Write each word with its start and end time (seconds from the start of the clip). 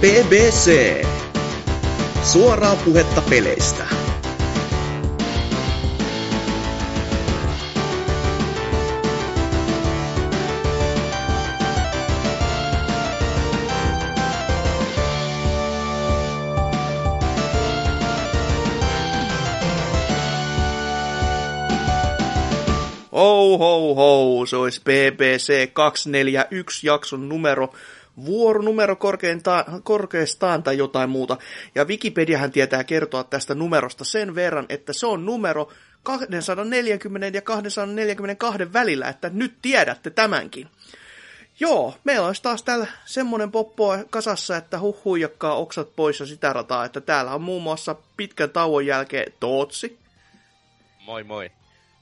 BBC. 0.00 1.04
Suoraa 2.22 2.76
puhetta 2.76 3.22
peleistä. 3.30 3.86
Ho 23.12 23.58
ho 23.58 23.94
ho, 23.94 24.46
se 24.46 24.56
olisi 24.56 24.80
BBC 24.80 25.72
241 25.72 26.86
jakson 26.86 27.28
numero, 27.28 27.72
vuoronumero 28.24 28.96
korkeintaan, 28.96 29.82
korkeastaan 29.82 30.62
tai 30.62 30.78
jotain 30.78 31.10
muuta. 31.10 31.36
Ja 31.74 31.84
Wikipediahan 31.84 32.52
tietää 32.52 32.84
kertoa 32.84 33.24
tästä 33.24 33.54
numerosta 33.54 34.04
sen 34.04 34.34
verran, 34.34 34.66
että 34.68 34.92
se 34.92 35.06
on 35.06 35.26
numero 35.26 35.68
240 36.02 37.38
ja 37.38 37.42
242 37.42 38.72
välillä, 38.72 39.08
että 39.08 39.30
nyt 39.32 39.54
tiedätte 39.62 40.10
tämänkin. 40.10 40.68
Joo, 41.60 41.94
meillä 42.04 42.26
olisi 42.26 42.42
taas 42.42 42.62
täällä 42.62 42.86
semmonen 43.04 43.52
poppo 43.52 43.98
kasassa, 44.10 44.56
että 44.56 44.78
huh 44.78 45.04
huijakkaa 45.04 45.54
oksat 45.54 45.96
pois 45.96 46.20
ja 46.20 46.26
sitä 46.26 46.52
rataa, 46.52 46.84
että 46.84 47.00
täällä 47.00 47.34
on 47.34 47.42
muun 47.42 47.62
muassa 47.62 47.96
pitkän 48.16 48.50
tauon 48.50 48.86
jälkeen 48.86 49.32
Tootsi. 49.40 49.98
Moi 51.06 51.24
moi. 51.24 51.50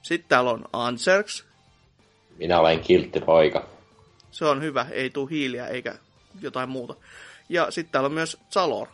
Sitten 0.03 0.29
täällä 0.29 0.51
on 0.51 0.65
Anserks. 0.73 1.45
Minä 2.39 2.61
olen 2.61 2.81
kiltti 2.81 3.21
poika. 3.21 3.69
Se 4.31 4.45
on 4.45 4.63
hyvä, 4.63 4.87
ei 4.91 5.11
tuu 5.11 5.27
hiiliä 5.27 5.67
eikä 5.67 5.95
jotain 6.41 6.69
muuta. 6.69 6.95
Ja 7.49 7.71
sitten 7.71 7.93
täällä 7.93 8.07
on 8.07 8.13
myös 8.13 8.37
Salor. 8.49 8.89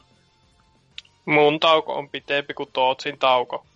Mun 1.26 1.60
tauko 1.60 1.94
on 1.94 2.08
pitempi 2.08 2.54
kuin 2.54 2.68
Tootsin 2.72 3.18
tauko. 3.18 3.66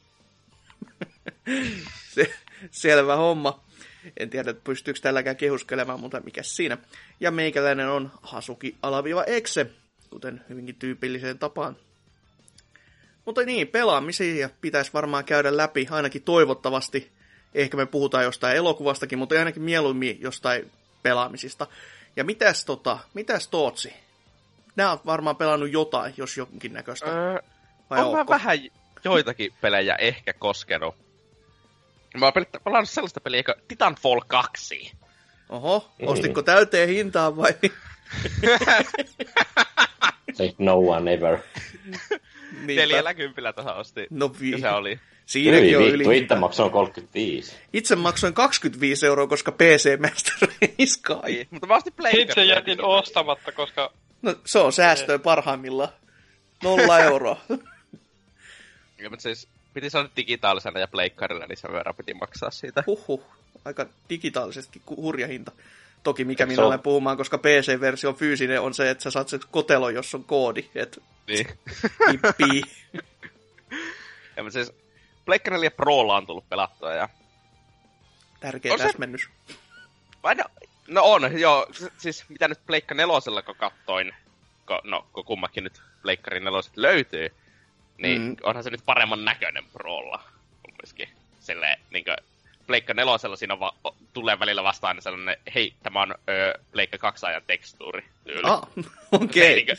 Se, 2.15 2.35
selvä 2.71 3.17
homma. 3.17 3.65
En 4.17 4.31
tiedä, 4.31 4.55
pystyykö 4.55 5.01
tälläkään 5.01 5.37
kehuskelemaan, 5.37 6.01
mutta 6.01 6.21
mikä 6.21 6.43
siinä. 6.43 6.79
Ja 7.21 7.31
meikäläinen 7.31 7.89
on 7.89 8.11
Hasuki 8.23 8.77
alaviiva 8.83 9.25
Exe, 9.25 9.67
kuten 10.11 10.45
hyvinkin 10.49 10.75
tyypilliseen 10.75 11.39
tapaan. 11.39 11.77
Mutta 13.25 13.43
niin, 13.43 13.69
pelaamisia 13.69 14.51
pitäisi 14.61 14.93
varmaan 14.93 15.25
käydä 15.25 15.57
läpi, 15.57 15.89
ainakin 15.91 16.23
toivottavasti. 16.23 17.13
Ehkä 17.55 17.77
me 17.77 17.87
puhutaan 17.87 18.25
jostain 18.25 18.57
elokuvastakin, 18.57 19.19
mutta 19.19 19.39
ainakin 19.39 19.63
mieluummin 19.63 20.21
jostain 20.21 20.71
pelaamisista. 21.03 21.67
Ja 22.17 22.25
mitäs, 22.25 22.65
tota, 22.65 22.99
mitäs 23.15 23.49
Tootsi? 23.49 23.95
Nää 24.77 24.93
on 24.93 25.01
varmaan 25.07 25.37
pelannut 25.37 25.73
jotain, 25.73 26.15
jos 26.17 26.37
jonkin 26.37 26.73
näköistä. 26.73 27.07
Öö, 27.07 27.39
Vai 27.91 28.01
on 28.03 28.17
mä 28.17 28.27
vähän 28.27 28.59
joitakin 29.05 29.53
pelejä 29.61 29.95
ehkä 29.97 30.33
koskenut. 30.33 30.95
Mä 32.19 32.27
oon 32.27 32.33
pel- 32.39 32.61
pelannut 32.65 32.91
sellaista 32.91 33.21
peliä 33.21 33.43
kuin 33.43 33.55
Titanfall 33.69 34.21
2. 34.27 34.93
Oho, 35.49 35.91
Mm. 35.99 36.09
ostitko 36.09 36.43
täyteen 36.43 36.89
hintaan 36.89 37.37
vai? 37.37 37.55
Se 40.35 40.53
no 40.59 40.79
one 40.79 41.13
ever. 41.15 41.39
Niinpä. 42.67 42.87
40 42.87 43.53
tuohon 43.53 43.77
osti. 43.77 44.07
No 44.11 44.31
vi... 44.41 44.61
Se 44.61 44.71
oli. 44.71 45.01
Siinäkin 45.27 45.65
Hyi 45.67 45.77
on 45.77 45.83
vittu, 45.85 46.11
yli. 46.11 46.19
itse 46.19 46.35
maksoin 46.35 46.71
35. 46.73 47.57
Itse 47.73 47.97
maksoin 47.97 48.35
25 48.35 49.07
euroa, 49.07 49.27
koska 49.27 49.53
PC 49.53 50.01
Master 50.01 50.35
Race 50.41 51.01
kai. 51.23 51.47
Mutta 51.51 51.67
mä 51.67 51.75
ostin. 51.77 51.93
Itse 52.13 52.45
jätin 52.45 52.85
ostamatta, 52.85 53.53
koska 53.53 53.93
No, 54.23 54.35
se 54.45 54.59
on 54.59 54.73
säästöä 54.73 55.19
parhaimmillaan. 55.19 55.89
Nolla 56.63 56.99
euroa. 57.01 57.37
Ja, 58.99 59.11
mutta 59.11 59.23
siis 59.23 59.49
piti 59.75 59.91
saada 59.91 60.09
digitaalisena 60.17 60.81
ja 60.81 60.89
pleikkarilla, 60.89 61.47
niin 61.47 61.57
sen 61.57 61.73
verran 61.73 61.95
piti 61.95 62.15
maksaa 62.15 62.51
siitä. 62.51 62.85
Huhhuh. 62.87 63.23
Aika 63.65 63.87
digitaalisesti 64.11 64.83
ku- 64.87 65.03
hurja 65.03 65.27
hinta. 65.27 65.53
Toki 66.05 66.25
mikä 66.25 66.47
minä 66.47 66.55
se 66.55 66.61
ole- 66.61 66.69
olen 66.69 66.81
puhumaan, 66.81 67.17
koska 67.17 67.39
PC-versio 67.39 68.13
fyysinen 68.13 68.61
on 68.61 68.75
se, 68.75 68.91
että 68.91 69.03
sä 69.05 69.11
saat 69.11 69.29
sen 69.29 69.41
kotelo, 69.51 69.91
jos 69.91 70.15
on 70.15 70.25
koodi. 70.25 70.65
Et 70.75 71.03
Niin. 71.27 71.47
hippii. 72.13 72.63
ja, 74.37 74.43
mutta 74.43 74.51
siis 74.53 74.73
Pleikka 75.25 75.51
4 75.51 75.71
Prolla 75.71 76.17
on 76.17 76.27
tullut 76.27 76.49
pelattua 76.49 76.93
ja... 76.95 77.09
Tärkeä 78.41 78.73
On 78.73 78.79
se- 78.79 78.85
täsmennys. 78.85 79.29
Vai 80.23 80.35
no, 80.35 80.45
no 80.89 81.03
on, 81.05 81.39
joo. 81.41 81.67
Siis 81.99 82.25
mitä 82.29 82.49
nyt 82.49 82.67
Pleikka 82.67 82.95
nelosella 82.95 83.43
kun 83.43 83.55
kattoin, 83.57 84.13
kun, 84.67 84.81
no 84.85 85.07
kun 85.13 85.25
kummakin 85.25 85.65
nyt 85.65 85.83
Pleikkarin 86.03 86.45
neloset 86.45 86.77
löytyy, 86.77 87.29
niin 87.99 88.23
Mm. 88.23 88.37
onhan 88.43 88.65
se 88.65 88.71
nyt 88.71 88.83
paremman 88.87 89.25
näköinen 89.25 89.65
Prolla 89.73 90.25
kumminkin. 90.63 91.09
Silleen, 91.41 91.81
niinkö, 91.91 92.17
Pleikka 92.67 92.95
nelosella 92.95 93.37
siinä 93.37 93.61
va- 93.61 93.75
tulee 94.13 94.39
välillä 94.39 94.63
vastaan 94.63 94.89
aina 94.91 95.01
sellainen, 95.01 95.37
hei, 95.55 95.75
tämä 95.83 96.03
on 96.03 96.15
ö, 96.29 96.59
Pleikka 96.73 96.99
2 96.99 97.27
ajan 97.27 97.43
tekstuuri 97.47 98.05
tyyli. 98.25 98.41
Ah, 98.43 98.63
okei. 99.13 99.47
ei 99.47 99.55
niinkö- 99.55 99.77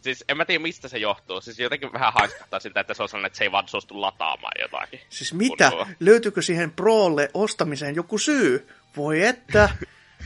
Siis 0.00 0.24
en 0.28 0.36
mä 0.36 0.44
tiedä 0.44 0.62
mistä 0.62 0.88
se 0.88 0.98
johtuu. 0.98 1.40
Siis 1.40 1.58
jotenkin 1.58 1.92
vähän 1.92 2.12
haiskuttaa 2.12 2.60
siltä, 2.60 2.80
että 2.80 2.94
se 2.94 3.02
on 3.02 3.08
sellainen, 3.08 3.26
että 3.26 3.36
se 3.38 3.44
ei 3.44 3.52
vaan 3.52 3.68
suostu 3.68 4.00
lataamaan 4.00 4.52
jotakin. 4.60 5.00
Siis 5.08 5.34
mitä? 5.34 5.68
Kunnolla. 5.70 5.88
Löytyykö 6.00 6.42
siihen 6.42 6.70
Prolle 6.70 7.30
ostamiseen 7.34 7.94
joku 7.94 8.18
syy? 8.18 8.68
Voi 8.96 9.22
että. 9.24 9.68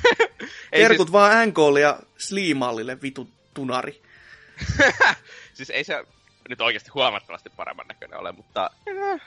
Ei 0.73 0.83
Terkut 0.83 1.13
vaan 1.13 1.49
NKlle 1.49 1.81
ja 1.81 1.99
Sliimallille 2.19 3.03
vitu 3.03 3.29
tunari. 3.55 4.03
siis 5.55 5.71
ei 5.71 5.85
se 5.85 6.05
nyt 6.49 6.61
oikeasti 6.61 6.91
huomattavasti 6.95 7.51
paremman 7.51 7.87
näköinen 7.89 8.19
ole, 8.21 8.33
mutta 8.33 8.71
eh, 8.87 9.21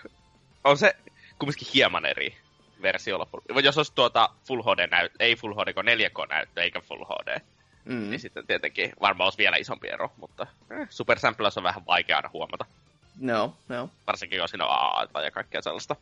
on 0.63 0.77
se 0.77 0.95
kumminkin 1.39 1.67
hieman 1.73 2.05
eri 2.05 2.37
versio 2.81 3.19
loppujen. 3.19 3.65
Jos 3.65 3.77
olisi 3.77 3.91
tuota 3.95 4.29
Full 4.47 4.61
HD 4.61 4.87
näyttö, 4.87 5.17
ei 5.19 5.35
Full 5.35 5.53
HD, 5.53 5.73
kun 5.73 5.85
4K-näyttö, 5.85 6.61
eikä 6.61 6.81
Full 6.81 7.05
HD, 7.05 7.39
mm. 7.85 8.09
Niin 8.09 8.19
sitten 8.19 8.47
tietenkin 8.47 8.93
varmaan 9.01 9.25
olisi 9.25 9.37
vielä 9.37 9.57
isompi 9.57 9.87
ero, 9.87 10.11
mutta 10.17 10.47
eh, 10.71 10.87
Super 10.89 11.19
Samplers 11.19 11.57
on 11.57 11.63
vähän 11.63 11.85
vaikea 11.85 12.15
aina 12.15 12.29
huomata. 12.33 12.65
No, 13.19 13.57
no. 13.67 13.89
Varsinkin 14.07 14.37
jos 14.37 14.51
siinä 14.51 14.65
on 14.65 14.71
AA 14.71 15.21
ja 15.23 15.31
kaikkea 15.31 15.61
sellaista. 15.61 15.95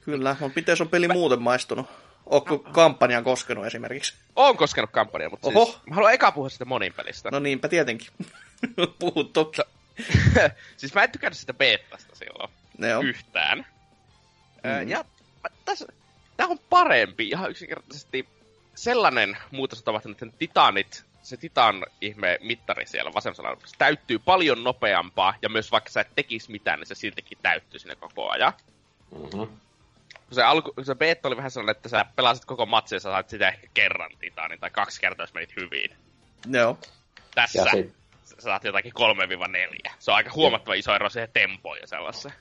Kyllä, 0.00 0.36
mutta 0.40 0.56
miten 0.56 0.76
se 0.76 0.82
on 0.82 0.88
peli 0.88 1.08
muuten 1.08 1.42
maistunut? 1.42 1.86
Ootko 2.26 2.58
kampanjan 2.58 3.24
koskenut 3.24 3.66
esimerkiksi? 3.66 4.14
Oon 4.36 4.56
koskenut 4.56 4.90
kampanjaa, 4.90 5.30
mutta 5.30 5.48
Oho. 5.48 5.64
siis, 5.64 5.78
mä 5.86 5.94
haluan 5.94 6.12
eka 6.12 6.32
puhua 6.32 6.48
sitä 6.48 6.64
monin 6.64 6.92
pelistä. 6.92 7.30
No 7.30 7.38
niinpä 7.38 7.68
tietenkin. 7.68 8.08
Puhu 8.98 9.24
toki. 9.24 9.62
siis 10.76 10.94
mä 10.94 11.02
en 11.02 11.10
tykännyt 11.12 11.38
sitä 11.38 11.54
beettasta 11.54 12.16
silloin. 12.16 12.50
Joo. 12.78 13.00
yhtään. 13.02 13.66
Mm. 14.64 14.88
Ja 14.88 14.98
mä- 14.98 15.04
tässä, 15.64 15.86
tää 16.36 16.46
on 16.46 16.58
parempi 16.70 17.28
ihan 17.28 17.50
yksinkertaisesti 17.50 18.28
sellainen 18.76 19.36
muutos 19.50 19.78
on 19.78 19.84
tapahtunut, 19.84 20.22
että 20.22 20.38
Titanit, 20.38 21.04
se 21.22 21.36
Titan 21.36 21.86
ihme 22.00 22.38
mittari 22.42 22.86
siellä 22.86 23.14
vasemmalla 23.14 23.60
se 23.64 23.74
täyttyy 23.78 24.18
paljon 24.18 24.64
nopeampaa, 24.64 25.34
ja 25.42 25.48
myös 25.48 25.72
vaikka 25.72 25.90
sä 25.90 26.00
et 26.00 26.14
tekis 26.14 26.48
mitään, 26.48 26.78
niin 26.78 26.86
se 26.86 26.94
siltikin 26.94 27.38
täyttyy 27.42 27.80
sinne 27.80 27.96
koko 27.96 28.30
ajan. 28.30 28.52
Mm-hmm. 29.10 29.56
Se, 30.32 30.42
alku, 30.42 30.72
se 30.82 30.94
beta 30.94 31.28
oli 31.28 31.36
vähän 31.36 31.50
sellainen, 31.50 31.76
että 31.76 31.88
sä 31.88 32.06
pelasit 32.16 32.44
koko 32.44 32.66
matsin 32.66 32.96
ja 32.96 33.00
sä 33.00 33.10
saat 33.10 33.28
sitä 33.28 33.48
ehkä 33.48 33.66
kerran 33.74 34.10
Titanin, 34.18 34.60
tai 34.60 34.70
kaksi 34.70 35.00
kertaa, 35.00 35.24
jos 35.24 35.34
menit 35.34 35.56
hyvin. 35.56 35.90
Joo. 36.50 36.78
Tässä 37.34 37.58
Ja 37.58 37.70
sit, 37.70 37.94
sä 38.24 38.36
saat 38.38 38.64
jotakin 38.64 38.92
3-4. 39.88 39.92
Se 39.98 40.10
on 40.10 40.16
aika 40.16 40.30
huomattava 40.34 40.74
iso 40.74 40.94
ero 40.94 41.10
siihen 41.10 41.30
tempoon 41.32 41.78
ja 41.80 41.86
sellaiseen. 41.86 42.34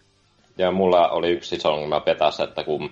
Ja 0.58 0.72
mulla 0.72 1.10
oli 1.10 1.32
yksi 1.32 1.56
iso 1.56 1.74
ongelma 1.74 2.00
petassa, 2.00 2.44
että 2.44 2.64
kun 2.64 2.92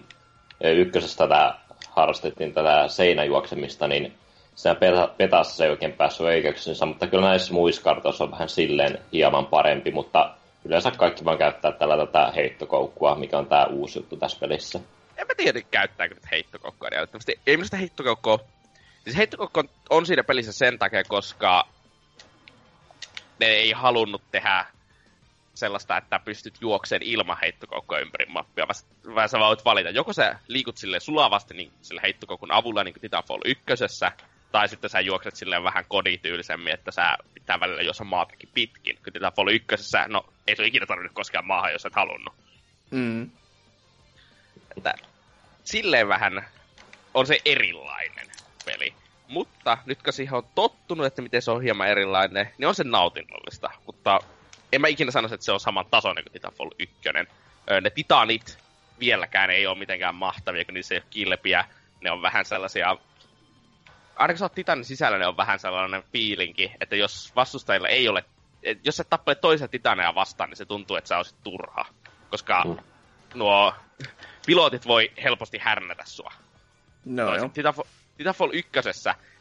ykkösestä 0.64 1.28
tätä 1.28 1.56
harrastettiin 1.90 2.54
tätä 2.54 2.88
seinäjuoksemista, 2.88 3.88
niin 3.88 4.14
siinä 4.56 4.76
peta- 4.76 5.14
petassa 5.18 5.56
se 5.56 5.64
ei 5.64 5.70
oikein 5.70 5.94
päässyt 5.94 6.26
oikeuksiinsa, 6.26 6.86
mutta 6.86 7.08
kyllä 7.08 7.28
näissä 7.28 7.54
muissa 7.54 7.82
kartoissa 7.82 8.24
on 8.24 8.32
vähän 8.32 8.50
silleen 8.50 9.00
hieman 9.14 9.46
parempi, 9.46 9.92
mutta 9.92 10.36
yleensä 10.66 10.92
kaikki 10.92 11.26
vaan 11.26 11.38
käyttää 11.38 11.72
tällä 11.72 12.06
tätä 12.06 12.32
heittokoukkua, 12.36 13.16
mikä 13.16 13.38
on 13.38 13.48
tää 13.48 13.66
uusi 13.66 14.00
juttu 14.00 14.18
tässä 14.18 14.38
pelissä. 14.40 14.80
en 15.18 15.28
mä 15.28 15.34
tiedä, 15.38 15.62
käyttääkö 15.72 16.16
nyt 16.16 16.32
heittokoukkoa 16.32 16.90
älyttömästi. 16.96 17.40
Ei 17.48 17.58
minusta 17.58 17.78
heittokokko... 17.78 18.40
Siis 19.04 19.18
heittokokko 19.18 19.60
on- 19.60 19.70
on 19.90 20.06
siinä 20.06 20.24
pelissä 20.24 20.52
sen 20.52 20.80
takia, 20.80 21.04
koska 21.04 21.68
ne 23.40 23.46
ei 23.46 23.72
halunnut 23.72 24.22
tehdä 24.32 24.66
sellaista, 25.54 25.98
että 25.98 26.20
pystyt 26.20 26.58
juokseen 26.62 27.04
ilman 27.04 27.38
heittokoukkoa 27.42 28.00
ympäri 28.00 28.26
mappia, 28.26 28.68
vaan- 29.16 29.30
sä 29.30 29.40
voit 29.40 29.66
valita. 29.66 29.90
Joko 29.90 30.14
sä 30.14 30.40
liikut 30.48 30.78
sille 30.78 31.00
sulavasti 31.00 31.54
niin 31.54 31.72
sillä 31.82 32.02
heittokoukun 32.02 32.52
avulla, 32.52 32.84
niin 32.84 32.94
kuin 32.94 33.02
Titanfall 33.02 33.42
ykkösessä, 33.46 34.12
tai 34.52 34.70
sitten 34.70 34.90
sä 34.90 35.00
juokset 35.00 35.36
silleen 35.36 35.64
vähän 35.64 35.86
kodityylisemmin, 35.88 36.74
että 36.74 36.92
sä 36.92 37.18
pitää 37.34 37.60
välillä 37.60 37.82
juossa 37.82 38.04
maatakin 38.04 38.50
pitkin. 38.54 39.00
Kun 39.04 39.14
Titanfall 39.14 39.48
ykkösessä, 39.48 40.06
no 40.08 40.26
ei 40.48 40.56
se 40.56 40.66
ikinä 40.66 40.86
tarvinnut 40.86 41.16
koskea 41.16 41.42
maahan, 41.42 41.72
jos 41.72 41.86
et 41.86 41.96
halunnut. 41.96 42.34
Mm. 42.92 43.30
Että 44.78 44.94
silleen 45.64 46.08
vähän 46.08 46.46
on 47.14 47.28
se 47.28 47.38
erilainen 47.46 48.28
peli. 48.66 48.94
mutta 49.28 49.78
nyt 49.86 50.04
kun 50.04 50.14
siihen 50.14 50.34
on 50.34 50.48
tottunut, 50.56 51.06
että 51.06 51.22
miten 51.22 51.42
se 51.42 51.52
on 51.52 51.62
hieman 51.62 51.88
erilainen, 51.88 52.50
niin 52.58 52.68
on 52.68 52.76
se 52.76 52.84
nautinnollista. 52.84 53.70
Mutta 53.86 54.20
en 54.74 54.82
mä 54.82 54.88
ikinä 54.88 55.12
sanoisi, 55.12 55.36
että 55.36 55.46
se 55.46 55.52
on 55.52 55.60
saman 55.60 55.86
tasoinen 55.92 56.24
kuin 56.24 56.34
Titanfall 56.34 56.70
1. 56.80 56.96
Öö, 57.72 57.82
ne 57.82 57.90
titanit 57.90 58.58
vieläkään 59.00 59.50
ei 59.50 59.68
ole 59.68 59.78
mitenkään 59.78 60.16
mahtavia, 60.16 60.66
kun 60.66 60.74
niissä 60.74 60.96
ei 60.96 61.00
ole 61.00 61.08
kilpiä. 61.10 61.66
Ne 62.02 62.12
on 62.12 62.22
vähän 62.22 62.46
sellaisia... 62.46 62.98
Ainakin 64.16 64.38
sä 64.38 64.46
oot 64.46 64.56
Titanin 64.56 64.86
sisällä, 64.86 65.18
ne 65.18 65.28
on 65.28 65.38
vähän 65.38 65.60
sellainen 65.60 66.04
fiilinki, 66.12 66.72
että 66.82 66.96
jos 66.96 67.36
vastustajilla 67.36 67.88
ei 67.88 68.08
ole... 68.08 68.26
Jos 68.84 68.98
sä 68.98 69.04
tappelet 69.04 69.42
toisen 69.42 69.70
Titaneja 69.70 70.16
vastaan, 70.16 70.50
niin 70.50 70.58
se 70.58 70.66
tuntuu, 70.66 70.96
että 70.96 71.08
sä 71.08 71.18
olisit 71.18 71.44
turha. 71.44 71.86
Koska 72.30 72.64
mm. 72.66 72.78
nuo 73.34 73.74
pilotit 74.46 74.88
voi 74.88 75.12
helposti 75.24 75.58
härnätä 75.58 76.04
sua. 76.06 76.34
No 77.06 77.36
joo. 77.36 77.50
Titanfall, 77.50 77.88
Titanfall 78.18 78.52
1, 78.54 78.72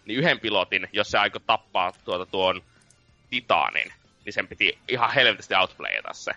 niin 0.04 0.18
yhden 0.18 0.40
pilotin, 0.40 0.88
jos 0.92 1.10
se 1.10 1.18
aikoi 1.18 1.40
tappaa 1.46 1.92
tuota 2.04 2.26
tuon 2.26 2.62
Titanin, 3.30 3.92
niin 4.24 4.32
sen 4.32 4.48
piti 4.48 4.78
ihan 4.88 5.14
helvetisti 5.14 5.54
outplayata 5.54 6.12
se. 6.12 6.32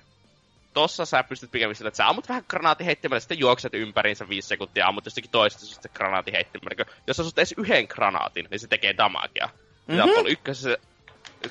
Tossa 0.73 1.05
sä 1.05 1.23
pystyt 1.23 1.51
pikemmin 1.51 1.75
sillä, 1.75 1.87
että 1.87 1.97
sä 1.97 2.07
ammut 2.07 2.29
vähän 2.29 2.43
granaatin 2.49 2.85
heittämällä, 2.85 3.19
sitten 3.19 3.39
juokset 3.39 3.73
ympäriinsä 3.73 4.29
viisi 4.29 4.47
sekuntia, 4.47 4.87
ammut 4.87 5.05
jostakin 5.05 5.31
toisesta 5.31 5.65
sitten 5.65 5.91
granaatin 5.93 6.33
heittämällä. 6.33 6.85
Jos 7.07 7.17
sä 7.17 7.23
asut 7.23 7.37
edes 7.37 7.53
yhden 7.57 7.85
granaatin, 7.89 8.47
niin 8.51 8.59
se 8.59 8.67
tekee 8.67 8.97
damagea. 8.97 9.45
Mm-hmm. 9.47 9.93
Titanfall 9.93 10.25
1, 10.27 10.69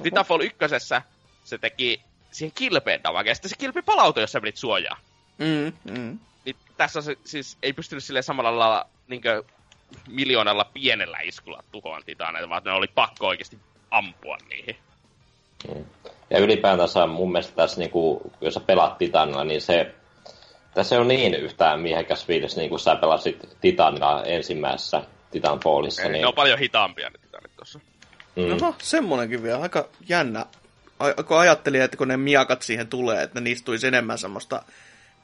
Titanfall 0.02 0.40
1 0.40 0.58
se 1.44 1.58
teki 1.58 2.00
siihen 2.30 2.52
kilpeen 2.54 3.02
damagea, 3.02 3.30
ja 3.30 3.34
sitten 3.34 3.48
se 3.48 3.56
kilpi 3.56 3.82
palautui, 3.82 4.22
jos 4.22 4.32
sä 4.32 4.40
menit 4.40 4.56
suojaa. 4.56 4.98
Mm, 5.38 5.92
mm. 5.92 6.18
Niin 6.44 6.56
tässä 6.76 7.02
se 7.02 7.16
siis 7.24 7.58
ei 7.62 7.72
pystynyt 7.72 8.04
sille 8.04 8.22
samalla 8.22 8.58
lailla 8.58 8.86
niinkö 9.08 9.42
miljoonalla 10.08 10.64
pienellä 10.64 11.18
iskulla 11.22 11.64
tuhoan 11.72 12.02
titaneita, 12.06 12.48
vaan 12.48 12.62
ne 12.64 12.72
oli 12.72 12.86
pakko 12.86 13.26
oikeasti 13.26 13.58
ampua 13.90 14.36
niihin. 14.48 14.76
Mm. 15.74 15.84
Ja 16.30 16.38
ylipäätänsä 16.38 17.06
mun 17.06 17.32
mielestä 17.32 17.56
tässä, 17.56 17.80
niin 17.80 17.90
kuin, 17.90 18.20
jos 18.40 18.54
sä 18.54 18.60
pelaat 18.60 18.98
Titanilla, 18.98 19.44
niin 19.44 19.60
se, 19.60 19.94
tässä 20.74 21.00
on 21.00 21.08
niin 21.08 21.34
yhtään 21.34 21.80
miehekäs 21.80 22.26
fiilis, 22.26 22.56
niin 22.56 22.68
kuin 22.70 22.80
sä 22.80 22.96
pelasit 22.96 23.56
Titanilla 23.60 24.22
ensimmäisessä 24.24 25.02
Titanfallissa. 25.30 26.02
Ei, 26.02 26.08
niin... 26.08 26.20
Ne 26.20 26.26
on 26.26 26.34
paljon 26.34 26.58
hitaampia 26.58 27.10
ne 27.10 27.18
Titanit 27.18 27.56
tuossa. 27.56 27.80
Mm. 28.36 28.52
Oho, 28.52 28.74
semmonenkin 28.78 29.42
vielä. 29.42 29.58
Aika 29.62 29.88
jännä. 30.08 30.46
A- 30.98 31.22
kun 31.22 31.38
ajattelin, 31.38 31.82
että 31.82 31.96
kun 31.96 32.08
ne 32.08 32.16
miakat 32.16 32.62
siihen 32.62 32.88
tulee, 32.88 33.22
että 33.22 33.40
niistä 33.40 33.64
tulisi 33.64 33.86
enemmän 33.86 34.18
semmoista 34.18 34.62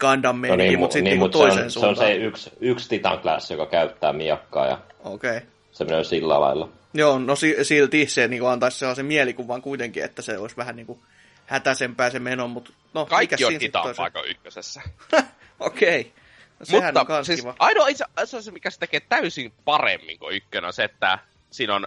Gundam 0.00 0.40
no 0.48 0.56
niin, 0.56 0.78
mutta 0.78 0.92
sitten 0.92 1.12
niin, 1.12 1.20
niin 1.20 1.30
toiseen 1.30 1.70
se 1.70 1.78
on, 1.78 1.84
suuntaan. 1.84 1.96
se 1.96 2.02
on 2.02 2.08
se 2.08 2.14
yksi, 2.14 2.50
yksi 2.60 2.88
Titan 2.88 3.18
Class, 3.18 3.50
joka 3.50 3.66
käyttää 3.66 4.12
miakkaa 4.12 4.66
ja 4.66 4.78
Okei. 5.04 5.36
Okay. 5.36 5.48
Se 5.72 5.84
menee 5.84 6.04
sillä 6.04 6.40
lailla. 6.40 6.68
Joo, 6.94 7.18
no 7.18 7.36
si- 7.36 7.56
silti 7.62 8.06
se 8.06 8.28
niin 8.28 8.46
antaisi 8.46 8.78
sellaisen 8.78 9.06
mielikuvan 9.06 9.62
kuitenkin, 9.62 10.04
että 10.04 10.22
se 10.22 10.38
olisi 10.38 10.56
vähän 10.56 10.76
niin 10.76 10.86
kuin 10.86 11.00
hätäisempää 11.46 12.10
se 12.10 12.18
meno, 12.18 12.48
mutta 12.48 12.72
no, 12.94 13.06
Kaikki 13.06 13.44
on 13.44 13.52
sitten 13.52 13.82
paikka 13.96 14.22
ykkösessä. 14.22 14.82
Okei. 15.60 16.00
Okay. 16.00 16.12
No, 16.60 16.66
sehän 16.66 16.94
Mutta 16.94 17.16
on 17.16 17.24
siis 17.24 17.40
kiva. 17.40 17.54
ainoa 17.58 17.88
itse 17.88 18.04
asiassa, 18.16 18.52
mikä 18.52 18.70
se 18.70 18.78
tekee 18.78 19.00
täysin 19.00 19.52
paremmin 19.64 20.18
kuin 20.18 20.36
ykkönen, 20.36 20.66
on 20.66 20.72
se, 20.72 20.84
että 20.84 21.18
siinä 21.50 21.74
on... 21.74 21.86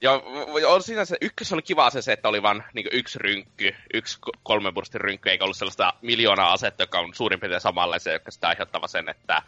Ja 0.00 0.12
on 0.68 0.82
siinä 0.82 1.04
se, 1.04 1.16
ykkös 1.20 1.52
oli 1.52 1.62
kiva 1.62 1.90
se, 1.90 2.02
se 2.02 2.12
että 2.12 2.28
oli 2.28 2.42
vain 2.42 2.62
niin 2.74 2.86
yksi 2.92 3.18
rynkky, 3.18 3.74
yksi 3.94 4.18
ko- 4.26 4.38
kolmen 4.42 4.74
burstin 4.74 5.00
rynkky, 5.00 5.30
eikä 5.30 5.44
ollut 5.44 5.56
sellaista 5.56 5.92
miljoonaa 6.02 6.52
asetta, 6.52 6.82
joka 6.82 6.98
on 6.98 7.14
suurin 7.14 7.40
piirtein 7.40 7.60
samanlaisia, 7.60 8.12
jotka 8.12 8.30
sitä 8.30 8.48
aiheuttava 8.48 8.88
sen, 8.88 9.08
että 9.08 9.42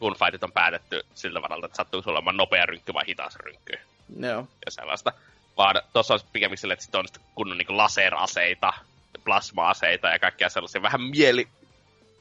gunfightit 0.00 0.44
on 0.44 0.52
päätetty 0.52 1.02
sillä 1.14 1.40
tavalla, 1.40 1.66
että 1.66 1.76
sattuu 1.76 2.02
sulla 2.02 2.18
olemaan 2.18 2.36
nopea 2.36 2.66
rynkky 2.66 2.94
vai 2.94 3.04
hitas 3.06 3.36
rynkky 3.36 3.72
Joo. 4.20 4.48
ja 4.64 4.70
sellaista. 4.70 5.12
Vaan 5.56 5.82
tuossa 5.92 6.14
olisi 6.14 6.26
pikemmin 6.32 6.58
silleen, 6.58 6.74
että 6.74 6.84
sit 6.84 6.94
on 6.94 7.08
sitten 7.08 7.24
kunnon 7.34 7.58
niin 7.58 7.76
laseraseita, 7.76 8.72
plasma-aseita 9.24 10.08
ja 10.08 10.18
kaikkea 10.18 10.48
sellaisia 10.48 10.82
vähän 10.82 11.02
mieli, 11.02 11.48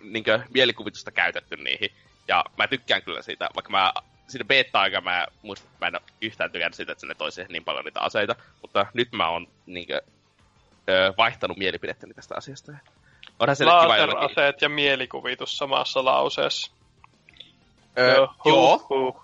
niin 0.02 0.24
mielikuvitusta 0.54 1.12
käytetty 1.12 1.56
niihin. 1.58 1.92
Ja 2.28 2.46
mä 2.58 2.68
tykkään 2.68 3.02
kyllä 3.02 3.22
siitä, 3.22 3.50
vaikka 3.56 3.72
mä 3.72 3.94
siinä 4.28 4.46
beta-aikaa 4.46 5.02
mä 5.02 5.28
muistan, 5.42 5.68
että 5.68 5.86
mä 5.86 5.88
en 5.88 5.96
ole 5.96 6.02
yhtään 6.22 6.52
tykännyt 6.52 6.76
siitä, 6.76 6.92
että 6.92 7.08
ne 7.08 7.16
toisi 7.16 7.46
niin 7.50 7.64
paljon 7.64 7.86
niitä 7.86 8.00
aseita. 8.00 8.36
Mutta 8.62 8.86
nyt 8.94 9.12
mä 9.12 9.30
oon 9.30 9.48
niin 9.66 9.88
kuin, 9.88 10.00
ö, 10.90 11.14
vaihtanut 11.18 11.58
mielipidettäni 11.58 12.14
tästä 12.14 12.36
asiasta. 12.36 12.72
Onhan 13.40 13.56
se 13.56 13.64
kiva 13.64 13.98
jollakin... 13.98 14.24
Laseraseet 14.24 14.62
ja 14.62 14.70
mielikuvitus 14.70 15.58
samassa 15.58 16.06
lauseessa. 16.06 16.72
Ö, 18.00 18.02
Joo, 18.16 18.34
joo. 18.46 18.86
huh, 18.90 18.90
huh. 18.90 19.22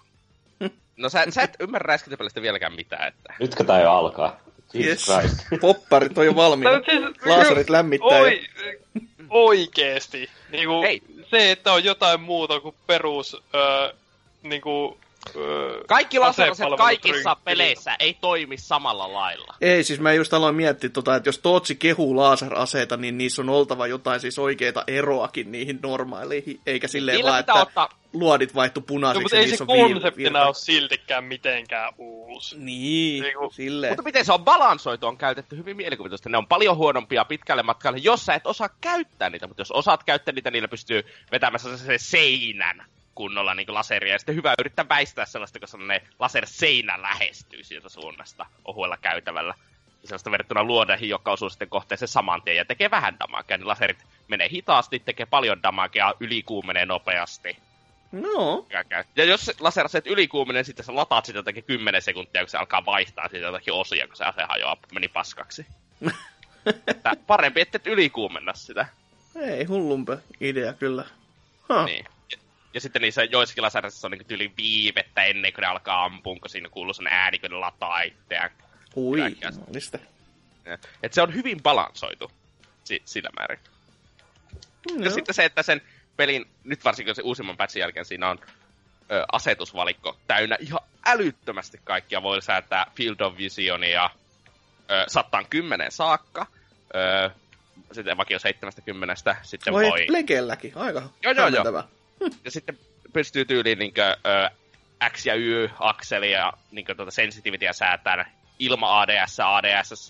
No 0.97 1.09
sä, 1.09 1.25
sä 1.29 1.41
et 1.41 1.55
ymmärrä 1.59 1.87
räiskintäpelistä 1.87 2.41
vieläkään 2.41 2.73
mitään, 2.73 3.07
että... 3.07 3.33
Nytkö 3.39 3.63
tää 3.63 3.81
jo 3.81 3.91
alkaa? 3.91 4.39
Jesus 4.73 5.09
Yes. 5.09 5.19
Christ. 5.19 5.47
Popparit 5.61 6.17
on 6.17 6.25
jo 6.25 6.35
valmiina. 6.35 6.71
No 6.71 6.81
siis- 6.85 7.25
Laaserit 7.25 7.69
lämmittää. 7.69 8.17
Oi, 8.19 8.41
jo. 8.65 9.01
oikeesti. 9.29 10.29
Niinku, 10.51 10.81
Hei. 10.81 11.01
se, 11.31 11.51
että 11.51 11.73
on 11.73 11.83
jotain 11.83 12.21
muuta 12.21 12.59
kuin 12.59 12.75
perus... 12.87 13.37
Öö, 13.55 13.93
niinku, 14.43 14.97
öö, 15.01 15.06
Kaikki 15.87 16.19
laseraset 16.19 16.67
kaikissa 16.77 17.35
peleissä 17.43 17.95
ei 17.99 18.13
toimi 18.13 18.57
samalla 18.57 19.13
lailla. 19.13 19.55
Ei, 19.61 19.83
siis 19.83 19.99
mä 19.99 20.13
just 20.13 20.33
aloin 20.33 20.55
miettiä, 20.55 20.89
tota, 20.89 21.15
että 21.15 21.27
jos 21.27 21.39
Tootsi 21.39 21.75
kehuu 21.75 22.15
laaseraseita, 22.15 22.97
niin 22.97 23.17
niissä 23.17 23.41
on 23.41 23.49
oltava 23.49 23.87
jotain 23.87 24.19
siis 24.19 24.39
oikeita 24.39 24.83
eroakin 24.87 25.51
niihin 25.51 25.79
normaaleihin, 25.83 26.59
eikä 26.65 26.87
silleen 26.87 27.15
Niillä 27.15 27.29
vaan, 27.29 27.39
että 27.39 27.53
ottaa... 27.53 27.89
luodit 28.13 28.55
vaihtu 28.55 28.79
No, 28.79 28.85
punaisiksi 28.85 29.23
mutta 29.23 29.35
ja 29.35 29.41
ei 29.41 29.57
se 29.57 29.63
viil- 29.63 29.93
konseptina 29.93 30.45
ole 30.45 30.53
siltikään 30.53 31.23
mitenkään 31.23 31.93
uusi. 31.97 32.57
Niin, 32.59 33.23
Niinku- 33.23 33.49
silleen. 33.51 33.91
Mutta 33.91 34.03
miten 34.03 34.25
se 34.25 34.33
on 34.33 34.43
balansoitu, 34.43 35.07
on 35.07 35.17
käytetty 35.17 35.57
hyvin 35.57 35.77
mielikuvitusta. 35.77 36.29
Ne 36.29 36.37
on 36.37 36.47
paljon 36.47 36.77
huonompia 36.77 37.25
pitkälle 37.25 37.63
matkalle, 37.63 37.97
jos 38.01 38.25
sä 38.25 38.33
et 38.33 38.47
osaa 38.47 38.69
käyttää 38.81 39.29
niitä. 39.29 39.47
Mutta 39.47 39.61
jos 39.61 39.71
osaat 39.71 40.03
käyttää 40.03 40.31
niitä, 40.33 40.51
niillä 40.51 40.67
pystyy 40.67 41.03
vetämään 41.31 41.59
sellaisen 41.59 41.99
seinän 41.99 42.85
kunnolla 43.17 43.53
niin 43.53 43.73
laseria. 43.73 44.13
Ja 44.13 44.19
sitten 44.19 44.35
hyvä 44.35 44.53
yrittää 44.59 44.89
väistää 44.89 45.25
sellaista, 45.25 45.59
kun 45.59 45.67
sellainen 45.67 46.01
laserseinä 46.19 47.01
lähestyy 47.01 47.63
sieltä 47.63 47.89
suunnasta 47.89 48.45
ohuella 48.65 48.97
käytävällä. 48.97 49.53
Ja 50.01 50.07
sellaista 50.07 50.31
verrattuna 50.31 50.63
luodeihin, 50.63 51.09
joka 51.09 51.31
osuu 51.31 51.49
sitten 51.49 51.69
kohteeseen 51.69 52.09
saman 52.09 52.41
tien 52.41 52.57
ja 52.57 52.65
tekee 52.65 52.91
vähän 52.91 53.19
damagea. 53.19 53.57
Niin 53.57 53.67
laserit 53.67 53.97
menee 54.27 54.49
hitaasti, 54.49 54.99
tekee 54.99 55.25
paljon 55.25 55.63
damagea, 55.63 56.13
ylikuumenee 56.19 56.85
nopeasti. 56.85 57.57
No, 58.11 58.65
Ja, 59.15 59.23
jos 59.23 59.45
se 59.45 59.53
laseraseet 59.59 60.07
ylikuumenee, 60.07 60.63
sitten 60.63 60.85
sä 60.85 60.95
lataat 60.95 61.25
sitä 61.25 61.39
jotakin 61.39 61.63
10 61.63 62.01
sekuntia, 62.01 62.41
kun 62.41 62.49
se 62.49 62.57
alkaa 62.57 62.85
vaihtaa 62.85 63.27
siitä 63.27 63.45
jotakin 63.45 63.73
osia, 63.73 64.07
kun 64.07 64.15
se 64.15 64.25
ase 64.25 64.43
hajoaa, 64.49 64.77
meni 64.93 65.07
paskaksi. 65.07 65.65
että 66.87 67.11
parempi, 67.27 67.61
että 67.61 67.75
et 67.75 67.87
ylikuumenna 67.87 68.53
sitä. 68.53 68.85
ei 69.35 69.63
hullumpe 69.63 70.17
idea 70.41 70.73
kyllä. 70.73 71.05
Huh. 71.69 71.85
Niin. 71.85 72.05
Ja, 72.77 72.81
sitten 72.81 73.01
niissä 73.01 73.23
joissakin 73.23 73.63
lasereissa 73.63 74.07
on 74.07 74.11
niin 74.11 74.25
tyyli 74.25 74.51
viivettä 74.57 75.23
ennen 75.23 75.53
kuin 75.53 75.61
ne 75.61 75.67
alkaa 75.67 76.05
ampua, 76.05 76.35
kun 76.39 76.49
siinä 76.49 76.69
kuuluu 76.69 76.93
sellainen 76.93 77.19
ääni, 77.19 77.39
kun 77.39 77.49
ne 77.49 77.55
lataa 77.55 78.01
itseään. 78.01 78.49
Ui, 78.95 79.19
Kaikkea. 79.19 79.51
mistä? 79.73 79.99
Et 81.03 81.13
se 81.13 81.21
on 81.21 81.33
hyvin 81.33 81.63
balansoitu 81.63 82.31
si- 82.83 83.01
sillä 83.05 83.29
määrin. 83.39 83.59
No. 84.91 85.03
Ja 85.03 85.11
sitten 85.11 85.35
se, 85.35 85.45
että 85.45 85.63
sen 85.63 85.81
pelin, 86.17 86.45
nyt 86.63 86.83
varsinkin 86.85 87.15
se 87.15 87.21
uusimman 87.21 87.57
patchin 87.57 87.79
jälkeen, 87.79 88.05
siinä 88.05 88.29
on 88.29 88.39
ö, 89.11 89.23
asetusvalikko 89.31 90.17
täynnä 90.27 90.57
ihan 90.59 90.79
älyttömästi 91.05 91.79
kaikkia. 91.83 92.23
Voi 92.23 92.41
säätää 92.41 92.91
Field 92.95 93.19
of 93.19 93.37
Visionia 93.37 94.09
ö, 94.91 95.03
110 95.07 95.91
saakka. 95.91 96.47
Ö, 96.95 97.29
sitten 97.91 98.17
vakio 98.17 98.39
70, 98.39 99.15
sitten 99.41 99.73
Voi 99.73 99.85
voi... 99.89 100.05
legelläkin, 100.09 100.71
aika 100.75 101.01
Joo, 101.23 101.33
joo, 101.33 101.47
joo. 101.47 101.83
Ja 102.45 102.51
sitten 102.51 102.77
pystyy 103.13 103.45
tyyliin 103.45 103.79
niinkö, 103.79 104.17
ö, 104.25 104.49
X- 105.09 105.25
ja 105.25 105.35
Y-akseli 105.35 106.31
ja 106.31 106.53
niinkö, 106.71 106.95
tuota 106.95 107.11
sensitivityä 107.11 107.73
säätää 107.73 108.31
ilma 108.59 109.01
ADS, 109.01 109.39
ADS 109.39 110.09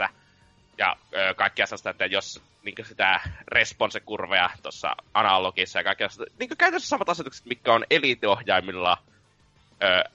ja 0.77 0.95
ö, 1.15 1.33
kaikkea 1.33 1.65
sellaista, 1.65 1.89
että 1.89 2.05
jos 2.05 2.41
niinkö 2.63 2.85
sitä 2.85 3.21
response-kurveja 3.47 4.49
tuossa 4.63 4.95
analogissa 5.13 5.79
ja 5.79 5.83
kaikkea 5.83 6.09
sellaista, 6.09 6.35
niinkö 6.39 6.55
käytännössä 6.55 6.89
samat 6.89 7.09
asetukset, 7.09 7.45
mitkä 7.45 7.73
on 7.73 7.85
Elite-ohjaimilla 7.89 8.97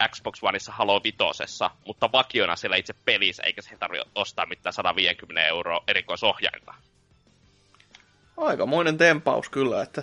Xbox 0.08 0.38
Oneissa 0.42 0.72
Halo 0.72 1.00
Vitosessa, 1.04 1.70
mutta 1.86 2.12
vakiona 2.12 2.56
siellä 2.56 2.76
itse 2.76 2.94
pelissä, 3.04 3.42
eikä 3.42 3.62
siihen 3.62 3.78
tarvitse 3.78 4.08
ostaa 4.14 4.46
mitään 4.46 4.72
150 4.72 5.48
euroa 5.48 5.84
erikoisohjainta. 5.88 6.74
Aikamoinen 8.36 8.98
tempaus 8.98 9.48
kyllä, 9.48 9.82
että 9.82 10.02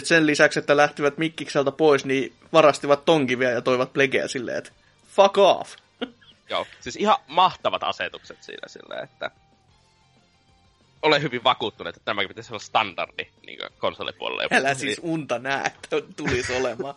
sit 0.00 0.06
sen 0.06 0.26
lisäksi, 0.26 0.58
että 0.58 0.76
lähtivät 0.76 1.18
Mikkikseltä 1.18 1.70
pois, 1.72 2.04
niin 2.04 2.32
varastivat 2.52 3.04
tonkin 3.04 3.38
vielä 3.38 3.52
ja 3.52 3.62
toivat 3.62 3.92
plegeä 3.92 4.28
silleen, 4.28 4.58
että 4.58 4.70
fuck 5.08 5.38
off. 5.38 5.76
Joo, 6.50 6.66
siis 6.80 6.96
ihan 6.96 7.16
mahtavat 7.26 7.82
asetukset 7.82 8.42
siinä 8.42 8.68
silleen, 8.68 9.04
että 9.04 9.30
olen 11.02 11.22
hyvin 11.22 11.44
vakuuttunut, 11.44 11.96
että 11.96 12.04
tämäkin 12.04 12.28
pitäisi 12.28 12.52
olla 12.52 12.62
standardi 12.62 13.26
niin 13.46 13.58
konsolipuolella. 13.78 14.42
Älä 14.50 14.74
siis 14.74 15.00
unta 15.02 15.38
näe, 15.38 15.66
että 15.66 15.96
tulisi 16.16 16.56
olemaan. 16.56 16.94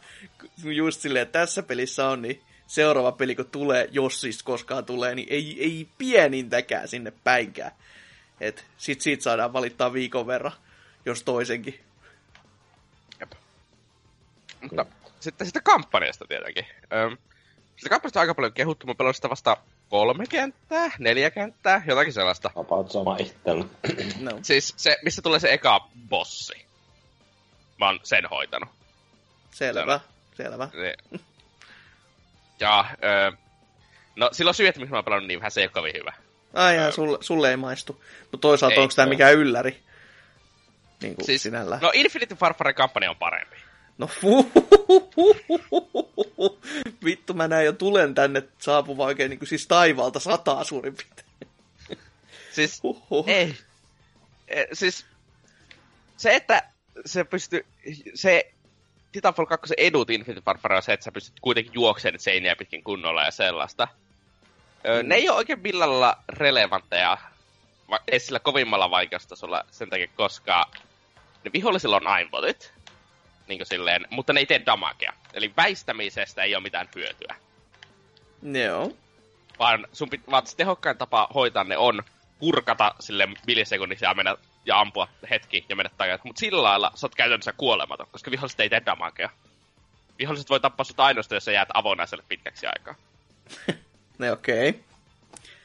Just 0.63 1.01
silleen, 1.01 1.23
että 1.23 1.39
tässä 1.39 1.63
pelissä 1.63 2.07
on, 2.07 2.21
niin 2.21 2.41
seuraava 2.67 3.11
peli 3.11 3.35
kun 3.35 3.45
tulee, 3.45 3.89
jos 3.91 4.21
siis 4.21 4.43
koskaan 4.43 4.85
tulee, 4.85 5.15
niin 5.15 5.27
ei, 5.31 5.57
ei 5.59 5.87
pienintäkään 5.97 6.87
sinne 6.87 7.13
päinkään. 7.23 7.71
Et 8.41 8.65
sit 8.77 9.01
siitä 9.01 9.23
saadaan 9.23 9.53
valittaa 9.53 9.93
viikon 9.93 10.27
verran, 10.27 10.53
jos 11.05 11.23
toisenkin. 11.23 11.86
Mutta 14.61 14.85
sitten 15.19 15.47
sitä 15.47 15.61
kampanjasta 15.61 16.25
tietenkin. 16.27 16.65
Öm, 16.93 17.17
sitä 17.77 17.89
kampanjasta 17.89 18.19
on 18.19 18.21
aika 18.21 18.35
paljon 18.35 18.53
kehuttu. 18.53 18.87
Mä 18.87 18.95
pelasin 18.95 19.15
sitä 19.15 19.29
vasta 19.29 19.57
kolme 19.89 20.25
kenttää, 20.25 20.91
neljä 20.99 21.31
kenttää, 21.31 21.81
jotakin 21.87 22.13
sellaista. 22.13 22.51
About 22.55 22.91
sama 22.91 23.17
itsellä. 23.17 23.65
No. 24.19 24.31
Siis 24.41 24.73
se, 24.77 24.97
missä 25.03 25.21
tulee 25.21 25.39
se 25.39 25.53
eka 25.53 25.89
bossi. 26.09 26.65
Mä 27.79 27.85
oon 27.85 27.99
sen 28.03 28.25
hoitanut. 28.25 28.69
Selvä, 29.51 29.99
selvä. 30.37 30.69
Niin. 30.73 31.21
Ja, 32.59 32.85
öö, 33.03 33.31
no 34.15 34.29
silloin 34.31 34.55
syy, 34.55 34.67
että 34.67 34.79
miksi 34.79 34.91
mä 34.91 34.97
oon 34.97 35.05
pelannut 35.05 35.27
niin 35.27 35.39
vähän, 35.39 35.51
se 35.51 35.61
ei 35.61 35.65
ole 35.65 35.71
kovin 35.71 35.93
hyvä. 35.95 36.13
Ai 36.53 36.75
jaa, 36.75 36.91
sulle, 36.91 37.17
sulle 37.21 37.49
ei 37.49 37.57
maistu. 37.57 38.03
Mutta 38.21 38.37
toisaalta 38.37 38.75
Ei, 38.75 38.81
onko 38.81 38.93
tämä 38.95 39.09
mikään 39.09 39.33
ylläri? 39.33 39.83
Niin 41.01 41.15
kuin 41.15 41.25
Siis, 41.25 41.43
sinällä. 41.43 41.79
no 41.81 41.91
Infinity 41.93 42.35
Farfare 42.35 42.73
kampanja 42.73 43.09
on 43.09 43.15
parempi. 43.15 43.55
No 43.97 44.09
Vittu, 47.03 47.33
mä 47.33 47.47
näin 47.47 47.65
jo 47.65 47.73
tulen 47.73 48.15
tänne 48.15 48.43
saapuva 48.59 49.05
oikein 49.05 49.29
niin 49.29 49.39
kuin 49.39 49.49
siis 49.49 49.67
taivaalta 49.67 50.19
sataa 50.19 50.63
suurin 50.63 50.95
piirtein. 50.95 51.27
Siis, 52.51 52.83
Huhhuh. 52.83 53.29
ei. 53.29 53.55
E, 54.47 54.65
siis, 54.73 55.05
se, 56.17 56.35
että 56.35 56.63
se 57.05 57.23
pystyy, 57.23 57.65
se 58.13 58.51
Titanfall 59.11 59.45
2 59.45 59.73
edut 59.77 60.09
Infinity 60.09 60.43
Warfare 60.47 60.75
on 60.75 60.83
se, 60.83 60.93
että 60.93 61.03
sä 61.03 61.11
pystyt 61.11 61.39
kuitenkin 61.41 61.73
juokseen 61.73 62.19
seiniä 62.19 62.55
pitkin 62.55 62.83
kunnolla 62.83 63.23
ja 63.23 63.31
sellaista. 63.31 63.87
Ö, 64.87 65.03
Mm. 65.03 65.09
Ne 65.09 65.15
ei 65.15 65.29
ole 65.29 65.37
oikein 65.37 65.59
millään 65.59 65.89
lailla 65.91 66.23
relevantteja, 66.29 67.17
va- 67.89 67.99
ei 68.07 68.19
sillä 68.19 68.39
kovimmalla 68.39 68.91
vaikeustasolla 68.91 69.65
sen 69.71 69.89
takia, 69.89 70.07
koska 70.15 70.65
ne 71.45 71.51
vihollisilla 71.53 71.95
on 71.95 72.07
aimbotit, 72.07 72.73
niin 73.47 73.65
silleen, 73.65 74.07
mutta 74.09 74.33
ne 74.33 74.39
ei 74.39 74.45
tee 74.45 74.61
damagea. 74.65 75.13
Eli 75.33 75.53
väistämisestä 75.57 76.43
ei 76.43 76.55
ole 76.55 76.63
mitään 76.63 76.89
hyötyä. 76.95 77.35
Joo. 78.43 78.91
Vaan, 79.59 79.87
sun 79.93 80.09
pit, 80.09 80.21
vaan 80.31 80.43
tehokkain 80.57 80.97
tapa 80.97 81.27
hoitaa 81.33 81.63
ne 81.63 81.77
on 81.77 82.03
kurkata 82.39 82.95
sille 82.99 83.27
millisekunnissa 83.47 84.05
ja 84.05 84.13
mennä 84.13 84.35
ja 84.65 84.79
ampua 84.79 85.07
hetki 85.29 85.65
ja 85.69 85.75
mennä 85.75 85.89
takaisin. 85.97 86.27
Mutta 86.27 86.39
sillä 86.39 86.63
lailla 86.63 86.91
sä 86.95 87.05
oot 87.05 87.15
käytännössä 87.15 87.53
kuolematon, 87.53 88.07
koska 88.11 88.31
viholliset 88.31 88.59
ei 88.59 88.69
tee 88.69 88.81
damagea. 88.85 89.29
Viholliset 90.19 90.49
voi 90.49 90.59
tappaa 90.59 90.83
sut 90.83 90.99
ainoastaan, 90.99 91.35
jos 91.35 91.45
sä 91.45 91.51
jäät 91.51 91.69
avonaiselle 91.73 92.23
pitkäksi 92.29 92.67
aikaa. 92.67 92.95
Ne 94.17 94.31
okei. 94.31 94.69
Okay. 94.69 94.81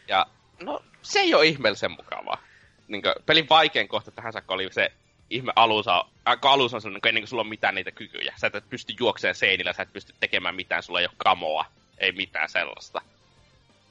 Ja 0.08 0.26
no, 0.60 0.84
se 1.02 1.20
ei 1.20 1.34
ole 1.34 1.46
ihmeellisen 1.46 1.90
mukavaa. 1.90 2.42
Niin 2.88 3.02
pelin 3.26 3.48
vaikein 3.48 3.88
kohta 3.88 4.10
tähän 4.10 4.32
saakka 4.32 4.54
oli 4.54 4.68
se 4.72 4.92
ihme 5.32 5.52
alussa, 5.56 6.04
äh, 6.28 6.40
kun 6.40 6.50
alussa 6.50 6.76
on 6.76 6.80
sellainen, 6.80 7.00
kun 7.00 7.08
ennen 7.08 7.22
kuin 7.22 7.28
sulla 7.28 7.40
on 7.40 7.48
mitään 7.48 7.74
niitä 7.74 7.90
kykyjä. 7.90 8.34
Sä 8.36 8.50
et 8.54 8.70
pysty 8.70 8.94
juokseen 9.00 9.34
seinillä, 9.34 9.72
sä 9.72 9.82
et 9.82 9.92
pysty 9.92 10.14
tekemään 10.20 10.54
mitään, 10.54 10.82
sulla 10.82 11.00
ei 11.00 11.06
ole 11.06 11.14
kamoa, 11.16 11.64
ei 11.98 12.12
mitään 12.12 12.48
sellaista. 12.48 13.00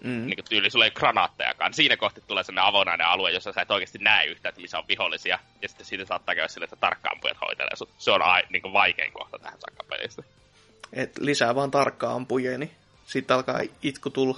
Mm. 0.03 0.25
niin 0.25 0.35
kuin 0.35 0.45
tyyli, 0.49 0.69
sulla 0.69 0.85
ei 0.85 0.91
granaattejakaan. 0.91 1.73
Siinä 1.73 1.97
kohti 1.97 2.21
tulee 2.27 2.43
sellainen 2.43 2.69
avonainen 2.69 3.07
alue, 3.07 3.31
jossa 3.31 3.53
sä 3.53 3.61
et 3.61 3.71
oikeasti 3.71 3.97
näe 3.97 4.25
yhtään, 4.25 4.49
että 4.49 4.61
missä 4.61 4.77
on 4.77 4.87
vihollisia. 4.87 5.39
Ja 5.61 5.69
sitten 5.69 5.85
siitä 5.85 6.05
saattaa 6.05 6.35
käydä 6.35 6.47
sille, 6.47 6.63
että 6.63 6.75
tarkkaampujat 6.75 7.37
hoitelee 7.41 7.75
sut. 7.75 7.89
Se 7.97 8.11
on 8.11 8.21
ai, 8.21 8.43
niin 8.49 8.61
kuin 8.61 8.73
vaikein 8.73 9.13
kohta 9.13 9.39
tähän 9.39 9.59
saakka 9.59 9.83
pelistä. 9.83 10.23
Et 10.93 11.17
lisää 11.19 11.55
vaan 11.55 11.71
tarkkaa 11.71 12.13
ampujia, 12.13 12.57
niin 12.57 12.71
sitten 13.05 13.35
alkaa 13.35 13.59
itku 13.83 14.09
tulla. 14.09 14.37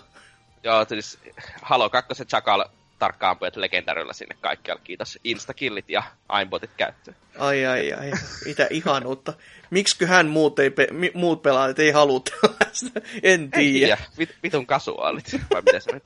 Joo, 0.63 0.85
siis 0.85 1.19
Halo 1.61 1.89
2 1.89 2.25
Chakal 2.25 2.65
tarkkaampujat 3.03 3.55
legendarilla 3.55 4.13
sinne 4.13 4.35
kaikkialle. 4.41 4.81
Kiitos 4.83 5.19
instakillit 5.23 5.89
ja 5.89 6.03
aimbotit 6.29 6.69
käyttöön. 6.77 7.17
Ai 7.39 7.65
ai 7.65 7.93
ai, 7.93 8.11
mitä 8.45 8.67
ihanuutta. 8.69 9.33
Miksiköhän 9.69 10.27
muut, 10.27 10.59
ei 10.59 10.69
pe- 10.69 10.87
mi- 10.91 11.11
muut 11.13 11.41
pelaajat 11.41 11.79
ei 11.79 11.91
halua 11.91 12.19
tällaista? 12.19 12.99
En 13.23 13.51
tiedä. 13.51 13.97
vit, 14.17 14.35
vitun 14.43 14.65
kasuaalit. 14.65 15.25
Vai 15.53 15.61
miten 15.61 15.81
se? 15.81 16.01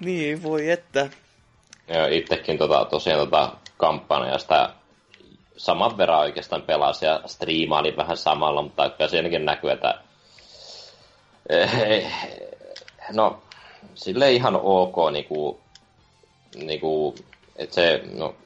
Niin, 0.00 0.42
voi 0.42 0.70
että. 0.70 1.08
Ja 1.88 2.08
itsekin 2.08 2.58
tota, 2.58 2.84
tosiaan 2.84 3.20
tota 3.20 3.52
kampanjaa 3.76 4.38
sitä 4.38 4.70
saman 5.56 5.98
verran 5.98 6.20
oikeastaan 6.20 6.62
pelasin 6.62 7.06
ja 7.06 7.20
striimailin 7.26 7.96
vähän 7.96 8.16
samalla, 8.16 8.62
mutta 8.62 8.90
kyllä 8.90 9.10
siinäkin 9.10 9.44
näkyy, 9.44 9.70
että 9.70 10.00
eh, 11.48 12.12
no 13.12 13.42
sille 13.94 14.32
ihan 14.32 14.56
ok 14.56 14.96
niinku, 15.12 15.60
niinku 16.54 17.14
että 17.56 17.74
se, 17.74 18.02
no, 18.12 18.36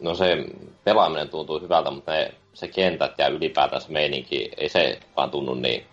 no 0.00 0.14
se 0.14 0.44
pelaaminen 0.84 1.28
tuntuu 1.28 1.60
hyvältä, 1.60 1.90
mutta 1.90 2.12
ne, 2.12 2.34
se 2.54 2.68
kentät 2.68 3.18
ja 3.18 3.28
ylipäätään 3.28 3.82
se 3.82 3.92
meininki, 3.92 4.50
ei 4.56 4.68
se 4.68 5.00
vaan 5.16 5.30
tunnu 5.30 5.54
niin 5.54 5.86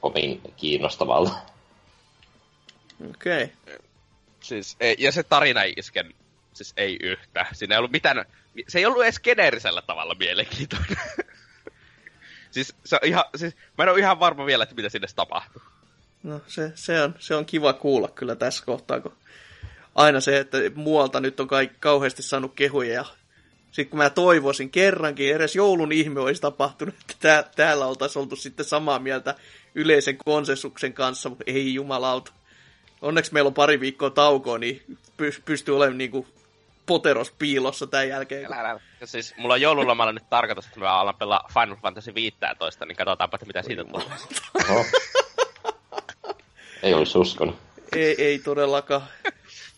kovin 0.00 0.40
kiinnostavalta. 0.56 1.32
Okei. 3.10 3.44
Okay. 3.44 3.78
Siis, 4.40 4.76
ei, 4.80 4.96
ja 4.98 5.12
se 5.12 5.22
tarina 5.22 5.62
ei 5.62 5.74
isken, 5.76 6.14
siis 6.52 6.72
ei 6.76 6.96
yhtä. 7.02 7.46
Siinä 7.52 7.74
ei 7.74 7.78
ollut 7.78 7.92
mitään, 7.92 8.24
se 8.68 8.78
ei 8.78 8.86
ollut 8.86 9.02
edes 9.02 9.20
geneerisellä 9.20 9.82
tavalla 9.82 10.14
mielenkiintoinen. 10.14 10.96
siis, 12.50 12.74
se 12.84 12.96
on 12.96 13.08
ihan, 13.08 13.24
siis, 13.36 13.56
mä 13.78 13.84
en 13.84 13.90
ole 13.90 13.98
ihan 13.98 14.20
varma 14.20 14.46
vielä, 14.46 14.62
että 14.62 14.74
mitä 14.74 14.88
sinne 14.88 15.08
tapahtuu. 15.16 15.62
No 16.22 16.40
se, 16.46 16.72
se, 16.74 17.02
on, 17.02 17.14
se 17.18 17.34
on 17.34 17.46
kiva 17.46 17.72
kuulla 17.72 18.08
kyllä 18.08 18.36
tässä 18.36 18.64
kohtaa, 18.64 19.00
kun 19.00 19.16
aina 19.94 20.20
se, 20.20 20.38
että 20.38 20.58
muualta 20.74 21.20
nyt 21.20 21.40
on 21.40 21.48
kaikki 21.48 21.76
kauheasti 21.80 22.22
saanut 22.22 22.52
kehuja 22.54 22.94
ja 22.94 23.04
sitten 23.70 23.90
kun 23.90 23.98
mä 23.98 24.10
toivoisin 24.10 24.70
kerrankin, 24.70 25.34
edes 25.34 25.56
joulun 25.56 25.92
ihme 25.92 26.20
olisi 26.20 26.42
tapahtunut, 26.42 26.94
että 27.00 27.14
tää, 27.20 27.42
täällä 27.56 27.86
oltaisiin 27.86 28.20
oltu 28.20 28.36
sitten 28.36 28.66
samaa 28.66 28.98
mieltä 28.98 29.34
yleisen 29.74 30.16
konsensuksen 30.24 30.92
kanssa, 30.92 31.28
mutta 31.28 31.44
ei 31.46 31.74
jumalauta. 31.74 32.32
Onneksi 33.02 33.32
meillä 33.32 33.48
on 33.48 33.54
pari 33.54 33.80
viikkoa 33.80 34.10
taukoa, 34.10 34.58
niin 34.58 34.82
py- 35.22 35.42
pystyy 35.44 35.76
olemaan 35.76 35.98
niinku 35.98 36.26
poteros 36.86 37.30
piilossa 37.38 37.86
tämän 37.86 38.08
jälkeen. 38.08 38.46
Älä, 38.46 38.70
älä. 38.70 38.80
Ja 39.00 39.06
siis 39.06 39.34
mulla 39.36 39.54
on 39.54 39.60
joululomalla 39.60 40.12
nyt 40.12 40.30
tarkoitus, 40.30 40.66
että 40.66 40.80
mä 40.80 41.00
alan 41.00 41.16
pelaa 41.16 41.48
Final 41.54 41.76
Fantasy 41.76 42.14
15, 42.14 42.86
niin 42.86 42.96
katsotaanpa, 42.96 43.36
että 43.36 43.46
mitä 43.46 43.62
siitä 43.62 43.84
tulee. 43.84 44.06
Ei 46.82 46.94
olisi 46.94 47.18
uskonut. 47.18 47.56
Ei, 47.96 48.24
ei 48.24 48.38
todellakaan. 48.38 49.02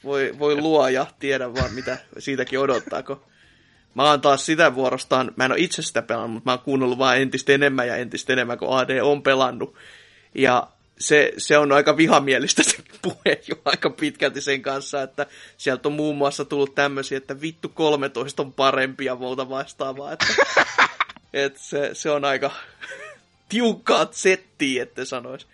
Voi, 0.05 0.35
voi 0.39 0.61
luoja, 0.61 1.07
tiedä 1.19 1.55
vaan 1.55 1.73
mitä 1.73 1.99
siitäkin 2.19 2.59
odottaako. 2.59 3.23
Mä 3.95 4.11
oon 4.11 4.21
taas 4.21 4.47
sitä 4.47 4.75
vuorostaan, 4.75 5.33
mä 5.37 5.45
en 5.45 5.53
ole 5.53 5.61
itse 5.61 5.83
sitä 5.83 6.03
pelannut, 6.03 6.33
mutta 6.33 6.51
mä 6.51 6.53
oon 6.53 6.65
kuunnellut 6.65 6.99
vaan 6.99 7.19
entistä 7.19 7.53
enemmän 7.53 7.89
ja 7.89 7.97
entistä 7.97 8.33
enemmän, 8.33 8.59
kun 8.59 8.79
AD 8.79 8.99
on 8.99 9.23
pelannut. 9.23 9.75
Ja 10.35 10.69
se, 10.99 11.33
se 11.39 11.59
on 11.59 11.73
aika 11.73 11.97
vihamielistä 11.97 12.63
se 12.63 12.77
puhe 13.03 13.41
jo 13.49 13.57
aika 13.65 13.91
pitkälti 13.91 14.41
sen 14.41 14.63
kanssa, 14.63 15.03
että 15.03 15.27
sieltä 15.57 15.89
on 15.89 15.93
muun 15.93 16.17
muassa 16.17 16.45
tullut 16.45 16.75
tämmöisiä, 16.75 17.19
että 17.19 17.41
vittu 17.41 17.69
13 17.69 18.43
on 18.43 18.53
parempi 18.53 19.05
ja 19.05 19.17
muuta 19.17 19.49
vastaavaa. 19.49 20.13
Että, 20.13 20.27
että 21.33 21.61
se, 21.63 21.91
se 21.93 22.11
on 22.11 22.25
aika 22.25 22.51
tiukkaa 23.49 24.09
settiä, 24.11 24.83
että 24.83 25.05
sanois. 25.05 25.47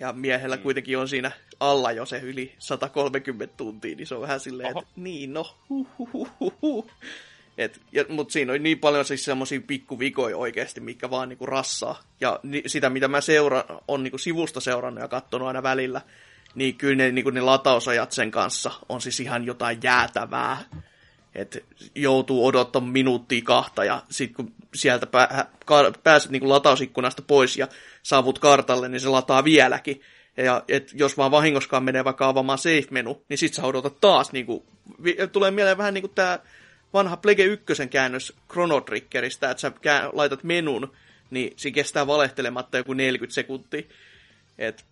Ja 0.00 0.12
miehellä 0.12 0.56
mm. 0.56 0.62
kuitenkin 0.62 0.98
on 0.98 1.08
siinä 1.08 1.30
alla 1.60 1.92
jo 1.92 2.06
se 2.06 2.18
yli 2.18 2.54
130 2.58 3.56
tuntia, 3.56 3.96
niin 3.96 4.06
se 4.06 4.14
on 4.14 4.20
vähän 4.20 4.40
silleen, 4.40 4.78
että 4.78 4.90
niin 4.96 5.32
no, 5.32 5.56
huhuhuhuhu. 5.68 6.90
Et, 7.58 7.80
mutta 8.08 8.32
siinä 8.32 8.52
on 8.52 8.62
niin 8.62 8.78
paljon 8.78 9.04
siis 9.04 9.24
semmoisia 9.24 9.60
pikkuvikoja 9.60 10.36
oikeasti, 10.36 10.80
mikä 10.80 11.10
vaan 11.10 11.28
niinku 11.28 11.46
rassaa. 11.46 12.02
Ja 12.20 12.40
ni, 12.42 12.62
sitä, 12.66 12.90
mitä 12.90 13.08
mä 13.08 13.20
seura, 13.20 13.64
on 13.88 14.02
niinku 14.02 14.18
sivusta 14.18 14.60
seurannut 14.60 15.02
ja 15.02 15.08
katsonut 15.08 15.48
aina 15.48 15.62
välillä, 15.62 16.00
niin 16.54 16.74
kyllä 16.74 16.96
ne, 16.96 17.12
niinku 17.12 17.30
ne 17.30 17.40
latausajat 17.40 18.12
sen 18.12 18.30
kanssa 18.30 18.70
on 18.88 19.00
siis 19.00 19.20
ihan 19.20 19.46
jotain 19.46 19.78
jäätävää. 19.82 20.58
Et 21.34 21.64
joutuu 21.94 22.46
odottamaan 22.46 22.92
minuuttia 22.92 23.42
kahta 23.44 23.84
ja 23.84 24.02
sitten 24.10 24.34
kun 24.34 24.54
sieltä 24.74 25.06
pääset 26.02 26.30
niinku 26.30 26.48
latausikkunasta 26.48 27.22
pois 27.22 27.56
ja 27.56 27.68
saavut 28.02 28.38
kartalle, 28.38 28.88
niin 28.88 29.00
se 29.00 29.08
lataa 29.08 29.44
vieläkin. 29.44 30.00
Ja 30.36 30.64
et 30.68 30.90
jos 30.94 31.16
vaan 31.16 31.30
vahingoskaan 31.30 31.82
menee 31.82 32.04
vaikka 32.04 32.28
avaamaan 32.28 32.58
safe-menu, 32.58 33.22
niin 33.28 33.38
sit 33.38 33.54
sä 33.54 33.62
odotat 33.62 34.00
taas. 34.00 34.32
Niinku, 34.32 34.66
vi, 35.04 35.16
tulee 35.32 35.50
mieleen 35.50 35.78
vähän 35.78 35.94
niinku 35.94 36.08
tää 36.08 36.38
vanha 36.92 37.16
Plege 37.16 37.44
1 37.44 37.64
käännös 37.90 38.32
Chrono 38.50 38.80
Triggeristä, 38.80 39.50
että 39.50 39.60
sä 39.60 39.72
laitat 40.12 40.44
menun, 40.44 40.92
niin 41.30 41.52
siinä 41.56 41.74
kestää 41.74 42.06
valehtelematta 42.06 42.76
joku 42.76 42.92
40 42.92 43.34
sekuntia. 43.34 43.82
Et 44.58 44.84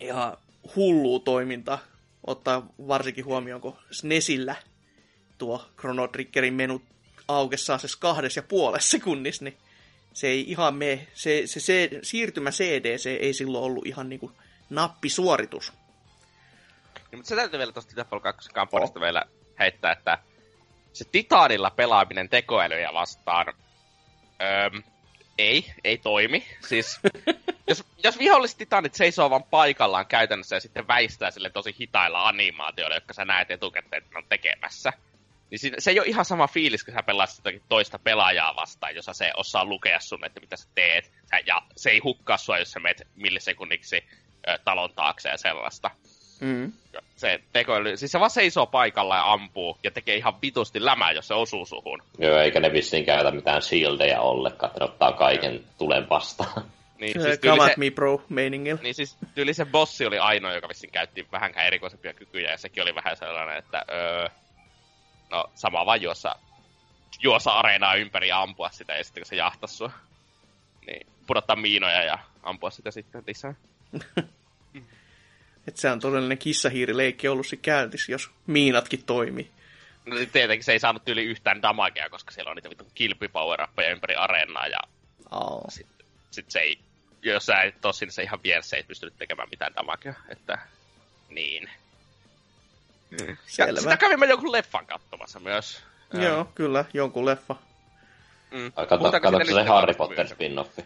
ihan 0.00 0.36
hullu 0.76 1.18
toiminta 1.18 1.78
ottaa 2.26 2.66
varsinkin 2.88 3.24
huomioon, 3.24 3.60
kun 3.60 3.76
SNESillä 3.90 4.56
tuo 5.38 5.70
Chrono 5.78 6.08
Triggerin 6.08 6.54
menu 6.54 6.82
aukesi 7.28 7.64
saa 7.64 7.78
kahdessa 7.98 8.38
ja 8.38 8.42
puolessa 8.42 8.90
sekunnissa, 8.90 9.44
niin 9.44 9.56
se 10.12 10.26
ei 10.26 10.44
ihan 10.50 10.74
me, 10.74 11.06
se, 11.14 11.42
se, 11.46 11.60
se 11.60 11.90
siirtymä 12.02 12.50
CD, 12.50 12.98
se 12.98 13.14
ei 13.14 13.32
silloin 13.32 13.64
ollut 13.64 13.86
ihan 13.86 14.08
niinku 14.08 14.32
nappisuoritus. 14.70 15.72
Niin, 16.94 17.18
mutta 17.18 17.28
se 17.28 17.36
täytyy 17.36 17.58
vielä 17.58 17.72
tuosta 17.72 17.90
Titanfall 17.90 18.20
2 18.20 18.50
kampanjasta 18.50 19.00
vielä 19.00 19.22
heittää, 19.58 19.92
että 19.92 20.18
se 20.92 21.04
Titanilla 21.12 21.70
pelaaminen 21.70 22.28
tekoälyjä 22.28 22.92
vastaan 22.92 23.46
öö, 24.42 24.80
ei, 25.38 25.72
ei 25.84 25.98
toimi. 25.98 26.46
Siis, 26.68 27.00
jos, 27.68 27.84
jos 28.04 28.18
viholliset 28.18 28.58
titanit 28.58 28.94
seisoo 28.94 29.30
vaan 29.30 29.44
paikallaan 29.44 30.06
käytännössä 30.06 30.56
ja 30.56 30.60
sitten 30.60 30.88
väistää 30.88 31.30
sille 31.30 31.50
tosi 31.50 31.76
hitailla 31.80 32.28
animaatioilla, 32.28 32.96
jotka 32.96 33.14
sä 33.14 33.24
näet 33.24 33.50
etukäteen, 33.50 34.02
että 34.02 34.14
ne 34.14 34.18
on 34.18 34.28
tekemässä, 34.28 34.92
niin 35.50 35.58
siinä, 35.58 35.76
se 35.78 35.90
ei 35.90 35.98
ole 36.00 36.06
ihan 36.08 36.24
sama 36.24 36.46
fiilis, 36.46 36.84
kun 36.84 36.94
sä 36.94 37.02
pelaat 37.02 37.30
jotakin 37.38 37.62
toista 37.68 37.98
pelaajaa 37.98 38.56
vastaan, 38.56 38.94
jossa 38.94 39.12
se 39.12 39.30
osaa 39.36 39.64
lukea 39.64 40.00
sun, 40.00 40.24
että 40.24 40.40
mitä 40.40 40.56
sä 40.56 40.68
teet. 40.74 41.12
Sä, 41.30 41.38
ja 41.46 41.62
se 41.76 41.90
ei 41.90 41.98
hukkaa 41.98 42.36
sua, 42.36 42.58
jos 42.58 42.70
sä 42.72 42.80
meet 42.80 43.06
millisekunniksi 43.16 44.04
ö, 44.48 44.58
talon 44.64 44.90
taakse 44.92 45.28
ja 45.28 45.36
sellaista. 45.38 45.90
Mm. 46.40 46.72
Se 47.16 47.40
tekoäly, 47.52 47.96
siis 47.96 48.12
se 48.12 48.20
vaan 48.20 48.30
seisoo 48.30 48.66
paikalla 48.66 49.16
ja 49.16 49.32
ampuu 49.32 49.78
ja 49.82 49.90
tekee 49.90 50.16
ihan 50.16 50.34
vitusti 50.42 50.84
lämää, 50.84 51.12
jos 51.12 51.28
se 51.28 51.34
osuu 51.34 51.66
suhun. 51.66 52.02
Joo, 52.18 52.38
eikä 52.38 52.60
ne 52.60 52.72
vissiin 52.72 53.04
käytä 53.04 53.30
mitään 53.30 53.62
shieldeja 53.62 54.20
ollenkaan, 54.20 54.70
että 54.70 54.84
ne 54.84 54.90
ottaa 54.90 55.12
kaiken 55.12 55.64
tulen 55.78 56.08
vastaan. 56.10 56.64
Niin, 56.98 57.22
Siis 57.22 57.38
tyyli 57.40 57.56
Come 57.56 57.66
se, 57.66 57.72
at 57.72 57.76
me 57.76 57.90
bro 57.90 58.22
meiningillä. 58.28 58.82
niin 58.82 58.94
siis 58.94 59.16
tyyli 59.34 59.54
se 59.54 59.64
bossi 59.64 60.06
oli 60.06 60.18
ainoa, 60.18 60.52
joka 60.54 60.68
vissiin 60.68 60.92
käytti 60.92 61.26
vähänkään 61.32 61.66
erikoisempia 61.66 62.12
kykyjä, 62.14 62.50
ja 62.50 62.58
sekin 62.58 62.82
oli 62.82 62.94
vähän 62.94 63.16
sellainen, 63.16 63.56
että 63.58 63.84
öö, 63.90 64.28
no 65.30 65.44
sama 65.54 65.86
vaan 65.86 66.02
juossa, 66.02 66.36
juossa 67.22 67.50
areenaa 67.50 67.94
ympäri 67.94 68.28
ja 68.28 68.42
ampua 68.42 68.70
sitä, 68.70 68.92
ja 68.92 69.04
sitten 69.04 69.20
kun 69.22 69.28
se 69.28 69.36
jahtas 69.36 69.78
sua, 69.78 69.90
niin 70.86 71.06
pudottaa 71.26 71.56
miinoja 71.56 72.04
ja 72.04 72.18
ampua 72.42 72.70
sitä 72.70 72.90
sitten 72.90 73.22
lisää. 73.26 73.54
Että 75.68 75.80
se 75.80 75.90
on 75.90 76.00
todellinen 76.00 76.38
kissahiirileikki 76.38 77.28
ollut 77.28 77.46
se 77.46 77.56
käyntissä, 77.56 78.12
jos 78.12 78.30
miinatkin 78.46 79.04
toimii. 79.04 79.50
No 80.06 80.16
sit 80.16 80.32
tietenkin 80.32 80.64
se 80.64 80.72
ei 80.72 80.78
saanut 80.78 81.08
yli 81.08 81.24
yhtään 81.24 81.62
damagea, 81.62 82.10
koska 82.10 82.30
siellä 82.30 82.50
on 82.50 82.56
niitä 82.56 82.70
vitun 82.70 82.90
kilpipower 82.94 83.66
ympäri 83.90 84.14
areenaa, 84.14 84.66
ja 84.66 84.78
Oh. 85.30 85.64
sit, 85.68 85.86
sit 86.30 86.50
se 86.50 86.58
ei, 86.58 86.78
jos 87.22 87.46
sä 87.46 87.62
et 87.62 87.84
oo 87.84 87.92
sinne 87.92 88.12
se 88.12 88.22
ihan 88.22 88.42
vieressä, 88.42 88.76
ei 88.76 88.82
pystynyt 88.82 89.16
tekemään 89.18 89.48
mitään 89.50 89.74
damagea, 89.74 90.14
että 90.28 90.58
niin. 91.28 91.70
Ja 93.20 93.26
Mm, 93.26 93.36
Selvä. 93.46 93.80
sitä 93.80 93.96
kävimme 93.96 94.26
jonkun 94.26 94.52
leffan 94.52 94.86
katsomassa 94.86 95.40
myös. 95.40 95.82
Joo, 96.12 96.48
kyllä, 96.54 96.84
jonkun 96.94 97.26
leffa. 97.26 97.56
Mm. 98.50 98.72
Ai, 98.76 98.86
kato, 98.86 99.10
siitä 99.44 99.54
se 99.54 99.68
Harry 99.68 99.94
Potter 99.94 100.26
spin-offi? 100.26 100.84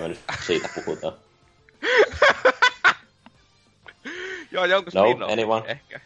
Me 0.00 0.08
nyt 0.08 0.20
siitä 0.46 0.68
puhutaan. 0.74 1.14
Joo, 4.50 4.64
jonkun 4.64 4.92
No, 4.94 5.02
spin-off 5.04 5.32
anyone? 5.32 5.64
ehkä. 5.70 6.00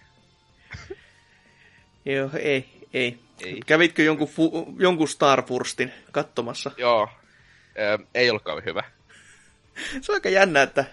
Joo, 2.05 2.31
ei, 2.39 2.69
ei. 2.95 3.19
Ei. 3.45 3.61
Kävitkö 3.67 4.03
jonkun, 4.03 4.29
fu- 4.29 4.75
jonkun 4.79 5.09
Starburstin 5.09 5.93
katsomassa? 6.13 6.71
Joo. 6.77 7.09
Ö, 7.79 7.99
ei 8.15 8.31
ollut 8.31 8.43
kovin 8.43 8.65
hyvä. 8.65 8.83
Se 10.03 10.13
on 10.13 10.17
aika 10.17 10.29
jännä, 10.29 10.63
että 10.63 10.85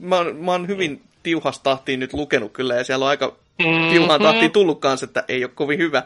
mä 0.00 0.16
oon, 0.16 0.36
mä 0.36 0.50
oon 0.52 0.68
hyvin 0.68 1.02
tiuhasta 1.22 1.62
tahtiin 1.64 2.00
nyt 2.00 2.12
lukenut 2.12 2.52
kyllä, 2.52 2.74
ja 2.74 2.84
siellä 2.84 3.04
on 3.04 3.08
aika 3.10 3.36
tiuhaan 3.90 4.22
tahtiin 4.22 4.52
tullut 4.52 4.80
kanssa, 4.80 5.04
että 5.04 5.24
ei 5.28 5.44
ole 5.44 5.52
kovin 5.54 5.78
hyvä. 5.78 6.02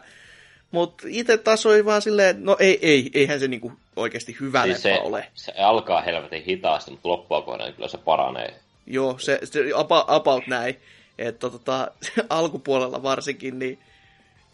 Mutta 0.71 1.05
itse 1.09 1.39
taas 1.39 1.67
oli 1.67 1.85
vaan 1.85 2.03
silleen, 2.03 2.29
että 2.29 2.43
no 2.45 2.57
ei, 2.61 2.79
ei, 2.83 3.11
eihän 3.15 3.41
se 3.41 3.49
niinku 3.49 3.73
oikeasti 3.97 4.37
hyvä 4.41 4.65
Siis 4.65 4.83
se, 4.83 5.01
ole. 5.01 5.27
se 5.35 5.53
alkaa 5.53 6.01
helvetin 6.01 6.45
hitaasti, 6.45 6.91
mutta 6.91 7.09
loppua 7.09 7.43
kohden 7.43 7.67
niin 7.67 7.75
kyllä 7.75 7.89
se 7.89 7.99
paranee. 7.99 8.55
Joo, 8.87 9.19
se, 9.19 9.39
se 9.45 9.61
about, 9.75 10.05
about 10.09 10.47
näin. 10.47 10.77
Että 11.19 11.51
tota, 11.51 11.91
alkupuolella 12.29 13.03
varsinkin, 13.03 13.59
niin 13.59 13.79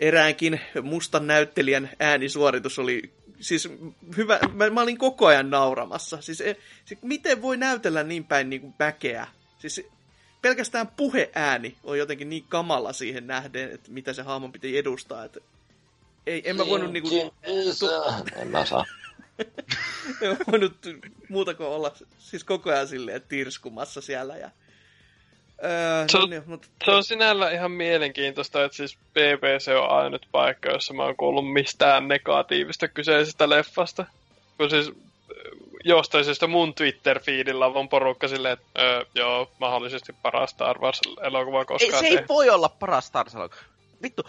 eräänkin 0.00 0.60
mustan 0.82 1.26
näyttelijän 1.26 1.90
äänisuoritus 2.00 2.78
oli 2.78 3.02
siis 3.40 3.68
hyvä, 4.16 4.38
mä, 4.52 4.70
mä 4.70 4.80
olin 4.80 4.98
koko 4.98 5.26
ajan 5.26 5.50
nauramassa. 5.50 6.20
Siis 6.20 6.40
e, 6.40 6.56
se, 6.84 6.98
miten 7.02 7.42
voi 7.42 7.56
näytellä 7.56 8.02
niin 8.02 8.24
päin 8.24 8.50
niin 8.50 8.60
kuin 8.60 8.74
väkeä? 8.78 9.26
Siis 9.58 9.86
pelkästään 10.42 10.88
puheääni 10.88 11.76
on 11.84 11.98
jotenkin 11.98 12.30
niin 12.30 12.44
kamala 12.48 12.92
siihen 12.92 13.26
nähden, 13.26 13.72
että 13.72 13.90
mitä 13.90 14.12
se 14.12 14.22
hahmon 14.22 14.52
piti 14.52 14.78
edustaa. 14.78 15.24
Että 15.24 15.40
ei, 16.26 16.42
en 16.50 16.56
mä 16.56 16.66
voinut 16.66 16.92
niinku, 16.92 17.34
En 18.36 18.48
mä 18.48 18.64
saa. 18.64 18.84
en 20.22 20.28
mä 20.28 20.36
voinut 20.52 20.72
muuta 21.28 21.54
kuin 21.54 21.68
olla 21.68 21.92
siis 22.18 22.44
koko 22.44 22.70
ajan 22.70 22.88
silleen 22.88 23.22
tirskumassa 23.28 24.00
siellä. 24.00 24.36
Ja, 24.36 24.50
öö, 25.64 26.04
Se 26.08 26.18
no 26.18 26.24
on- 26.24 26.30
niin, 26.30 26.42
mutta, 26.46 26.68
Se 26.84 26.90
on 26.90 27.04
sinällä 27.04 27.50
ihan 27.50 27.70
mielenkiintoista, 27.70 28.64
että 28.64 28.76
siis 28.76 28.98
BBC 29.14 29.68
on 29.68 29.90
ainut 29.90 30.26
paikka, 30.32 30.70
jossa 30.70 30.94
mä 30.94 31.02
oon 31.04 31.16
kuullut 31.16 31.52
mistään 31.52 32.08
negatiivista 32.08 32.88
kyseisestä 32.88 33.48
leffasta. 33.48 34.04
Kun 34.58 34.70
siis 34.70 34.92
jostain 35.84 36.24
syystä 36.24 36.46
mun 36.46 36.74
Twitter-feedillä 36.74 37.66
on 37.66 37.88
porukka 37.88 38.28
silleen, 38.28 38.52
että 38.52 38.82
öö, 38.82 39.04
joo, 39.14 39.50
mahdollisesti 39.58 40.12
paras 40.22 40.50
Star 40.50 40.78
Wars-elokuva 40.78 41.58
Ei, 41.58 41.64
koskaan 41.64 42.00
se 42.00 42.06
ei 42.06 42.12
tehty. 42.16 42.28
voi 42.28 42.50
olla 42.50 42.68
paras 42.68 43.06
Star 43.06 43.26
Wars 43.34 43.52
Vittu, 44.02 44.22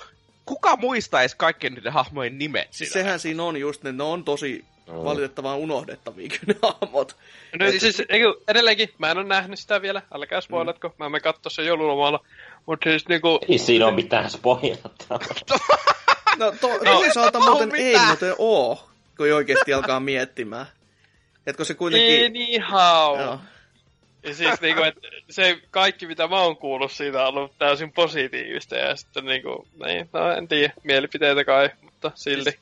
kuka 0.45 0.75
muistaa 0.75 1.21
edes 1.21 1.35
kaikkien 1.35 1.73
niiden 1.73 1.93
hahmojen 1.93 2.37
nimet? 2.37 2.67
Siis 2.71 2.89
sehän 2.89 3.19
siinä 3.19 3.43
on 3.43 3.57
just, 3.57 3.83
ne, 3.83 3.91
ne 3.91 4.03
on 4.03 4.23
tosi 4.23 4.65
Mm. 4.87 4.93
valitettavan 5.03 5.57
unohdettavia 5.57 6.27
kyllä 6.29 6.59
ne 6.61 6.69
hahmot. 6.81 7.15
No, 7.59 7.71
siis, 7.79 8.01
eikö, 8.09 8.33
edelleenkin, 8.47 8.89
mä 8.97 9.11
en 9.11 9.17
ole 9.17 9.25
nähnyt 9.25 9.59
sitä 9.59 9.81
vielä, 9.81 10.01
älkää 10.13 10.41
spoilatko, 10.41 10.93
mä 10.99 11.09
menen 11.09 11.21
katsoa 11.21 11.49
sen 11.49 11.65
joululomalla. 11.65 12.19
Mutta 12.65 12.89
siis 12.89 13.07
niinku, 13.07 13.39
Ei 13.49 13.57
siinä 13.57 13.85
ole 13.85 13.95
mitään 13.95 14.29
spoilata. 14.29 15.19
No, 16.37 16.51
to, 16.61 16.67
No, 16.67 16.77
toisaalta 16.83 17.39
muuten 17.39 17.75
ei 17.75 17.95
muuten 18.07 18.35
oo, 18.37 18.89
kun 19.17 19.33
oikeasti 19.33 19.73
alkaa 19.73 19.99
miettimään. 19.99 20.65
Etkö 21.47 21.65
se 21.65 21.73
kuitenkin... 21.73 22.33
niin 22.33 22.61
hao. 22.61 23.21
Joo. 23.21 23.39
Ja 24.23 24.35
siis 24.35 24.61
niinku, 24.61 24.83
et 24.83 24.95
se 25.29 25.59
kaikki 25.71 26.07
mitä 26.07 26.27
mä 26.27 26.39
oon 26.41 26.57
kuullut 26.57 26.91
siitä 26.91 27.21
on 27.21 27.27
ollut 27.27 27.57
täysin 27.57 27.91
positiivista 27.91 28.75
ja 28.75 28.95
sitten 28.95 29.25
niinku, 29.25 29.67
niin, 29.85 30.09
no 30.13 30.31
en 30.31 30.47
tiedä, 30.47 30.73
mielipiteitä 30.83 31.43
kai, 31.45 31.69
mutta 31.81 32.11
silti. 32.15 32.59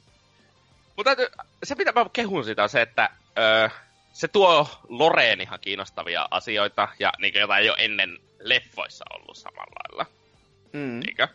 Mutta 0.96 1.16
täytyy, 1.16 1.36
se 1.64 1.76
mitä 1.76 1.92
mä 1.92 2.06
kehun 2.14 2.44
sitä 2.46 2.64
on 2.64 2.70
se, 2.70 2.82
että 2.82 3.10
öö, 3.38 3.70
se 4.14 4.28
tuo 4.28 4.68
Loreen 4.90 5.42
ihan 5.42 5.60
kiinnostavia 5.62 6.28
asioita, 6.32 6.88
ja 7.00 7.14
niin 7.20 7.34
jota 7.40 7.58
ei 7.58 7.70
ole 7.70 7.78
ennen 7.80 8.18
leffoissa 8.40 9.06
ollut 9.16 9.38
samalla 9.38 9.72
lailla. 9.84 10.06
Mm. 10.74 11.02
Eikö? 11.08 11.28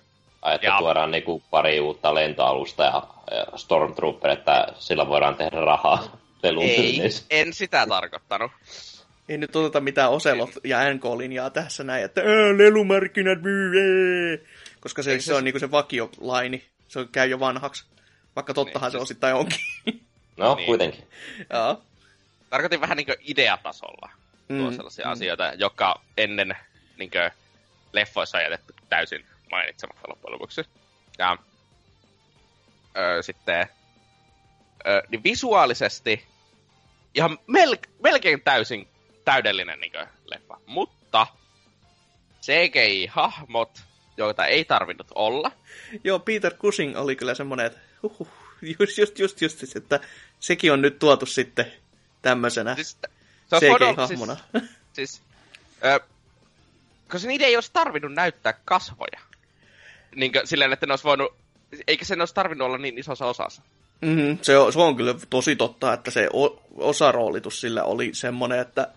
Ai, 0.43 0.55
että 0.55 0.67
Ja- 0.67 0.79
tuodaan 0.79 1.11
niinku 1.11 1.43
pari 1.51 1.81
uutta 1.81 2.15
lentoalusta 2.15 2.83
ja, 2.85 3.03
ja 3.31 3.59
Stormtrooper, 3.59 4.31
että 4.31 4.67
sillä 4.79 5.09
voidaan 5.09 5.37
tehdä 5.37 5.61
rahaa 5.61 6.17
lelun 6.45 6.65
Ei, 6.65 6.79
myynnissä. 6.93 7.25
en 7.31 7.53
sitä 7.53 7.87
tarkoittanut. 7.87 8.53
Ei 9.29 9.39
nyt 9.39 9.57
oteta 9.57 9.81
mitään 9.81 10.11
Oselot 10.11 10.51
ja 10.65 10.79
NK-linjaa 10.95 11.51
tässä 11.51 11.85
näin, 11.85 12.05
että 12.05 12.21
"Ää, 12.21 12.59
lelumarkkinat 12.59 13.43
myy, 13.43 13.73
ee." 13.81 14.39
Koska 14.81 15.03
se, 15.03 15.21
se, 15.21 15.25
se- 15.25 15.35
on 15.35 15.45
niinku 15.45 15.59
se 15.59 15.71
vakiolaini. 15.71 16.65
Se 16.89 16.99
on- 16.99 17.09
käy 17.09 17.29
jo 17.29 17.41
vanhaksi. 17.41 17.85
Vaikka 18.37 18.55
tottahan 18.55 18.87
Niin, 18.87 18.93
se 18.93 19.03
osittain 19.03 19.35
onkin. 19.35 19.59
No, 20.37 20.55
Niin. 20.55 20.67
kuitenkin. 20.67 21.05
Joo. 21.53 21.83
Tarkoitin 22.51 22.81
vähän 22.81 22.97
niin 22.97 23.07
ideatasolla 23.21 24.11
tuo 24.49 24.71
Mm, 24.71 24.77
sellaisia 24.77 25.05
mm. 25.07 25.13
asioita, 25.13 25.53
jotka 25.57 26.01
ennen 26.19 26.57
niin 26.99 27.11
kuin, 27.11 27.31
leffoissa 27.93 28.39
on 28.39 28.45
jätetty 28.45 28.75
täysin 28.89 29.25
mainitsematta 29.51 30.09
loppujen 30.09 30.33
lopuksi. 30.33 30.65
Ja 31.19 31.39
öö, 32.97 33.23
sitten 33.23 33.67
öö, 34.87 35.03
niin 35.09 35.25
visuaalisesti 35.25 36.25
ihan 37.15 37.39
mel- 37.47 37.91
melkein 38.03 38.43
täysin 38.43 38.89
täydellinen 39.25 39.81
niin 39.81 39.93
kuin, 39.93 40.07
leffa. 40.25 40.61
Mutta 40.67 41.27
CGI-hahmot, 42.43 43.83
joita 44.17 44.47
ei 44.47 44.65
tarvinnut 44.65 45.07
olla, 45.15 45.53
Joo, 46.05 46.19
Peter 46.19 46.55
Cushing 46.55 46.97
oli 46.97 47.17
kyllä 47.17 47.35
semmoinen, 47.35 47.67
että 47.67 47.79
huhuh, 48.03 48.29
just, 48.63 48.99
just, 48.99 49.19
just, 49.19 49.41
just, 49.41 49.63
just, 49.63 49.77
että 49.77 50.01
sekin 50.41 50.73
on 50.73 50.83
nyt 50.83 50.99
tuotu 50.99 51.27
sitten 51.27 51.73
tämmöisenä 52.23 52.75
siis, 52.75 52.99
se 53.47 53.57
CGI-hahmona. 53.61 54.37
Siis, 54.53 54.65
siis 54.97 55.23
ö, 55.85 56.01
koska 57.09 57.29
niiden 57.29 57.49
ei 57.49 57.57
olisi 57.57 57.71
tarvinnut 57.73 58.13
näyttää 58.13 58.55
kasvoja. 58.65 59.21
Niin 60.15 60.33
kuin, 60.33 60.47
silleen, 60.47 60.73
että 60.73 60.87
ne 60.87 60.93
olisi 60.93 61.05
voinut, 61.05 61.37
eikä 61.87 62.05
sen 62.05 62.21
olisi 62.21 62.35
tarvinnut 62.35 62.67
olla 62.67 62.79
niin 62.79 62.99
isossa 62.99 63.27
osassa. 63.27 63.63
Mm-hmm. 64.01 64.39
Se, 64.43 64.59
on, 64.59 64.73
se 64.73 64.79
on 64.79 64.97
kyllä 64.97 65.15
tosi 65.31 65.57
totta, 65.57 65.93
että 65.93 66.11
se 66.11 66.29
o, 66.33 66.63
osaroolitus 66.77 67.61
sillä 67.61 67.83
oli 67.85 68.11
semmoinen, 68.13 68.59
että 68.59 68.89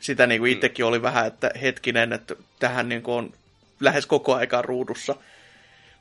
sitä 0.00 0.26
niin 0.26 0.40
kuin 0.40 0.52
itsekin 0.52 0.84
oli 0.84 1.02
vähän, 1.02 1.26
että 1.26 1.50
hetkinen, 1.62 2.12
että 2.12 2.36
tähän 2.58 2.88
niin 2.88 3.02
kuin 3.02 3.14
on 3.14 3.32
lähes 3.80 4.06
koko 4.06 4.34
aikaa 4.34 4.62
ruudussa. 4.62 5.14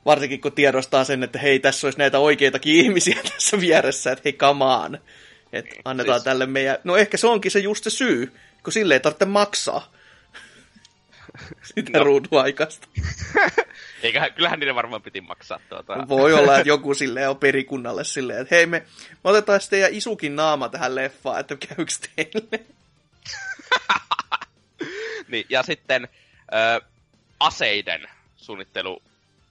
Varsinkin 0.06 0.42
kun 0.42 0.52
tiedostaa 0.52 1.04
sen, 1.04 1.24
että 1.24 1.40
hei, 1.40 1.60
tässä 1.60 1.88
olisi 1.88 2.00
näitä 2.00 2.20
oikeitakin 2.20 2.76
ihmisiä 2.86 3.20
tässä 3.24 3.60
vieressä, 3.60 4.12
että 4.12 4.22
hei, 4.26 4.38
on. 4.84 5.00
Että 5.54 5.76
annetaan 5.86 6.20
Siis- 6.20 6.24
tälle 6.24 6.46
meidän... 6.46 6.78
No 6.84 6.98
ehkä 6.98 7.18
se 7.18 7.28
onkin 7.28 7.52
se 7.52 7.60
just 7.60 7.84
se 7.84 7.90
syy, 7.90 8.32
kun 8.64 8.74
sille 8.74 8.94
ei 8.94 9.00
tarvitse 9.00 9.26
maksaa 9.26 9.94
sitä 11.64 11.98
no. 11.98 12.04
Ruuduaikasta. 12.04 12.88
Eikä, 14.04 14.30
kyllähän 14.30 14.60
niiden 14.60 14.76
varmaan 14.76 15.02
piti 15.02 15.22
maksaa 15.22 15.60
tuota. 15.70 16.08
Voi 16.08 16.34
olla, 16.34 16.58
että 16.58 16.70
joku 16.76 16.94
silleen 16.94 17.30
on 17.30 17.38
perikunnalle 17.38 18.04
silleen, 18.04 18.42
että 18.42 18.56
hei 18.56 18.66
me, 18.66 18.86
me 19.24 19.30
otetaan 19.30 19.62
sitten 19.62 19.80
teidän 19.80 19.98
isukin 19.98 20.36
naama 20.36 20.70
tähän 20.70 20.96
leffaan, 20.96 21.40
että 21.40 21.56
käykö 21.56 21.92
teille? 22.16 22.66
Niin, 25.28 25.46
ja 25.50 25.64
sitten 25.64 26.08
ö, 26.54 26.82
aseiden 27.40 28.08
suunnittelu, 28.36 29.02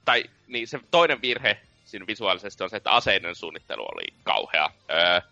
tai 0.04 0.24
niin 0.46 0.68
se 0.68 0.80
toinen 0.90 1.22
virhe 1.22 1.60
siinä 1.84 2.06
visuaalisesti 2.06 2.64
on 2.64 2.70
se, 2.70 2.76
että 2.76 2.90
aseiden 2.90 3.34
suunnittelu 3.34 3.82
oli 3.82 4.04
kauhea. 4.24 4.70
Ö, 4.90 5.22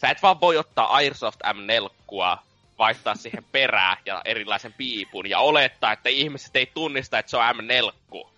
sä 0.00 0.10
et 0.10 0.22
vaan 0.22 0.40
voi 0.40 0.56
ottaa 0.56 0.92
Airsoft 0.94 1.40
M4 1.44 2.38
vaihtaa 2.82 3.14
siihen 3.14 3.44
perää 3.52 3.96
ja 4.06 4.22
erilaisen 4.24 4.72
piipun 4.72 5.30
ja 5.30 5.38
olettaa, 5.38 5.92
että 5.92 6.08
ihmiset 6.08 6.56
ei 6.56 6.66
tunnista, 6.74 7.18
että 7.18 7.30
se 7.30 7.36
on 7.36 7.44
M4. 7.44 8.28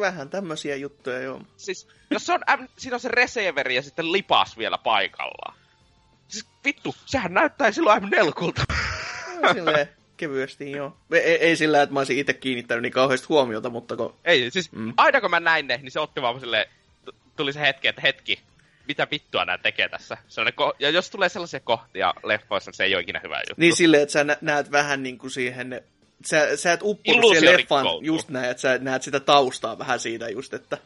Vähän 0.00 0.30
tämmöisiä 0.30 0.76
juttuja, 0.76 1.18
joo. 1.20 1.40
Siis, 1.56 1.88
jos 2.10 2.26
se 2.26 2.32
on 2.32 2.40
M, 2.58 2.66
siinä 2.76 2.94
on 2.96 3.00
se 3.00 3.08
reseeveri 3.08 3.74
ja 3.74 3.82
sitten 3.82 4.12
lipas 4.12 4.58
vielä 4.58 4.78
paikallaan. 4.78 5.54
Siis 6.28 6.48
vittu, 6.64 6.94
sehän 7.06 7.34
näyttää 7.34 7.72
silloin 7.72 8.02
M4. 8.02 8.64
Silleen 9.52 9.88
kevyesti, 10.16 10.70
joo. 10.70 10.96
Ei, 11.12 11.20
ei, 11.20 11.56
sillä, 11.56 11.82
että 11.82 11.92
mä 11.92 12.00
olisin 12.00 12.18
itse 12.18 12.32
kiinnittänyt 12.34 12.82
niin 12.82 12.92
kauheasti 12.92 13.26
huomiota, 13.28 13.70
mutta 13.70 13.96
kun... 13.96 14.14
Ei, 14.24 14.50
siis 14.50 14.72
Mm. 14.72 14.92
aina 14.96 15.20
kun 15.20 15.30
mä 15.30 15.40
näin 15.40 15.66
ne, 15.66 15.76
niin 15.76 15.90
se 15.90 16.00
otti 16.00 16.22
vaan 16.22 16.40
sille 16.40 16.68
tuli 17.36 17.52
se 17.52 17.60
hetki, 17.60 17.88
että 17.88 18.02
hetki, 18.02 18.38
mitä 18.88 19.06
vittua 19.10 19.44
nämä 19.44 19.58
tekee 19.58 19.88
tässä. 19.88 20.16
Ko- 20.50 20.76
ja 20.78 20.90
jos 20.90 21.10
tulee 21.10 21.28
sellaisia 21.28 21.60
kohtia 21.60 22.14
leffoissa, 22.24 22.68
niin 22.70 22.76
se 22.76 22.84
ei 22.84 22.94
ole 22.94 23.02
ikinä 23.02 23.20
hyvä 23.22 23.36
juttu. 23.36 23.54
Niin 23.56 23.76
silleen, 23.76 24.02
että 24.02 24.12
sä 24.12 24.24
nä- 24.24 24.38
näet 24.40 24.70
vähän 24.70 25.02
niin 25.02 25.18
kuin 25.18 25.30
siihen... 25.30 25.82
Sä, 26.24 26.56
sä 26.56 26.72
et 26.72 26.80
Illuusio 27.04 27.40
siihen 27.40 27.58
leffaan 27.58 27.84
rikkoutuu. 27.84 28.06
just 28.06 28.28
näin, 28.28 28.50
että 28.50 28.60
sä 28.60 28.78
näet 28.78 29.02
sitä 29.02 29.20
taustaa 29.20 29.78
vähän 29.78 30.00
siitä 30.00 30.28
just, 30.28 30.54
että... 30.54 30.78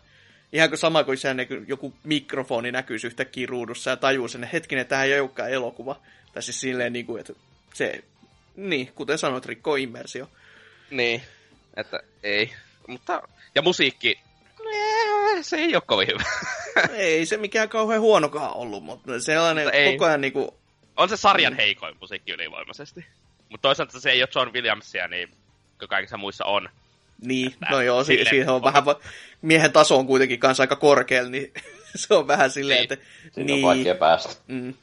Ihan 0.52 0.68
kuin 0.68 0.78
sama 0.78 1.04
kuin 1.04 1.18
se 1.18 1.34
näkyy, 1.34 1.64
joku 1.68 1.94
mikrofoni 2.04 2.72
näkyisi 2.72 3.06
yhtäkkiä 3.06 3.46
ruudussa 3.46 3.90
ja 3.90 3.96
tajuu 3.96 4.28
sen, 4.28 4.44
että 4.44 4.52
hetkinen, 4.52 4.86
tähän 4.86 5.06
ei 5.06 5.20
olekaan 5.20 5.50
elokuva. 5.50 6.00
Tai 6.32 6.42
siis 6.42 6.60
silleen 6.60 6.92
niin 6.92 7.06
kuin, 7.06 7.20
että 7.20 7.32
se... 7.74 8.04
Niin, 8.56 8.92
kuten 8.94 9.18
sanoit, 9.18 9.46
rikkoo 9.46 9.76
immersio. 9.76 10.28
Niin, 10.90 11.22
että 11.76 12.00
ei. 12.22 12.52
Mutta, 12.86 13.22
ja 13.54 13.62
musiikki, 13.62 14.18
se 15.42 15.56
ei 15.56 15.74
ole 15.74 15.82
kovin 15.86 16.08
hyvä. 16.08 16.22
ei 16.96 17.26
se 17.26 17.36
mikään 17.36 17.68
kauhean 17.68 18.00
huonokaan 18.00 18.54
ollut, 18.56 18.84
mutta 18.84 19.20
sellainen 19.20 19.64
Mutta 19.64 19.76
ei. 19.78 19.92
koko 19.92 20.04
ajan 20.04 20.20
niin 20.20 20.32
kuin, 20.32 20.48
on 20.96 21.08
se 21.08 21.16
sarjan 21.16 21.56
heikoin 21.56 21.96
musiikki 22.00 22.32
ylivoimaisesti. 22.32 23.06
Mutta 23.48 23.62
toisaalta 23.68 24.00
se 24.00 24.10
ei 24.10 24.22
ole 24.22 24.28
John 24.34 24.52
Williamsia, 24.52 25.08
niin 25.08 25.28
kuin 25.78 25.88
kaikissa 25.88 26.16
muissa 26.16 26.44
on. 26.44 26.68
Niin, 27.22 27.46
Että 27.52 27.66
no 27.70 27.80
joo, 27.82 28.04
si- 28.04 28.24
siihen 28.30 28.48
on 28.48 28.62
vähän, 28.62 28.84
va- 28.84 29.00
miehen 29.42 29.72
taso 29.72 29.98
on 29.98 30.06
kuitenkin 30.06 30.40
kanssa 30.40 30.62
aika 30.62 30.76
korkealla, 30.76 31.30
niin 31.30 31.52
se 31.94 32.14
on 32.14 32.26
vähän 32.26 32.50
silleen, 32.50 32.76
Niin. 32.80 32.92
että... 32.92 33.06
Siinä 33.32 33.54
on 33.54 33.62
vaikea 33.62 33.94
päästä. 33.94 34.34
Mm. 34.46 34.74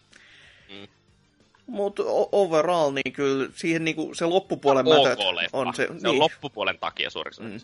Mm. 0.69 0.88
Mutta 1.67 2.04
overall, 2.32 2.91
niin 2.93 3.13
kyllä 3.13 3.50
siihen 3.56 3.86
niinku, 3.86 4.13
se 4.15 4.26
loppupuolen 4.26 4.86
mätät 4.89 5.19
leffa. 5.34 5.58
on 5.58 5.73
se... 5.73 5.84
se 5.86 5.91
on 5.91 5.97
niin, 6.13 6.19
loppupuolen 6.19 6.80
takia 6.80 7.10
suuriksi 7.10 7.41
Mm. 7.41 7.47
mm. 7.52 7.60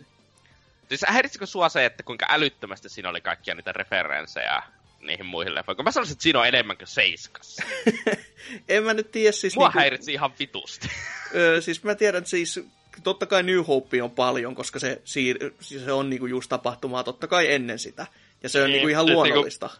Siis 0.88 1.04
häiritsikö 1.08 1.46
sua 1.46 1.68
se, 1.68 1.84
että 1.84 2.02
kuinka 2.02 2.26
älyttömästi 2.28 2.88
siinä 2.88 3.08
oli 3.08 3.20
kaikkia 3.20 3.54
niitä 3.54 3.72
referenssejä 3.72 4.62
niihin 5.00 5.26
muihin 5.26 5.54
leffoihin? 5.54 5.76
Kun 5.76 5.84
mä 5.84 5.90
sanoisin, 5.90 6.12
että 6.12 6.22
siinä 6.22 6.40
on 6.40 6.46
enemmän 6.48 6.76
kuin 6.76 6.88
seiskas. 6.88 7.56
en 8.68 8.82
mä 8.84 8.94
nyt 8.94 9.10
tiedä 9.10 9.32
siis... 9.32 9.56
Mua 9.56 9.66
niinku, 9.66 9.78
häiritsi 9.78 10.12
ihan 10.12 10.32
vitusti. 10.38 10.88
ö, 11.34 11.60
siis 11.60 11.84
mä 11.84 11.94
tiedän, 11.94 12.18
että 12.18 12.30
siis 12.30 12.60
totta 13.02 13.26
kai 13.26 13.42
New 13.42 13.64
Hope 13.68 14.02
on 14.02 14.10
paljon, 14.10 14.54
koska 14.54 14.78
se, 14.78 15.02
siir- 15.04 15.54
se 15.60 15.92
on 15.92 16.10
niinku 16.10 16.26
just 16.26 16.48
tapahtumaa 16.48 17.04
totta 17.04 17.26
kai 17.26 17.52
ennen 17.52 17.78
sitä. 17.78 18.06
Ja 18.42 18.48
se 18.48 18.58
on 18.62 18.64
Niin, 18.64 18.72
niinku 18.72 18.88
ihan 18.88 19.06
siis 19.06 19.14
luonnollista. 19.14 19.70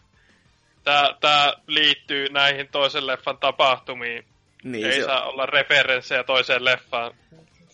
Tää, 0.83 1.15
tää 1.21 1.53
liittyy 1.67 2.29
näihin 2.29 2.67
toisen 2.67 3.07
leffan 3.07 3.37
tapahtumiin. 3.37 4.25
Niin, 4.63 4.85
Ei 4.85 4.93
se 4.93 4.99
on. 4.99 5.05
saa 5.05 5.23
olla 5.25 5.45
referenssejä 5.45 6.23
toiseen 6.23 6.65
leffaan. 6.65 7.13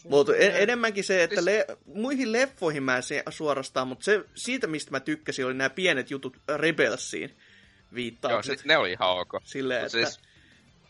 Mutta 0.10 0.36
en, 0.36 0.56
enemmänkin 0.56 1.04
se, 1.04 1.24
että 1.24 1.36
Siis- 1.36 1.46
le, 1.46 1.66
muihin 1.86 2.32
leffoihin 2.32 2.84
mä 2.84 2.98
en 2.98 3.04
se 3.04 3.24
suorastaan, 3.30 3.88
mutta 3.88 4.04
se, 4.06 4.22
siitä, 4.36 4.68
mistä 4.68 4.92
mä 4.92 5.00
tykkäsin, 5.00 5.46
oli 5.46 5.54
nämä 5.54 5.70
pienet 5.70 6.12
jutut 6.12 6.38
Rebelsiin 6.58 7.30
Joo, 7.30 7.96
viittaukset. 7.96 8.58
siis 8.60 8.66
ne 8.66 8.78
oli 8.78 8.92
ihan 8.92 9.10
ok. 9.10 9.34
Silleen, 9.44 9.86
että 9.86 9.92
siis- 9.92 10.20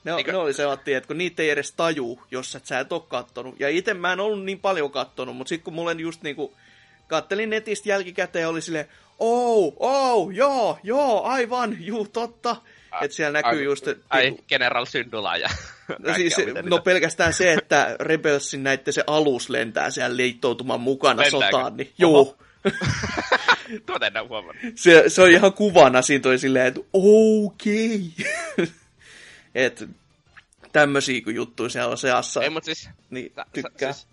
ne, 0.04 0.15
niinkö- 0.15 0.32
ne 0.32 0.38
oli 0.38 0.54
sellaisia, 0.54 0.97
että 0.97 1.08
kun 1.08 1.17
niitä 1.17 1.43
ei 1.43 1.50
edes 1.50 1.71
taju, 1.71 2.21
jos 2.32 2.56
et 2.56 2.65
sä 2.65 2.80
et 2.80 2.91
ole 2.93 3.02
kattonut. 3.08 3.60
Ja 3.60 3.69
itse 3.69 3.93
mä 3.93 4.13
en 4.13 4.19
ollut 4.19 4.43
niin 4.45 4.60
paljon 4.60 4.91
kattonut, 4.91 5.36
mutta 5.36 5.50
sitten 5.50 5.63
kun 5.63 5.74
mulle 5.74 5.91
just 5.93 6.21
niinku, 6.21 6.58
kattelin 7.08 7.50
netistä 7.50 7.89
jälkikäteen 7.89 8.41
ja 8.43 8.50
oli 8.50 8.62
silleen, 8.62 8.88
oh, 9.19 9.74
oh, 9.80 10.32
joo, 10.32 10.80
joo, 10.84 11.24
aivan, 11.24 11.78
juu, 11.80 12.08
totta. 12.08 12.56
Että 13.01 13.15
siellä 13.15 13.41
näkyy 13.41 13.60
ai- 13.60 13.65
just, 13.65 13.88
Ai, 14.10 14.21
niinku- 14.23 14.43
General 14.49 14.86
Syndula 14.86 15.38
ja 15.38 15.49
No, 15.88 15.95
kaikkea, 16.06 16.30
siis, 16.30 16.47
no 16.63 16.80
pelkästään 16.80 17.34
se, 17.34 17.54
että 17.54 17.95
Rebelsin 17.99 18.63
näitte 18.63 18.91
se 18.91 19.04
alus 19.08 19.49
lentää 19.49 19.89
siellä 19.91 20.17
liittoutuman 20.17 20.82
mukana 20.82 21.21
Lentääkö? 21.21 21.45
sotaan, 21.45 21.77
niin 21.77 21.93
joo. 21.97 22.38
Tuota 23.86 24.08
en 24.08 24.13
huomannut. 24.30 24.63
Se, 24.75 25.04
se 25.08 25.21
on 25.21 25.30
ihan 25.30 25.54
kuvana, 25.54 26.01
siinä 26.01 26.21
toi 26.21 26.38
silleen, 26.39 26.67
että 26.67 26.82
okei. 26.93 28.01
että 29.56 29.86
tämmöisiä 30.71 31.21
juttuja 31.34 31.69
siellä 31.69 31.91
on 31.91 31.97
seassa, 31.97 32.43
Ei, 32.43 32.49
mutta 32.49 32.65
siis, 32.65 32.89
niin 33.10 33.32
sä- 33.36 33.45
tykkää. 33.54 33.93
siis, 33.93 34.08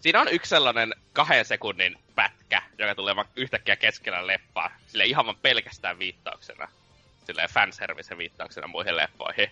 siinä 0.00 0.20
on 0.20 0.28
yksi 0.32 0.48
sellainen 0.48 0.94
kahden 1.12 1.44
sekunnin 1.44 1.96
pätkä, 2.14 2.62
joka 2.78 2.94
tulee 2.94 3.16
vaan 3.16 3.28
yhtäkkiä 3.36 3.76
keskellä 3.76 4.26
leffaa, 4.26 4.70
sille 4.86 5.04
ihan 5.04 5.26
vaan 5.26 5.38
pelkästään 5.42 5.98
viittauksena. 5.98 6.68
Silleen 7.26 7.48
fanservice 7.48 8.18
viittauksena 8.18 8.66
muihin 8.66 8.96
leffoihin. 8.96 9.50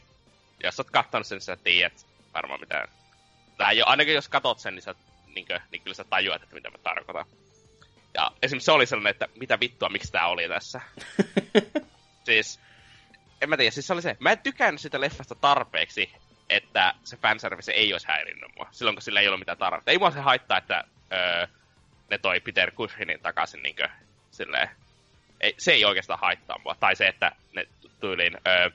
Jos 0.62 0.80
oot 0.80 0.90
kattonut 0.90 1.26
sen, 1.26 1.40
sä 1.40 1.56
tiedät 1.56 2.06
varmaan 2.34 2.60
mitä... 2.60 2.88
Tai 3.56 3.78
jo, 3.78 3.84
ainakin 3.87 4.14
jos 4.14 4.28
katot 4.28 4.58
sen, 4.58 4.74
niin, 4.74 4.82
sä, 4.82 4.94
niin, 5.34 5.46
kuin, 5.46 5.60
niin 5.70 5.82
kyllä 5.82 5.94
sä 5.94 6.04
tajuat, 6.04 6.42
että 6.42 6.54
mitä 6.54 6.70
mä 6.70 6.78
tarkoitan. 6.78 7.26
Ja 8.14 8.30
esimerkiksi 8.42 8.64
se 8.64 8.72
oli 8.72 8.87
sellainen, 8.87 9.10
että 9.10 9.28
mitä 9.34 9.60
vittua, 9.60 9.88
miksi 9.88 10.12
tää 10.12 10.26
oli 10.26 10.48
tässä. 10.48 10.80
siis, 12.26 12.60
en 13.40 13.48
mä 13.48 13.56
tiedä, 13.56 13.70
siis 13.70 13.87
se 13.87 13.92
oli 13.92 14.02
se, 14.02 14.16
mä 14.20 14.32
en 14.32 14.38
tykännyt 14.38 14.80
sitä 14.80 15.00
leffasta 15.00 15.34
tarpeeksi, 15.34 16.12
että 16.50 16.94
se 17.04 17.16
fanservice 17.16 17.72
ei 17.72 17.92
olisi 17.92 18.08
häirinnyt 18.08 18.50
mua, 18.56 18.68
silloin 18.70 18.96
kun 18.96 19.02
sillä 19.02 19.20
ei 19.20 19.28
ollut 19.28 19.40
mitään 19.40 19.58
tarvetta. 19.58 19.90
Ei 19.90 19.98
mua 19.98 20.10
se 20.10 20.20
haittaa, 20.20 20.58
että 20.58 20.84
öö, 21.12 21.46
ne 22.10 22.18
toi 22.18 22.40
Peter 22.40 22.70
Cushionin 22.70 23.20
takaisin 23.20 23.62
niinkö 23.62 23.88
silleen, 24.30 24.68
ei, 25.40 25.55
se 25.59 25.73
ei 25.73 25.85
oikeastaan 25.85 26.20
haittaa 26.20 26.61
mua. 26.64 26.77
Tai 26.81 26.97
se, 26.97 27.07
että 27.07 27.33
ne 27.55 27.66
tyyliin 28.01 28.37
öö, 28.47 28.70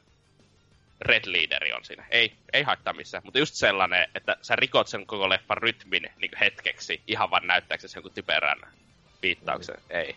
Red 1.01 1.23
Leaderi 1.25 1.73
on 1.73 1.85
siinä. 1.85 2.05
Ei, 2.11 2.33
ei 2.53 2.63
haittaa 2.63 2.93
missään. 2.93 3.23
Mutta 3.25 3.39
just 3.39 3.55
sellainen, 3.55 4.07
että 4.15 4.35
sä 4.41 4.55
rikot 4.55 4.87
sen 4.87 5.05
koko 5.05 5.29
leffan 5.29 5.57
rytmin 5.57 6.09
niin 6.21 6.31
hetkeksi, 6.39 7.01
ihan 7.07 7.31
vaan 7.31 7.47
näyttääksesi 7.47 7.97
jonkun 7.97 8.11
typerän 8.11 8.59
viittauksen. 9.21 9.75
Ei. 9.89 10.15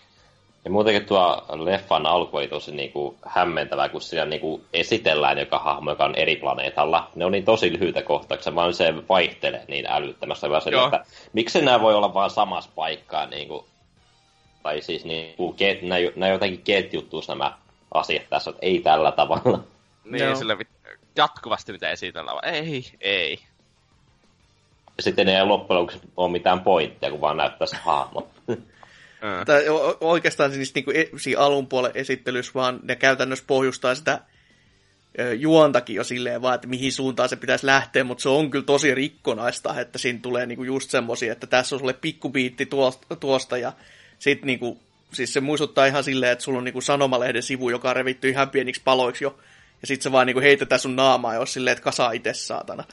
Ja 0.64 0.70
muutenkin 0.70 1.07
tuo 1.07 1.46
leffan 1.48 2.07
alku 2.07 2.37
oli 2.37 2.48
tosi 2.48 2.72
niinku 2.72 3.18
hämmentävää, 3.26 3.88
kun 3.88 4.00
siinä 4.00 4.24
niinku 4.24 4.64
esitellään 4.72 5.38
joka 5.38 5.59
hahmo, 5.59 5.90
joka 5.90 6.05
on 6.05 6.14
eri 6.14 6.37
planeetalla. 6.37 7.11
Ne 7.14 7.24
on 7.24 7.33
niin 7.33 7.44
tosi 7.44 7.72
lyhyitä 7.72 8.02
kohtauksia, 8.02 8.55
vaan 8.55 8.74
se 8.74 8.94
vaihtelee 9.09 9.64
niin 9.68 9.87
älyttömästi. 9.88 10.50
Vaan 10.50 10.62
se, 10.62 10.70
Joo. 10.70 10.85
että 10.85 11.05
miksi 11.33 11.62
nämä 11.62 11.81
voi 11.81 11.94
olla 11.94 12.14
vaan 12.14 12.31
samassa 12.31 12.70
paikkaa, 12.74 13.26
niinku, 13.26 13.66
tai 14.62 14.83
siis 14.83 15.05
niinku, 15.05 15.53
ket, 15.53 15.83
nämä, 15.83 16.01
nämä 16.16 16.33
jotenkin 16.33 16.62
ketjuttuus 16.62 17.29
nämä 17.29 17.59
asiat 17.94 18.22
tässä, 18.31 18.51
että 18.51 18.66
ei 18.66 18.81
tällä 18.81 19.12
tavalla. 19.12 19.64
Niin, 20.05 20.37
sille 20.37 20.55
vit- 20.55 20.98
jatkuvasti 21.16 21.72
mitä 21.72 21.90
esitellään. 21.90 22.35
vaan 22.35 22.55
Ei, 22.55 22.85
ei. 23.01 23.38
Ja 24.96 25.03
sitten 25.03 25.29
ei 25.29 25.44
loppujen 25.44 25.81
lopuksi 25.81 26.01
ole 26.16 26.33
mitään 26.33 26.61
pointtia, 26.61 27.11
kun 27.11 27.20
vaan 27.20 27.37
näyttää 27.37 27.66
se 27.66 27.77
hahmo. 27.77 28.29
Mm. 29.22 29.44
Tai 29.46 29.64
oikeastaan 30.01 30.53
siis 30.53 30.75
niinku 30.75 30.90
e- 30.90 31.11
siinä 31.16 31.40
alun 31.40 31.66
puolen 31.66 31.92
esittelyssä 31.94 32.53
vaan 32.55 32.81
ne 32.83 32.96
käytännössä 32.96 33.44
pohjustaa 33.46 33.94
sitä 33.94 34.20
juontakin 35.38 35.96
jo 35.96 36.05
silleen 36.05 36.42
vaan, 36.42 36.55
että 36.55 36.66
mihin 36.66 36.92
suuntaan 36.92 37.29
se 37.29 37.37
pitäisi 37.37 37.66
lähteä, 37.66 38.05
mutta 38.05 38.22
se 38.22 38.29
on 38.29 38.51
kyllä 38.51 38.64
tosi 38.64 38.94
rikkonaista, 38.94 39.81
että 39.81 39.98
siinä 39.98 40.18
tulee 40.22 40.46
niinku 40.46 40.64
just 40.64 40.90
semmosia, 40.90 41.33
että 41.33 41.46
tässä 41.46 41.77
on 41.77 41.81
sulle 41.81 41.92
pikkubiitti 41.92 42.66
tuosta, 42.66 43.16
tuosta 43.16 43.59
ja 43.59 43.72
sit 44.22 44.42
niinku, 44.42 44.78
siis 45.12 45.32
se 45.32 45.40
muistuttaa 45.40 45.87
ihan 45.87 46.04
silleen, 46.04 46.32
että 46.32 46.44
sulla 46.44 46.58
on 46.58 46.64
niinku 46.64 46.80
sanomalehden 46.80 47.42
sivu, 47.42 47.70
joka 47.70 47.90
on 47.90 47.96
revitty 47.96 48.28
ihan 48.28 48.50
pieniksi 48.50 48.82
paloiksi 48.85 49.24
jo, 49.24 49.38
ja 49.80 49.87
sit 49.87 50.02
se 50.02 50.12
vaan 50.12 50.26
niinku 50.26 50.40
heitetään 50.40 50.78
sun 50.78 50.96
naamaa, 50.96 51.35
jos 51.35 51.52
silleen, 51.52 51.72
että 51.72 51.85
kasaa 51.85 52.12
itse 52.12 52.35
saatana. 52.35 52.85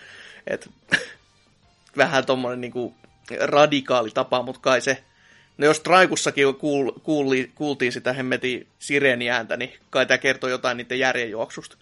Et, 0.48 0.70
vähän 1.98 2.26
tommonen 2.26 2.62
niinku 2.62 2.94
radikaali 3.40 4.10
tapa, 4.10 4.44
mutta 4.44 4.62
kai 4.62 4.82
se 4.82 5.04
No 5.58 5.66
jos 5.66 5.80
Traikussakin 5.80 6.42
jo 6.42 6.54
kuul, 6.54 6.92
kuuli, 7.04 7.52
kuultiin 7.56 7.92
sitä 7.92 8.14
hemmetin 8.14 8.68
sireeniääntä, 8.80 9.58
niin 9.58 9.74
kai 9.90 10.06
tämä 10.06 10.18
kertoo 10.18 10.50
jotain 10.50 10.78
niiden 10.78 11.00
järjenjuoksusta. 11.00 11.78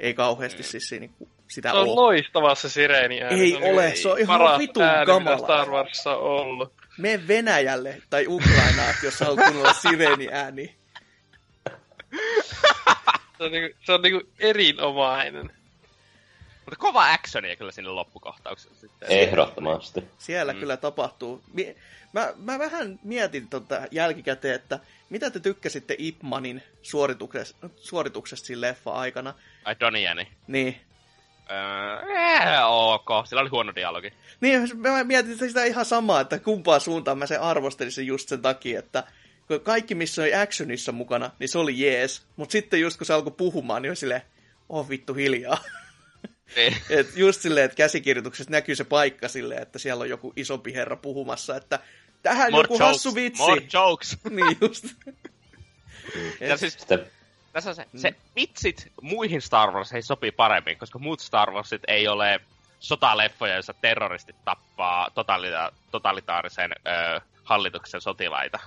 ei 0.00 0.14
kauheasti 0.14 0.62
siis 0.62 0.88
siinä, 0.88 1.00
niinku 1.00 1.28
sitä 1.48 1.70
Se 1.70 1.76
on 1.76 1.82
ole. 1.82 1.94
loistava 1.94 2.54
se 2.54 2.68
sireeni 2.68 3.22
ääni. 3.22 3.40
Ei 3.40 3.50
Se 3.50 3.56
on 3.56 3.62
ole, 3.62 3.84
niinku 3.84 4.00
se 4.00 4.08
on 4.08 4.18
ihan 4.18 4.58
vitun 4.58 4.82
kamala. 5.06 5.38
Star 5.38 5.68
Warsissa 5.70 6.10
on 6.16 6.22
ollut. 6.22 6.81
Mene 6.98 7.28
Venäjälle 7.28 8.02
tai 8.10 8.26
Ukrainaan, 8.26 8.94
jos 9.02 9.20
haluat 9.20 9.44
kuunnella 9.44 9.72
sireeni 9.72 10.28
ääni. 10.32 10.76
Se 13.38 13.44
on, 13.44 13.52
niinku, 13.52 13.78
se 13.86 13.92
on 13.92 14.02
niinku 14.02 14.30
erinomainen. 14.38 15.50
Mutta 16.64 16.76
kova 16.78 17.12
actionia 17.12 17.56
kyllä 17.56 17.72
sinne 17.72 17.90
loppukohtauksessa 17.90 18.80
sitten. 18.80 19.10
Ehdottomasti. 19.10 20.04
Siellä 20.18 20.52
mm. 20.52 20.58
kyllä 20.60 20.76
tapahtuu. 20.76 21.42
Mä, 22.12 22.32
mä 22.36 22.58
vähän 22.58 22.98
mietin 23.02 23.48
tota 23.48 23.86
jälkikäteen, 23.90 24.54
että 24.54 24.78
mitä 25.10 25.30
te 25.30 25.40
tykkäsitte 25.40 25.94
Ipmanin 25.98 26.62
suorituksesta, 26.82 27.70
suorituksesta 27.76 28.46
siinä 28.46 28.60
leffa-aikana. 28.60 29.34
Ai 29.64 29.76
Doniani. 29.80 30.28
Niin. 30.46 30.80
Öö, 31.52 32.52
eh, 32.52 32.64
ok. 32.68 33.26
Sillä 33.26 33.42
oli 33.42 33.50
huono 33.50 33.74
dialogi. 33.74 34.12
Niin, 34.40 34.70
mä 34.74 35.04
mietin 35.04 35.38
sitä 35.38 35.64
ihan 35.64 35.84
samaa, 35.84 36.20
että 36.20 36.38
kumpaa 36.38 36.78
suuntaan 36.78 37.18
mä 37.18 37.26
sen 37.26 37.40
arvostelisin 37.40 38.06
just 38.06 38.28
sen 38.28 38.42
takia, 38.42 38.78
että 38.78 39.04
kun 39.48 39.60
kaikki, 39.60 39.94
missä 39.94 40.22
oli 40.22 40.34
actionissa 40.34 40.92
mukana, 40.92 41.30
niin 41.38 41.48
se 41.48 41.58
oli 41.58 41.80
jees. 41.80 42.22
Mutta 42.36 42.52
sitten 42.52 42.80
just 42.80 42.96
kun 42.98 43.06
se 43.06 43.12
alkoi 43.12 43.32
puhumaan, 43.36 43.82
niin 43.82 43.90
oli 43.90 43.96
silleen, 43.96 44.22
oh 44.68 44.88
vittu 44.88 45.14
hiljaa. 45.14 45.58
Niin. 46.56 46.76
Et 46.98 47.16
just 47.16 47.40
silleen, 47.40 47.64
että 47.64 47.76
käsikirjoituksessa 47.76 48.50
näkyy 48.50 48.74
se 48.74 48.84
paikka 48.84 49.28
silleen, 49.28 49.62
että 49.62 49.78
siellä 49.78 50.02
on 50.02 50.08
joku 50.08 50.32
isompi 50.36 50.74
herra 50.74 50.96
puhumassa, 50.96 51.56
että 51.56 51.78
tähän 52.22 52.52
More 52.52 52.64
joku 52.64 52.74
jokes, 52.74 52.86
hassu 52.86 53.14
vitsi. 53.14 53.42
more 53.42 53.62
jokes. 53.72 54.16
niin 54.30 54.56
just. 54.60 54.84
Ja 56.40 56.56
siis 56.56 56.72
Sitten 56.72 57.06
tässä 57.52 57.70
on 57.70 57.76
se, 57.76 57.86
se 57.96 58.14
vitsit 58.36 58.92
muihin 59.02 59.42
Star 59.42 59.70
Warsiin 59.70 60.02
sopii 60.02 60.30
paremmin, 60.32 60.78
koska 60.78 60.98
muut 60.98 61.20
Star 61.20 61.50
Warsit 61.50 61.82
ei 61.88 62.08
ole 62.08 62.40
sotaleffoja, 62.80 63.54
joissa 63.54 63.74
terroristit 63.74 64.36
tappaa 64.44 65.08
totalita- 65.14 65.72
totalitaarisen 65.90 66.72
ö, 66.72 67.20
hallituksen 67.44 68.00
sotilaita. 68.00 68.58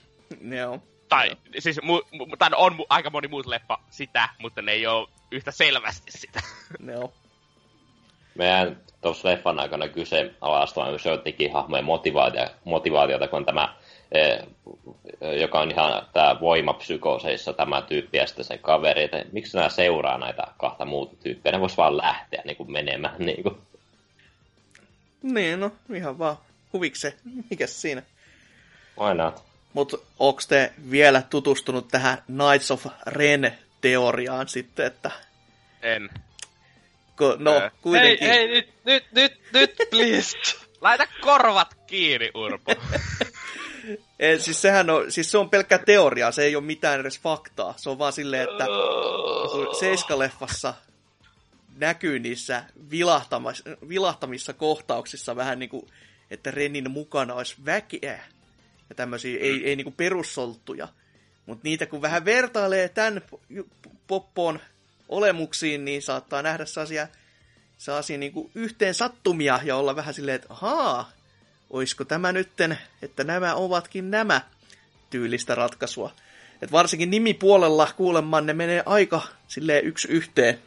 Joo. 0.56 0.82
Tai 1.08 1.26
Joo. 1.28 1.36
siis 1.58 1.82
mu, 1.82 2.00
mu, 2.12 2.26
tai 2.38 2.50
on 2.56 2.76
mu, 2.76 2.86
aika 2.88 3.10
moni 3.10 3.28
muut 3.28 3.46
leffa 3.46 3.78
sitä, 3.90 4.28
mutta 4.38 4.62
ne 4.62 4.72
ei 4.72 4.86
ole 4.86 5.08
yhtä 5.30 5.50
selvästi 5.50 6.12
sitä. 6.12 6.40
Joo. 6.92 7.12
meidän 8.34 8.80
tuossa 9.00 9.28
leffan 9.28 9.60
aikana 9.60 9.88
kyse 9.88 10.34
alastamaan 10.40 10.92
myös 10.92 11.06
joidenkin 11.06 11.52
hahmojen 11.52 11.84
motivaatiota, 11.84 12.50
motivaatiota, 12.64 13.28
kun 13.28 13.44
tämä, 13.44 13.74
joka 15.40 15.60
on 15.60 15.70
ihan 15.70 16.06
tämä 16.12 16.40
voimapsykoseissa 16.40 17.52
tämä 17.52 17.82
tyyppi 17.82 18.18
ja 18.18 18.26
sitten 18.26 18.44
se 18.44 18.58
kaveri, 18.58 19.02
että 19.04 19.24
miksi 19.32 19.56
nämä 19.56 19.68
seuraa 19.68 20.18
näitä 20.18 20.42
kahta 20.58 20.84
muuta 20.84 21.16
tyyppiä, 21.22 21.52
ne 21.52 21.60
vois 21.60 21.76
vaan 21.76 21.96
lähteä 21.96 22.42
niin 22.44 22.56
kuin 22.56 22.72
menemään. 22.72 23.14
Niin 23.26 23.42
kuin. 23.42 23.56
Niin, 25.22 25.60
no 25.60 25.72
ihan 25.94 26.18
vaan 26.18 26.36
huvikse. 26.72 27.14
Mikäs 27.50 27.82
siinä? 27.82 28.02
Why 29.00 29.14
not? 29.14 29.42
Mutta 29.72 29.98
onko 30.18 30.40
te 30.48 30.72
vielä 30.90 31.22
tutustunut 31.22 31.88
tähän 31.88 32.22
Knights 32.26 32.70
of 32.70 32.86
Ren-teoriaan 33.06 34.48
sitten, 34.48 34.86
että 34.86 35.10
En. 35.82 36.10
kun, 37.18 37.36
no 37.38 37.52
Ää. 37.52 37.60
Hei, 37.60 37.70
kuitenkin... 37.82 38.28
hei, 38.28 38.48
nyt, 38.48 38.68
nyt, 38.84 39.04
nyt, 39.12 39.40
nyt, 39.52 39.76
please. 39.90 40.36
Laita 40.80 41.06
korvat 41.20 41.74
kiinni, 41.86 42.30
Urpo. 42.34 42.72
Ei, 44.18 44.38
siis 44.38 44.62
sehän 44.62 44.90
on, 44.90 45.12
siis 45.12 45.30
se 45.30 45.38
on 45.38 45.50
pelkkä 45.50 45.78
teoria, 45.78 46.32
se 46.32 46.42
ei 46.42 46.56
ole 46.56 46.64
mitään 46.64 47.00
edes 47.00 47.20
faktaa. 47.20 47.74
Se 47.76 47.90
on 47.90 47.98
vaan 47.98 48.12
silleen, 48.12 48.48
että 48.50 48.66
Seiska-leffassa 49.78 50.74
näkyy 51.76 52.18
niissä 52.18 52.64
vilahtamis, 52.90 53.62
vilahtamissa 53.88 54.52
kohtauksissa 54.52 55.36
vähän 55.36 55.58
niin 55.58 55.70
kuin, 55.70 55.86
että 56.30 56.50
Renin 56.50 56.90
mukana 56.90 57.34
olisi 57.34 57.54
väkeä 57.64 58.20
ja 58.88 58.94
tämmöisiä, 58.96 59.40
ei, 59.40 59.68
ei 59.68 59.76
niin 59.76 59.84
kuin 59.84 59.94
perussolttuja. 59.94 60.88
Mutta 61.46 61.60
niitä 61.64 61.86
kun 61.86 62.02
vähän 62.02 62.24
vertailee 62.24 62.88
tämän 62.88 63.22
poppoon 64.06 64.60
olemuksiin, 65.08 65.84
niin 65.84 66.02
saattaa 66.02 66.42
nähdä 66.42 66.66
sellaisia, 66.66 67.08
sellaisia 67.78 68.18
niin 68.18 68.32
kuin 68.32 68.50
yhteen 68.54 68.94
sattumia 68.94 69.60
ja 69.64 69.76
olla 69.76 69.96
vähän 69.96 70.14
silleen, 70.14 70.34
että 70.34 70.48
ahaa, 70.50 71.10
oisko 71.70 72.04
tämä 72.04 72.32
nytten, 72.32 72.78
että 73.02 73.24
nämä 73.24 73.54
ovatkin 73.54 74.10
nämä 74.10 74.40
tyylistä 75.10 75.54
ratkaisua. 75.54 76.12
Et 76.62 76.72
varsinkin 76.72 77.10
nimipuolella 77.10 77.92
kuulemma 77.96 78.40
ne 78.40 78.52
menee 78.52 78.82
aika 78.86 79.22
silleen 79.48 79.84
yksi 79.84 80.08
yhteen. 80.08 80.62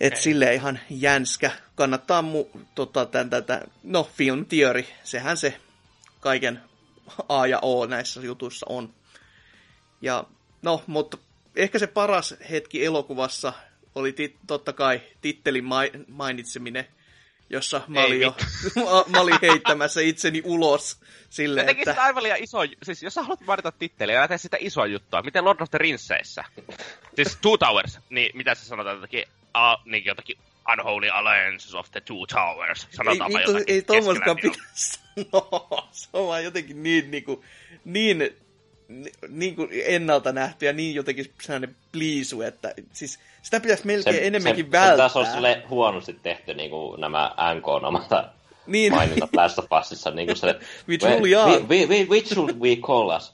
Et 0.00 0.12
Okei. 0.12 0.22
sille 0.22 0.54
ihan 0.54 0.80
jänskä. 0.90 1.50
Kannattaa 1.74 2.22
mu, 2.22 2.46
tota, 2.74 3.06
tän, 3.06 3.30
tätä, 3.30 3.62
no 3.82 4.10
film 4.16 4.46
theory, 4.46 4.84
sehän 5.04 5.36
se 5.36 5.56
kaiken 6.20 6.60
A 7.28 7.46
ja 7.46 7.58
O 7.62 7.86
näissä 7.86 8.20
jutuissa 8.20 8.66
on. 8.68 8.94
Ja 10.02 10.24
no, 10.62 10.82
mutta 10.86 11.18
ehkä 11.56 11.78
se 11.78 11.86
paras 11.86 12.34
hetki 12.50 12.84
elokuvassa 12.84 13.52
oli 13.94 14.12
tit, 14.12 14.36
totta 14.46 14.72
kai 14.72 15.00
tittelin 15.20 15.64
mai, 15.64 15.90
mainitseminen, 16.08 16.86
jossa 17.54 17.80
mä 17.88 18.00
Ei 18.00 18.06
olin, 18.06 18.20
jo, 18.20 18.36
mä, 19.08 19.20
olin 19.20 19.38
heittämässä 19.42 20.00
itseni 20.00 20.42
ulos 20.44 21.00
sille, 21.30 21.60
että... 21.60 21.90
sitä 21.90 22.02
aivan 22.02 22.22
liian 22.22 22.42
iso, 22.42 22.58
siis 22.82 23.02
jos 23.02 23.14
sä 23.14 23.22
haluat 23.22 23.40
mainita 23.46 23.72
titteliä, 23.72 24.18
älä 24.18 24.28
tee 24.28 24.38
sitä 24.38 24.56
isoa 24.60 24.86
juttua. 24.86 25.22
Miten 25.22 25.44
Lord 25.44 25.60
of 25.60 25.70
the 25.70 25.78
Ringseissä? 25.78 26.44
siis 27.16 27.38
Two 27.42 27.56
Towers, 27.56 27.98
niin 28.10 28.36
mitä 28.36 28.54
se 28.54 28.64
sanotaan 28.64 28.96
jotakin, 28.96 29.24
uh, 29.28 29.84
niin 29.84 30.04
jotakin 30.04 30.38
Unholy 30.72 31.08
Alliances 31.08 31.74
of 31.74 31.90
the 31.90 32.00
Two 32.00 32.26
Towers. 32.26 32.84
Ei, 32.84 32.96
Sanotaanpa 32.96 33.38
vittu, 33.38 33.50
jotakin 33.50 33.74
ei 33.74 33.82
tommostakaan 33.82 34.36
keskenään, 34.36 34.60
pitäisi 34.66 35.00
sanoa. 35.14 35.88
Se 35.92 36.08
on 36.12 36.26
vaan 36.26 36.44
jotenkin 36.44 36.82
niin, 36.82 37.10
niinku, 37.10 37.44
niin, 37.84 38.18
niin, 38.18 38.36
niin 39.28 39.56
kuin 39.56 39.68
ennalta 39.72 40.32
nähty 40.32 40.66
ja 40.66 40.72
niin 40.72 40.94
jotenkin 40.94 41.32
sellainen 41.42 41.76
pliisu, 41.92 42.42
että 42.42 42.74
siis 42.92 43.18
sitä 43.42 43.60
pitäisi 43.60 43.86
melkein 43.86 44.22
enemmänkin 44.22 44.64
se, 44.66 44.70
välttää. 44.72 45.08
Se 45.08 45.18
olla 45.18 45.30
sille 45.32 45.62
huonosti 45.70 46.12
tehty 46.22 46.54
niin 46.54 46.70
kuin 46.70 47.00
nämä 47.00 47.34
NK-nomata 47.54 48.28
Niin. 48.66 48.92
mainintat 48.94 49.30
Last 49.36 49.58
of 49.58 49.66
Usissa. 49.80 50.10
Niin 50.10 50.26
kuin 50.26 50.36
se, 50.36 50.46
We 50.88 50.98
truly 50.98 51.34
are. 51.34 51.52
We, 51.52 51.60
we, 51.68 51.86
we, 51.86 52.06
which 52.10 52.34
should 52.34 52.50
we 52.60 52.76
call 52.76 53.16
us? 53.16 53.32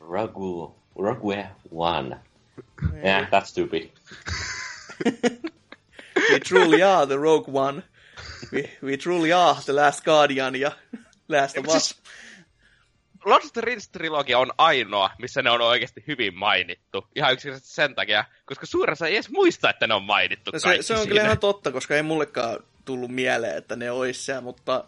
Rogue, 0.00 0.72
Rogue 0.98 1.46
One. 1.70 2.16
Yeah, 3.04 3.26
that's 3.30 3.46
stupid. 3.46 3.88
We 6.32 6.40
truly 6.40 6.82
are 6.82 7.06
the 7.06 7.18
Rogue 7.18 7.48
One. 7.52 7.82
We, 8.52 8.68
we 8.82 8.96
truly 8.96 9.32
are 9.32 9.56
the 9.64 9.72
Last 9.72 10.04
Guardian 10.04 10.54
ja 10.56 10.72
Last 11.28 11.58
of 11.58 11.64
Siis- 11.66 11.76
Us. 11.76 11.94
Lord 13.24 13.44
of 13.44 13.52
the 13.52 13.60
Rings 13.60 13.88
trilogia 13.88 14.38
on 14.38 14.52
ainoa, 14.58 15.10
missä 15.18 15.42
ne 15.42 15.50
on 15.50 15.60
oikeasti 15.60 16.04
hyvin 16.06 16.34
mainittu. 16.38 17.06
Ihan 17.16 17.32
yksinkertaisesti 17.32 17.74
sen 17.74 17.94
takia, 17.94 18.24
koska 18.44 18.66
suuressa 18.66 19.06
ei 19.06 19.14
edes 19.14 19.30
muista, 19.30 19.70
että 19.70 19.86
ne 19.86 19.94
on 19.94 20.02
mainittu 20.02 20.50
No 20.50 20.58
se, 20.58 20.78
se 20.80 20.92
on 20.92 20.98
siinä. 20.98 21.08
kyllä 21.08 21.22
ihan 21.22 21.38
totta, 21.38 21.72
koska 21.72 21.96
ei 21.96 22.02
mullekaan 22.02 22.58
tullut 22.84 23.10
mieleen, 23.10 23.56
että 23.56 23.76
ne 23.76 23.90
olisi 23.90 24.22
siellä, 24.22 24.40
mutta 24.40 24.84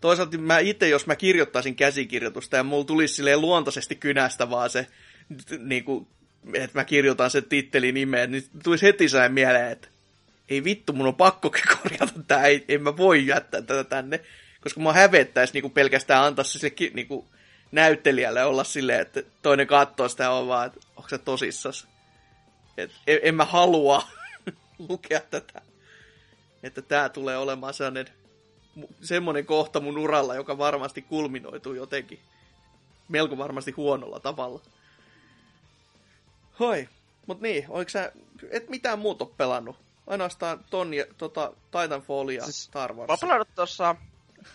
toisaalta 0.00 0.38
mä 0.38 0.58
itse, 0.58 0.88
jos 0.88 1.06
mä 1.06 1.16
kirjoittaisin 1.16 1.76
käsikirjoitusta 1.76 2.56
ja 2.56 2.62
mulla 2.64 2.84
tulisi 2.84 3.14
silleen 3.14 3.40
luontaisesti 3.40 3.94
kynästä 3.96 4.50
vaan 4.50 4.70
se, 4.70 4.86
niin 5.58 5.84
kuin, 5.84 6.06
että 6.54 6.78
mä 6.78 6.84
kirjoitan 6.84 7.30
sen 7.30 7.44
tittelin 7.44 7.94
nimeen, 7.94 8.30
niin 8.32 8.44
tulisi 8.62 8.86
heti 8.86 9.08
sellainen 9.08 9.34
mieleen, 9.34 9.72
että 9.72 9.88
ei 10.48 10.64
vittu, 10.64 10.92
mun 10.92 11.06
on 11.06 11.14
pakko 11.14 11.50
korjata 11.82 12.22
tää, 12.28 12.44
ei, 12.46 12.64
en 12.68 12.82
mä 12.82 12.96
voi 12.96 13.26
jättää 13.26 13.62
tätä 13.62 13.84
tänne, 13.84 14.20
koska 14.60 14.80
mua 14.80 14.92
hävettäisi 14.92 15.52
niin 15.52 15.62
kuin 15.62 15.72
pelkästään 15.72 16.24
antaa 16.24 16.44
se 16.44 16.70
ki- 16.70 16.90
niin 16.94 17.06
kuin 17.06 17.26
näyttelijälle 17.72 18.44
olla 18.44 18.64
silleen, 18.64 19.00
että 19.00 19.22
toinen 19.42 19.66
katsoo 19.66 20.08
sitä 20.08 20.30
on 20.30 20.48
vaan, 20.48 20.66
että 20.66 20.80
onko 20.96 21.08
se 21.08 21.18
tosissas. 21.18 21.86
Et 22.76 22.90
en, 23.06 23.20
en 23.22 23.34
mä 23.34 23.44
halua 23.44 24.02
lukea 24.88 25.20
tätä. 25.20 25.62
Että 26.62 26.82
tämä 26.82 27.08
tulee 27.08 27.36
olemaan 27.36 27.74
sellainen, 27.74 28.06
semmoinen 29.02 29.46
kohta 29.46 29.80
mun 29.80 29.98
uralla, 29.98 30.34
joka 30.34 30.58
varmasti 30.58 31.02
kulminoituu 31.02 31.74
jotenkin 31.74 32.20
melko 33.08 33.38
varmasti 33.38 33.70
huonolla 33.70 34.20
tavalla. 34.20 34.60
Hoi, 36.58 36.88
mut 37.26 37.40
niin, 37.40 37.64
oliko 37.68 37.88
sä, 37.88 38.12
et 38.50 38.68
mitään 38.68 38.98
muuta 38.98 39.24
ole 39.24 39.32
pelannut? 39.36 39.76
Ainoastaan 40.06 40.64
ton 40.70 40.94
ja, 40.94 41.04
tota, 41.18 41.52
Titanfallia 41.70 42.44
Siis 42.44 42.64
Star 42.64 42.92
Mä 42.92 43.00
oon 43.00 43.08
Wars. 43.08 43.20
pelannut 43.20 43.48
tuossa 43.54 43.96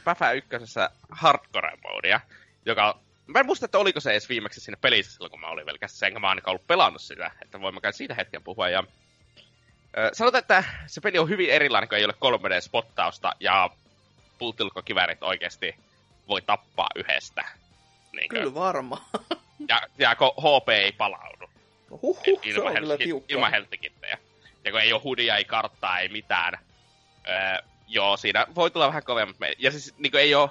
Päfä 0.03 0.31
ykkösessä 0.31 0.89
hardcore-moodia, 1.09 2.19
joka... 2.65 2.99
Mä 3.27 3.39
en 3.39 3.45
muista, 3.45 3.65
että 3.65 3.77
oliko 3.77 3.99
se 3.99 4.11
edes 4.11 4.29
viimeksi 4.29 4.59
siinä 4.61 4.77
pelissä 4.81 5.11
silloin, 5.13 5.31
kun 5.31 5.39
mä 5.39 5.47
olin 5.47 5.65
vielä 5.65 5.77
käsissä, 5.77 6.07
enkä 6.07 6.19
mä 6.19 6.29
ainakaan 6.29 6.51
ollut 6.51 6.67
pelannut 6.67 7.01
sitä, 7.01 7.31
että 7.41 7.61
voimme 7.61 7.81
käydä 7.81 7.97
siitä 7.97 8.13
hetken 8.13 8.43
puhua. 8.43 8.69
Ja, 8.69 8.83
ö, 9.97 10.09
sanotaan, 10.13 10.39
että 10.39 10.63
se 10.87 11.01
peli 11.01 11.19
on 11.19 11.29
hyvin 11.29 11.49
erilainen, 11.49 11.89
kun 11.89 11.97
ei 11.97 12.05
ole 12.05 12.13
3D-spottausta, 12.13 13.31
ja 13.39 13.69
puutilkkokiväärit 14.37 15.23
oikeasti 15.23 15.75
voi 16.27 16.41
tappaa 16.41 16.89
yhdestä. 16.95 17.45
Niin 18.11 18.29
Kyllä 18.29 18.53
varmaan. 18.53 19.01
ja, 19.69 19.81
ja 19.97 20.13
ko- 20.13 20.41
HP 20.61 20.69
ei 20.69 20.91
palaudu. 20.91 21.49
Huhhuh, 21.91 22.23
se 22.43 22.49
ilman, 22.49 22.67
on 22.67 22.73
kyllä 22.77 22.97
ilman. 23.27 23.53
Ja 24.63 24.71
kun 24.71 24.81
ei 24.81 24.93
ole 24.93 25.01
hudia, 25.01 25.37
ei 25.37 25.45
karttaa, 25.45 25.99
ei 25.99 26.09
mitään. 26.09 26.53
Öö, 27.27 27.57
joo, 27.87 28.17
siinä 28.17 28.47
voi 28.55 28.71
tulla 28.71 28.87
vähän 28.87 29.03
kovemmat 29.03 29.39
me- 29.39 29.55
Ja 29.57 29.71
siis 29.71 29.97
niin 29.97 30.15
ei 30.15 30.35
ole 30.35 30.49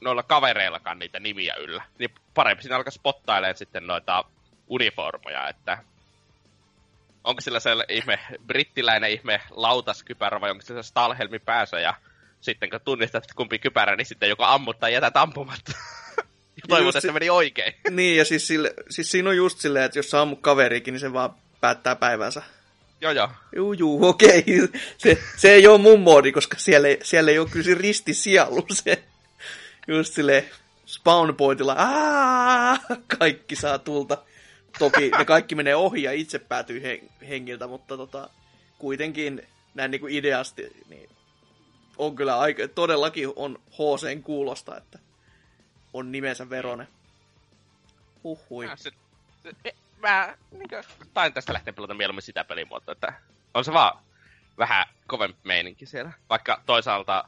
noilla 0.00 0.22
kavereillakaan 0.22 0.98
niitä 0.98 1.20
nimiä 1.20 1.54
yllä. 1.54 1.84
Niin 1.98 2.10
parempi 2.34 2.62
siinä 2.62 2.76
alkaa 2.76 2.90
spottailemaan 2.90 3.56
sitten 3.56 3.86
noita 3.86 4.24
uniformoja, 4.68 5.48
että 5.48 5.78
onko 7.24 7.40
sillä 7.40 7.60
se 7.60 7.70
ihme, 7.88 8.18
brittiläinen 8.46 9.10
ihme 9.10 9.40
lautaskypärä 9.50 10.40
vai 10.40 10.50
onko 10.50 10.62
se 10.62 10.82
Stalhelmi 10.82 11.38
päässä 11.38 11.80
ja 11.80 11.94
sitten 12.40 12.70
kun 12.70 12.80
tunnistat 12.84 13.24
että 13.24 13.34
kumpi 13.36 13.58
kypärä, 13.58 13.96
niin 13.96 14.06
sitten 14.06 14.28
joko 14.28 14.44
ammut 14.44 14.78
tai 14.78 14.92
jätät 14.92 15.16
ampumatta. 15.16 15.72
just 16.68 16.96
että 16.96 17.00
se- 17.00 17.12
meni 17.12 17.30
oikein. 17.30 17.74
Niin, 17.90 18.16
ja 18.16 18.24
siis, 18.24 18.46
sille, 18.46 18.74
siis 18.90 19.10
siinä 19.10 19.30
on 19.30 19.36
just 19.36 19.58
silleen, 19.58 19.84
että 19.84 19.98
jos 19.98 20.10
sä 20.10 20.20
ammut 20.20 20.40
kaveriikin, 20.40 20.92
niin 20.92 21.00
se 21.00 21.12
vaan 21.12 21.34
päättää 21.60 21.96
päivänsä. 21.96 22.42
joo, 23.00 23.12
joo. 23.12 23.28
Juu, 23.56 23.72
juu, 23.72 24.06
okei. 24.06 24.44
Se, 24.98 25.18
se 25.36 25.52
ei 25.52 25.66
ole 25.66 25.78
mun 25.78 26.00
moodi, 26.00 26.32
koska 26.32 26.58
siellä 26.58 26.88
siellä 27.02 27.30
ei 27.30 27.38
ole 27.38 27.48
kyllä 27.48 27.64
se 27.64 27.74
risti 27.74 28.14
sielu. 28.14 28.66
Se, 28.72 29.04
just 29.86 30.14
silleen 30.14 30.44
spawn 30.86 31.34
pointilla, 31.36 31.72
aah, 31.72 32.80
kaikki 33.18 33.56
saa 33.56 33.78
tulta. 33.78 34.18
Toki 34.78 35.10
ne 35.18 35.24
kaikki 35.24 35.54
menee 35.54 35.76
ohi 35.76 36.02
ja 36.02 36.12
itse 36.12 36.38
päätyy 36.38 36.82
hen, 36.82 37.10
hengiltä, 37.28 37.66
mutta 37.66 37.96
tota, 37.96 38.30
kuitenkin 38.78 39.46
näin 39.74 39.90
niin 39.90 40.00
kuin 40.00 40.14
ideasti, 40.14 40.84
niin 40.88 41.10
on 41.96 42.16
kyllä 42.16 42.38
aika, 42.38 42.68
todellakin 42.68 43.28
on 43.36 43.58
HCn 43.72 44.22
kuulosta, 44.22 44.76
että 44.76 44.98
on 45.92 46.12
nimensä 46.12 46.50
veronen. 46.50 46.88
Uhui. 48.24 48.66
Ja 48.66 48.76
Se, 48.76 48.90
se, 49.42 49.52
e, 49.64 49.70
mä 49.98 50.36
niinkö, 50.50 50.82
tain 51.14 51.32
tästä 51.32 51.52
lähteä 51.52 51.72
pelata 51.72 51.94
mieluummin 51.94 52.22
sitä 52.22 52.44
pelimuotoa, 52.44 52.92
että 52.92 53.12
on 53.54 53.64
se 53.64 53.72
vaan 53.72 53.98
vähän 54.58 54.86
kovempi 55.06 55.38
meininki 55.44 55.86
siellä. 55.86 56.12
Vaikka 56.30 56.62
toisaalta, 56.66 57.24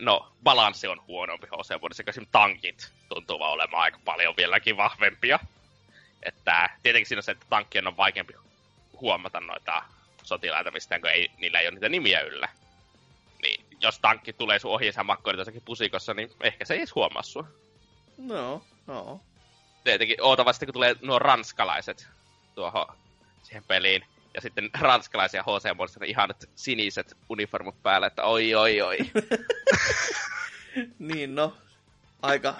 no, 0.00 0.32
balanssi 0.42 0.88
on 0.88 1.02
huonompi 1.06 1.46
HC 1.46 1.80
vuodessa, 1.80 2.02
koska 2.02 2.10
esimerkiksi 2.10 2.32
tankit 2.32 2.92
tuntuu 3.08 3.38
vaan 3.38 3.52
olemaan 3.52 3.82
aika 3.82 3.98
paljon 4.04 4.36
vieläkin 4.36 4.76
vahvempia. 4.76 5.38
Että 6.22 6.70
tietenkin 6.82 7.08
siinä 7.08 7.18
on 7.18 7.22
se, 7.22 7.32
että 7.32 7.46
tankkien 7.50 7.86
on 7.86 7.96
vaikeampi 7.96 8.34
huomata 9.00 9.40
noita 9.40 9.82
sotilaita 10.22 10.70
mistään, 10.70 11.00
kun 11.00 11.10
ei, 11.10 11.30
niillä 11.38 11.60
ei 11.60 11.66
ole 11.66 11.74
niitä 11.74 11.88
nimiä 11.88 12.20
yllä. 12.20 12.48
Niin 13.42 13.64
jos 13.80 13.98
tankki 13.98 14.32
tulee 14.32 14.58
sun 14.58 14.70
ohi 14.70 14.92
ja 14.96 15.04
makkoilet 15.04 15.38
jossakin 15.38 15.62
pusikossa, 15.64 16.14
niin 16.14 16.30
ehkä 16.40 16.64
se 16.64 16.74
ei 16.74 16.80
edes 16.80 16.94
huomaa 16.94 17.22
sua. 17.22 17.46
No, 18.18 18.62
no. 18.86 19.20
tietenkin 19.84 20.22
ootavasti, 20.22 20.66
kun 20.66 20.72
tulee 20.72 20.96
nuo 21.02 21.18
ranskalaiset 21.18 22.08
tuohon 22.54 22.86
siihen 23.42 23.64
peliin. 23.64 24.04
Ja 24.34 24.40
sitten 24.40 24.70
ranskalaisia 24.80 25.42
hc 25.42 26.00
ne 26.00 26.06
ihanat 26.06 26.44
siniset 26.54 27.16
uniformut 27.28 27.82
päällä, 27.82 28.06
että 28.06 28.22
oi 28.22 28.54
oi 28.54 28.82
oi. 28.82 28.98
Niin, 30.98 31.34
no. 31.34 31.56
Aika... 32.22 32.54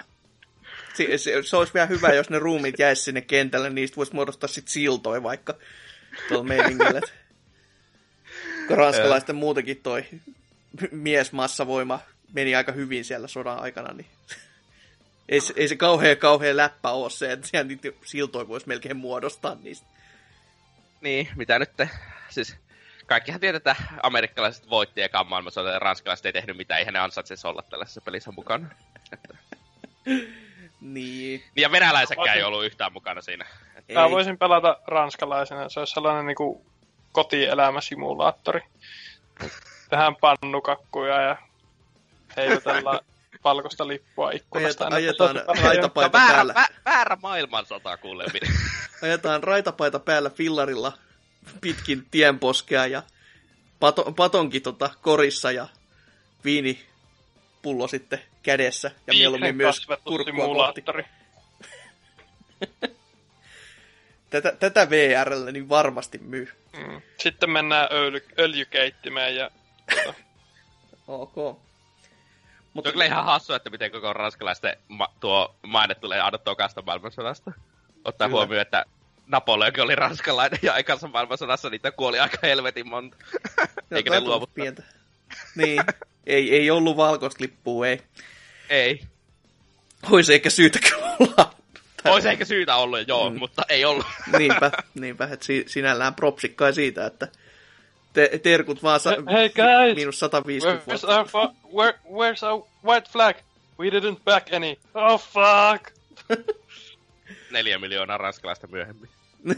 Se, 0.93 1.17
se, 1.17 1.43
se 1.43 1.57
olisi 1.57 1.73
vielä 1.73 1.87
hyvä, 1.87 2.13
jos 2.13 2.29
ne 2.29 2.39
ruumit 2.39 2.79
jäisi 2.79 3.03
sinne 3.03 3.21
kentälle, 3.21 3.69
niin 3.69 3.75
niistä 3.75 3.95
voisi 3.95 4.13
muodostaa 4.13 4.47
sit 4.47 4.67
siltoja 4.67 5.23
vaikka 5.23 5.55
tuolla 6.27 6.43
meiningillä. 6.43 7.01
Kun 8.67 8.77
ranskalaisten 8.77 9.35
muutenkin 9.35 9.77
toi 9.77 10.05
miesmassavoima 10.91 11.99
meni 12.33 12.55
aika 12.55 12.71
hyvin 12.71 13.05
siellä 13.05 13.27
sodan 13.27 13.59
aikana, 13.59 13.93
niin 13.93 14.07
ei 15.29 15.41
se, 15.41 15.53
ei 15.57 15.67
se 15.67 15.75
kauhean 15.75 16.17
kauhean 16.17 16.57
läppä 16.57 16.91
ole 16.91 17.09
se, 17.09 17.31
että 17.31 17.47
siellä 17.47 17.67
niitä 17.67 17.87
siltoja 18.05 18.47
voisi 18.47 18.67
melkein 18.67 18.97
muodostaa 18.97 19.57
niistä. 19.63 19.87
Niin, 21.05 21.29
mitä 21.35 21.59
nyt 21.59 21.75
te? 21.77 21.89
Siis 22.29 22.57
kaikkihan 23.05 23.41
tietää, 23.41 23.57
että 23.57 23.75
amerikkalaiset 24.03 24.69
voitti 24.69 25.01
ekan 25.01 25.27
maailmansodan 25.27 25.73
ja 25.73 25.79
ranskalaiset 25.79 26.25
ei 26.25 26.33
tehnyt 26.33 26.57
mitään, 26.57 26.79
eihän 26.79 26.93
ne 26.93 26.99
ansaitse 26.99 27.47
olla 27.47 27.61
tällaisessa 27.61 28.01
pelissä 28.01 28.31
mukana. 28.31 28.67
Niin. 30.05 30.35
Niin 30.81 31.43
ja 31.55 31.71
venäläisetkään 31.71 32.37
ei 32.37 32.43
ollut 32.43 32.65
yhtään 32.65 32.93
mukana 32.93 33.21
siinä. 33.21 33.45
Ei. 33.89 33.95
Mä 33.95 34.09
voisin 34.09 34.37
pelata 34.37 34.77
ranskalaisena, 34.87 35.69
se 35.69 35.79
olisi 35.79 35.93
sellainen 35.93 36.25
niinku 36.25 36.65
kotielämäsimulaattori. 37.11 38.61
Tehdään 39.89 40.15
pannukakkuja 40.15 41.21
ja 41.21 41.37
heilutellaan 42.37 42.99
valkoista 43.45 43.87
lippua 43.87 44.31
ikkunasta. 44.31 44.87
Ajetaan 44.91 45.41
paljon. 45.47 45.63
raitapaita 45.63 46.17
väärä, 46.17 46.33
päällä. 46.33 46.53
vä, 46.53 46.67
väärä 46.85 47.17
maailmansota 47.21 47.97
kuule. 47.97 48.25
ajetaan 49.01 49.43
raitapaita 49.43 49.99
päällä 49.99 50.29
fillarilla 50.29 50.93
pitkin 51.61 52.05
tienposkea 52.11 52.87
ja 52.87 53.03
pato, 53.79 54.11
patonki 54.11 54.59
tota 54.59 54.89
korissa 55.01 55.51
ja 55.51 55.67
viinipullo 56.43 57.87
sitten 57.87 58.21
kädessä 58.43 58.91
ja 59.07 59.13
mieluummin 59.13 59.55
myös 59.55 59.87
kurkkua 60.03 60.45
kohti. 60.45 60.83
Tätä, 64.29 64.51
tätä 64.59 64.89
VRlle 64.89 65.51
niin 65.51 65.69
varmasti 65.69 66.17
myy. 66.17 66.51
Mm. 66.77 67.01
Sitten 67.17 67.49
mennään 67.49 67.87
öljy, 67.91 68.25
öljykeittimeen 68.39 69.35
ja 69.35 69.51
Ok. 71.07 71.64
Mutta 72.75 72.89
on 72.89 72.93
kyllä 72.93 73.05
ihan 73.05 73.25
hassu, 73.25 73.53
että 73.53 73.69
miten 73.69 73.91
koko 73.91 74.13
ranskalaisten 74.13 74.77
ma- 74.87 75.13
tuo 75.19 75.55
maine 75.67 75.95
tulee 75.95 76.21
aina 76.21 76.37
tokasta 76.37 76.81
maailmansodasta. 76.81 77.51
Ottaa 78.05 78.27
Kyllä. 78.27 78.39
huomioon, 78.39 78.61
että 78.61 78.85
Napoleonkin 79.27 79.83
oli 79.83 79.95
ranskalainen 79.95 80.59
ja 80.61 80.73
aikansa 80.73 81.07
maailmansodassa 81.07 81.69
niitä 81.69 81.91
kuoli 81.91 82.19
aika 82.19 82.37
helvetin 82.43 82.87
monta. 82.89 83.17
Eikä 83.91 84.09
ne 84.09 84.19
luovuttaa. 84.21 84.63
pientä. 84.63 84.83
Niin, 85.55 85.83
ei, 86.25 86.55
ei 86.55 86.71
ollut 86.71 86.97
valkoista 86.97 87.43
lippua, 87.43 87.87
ei. 87.87 88.01
Ei. 88.69 89.01
Olisi 90.11 90.33
ehkä 90.33 90.49
syytä 90.49 90.79
olla. 91.19 91.53
Olisi 92.05 92.29
ehkä 92.29 92.45
syytä 92.45 92.75
ollut, 92.75 93.07
joo, 93.07 93.29
mm. 93.29 93.39
mutta 93.39 93.61
ei 93.69 93.85
ollut. 93.85 94.05
Niinpä, 94.37 94.71
niinpä, 94.93 95.29
että 95.31 95.45
si- 95.45 95.63
sinällään 95.67 96.15
propsikkai 96.15 96.73
siitä, 96.73 97.05
että 97.05 97.27
te- 98.15 98.39
terkut 98.43 98.83
vaan 98.83 98.99
sa- 98.99 99.09
Hey 99.31 99.49
guys! 99.49 99.95
miinus 99.95 100.19
150 100.19 100.81
Where's 100.83 100.85
vuotta. 101.03 101.17
our, 101.17 101.27
fu- 101.27 101.77
where, 101.77 101.99
where's 102.11 102.43
our 102.49 102.63
white 102.85 103.09
flag? 103.11 103.35
We 103.79 103.89
didn't 103.89 104.19
back 104.25 104.53
any. 104.53 104.75
Oh 104.93 105.19
fuck! 105.19 105.91
Neljä 107.51 107.79
miljoonaa 107.79 108.17
ranskalaista 108.17 108.67
myöhemmin. 108.67 109.09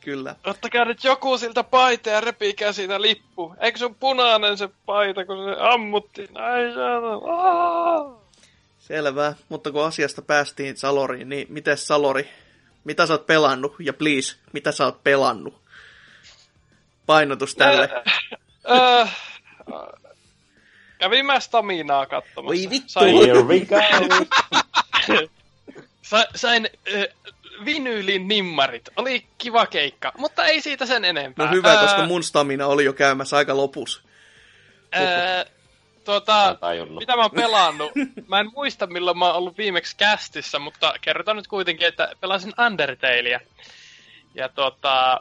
Kyllä. 0.00 0.36
Ottakaa 0.46 0.84
nyt 0.84 1.04
joku 1.04 1.38
siltä 1.38 1.64
paita 1.64 2.10
ja 2.10 2.20
repikää 2.20 2.72
siitä 2.72 3.02
lippu. 3.02 3.54
Eikö 3.60 3.78
se 3.78 3.84
on 3.84 3.94
punainen 3.94 4.58
se 4.58 4.68
paita, 4.86 5.24
kun 5.24 5.36
se 5.44 5.56
ammuttiin? 5.60 6.28
Ai. 6.34 6.62
Aa! 7.32 8.20
Selvä, 8.78 9.34
mutta 9.48 9.70
kun 9.72 9.84
asiasta 9.84 10.22
päästiin 10.22 10.76
Saloriin, 10.76 11.28
niin 11.28 11.46
miten 11.50 11.76
Salori, 11.78 12.28
mitä 12.84 13.06
sä 13.06 13.12
oot 13.14 13.26
pelannut? 13.26 13.74
Ja 13.78 13.92
please, 13.92 14.36
mitä 14.52 14.72
sä 14.72 14.84
oot 14.84 15.04
pelannut? 15.04 15.54
Painotus 17.08 17.54
tälle. 17.54 17.90
Äh, 18.70 19.16
kävin 20.98 21.26
mä 21.26 21.40
staminaa 21.40 22.06
katsomassa. 22.06 22.42
Voi 22.42 22.70
vittu. 22.70 22.88
Sain, 22.88 23.16
Here 23.16 23.42
we 23.42 23.60
go! 23.60 23.76
sa, 26.02 26.26
sain 26.34 26.68
äh, 26.94 27.04
vinyylin 27.64 28.28
nimmarit. 28.28 28.88
Oli 28.96 29.26
kiva 29.38 29.66
keikka, 29.66 30.12
mutta 30.18 30.44
ei 30.44 30.60
siitä 30.60 30.86
sen 30.86 31.04
enempää. 31.04 31.46
No 31.46 31.52
hyvä, 31.52 31.72
Äh, 31.72 31.80
koska 31.80 32.06
mun 32.06 32.22
stamina 32.22 32.66
oli 32.66 32.84
jo 32.84 32.92
käymässä 32.92 33.36
aika 33.36 33.56
lopussa. 33.56 34.02
Äh, 34.96 35.44
tuota, 36.04 36.56
mitä 36.98 37.16
mä 37.16 37.22
oon 37.22 37.30
pelannut? 37.30 37.92
Mä 38.28 38.40
en 38.40 38.50
muista 38.54 38.86
milloin 38.86 39.18
mä 39.18 39.26
oon 39.26 39.34
ollut 39.36 39.58
viimeksi 39.58 39.96
kästissä, 39.96 40.58
mutta 40.58 40.94
kerrotaan 41.00 41.36
nyt 41.36 41.46
kuitenkin, 41.48 41.88
että 41.88 42.12
pelasin 42.20 42.52
Undertalea. 42.66 43.40
Ja 44.34 44.48
tuota, 44.48 45.20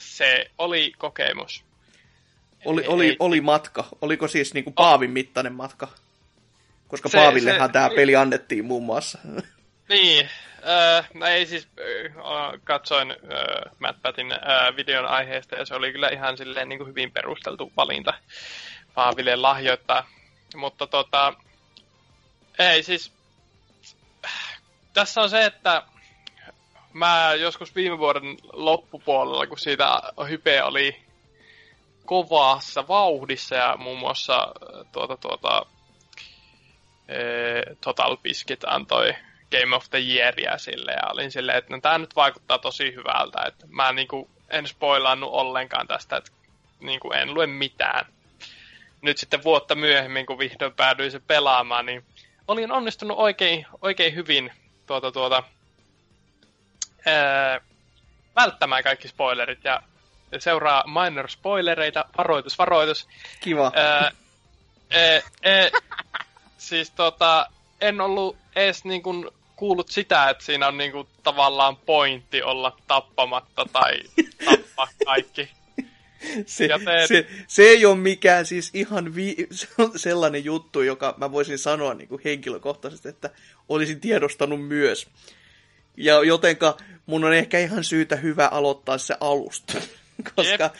se 0.00 0.50
oli 0.58 0.92
kokemus. 0.98 1.64
Oli, 2.64 2.86
oli, 2.86 3.06
ei- 3.06 3.16
oli 3.18 3.40
matka. 3.40 3.84
Oliko 4.00 4.28
siis 4.28 4.54
niinku 4.54 4.70
Paavin 4.70 5.10
mittainen 5.10 5.52
matka? 5.52 5.88
Koska 6.88 7.08
Se- 7.08 7.18
Paavillehan 7.18 7.68
se- 7.68 7.72
tämä 7.72 7.90
peli 7.96 8.16
annettiin 8.16 8.64
muun 8.64 8.82
muassa. 8.84 9.18
Niin, 9.88 10.28
äh, 10.68 11.28
ei 11.32 11.46
siis, 11.46 11.68
äh, 11.78 12.60
katsoin 12.64 13.10
äh, 13.10 13.16
Matt 13.78 14.02
Pattin 14.02 14.32
äh, 14.32 14.76
videon 14.76 15.06
aiheesta 15.06 15.56
ja 15.56 15.64
se 15.64 15.74
oli 15.74 15.92
kyllä 15.92 16.08
ihan 16.08 16.36
silleen 16.36 16.68
niin 16.68 16.78
kuin 16.78 16.88
hyvin 16.88 17.12
perusteltu 17.12 17.72
valinta 17.76 18.14
Paaville 18.94 19.36
lahjoittaa. 19.36 20.08
Mutta 20.56 20.86
tota, 20.86 21.34
ei 22.58 22.82
siis, 22.82 23.12
tässä 24.92 25.20
on 25.20 25.30
se, 25.30 25.44
että 25.44 25.82
mä 26.92 27.34
joskus 27.34 27.74
viime 27.74 27.98
vuoden 27.98 28.36
loppupuolella, 28.52 29.46
kun 29.46 29.58
siitä 29.58 30.00
hype 30.28 30.62
oli 30.62 30.96
kovassa 32.06 32.88
vauhdissa 32.88 33.54
ja 33.54 33.76
muun 33.76 33.98
muassa 33.98 34.34
äh, 34.36 34.86
tuota, 34.92 35.16
tuota, 35.16 35.66
eh, 37.08 37.76
Total 37.80 38.16
Biscuit 38.16 38.64
antoi 38.64 39.14
Game 39.50 39.76
of 39.76 39.90
the 39.90 39.98
Yearia 39.98 40.58
sille 40.58 40.92
ja 40.92 41.10
olin 41.12 41.30
silleen, 41.30 41.58
että 41.58 41.74
no, 41.74 41.80
tämä 41.80 41.98
nyt 41.98 42.16
vaikuttaa 42.16 42.58
tosi 42.58 42.94
hyvältä, 42.94 43.42
että 43.46 43.66
mä 43.68 43.92
niinku 43.92 44.30
en 44.50 44.66
spoilannut 44.66 45.30
ollenkaan 45.32 45.86
tästä, 45.86 46.16
että 46.16 46.30
niinku 46.80 47.12
en 47.12 47.34
lue 47.34 47.46
mitään. 47.46 48.06
Nyt 49.02 49.18
sitten 49.18 49.44
vuotta 49.44 49.74
myöhemmin, 49.74 50.26
kun 50.26 50.38
vihdoin 50.38 50.74
päädyin 50.74 51.10
se 51.10 51.20
pelaamaan, 51.20 51.86
niin 51.86 52.04
olin 52.48 52.72
onnistunut 52.72 53.18
oikein, 53.18 53.66
oikein 53.82 54.14
hyvin 54.14 54.52
tuota, 54.86 55.12
tuota, 55.12 55.42
ää, 57.06 57.60
välttämään 58.36 58.82
kaikki 58.84 59.08
spoilerit 59.08 59.64
ja 59.64 59.82
seuraa 60.38 60.84
minor 60.86 61.30
spoilereita, 61.30 62.04
varoitus, 62.18 62.58
varoitus. 62.58 63.08
Kiva. 63.40 63.72
Ää, 63.74 64.12
e, 64.90 65.16
e, 65.42 65.70
siis 66.58 66.90
tota, 66.90 67.46
en 67.80 68.00
ollut 68.00 68.36
edes 68.56 68.84
niin 68.84 69.02
kuin 69.02 69.28
kuullut 69.56 69.88
sitä, 69.88 70.30
että 70.30 70.44
siinä 70.44 70.68
on 70.68 70.76
niin 70.76 70.92
kuin 70.92 71.08
tavallaan 71.22 71.76
pointti 71.76 72.42
olla 72.42 72.76
tappamatta 72.86 73.66
tai 73.72 73.92
tappaa 74.44 74.88
kaikki. 75.04 75.50
Se, 76.46 76.66
Ja 76.66 76.78
teet- 76.78 77.06
se, 77.08 77.26
se 77.48 77.62
ei 77.62 77.86
ole 77.86 77.96
mikään 77.96 78.46
siis 78.46 78.70
ihan 78.74 79.14
vi- 79.14 79.46
se 79.50 79.68
on 79.78 79.98
sellainen 79.98 80.44
juttu, 80.44 80.82
joka 80.82 81.14
mä 81.16 81.32
voisin 81.32 81.58
sanoa 81.58 81.94
niin 81.94 82.08
kuin 82.08 82.20
henkilökohtaisesti, 82.24 83.08
että 83.08 83.30
olisin 83.68 84.00
tiedostanut 84.00 84.66
myös. 84.68 85.08
Ja 86.00 86.24
jotenka 86.24 86.76
mun 87.06 87.24
on 87.24 87.32
ehkä 87.32 87.58
ihan 87.58 87.84
syytä 87.84 88.16
hyvä 88.16 88.48
aloittaa 88.48 88.98
se 88.98 89.14
alusta, 89.20 89.72
koska 90.36 90.70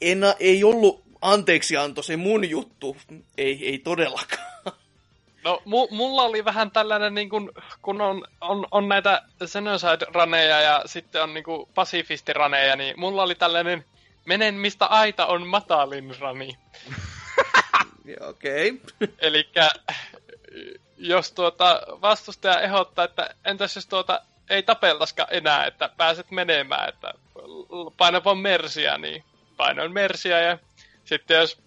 en, 0.00 0.20
ei 0.40 0.64
ollut 0.64 1.02
anteeksianto 1.20 2.02
se 2.02 2.16
mun 2.16 2.50
juttu, 2.50 2.96
ei, 3.38 3.68
ei 3.68 3.78
todellakaan. 3.78 4.52
No, 5.44 5.62
mu- 5.66 5.94
mulla 5.94 6.22
oli 6.22 6.44
vähän 6.44 6.70
tällainen, 6.70 7.14
niin 7.14 7.28
kun, 7.28 7.52
kun 7.82 8.00
on, 8.00 8.24
on, 8.40 8.66
on 8.70 8.88
näitä 8.88 9.22
Xenocide-raneja 9.44 10.60
ja 10.60 10.82
sitten 10.86 11.22
on 11.22 11.34
niin 11.34 11.44
pasifistiraneja, 11.74 12.76
niin 12.76 13.00
mulla 13.00 13.22
oli 13.22 13.34
tällainen 13.34 13.84
menen 14.24 14.54
mistä 14.54 14.86
aita 14.86 15.26
on 15.26 15.46
matalin 15.46 16.18
rani. 16.20 16.56
Okei. 18.28 18.70
Okay. 18.70 19.08
Eli 19.18 19.48
jos 20.96 21.32
tuota 21.32 21.80
vastustaja 22.00 22.60
ehdottaa, 22.60 23.04
että 23.04 23.34
entäs 23.44 23.76
jos 23.76 23.86
tuota 23.86 24.22
ei 24.50 24.62
tapeltaskaan 24.62 25.28
enää, 25.30 25.66
että 25.66 25.90
pääset 25.96 26.30
menemään, 26.30 26.88
että 26.88 27.14
paina 27.96 28.24
vaan 28.24 28.38
mersiä, 28.38 28.98
niin 28.98 29.24
painoin 29.56 29.92
mersiä 29.92 30.40
ja 30.40 30.58
sitten 31.04 31.36
jos 31.36 31.62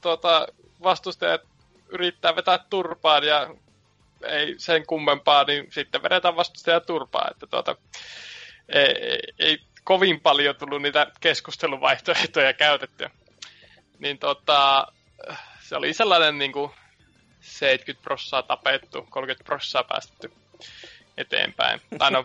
tuota, 0.00 0.46
vastustajat 0.82 1.40
yrittää 1.88 2.36
vetää 2.36 2.58
turpaan 2.70 3.24
ja 3.24 3.54
ei 4.22 4.54
sen 4.58 4.86
kummempaa, 4.86 5.44
niin 5.44 5.72
sitten 5.72 6.02
vedetään 6.02 6.36
vastustaja 6.36 6.80
turpaan, 6.80 7.30
että 7.30 7.46
tuota, 7.46 7.76
ei, 8.68 9.18
ei, 9.38 9.58
kovin 9.84 10.20
paljon 10.20 10.56
tullut 10.56 10.82
niitä 10.82 11.06
keskusteluvaihtoehtoja 11.20 12.52
käytettyä. 12.52 13.10
Niin 13.98 14.18
tota, 14.18 14.86
se 15.60 15.76
oli 15.76 15.92
sellainen 15.92 16.38
niin 16.38 16.52
kuin 16.52 16.70
70 17.40 18.04
prossaa 18.04 18.42
tapettu, 18.42 19.06
30 19.10 19.44
prossaa 19.44 19.84
päästetty 19.84 20.32
eteenpäin. 21.18 21.80
Tai 21.98 22.10
no 22.10 22.22
50-50 22.22 22.24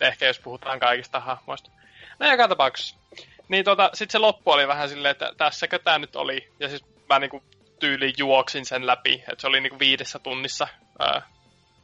ehkä, 0.00 0.26
jos 0.26 0.38
puhutaan 0.38 0.80
kaikista 0.80 1.20
hahmoista. 1.20 1.70
No 2.18 2.30
joka 2.30 2.48
tapauksessa. 2.48 2.96
Niin 3.48 3.64
tota, 3.64 3.90
sit 3.94 4.10
se 4.10 4.18
loppu 4.18 4.50
oli 4.50 4.68
vähän 4.68 4.88
silleen, 4.88 5.12
että 5.12 5.32
tässäkö 5.36 5.78
tää 5.78 5.98
nyt 5.98 6.16
oli. 6.16 6.48
Ja 6.60 6.68
siis 6.68 6.84
mä 7.08 7.18
niinku 7.18 7.42
tyyliin 7.80 8.14
juoksin 8.18 8.66
sen 8.66 8.86
läpi. 8.86 9.14
Että 9.14 9.40
se 9.40 9.46
oli 9.46 9.60
niinku 9.60 9.78
viidessä 9.78 10.18
tunnissa, 10.18 10.68
ää, 10.98 11.22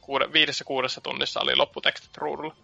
kuude, 0.01 0.33
viidessä 0.33 0.63
kuudessa 0.63 1.01
tunnissa 1.01 1.41
oli 1.41 1.55
lopputekstit 1.55 2.17
ruudulla. 2.17 2.55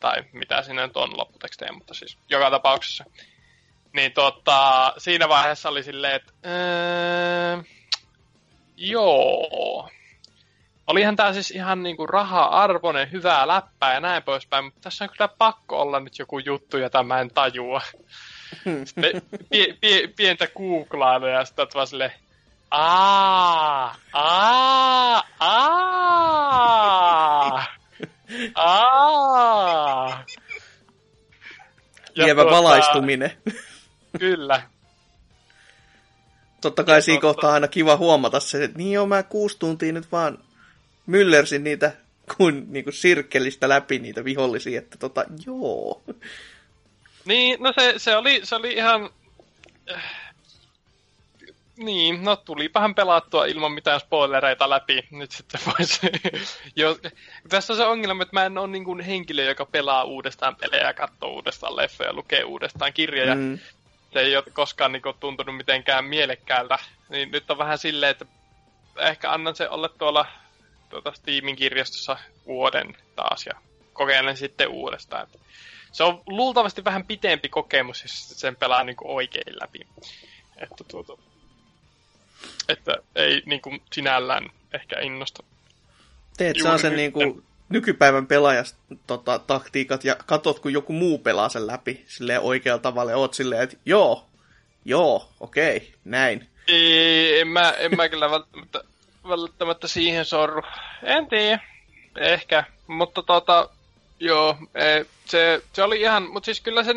Tai 0.00 0.24
mitä 0.32 0.62
siinä 0.62 0.86
nyt 0.86 0.96
on 0.96 1.18
lopputekstejä, 1.18 1.72
mutta 1.72 1.94
siis 1.94 2.18
joka 2.28 2.50
tapauksessa. 2.50 3.04
Niin 3.92 4.12
tota, 4.12 4.92
siinä 4.98 5.28
vaiheessa 5.28 5.68
oli 5.68 5.82
silleen, 5.82 6.14
että 6.14 6.32
öö, 6.46 7.62
joo. 8.76 9.90
Olihan 10.86 11.16
tää 11.16 11.32
siis 11.32 11.50
ihan 11.50 11.82
niinku 11.82 12.06
raha-arvoinen, 12.06 13.12
hyvää 13.12 13.48
läppää 13.48 13.94
ja 13.94 14.00
näin 14.00 14.22
poispäin, 14.22 14.64
mutta 14.64 14.80
tässä 14.80 15.04
on 15.04 15.10
kyllä 15.10 15.28
pakko 15.28 15.80
olla 15.80 16.00
nyt 16.00 16.18
joku 16.18 16.38
juttu, 16.38 16.78
jota 16.78 17.02
mä 17.02 17.20
en 17.20 17.30
tajua. 17.30 17.80
Sitten 18.84 19.22
pie, 19.50 19.76
pie, 19.80 20.08
pientä 20.16 20.46
googlailu 20.46 21.26
ja 21.26 21.44
sitten 21.44 21.66
vaan 21.74 21.86
silleen, 21.86 22.12
aa, 22.70 23.94
aa, 24.12 25.22
aa, 25.40 26.46
aa. 28.54 30.24
Lievä 32.14 32.42
tuota, 32.42 32.56
valaistuminen. 32.56 33.32
Kyllä. 34.18 34.62
Totta 36.60 36.84
kai 36.84 37.02
siinä 37.02 37.20
totta. 37.20 37.34
kohtaa 37.34 37.52
aina 37.52 37.68
kiva 37.68 37.96
huomata 37.96 38.40
se, 38.40 38.64
että 38.64 38.78
niin 38.78 38.92
joo, 38.92 39.06
mä 39.06 39.22
kuusi 39.22 39.58
tuntia 39.58 39.92
nyt 39.92 40.12
vaan 40.12 40.38
myllersin 41.06 41.64
niitä 41.64 41.92
kuin, 42.36 42.66
niin 42.68 42.84
kuin 42.84 42.94
sirkkelistä 42.94 43.68
läpi 43.68 43.98
niitä 43.98 44.24
vihollisia, 44.24 44.78
että 44.78 44.98
tota, 44.98 45.24
joo. 45.46 46.02
Niin, 47.24 47.62
no 47.62 47.72
se, 47.72 47.94
se, 47.96 48.16
oli, 48.16 48.40
se 48.44 48.56
oli 48.56 48.72
ihan... 48.72 49.10
äh, 49.90 50.26
Niin, 51.76 52.24
no 52.24 52.36
tulipahan 52.36 52.94
pelattua 52.94 53.46
ilman 53.46 53.72
mitään 53.72 54.00
spoilereita 54.00 54.70
läpi. 54.70 55.06
Nyt 55.10 55.32
sitten 55.32 55.60
voisi... 55.66 56.00
jo, 56.76 56.98
tässä 57.48 57.72
on 57.72 57.76
se 57.76 57.84
ongelma, 57.86 58.22
että 58.22 58.36
mä 58.36 58.44
en 58.44 58.58
ole 58.58 58.68
niin 58.68 58.84
kuin 58.84 59.00
henkilö, 59.00 59.42
joka 59.44 59.66
pelaa 59.66 60.04
uudestaan 60.04 60.56
pelejä, 60.56 60.94
katsoo 60.94 61.30
uudestaan 61.30 61.76
leffoja, 61.76 62.12
lukee 62.12 62.44
uudestaan 62.44 62.92
kirjoja. 62.92 63.34
Mm. 63.34 63.58
Se 64.12 64.20
ei 64.20 64.36
ole 64.36 64.44
koskaan 64.52 64.92
niin 64.92 65.02
kuin, 65.02 65.16
tuntunut 65.20 65.56
mitenkään 65.56 66.04
mielekkäältä. 66.04 66.78
Niin 67.08 67.30
nyt 67.30 67.50
on 67.50 67.58
vähän 67.58 67.78
silleen, 67.78 68.10
että 68.10 68.26
ehkä 68.98 69.32
annan 69.32 69.56
se 69.56 69.68
olla 69.68 69.88
tuolla 69.88 70.26
tuota 70.88 71.12
Steamin 71.12 71.56
kirjastossa 71.56 72.18
vuoden 72.46 72.96
taas 73.16 73.46
ja 73.46 73.52
kokeilen 73.92 74.36
sitten 74.36 74.68
uudestaan. 74.68 75.22
Että 75.22 75.38
se 75.92 76.04
on 76.04 76.22
luultavasti 76.26 76.84
vähän 76.84 77.04
pitempi 77.04 77.48
kokemus, 77.48 78.02
jos 78.02 78.40
sen 78.40 78.56
pelaa 78.56 78.84
niin 78.84 78.96
kuin 78.96 79.10
oikein 79.10 79.60
läpi. 79.60 79.86
Että, 80.56 80.84
tuota, 80.88 81.12
että 82.68 82.92
ei 83.14 83.42
niin 83.46 83.62
kuin 83.62 83.82
sinällään 83.92 84.50
ehkä 84.72 85.00
innosta. 85.00 85.42
Teet 86.36 86.56
saa 86.62 86.78
sen 86.78 86.96
niin 86.96 87.12
kuin 87.12 87.44
nykypäivän 87.68 88.26
pelaajas 88.26 88.76
tota, 89.06 89.38
taktiikat 89.38 90.04
ja 90.04 90.16
katot, 90.26 90.58
kun 90.58 90.72
joku 90.72 90.92
muu 90.92 91.18
pelaa 91.18 91.48
sen 91.48 91.66
läpi 91.66 92.04
silleen 92.06 92.40
oikealla 92.40 92.82
tavalla 92.82 93.10
ja 93.10 93.16
oot 93.16 93.34
silleen, 93.34 93.62
että 93.62 93.76
joo, 93.84 94.26
joo, 94.84 95.28
okei, 95.40 95.94
näin. 96.04 96.48
Ei, 96.68 97.40
en 97.40 97.48
mä, 97.48 97.70
en 97.70 97.96
mä 97.96 98.08
kyllä 98.08 98.30
välttämättä, 98.30 98.84
välttämättä 99.28 99.88
siihen 99.88 100.24
sorru. 100.24 100.62
En 101.02 101.26
tiedä. 101.26 101.60
Ehkä. 102.16 102.64
Mutta 102.86 103.22
tota, 103.22 103.68
joo, 104.20 104.56
se, 105.24 105.62
se 105.72 105.82
oli 105.82 106.00
ihan, 106.00 106.22
mutta 106.22 106.44
siis 106.44 106.60
kyllä 106.60 106.84
se 106.84 106.94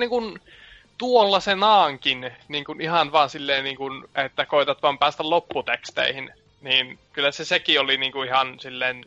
tuolla 0.98 1.40
se 1.40 1.56
naankin, 1.56 2.32
niin 2.48 2.66
kuin 2.66 2.82
ihan 2.82 3.12
vaan 3.12 3.30
silleen, 3.30 3.64
niin 3.64 3.78
kuin, 3.78 4.04
että 4.16 4.46
koitat 4.46 4.82
vaan 4.82 4.98
päästä 4.98 5.30
lopputeksteihin, 5.30 6.34
niin 6.62 7.00
kyllä 7.14 7.32
se 7.32 7.46
sekin 7.46 7.80
oli 7.80 7.98
niin 7.98 8.12
kuin 8.12 8.28
ihan 8.28 8.60
silleen 8.60 9.06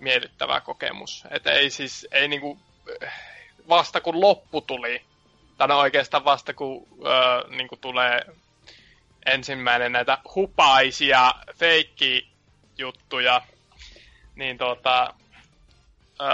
miellyttävä 0.00 0.60
kokemus. 0.60 1.24
Että 1.30 1.52
ei 1.52 1.70
siis, 1.70 2.08
ei 2.12 2.28
niin 2.28 2.40
kuin, 2.40 2.58
vasta 3.68 4.00
kun 4.00 4.20
loppu 4.20 4.60
tuli, 4.60 5.02
tai 5.58 5.68
no 5.68 5.78
oikeastaan 5.78 6.24
vasta 6.24 6.54
kun 6.54 6.86
öö, 7.06 7.56
niin 7.56 7.68
kuin 7.68 7.80
tulee 7.80 8.20
ensimmäinen 9.26 9.92
näitä 9.92 10.18
hupaisia 10.34 11.34
feikki-juttuja, 11.58 13.42
niin 14.34 14.58
tota, 14.58 15.14
öö, 16.20 16.28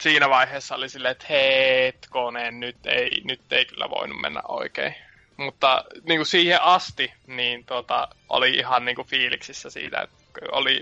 siinä 0.00 0.30
vaiheessa 0.30 0.74
oli 0.74 0.88
silleen, 0.88 1.12
että 1.12 1.26
hetkonen, 1.28 2.60
nyt 2.60 2.86
ei, 2.86 3.20
nyt 3.24 3.52
ei 3.52 3.64
kyllä 3.64 3.90
voinut 3.90 4.20
mennä 4.20 4.40
oikein. 4.48 4.94
Mutta 5.36 5.84
niin 6.02 6.18
kuin 6.18 6.26
siihen 6.26 6.62
asti, 6.62 7.12
niin 7.26 7.64
tota, 7.64 8.08
oli 8.28 8.50
ihan 8.50 8.84
niin 8.84 8.96
kuin 8.96 9.08
fiiliksissä 9.08 9.70
siitä, 9.70 10.00
että 10.00 10.16
oli, 10.52 10.80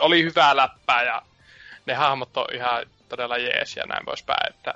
oli 0.00 0.22
hyvää 0.22 0.56
läppää 0.56 1.02
ja 1.02 1.22
ne 1.86 1.94
hahmot 1.94 2.36
on 2.36 2.46
ihan 2.54 2.86
todella 3.08 3.36
jees 3.36 3.76
ja 3.76 3.86
näin 3.86 4.04
poispäin, 4.04 4.50
että 4.50 4.74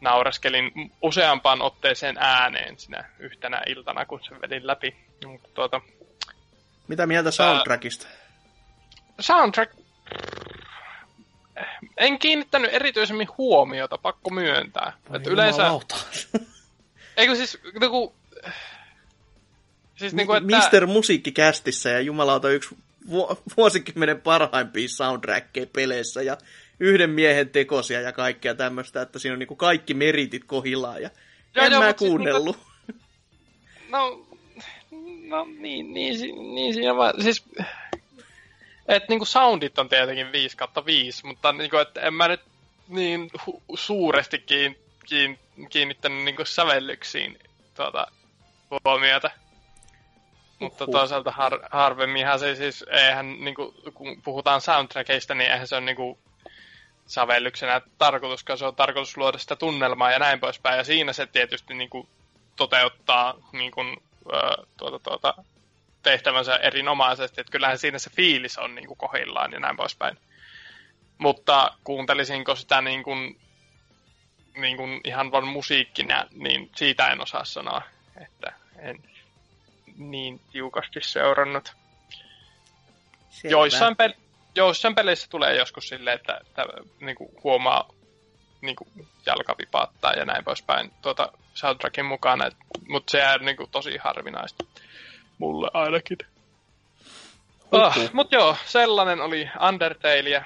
naureskelin 0.00 0.92
useampaan 1.02 1.62
otteeseen 1.62 2.16
ääneen 2.18 2.78
sinä 2.78 3.04
yhtenä 3.18 3.62
iltana, 3.66 4.06
kun 4.06 4.24
sen 4.24 4.40
vedin 4.40 4.66
läpi. 4.66 5.05
Mutta 5.24 5.48
tuota, 5.54 5.80
Mitä 6.88 7.06
mieltä 7.06 7.30
soundtrackista? 7.30 8.06
soundtrack... 9.20 9.72
En 11.96 12.18
kiinnittänyt 12.18 12.74
erityisemmin 12.74 13.28
huomiota, 13.38 13.98
pakko 13.98 14.30
myöntää. 14.30 14.92
Voi 15.08 15.16
että 15.16 15.30
yleensä... 15.30 15.70
Eikö 17.16 17.34
siis 17.34 17.58
niinku... 17.80 18.14
Siis 19.96 20.14
niinku, 20.14 20.32
että... 20.32 20.56
Mister 20.56 20.86
Musiikkikästissä 20.86 21.90
ja 21.90 22.00
jumalauta 22.00 22.50
yksi 22.50 22.76
vu- 23.10 23.38
vuosikymmenen 23.56 24.20
parhaimpia 24.20 24.88
soundtrackeja 24.88 25.66
peleissä 25.72 26.22
ja 26.22 26.38
yhden 26.80 27.10
miehen 27.10 27.48
tekosia 27.48 28.00
ja 28.00 28.12
kaikkea 28.12 28.54
tämmöistä, 28.54 29.02
että 29.02 29.18
siinä 29.18 29.32
on 29.32 29.38
niinku 29.38 29.56
kaikki 29.56 29.94
meritit 29.94 30.44
kohillaan 30.44 31.02
ja 31.02 31.10
Joo, 31.54 31.66
en 31.66 31.72
joo, 31.72 31.80
mä 31.80 31.86
siis 31.86 31.96
kuunnellut. 31.98 32.58
No, 33.88 34.25
no 35.26 35.46
niin, 35.58 35.94
niin, 35.94 36.54
niin 36.54 36.74
siinä 36.74 36.96
vaan, 36.96 37.22
siis, 37.22 37.44
että 38.88 39.06
niinku 39.08 39.24
soundit 39.24 39.78
on 39.78 39.88
tietenkin 39.88 40.32
5 40.32 40.56
kautta 40.56 40.84
5, 40.86 41.26
mutta 41.26 41.52
niinku, 41.52 41.76
että 41.76 42.00
en 42.00 42.14
mä 42.14 42.28
nyt 42.28 42.40
niin 42.88 43.30
hu- 43.40 43.62
suuresti 43.74 44.38
kiin, 44.38 44.78
kiin, 45.08 45.38
kiinnittänyt 45.70 46.24
niinku 46.24 46.44
sävellyksiin 46.44 47.38
tuota, 47.74 48.06
huomiota. 48.84 49.30
Mutta 50.58 50.84
Uhuh. 50.84 50.92
toisaalta 50.92 51.30
har, 51.30 51.60
harvemminhan 51.70 52.38
se 52.38 52.54
siis, 52.54 52.84
eihän 52.90 53.36
niinku, 53.40 53.74
kun 53.94 54.22
puhutaan 54.22 54.60
soundtrackista, 54.60 55.34
niin 55.34 55.50
eihän 55.50 55.68
se 55.68 55.76
ole 55.76 55.84
niinku 55.84 56.18
sävellyksenä 57.06 57.80
tarkoitus, 57.98 58.40
koska 58.40 58.56
se 58.56 58.66
on 58.66 58.76
tarkoitus 58.76 59.16
luoda 59.16 59.38
sitä 59.38 59.56
tunnelmaa 59.56 60.10
ja 60.10 60.18
näin 60.18 60.40
poispäin. 60.40 60.78
Ja 60.78 60.84
siinä 60.84 61.12
se 61.12 61.26
tietysti 61.26 61.74
niinku 61.74 62.08
toteuttaa 62.56 63.34
niinku, 63.52 63.80
ö, 63.80 63.94
tuota, 64.76 64.98
tuota, 64.98 65.34
tehtävänsä 66.02 66.56
erinomaisesti. 66.56 67.40
Että 67.40 67.50
kyllähän 67.50 67.78
siinä 67.78 67.98
se 67.98 68.10
fiilis 68.10 68.58
on 68.58 68.74
niinku 68.74 68.94
kohillaan 68.94 69.52
ja 69.52 69.60
näin 69.60 69.76
poispäin. 69.76 70.18
Mutta 71.18 71.72
kuuntelisinko 71.84 72.54
sitä 72.54 72.80
niin 72.80 73.02
kuin, 73.02 73.40
niin 74.56 74.76
kuin 74.76 75.00
ihan 75.04 75.30
vain 75.32 75.48
musiikkina, 75.48 76.26
niin 76.32 76.70
siitä 76.76 77.08
en 77.08 77.22
osaa 77.22 77.44
sanoa, 77.44 77.82
että 78.22 78.52
en 78.78 79.02
niin 79.96 80.40
tiukasti 80.52 81.00
seurannut. 81.02 81.72
Selvä. 83.30 83.52
Joissain, 83.52 83.94
pel- 83.94 84.20
joissain 84.54 84.94
peleissä 84.94 85.26
tulee 85.30 85.56
joskus 85.56 85.88
silleen, 85.88 86.16
että, 86.16 86.40
että 86.40 86.66
niin 87.00 87.16
kuin 87.16 87.30
huomaa 87.44 87.88
niin 88.60 88.76
kuin 88.76 89.08
jalka 89.26 89.54
vipaattaa 89.58 90.12
ja 90.12 90.24
näin 90.24 90.44
poispäin 90.44 90.92
tuota 91.02 91.32
soundtrackin 91.54 92.04
mukana, 92.04 92.50
mutta 92.88 93.10
se 93.10 93.22
on 93.28 93.44
niin 93.46 93.56
kuin 93.56 93.70
tosi 93.70 93.96
harvinaista. 93.96 94.64
Mulle 95.38 95.70
ainakin. 95.74 96.18
Ah, 97.72 97.96
mutta 98.12 98.34
joo, 98.34 98.56
sellainen 98.66 99.20
oli 99.20 99.50
Undertale 99.68 100.28
ja 100.30 100.44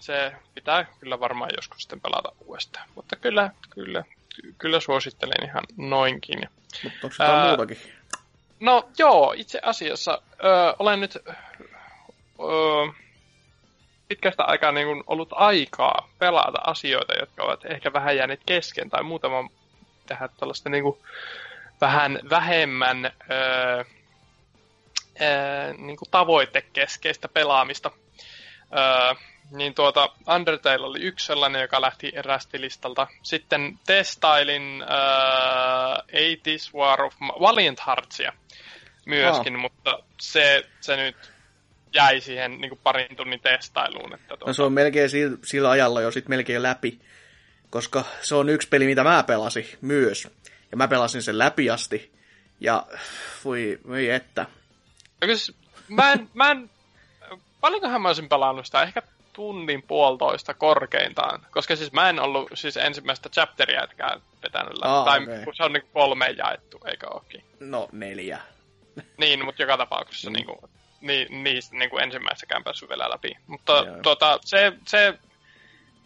se 0.00 0.32
pitää 0.54 0.86
kyllä 1.00 1.20
varmaan 1.20 1.50
joskus 1.56 1.82
sitten 1.82 2.00
pelata 2.00 2.32
uudestaan. 2.46 2.88
Mutta 2.94 3.16
kyllä, 3.16 3.50
kyllä, 3.70 4.04
ky- 4.36 4.54
kyllä 4.58 4.80
suosittelen 4.80 5.44
ihan 5.44 5.64
noinkin. 5.76 6.48
Mutta 6.84 6.98
onko 7.02 7.14
jotain 7.18 7.38
Ää, 7.38 7.46
muutakin? 7.48 7.78
No 8.60 8.88
joo, 8.98 9.34
itse 9.36 9.60
asiassa 9.62 10.22
ö, 10.44 10.74
olen 10.78 11.00
nyt 11.00 11.16
ö, 11.16 11.32
pitkästä 14.12 14.44
aikaa 14.44 14.72
niin 14.72 14.86
kuin 14.86 15.02
ollut 15.06 15.28
aikaa 15.32 16.08
pelata 16.18 16.58
asioita, 16.66 17.14
jotka 17.20 17.42
ovat 17.42 17.64
ehkä 17.64 17.92
vähän 17.92 18.16
jääneet 18.16 18.40
kesken 18.46 18.90
tai 18.90 19.02
muutama 19.02 19.48
tehdä 20.06 20.28
tällaista 20.28 20.68
niin 20.68 20.82
kuin 20.82 20.98
vähän 21.80 22.18
vähemmän 22.30 23.06
ö, 23.06 23.84
ö, 25.20 25.74
niin 25.78 25.96
kuin 25.96 26.10
tavoitekeskeistä 26.10 27.28
pelaamista. 27.28 27.90
Ö, 28.72 29.14
niin 29.50 29.74
tuota, 29.74 30.08
Undertale 30.34 30.86
oli 30.86 31.00
yksi 31.00 31.26
sellainen, 31.26 31.62
joka 31.62 31.80
lähti 31.80 32.12
erästilistalta. 32.14 33.06
Sitten 33.22 33.78
testailin 33.86 34.82
äh, 34.82 35.98
80s 35.98 36.78
War 36.78 37.02
of 37.02 37.14
Valiant 37.20 37.86
Heartsia 37.86 38.32
myöskin, 39.06 39.58
mutta 39.58 39.98
se, 40.20 40.62
se 40.80 40.96
nyt 40.96 41.32
jäi 41.94 42.20
siihen 42.20 42.60
niin 42.60 42.68
kuin 42.68 42.80
parin 42.82 43.16
tunnin 43.16 43.40
testailuun. 43.40 44.14
Että 44.14 44.26
No 44.30 44.36
tuota, 44.36 44.52
se 44.52 44.62
on 44.62 44.72
melkein 44.72 45.10
sillä, 45.10 45.38
sillä 45.44 45.70
ajalla 45.70 46.00
jo 46.00 46.10
sit 46.10 46.28
melkein 46.28 46.62
läpi, 46.62 47.00
koska 47.70 48.04
se 48.20 48.34
on 48.34 48.48
yksi 48.48 48.68
peli, 48.68 48.86
mitä 48.86 49.04
mä 49.04 49.22
pelasin 49.22 49.66
myös. 49.80 50.28
Ja 50.70 50.76
mä 50.76 50.88
pelasin 50.88 51.22
sen 51.22 51.38
läpi 51.38 51.70
asti. 51.70 52.12
Ja 52.60 52.86
voi, 53.44 53.78
voi 53.88 54.10
että. 54.10 54.46
Ja 55.20 55.26
kyllä 55.26 55.36
se- 55.38 55.52
mä 55.88 56.12
en, 56.12 56.30
mä 56.34 56.50
en, 56.50 56.70
paljonkohan 57.60 58.02
mä 58.02 58.08
olisin 58.08 58.28
pelannut 58.28 58.66
sitä, 58.66 58.82
ehkä 58.82 59.02
tunnin 59.32 59.82
puolitoista 59.82 60.54
korkeintaan, 60.54 61.46
koska 61.50 61.76
siis 61.76 61.92
mä 61.92 62.08
en 62.08 62.20
ollut 62.20 62.50
siis 62.54 62.76
ensimmäistä 62.76 63.28
chapteriäkään 63.28 64.20
vetänyt 64.42 64.72
läpi, 64.74 64.88
Aa, 64.88 65.04
tai 65.04 65.20
kun 65.44 65.54
se 65.54 65.64
on 65.64 65.72
niin 65.72 65.88
kolme 65.92 66.26
jaettu, 66.30 66.80
eikö 66.86 67.06
ookin? 67.10 67.44
No 67.60 67.88
neljä. 67.92 68.38
Niin, 69.16 69.44
mutta 69.44 69.62
joka 69.62 69.76
tapauksessa 69.76 70.30
mm. 70.30 70.34
niin 70.36 70.46
kuin, 70.46 70.58
niin, 71.02 71.44
niistä 71.44 71.76
niin 71.76 71.90
kuin 71.90 72.02
ensimmäistäkään 72.02 72.64
päässyt 72.64 72.88
vielä 72.88 73.10
läpi. 73.10 73.36
Mutta 73.46 73.72
Joo. 73.72 73.96
tuota, 74.02 74.38
se, 74.44 74.72
se 74.86 75.14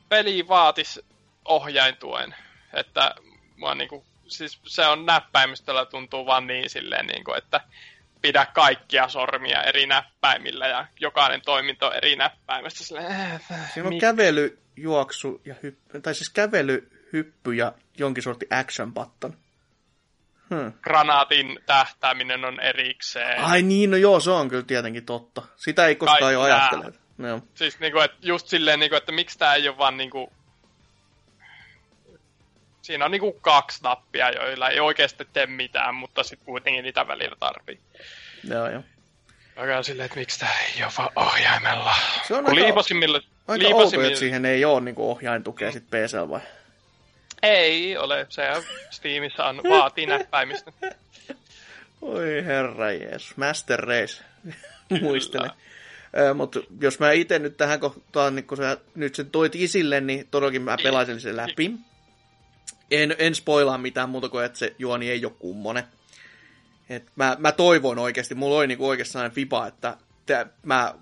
peli 0.09 0.49
vaatisi 0.49 1.05
ohjaintuen, 1.44 2.34
että 2.72 3.14
mua 3.57 3.74
niin 3.74 3.88
kuin, 3.88 4.05
siis 4.28 4.61
se 4.66 4.86
on 4.86 5.07
näppäimistöllä 5.07 5.86
tuntuu 5.86 6.26
vaan 6.26 6.47
niin 6.47 6.70
silleen, 6.70 7.07
niin 7.07 7.24
kuin, 7.24 7.38
että 7.38 7.61
pidä 8.22 8.47
kaikkia 8.47 9.09
sormia 9.09 9.62
eri 9.62 9.86
näppäimillä 9.86 10.66
ja 10.66 10.86
jokainen 11.01 11.40
toiminto 11.42 11.92
eri 11.92 12.16
näppäimestä. 12.16 12.84
Silleen, 12.84 13.12
äh, 13.12 13.72
Siinä 13.74 13.88
on 13.88 13.94
mik- 13.94 14.01
kävely, 14.01 14.59
juoksu 14.76 15.40
ja 15.44 15.55
hyppy, 15.62 16.01
tai 16.01 16.14
siis 16.14 16.30
kävely, 16.30 16.90
hyppy 17.12 17.55
ja 17.55 17.72
jonkin 17.99 18.22
sortin 18.22 18.49
action 18.51 18.94
button. 18.94 19.36
Hmm. 20.55 20.72
granaatin 20.82 21.59
tähtääminen 21.66 22.44
on 22.44 22.61
erikseen. 22.61 23.40
Ai 23.44 23.62
niin, 23.62 23.90
no 23.90 23.97
joo, 23.97 24.20
se 24.20 24.30
on 24.30 24.49
kyllä 24.49 24.62
tietenkin 24.62 25.07
totta. 25.07 25.42
Sitä 25.57 25.86
ei 25.86 25.97
koskaan 25.97 26.18
Kaikki 26.20 26.34
jo 26.34 26.40
ajattele. 26.40 26.92
No. 27.18 27.40
Siis 27.55 27.80
niinku, 27.80 27.99
että 27.99 28.16
just 28.22 28.47
silleen, 28.49 28.80
niinku, 28.80 28.97
että 28.97 29.12
miksi 29.12 29.38
tää 29.38 29.55
ei 29.55 29.68
ole 29.68 29.78
vaan 29.78 29.97
niinku... 29.97 30.32
Siinä 32.82 33.05
on 33.05 33.11
niinku 33.11 33.32
kaksi 33.32 33.82
nappia, 33.82 34.30
joilla 34.30 34.68
ei 34.68 34.80
oikeasti 34.80 35.28
tee 35.32 35.47
mitään, 35.47 35.94
mutta 35.94 36.22
sit 36.22 36.40
kuitenkin 36.44 36.84
niitä 36.84 37.09
välillä 37.09 37.36
tarvii. 37.40 37.80
Joo, 38.49 38.70
joo. 38.70 38.82
On 39.76 39.84
silleen, 39.84 40.07
että 40.07 40.18
miksi 40.18 40.40
tää 40.40 40.59
ei 40.61 40.84
ole 40.84 40.92
vaan 40.99 41.11
ohjaimella. 41.16 41.94
Se 42.28 42.34
on 42.34 42.44
Kun 42.44 42.55
aika- 42.55 42.64
liipasimmilla... 42.64 43.18
Aika 43.18 43.66
outo, 43.66 43.76
liipasimmilla... 43.76 44.09
että 44.09 44.18
siihen 44.18 44.44
ei 44.44 44.64
ole 44.64 44.80
niinku 44.80 45.11
ohjaintukea 45.11 45.72
sit 45.72 45.84
PC 45.86 46.28
vai? 46.28 46.40
Ei 47.43 47.97
ole, 47.97 48.26
se 48.28 48.43
Steamissa 48.91 49.45
on, 49.45 49.61
vaatii 49.68 50.07
näppäimistä. 50.07 50.72
Oi 52.03 52.45
herra 52.45 52.93
Jeesus, 52.93 53.37
Master 53.37 53.80
Race, 53.80 54.24
muistelen. 55.01 55.51
Mutta 56.34 56.61
jos 56.80 56.99
mä 56.99 57.12
itse 57.12 57.39
nyt 57.39 57.57
tähän 57.57 57.80
kohtaan, 57.80 58.34
niin 58.34 58.47
kun 58.47 58.57
sä 58.57 58.76
nyt 58.95 59.14
sen 59.14 59.30
toit 59.30 59.55
isille, 59.55 60.01
niin 60.01 60.28
todellakin 60.30 60.62
mä 60.62 60.76
pelasin 60.82 61.20
sen 61.20 61.37
läpi. 61.37 61.72
En, 62.91 63.14
en 63.18 63.34
spoilaa 63.34 63.78
mitään 63.78 64.09
muuta 64.09 64.28
kuin, 64.28 64.45
että 64.45 64.59
se 64.59 64.74
juoni 64.78 65.11
ei 65.11 65.24
ole 65.24 65.32
kummonen. 65.39 65.84
Et 66.89 67.12
mä, 67.16 67.37
mä 67.39 67.53
toivon 67.53 67.99
oikeasti, 67.99 68.34
mulla 68.34 68.57
oli 68.57 68.66
niinku 68.66 68.89
oikeasti 68.89 69.12
sellainen 69.12 69.34
fiba, 69.34 69.66
että 69.66 69.97
tää, 70.26 70.47
mä, 70.62 70.95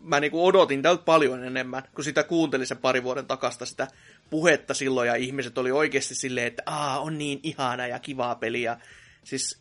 mä 0.00 0.20
niinku 0.20 0.46
odotin 0.46 0.82
tältä 0.82 1.04
paljon 1.04 1.44
enemmän, 1.44 1.82
kun 1.94 2.04
sitä 2.04 2.22
kuuntelin 2.22 2.66
sen 2.66 2.78
pari 2.78 3.02
vuoden 3.02 3.26
takasta 3.26 3.66
sitä 3.66 3.88
puhetta 4.30 4.74
silloin, 4.74 5.08
ja 5.08 5.14
ihmiset 5.14 5.58
oli 5.58 5.72
oikeasti 5.72 6.14
silleen, 6.14 6.46
että 6.46 6.62
Aa, 6.66 7.00
on 7.00 7.18
niin 7.18 7.40
ihana 7.42 7.86
ja 7.86 7.98
kivaa 7.98 8.34
peliä. 8.34 8.76
Siis 9.24 9.60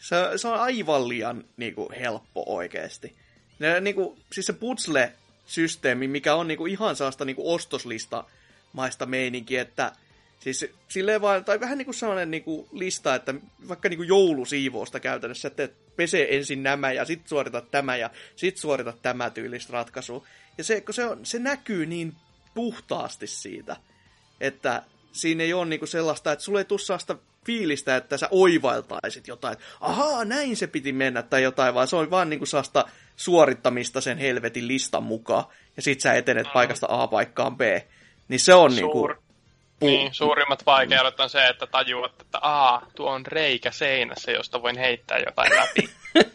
se, 0.00 0.16
se 0.36 0.48
on 0.48 0.60
aivan 0.60 1.08
liian 1.08 1.44
niinku, 1.56 1.92
helppo 2.00 2.44
oikeasti. 2.46 3.16
Ne, 3.58 3.80
niinku, 3.80 4.18
siis 4.32 4.46
se 4.46 4.52
puzzle-systeemi, 4.52 6.08
mikä 6.08 6.34
on 6.34 6.48
niinku, 6.48 6.66
ihan 6.66 6.96
saasta 6.96 7.24
niinku, 7.24 7.52
ostoslista 7.52 8.24
maista 8.72 9.06
meininki, 9.06 9.56
että 9.56 9.92
siis 10.40 10.66
silleen 10.88 11.20
vaan, 11.20 11.44
tai 11.44 11.60
vähän 11.60 11.78
niinku 11.78 11.92
sellainen 11.92 12.30
niinku, 12.30 12.68
lista, 12.72 13.14
että 13.14 13.34
vaikka 13.68 13.88
niinku, 13.88 14.02
joulusiivousta 14.02 15.00
käytännössä, 15.00 15.48
että 15.48 15.68
pese 15.96 16.26
ensin 16.30 16.62
nämä 16.62 16.92
ja 16.92 17.04
sit 17.04 17.28
suorita 17.28 17.60
tämä 17.60 17.96
ja 17.96 18.10
sit 18.36 18.56
suorita 18.56 18.92
tämä 19.02 19.30
tyylistä 19.30 19.72
ratkaisua. 19.72 20.26
Ja 20.58 20.64
se, 20.64 20.80
kun 20.80 20.94
se, 20.94 21.04
on, 21.04 21.26
se 21.26 21.38
näkyy 21.38 21.86
niin 21.86 22.14
puhtaasti 22.54 23.26
siitä, 23.26 23.76
että 24.40 24.82
siinä 25.12 25.44
ei 25.44 25.52
ole 25.52 25.66
niinku 25.66 25.86
sellaista, 25.86 26.32
että 26.32 26.44
sulle 26.44 26.60
ei 26.60 26.64
tule 26.64 26.78
sellaista 26.78 27.16
fiilistä, 27.46 27.96
että 27.96 28.16
sä 28.16 28.28
oivaltaisit 28.30 29.28
jotain, 29.28 29.52
että 29.52 29.64
ahaa, 29.80 30.24
näin 30.24 30.56
se 30.56 30.66
piti 30.66 30.92
mennä 30.92 31.22
tai 31.22 31.42
jotain, 31.42 31.74
vaan 31.74 31.88
se 31.88 31.96
on 31.96 32.10
vaan 32.10 32.30
niinku 32.30 32.46
sellaista 32.46 32.84
suorittamista 33.16 34.00
sen 34.00 34.18
helvetin 34.18 34.68
listan 34.68 35.02
mukaan, 35.02 35.44
ja 35.76 35.82
sit 35.82 36.00
sä 36.00 36.14
etenet 36.14 36.52
paikasta 36.52 36.86
A 36.90 37.06
paikkaan 37.06 37.56
B. 37.56 37.60
Niin 38.28 38.40
se 38.40 38.54
on 38.54 38.74
niinku... 38.76 38.92
Suur, 38.92 39.16
niin, 39.80 40.14
suurimmat 40.14 40.66
vaikeudet 40.66 41.20
on 41.20 41.30
se, 41.30 41.46
että 41.46 41.66
tajuat, 41.66 42.20
että 42.20 42.38
aa, 42.42 42.86
tuo 42.96 43.10
on 43.10 43.26
reikä 43.26 43.70
seinässä, 43.70 44.30
josta 44.30 44.62
voin 44.62 44.78
heittää 44.78 45.18
jotain 45.18 45.52
läpi. 45.56 45.90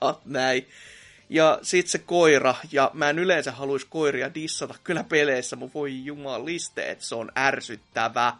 about 0.00 0.26
näin. 0.26 0.66
Ja 1.30 1.58
sit 1.62 1.86
se 1.86 1.98
koira, 1.98 2.54
ja 2.72 2.90
mä 2.94 3.10
en 3.10 3.18
yleensä 3.18 3.52
haluaisi 3.52 3.86
koiria 3.90 4.34
dissata 4.34 4.74
kyllä 4.84 5.04
peleissä, 5.04 5.56
mutta 5.56 5.74
voi 5.74 6.04
jumaliste, 6.04 6.90
että 6.90 7.04
se 7.04 7.14
on 7.14 7.32
ärsyttävä. 7.38 8.36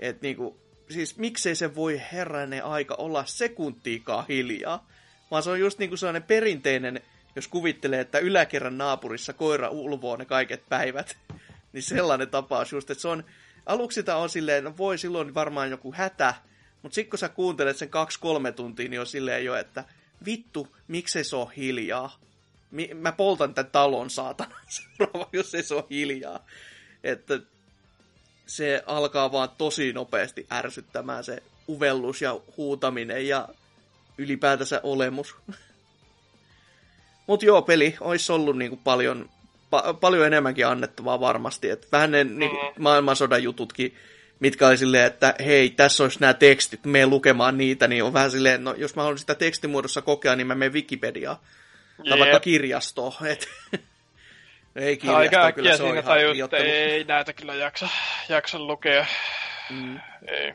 Et 0.00 0.22
niinku, 0.22 0.56
siis 0.90 1.16
miksei 1.16 1.54
se 1.54 1.74
voi 1.74 2.02
herranen 2.12 2.64
aika 2.64 2.94
olla 2.94 3.24
sekuntiikaan 3.24 4.24
hiljaa. 4.28 4.88
vaan 5.30 5.42
se 5.42 5.50
on 5.50 5.60
just 5.60 5.78
niin 5.78 5.90
kuin 5.90 5.98
sellainen 5.98 6.22
perinteinen, 6.22 7.00
jos 7.36 7.48
kuvittelee, 7.48 8.00
että 8.00 8.18
yläkerran 8.18 8.78
naapurissa 8.78 9.32
koira 9.32 9.68
ulvoo 9.68 10.16
ne 10.16 10.24
kaiket 10.24 10.68
päivät, 10.68 11.16
niin 11.72 11.82
sellainen 11.82 12.28
tapaus 12.28 12.72
just, 12.72 12.90
että 12.90 13.02
se 13.02 13.08
on, 13.08 13.24
aluksi 13.66 13.94
sitä 13.94 14.16
on 14.16 14.30
silleen, 14.30 14.64
no 14.64 14.76
voi 14.76 14.98
silloin 14.98 15.34
varmaan 15.34 15.70
joku 15.70 15.94
hätä, 15.96 16.34
mutta 16.82 16.94
sitten 16.94 17.10
kun 17.10 17.18
sä 17.18 17.28
kuuntelet 17.28 17.76
sen 17.76 17.88
kaksi-kolme 17.88 18.52
tuntia, 18.52 18.88
niin 18.88 19.00
on 19.00 19.06
silleen 19.06 19.44
jo, 19.44 19.54
että 19.54 19.84
vittu, 20.24 20.76
miksei 20.88 21.24
se 21.24 21.36
ole 21.36 21.52
hiljaa? 21.56 22.18
Mi- 22.70 22.90
mä 22.94 23.12
poltan 23.12 23.54
tämän 23.54 23.70
talon, 23.70 24.10
saatana, 24.10 24.54
seuraava, 24.98 25.28
jos 25.32 25.54
ei 25.54 25.62
se 25.62 25.74
ole 25.74 25.84
hiljaa. 25.90 26.46
Että 27.04 27.40
se 28.46 28.82
alkaa 28.86 29.32
vaan 29.32 29.48
tosi 29.58 29.92
nopeasti 29.92 30.46
ärsyttämään 30.52 31.24
se 31.24 31.42
uvellus 31.68 32.22
ja 32.22 32.40
huutaminen 32.56 33.28
ja 33.28 33.48
ylipäätänsä 34.18 34.80
olemus. 34.82 35.36
Mutta 37.26 37.46
joo, 37.46 37.62
peli 37.62 37.96
olisi 38.00 38.32
ollut 38.32 38.58
niinku 38.58 38.76
paljon, 38.84 39.30
pa- 39.76 39.94
paljon 40.00 40.26
enemmänkin 40.26 40.66
annettavaa 40.66 41.20
varmasti. 41.20 41.70
Et 41.70 41.88
vähän 41.92 42.10
ne 42.10 42.24
niinku, 42.24 42.56
maailmansodan 42.78 43.42
jututkin, 43.42 43.96
mitkä 44.40 44.68
oli 44.68 44.76
silleen, 44.76 45.06
että 45.06 45.34
hei, 45.44 45.70
tässä 45.70 46.02
olisi 46.02 46.20
nämä 46.20 46.34
tekstit, 46.34 46.84
me 46.84 47.06
lukemaan 47.06 47.58
niitä, 47.58 47.88
niin 47.88 48.04
on 48.04 48.12
vähän 48.12 48.30
silleen, 48.30 48.64
no 48.64 48.74
jos 48.74 48.96
mä 48.96 49.02
haluan 49.02 49.18
sitä 49.18 49.34
tekstimuodossa 49.34 50.02
kokea, 50.02 50.36
niin 50.36 50.46
mä 50.46 50.54
menen 50.54 50.72
Wikipediaan. 50.72 51.36
Tai 51.96 52.06
Jep. 52.08 52.18
vaikka 52.18 52.40
kirjastoon. 52.40 53.12
Et, 53.32 53.48
ei 54.76 54.96
kirjasto, 54.96 55.18
Aika 55.18 55.52
kyllä 55.52 55.76
se 55.76 55.82
on 55.82 55.88
siinä 55.88 56.00
ihan 56.00 56.04
tajut, 56.04 56.38
että 56.44 56.56
ei 56.56 57.04
näitä 57.04 57.32
kyllä 57.32 57.54
jaksa, 57.54 57.88
jaksa 58.28 58.58
lukea. 58.58 59.06
Mm. 59.70 60.00
Ei. 60.28 60.54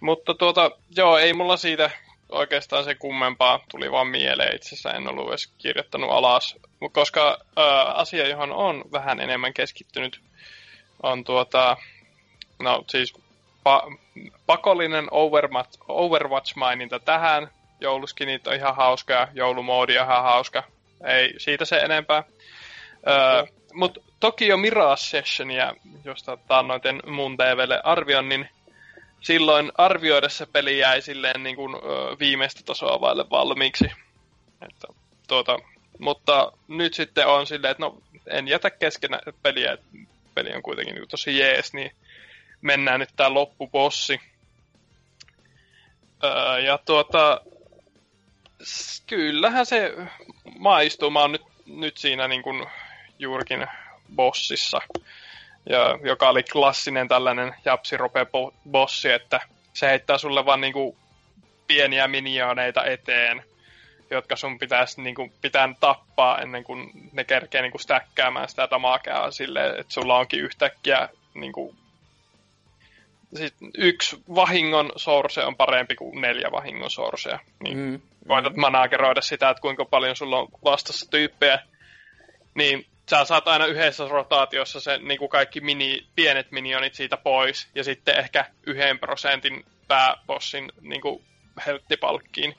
Mutta 0.00 0.34
tuota, 0.34 0.70
joo, 0.96 1.18
ei 1.18 1.32
mulla 1.32 1.56
siitä 1.56 1.90
oikeastaan 2.28 2.84
se 2.84 2.94
kummempaa 2.94 3.64
tuli 3.70 3.92
vaan 3.92 4.06
mieleen. 4.06 4.56
Itse 4.56 4.68
asiassa 4.68 4.92
en 4.92 5.08
ollut 5.08 5.28
edes 5.28 5.46
kirjoittanut 5.58 6.10
alas. 6.10 6.56
Mut 6.80 6.92
Koska 6.92 7.38
ää, 7.56 7.84
asia, 7.84 8.28
johon 8.28 8.52
on 8.52 8.84
vähän 8.92 9.20
enemmän 9.20 9.54
keskittynyt, 9.54 10.20
on 11.02 11.24
tuota, 11.24 11.76
no 12.58 12.84
siis 12.88 13.14
pa- 13.68 13.98
pakollinen 14.46 15.08
Overwatch, 15.10 15.78
Overwatch-maininta 15.88 16.98
tähän. 16.98 17.50
Jouluskinit 17.80 18.46
on 18.46 18.54
ihan 18.54 18.76
hauska, 18.76 19.28
joulumoodi 19.34 19.98
on 19.98 20.04
ihan 20.04 20.22
hauska. 20.22 20.62
Ei 21.06 21.34
siitä 21.38 21.64
se 21.64 21.76
enempää. 21.76 22.24
Öö, 23.08 23.44
Mutta 23.74 24.00
Tokyo 24.20 24.56
Mirage 24.56 24.96
Sessionia, 24.96 25.74
josta 26.04 26.36
taannoin 26.36 26.80
mun 27.06 27.36
TVlle 27.36 27.80
arvion, 27.84 28.28
niin 28.28 28.48
silloin 29.20 29.72
arvioidessa 29.78 30.46
peli 30.46 30.78
jäi 30.78 31.02
silleen 31.02 31.42
niin 31.42 31.56
kuin, 31.56 31.74
ö, 31.74 31.78
viimeistä 32.18 32.60
tasoa 32.64 33.00
vaille 33.00 33.24
valmiiksi. 33.30 33.84
Että, 34.62 34.86
tuota, 35.28 35.58
mutta 35.98 36.52
nyt 36.68 36.94
sitten 36.94 37.26
on 37.26 37.46
silleen, 37.46 37.70
että 37.70 37.82
no 37.82 37.98
en 38.26 38.48
jätä 38.48 38.70
kesken 38.70 39.10
peliä, 39.42 39.72
että 39.72 39.86
peli 40.34 40.52
on 40.54 40.62
kuitenkin 40.62 40.94
niin 40.94 41.08
tosi 41.08 41.38
jees, 41.38 41.72
niin 41.72 41.92
mennään 42.64 43.00
nyt 43.00 43.10
tää 43.16 43.34
loppubossi. 43.34 44.20
Öö, 46.24 46.58
ja 46.58 46.78
tuota, 46.78 47.40
kyllähän 49.06 49.66
se 49.66 49.94
maistuu. 50.58 51.10
Mä 51.10 51.20
oon 51.20 51.32
nyt, 51.32 51.42
nyt 51.66 51.96
siinä 51.96 52.28
niin 52.28 52.42
kuin 52.42 52.66
juurikin 53.18 53.66
bossissa 54.16 54.80
ja, 55.70 55.98
joka 56.02 56.28
oli 56.28 56.42
klassinen 56.42 57.08
tällainen 57.08 57.54
japsirope 57.64 58.22
bo- 58.22 58.54
bossi, 58.70 59.12
että 59.12 59.40
se 59.72 59.86
heittää 59.86 60.18
sulle 60.18 60.46
vaan 60.46 60.60
niinku 60.60 60.96
pieniä 61.66 62.08
miljooneita 62.08 62.84
eteen, 62.84 63.44
jotka 64.10 64.36
sun 64.36 64.58
pitäisi 64.58 65.02
niinku, 65.02 65.32
pitää 65.42 65.74
tappaa 65.80 66.38
ennen 66.38 66.64
kuin 66.64 66.90
ne 67.12 67.24
kerkee 67.24 67.62
niinku 67.62 67.78
stäkkäämään 67.78 68.48
sitä 68.48 68.68
damakea 68.70 69.30
silleen, 69.30 69.80
että 69.80 69.92
sulla 69.92 70.18
onkin 70.18 70.40
yhtäkkiä 70.40 71.08
niinku, 71.34 71.74
sit 73.38 73.54
yksi 73.78 74.22
vahingon 74.34 74.92
source 74.96 75.44
on 75.44 75.56
parempi 75.56 75.94
kuin 75.94 76.20
neljä 76.20 76.50
vahingon 76.52 76.90
sourcea. 76.90 77.38
Niin 77.62 77.78
Mm. 77.78 78.00
koetat 78.28 78.56
manageroida 78.56 79.20
sitä, 79.20 79.50
että 79.50 79.60
kuinka 79.60 79.84
paljon 79.84 80.16
sulla 80.16 80.38
on 80.38 80.48
vastassa 80.64 81.10
tyyppejä, 81.10 81.58
niin 82.54 82.86
sä 83.10 83.24
saat 83.24 83.48
aina 83.48 83.66
yhdessä 83.66 84.08
rotaatiossa 84.08 84.80
se 84.80 84.98
niin 84.98 85.18
kuin 85.18 85.28
kaikki 85.28 85.60
mini, 85.60 86.06
pienet 86.16 86.52
minionit 86.52 86.94
siitä 86.94 87.16
pois, 87.16 87.68
ja 87.74 87.84
sitten 87.84 88.18
ehkä 88.18 88.44
yhden 88.66 88.98
prosentin 88.98 89.64
pääbossin 89.88 90.72
niin 90.80 91.00
kuin 91.00 91.24
helttipalkkiin. 91.66 92.54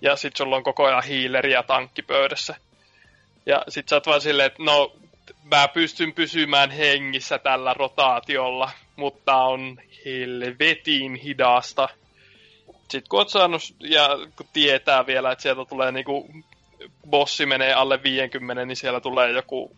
Ja 0.00 0.16
sit 0.16 0.36
sulla 0.36 0.56
on 0.56 0.62
koko 0.62 0.84
ajan 0.86 1.04
hiileri 1.04 1.52
ja 1.52 1.62
tankki 1.62 2.02
pöydässä. 2.02 2.54
Ja 3.46 3.62
sit 3.68 3.88
sä 3.88 3.96
oot 3.96 4.06
vaan 4.06 4.20
silleen, 4.20 4.46
että 4.46 4.62
no, 4.62 4.92
mä 5.44 5.68
pystyn 5.68 6.12
pysymään 6.12 6.70
hengissä 6.70 7.38
tällä 7.38 7.74
rotaatiolla, 7.74 8.70
mutta 8.98 9.36
on 9.36 9.80
helvetin 10.04 11.14
hidasta. 11.14 11.88
Sitten 12.66 13.08
kun 13.08 13.28
saanut, 13.28 13.62
ja 13.80 14.08
kun 14.36 14.46
tietää 14.52 15.06
vielä, 15.06 15.32
että 15.32 15.42
sieltä 15.42 15.64
tulee 15.68 15.92
niinku, 15.92 16.28
bossi 17.10 17.46
menee 17.46 17.74
alle 17.74 18.02
50, 18.02 18.64
niin 18.64 18.76
siellä 18.76 19.00
tulee 19.00 19.30
joku 19.30 19.76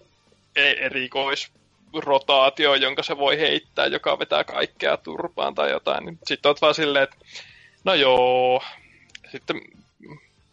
e- 0.57 0.87
erikoisrotaatio, 0.87 2.75
jonka 2.75 3.03
se 3.03 3.19
voi 3.19 3.39
heittää, 3.39 3.87
joka 3.87 4.19
vetää 4.19 4.45
kaikkea 4.45 4.97
turpaan 4.97 5.55
tai 5.55 5.71
jotain. 5.71 6.07
Niin 6.07 6.19
Sitten 6.27 6.49
oot 6.49 6.63
vaan 6.63 6.75
silleen, 6.75 7.05
että 7.05 7.17
no 7.85 7.95
joo. 7.95 8.63
Sitten 9.33 9.61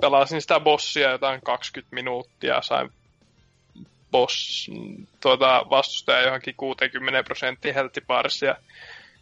pelasin 0.02 0.42
sitä 0.42 0.60
bossia 0.60 1.12
jotain 1.12 1.42
20 1.42 1.96
minuuttia, 1.96 2.62
sain 2.62 2.90
boss, 4.18 4.72
tuota, 5.22 5.66
vastustaja 5.70 6.22
johonkin 6.22 6.56
60 6.58 7.24
prosenttia 7.24 7.74
healthibarissa 7.74 8.46
ja 8.46 8.56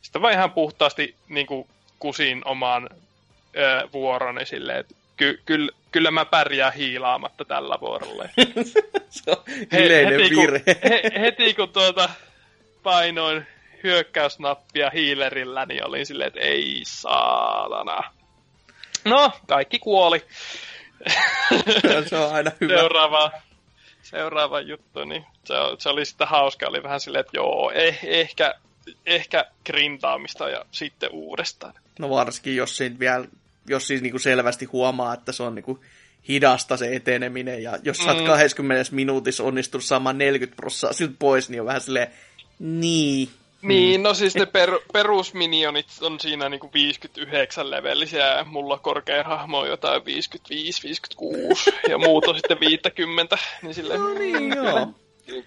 sitten 0.02 0.22
vaan 0.22 0.34
ihan 0.34 0.52
puhtaasti 0.52 1.16
niin 1.30 1.48
kuin, 1.48 1.68
kusin 2.00 2.42
omaan 2.46 2.90
ö, 3.58 3.88
vuoroni 3.94 4.46
silleen, 4.46 4.80
että 4.80 4.96
ky, 5.18 5.42
kyllä, 5.46 5.72
kyllä 5.92 6.12
mä 6.12 6.26
pärjään 6.26 6.74
hiilaamatta 6.74 7.46
tällä 7.46 7.78
vuorolla. 7.82 8.24
se 9.10 9.32
on 9.32 9.44
yleinen 9.74 10.22
heti, 10.22 10.36
virhe. 10.36 10.60
Kun, 10.60 10.76
he, 10.84 11.02
heti 11.20 11.54
kun 11.54 11.70
tuota 11.70 12.10
painoin 12.84 13.48
hyökkäysnappia 13.84 14.90
hiilerillä, 14.90 15.66
niin 15.66 15.88
olin 15.88 16.06
silleen, 16.06 16.28
että 16.28 16.40
ei 16.40 16.82
saatana. 16.86 18.12
No, 19.06 19.32
kaikki 19.48 19.80
kuoli. 19.80 20.26
se 22.10 22.18
on 22.18 22.36
aina 22.36 22.52
hyvä. 22.62 22.78
Seuraava, 22.78 23.32
seuraava 24.06 24.62
juttu, 24.62 25.04
niin 25.06 25.26
se, 25.44 25.54
se 25.80 25.90
oli 25.90 26.06
sitten 26.06 26.28
hauska. 26.28 26.68
Oli 26.68 26.84
vähän 26.84 27.00
silleen, 27.00 27.20
että 27.20 27.38
joo, 27.38 27.72
eh, 27.72 28.00
ehkä, 28.04 28.56
ehkä 29.06 29.46
grindaamista 29.66 30.50
ja 30.50 30.66
sitten 30.72 31.10
uudestaan. 31.14 31.74
No 32.00 32.10
varsinkin, 32.10 32.56
jos 32.56 32.78
siinä 32.78 33.00
vielä, 33.00 33.26
jos 33.68 33.88
siis 33.88 34.02
niinku 34.02 34.20
selvästi 34.20 34.66
huomaa, 34.66 35.14
että 35.14 35.32
se 35.32 35.44
on 35.44 35.56
niinku 35.56 35.80
hidasta 36.28 36.78
se 36.78 36.96
eteneminen, 36.96 37.64
ja 37.64 37.78
jos 37.84 37.98
sä 37.98 38.12
oot 38.12 38.20
Mm. 38.20 38.26
20 38.26 38.96
minuutissa 38.96 39.44
onnistunut 39.44 39.84
saamaan 39.84 40.18
40 40.18 40.56
prosenttia 40.56 40.94
siltä 40.94 41.16
pois, 41.20 41.50
niin 41.50 41.62
on 41.62 41.68
vähän 41.68 41.82
silleen, 41.82 42.08
niin. 42.60 43.30
Niin, 43.68 44.04
no 44.04 44.14
siis 44.14 44.36
ne 44.36 44.46
per, 44.46 44.80
perusminionit 44.94 45.86
on 46.02 46.20
siinä 46.20 46.50
niinku 46.50 46.70
59 46.74 47.72
levelisiä 47.72 48.26
ja 48.26 48.44
mulla 48.44 48.78
korkein 48.78 49.26
hahmo 49.26 49.60
on 49.60 49.68
jotain 49.68 50.02
55-56 50.02 50.06
ja 51.92 51.98
muut 51.98 52.28
on 52.28 52.36
sitten 52.36 52.60
50. 52.60 53.38
Niin 53.62 53.74
silleen, 53.74 54.00
No 54.00 54.14
niin, 54.14 54.54
joo. 54.56 54.88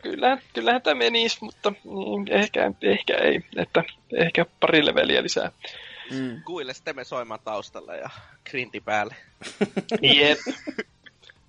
Kyllä, 0.03 0.39
kyllähän 0.53 0.83
tämä 0.83 0.95
menisi, 0.95 1.39
mutta 1.41 1.73
niin, 1.85 2.33
ehkä, 2.33 2.73
ehkä 2.83 3.15
ei. 3.15 3.41
Että 3.57 3.85
ehkä 4.17 4.47
pari 4.61 4.87
leveliä 4.87 5.23
lisää. 5.23 5.53
Mm. 6.11 6.43
Kuille 6.43 6.75
sitten 6.75 6.97
me 6.97 7.05
soimaan 7.05 7.41
taustalla 7.45 7.95
ja 7.95 8.11
grinti 8.51 8.81
päälle. 8.81 9.17
Jep. 10.03 10.39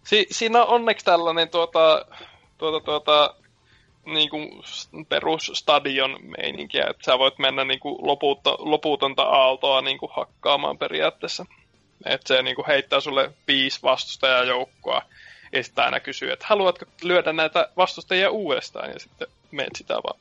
Si- 0.04 0.28
siinä 0.32 0.64
on 0.64 0.68
onneksi 0.68 1.06
tällainen 1.06 1.50
tuota, 1.50 2.06
tuota, 2.58 2.86
tuota, 2.86 3.36
niin 4.06 4.30
kuin 4.30 4.64
perusstadion 5.10 6.18
meininkiä, 6.22 6.88
että 6.90 7.04
sä 7.06 7.20
voit 7.20 7.40
mennä 7.40 7.64
niin 7.64 7.80
kuin 7.80 8.08
loputta, 8.08 8.56
loputonta 8.60 9.24
aaltoa 9.24 9.82
niin 9.82 9.98
kuin 9.98 10.12
hakkaamaan 10.16 10.78
periaatteessa. 10.78 11.46
Että 12.06 12.28
se 12.28 12.44
niin 12.44 12.56
kuin 12.56 12.68
heittää 12.68 13.00
sulle 13.00 13.32
viisi 13.48 13.80
vastustajajoukkoa 13.84 15.02
ja 15.52 15.64
sitten 15.64 15.86
aina 15.86 16.00
kysyy, 16.00 16.32
että 16.32 16.46
haluatko 16.50 16.86
lyödä 17.04 17.34
näitä 17.34 17.70
vastustajia 17.78 18.30
uudestaan 18.30 18.90
ja 18.90 19.00
sitten 19.00 19.28
menet 19.52 19.76
sitä 19.76 19.94
vaan, 19.94 20.20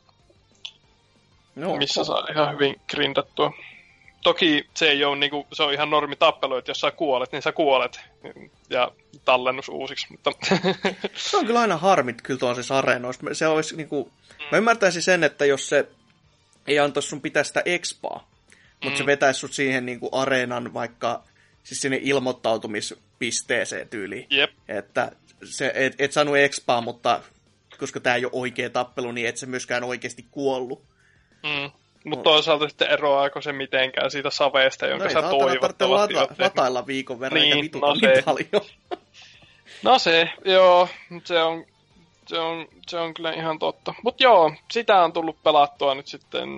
No, 1.59 1.77
missä 1.77 2.05
saa 2.05 2.27
ihan 2.31 2.53
hyvin 2.53 2.81
grindattua. 2.91 3.53
Toki 4.29 4.69
se 4.75 4.91
ei 4.91 5.05
ole, 5.05 5.17
niin 5.17 5.31
kuin, 5.31 5.47
se 5.53 5.63
on 5.63 5.73
ihan 5.73 5.91
normi 5.91 6.17
tappelu, 6.17 6.57
että 6.57 6.71
jos 6.71 6.81
sä 6.81 6.91
kuolet, 6.91 7.33
niin 7.33 7.43
sä 7.43 7.53
kuolet. 7.53 8.01
Ja 8.71 8.91
tallennus 9.25 9.69
uusiksi, 9.69 10.07
mutta 10.11 10.33
Se 11.17 11.37
on 11.37 11.47
kyllä 11.47 11.61
aina 11.61 11.77
harmit 11.77 12.23
kyllä 12.23 12.39
tuollaisissa 12.39 12.79
areenoissa. 12.79 13.27
Se 13.33 13.47
olisi 13.47 13.77
niinku, 13.77 14.13
mä 14.53 14.59
ymmärtäisin 14.59 15.03
sen, 15.03 15.25
että 15.25 15.45
jos 15.45 15.69
se 15.69 15.89
ei 16.67 16.79
antaisi 16.79 17.09
sun 17.09 17.21
pitää 17.21 17.45
sitä 17.45 17.63
expaa, 17.65 18.29
mutta 18.85 18.97
se 18.97 19.03
Mm. 19.03 19.07
vetäisi 19.07 19.41
sut 19.41 19.53
siihen 19.53 19.87
niinku 19.87 20.09
areenan 20.13 20.75
vaikka 20.75 21.23
siis 21.65 21.81
sinne 21.81 21.99
ilmoittautumispisteeseen 22.03 23.89
tyyliin. 23.89 24.27
Jep. 24.31 24.51
Että 24.69 25.13
se, 25.45 25.73
et, 25.75 25.95
et 25.99 26.13
saanut 26.13 26.37
expaa, 26.37 26.81
mutta 26.81 27.23
koska 27.79 28.01
tämä 28.01 28.17
ei 28.17 28.25
ole 28.25 28.33
oikea 28.35 28.71
tappelu, 28.71 29.13
niin 29.13 29.29
et 29.29 29.37
se 29.37 29.47
myöskään 29.47 29.85
oikeasti 29.85 30.27
kuollut. 30.31 30.83
Mm. 31.43 31.71
Mutta 32.05 32.23
toisaalta 32.23 32.69
sitten 32.69 32.91
eroaako 32.91 33.41
se 33.41 33.53
mitenkään 33.53 34.11
siitä 34.11 34.31
saveesta, 34.31 34.87
jonka 34.87 35.05
no 35.05 35.11
sä 35.11 35.23
toivottavasti 35.23 36.15
lata, 36.15 36.21
oot 36.21 36.29
tehnyt. 36.29 36.39
latailla 36.57 36.87
viikon 36.87 37.21
verran, 37.21 37.41
Niin, 37.43 37.57
eikä 37.57 37.79
no 37.79 37.95
niin 37.95 38.17
se. 38.17 38.23
paljon. 38.23 38.65
No 39.83 39.99
se, 39.99 40.31
joo, 40.45 40.89
se 41.25 41.43
on, 41.43 41.65
se 42.27 42.39
on, 42.39 42.67
se 42.89 42.99
on 42.99 43.15
kyllä 43.15 43.33
ihan 43.33 43.59
totta. 43.59 43.95
Mutta 44.03 44.23
joo, 44.23 44.55
sitä 44.71 45.03
on 45.05 45.13
tullut 45.13 45.43
pelattua 45.43 45.95
nyt 45.95 46.07
sitten. 46.07 46.49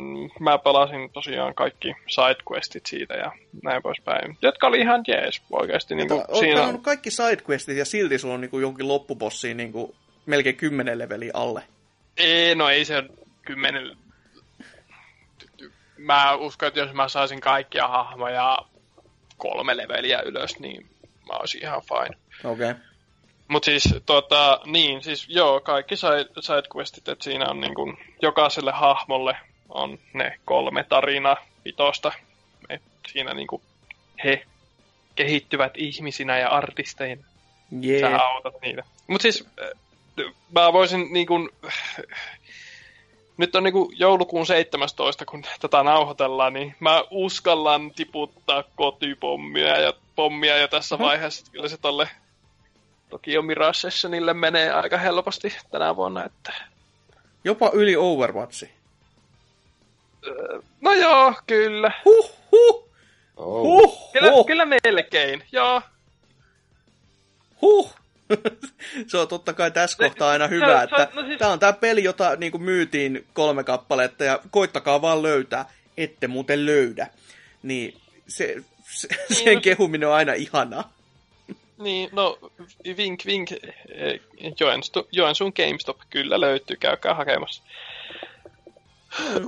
Mä 0.41 0.59
pelasin 0.59 1.11
tosiaan 1.13 1.55
kaikki 1.55 1.95
sidequestit 2.09 2.87
siitä 2.87 3.15
ja 3.15 3.33
näin 3.63 3.83
poispäin. 3.83 4.39
Jotka 4.43 4.67
oli 4.67 4.81
ihan 4.81 5.05
jees 5.09 5.43
oikeasti. 5.53 5.95
Niin 5.95 6.13
Olet 6.13 6.25
siinä, 6.39 6.55
pelannut 6.55 6.83
kaikki 6.83 7.11
sidequestit 7.11 7.77
ja 7.77 7.85
silti 7.85 8.19
sulla 8.19 8.35
on 8.35 8.41
niinku 8.41 8.59
jonkin 8.59 8.89
loppubossiin 8.89 9.57
niinku 9.57 9.95
melkein 10.27 10.57
10 10.57 10.99
leveliä 10.99 11.31
alle. 11.35 11.63
ei, 12.17 12.55
no 12.55 12.69
ei 12.69 12.85
se 12.85 13.03
kymmenen... 13.43 13.97
Mä 16.01 16.35
uskon, 16.35 16.69
että 16.69 16.81
jos 16.81 16.93
mä 16.93 17.09
saisin 17.09 17.41
kaikkia 17.41 17.89
hahmoja 17.89 18.59
kolme 19.37 19.77
leveliä 19.77 20.21
ylös, 20.21 20.59
niin 20.59 20.87
mä 21.03 21.39
olisin 21.39 21.63
ihan 21.63 21.83
fine. 21.83 22.19
Okei. 22.45 22.71
Okay. 22.71 22.83
Mutta 23.49 23.67
siis, 23.67 23.95
tota, 24.07 24.61
niin, 24.67 25.03
siis 25.03 25.27
joo, 25.29 25.61
kaikki 25.61 25.97
side, 25.97 26.27
sidequestit, 26.41 27.09
että 27.09 27.25
siinä 27.25 27.51
on 27.51 27.61
niin 27.61 27.75
kun, 27.75 27.99
jokaiselle 28.23 28.73
hahmolle 28.73 29.37
on 29.69 29.99
ne 30.15 30.39
kolme 30.45 30.85
tarinaa 30.85 31.37
pitosta. 31.65 32.13
Et 32.69 32.83
siinä 33.13 33.35
niin 33.35 33.47
kun, 33.47 33.63
he 34.25 34.47
kehittyvät 35.15 35.73
ihmisinä 35.77 36.39
ja 36.39 36.49
artisteina. 36.49 37.23
Jee. 37.81 38.01
Sä 38.01 38.17
autat 38.17 38.55
niitä. 38.63 38.83
Mutta 39.07 39.23
siis, 39.23 39.49
äh, 39.63 40.33
mä 40.55 40.73
voisin 40.73 41.13
niin 41.13 41.27
kun, 41.27 41.51
nyt 43.41 43.57
on 43.57 43.63
niinku 43.65 43.93
joulukuun 43.97 44.47
17, 44.47 45.25
kun 45.27 45.43
tätä 45.61 45.83
nauhoitellaan, 45.83 46.53
niin 46.53 46.75
mä 46.81 47.05
uskallan 47.11 47.91
tiputtaa 47.91 48.65
kotipommia 48.77 49.81
ja 49.81 49.93
pommia 50.17 50.57
jo 50.57 50.69
tässä 50.69 50.97
Mhm. 50.97 51.05
vaiheessa. 51.05 51.53
Kyllä 51.53 51.69
se 51.69 51.77
tolle 51.77 52.09
Tokyo 53.11 53.43
Mirage 53.43 53.75
Sessionille 53.75 54.35
menee 54.35 54.71
aika 54.73 54.99
helposti 54.99 55.55
tänä 55.71 55.97
vuonna, 55.97 56.25
että... 56.25 56.53
Jopa 57.45 57.71
yli 57.73 57.97
Overwatchi. 57.97 58.71
No 60.81 60.93
joo, 60.93 61.35
kyllä. 61.47 61.93
Huh, 62.05 62.33
huh, 62.53 62.91
Oh. 63.37 63.63
huh, 63.63 64.13
Kyllä, 64.13 64.31
huh, 64.31 64.47
kyllä 64.47 64.67
melkein, 64.85 65.45
joo. 65.53 65.83
huh. 67.63 67.95
se 69.09 69.19
on 69.19 69.29
totta 69.29 69.53
kai 69.53 69.71
tässä 69.71 69.99
kohtaa 69.99 70.31
aina 70.31 70.47
hyvä, 70.47 70.79
se- 70.79 70.85
että 70.85 71.09
no 71.15 71.27
siis- 71.27 71.39
tämä 71.39 71.53
on 71.53 71.59
tämä 71.59 71.73
peli, 71.73 72.05
jota 72.05 72.37
niin 72.37 72.53
kuin 72.53 72.63
myytiin 72.63 73.27
kolme 73.33 73.65
kappaletta 73.65 74.25
ja 74.25 74.41
koittakaa 74.51 75.03
vaan 75.03 75.23
löytää, 75.23 75.65
ette 75.97 76.29
muuten 76.29 76.67
löydä. 76.67 77.07
Niin 77.63 78.01
se, 78.29 78.57
se, 78.91 79.09
sen 79.45 79.55
no- 79.55 79.61
kehuminen 79.61 80.09
on 80.09 80.15
aina 80.15 80.33
ihanaa. 80.33 80.93
Niin, 81.79 82.09
no 82.13 82.39
vink 82.97 83.27
vink, 83.27 83.53
eh, 83.53 84.21
Joensu, 84.61 85.09
Joensuun 85.13 85.53
GameStop 85.57 85.99
kyllä 86.11 86.41
löytyy, 86.41 86.77
käykää 86.77 87.15
hakemassa. 87.15 87.63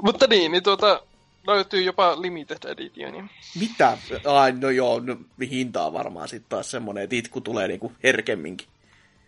Mutta 0.02 0.26
niin, 0.26 0.52
niin 0.52 0.62
tuota, 0.62 1.02
löytyy 1.46 1.82
jopa 1.82 2.22
limited 2.22 2.64
edition. 2.70 3.30
Mitä? 3.60 3.98
Ai, 4.24 4.52
no 4.52 4.70
joo, 4.70 5.00
no, 5.00 5.16
hintaa 5.50 5.92
varmaan 5.92 6.28
sitten 6.28 6.48
taas 6.48 6.70
semmonen, 6.70 7.04
että 7.04 7.16
itku 7.16 7.40
tulee 7.40 7.68
niinku 7.68 7.92
herkemminkin. 8.02 8.66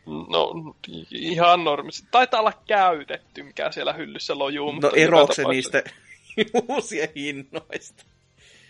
No, 0.06 0.74
ihan 1.10 1.64
normisti. 1.64 2.08
Taitaa 2.10 2.40
olla 2.40 2.52
käytetty, 2.66 3.42
mikä 3.42 3.72
siellä 3.72 3.92
hyllyssä 3.92 4.38
lojuu. 4.38 4.66
No 4.66 4.72
mutta 4.72 4.86
joka 4.86 4.98
eroako 5.00 5.32
se 5.34 5.42
tapauksessa- 5.42 5.48
niistä 5.52 5.82
uusien 6.68 7.08
hinnoista? 7.16 8.04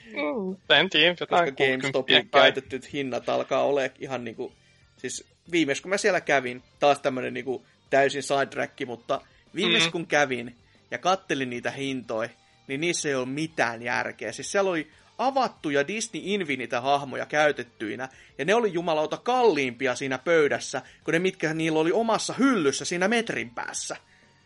Mm, 0.07 0.57
en 0.77 0.91
tiedä, 0.91 1.15
Koska 1.17 1.37
GameStopin 1.37 1.83
60 2.17 2.31
kai. 2.31 2.43
käytetyt 2.43 2.93
hinnat 2.93 3.29
alkaa 3.29 3.65
olla 3.65 3.81
ihan 4.01 4.25
niinku... 4.25 4.53
Siis 4.97 5.25
viimeis 5.53 5.81
kun 5.81 5.89
mä 5.89 5.97
siellä 5.99 6.21
kävin, 6.21 6.63
taas 6.81 6.99
tämmönen 7.01 7.35
niinku 7.35 7.67
täysin 7.91 8.23
sidetrack, 8.23 8.73
mutta 8.87 9.21
viimeis 9.55 9.85
Mm. 9.85 9.93
kun 9.93 10.07
kävin 10.07 10.55
ja 10.91 10.99
kattelin 10.99 11.51
niitä 11.51 11.71
hintoja, 11.71 12.29
niin 12.67 12.81
niissä 12.81 13.09
ei 13.09 13.15
ole 13.15 13.27
mitään 13.27 13.83
järkeä. 13.83 14.33
Siis 14.33 14.53
siellä 14.53 14.71
oli 14.71 14.91
avattuja 15.19 15.87
Disney 15.89 16.23
Infinite-hahmoja 16.25 17.27
käytettyinä, 17.27 18.09
ja 18.39 18.45
ne 18.45 18.55
oli 18.55 18.73
jumalauta 18.73 19.17
kalliimpia 19.17 19.95
siinä 19.95 20.19
pöydässä, 20.19 20.83
kuin 21.05 21.13
ne 21.13 21.19
mitkä 21.19 21.55
niillä 21.55 21.79
oli 21.79 21.93
omassa 21.93 22.35
hyllyssä 22.39 22.85
siinä 22.85 23.09
metrin 23.09 23.51
päässä. 23.51 23.97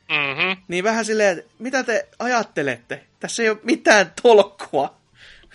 Mhm. 0.09 0.63
Niin 0.69 0.85
vähän 0.85 1.05
silleen, 1.05 1.39
että 1.39 1.51
mitä 1.59 1.83
te 1.83 2.09
ajattelette? 2.19 3.05
Tässä 3.21 3.43
ei 3.43 3.51
ole 3.51 3.59
mitään 3.63 4.13
tolkkua. 4.23 4.99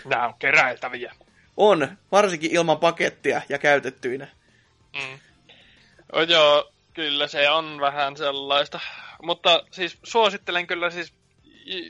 Nämä 0.06 0.28
on 0.28 0.34
keräiltäviä. 0.40 1.14
On, 1.58 1.98
varsinkin 2.12 2.52
ilman 2.52 2.80
pakettia 2.80 3.42
ja 3.50 3.58
käytettyinä. 3.58 4.28
Mm. 4.94 5.20
O, 6.16 6.22
joo, 6.22 6.72
kyllä 6.94 7.28
se 7.28 7.50
on 7.50 7.80
vähän 7.80 8.18
sellaista. 8.18 8.80
Mutta 9.22 9.64
siis 9.72 9.98
suosittelen 10.04 10.68
kyllä 10.68 10.90
siis, 10.90 11.14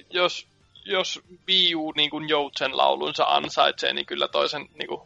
jos, 0.10 0.48
jos 0.86 1.22
Wii 1.48 1.76
U 1.76 1.92
niin 1.92 2.10
kuin 2.10 2.30
Joutsen 2.30 2.78
laulunsa 2.78 3.24
ansaitsee, 3.24 3.94
niin 3.94 4.06
kyllä 4.06 4.28
toisen 4.28 4.70
niin 4.80 4.88
kuin, 4.88 5.02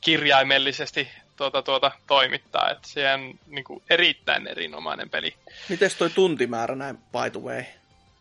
kirjaimellisesti 0.00 1.08
tuota, 1.36 1.62
tuota, 1.62 1.92
toimittaa. 2.06 2.70
Että 2.70 2.88
se 2.88 3.14
on 3.14 3.38
niin 3.46 3.64
kuin, 3.64 3.82
erittäin 3.90 4.46
erinomainen 4.46 5.10
peli. 5.10 5.34
Mites 5.68 5.94
toi 5.94 6.10
tuntimäärä 6.10 6.74
näin, 6.74 6.96
by 6.98 7.30
the 7.32 7.40
way? 7.40 7.64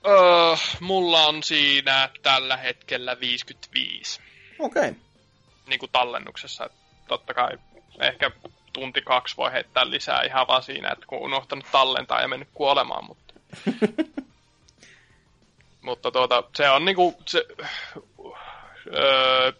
Öö, 0.07 0.55
mulla 0.79 1.27
on 1.27 1.43
siinä 1.43 2.09
tällä 2.21 2.57
hetkellä 2.57 3.19
55 3.19 4.21
Okei. 4.59 4.89
Okay. 4.89 5.01
niin 5.67 5.79
kuin 5.79 5.91
tallennuksessa. 5.91 6.69
Totta 7.07 7.33
kai 7.33 7.57
ehkä 7.99 8.31
tunti 8.73 9.01
kaksi 9.01 9.37
voi 9.37 9.51
heittää 9.51 9.89
lisää 9.89 10.21
ihan 10.21 10.47
vaan 10.47 10.63
siinä, 10.63 10.91
että 10.91 11.05
kun 11.05 11.17
on 11.17 11.23
unohtanut 11.23 11.65
tallentaa 11.71 12.21
ja 12.21 12.27
mennyt 12.27 12.49
kuolemaan, 12.53 13.05
mutta... 13.05 13.33
mutta 15.81 16.11
tuota, 16.11 16.43
se 16.55 16.69
on 16.69 16.85
niinku, 16.85 17.15
se, 17.25 17.45
öö, 18.93 19.51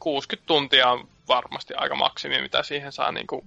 60 0.00 0.46
tuntia 0.46 0.88
on 0.90 1.08
varmasti 1.28 1.74
aika 1.74 1.94
maksimi, 1.94 2.42
mitä 2.42 2.62
siihen 2.62 2.92
saa 2.92 3.12
niinku 3.12 3.44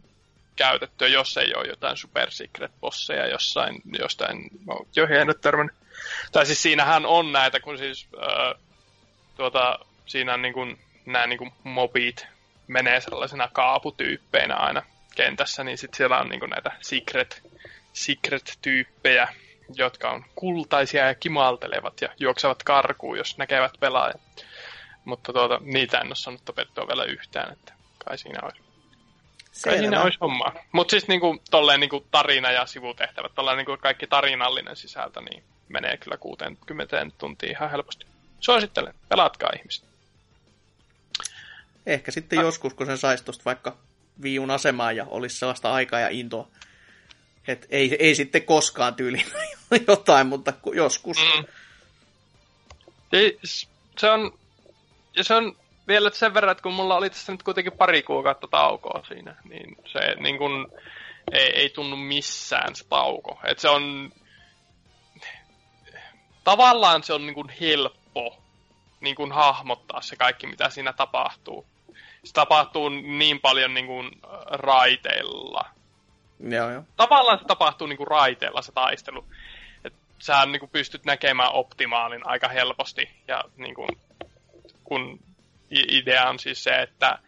käytettyä, 0.55 1.07
jos 1.07 1.37
ei 1.37 1.55
ole 1.55 1.67
jotain 1.67 1.97
super 1.97 2.31
secret 2.31 2.71
bosseja 2.81 3.27
jossain, 3.27 3.81
jostain, 3.99 4.49
no, 4.65 4.79
joihin 4.95 5.17
en 5.17 5.27
nyt 5.27 5.41
törmännyt. 5.41 5.75
Tai 6.31 6.45
siis 6.45 6.61
siinähän 6.61 7.05
on 7.05 7.31
näitä, 7.31 7.59
kun 7.59 7.77
siis 7.77 8.07
öö, 8.13 8.53
tuota, 9.37 9.79
siinä 10.05 10.33
on 10.33 10.41
niinku, 10.41 10.65
nämä 11.05 11.27
niinku 11.27 11.47
mobit 11.63 12.27
menee 12.67 13.01
sellaisena 13.01 13.49
kaaputyyppeinä 13.53 14.55
aina 14.55 14.83
kentässä, 15.15 15.63
niin 15.63 15.77
sitten 15.77 15.97
siellä 15.97 16.19
on 16.19 16.29
niinku 16.29 16.45
näitä 16.45 16.71
secret, 16.81 17.43
secret-tyyppejä, 17.93 19.27
jotka 19.75 20.11
on 20.11 20.25
kultaisia 20.35 21.07
ja 21.07 21.15
kimaltelevat 21.15 22.01
ja 22.01 22.09
juoksevat 22.19 22.63
karkuun, 22.63 23.17
jos 23.17 23.37
näkevät 23.37 23.73
pelaajat. 23.79 24.21
Mutta 25.05 25.33
tuota, 25.33 25.59
niitä 25.63 25.97
en 25.97 26.07
ole 26.07 26.15
saanut 26.15 26.45
tapettua 26.45 26.87
vielä 26.87 27.03
yhtään, 27.03 27.53
että 27.53 27.73
kai 28.05 28.17
siinä 28.17 28.39
olisi, 28.43 28.61
kai 29.63 29.73
siinä 29.73 29.89
Selvä. 29.89 30.03
olisi 30.03 30.17
hommaa. 30.21 30.53
Mutta 30.71 30.91
siis 30.91 31.07
niinku, 31.07 31.41
tolleen 31.51 31.79
niinku 31.79 32.05
tarina 32.11 32.51
ja 32.51 32.65
sivutehtävät, 32.65 33.31
tolleen 33.35 33.57
niinku 33.57 33.77
kaikki 33.81 34.07
tarinallinen 34.07 34.75
sisältö, 34.75 35.21
niin 35.21 35.43
menee 35.69 35.97
kyllä 35.97 36.17
60 36.17 37.05
tuntia 37.17 37.49
ihan 37.49 37.71
helposti. 37.71 38.05
Suosittelen, 38.39 38.93
pelatkaa 39.09 39.49
ihmiset. 39.59 39.83
Ehkä 41.85 42.11
sitten 42.11 42.39
joskus, 42.39 42.73
kun 42.73 42.85
sen 42.85 42.97
saisi 42.97 43.25
tuosta 43.25 43.45
vaikka 43.45 43.77
viun 44.21 44.51
asemaan 44.51 44.95
ja 44.95 45.05
olisi 45.09 45.37
sellaista 45.37 45.73
aikaa 45.73 45.99
ja 45.99 46.09
intoa. 46.09 46.47
Et 47.47 47.67
ei, 47.69 47.95
ei 47.99 48.15
sitten 48.15 48.43
koskaan 48.43 48.95
tyyli 48.95 49.25
jotain, 49.87 50.27
mutta 50.27 50.51
ku- 50.51 50.73
joskus. 50.73 51.17
Mm. 51.17 51.45
Siis 53.11 53.69
se 53.97 54.09
on, 54.09 54.39
ja 55.15 55.23
se 55.23 55.35
on 55.35 55.55
vielä 55.87 56.09
sen 56.09 56.33
verran, 56.33 56.51
että 56.51 56.61
kun 56.61 56.73
mulla 56.73 56.95
oli 56.95 57.09
tässä 57.09 57.31
nyt 57.31 57.43
kuitenkin 57.43 57.73
pari 57.73 58.03
kuukautta 58.03 58.47
taukoa 58.47 59.03
siinä, 59.07 59.35
niin 59.49 59.77
se 59.85 60.15
niin 60.19 60.37
kun, 60.37 60.71
ei, 61.31 61.55
ei 61.55 61.69
tunnu 61.69 61.95
missään 61.95 62.75
se 62.75 62.87
tauko. 62.87 63.39
Et 63.43 63.59
se 63.59 63.69
on, 63.69 64.11
tavallaan 66.43 67.03
se 67.03 67.13
on 67.13 67.25
niin 67.25 67.35
kun 67.35 67.49
helppo 67.61 68.37
niin 69.01 69.15
kun 69.15 69.31
hahmottaa 69.31 70.01
se 70.01 70.15
kaikki, 70.15 70.47
mitä 70.47 70.69
siinä 70.69 70.93
tapahtuu. 70.93 71.65
Se 72.23 72.33
tapahtuu 72.33 72.89
niin 72.89 73.39
paljon 73.39 73.73
niin 73.73 73.87
kun 73.87 74.11
raiteilla, 74.45 75.69
Joo, 76.39 76.71
joo. 76.71 76.83
tavallaan 76.97 77.39
se 77.39 77.45
tapahtuu 77.45 77.87
niinku 77.87 78.05
raiteella 78.05 78.61
se 78.61 78.71
taistelu. 78.71 79.25
Et 79.83 79.93
sä 80.19 80.45
niinku 80.45 80.67
pystyt 80.67 81.05
näkemään 81.05 81.53
optimaalin 81.53 82.27
aika 82.27 82.47
helposti. 82.47 83.09
Ja 83.27 83.43
niinku, 83.57 83.87
kun 84.83 85.19
idea 85.71 86.29
on 86.29 86.39
siis 86.39 86.63
se, 86.63 86.81
että 86.81 87.19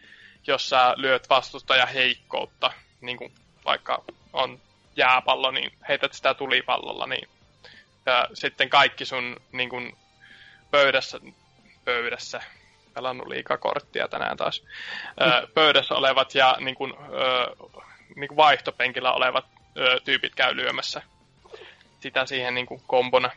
jos 0.48 0.70
sä 0.70 0.94
lyöt 0.96 1.30
vastustaja 1.30 1.86
heikkoutta, 1.86 2.72
niin 3.02 3.18
kuin 3.18 3.34
vaikka 3.66 4.04
on 4.34 4.60
jääpallo, 4.96 5.52
niin 5.52 5.72
heität 5.88 6.14
sitä 6.14 6.34
tulipallolla, 6.34 7.08
niin 7.08 7.30
ja 8.06 8.28
sitten 8.34 8.70
kaikki 8.70 9.06
sun 9.06 9.36
niin 9.52 9.70
kuin, 9.70 9.98
pöydässä, 10.72 11.20
pöydässä, 11.86 12.42
pelannut 12.94 13.28
liikaa 13.28 13.58
korttia 13.58 14.08
tänään 14.08 14.38
taas, 14.38 14.64
pöydässä 15.54 15.96
olevat 15.96 16.36
ja 16.36 16.58
niin 16.60 16.76
kuin, 16.76 16.94
ö, 17.14 17.56
niin 18.16 18.36
vaihtopenkillä 18.36 19.14
olevat 19.14 19.46
ö, 19.78 20.00
tyypit 20.04 20.36
käy 20.36 20.56
lyömässä 20.56 21.02
sitä 22.00 22.26
siihen 22.26 22.56
niin 22.56 22.66
kuin 22.66 22.82
kombona. 22.88 23.32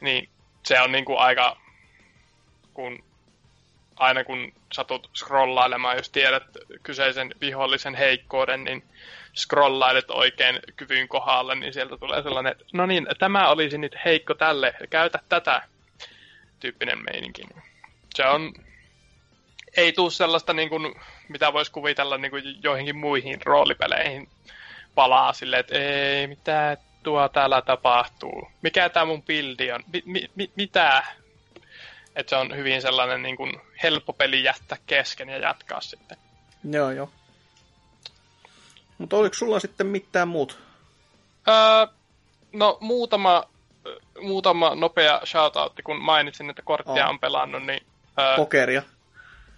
Niin 0.00 0.28
se 0.64 0.80
on 0.80 0.92
niin 0.92 1.04
kuin 1.04 1.18
aika, 1.18 1.56
kun 2.74 3.04
aina 3.96 4.24
kun 4.24 4.52
satut 4.72 5.10
scrollailemaan, 5.14 5.96
jos 5.96 6.10
tiedät 6.10 6.42
kyseisen 6.82 7.34
vihollisen 7.40 7.94
heikkouden, 7.94 8.64
niin 8.64 8.84
scrollailet 9.36 10.10
oikein 10.10 10.60
kyvyn 10.76 11.08
kohdalle, 11.08 11.54
niin 11.54 11.72
sieltä 11.72 11.96
tulee 11.96 12.22
sellainen, 12.22 12.52
että 12.52 12.64
no 12.72 12.86
niin, 12.86 13.06
tämä 13.18 13.48
olisi 13.48 13.78
nyt 13.78 13.96
heikko 14.04 14.34
tälle, 14.34 14.74
käytä 14.90 15.18
tätä 15.28 15.62
tyyppinen 16.60 17.04
meininki. 17.04 17.42
Se 18.14 18.26
on, 18.26 18.52
ei 19.76 19.92
tuu 19.92 20.10
sellaista, 20.10 20.52
niin 20.52 20.68
kuin, 20.68 20.94
mitä 21.28 21.52
voisi 21.52 21.72
kuvitella 21.72 22.18
niin 22.18 22.30
kuin 22.30 22.44
joihinkin 22.62 22.96
muihin 22.96 23.40
roolipeleihin 23.44 24.28
palaa 24.94 25.32
silleen, 25.32 25.60
että 25.60 25.78
ei, 25.78 26.26
mitä 26.26 26.76
tuo 27.02 27.28
täällä 27.28 27.62
tapahtuu? 27.62 28.48
Mikä 28.62 28.88
tämä 28.88 29.06
mun 29.06 29.22
bildi 29.22 29.72
on? 29.72 29.80
Mi, 29.92 30.02
mi, 30.06 30.30
mi, 30.34 30.50
mitä? 30.56 31.02
Että 32.16 32.30
se 32.30 32.36
on 32.36 32.56
hyvin 32.56 32.82
sellainen 32.82 33.22
niin 33.22 33.36
kuin 33.36 33.60
helppo 33.82 34.12
peli 34.12 34.44
jättää 34.44 34.78
kesken 34.86 35.28
ja 35.28 35.38
jatkaa 35.38 35.80
sitten. 35.80 36.16
Joo, 36.70 36.90
joo. 36.90 37.10
Mutta 38.98 39.16
oliko 39.16 39.34
sulla 39.34 39.60
sitten 39.60 39.86
mitään 39.86 40.28
muut? 40.28 40.58
Öö, 41.48 41.86
no 42.52 42.78
muutama, 42.80 43.44
muutama 44.20 44.74
nopea 44.74 45.20
shoutoutti, 45.24 45.82
kun 45.82 46.00
mainitsin, 46.00 46.50
että 46.50 46.62
korttia 46.62 47.04
Oh. 47.04 47.10
on 47.10 47.18
pelannut, 47.18 47.62
niin... 47.66 47.82
Öö, 48.18 48.36
Pokeria. 48.36 48.82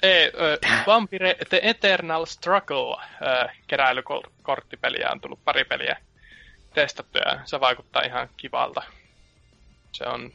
Ei, 0.03 0.33
öö, 0.41 0.57
Vampire 0.87 1.37
The 1.49 1.61
Eternal 1.63 2.27
Struggle 2.27 2.97
öö, 3.23 3.49
keräilykorttipeliä 3.67 5.09
on 5.13 5.21
tullut 5.21 5.45
pari 5.45 5.65
peliä 5.65 5.97
testattu 6.75 7.19
ja 7.19 7.41
se 7.45 7.61
vaikuttaa 7.61 8.03
ihan 8.03 8.29
kivalta. 8.37 8.83
Se 9.93 10.05
on... 10.05 10.33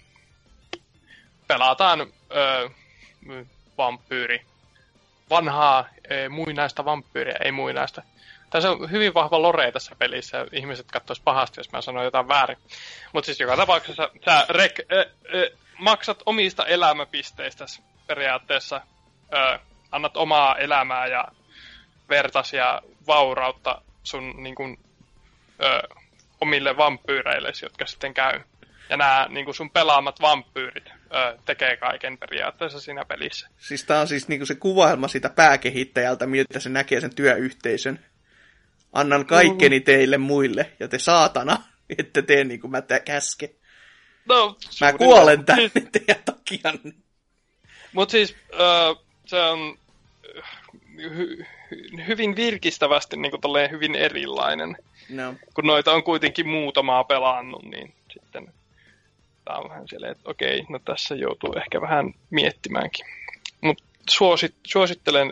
Pelataan 1.48 2.02
öö, 2.36 2.70
vampyyri. 3.78 4.46
Vanhaa 5.30 5.90
ö, 6.12 6.30
muinaista 6.30 6.86
vampyyriä, 6.86 7.36
ei 7.44 7.52
muinaista. 7.52 8.02
Tässä 8.50 8.72
on 8.72 8.92
hyvin 8.92 9.14
vahva 9.14 9.42
lore 9.42 9.72
tässä 9.72 9.96
pelissä 10.00 10.46
ihmiset 10.52 10.92
katsois 10.92 11.20
pahasti, 11.20 11.60
jos 11.60 11.72
mä 11.72 11.82
sanon 11.82 12.04
jotain 12.04 12.28
väärin. 12.28 12.58
Mutta 13.14 13.26
siis 13.26 13.40
joka 13.40 13.58
tapauksessa 13.58 14.10
sä 14.26 14.46
rek, 14.50 14.80
ö, 14.92 15.10
ö, 15.34 15.52
maksat 15.78 16.24
omista 16.26 16.66
elämäpisteistä 16.66 17.66
periaatteessa, 18.08 18.82
ö, 19.34 19.60
annat 19.92 20.18
omaa 20.18 20.58
elämää 20.58 21.08
ja 21.08 21.26
vertas 22.10 22.54
ja 22.54 22.82
vaurautta 23.08 23.82
sun 24.04 24.44
niin 24.44 24.56
kun, 24.56 24.78
ö, 25.64 25.88
omille 26.42 26.78
vampyyreille, 26.78 27.52
jotka 27.62 27.86
sitten 27.86 28.14
käy. 28.14 28.40
Ja 28.90 28.98
nämä 28.98 29.28
niin 29.30 29.54
sun 29.54 29.70
pelaamat 29.70 30.22
vampyyrit 30.22 30.86
ö, 30.88 31.38
tekee 31.46 31.78
kaiken 31.78 32.18
periaatteessa 32.18 32.80
siinä 32.80 33.06
pelissä. 33.06 33.48
Siis 33.58 33.84
tää 33.84 34.02
on 34.02 34.08
siis 34.08 34.28
niinku 34.28 34.46
se 34.46 34.56
kuvailma 34.56 35.08
siitä 35.08 35.30
pääkehittäjältä, 35.30 36.28
miltä 36.28 36.60
se 36.60 36.70
näkee 36.70 37.02
sen 37.02 37.16
työyhteisön. 37.16 38.06
Annan 38.94 39.26
kaikkeni 39.26 39.80
teille 39.80 40.18
muille, 40.18 40.72
ja 40.80 40.88
te 40.88 41.00
saatana, 41.00 41.58
ette 42.00 42.22
tee 42.22 42.44
niin 42.44 42.60
kuin 42.60 42.72
mä 42.72 42.82
tä- 42.82 43.00
käsken. 43.00 43.50
No, 44.26 44.58
Mä 44.82 44.94
kuolen 44.94 45.46
tänne 45.46 45.70
teidän 45.92 46.24
takia. 46.26 46.74
Mut 47.94 48.10
siis 48.10 48.36
ö, 48.54 48.96
se 49.32 49.42
on 49.42 49.78
hy, 50.98 51.46
hy, 51.72 52.08
hyvin 52.08 52.36
virkistävästi 52.36 53.18
niin 53.18 53.32
kuin 53.32 53.72
hyvin 53.72 53.96
erilainen. 53.96 54.78
No. 55.10 55.36
Kun 55.54 55.68
noita 55.68 55.94
on 55.94 56.04
kuitenkin 56.04 56.48
muutamaa 56.48 57.04
pelannut, 57.04 57.64
niin 57.64 57.94
sitten 58.14 58.54
tää 59.46 59.58
on 59.58 59.70
vähän 59.70 59.88
silleen, 59.88 60.12
että 60.12 60.30
okei, 60.30 60.66
no 60.70 60.80
tässä 60.80 61.16
joutuu 61.16 61.54
ehkä 61.54 61.82
vähän 61.82 62.14
miettimäänkin. 62.30 63.06
Mutta 63.62 63.84
suosit, 64.10 64.56
suosittelen, 64.68 65.32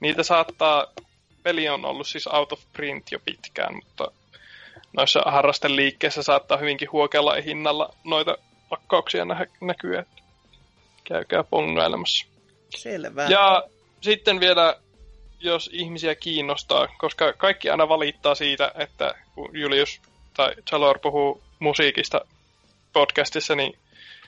niitä 0.00 0.22
saattaa, 0.22 0.86
peli 1.42 1.68
on 1.68 1.84
ollut 1.84 2.06
siis 2.06 2.26
out 2.26 2.52
of 2.52 2.60
print 2.72 3.12
jo 3.12 3.18
pitkään, 3.24 3.74
mutta 3.74 4.12
noissa 4.96 5.20
harrasteliikkeissä 5.26 6.22
saattaa 6.22 6.58
hyvinkin 6.58 6.92
huokella 6.92 7.34
hinnalla 7.34 7.94
noita 8.04 8.38
pakkauksia 8.68 9.24
nä- 9.24 9.46
näkyä, 9.60 10.00
että 10.00 10.22
käykää 11.04 11.44
pongailemassa. 11.44 12.31
Selvä. 12.76 13.26
Ja 13.28 13.64
sitten 14.00 14.40
vielä, 14.40 14.76
jos 15.40 15.70
ihmisiä 15.72 16.14
kiinnostaa, 16.14 16.88
koska 16.98 17.32
kaikki 17.32 17.70
aina 17.70 17.88
valittaa 17.88 18.34
siitä, 18.34 18.72
että 18.74 19.14
kun 19.34 19.50
Julius 19.52 20.00
tai 20.34 20.54
Chalor 20.68 20.98
puhuu 20.98 21.42
musiikista 21.58 22.20
podcastissa, 22.92 23.54
niin 23.54 23.78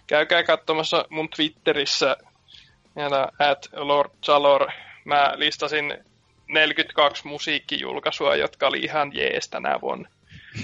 käykää 0.07 0.43
katsomassa 0.43 1.05
mun 1.11 1.29
Twitterissä, 1.29 2.17
siellä 2.95 3.29
at 3.39 3.69
Lord 3.73 4.11
Chalor, 4.25 4.69
mä 5.05 5.33
listasin 5.37 5.99
42 6.49 7.27
musiikkijulkaisua, 7.27 8.37
jotka 8.37 8.67
oli 8.67 8.79
ihan 8.79 9.11
jees 9.15 9.49
tänä 9.49 9.81
vuonna. 9.81 10.09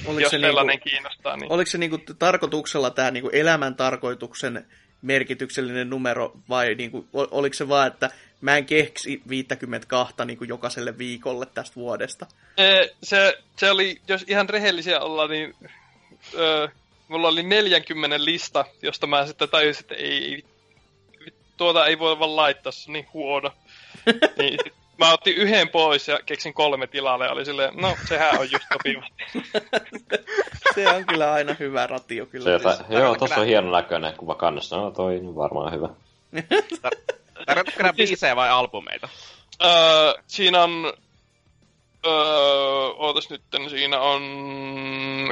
Oliko 0.06 0.20
jos 0.20 0.30
se, 0.30 0.38
sellainen 0.38 0.66
niinku, 0.66 0.88
kiinnostaa, 0.88 1.36
niin 1.36 1.52
oliko 1.52 1.70
se 1.70 1.78
niinku 1.78 1.98
tarkoituksella 2.18 2.90
tämä 2.90 3.10
niinku 3.10 3.30
elämän 3.32 3.74
tarkoituksen 3.76 4.66
merkityksellinen 5.02 5.90
numero, 5.90 6.32
vai 6.48 6.74
niinku, 6.74 7.06
ol- 7.12 7.28
oliko 7.30 7.54
se 7.54 7.68
vaan, 7.68 7.86
että 7.86 8.10
mä 8.40 8.56
en 8.56 8.66
keksi 8.66 9.22
52 9.28 10.14
niinku 10.24 10.44
jokaiselle 10.44 10.98
viikolle 10.98 11.46
tästä 11.46 11.76
vuodesta? 11.76 12.26
Se, 13.02 13.38
se 13.56 13.70
oli, 13.70 14.00
jos 14.08 14.24
ihan 14.28 14.48
rehellisiä 14.48 15.00
olla, 15.00 15.28
niin 15.28 15.54
öö, 16.34 16.68
mulla 17.08 17.28
oli 17.28 17.42
40 17.42 18.24
lista, 18.24 18.64
josta 18.82 19.06
mä 19.06 19.26
sitten 19.26 19.48
tajusin, 19.48 19.80
että 19.80 19.94
ei, 19.94 20.34
ei 20.34 20.44
tuota 21.56 21.86
ei 21.86 21.98
voi 21.98 22.18
vaan 22.18 22.36
laittaa, 22.36 22.72
se 22.72 22.90
on 22.90 22.92
niin 22.92 23.06
huono. 23.12 23.52
niin, 24.38 24.58
sit 24.64 24.74
mä 25.00 25.12
otin 25.12 25.34
yhden 25.36 25.68
pois 25.68 26.08
ja 26.08 26.20
keksin 26.26 26.54
kolme 26.54 26.86
tilalle 26.86 27.24
ja 27.24 27.32
oli 27.32 27.44
silleen, 27.44 27.76
no 27.76 27.96
sehän 28.08 28.40
on 28.40 28.50
just 28.52 28.64
sopivasti. 28.72 29.24
Se 30.74 30.88
on 30.88 31.06
kyllä 31.06 31.32
aina 31.32 31.56
hyvä 31.58 31.86
ratio 31.86 32.26
kyllä. 32.26 32.44
Se, 32.44 32.50
jota, 32.50 32.76
siis. 32.76 32.88
joo, 32.90 33.16
tossa 33.16 33.40
on 33.40 33.46
hieno 33.46 33.70
näköinen 33.70 34.16
kuva 34.16 34.34
kannessa. 34.34 34.76
No 34.76 34.90
toi 34.90 35.16
on 35.16 35.36
varmaan 35.36 35.72
hyvä. 35.72 35.88
Tarkoitatko 37.46 37.82
nämä 37.82 37.92
biisejä 37.92 38.36
vai 38.36 38.50
albumeita? 38.50 39.08
öö, 39.64 40.14
siinä 40.26 40.62
on, 40.62 40.92
öö, 42.06 42.12
ootas 42.96 43.30
nyt, 43.30 43.42
siinä 43.68 44.00
on 44.00 44.22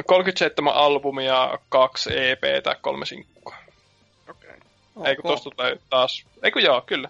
37 0.05 0.73
albumia, 0.73 1.59
kaksi 1.69 2.09
EPtä, 2.17 2.75
kolme 2.81 3.05
sinkkua. 3.05 3.55
Okei. 4.29 4.49
Okay. 4.95 5.09
Eikö 5.09 5.21
tosta 5.21 5.49
tulee 5.49 5.77
taas, 5.89 6.25
eikö 6.43 6.59
joo, 6.59 6.81
kyllä. 6.81 7.09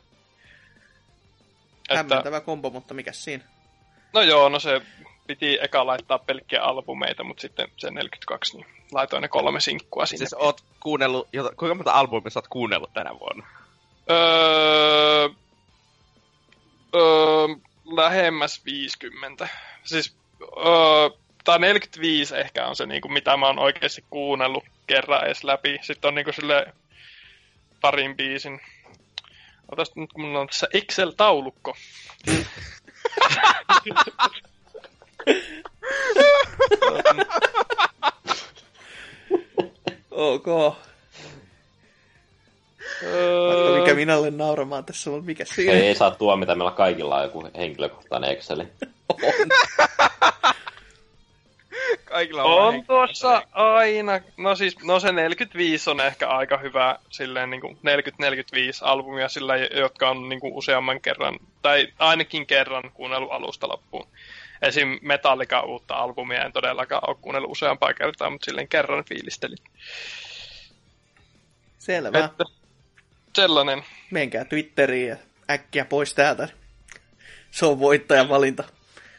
Että, 1.89 1.97
Hämmentävä 1.97 2.41
kombo, 2.41 2.69
mutta 2.69 2.93
mikä 2.93 3.11
siinä? 3.11 3.43
no 4.13 4.21
joo, 4.21 4.49
no 4.49 4.59
se 4.59 4.81
piti 5.27 5.59
eka 5.61 5.85
laittaa 5.85 6.19
pelkkiä 6.19 6.61
albumeita, 6.61 7.23
mutta 7.23 7.41
sitten 7.41 7.67
se 7.77 7.91
42, 7.91 8.57
niin 8.57 8.67
laitoin 8.91 9.21
ne 9.21 9.27
kolme 9.27 9.59
sinkkua 9.59 10.05
sinne. 10.05 10.17
Siis 10.17 10.33
oot 10.33 10.63
kuunnellut, 10.79 11.27
jota, 11.33 11.55
kuinka 11.55 11.75
monta 11.75 11.91
albumia 11.91 12.29
sä 12.29 12.39
oot 12.39 12.47
kuunnellut 12.47 12.93
tänä 12.93 13.19
vuonna? 13.19 13.47
Öö, 14.09 15.29
öö, 16.95 17.47
lähemmäs 17.95 18.65
50. 18.65 19.47
Siis, 19.83 20.15
öö, 20.41 21.09
tai 21.43 21.59
45 21.59 22.37
ehkä 22.37 22.67
on 22.67 22.75
se, 22.75 22.85
niinku, 22.85 23.07
mitä 23.07 23.37
mä 23.37 23.47
oon 23.47 23.59
oikeasti 23.59 24.03
kuunnellut 24.09 24.63
kerran 24.87 25.25
edes 25.25 25.43
läpi. 25.43 25.79
Sitten 25.81 26.07
on 26.07 26.15
niinku 26.15 26.31
sille 26.31 26.73
parin 27.81 28.17
biisin. 28.17 28.61
Otas 29.71 29.91
nyt, 29.95 30.13
kun 30.13 30.23
mulla 30.23 30.39
on 30.39 30.47
tässä 30.47 30.67
Excel-taulukko. 30.73 31.75
Ok. 40.11 40.47
Öö, 43.03 43.79
mikä 43.79 43.93
minä 43.93 44.17
olen 44.17 44.37
nauramaan 44.37 44.85
tässä, 44.85 45.09
mutta 45.09 45.25
mikä 45.25 45.45
siinä 45.45 45.73
Ei, 45.73 45.81
ei 45.87 45.95
saa 45.95 46.11
tuomita, 46.11 46.55
meillä 46.55 46.71
kaikilla 46.71 47.15
on 47.17 47.23
joku 47.23 47.49
henkilökohtainen 47.57 48.31
Exceli. 48.31 48.67
on? 49.09 49.49
Kaikilla 52.19 52.43
on, 52.43 52.75
On 52.75 52.85
tuossa 52.85 53.43
aina, 53.51 54.19
no 54.37 54.55
siis, 54.55 54.83
no 54.83 54.99
se 54.99 55.11
45 55.11 55.89
on 55.89 56.01
ehkä 56.01 56.27
aika 56.27 56.57
hyvä, 56.57 56.99
silleen 57.09 57.49
niin 57.49 57.61
40-45 57.61 57.67
albumia 58.81 59.29
sillä, 59.29 59.57
jotka 59.57 60.09
on 60.09 60.29
niin 60.29 60.39
kuin 60.39 60.53
useamman 60.53 61.01
kerran, 61.01 61.39
tai 61.61 61.87
ainakin 61.99 62.47
kerran 62.47 62.91
kuunnellut 62.93 63.31
alusta 63.31 63.67
loppuun. 63.67 64.07
Esim. 64.61 64.99
Metallica 65.01 65.61
uutta 65.61 65.95
albumia 65.95 66.45
en 66.45 66.53
todellakaan 66.53 67.09
ole 67.09 67.17
kuunnellut 67.21 67.51
useampaa 67.51 67.93
kertaa, 67.93 68.29
mutta 68.29 68.45
silleen 68.45 68.67
kerran 68.67 69.05
fiilistelin. 69.05 69.57
Selvä. 71.77 72.25
Että 72.25 72.43
sellainen. 73.35 73.83
Menkää 74.11 74.45
Twitteriin 74.45 75.09
ja 75.09 75.17
äkkiä 75.49 75.85
pois 75.85 76.13
täältä. 76.13 76.47
Se 77.51 77.65
on 77.65 77.79
voittajan 77.79 78.29
valinta. 78.29 78.63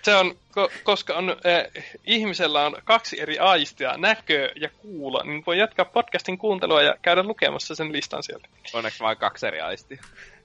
Se 0.03 0.15
on, 0.15 0.31
ko- 0.31 0.71
koska 0.85 1.15
on, 1.15 1.31
äh, 1.31 1.85
ihmisellä 2.05 2.67
on 2.67 2.77
kaksi 2.85 3.21
eri 3.21 3.39
aistia, 3.39 3.97
näkö 3.97 4.53
ja 4.57 4.69
kuulo, 4.69 5.23
niin 5.23 5.43
voi 5.47 5.59
jatkaa 5.59 5.85
podcastin 5.85 6.39
kuuntelua 6.39 6.83
ja 6.83 6.95
käydä 7.03 7.23
lukemassa 7.23 7.75
sen 7.75 7.93
listan 7.93 8.23
sieltä. 8.23 8.49
Onneksi 8.75 9.01
vain 9.01 9.17
kaksi 9.19 9.47
eri 9.47 9.61
aistia. 9.61 10.03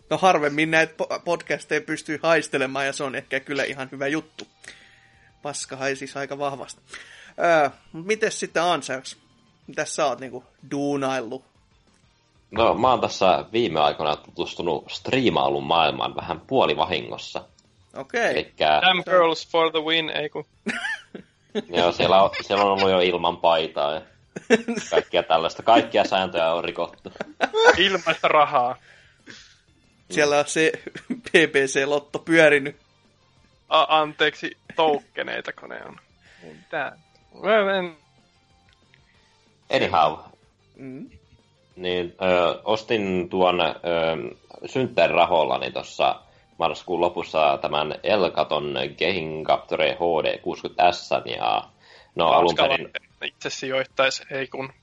No 0.10 0.18
harvemmin 0.18 0.72
näitä 0.72 0.94
po- 1.04 1.20
podcasteja 1.26 1.82
pystyy 1.82 2.20
haistelemaan 2.24 2.86
ja 2.86 2.94
se 2.94 3.04
on 3.04 3.16
ehkä 3.16 3.40
kyllä 3.40 3.64
ihan 3.64 3.90
hyvä 3.92 4.08
juttu. 4.08 4.48
Paska 5.42 5.76
haisisi 5.76 6.20
aika 6.20 6.38
vahvasti. 6.38 6.82
Öö, 7.40 7.70
mut 7.92 8.06
mites 8.06 8.40
sitten 8.40 8.64
Ansers? 8.64 9.18
Mitäs 9.68 9.96
sä 9.96 10.06
oot 10.06 10.20
niinku 10.20 10.44
duunaillut? 10.72 11.44
No, 12.52 12.74
mä 12.74 12.90
oon 12.90 13.02
tässä 13.02 13.46
viime 13.52 13.80
aikoina 13.80 14.16
tutustunut 14.16 14.92
striimailun 14.92 15.64
maailmaan 15.64 16.16
vähän 16.16 16.40
puolivahingossa. 16.40 17.44
Okei. 17.96 18.32
Elikkä, 18.32 18.82
Damn 18.82 19.04
girls 19.06 19.48
for 19.52 19.72
the 19.72 19.80
win, 19.80 20.10
ei 20.10 20.30
kun. 20.30 20.46
joo, 21.78 21.92
siellä, 21.92 22.24
on, 22.24 22.30
siellä 22.42 22.64
on 22.64 22.72
ollut 22.72 22.92
jo 22.92 23.00
ilman 23.00 23.38
paitaa 23.38 23.94
ja 23.94 24.02
kaikkia 24.90 25.24
tällaista. 25.24 25.64
Kaikkia 25.64 26.04
sääntöjä 26.04 26.54
on 26.54 26.64
rikottu. 26.64 27.12
Ilmaista 27.78 28.28
rahaa. 28.28 28.76
Siellä 30.12 30.40
on 30.40 30.48
se 30.48 30.72
PPC-lotto 31.32 32.20
pyörinyt. 32.20 32.76
A- 33.70 33.98
anteeksi, 34.00 34.58
toukkeneita 34.76 35.52
ne 35.68 35.82
on. 35.86 36.00
Mitä? 36.44 36.92
Anyhow, 39.76 40.14
Mm. 40.76 41.10
niin 41.76 42.16
ö, 42.22 42.62
ostin 42.64 43.30
tuon 43.30 43.62
ö, 43.62 43.74
synttärirahollani 44.66 45.72
tuossa 45.72 46.22
marraskuun 46.58 47.02
lopussa 47.02 47.60
tämän 47.62 47.96
Elkaton 48.04 48.74
Game 48.74 49.44
Capture 49.44 49.94
HD 49.94 50.40
60S 50.40 51.30
ja 51.38 51.64
no 52.16 52.28
alun 52.28 52.56
perin, 52.56 52.90
Itse 53.24 53.50
sijoittaisi, 53.50 54.24
ei 54.32 54.48
kun. 54.48 54.74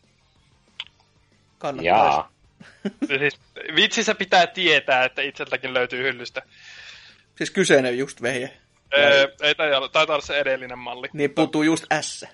Kannattaisi. 1.58 2.28
Siis, 3.08 3.40
vitsissä 3.76 4.14
pitää 4.14 4.46
tietää, 4.46 5.04
että 5.04 5.22
itseltäkin 5.22 5.74
löytyy 5.74 6.02
hyllystä. 6.02 6.42
Siis 7.36 7.50
kyseinen 7.50 7.98
just 7.98 8.22
vehje. 8.22 8.58
Öö, 8.98 9.28
ei 9.42 9.54
tai 9.54 9.70
taitaa 9.92 10.14
olla 10.14 10.26
se 10.26 10.38
edellinen 10.38 10.78
malli. 10.78 11.08
Niin 11.12 11.30
puuttuu 11.30 11.62
just 11.62 11.84
S. 12.00 12.24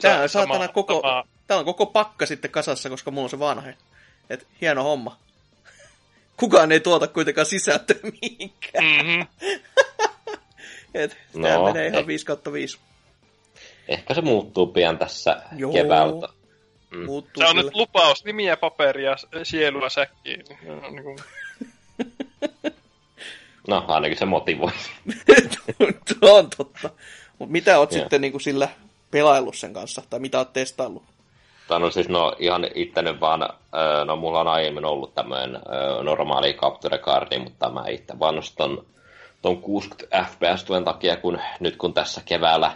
Tää 0.00 0.22
on 0.22 0.28
sama- 0.28 0.46
saatana 0.46 0.72
koko, 0.72 1.00
sama- 1.00 1.24
tää 1.46 1.56
on 1.56 1.64
koko 1.64 1.86
pakka 1.86 2.26
sitten 2.26 2.50
kasassa, 2.50 2.90
koska 2.90 3.10
mulla 3.10 3.24
on 3.24 3.30
se 3.30 3.38
vanha. 3.38 3.70
Et 4.30 4.46
hieno 4.60 4.82
homma. 4.82 5.16
Kukaan 6.40 6.72
ei 6.72 6.80
tuota 6.80 7.06
kuitenkaan 7.08 7.46
sisältöä 7.46 7.96
mihinkään. 8.22 8.84
Mm-hmm. 8.84 9.26
Et 10.94 11.16
No, 11.34 11.64
menee 11.64 11.86
ihan 11.86 12.00
eh. 12.00 12.06
5 12.06 12.26
kautta 12.26 12.52
5. 12.52 12.78
ehkä 13.88 14.14
se 14.14 14.20
muuttuu 14.20 14.66
pian 14.66 14.98
tässä 14.98 15.42
Joo. 15.56 15.72
keväältä. 15.72 16.28
Mm. 16.90 17.04
Muuttuu 17.04 17.42
Se 17.42 17.48
on 17.48 17.54
kyllä. 17.56 17.62
nyt 17.62 17.74
lupaus, 17.74 18.24
nimiä, 18.24 18.56
paperia, 18.56 19.16
sielua 19.42 19.88
säkkiin. 19.88 20.44
Niin 20.90 21.02
kuin, 21.02 21.18
No, 23.68 23.84
ainakin 23.88 24.18
se 24.18 24.24
motivoi. 24.24 24.70
Tuo 26.20 26.38
on 26.38 26.50
totta. 26.56 26.90
Mut 27.38 27.50
mitä 27.50 27.78
oot 27.78 27.92
Joo. 27.92 28.00
sitten 28.00 28.20
niinku 28.20 28.38
sillä 28.38 28.68
pelaillut 29.10 29.56
sen 29.56 29.72
kanssa? 29.72 30.02
Tai 30.10 30.20
mitä 30.20 30.38
oot 30.38 30.52
testaillut? 30.52 31.02
Tai 31.70 31.80
no 31.80 31.90
siis 31.90 32.08
no 32.08 32.36
ihan 32.38 32.66
itse 32.74 33.02
nyt 33.02 33.20
vaan, 33.20 33.48
no 34.04 34.16
mulla 34.16 34.40
on 34.40 34.48
aiemmin 34.48 34.84
ollut 34.84 35.14
tämmöinen 35.14 35.58
normaali 36.02 36.54
capture 36.54 36.98
cardi, 36.98 37.38
mutta 37.38 37.70
mä 37.70 37.84
itse 37.88 38.18
vaan 38.18 38.34
nostan 38.34 38.78
ton 39.42 39.62
60 39.62 40.26
fps 40.30 40.64
tuen 40.64 40.84
takia, 40.84 41.16
kun 41.16 41.40
nyt 41.60 41.76
kun 41.76 41.94
tässä 41.94 42.22
keväällä 42.24 42.72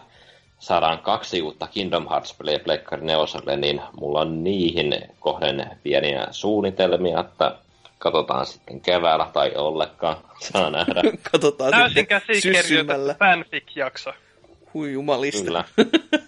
saadaan 0.58 0.98
kaksi 0.98 1.42
uutta 1.42 1.66
Kingdom 1.66 2.08
Hearts-peliä 2.08 2.58
Pleikkari 2.58 3.04
4, 3.04 3.56
niin 3.56 3.80
mulla 4.00 4.20
on 4.20 4.44
niihin 4.44 4.94
kohden 5.20 5.70
pieniä 5.82 6.26
suunnitelmia, 6.30 7.20
että 7.20 7.56
katsotaan 7.98 8.46
sitten 8.46 8.80
keväällä 8.80 9.30
tai 9.32 9.52
ollenkaan, 9.56 10.16
saa 10.52 10.70
nähdä. 10.70 11.02
Katsotaan 11.32 11.70
täysin 11.70 11.88
sitten 11.88 12.06
käsikirjoitettu 12.06 12.68
syssymällä. 12.68 13.14
fanfic-jakso. 13.18 14.12
Hui 14.74 14.92
jumalista. 14.92 15.44
Kyllä, 15.44 15.64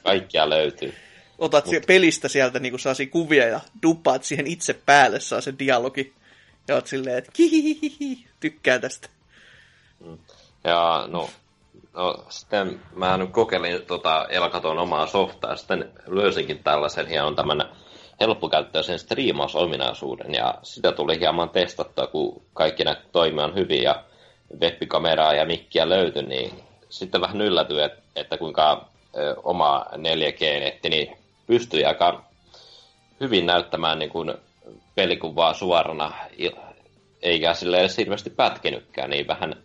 kaikkia 0.03 0.51
löytyy. 0.51 0.95
Otat 1.39 1.67
Mut. 1.67 1.87
pelistä 1.87 2.29
sieltä 2.29 2.59
niinku 2.59 2.79
saasi 2.79 3.07
kuvia 3.07 3.47
ja 3.47 3.61
duppaat 3.83 4.25
siihen 4.25 4.47
itse 4.47 4.75
päälle 4.87 5.21
saa 5.21 5.41
se 5.41 5.55
dialogi. 5.59 6.13
Ja 6.69 6.75
oot 6.75 6.87
silleen, 6.87 7.19
että 7.19 7.31
kihihihi, 7.33 8.27
tykkään 8.41 8.81
tästä. 8.81 9.09
Ja 10.65 11.05
no, 11.09 11.31
no 11.93 12.25
sitten 12.29 12.81
mä 12.95 13.17
nyt 13.17 13.31
kokeilin 13.31 13.83
tota 13.87 14.27
Elkaton 14.31 14.79
omaa 14.79 15.07
softaa, 15.07 15.57
sitten 15.57 15.91
löysinkin 16.07 16.63
tällaisen 16.65 17.07
hienon 17.07 17.37
tämän 17.37 17.71
helppokäyttöisen 18.21 18.99
striimausominaisuuden, 18.99 20.35
ja 20.35 20.55
sitä 20.63 20.93
tuli 20.93 21.21
hieman 21.21 21.51
testattua, 21.51 22.07
kun 22.07 22.43
kaikki 22.55 22.85
nämä 22.85 22.97
toimii 23.13 23.55
hyvin, 23.55 23.83
ja 23.83 24.05
webikameraa 24.61 25.35
ja 25.35 25.47
mikkiä 25.47 25.89
löytyi, 25.89 26.23
niin 26.23 26.53
sitten 26.89 27.21
vähän 27.21 27.41
yllätyi, 27.41 27.83
että, 27.83 28.03
että 28.17 28.39
kuinka 28.39 28.89
oma 29.43 29.87
4G-netti 29.93 30.89
niin 30.89 31.17
pystyi 31.47 31.85
aika 31.85 32.25
hyvin 33.21 33.47
näyttämään 33.47 33.99
niin 33.99 34.11
kuin 34.11 34.35
pelikuvaa 34.95 35.55
suorana, 35.55 36.13
eikä 37.23 37.55
sille 37.55 37.81
edes 37.81 37.97
hirveästi 37.97 38.31
pätkinytkään, 38.31 39.11
niin 39.11 39.27
vähän 39.27 39.57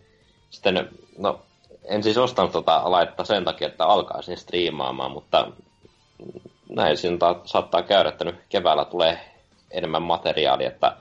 sitten, 0.50 0.88
no, 1.18 1.40
en 1.84 2.02
siis 2.02 2.18
ostanut 2.18 2.52
tota 2.52 2.90
laittaa 2.90 3.26
sen 3.26 3.44
takia, 3.44 3.68
että 3.68 3.86
alkaisin 3.86 4.36
striimaamaan, 4.36 5.12
mutta 5.12 5.52
näin 6.68 6.96
siinä 6.96 7.18
ta- 7.18 7.40
saattaa 7.44 7.82
käydä, 7.82 8.08
että 8.08 8.24
nyt 8.24 8.36
keväällä 8.48 8.84
tulee 8.84 9.20
enemmän 9.70 10.02
materiaalia, 10.02 10.68
että 10.68 10.96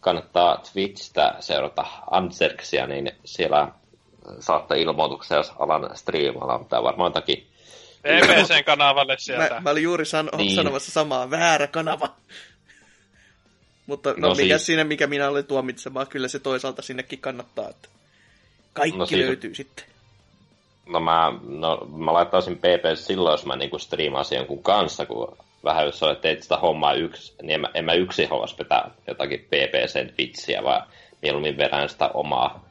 kannattaa 0.00 0.60
Twitchistä 0.72 1.34
seurata 1.40 1.84
Anserksia, 2.10 2.86
niin 2.86 3.12
siellä 3.24 3.68
saattaa 4.40 4.76
ilmoituksia, 4.76 5.36
jos 5.36 5.52
alan 5.58 5.90
striimailla, 5.94 6.58
mutta 6.58 6.82
varmaan 6.82 7.10
jotakin 7.10 7.46
PPCn 8.06 8.64
kanavalle 8.64 9.16
sieltä. 9.18 9.54
Mä, 9.54 9.60
mä 9.60 9.70
olin 9.70 9.82
juuri 9.82 10.04
san- 10.06 10.30
Niin. 10.36 10.54
sanomassa 10.56 10.90
samaa, 10.90 11.30
väärä 11.30 11.66
kanava. 11.66 12.08
Mutta 13.86 14.10
no, 14.16 14.28
No 14.28 14.34
mikä 14.34 14.58
siis- 14.58 14.66
siinä, 14.66 14.84
mikä 14.84 15.06
minä 15.06 15.28
olen 15.28 15.44
tuomitsemaan, 15.44 16.06
kyllä 16.06 16.28
se 16.28 16.38
toisaalta 16.38 16.82
sinnekin 16.82 17.18
kannattaa, 17.20 17.68
että 17.68 17.88
kaikki 18.72 18.98
No 18.98 19.06
siis- 19.06 19.26
löytyy 19.26 19.54
sitten. 19.54 19.84
No 20.86 21.00
mä, 21.00 21.32
no, 21.48 21.86
mä 21.96 22.12
laittaisin 22.12 22.56
PP 22.58 22.96
silloin, 22.96 23.32
jos 23.32 23.46
mä 23.46 23.56
niinku 23.56 23.78
striimasin 23.78 24.36
jonkun 24.36 24.62
kanssa, 24.62 25.06
kun 25.06 25.36
vähän 25.64 25.86
jos 25.86 26.02
olet 26.02 26.20
teit 26.20 26.42
sitä 26.42 26.56
hommaa 26.56 26.92
yksi, 26.94 27.34
niin 27.42 27.50
en 27.50 27.60
mä, 27.60 27.68
en 27.74 27.84
mä 27.84 27.92
yksin 27.92 28.28
haluaisi 28.30 28.58
vetää 28.58 28.90
jotakin 29.06 29.40
PPC-vitsiä, 29.40 30.62
vaan 30.64 30.86
mieluummin 31.22 31.56
vedän 31.58 31.88
sitä 31.88 32.08
omaa 32.14 32.65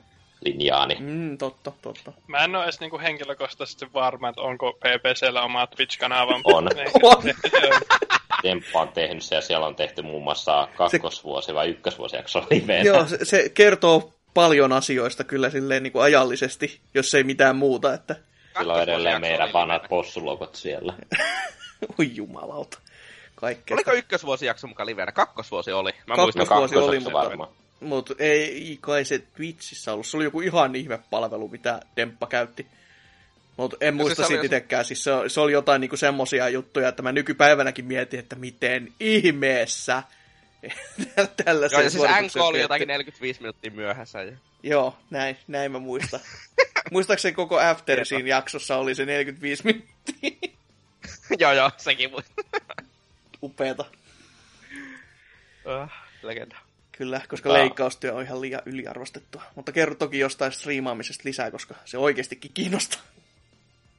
linjaani. 0.45 0.97
Mm, 0.99 1.37
totta, 1.37 1.71
totta. 1.81 2.11
Mä 2.27 2.43
en 2.43 2.55
ole 2.55 2.63
edes 2.63 2.79
niinku 2.79 2.99
henkilökohtaisesti 2.99 3.93
varma, 3.93 4.29
että 4.29 4.41
onko 4.41 4.73
PPCllä 4.73 5.41
oma 5.41 5.65
Twitch-kanava. 5.67 6.41
On. 6.43 6.69
Se. 7.23 7.69
Temppa 8.41 8.81
on 8.81 8.87
tehnyt 8.87 9.23
se, 9.23 9.35
ja 9.35 9.41
siellä 9.41 9.67
on 9.67 9.75
tehty 9.75 10.01
muun 10.01 10.23
muassa 10.23 10.67
kakkosvuosi 10.77 11.53
vai 11.53 11.69
ykkösvuosijakso 11.69 12.43
liveenä. 12.51 12.83
Joo, 12.83 13.05
se, 13.05 13.25
se 13.25 13.49
kertoo 13.49 14.13
paljon 14.33 14.71
asioista 14.73 15.23
kyllä 15.23 15.49
silleen 15.49 15.83
niin 15.83 15.93
kuin 15.93 16.03
ajallisesti, 16.03 16.79
jos 16.93 17.13
ei 17.15 17.23
mitään 17.23 17.55
muuta, 17.55 17.93
että 17.93 18.15
Sillä 18.59 18.73
on 18.73 18.81
edelleen 18.83 19.21
meidän 19.21 19.53
vanhat 19.53 19.83
possulokot 19.89 20.55
siellä. 20.55 20.93
oi 21.99 22.11
jumalauta. 22.15 22.77
Kaikkea. 23.35 23.75
Oliko 23.75 23.91
ykkösvuosijakso 23.91 24.67
mukaan 24.67 24.87
livenä? 24.87 25.11
Kakkosvuosi 25.11 25.71
oli. 25.71 25.91
Mä 26.07 26.15
Kakkos- 26.15 26.23
muistan. 26.23 26.47
Kakkosvuosi 26.47 26.89
oli, 26.89 26.99
mutta- 26.99 27.17
varmaan. 27.19 27.49
Mutta 27.79 28.13
ei 28.19 28.77
kai 28.81 29.05
se 29.05 29.19
Twitchissä 29.19 29.93
ollut. 29.93 30.07
Se 30.07 30.17
oli 30.17 30.23
joku 30.23 30.41
ihan 30.41 30.75
ihme 30.75 30.99
palvelu, 31.09 31.47
mitä 31.47 31.79
Demppa 31.95 32.27
käytti. 32.27 32.67
Mutta 33.57 33.77
en 33.81 33.93
se 33.93 33.97
muista 33.97 34.21
oli 34.21 34.27
siitä 34.27 34.45
itsekään. 34.45 34.85
Siis 34.85 35.03
se, 35.03 35.11
se 35.27 35.39
oli 35.39 35.51
jotain 35.51 35.81
niinku 35.81 35.97
semmosia 35.97 36.49
juttuja, 36.49 36.89
että 36.89 37.03
mä 37.03 37.11
nykypäivänäkin 37.11 37.85
mietin, 37.85 38.19
että 38.19 38.35
miten 38.35 38.93
ihmeessä 38.99 40.03
tällaisen 41.45 41.77
Joo, 41.77 41.83
ja 41.83 41.89
siis 41.89 42.03
NK 42.03 42.43
oli 42.43 42.61
jotakin 42.61 42.87
45 42.87 43.41
minuuttia 43.41 43.71
myöhässä. 43.71 44.21
Ja... 44.23 44.37
Joo, 44.63 44.97
näin, 45.09 45.37
näin 45.47 45.71
mä 45.71 45.79
muistan. 45.79 46.19
Muistaakseni 46.91 47.33
koko 47.33 47.59
After 47.59 48.05
siinä 48.05 48.29
jaksossa 48.29 48.77
oli 48.77 48.95
se 48.95 49.05
45 49.05 49.63
minuuttia. 49.65 50.49
joo, 51.39 51.53
joo, 51.53 51.71
sekin 51.77 52.11
voi. 52.11 52.21
Upeeta. 53.43 53.85
uh, 55.65 55.89
legenda. 56.23 56.64
Kyllä, 56.97 57.21
koska 57.29 57.49
Tää- 57.49 57.59
leikkaustyö 57.59 58.13
on 58.13 58.23
ihan 58.23 58.41
liian 58.41 58.61
yliarvostettua. 58.65 59.41
Mutta 59.55 59.71
kerro 59.71 59.95
toki 59.95 60.19
jostain 60.19 60.51
striimaamisesta 60.51 61.21
lisää, 61.25 61.51
koska 61.51 61.75
se 61.85 61.97
oikeastikin 61.97 62.51
kiinnostaa. 62.53 63.01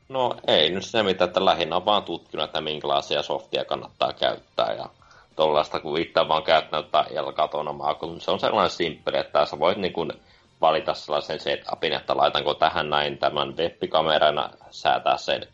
No 0.09 0.37
ei 0.47 0.71
nyt 0.71 0.85
se 0.85 1.03
mitä, 1.03 1.25
että 1.25 1.45
lähinnä 1.45 1.77
on 1.77 1.85
vaan 1.85 2.03
tutkinut, 2.03 2.45
että 2.45 2.61
minkälaisia 2.61 3.23
softia 3.23 3.65
kannattaa 3.65 4.13
käyttää 4.13 4.73
ja 4.73 4.91
tuollaista, 5.37 5.81
kun 5.81 5.99
on 6.17 6.29
vaan 6.29 6.43
käyttänyt 6.43 6.91
tai 6.91 7.05
Elgatonomaa, 7.11 7.95
kun 7.95 8.21
se 8.21 8.31
on 8.31 8.41
sellainen 8.41 8.71
simppeli, 8.71 9.19
että 9.19 9.47
sä 9.47 9.59
voit 9.59 9.79
niin 9.79 9.93
kuin 9.93 10.13
valita 10.61 10.95
sellaisen 10.95 11.41
setupin, 11.41 11.93
että 11.93 12.17
laitanko 12.17 12.55
tähän 12.55 12.91
näin 12.91 13.19
tämän 13.19 13.57
webbikamerana, 13.57 14.51
säätää 14.71 15.17
sen 15.17 15.47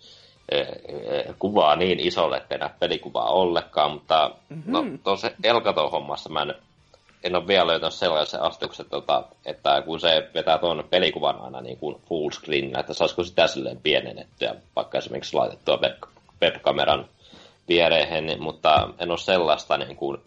e, 0.48 0.58
e, 0.58 1.34
kuvaa 1.38 1.76
niin 1.76 2.00
isolle, 2.00 2.36
että 2.36 2.70
pelikuvaa 2.78 3.30
ollenkaan, 3.30 3.92
mutta 3.92 4.30
mm-hmm. 4.48 4.72
no 4.72 4.84
tuossa 5.04 5.30
Elgato-hommassa 5.44 6.30
mä 6.30 6.42
en, 6.42 6.54
en 7.24 7.36
ole 7.36 7.46
vielä 7.46 7.66
löytänyt 7.66 7.94
sellaisen 7.94 8.42
astuksen, 8.42 8.86
tota, 8.90 9.24
että 9.46 9.82
kun 9.82 10.00
se 10.00 10.30
vetää 10.34 10.58
tuon 10.58 10.84
pelikuvan 10.90 11.40
aina 11.40 11.60
niin 11.60 11.76
kuin 11.76 11.96
full 12.08 12.30
screen, 12.30 12.78
että 12.78 12.94
saisiko 12.94 13.24
sitä 13.24 13.46
silleen 13.46 13.80
pienennettyä, 13.82 14.54
vaikka 14.76 14.98
esimerkiksi 14.98 15.36
laitettua 15.36 15.76
web- 15.76 16.04
webkameran 16.42 17.08
viereen, 17.68 18.26
niin, 18.26 18.42
mutta 18.42 18.88
en 18.98 19.10
ole 19.10 19.18
sellaista 19.18 19.76
niin 19.76 19.96
kuin 19.96 20.18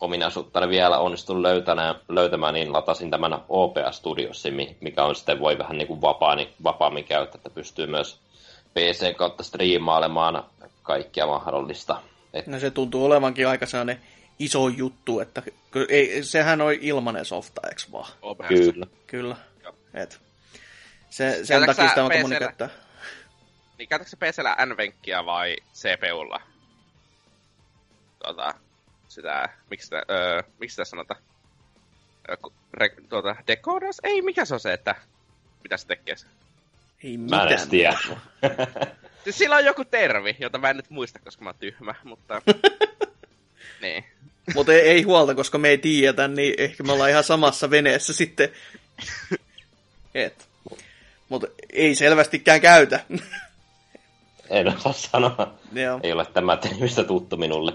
ominaisuutta 0.00 0.68
vielä 0.68 0.98
onnistunut 0.98 1.42
löytämään, 1.42 1.94
löytämään, 2.08 2.54
niin 2.54 2.72
latasin 2.72 3.10
tämän 3.10 3.38
OPS 3.48 3.96
Studiossin, 3.96 4.54
mi- 4.54 4.76
mikä 4.80 5.04
on 5.04 5.14
sitten 5.14 5.40
voi 5.40 5.58
vähän 5.58 5.78
niin 5.78 5.88
kuin 5.88 6.00
vapaani, 6.00 6.48
vapaammin 6.64 7.04
käyttää, 7.04 7.38
että 7.38 7.50
pystyy 7.50 7.86
myös 7.86 8.18
PC 8.74 9.16
kautta 9.16 9.42
striimailemaan 9.42 10.44
kaikkia 10.82 11.26
mahdollista. 11.26 11.96
Et, 12.34 12.46
No 12.46 12.58
se 12.58 12.70
tuntuu 12.70 13.04
olevankin 13.04 13.48
aika 13.48 13.66
sellainen 13.66 14.00
iso 14.44 14.68
juttu, 14.68 15.20
että 15.20 15.42
ei, 15.88 16.24
sehän 16.24 16.60
on 16.60 16.72
ilmanen 16.72 17.24
softa, 17.24 17.60
eikö 17.68 17.82
vaan? 17.92 18.12
Kyllä. 18.48 18.86
Kyllä. 19.06 19.36
Joo. 19.62 19.74
Et. 19.94 20.20
Se, 21.10 21.38
sen 21.44 21.46
Käytätkö 21.46 21.74
takia 21.74 21.88
sitä 21.88 22.04
on 22.04 22.10
moni 22.22 22.38
käyttää. 22.38 22.68
Niin 23.78 23.88
käytätkö 23.88 24.16
PCllä 24.16 24.56
Nvenkkiä 24.66 25.26
vai 25.26 25.56
CPUlla? 25.74 26.40
Tuota, 28.24 28.54
sitä, 29.08 29.48
miksi 29.70 29.84
sitä, 29.84 30.02
öö, 30.10 30.42
miksi 30.58 30.74
sitä 30.74 30.84
sanotaan? 30.84 31.20
Öö, 32.28 32.36
re, 32.74 32.90
tuota, 33.08 33.36
decoders? 33.46 34.00
Ei, 34.02 34.22
mikä 34.22 34.44
se 34.44 34.54
on 34.54 34.60
se, 34.60 34.72
että 34.72 34.94
mitä 35.62 35.76
se 35.76 35.86
tekee? 35.86 36.16
se? 36.16 36.26
Ei 37.04 37.16
Mä 37.16 37.42
en 37.42 37.48
mitään. 37.48 37.68
tiedä. 37.68 37.98
Siis 39.24 39.38
sillä 39.38 39.56
on 39.56 39.64
joku 39.64 39.84
termi, 39.84 40.36
jota 40.38 40.58
mä 40.58 40.70
en 40.70 40.76
nyt 40.76 40.90
muista, 40.90 41.18
koska 41.18 41.44
mä 41.44 41.50
oon 41.50 41.58
tyhmä, 41.60 41.94
mutta... 42.04 42.42
niin. 43.82 44.04
Mutta 44.54 44.72
ei, 44.72 44.80
ei 44.80 45.02
huolta, 45.02 45.34
koska 45.34 45.58
me 45.58 45.68
ei 45.68 45.78
tiedetä, 45.78 46.28
niin 46.28 46.54
ehkä 46.58 46.82
me 46.82 46.92
ollaan 46.92 47.10
ihan 47.10 47.24
samassa 47.24 47.70
veneessä 47.70 48.12
sitten. 48.12 48.48
Et. 50.14 50.48
Mutta 51.28 51.46
ei 51.72 51.94
selvästikään 51.94 52.60
käytä. 52.60 53.00
En 54.50 54.68
osaa 54.76 54.92
sanoa. 54.92 55.54
Joo. 55.72 56.00
Ei 56.02 56.12
ole 56.12 56.26
tämä 56.26 56.56
termistä 56.56 57.04
tuttu 57.04 57.36
minulle. 57.36 57.72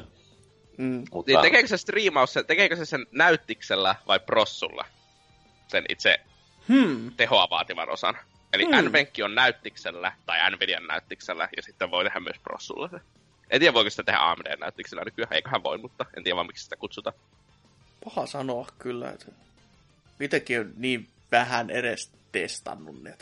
Mm. 0.77 1.03
Mutta 1.11 1.31
Niin 1.31 1.41
tekeekö 1.41 1.67
se 1.67 1.77
striimaus, 1.77 2.33
se- 2.33 2.43
tekeekö 2.43 2.75
se 2.75 2.85
sen 2.85 3.05
näyttiksellä 3.11 3.95
vai 4.07 4.19
prossulla? 4.19 4.85
Sen 5.67 5.85
itse 5.89 6.17
Hmm. 6.67 7.11
tehoa 7.17 7.47
vaativan 7.49 7.89
osan. 7.89 8.17
Eli 8.53 8.63
Hmm. 8.65 8.89
Nvenkki 8.89 9.23
on 9.23 9.35
näyttiksellä 9.35 10.11
tai 10.25 10.51
Nvidian 10.51 10.87
näyttiksellä 10.87 11.49
ja 11.57 11.63
sitten 11.63 11.91
voi 11.91 12.03
tehdä 12.03 12.19
myös 12.19 12.39
prossulla 12.43 12.89
se. 12.89 12.97
En 13.49 13.59
tiedä 13.59 13.73
voiko 13.73 13.89
sitä 13.89 14.03
tehdä 14.03 14.19
AMD-näyttiksellä 14.19 15.03
nykyään, 15.05 15.33
eiköhän 15.33 15.63
voi, 15.63 15.77
mutta 15.77 16.05
en 16.17 16.23
tiedä 16.23 16.35
vaan 16.35 16.47
miksi 16.47 16.63
sitä 16.63 16.75
kutsutaan. 16.75 17.15
Paha 18.05 18.25
sanoa 18.27 18.67
kyllä. 18.79 19.09
Että 19.09 19.31
itsekin 20.19 20.59
on 20.59 20.73
niin 20.77 21.07
vähän 21.31 21.69
edes 21.69 22.11
testannut 22.31 23.03
ne. 23.03 23.17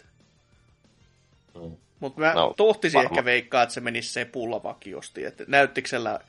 Mm. 1.56 1.78
Mutta 2.00 2.22
mä 2.22 2.34
No, 2.34 2.42
no, 2.42 2.54
tohtisin 2.58 2.98
varma- 2.98 3.12
ehkä 3.12 3.26
veikkaa, 3.26 3.64
että 3.64 3.74
se 3.74 3.82
menisi 3.82 4.10
se 4.14 4.26
pullavakiosti. 4.26 5.26
Että 5.26 5.44
näyttiksellä 5.48 6.20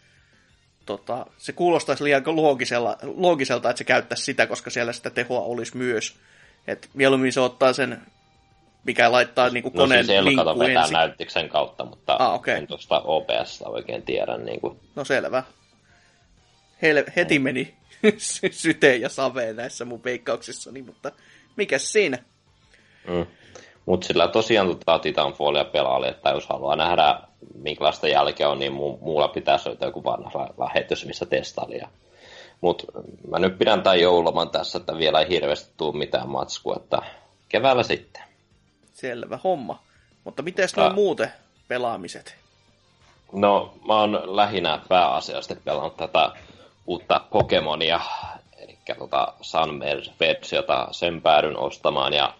tota, 0.86 1.26
se 1.38 1.52
kuulostaisi 1.52 2.04
liian 2.04 2.22
loogisella, 2.26 2.98
loogiselta, 3.02 3.70
että 3.70 3.78
se 3.78 3.84
käyttäisi 3.84 4.24
sitä, 4.24 4.46
koska 4.46 4.70
siellä 4.70 4.92
sitä 4.92 5.10
tehoa 5.10 5.40
olisi 5.40 5.76
myös. 5.76 6.16
Et 6.66 6.90
mieluummin 6.94 7.32
se 7.32 7.40
ottaa 7.40 7.72
sen, 7.72 8.02
mikä 8.86 9.12
laittaa 9.12 9.48
niinku 9.48 9.70
no 9.74 9.80
koneen 9.82 10.06
siis 10.06 10.18
Elkato 10.18 10.34
linkkuun 10.50 10.58
vetää 10.68 10.82
ensin. 10.82 10.92
näyttiksen 10.94 11.48
kautta, 11.48 11.84
mutta 11.84 12.16
Ah, 12.18 12.34
okei. 12.34 12.54
en 12.56 12.66
tuosta 12.66 13.00
OPS 13.04 13.62
oikein 13.66 14.02
tiedä. 14.02 14.36
Niin 14.36 14.60
kuin. 14.60 14.80
No 14.96 15.04
selvä. 15.04 15.42
Hel- 16.82 17.10
heti 17.16 17.38
meni 17.38 17.74
sy- 18.18 18.52
syteen 18.52 19.00
ja 19.00 19.08
saveen 19.08 19.56
näissä 19.56 19.84
mun 19.84 20.04
veikkauksissani, 20.04 20.82
mutta 20.82 21.12
mikä 21.56 21.78
siinä? 21.78 22.18
Mm. 23.08 23.26
Mutta 23.86 24.06
sillä 24.06 24.28
tosiaan 24.28 24.68
tota 24.68 24.98
Titanfallia 24.98 25.64
pelaali, 25.64 26.08
että 26.08 26.30
jos 26.30 26.46
haluaa 26.48 26.76
nähdä 26.76 27.20
minkälaista 27.62 28.08
jälkeä 28.08 28.48
on, 28.48 28.58
niin 28.58 28.72
mu- 28.72 28.98
muulla 29.00 29.28
pitäisi 29.28 29.68
löytää 29.68 29.88
joku 29.88 30.04
vanha 30.04 30.48
lähetys, 30.58 31.06
missä 31.06 31.26
testaili. 31.26 31.80
Mutta 32.60 32.84
mä 33.30 33.38
nyt 33.38 33.58
pidän 33.58 33.82
tämän 33.82 34.00
jouluman 34.00 34.50
tässä, 34.50 34.78
että 34.78 34.98
vielä 34.98 35.20
ei 35.20 35.28
hirveästi 35.28 35.72
tule 35.76 35.96
mitään 35.98 36.28
matskua, 36.28 36.76
että 36.76 36.98
keväällä 37.48 37.82
sitten. 37.82 38.22
Selvä 38.96 39.38
homma. 39.44 39.82
Mutta 40.24 40.42
miten 40.42 40.68
noin 40.76 40.94
muuten 40.94 41.32
pelaamiset? 41.68 42.36
No, 43.32 43.74
mä 43.86 44.00
oon 44.00 44.36
lähinnä 44.36 44.80
pääasiallisesti 44.88 45.54
pelannut 45.64 45.96
tätä 45.96 46.30
uutta 46.86 47.20
Pokemonia, 47.30 48.00
eli 48.58 48.78
tota 48.98 49.32
Sun-versiota, 49.40 50.88
sen 50.90 51.22
päädyn 51.22 51.56
ostamaan, 51.58 52.12
ja 52.12 52.34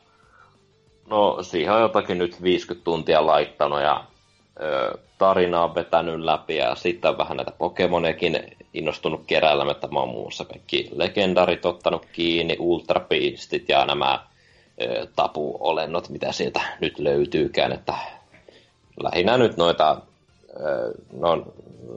no 1.07 1.43
siihen 1.43 1.75
on 1.75 1.81
jotakin 1.81 2.19
nyt 2.19 2.43
50 2.43 2.85
tuntia 2.85 3.27
laittanut, 3.27 3.81
ja 3.81 4.05
ö, 4.61 4.99
tarinaa 5.19 5.75
vetänyt 5.75 6.21
läpi, 6.21 6.57
ja 6.57 6.75
sitten 6.75 7.19
vähän 7.19 7.37
näitä 7.37 7.53
Pokemonekin 7.59 8.57
innostunut 8.75 9.23
keräällä, 9.27 9.71
että 9.71 9.89
mä 9.89 9.99
oon 9.99 10.09
muun 10.09 10.25
muassa 10.25 10.45
kaikki 10.45 10.91
legendarit 10.95 11.67
ottanut 11.67 12.07
kiinni, 12.13 12.57
Ultra 12.59 13.01
Beastit 13.01 13.69
ja 13.69 13.87
nämä 13.87 14.27
tapuolennot, 15.17 16.09
mitä 16.09 16.33
sieltä 16.33 16.61
nyt 16.81 16.99
löytyykään, 16.99 17.73
että 17.73 17.95
lähinnä 19.03 19.39
nyt 19.39 19.57
noita 19.57 20.01
no, 21.13 21.43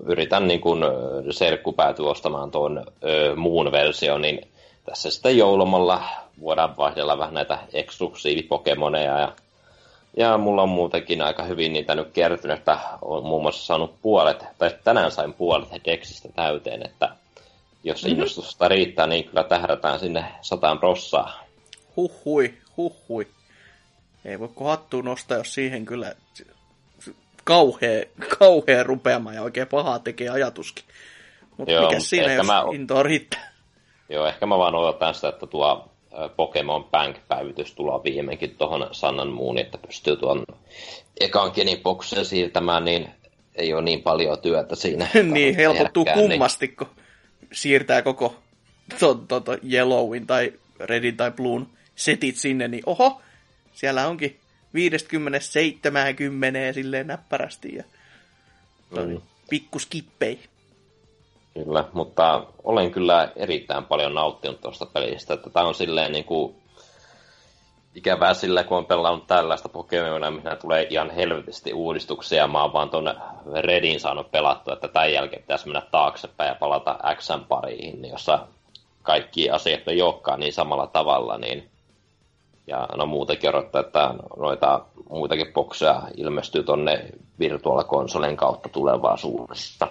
yritän 0.06 0.48
niin 0.48 0.62
kuin 0.62 0.84
serkku 1.32 1.74
päätyä 1.74 2.10
ostamaan 2.10 2.52
tuon 2.52 2.86
ö, 3.04 3.36
muun 3.36 3.72
version, 3.72 4.22
niin 4.22 4.48
tässä 4.86 5.12
sitten 5.12 5.38
joulumalla 5.38 6.04
voidaan 6.42 6.78
vaihdella 6.78 7.18
vähän 7.18 7.34
näitä 7.34 7.60
eksklusiivipokemoneja 7.74 9.20
ja, 9.20 9.32
ja 10.18 10.38
mulla 10.38 10.62
on 10.62 10.70
muutenkin 10.70 11.22
aika 11.22 11.44
hyvin 11.44 11.74
niitä 11.74 11.96
nyt 11.96 12.12
kertynyt, 12.14 12.58
että 12.58 12.78
olen 13.01 13.26
muun 13.26 13.42
muassa 13.42 13.66
saanut 13.66 13.96
puolet, 14.01 14.46
tai 14.58 14.76
tänään 14.84 15.12
sain 15.12 15.34
puolet 15.34 15.70
Dexistä 15.86 16.30
täyteen, 16.36 16.86
että 16.86 17.10
jos 17.84 18.04
innostusta 18.04 18.68
riittää, 18.68 19.08
niin 19.08 19.26
kyllä 19.26 19.43
tähdätään 19.43 20.00
sinne 20.00 20.26
sataan 20.42 20.80
prossaa. 20.80 21.43
Huhhui, 21.96 22.54
huhhui. 22.80 23.28
Ei 24.26 24.39
voi 24.39 24.47
kuin 24.47 24.68
hattuun 24.68 25.06
nostaa, 25.06 25.38
jos 25.38 25.54
siihen 25.54 25.86
kyllä 25.86 26.16
kauhea, 27.43 28.06
kauhea 28.39 28.84
rupeama 28.84 29.34
ja 29.34 29.42
oikein 29.42 29.68
pahaa 29.68 30.00
tekee 30.00 30.30
ajatuskin. 30.30 30.84
Mutta 31.58 31.82
mikä 31.82 32.00
siinä, 32.00 32.34
jos 32.34 32.47
mä- 32.47 32.64
intoa 32.74 33.04
riittää? 33.04 33.54
Joo, 34.10 34.26
ehkä 34.26 34.46
mä 34.46 34.58
vaan 34.58 34.76
odotan 34.76 35.16
sitä, 35.16 35.30
että 35.30 35.47
tuo 35.47 35.89
Pokemon 36.36 36.84
Bank-päivitys 36.84 37.74
tulee 37.74 38.04
viimeinkin 38.04 38.56
tuohon 38.58 38.88
Sannan 38.92 39.30
muun, 39.30 39.58
että 39.58 39.78
pystyy 39.78 40.16
tuon 40.16 40.46
ekan 41.20 41.51
Geniboksen 41.56 42.26
siirtämään, 42.26 42.86
niin 42.86 43.10
ei 43.56 43.74
ole 43.74 43.82
niin 43.82 44.04
paljon 44.04 44.39
työtä 44.39 44.76
siinä. 44.76 45.08
niin, 45.34 45.56
helpottuu 45.56 46.06
tehdäkään, 46.06 46.30
kummasti, 46.30 46.68
kun 46.68 46.88
siirtää 47.51 48.01
koko 48.01 48.36
to, 49.00 49.16
to, 49.16 49.39
to, 49.39 49.58
Yellowin 49.72 50.28
tai 50.28 50.54
Redin 50.80 51.18
tai 51.18 51.32
Bluun 51.32 51.70
setit 52.00 52.36
sinne, 52.36 52.67
niin 52.67 52.84
oho, 52.86 53.21
siellä 53.74 54.08
onkin 54.08 54.39
50-70 56.71 56.74
silleen 56.74 57.08
näppärästi 57.08 57.76
ja 57.76 57.84
mm, 58.89 59.21
pikkuskippei. 59.50 60.39
kyllä, 61.54 61.86
mutta 61.93 62.46
olen 62.63 62.92
kyllä 62.92 63.32
erittäin 63.36 63.86
paljon 63.86 64.13
nauttinut 64.13 64.62
tuosta 64.62 64.86
pelistä, 64.86 65.34
että 65.34 65.50
tämä 65.50 65.66
on 65.66 65.76
silleen 65.76 66.12
niin 66.12 66.26
kuin 66.26 66.55
ikävää 67.96 68.34
sillä, 68.34 68.63
kun 68.63 68.78
on 68.78 68.86
pelannut 68.86 69.28
tällaista 69.28 69.70
Pokemonia, 69.70 70.32
missä 70.32 70.55
tulee 70.55 70.88
ihan 70.89 71.09
helvetisti 71.09 71.74
uudistuksia, 71.74 72.47
mä 72.47 72.62
oon 72.62 72.74
vaan 72.74 72.89
tuonne 72.89 73.16
Redin 73.62 74.00
saanut 74.00 74.32
pelattua, 74.32 74.74
että 74.74 74.88
tämän 74.88 75.13
jälkeen 75.13 75.42
pitäisi 75.42 75.67
mennä 75.67 75.82
taaksepäin 75.92 76.47
ja 76.47 76.55
palata 76.55 77.00
Xn 77.16 77.46
pariin, 77.47 78.05
jossa 78.05 78.47
kaikki 79.04 79.50
asiat 79.50 79.88
ei 79.88 80.01
olekaan 80.01 80.39
niin 80.39 80.54
samalla 80.54 80.88
tavalla, 80.88 81.38
niin 81.38 81.70
Ja 82.70 82.87
no 82.97 83.05
muutenkin 83.05 83.50
odottaa, 83.50 83.82
että 83.82 84.13
noita 84.37 84.86
muitakin 85.09 85.54
bokseja 85.54 86.01
ilmestyy 86.17 86.63
tonne 86.63 87.09
virtuaalikonsolien 87.39 88.37
kautta 88.37 88.70
tulevaisuudessa. 88.70 89.87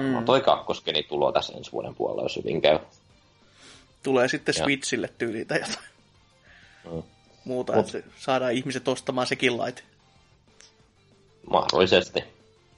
Mm. 0.00 0.24
Toi 0.24 0.40
kakkoskeni 0.40 1.02
tulo 1.02 1.32
tässä 1.32 1.52
ensi 1.56 1.72
vuoden 1.72 1.94
puolella, 1.94 2.22
jos 2.22 2.36
hyvin 2.36 2.62
käy. 2.62 2.78
Tulee 4.02 4.28
sitten 4.28 4.54
ja. 4.58 4.64
Switchille 4.64 5.08
tyyliin 5.18 5.46
tai 5.46 5.58
jotain. 5.58 5.86
Mm. 6.92 7.02
Muuta, 7.44 7.72
Mut... 7.72 7.94
että 7.94 8.10
saadaan 8.16 8.52
ihmiset 8.52 8.88
ostamaan 8.88 9.26
sekin 9.26 9.58
laite. 9.58 9.82
Mahdollisesti. 11.50 12.24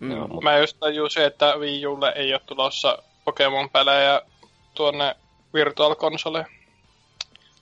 Mm. 0.01 0.11
Joo, 0.11 0.29
mutta... 0.29 0.45
Mä 0.45 0.59
just 0.59 0.77
tajusin, 0.81 1.25
että 1.25 1.57
Wii 1.57 1.87
Ulle 1.87 2.13
ei 2.17 2.33
ole 2.33 2.41
tulossa 2.47 2.99
Pokemon-pelejä 3.25 4.23
tuonne 4.75 5.17
Virtual 5.55 5.95
Console. 5.95 6.47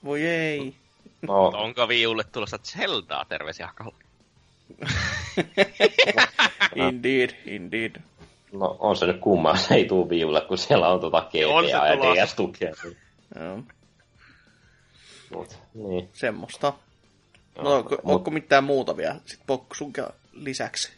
Voi 0.05 0.25
ei. 0.25 0.82
No. 1.27 1.45
Onko 1.47 1.87
Wii 1.87 2.07
Ulle 2.07 2.23
tulossa 2.23 2.57
Zeldaa? 2.57 3.25
Terveisiä 3.25 3.67
Hakalle. 3.67 3.93
indeed, 6.89 7.29
indeed. 7.45 7.95
No 8.51 8.77
on 8.79 8.97
se 8.97 9.05
nyt 9.05 9.19
kummaa, 9.19 9.55
se 9.55 9.75
ei 9.75 9.85
tuu 9.85 10.09
Wii 10.09 10.25
Ulle, 10.25 10.41
kun 10.41 10.57
siellä 10.57 10.89
on 10.89 10.99
tota 10.99 11.21
GTA 11.21 11.69
ja 11.69 11.97
DS-tukea. 11.97 12.73
Joo. 13.35 13.59
Mut, 15.33 15.59
niin. 15.73 16.09
Semmoista. 16.13 16.73
No, 17.55 17.63
no 17.63 17.75
onko, 17.75 17.97
mut... 18.03 18.15
onko 18.15 18.31
mitään 18.31 18.63
muuta 18.63 18.97
vielä 18.97 19.15
sit 19.25 19.39
Poksun 19.47 19.93
lisäksi? 20.33 20.91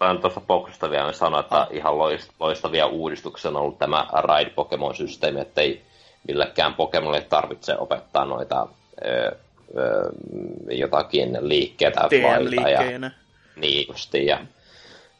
Mä 0.00 0.16
tuosta 0.20 0.40
Poksusta 0.40 0.90
vielä 0.90 1.12
sanoa, 1.12 1.40
että 1.40 1.60
ah. 1.60 1.68
ihan 1.70 1.98
loistavia 2.38 2.86
uudistuksia 2.86 3.50
on 3.50 3.56
ollut 3.56 3.78
tämä 3.78 4.06
Ride 4.22 4.50
Pokemon-systeemi, 4.50 5.40
että 5.40 5.60
ei 5.60 5.82
millekään 6.28 6.74
Pokemonille 6.74 7.20
tarvitse 7.20 7.78
opettaa 7.78 8.24
noita 8.24 8.68
ö, 9.06 9.36
jotakin 10.70 11.38
liikkeitä 11.40 12.00
vailta. 12.00 12.68
Ja, 12.68 13.10
niin 13.56 13.88
justi, 13.88 14.26
ja 14.26 14.38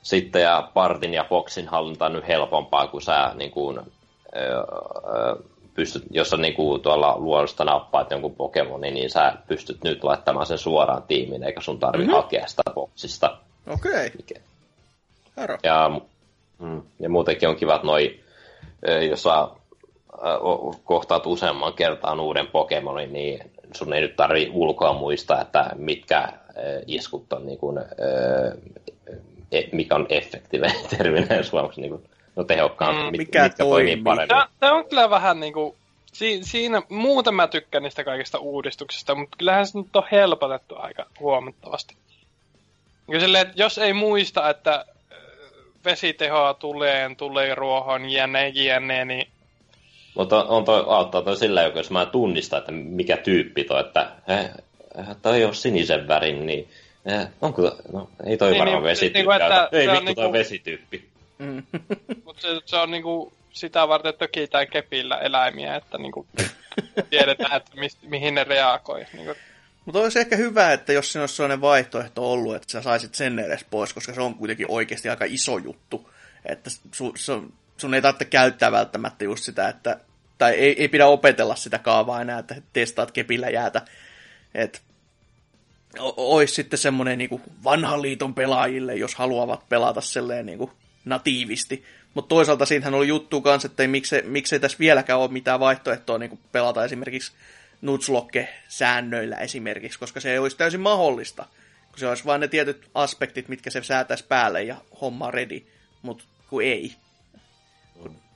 sitten 0.03 0.43
ja 0.43 0.71
Partin 0.75 1.15
ja 1.15 1.25
Boxin 1.25 1.69
hallinta 1.69 2.07
on 2.07 2.13
nyt 2.13 2.29
helpompaa, 2.29 2.87
kun 2.87 3.03
sä 3.03 3.33
niin 3.35 3.51
kuin, 3.51 3.79
ö, 3.79 3.83
ö, 4.37 5.43
pystyt, 5.75 6.03
jos 6.11 6.33
on 6.33 6.43
niin 6.43 6.55
kuin 6.55 6.83
tuolla 6.83 7.19
luonnosta 7.19 7.65
nappaat 7.65 8.11
jonkun 8.11 8.35
Pokemonin, 8.35 8.95
niin 8.95 9.11
sä 9.11 9.33
pystyt 9.47 9.85
nyt 9.85 10.05
laittamaan 10.05 10.47
sen 10.47 10.59
suoraan 10.59 11.03
tiimiin, 11.03 11.43
eikä 11.43 11.61
sun 11.61 11.79
tarvi 11.79 12.03
mm-hmm. 12.03 12.17
hakea 12.17 12.47
sitä 12.47 12.63
boksista. 12.75 13.39
Okei. 13.67 14.13
Okay. 14.21 15.57
Ja, 15.63 16.01
mm, 16.59 16.83
ja 17.01 17.09
muutenkin 17.09 17.49
on 17.49 17.57
kivat 17.57 17.83
noi, 17.83 18.21
jos 19.11 19.23
sä 19.23 19.49
kohtaat 20.85 21.27
useamman 21.27 21.75
kertaan 21.75 22.21
uuden 22.21 22.47
Pokemonin, 22.47 23.13
niin 23.13 23.51
sun 23.75 23.93
ei 23.93 24.01
nyt 24.01 24.17
tarvi 24.17 24.51
ulkoa 24.53 24.93
muistaa, 24.93 25.41
että 25.41 25.71
mitkä 25.77 26.29
iskut 26.87 27.33
on 27.33 27.47
niin 27.47 27.59
kuin, 27.59 27.79
e, 29.53 29.63
mikä 29.73 29.95
on 29.95 30.07
efektiivinen 30.09 30.77
terminä 30.97 31.43
suomeksi 31.43 31.81
niin 31.81 31.91
kuin, 31.91 32.05
no 32.37 32.45
tehokkaampi, 32.45 33.03
mm, 33.03 33.11
mikä 33.11 33.43
mitkä 33.43 33.65
toimii, 33.65 33.87
toimii 33.87 34.05
paremmin. 34.05 34.47
Tämä 34.61 34.73
on 34.73 34.85
kyllä 34.85 35.11
vähän 35.11 35.41
niin 35.41 35.53
kuin, 35.53 35.75
si, 36.13 36.41
siinä 36.43 36.83
muuten 36.89 37.35
mä 37.35 37.47
tykkään 37.47 37.83
niistä 37.83 38.05
kaikista 38.05 38.39
uudistuksista, 38.39 39.15
mutta 39.15 39.37
kyllähän 39.37 39.67
se 39.67 39.79
nyt 39.79 39.97
on 39.97 40.03
helpotettu 40.13 40.75
aika 40.79 41.07
huomattavasti. 41.21 41.97
Silleen, 43.21 43.47
että 43.47 43.63
jos 43.63 43.79
ei 43.79 43.93
muista, 43.93 44.51
että 44.51 44.85
vesitehoa 45.85 46.55
tulee, 46.55 47.11
tulee 47.17 47.55
ruohon, 47.55 48.11
jne, 48.11 48.49
jne, 48.49 49.05
niin... 49.05 49.29
Mutta 50.19 50.45
on 50.45 50.65
toi, 50.65 50.85
auttaa 50.87 51.23
toi 51.23 51.37
sillä, 51.37 51.63
jos 51.63 51.91
mä 51.91 52.07
tunnistan, 52.07 52.59
että 52.59 52.73
mikä 52.73 53.17
tyyppi 53.17 53.65
toi, 53.65 53.81
että 53.81 54.13
eh, 54.29 54.45
eh 54.99 55.17
toi 55.23 55.45
on 55.45 55.55
sinisen 55.55 56.09
värin, 56.09 56.47
niin 56.47 56.69
eh, 57.07 57.29
onko, 57.41 57.77
no, 57.93 58.11
ei 58.27 58.37
toi 58.37 58.51
niin, 58.51 58.59
varmaan 58.59 58.83
niin, 58.83 58.91
vesityyppi. 58.91 59.29
Niin, 59.29 59.43
että 59.43 59.69
ei 59.73 59.89
vittu 59.89 60.05
niinku, 60.05 60.21
toi 60.21 60.33
vesityyppi. 60.33 61.09
Mm. 61.39 61.63
Mutta 62.25 62.43
se, 62.43 62.49
se, 62.65 62.77
on 62.77 62.91
niinku 62.91 63.33
sitä 63.53 63.89
varten 63.89 64.15
tökitään 64.19 64.69
kepillä 64.69 65.19
eläimiä, 65.19 65.77
että 65.77 65.99
niinku 65.99 66.27
tiedetään, 67.11 67.57
että 67.57 67.71
mi, 67.75 67.89
mihin 68.03 68.35
ne 68.35 68.45
reagoi. 68.45 69.07
Niinku. 69.13 69.35
Mutta 69.85 70.01
olisi 70.01 70.19
ehkä 70.19 70.37
hyvä, 70.37 70.73
että 70.73 70.93
jos 70.93 71.13
siinä 71.13 71.23
olisi 71.23 71.37
sellainen 71.37 71.61
vaihtoehto 71.61 72.33
ollut, 72.33 72.55
että 72.57 72.73
sä 72.73 72.83
saisit 72.83 73.15
sen 73.15 73.39
edes 73.39 73.65
pois, 73.71 73.95
koska 73.95 74.15
se 74.15 74.21
on 74.21 74.35
kuitenkin 74.35 74.67
oikeasti 74.69 75.09
aika 75.09 75.25
iso 75.29 75.59
juttu. 75.59 76.11
Että 76.45 76.71
su, 76.93 77.13
su, 77.17 77.53
sun 77.79 77.95
ei 77.95 78.03
tarvitse 78.03 78.25
käyttää 78.25 78.73
välttämättä 78.73 79.25
just 79.25 79.45
sitä, 79.45 79.69
että, 79.69 80.01
tai 80.39 80.53
ei, 80.53 80.83
ei 80.83 80.89
pidä 80.89 81.07
opetella 81.07 81.57
sitä 81.57 81.79
kaavaa 81.79 82.21
enää, 82.21 82.39
että 82.39 82.63
testaat 82.73 83.11
kepillä 83.11 83.49
jäätä. 83.49 83.83
Että 84.55 84.79
olisi 86.17 86.55
sitten 86.55 86.79
semmoinen 86.79 87.19
niin 87.19 87.43
vanhan 87.65 88.03
liiton 88.03 88.35
pelaajille, 88.35 88.95
jos 88.95 89.15
haluavat 89.15 89.69
pelata 89.69 90.01
selleen 90.01 90.59
kuin 90.59 90.71
natiivisti. 91.05 91.85
Mutta 92.15 92.29
toisaalta 92.29 92.67
siinähän 92.67 92.95
oli 92.95 93.09
juttu 93.09 93.41
kanssa, 93.41 93.67
että 93.67 93.83
ei, 93.83 93.89
miksei, 93.89 94.23
miksei 94.23 94.61
tässä 94.61 94.79
vieläkään 94.79 95.19
ole 95.19 95.31
mitään 95.31 95.61
vaihtoehtoa 95.61 96.19
niin 96.19 96.31
kuin 96.31 96.41
pelata 96.53 96.85
esimerkiksi 96.85 97.33
Nutslokke-säännöillä 97.83 99.37
esimerkiksi, 99.37 99.99
koska 99.99 100.21
se 100.21 100.33
ei 100.33 100.39
olisi 100.39 100.57
täysin 100.57 100.81
mahdollista. 100.81 101.47
Kun 101.91 101.99
se 101.99 102.09
olisi 102.09 102.25
vain 102.25 102.41
ne 102.41 102.49
tietyt 102.49 102.91
aspektit, 102.95 103.49
mitkä 103.49 103.71
se 103.71 103.83
säätäisi 103.83 104.25
päälle 104.29 104.63
ja 104.63 104.77
homma 105.01 105.31
ready, 105.31 105.63
mutta 106.03 106.25
kun 106.51 106.63
ei. 106.63 106.93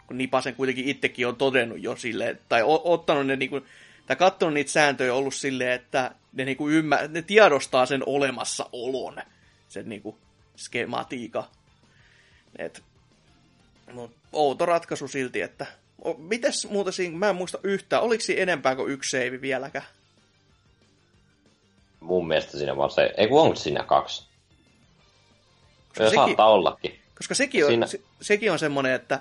Kun, 0.06 0.18
Nipasen 0.18 0.54
kuitenkin 0.54 0.88
itsekin 0.88 1.26
on 1.26 1.36
todennut 1.36 1.82
jo 1.82 1.96
silleen, 1.96 2.38
tai 2.48 2.62
o, 2.62 2.80
ottanut 2.84 3.26
ne 3.26 3.36
niinku, 3.36 3.60
tai 4.06 4.16
katsonut 4.16 4.54
niitä 4.54 4.70
sääntöjä 4.70 5.14
ollut 5.14 5.34
silleen, 5.34 5.72
että 5.72 6.14
ne, 6.32 6.44
niinku 6.44 6.68
ymmär, 6.68 7.08
ne 7.08 7.22
tiedostaa 7.22 7.86
sen 7.86 8.02
olemassaolon, 8.06 9.22
sen 9.68 9.88
niinku 9.88 10.18
skematiika. 10.56 11.44
Et, 12.58 12.82
mut, 13.92 14.10
outo 14.32 14.66
ratkaisu 14.66 15.08
silti, 15.08 15.40
että 15.40 15.66
Mites 16.18 16.70
muuta 16.70 16.92
siinä, 16.92 17.18
mä 17.18 17.30
en 17.30 17.36
muista 17.36 17.58
yhtään, 17.62 18.02
oliko 18.02 18.20
siinä 18.20 18.42
enempää 18.42 18.76
kuin 18.76 18.92
yksi 18.92 19.10
save 19.10 19.40
vieläkään? 19.40 19.84
Mun 22.00 22.28
mielestä 22.28 22.58
siinä 22.58 22.76
vaan 22.76 22.90
se, 22.90 23.14
ei 23.16 23.28
kun 23.28 23.40
onko 23.40 23.56
siinä 23.56 23.84
kaksi? 23.84 24.26
Koska 25.88 26.04
se 26.04 26.10
sekin, 26.10 26.14
saattaa 26.14 26.48
ollakin. 26.48 27.00
Koska 27.16 27.34
sekin 27.34 27.64
on, 27.64 27.70
siinä... 27.70 27.86
se, 27.86 28.00
sekin 28.20 28.52
on 28.52 28.58
semmoinen, 28.58 28.92
että 28.92 29.20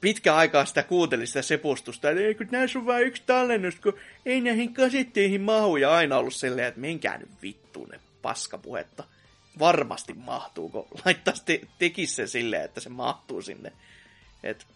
pitkä 0.00 0.34
aikaa 0.34 0.64
sitä 0.64 0.82
kuunteli 0.82 1.26
sitä 1.26 1.42
sepustusta, 1.42 2.10
että 2.10 2.22
ei 2.22 2.34
kun 2.34 2.48
näissä 2.50 2.78
on 2.78 2.86
vain 2.86 3.06
yksi 3.06 3.22
tallennus, 3.26 3.74
kun 3.80 3.94
ei 4.26 4.40
näihin 4.40 4.74
kasetteihin 4.74 5.40
mahu, 5.40 5.76
ja 5.76 5.92
aina 5.92 6.18
ollut 6.18 6.34
silleen, 6.34 6.68
että 6.68 6.80
menkää 6.80 7.18
nyt 7.18 7.28
vittuun 7.42 7.88
ne 7.88 8.00
paskapuhetta. 8.22 9.04
Varmasti 9.58 10.14
mahtuu, 10.14 10.68
kun 10.68 10.86
laittaisi 11.04 11.42
te, 11.44 11.60
tekisi 11.78 12.14
se 12.14 12.26
silleen, 12.26 12.64
että 12.64 12.80
se 12.80 12.88
mahtuu 12.88 13.42
sinne. 13.42 13.72
Et 14.42 14.66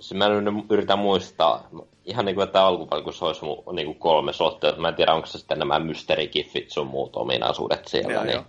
se 0.00 0.14
mä 0.14 0.28
nyt 0.28 0.54
yritän 0.70 0.98
muistaa, 0.98 1.68
ihan 2.04 2.24
niin 2.24 2.34
kuin 2.34 2.46
että 2.46 2.64
alkupalkussa 2.64 3.26
olisi 3.26 3.44
mun, 3.44 3.64
niin 3.72 3.86
kuin 3.86 3.98
kolme 3.98 4.32
sottia, 4.32 4.72
mä 4.76 4.88
en 4.88 4.94
tiedä 4.94 5.12
onko 5.12 5.26
se 5.26 5.38
sitten 5.38 5.58
nämä 5.58 5.78
mysteerikiffit 5.78 6.70
sun 6.70 6.86
muut 6.86 7.16
ominaisuudet 7.16 7.88
siellä. 7.88 8.12
Joo, 8.12 8.24
niin... 8.24 8.34
joo. 8.34 8.44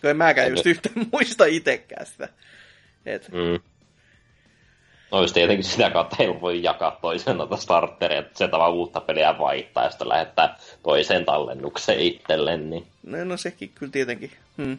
Kun 0.00 0.10
en 0.10 0.16
mäkään 0.16 0.50
just 0.50 0.64
nyt... 0.64 0.76
yhtään 0.76 1.06
muista 1.12 1.44
itsekään 1.44 2.06
sitä. 2.06 2.28
Et... 3.06 3.28
Mm. 3.32 3.60
No 5.12 5.20
just 5.20 5.34
tietenkin 5.34 5.64
sitä 5.64 5.90
kautta 5.90 6.16
ei 6.18 6.40
voi 6.40 6.62
jakaa 6.62 6.98
toisen 7.00 7.36
noita 7.36 7.56
starteria, 7.56 8.18
että 8.18 8.38
se 8.38 8.48
tavalla 8.48 8.74
uutta 8.74 9.00
peliä 9.00 9.38
vaihtaa 9.38 9.84
ja 9.84 9.90
sitten 9.90 10.08
lähettää 10.08 10.56
toiseen 10.82 11.24
tallennukseen 11.24 12.00
itselleen. 12.00 12.70
Niin... 12.70 12.86
No, 13.02 13.24
no 13.24 13.36
sekin 13.36 13.72
kyllä 13.74 13.92
tietenkin. 13.92 14.32
Hmm. 14.56 14.78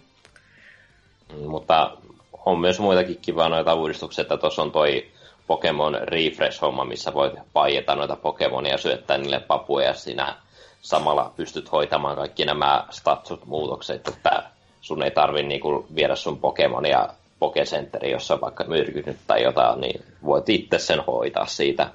Mutta 1.48 1.98
on 2.45 2.60
myös 2.60 2.80
muitakin 2.80 3.20
kivaa 3.22 3.49
noita 3.49 3.74
uudistuksia, 3.74 4.22
että 4.22 4.38
tuossa 4.38 4.62
on 4.62 4.72
toi 4.72 5.08
Pokemon 5.48 5.98
Refresh-homma, 6.02 6.86
missä 6.86 7.14
voit 7.14 7.34
paijeta 7.54 7.95
noita 7.95 8.16
Pokemonia 8.16 8.72
ja 8.72 8.78
syöttää 8.78 9.18
niille 9.18 9.40
papuja 9.40 9.86
ja 9.86 9.94
sinä 9.94 10.36
samalla 10.82 11.34
pystyt 11.36 11.72
hoitamaan 11.72 12.16
kaikki 12.16 12.45
nämä 12.45 12.86
statsut 12.90 13.45
muutokset, 13.45 14.08
että 14.08 14.44
sun 14.82 15.04
ei 15.04 15.12
tarvi 15.12 15.44
niinku 15.44 15.88
viedä 15.95 16.16
sun 16.16 16.40
Pokemonia 16.40 17.10
Pokecenteri, 17.39 18.11
jossa 18.11 18.34
on 18.34 18.41
vaikka 18.41 18.64
myrkynyt 18.64 19.18
tai 19.27 19.43
jotain, 19.43 19.81
niin 19.81 20.03
voit 20.26 20.49
itse 20.49 20.80
sen 20.80 20.99
hoitaa 20.99 21.45
siitä 21.45 21.89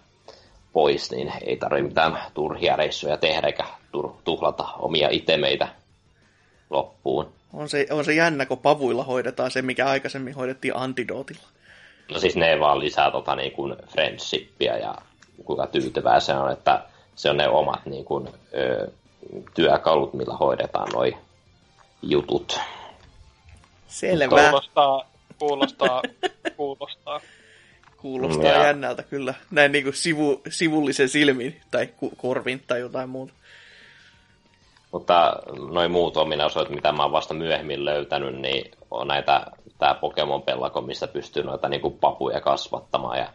pois, 0.72 1.10
niin 1.10 1.32
ei 1.46 1.56
tarvi 1.56 1.82
mitään 1.82 2.18
turhia 2.34 2.76
reissuja 2.76 3.16
tehdä 3.16 3.46
eikä 3.46 3.64
tuhlata 4.24 4.64
omia 4.78 5.08
itemeitä 5.10 5.68
loppuun. 6.70 7.32
On 7.52 7.68
se, 7.68 7.86
on 7.90 8.04
se 8.04 8.14
jännä, 8.14 8.46
kun 8.46 8.58
pavuilla 8.58 9.04
hoidetaan 9.04 9.50
se, 9.50 9.62
mikä 9.62 9.86
aikaisemmin 9.86 10.34
hoidettiin 10.34 10.76
antidootilla. 10.76 11.42
No 12.12 12.18
siis 12.18 12.36
ne 12.36 12.60
vaan 12.60 12.80
lisää 12.80 13.10
tota 13.10 13.36
niin 13.36 13.52
kuin 13.52 13.76
friendshipia 13.88 14.78
ja 14.78 14.94
kuinka 15.44 15.66
tyytyvää 15.66 16.20
se 16.20 16.34
on, 16.34 16.52
että 16.52 16.84
se 17.16 17.30
on 17.30 17.36
ne 17.36 17.48
omat 17.48 17.86
niin 17.86 18.04
kuin, 18.04 18.28
ö, 18.54 18.90
työkalut, 19.54 20.14
millä 20.14 20.36
hoidetaan 20.36 20.88
noi 20.94 21.16
jutut. 22.02 22.60
Selvä. 23.86 24.28
Kuulostaa, 24.50 25.11
kuulostaa, 25.48 26.02
kuulostaa. 26.56 27.20
Kuulostaa 27.96 28.50
ja. 28.50 28.66
jännältä 28.66 29.02
kyllä. 29.02 29.34
Näin 29.50 29.72
niin 29.72 29.84
kuin 29.84 29.94
sivu, 29.94 30.42
sivullisen 30.48 31.08
silmin 31.08 31.60
tai 31.70 31.88
korvin 32.16 32.62
tai 32.66 32.80
jotain 32.80 33.08
muuta. 33.08 33.32
Mutta 34.92 35.36
noin 35.70 35.90
muut 35.90 36.16
ominaisuudet, 36.16 36.70
mitä 36.70 36.92
mä 36.92 37.02
oon 37.02 37.12
vasta 37.12 37.34
myöhemmin 37.34 37.84
löytänyt, 37.84 38.40
niin 38.40 38.70
on 38.90 39.08
näitä, 39.08 39.46
tää 39.78 39.94
Pokemon 39.94 40.42
pelako, 40.42 40.80
missä 40.80 41.06
pystyy 41.06 41.42
noita 41.42 41.68
niinku 41.68 41.90
papuja 41.90 42.40
kasvattamaan 42.40 43.18
ja 43.18 43.28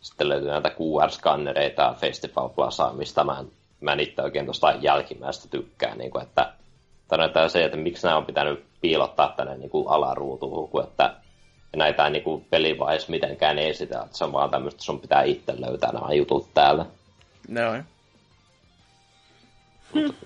sitten 0.00 0.28
löytyy 0.28 0.50
näitä 0.50 0.70
QR-skannereita 0.70 1.94
Festival 2.00 2.48
Plaza, 2.48 2.92
mistä 2.92 3.24
mä, 3.24 3.44
mä 3.80 3.92
en 3.92 4.00
itse 4.00 4.22
oikein 4.22 4.44
tuosta 4.44 4.74
jälkimmäistä 4.80 5.48
tykkään, 5.48 5.98
niin 5.98 6.10
kuin, 6.10 6.22
että 6.22 6.52
tai 7.08 7.50
se, 7.50 7.64
että 7.64 7.76
miksi 7.76 8.06
nämä 8.06 8.16
on 8.16 8.26
pitänyt 8.26 8.64
piilottaa 8.80 9.34
tänne 9.36 9.56
niin 9.56 9.70
kuin 9.70 9.88
alaruutuun, 9.88 10.68
kun 10.68 10.84
että 10.84 11.21
näitä 11.76 12.04
ei 12.04 12.10
niin 12.10 12.24
kuin 12.24 12.46
pelivaiheessa 12.50 13.10
mitenkään 13.10 13.58
esitä, 13.58 14.02
että 14.02 14.16
se 14.16 14.24
on 14.24 14.32
vaan 14.32 14.50
tämmöistä, 14.50 14.82
sun 14.82 15.00
pitää 15.00 15.22
itse 15.22 15.60
löytää 15.60 15.92
nämä 15.92 16.12
jutut 16.12 16.54
täällä. 16.54 16.86
No, 17.48 17.60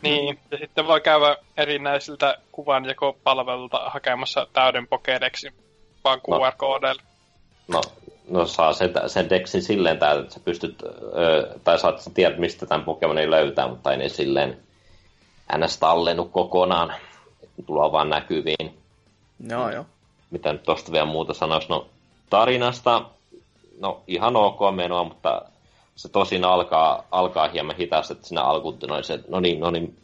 niin, 0.03 0.39
ja 0.51 0.59
sitten 0.59 0.87
voi 0.87 1.01
käydä 1.01 1.37
erinäisiltä 1.57 2.39
kuvanjakopalvelulta 2.53 3.91
hakemassa 3.91 4.47
täyden 4.53 4.85
Pokédexin 4.85 5.53
vaan 6.05 6.21
QR-koodeilla. 6.21 7.03
No, 7.69 7.81
no 8.29 8.47
saa 8.47 8.73
sen, 8.73 8.93
sen 9.07 9.31
dexin 9.31 9.63
silleen 9.63 9.99
täytä, 9.99 10.23
että 10.23 10.35
sä 10.35 10.41
pystyt, 10.41 10.83
ö, 10.83 11.59
tai 11.65 11.79
saat 11.79 12.11
tiedät, 12.15 12.39
mistä 12.39 12.67
tämän 12.67 12.85
Pokemonin 12.85 13.31
löytää, 13.31 13.69
mutta 13.69 13.93
ei 13.93 13.97
ne 13.97 14.09
silleen 14.09 14.61
ns. 15.59 15.79
tallennut 15.79 16.33
kokonaan. 16.33 16.95
Tulee 17.67 17.93
vaan 17.93 18.11
näkyviin. 18.11 18.79
No 19.39 19.71
joo. 19.71 19.87
Mitä 20.31 20.53
nyt 20.53 20.63
tosta 20.63 20.93
vielä 20.93 21.07
muuta 21.07 21.35
sanoisi? 21.35 21.69
No 21.69 21.87
tarinasta, 22.31 23.05
no 23.81 24.01
ihan 24.07 24.37
ok 24.37 24.59
menoa, 24.75 25.05
mutta 25.05 25.43
se 25.97 26.09
tosin 26.09 26.45
alkaa, 26.45 27.07
alkaa 27.11 27.49
hieman 27.49 27.77
hitaasti, 27.77 28.13
että 28.13 28.27
siinä 28.27 28.43
alkuun 28.43 28.79
se, 29.03 29.21
no 29.29 29.41
niin, 29.41 29.61
no 29.61 29.71
niin, 29.71 29.97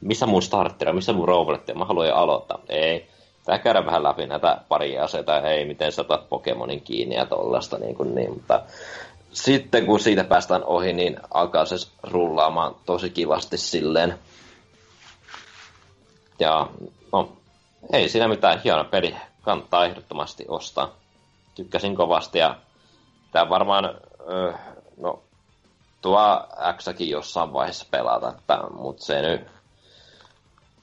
missä 0.00 0.26
mun 0.26 0.42
starteri, 0.42 0.92
missä 0.92 1.12
mun 1.12 1.28
robotti, 1.28 1.74
mä 1.74 1.84
haluan 1.84 2.08
jo 2.08 2.14
aloittaa. 2.14 2.58
Ei, 2.68 3.08
Tää 3.44 3.58
käydä 3.58 3.86
vähän 3.86 4.02
läpi 4.02 4.26
näitä 4.26 4.58
paria 4.68 5.04
aseita, 5.04 5.40
ei 5.40 5.64
miten 5.64 5.92
sä 5.92 6.02
otat 6.02 6.28
Pokemonin 6.28 6.80
kiinni 6.80 7.14
ja 7.14 7.26
tollasta 7.26 7.78
niin, 7.78 7.94
kuin 7.94 8.14
niin, 8.14 8.32
mutta 8.32 8.62
sitten 9.32 9.86
kun 9.86 10.00
siitä 10.00 10.24
päästään 10.24 10.64
ohi, 10.64 10.92
niin 10.92 11.16
alkaa 11.34 11.64
se 11.64 11.76
rullaamaan 12.02 12.74
tosi 12.86 13.10
kivasti 13.10 13.58
silleen. 13.58 14.18
Ja 16.38 16.66
no, 17.12 17.32
ei 17.92 18.08
siinä 18.08 18.28
mitään 18.28 18.60
hieno 18.64 18.84
peli, 18.84 19.16
kannattaa 19.42 19.86
ehdottomasti 19.86 20.44
ostaa. 20.48 20.90
Tykkäsin 21.54 21.96
kovasti 21.96 22.38
ja 22.38 22.56
tämä 23.32 23.48
varmaan, 23.48 23.94
no 24.96 25.22
tuo 26.02 26.18
X-kin 26.76 27.10
jossain 27.10 27.52
vaiheessa 27.52 27.86
pelata, 27.90 28.34
mutta 28.70 29.04
se 29.04 29.22
nyt 29.22 29.40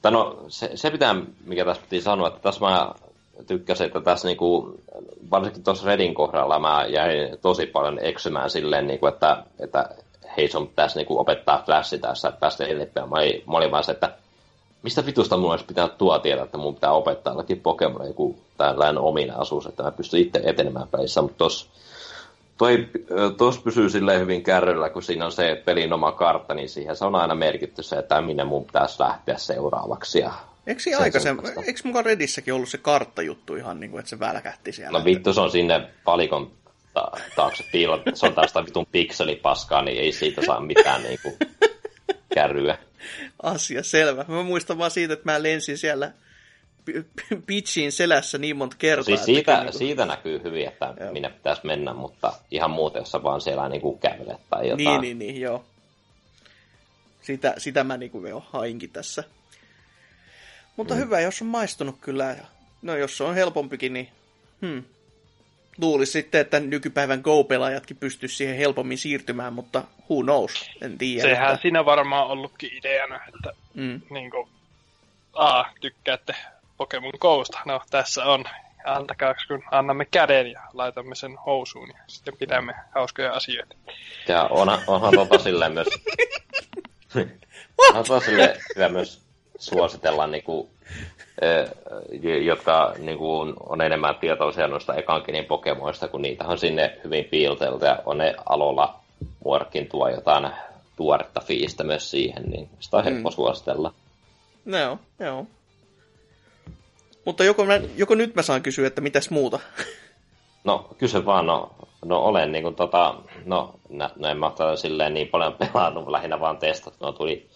tai 0.02 0.12
no, 0.12 0.36
se, 0.48 0.72
se 0.76 0.92
pitää, 0.92 1.16
mikä 1.46 1.66
tässä 1.66 1.82
piti 1.82 2.02
sanoa, 2.02 2.28
että 2.28 2.40
tässä 2.40 2.62
mä 2.66 2.92
tykkäsin, 3.48 3.88
että 3.88 4.02
tässä 4.02 4.28
niinku, 4.28 4.80
varsinkin 5.32 5.64
tuossa 5.64 5.88
Redin 5.88 6.14
kohdalla 6.14 6.60
mä 6.60 6.86
jäin 6.86 7.38
tosi 7.42 7.66
paljon 7.66 8.00
eksymään 8.02 8.50
silleen, 8.50 8.88
niinku, 8.88 9.08
että, 9.08 9.44
että 9.60 9.90
hei, 10.38 10.48
sun 10.48 10.68
pitäisi 10.68 10.98
niinku 10.98 11.20
opettaa 11.20 11.64
flashi 11.66 11.98
tässä, 11.98 12.28
että 12.28 12.40
päästä 12.40 12.66
eteenpäin. 12.66 13.10
Mä, 13.10 13.18
mä 13.52 13.58
olin 13.58 13.72
vaan 13.72 13.84
se, 13.84 13.92
että 13.92 14.18
mistä 14.84 15.06
vitusta 15.06 15.38
mulla 15.38 15.54
olisi 15.54 15.66
pitänyt 15.66 15.98
tuo 15.98 16.20
tietää, 16.20 16.46
että 16.46 16.58
mun 16.58 16.74
pitää 16.74 16.92
opettaa 16.92 17.34
jollakin 17.34 17.62
Pokemon 17.62 18.08
joku 18.08 18.40
tällainen 18.68 19.04
ominaisuus, 19.04 19.66
että 19.66 19.84
mä 19.84 19.92
pystyn 19.92 20.20
itse 20.20 20.42
etenemään 20.44 20.88
pelissä, 20.88 21.22
mutta 21.22 21.38
tuossa 21.38 21.68
toi, 22.58 22.90
tos 23.38 23.60
pysyy 23.60 23.90
silleen 23.90 24.22
hyvin 24.22 24.44
kärryllä, 24.44 24.90
kun 24.90 25.04
siinä 25.04 25.26
on 25.26 25.32
se 25.32 25.62
pelin 25.66 25.94
oma 25.94 26.12
kartta, 26.12 26.54
niin 26.54 26.70
siihen 26.70 26.96
se 26.96 27.06
on 27.06 27.16
aina 27.16 27.36
merkitty 27.36 27.84
se, 27.84 27.96
että 27.96 28.22
minne 28.22 28.44
mun 28.44 28.66
pitäisi 28.66 29.02
lähteä 29.04 29.38
seuraavaksi. 29.38 30.20
Ja 30.20 30.34
Eikö 30.68 30.82
siinä 30.82 31.00
aikaisemmin, 31.00 31.46
eikö 31.68 31.80
mukaan 31.84 32.06
Redissäkin 32.06 32.54
ollut 32.54 32.70
se 32.70 32.78
karttajuttu 32.78 33.56
ihan 33.56 33.80
niin 33.80 33.92
kuin, 33.92 34.00
että 34.00 34.10
se 34.10 34.20
välkähti 34.20 34.72
siellä? 34.72 35.00
No 35.00 35.06
vittu, 35.06 35.34
se 35.34 35.42
on 35.42 35.52
sinne 35.52 35.88
palikon 36.04 36.52
ta- 36.94 37.12
taakse 37.36 37.64
piilo. 37.72 38.02
Se 38.14 38.26
on 38.26 38.34
taas 38.34 38.54
vitun 38.66 38.86
pikselipaskaa, 38.92 39.82
niin 39.82 40.00
ei 40.00 40.12
siitä 40.12 40.46
saa 40.46 40.60
mitään 40.60 41.04
niin 41.04 41.20
kuin, 41.24 41.38
kärryä. 42.34 42.78
Asia 43.44 43.84
selvä. 43.84 44.26
Mä 44.28 44.44
muistan 44.44 44.78
vaan 44.78 44.92
siitä, 44.92 45.14
että 45.14 45.32
mä 45.32 45.44
lensin 45.44 45.78
siellä 45.78 46.12
pitchiin 47.46 47.92
selässä 47.92 48.38
niin 48.38 48.58
monta 48.58 48.76
kertaa. 48.80 49.04
Siis 49.04 49.26
siitä, 49.26 49.54
niin 49.54 49.64
kuin... 49.64 49.78
siitä 49.78 50.06
näkyy 50.06 50.44
hyvin, 50.44 50.68
että 50.68 50.94
joo. 51.00 51.14
minne 51.14 51.30
pitäisi 51.30 51.62
mennä, 51.66 51.94
mutta 51.94 52.34
ihan 52.52 52.72
muuten, 52.72 53.00
jos 53.00 53.14
vaan 53.24 53.42
siellä 53.42 53.70
niin 53.70 53.82
kuin 53.82 54.00
kävelet 54.00 54.42
tai 54.50 54.70
jotain. 54.70 55.02
Niin, 55.02 55.02
niin, 55.02 55.20
niin, 55.20 55.42
joo. 55.42 55.66
Sitä, 57.22 57.54
sitä 57.58 57.84
mä 57.84 57.98
niin 57.98 58.12
kuin 58.12 58.30
jo 58.30 58.44
hainkin 58.50 58.90
tässä. 58.90 59.24
Mutta 60.76 60.94
mm. 60.94 61.00
hyvä, 61.00 61.20
jos 61.20 61.42
on 61.42 61.48
maistunut 61.48 61.96
kyllä. 62.02 62.36
No 62.82 62.96
jos 62.96 63.18
se 63.18 63.24
on 63.24 63.36
helpompikin, 63.36 63.94
niin 63.94 64.10
hmm. 64.62 64.84
luulisi 65.78 66.12
sitten, 66.12 66.42
että 66.42 66.60
nykypäivän 66.60 67.22
Go-pelaajatkin 67.22 67.98
pystyisi 67.98 68.36
siihen 68.36 68.58
helpommin 68.58 68.98
siirtymään, 68.98 69.54
mutta 69.54 69.84
who 70.10 70.24
knows, 70.24 70.72
en 70.82 70.98
tiedä. 70.98 71.22
Sehän 71.22 71.52
että... 71.52 71.62
siinä 71.62 71.86
varmaan 71.86 72.28
ollutkin 72.28 72.78
ideana, 72.78 73.20
että 73.28 73.54
mm. 73.74 74.02
niin 74.10 74.32
kuin, 74.32 74.50
a, 75.34 75.64
tykkäätte 75.82 76.36
Pokemon 76.80 77.14
Ghosta. 77.20 77.60
No, 77.66 77.82
tässä 77.90 78.26
on. 78.26 78.46
Antakaa, 78.86 79.36
kun 79.48 79.64
annamme 79.72 80.06
käden 80.06 80.52
ja 80.52 80.62
laitamme 80.74 81.16
sen 81.16 81.38
housuun 81.46 81.90
ja 81.90 82.04
sitten 82.08 82.34
pidämme 82.40 82.74
hauskoja 82.96 83.34
asioita. 83.34 83.76
Ja 84.28 84.44
onhan, 84.44 84.80
onhan 84.88 85.14
tota 85.14 85.38
silleen 85.38 85.72
myös... 85.72 85.88
onhan 87.90 88.04
tota 88.08 88.26
silleen 88.26 88.56
hyvä 88.76 88.90
myös 88.90 89.22
suositella 89.58 90.28
niinku, 90.28 90.70
jotka 92.46 92.94
niinku, 92.98 93.40
on 93.70 93.82
enemmän 93.82 94.16
tietoisia 94.16 94.68
noista 94.68 94.96
ekankinin 94.96 95.46
Pokemoista, 95.46 96.08
kun 96.08 96.22
niitä 96.22 96.44
on 96.44 96.58
sinne 96.58 96.98
hyvin 97.04 97.26
piiltelty 97.26 97.86
ja 97.86 98.00
on 98.06 98.18
ne 98.18 98.36
alolla 98.46 99.00
muorkin 99.46 99.88
tuo 99.90 100.10
jotain 100.10 100.50
tuoretta 100.96 101.42
fiistä 101.42 101.84
myös 101.84 102.12
siihen, 102.12 102.44
niin 102.44 102.70
sitä 102.80 102.98
on 102.98 103.04
helppo 103.04 103.30
mm. 103.30 103.34
suositella. 103.34 103.94
No, 104.66 105.00
joo. 105.20 105.48
Mutta 107.30 107.44
joko, 107.44 107.66
mä, 107.66 107.80
joko 107.96 108.16
nyt 108.16 108.36
mä 108.36 108.42
saan 108.42 108.64
kysyä, 108.64 108.88
että 108.88 109.02
mitäs 109.02 109.30
muuta? 109.30 109.60
No, 110.64 110.90
kysy 110.98 111.26
vaan, 111.26 111.46
no, 111.46 111.76
no 112.06 112.20
olen 112.20 112.52
niin 112.52 112.64
kuin, 112.64 112.76
tota, 112.76 113.16
no, 113.46 113.80
no 114.16 114.30
en 114.30 114.38
mä 114.38 114.52
ole 114.60 114.78
silleen 114.78 115.14
niin 115.14 115.28
paljon 115.28 115.54
pelannut, 115.54 116.08
lähinnä 116.12 116.40
vaan 116.40 116.58
testat, 116.58 116.94
no 117.00 117.12
tuli 117.12 117.50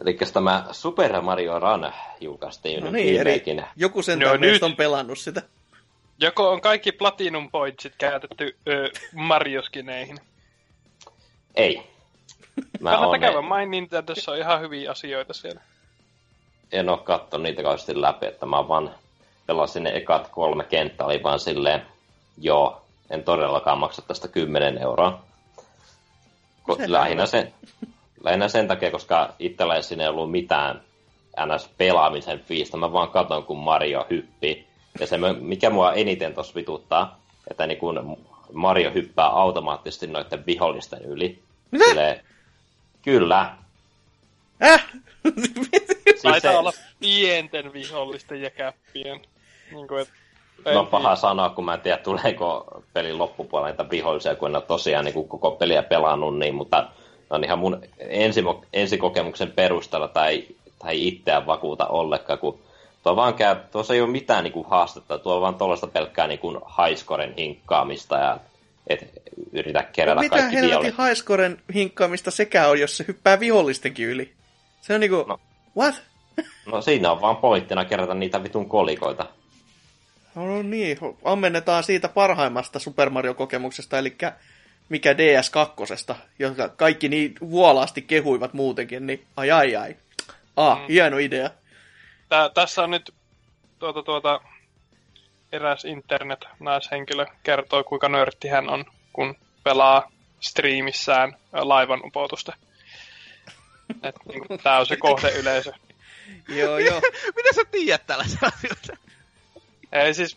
Eli 0.00 0.18
tämä 0.32 0.64
Super 0.70 1.20
Mario 1.20 1.58
Run 1.58 1.92
julkaistiin 2.20 2.84
no 2.84 2.90
niin, 2.90 3.20
eli 3.20 3.42
joku 3.76 4.02
sen 4.02 4.18
no, 4.18 4.36
nyt. 4.36 4.62
on 4.62 4.76
pelannut 4.76 5.18
sitä. 5.18 5.42
Joko 6.18 6.50
on 6.50 6.60
kaikki 6.60 6.92
Platinum 6.92 7.50
Pointsit 7.50 7.94
käytetty 7.98 8.56
ö, 8.68 8.90
Mario-skineihin? 9.14 10.18
Ei. 11.54 11.82
Mä 12.80 12.90
Kannattaa 12.90 13.18
käydä 13.18 13.42
main 13.42 13.70
Nintendossa 13.70 14.32
on 14.32 14.38
ihan 14.38 14.60
hyviä 14.60 14.90
asioita 14.90 15.32
siellä. 15.32 15.60
En 16.72 16.88
ole 16.88 16.98
katsonut 16.98 17.42
niitä 17.42 17.62
kauheasti 17.62 18.00
läpi, 18.00 18.26
että 18.26 18.46
mä 18.46 18.68
vaan 18.68 18.94
pelasin 19.46 19.82
ne 19.82 19.90
ekat 19.96 20.28
kolme 20.28 20.64
kenttää, 20.64 21.06
oli 21.06 21.22
vaan 21.22 21.40
silleen, 21.40 21.82
joo, 22.38 22.82
en 23.10 23.24
todellakaan 23.24 23.78
maksa 23.78 24.02
tästä 24.02 24.28
10 24.28 24.78
euroa. 24.78 25.22
Ko- 26.70 26.76
lähinnä, 26.86 27.26
sen, 27.26 27.52
lähinnä 28.24 28.48
sen 28.48 28.68
takia, 28.68 28.90
koska 28.90 29.34
itsellä 29.38 29.76
ei 29.76 29.82
siinä 29.82 30.10
ollut 30.10 30.30
mitään 30.30 30.80
ns. 31.46 31.70
pelaamisen 31.78 32.40
fiistä. 32.40 32.76
Mä 32.76 32.92
vaan 32.92 33.08
katon, 33.08 33.44
kun 33.44 33.58
Mario 33.58 34.06
hyppii. 34.10 34.66
Ja 35.00 35.06
se, 35.06 35.18
mikä 35.40 35.70
mua 35.70 35.92
eniten 35.92 36.34
tossa 36.34 36.54
vituttaa, 36.54 37.18
että 37.50 37.66
niin 37.66 37.78
kun 37.78 38.16
Mario 38.52 38.90
hyppää 38.94 39.26
automaattisesti 39.26 40.06
noiden 40.06 40.46
vihollisten 40.46 41.04
yli. 41.04 41.42
Mitä? 41.70 41.84
Silleen, 41.84 42.20
kyllä. 43.02 43.56
Äh? 44.62 44.86
siis 46.04 46.22
Taitaa 46.22 46.52
se... 46.52 46.58
olla 46.58 46.72
pienten 47.02 47.72
vihollisten 47.72 48.42
ja 48.42 48.50
käppien. 48.50 49.20
Niin 49.72 49.88
kuin, 49.88 50.00
et, 50.00 50.08
no 50.74 50.84
paha 50.84 51.16
sanoa, 51.16 51.50
kun 51.50 51.64
mä 51.64 51.74
en 51.74 51.80
tiedä, 51.80 51.96
tuleeko 51.96 52.82
pelin 52.92 53.18
loppupuolella 53.18 53.70
niitä 53.70 53.90
vihollisia, 53.90 54.34
kun 54.34 54.48
en 54.48 54.56
ole 54.56 54.62
tosiaan 54.62 55.04
niin 55.04 55.28
koko 55.28 55.50
peliä 55.50 55.82
pelannut, 55.82 56.38
niin, 56.38 56.54
mutta 56.54 56.88
on 57.30 57.44
ihan 57.44 57.58
mun 57.58 57.82
ensimo, 57.98 58.64
ensikokemuksen 58.72 59.52
perusteella 59.52 60.08
tai, 60.08 60.46
tai 60.78 61.06
itseään 61.08 61.46
vakuuta 61.46 61.86
ollenkaan, 61.86 62.38
kun 62.38 62.58
tuo 63.02 63.16
vaan 63.16 63.34
käy, 63.34 63.56
tuossa 63.70 63.94
ei 63.94 64.00
ole 64.00 64.10
mitään 64.10 64.44
niin 64.44 64.52
kuin 64.52 64.66
haastetta, 64.68 65.18
tuo 65.18 65.34
on 65.34 65.42
vaan 65.42 65.54
tuollaista 65.54 65.86
pelkkää 65.86 66.26
niin 66.26 66.38
kuin 66.38 66.58
haiskoren 66.64 67.34
hinkkaamista 67.38 68.16
ja 68.16 68.40
et 68.86 69.22
yritä 69.52 69.82
kerätä 69.82 70.22
no, 70.22 70.28
kaikki 70.28 70.56
Mitä 70.56 70.68
helvetin 70.68 70.94
haiskoren 70.94 71.62
hinkkaamista 71.74 72.30
sekä 72.30 72.68
on, 72.68 72.80
jos 72.80 72.96
se 72.96 73.04
hyppää 73.08 73.40
vihollistenkin 73.40 74.08
yli? 74.08 74.32
Se 74.80 74.94
on 74.94 75.00
niinku, 75.00 75.24
no, 75.28 75.40
what? 75.76 76.02
No 76.66 76.82
siinä 76.82 77.10
on 77.10 77.20
vaan 77.20 77.36
pointtina 77.36 77.84
kerätä 77.84 78.14
niitä 78.14 78.42
vitun 78.42 78.68
kolikoita. 78.68 79.26
No 80.34 80.62
niin, 80.62 80.98
ammennetaan 81.24 81.84
siitä 81.84 82.08
parhaimmasta 82.08 82.78
Super 82.78 83.10
Mario-kokemuksesta, 83.10 83.98
eli 83.98 84.16
mikä 84.88 85.12
DS2, 85.12 86.14
joka 86.38 86.68
kaikki 86.68 87.08
niin 87.08 87.34
vuolaasti 87.50 88.02
kehuivat 88.02 88.52
muutenkin, 88.52 89.06
niin 89.06 89.24
ai 89.36 89.50
ai 89.50 89.76
ai. 89.76 89.96
Ah, 90.56 90.78
mm. 90.80 90.86
hieno 90.88 91.18
idea. 91.18 91.50
Tää, 92.28 92.48
tässä 92.48 92.82
on 92.82 92.90
nyt 92.90 93.14
tuota, 93.78 94.02
tuota, 94.02 94.40
eräs 95.52 95.84
internet-naishenkilö 95.84 97.26
kertoo, 97.42 97.84
kuinka 97.84 98.08
nörtti 98.08 98.48
hän 98.48 98.68
on, 98.68 98.84
kun 99.12 99.34
pelaa 99.64 100.10
striimissään 100.40 101.36
laivan 101.52 102.00
upotusta. 102.04 102.52
Et, 104.02 104.14
niin, 104.28 104.60
tää 104.62 104.78
on 104.78 104.86
se 104.86 104.96
kohdeyleisö. 105.06 105.72
joo, 106.60 106.78
joo. 106.78 107.00
Mitä 107.36 107.54
sä 107.54 107.62
tiedät 107.70 108.06
tällaisen 108.06 108.38
asioita? 108.42 108.96
Ei 109.92 110.14
siis... 110.14 110.36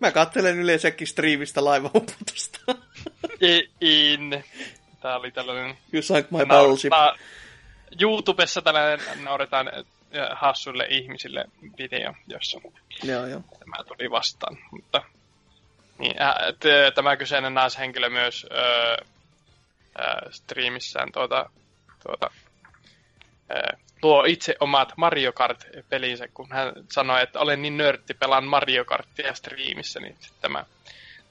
Mä 0.00 0.10
kattelen 0.10 0.58
yleensäkin 0.58 1.06
striimistä 1.06 1.64
laivauputusta. 1.64 2.58
In. 3.80 4.44
Tää 5.00 5.16
oli 5.16 5.30
tällainen... 5.30 5.78
You 5.92 6.02
sank 6.02 6.30
my 6.30 6.46
battleship. 6.46 6.92
YouTubessa 8.00 8.62
tällainen 8.62 9.24
nauretaan 9.24 9.70
hassuille 10.32 10.86
ihmisille 10.90 11.44
video, 11.78 12.14
jossa 12.26 12.60
joo, 13.02 13.26
joo. 13.26 13.42
tämä 13.58 13.84
tuli 13.84 14.10
vastaan. 14.10 14.58
Mutta 14.70 15.02
niin, 15.98 16.22
äh, 16.22 16.36
tämä 16.94 17.16
kyseinen 17.16 17.54
naishenkilö 17.54 18.10
myös 18.10 18.46
äh, 18.52 19.06
äh, 20.00 20.16
striimissään 20.30 21.12
tuota, 21.12 21.50
tuota, 22.02 22.30
äh, 23.50 23.80
luo 24.02 24.24
itse 24.24 24.56
omat 24.60 24.92
Mario 24.96 25.32
Kart-pelinsä, 25.32 26.28
kun 26.28 26.48
hän 26.50 26.72
sanoi, 26.92 27.22
että 27.22 27.40
olen 27.40 27.62
niin 27.62 27.76
nörtti, 27.76 28.14
pelaan 28.14 28.44
Mario 28.44 28.84
Kartia 28.84 29.34
striimissä, 29.34 30.00
niin 30.00 30.16
tämä 30.40 30.64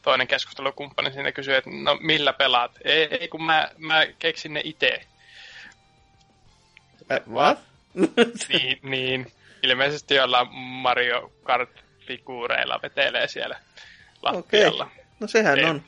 toinen 0.01 0.27
keskustelukumppani 0.27 1.11
siinä 1.11 1.31
kysyi, 1.31 1.55
että 1.55 1.69
no 1.69 1.97
millä 2.01 2.33
pelaat? 2.33 2.71
Ei, 2.83 3.07
ei 3.19 3.27
kun 3.27 3.43
mä, 3.43 3.71
mä 3.77 4.05
keksin 4.19 4.53
ne 4.53 4.61
itse. 4.63 5.01
What? 7.31 7.59
niin, 8.49 8.79
niin, 8.83 9.31
ilmeisesti 9.63 10.15
jollain 10.15 10.47
Mario 10.55 11.31
Kart-figuureilla 11.43 12.79
vetelee 12.83 13.27
siellä 13.27 13.59
lattialla. 14.21 14.83
Okay. 14.83 15.03
No 15.19 15.27
sehän 15.27 15.65
on. 15.65 15.83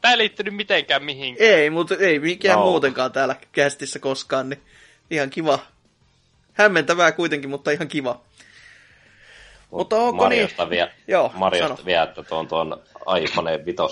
Tämä 0.00 0.12
ei 0.12 0.18
liittynyt 0.18 0.54
mitenkään 0.54 1.04
mihinkään. 1.04 1.50
Ei, 1.50 1.70
mutta 1.70 1.94
ei 2.00 2.18
mikään 2.18 2.58
no. 2.58 2.64
muutenkaan 2.64 3.12
täällä 3.12 3.36
kästissä 3.52 3.98
koskaan, 3.98 4.48
niin 4.48 4.62
ihan 5.10 5.30
kiva. 5.30 5.58
Hämmentävää 6.52 7.12
kuitenkin, 7.12 7.50
mutta 7.50 7.70
ihan 7.70 7.88
kiva. 7.88 8.20
Mut 9.70 9.78
mutta 9.78 9.96
onko 9.96 10.24
Mariosta 10.24 10.62
niin? 10.62 10.70
Vie, 10.70 10.92
Joo, 11.08 11.32
Mariosta 11.34 11.84
vielä, 11.84 12.02
että 12.02 12.22
tuon, 12.22 12.48
tuon 12.48 12.82
iPhone 13.22 13.64
5 13.64 13.82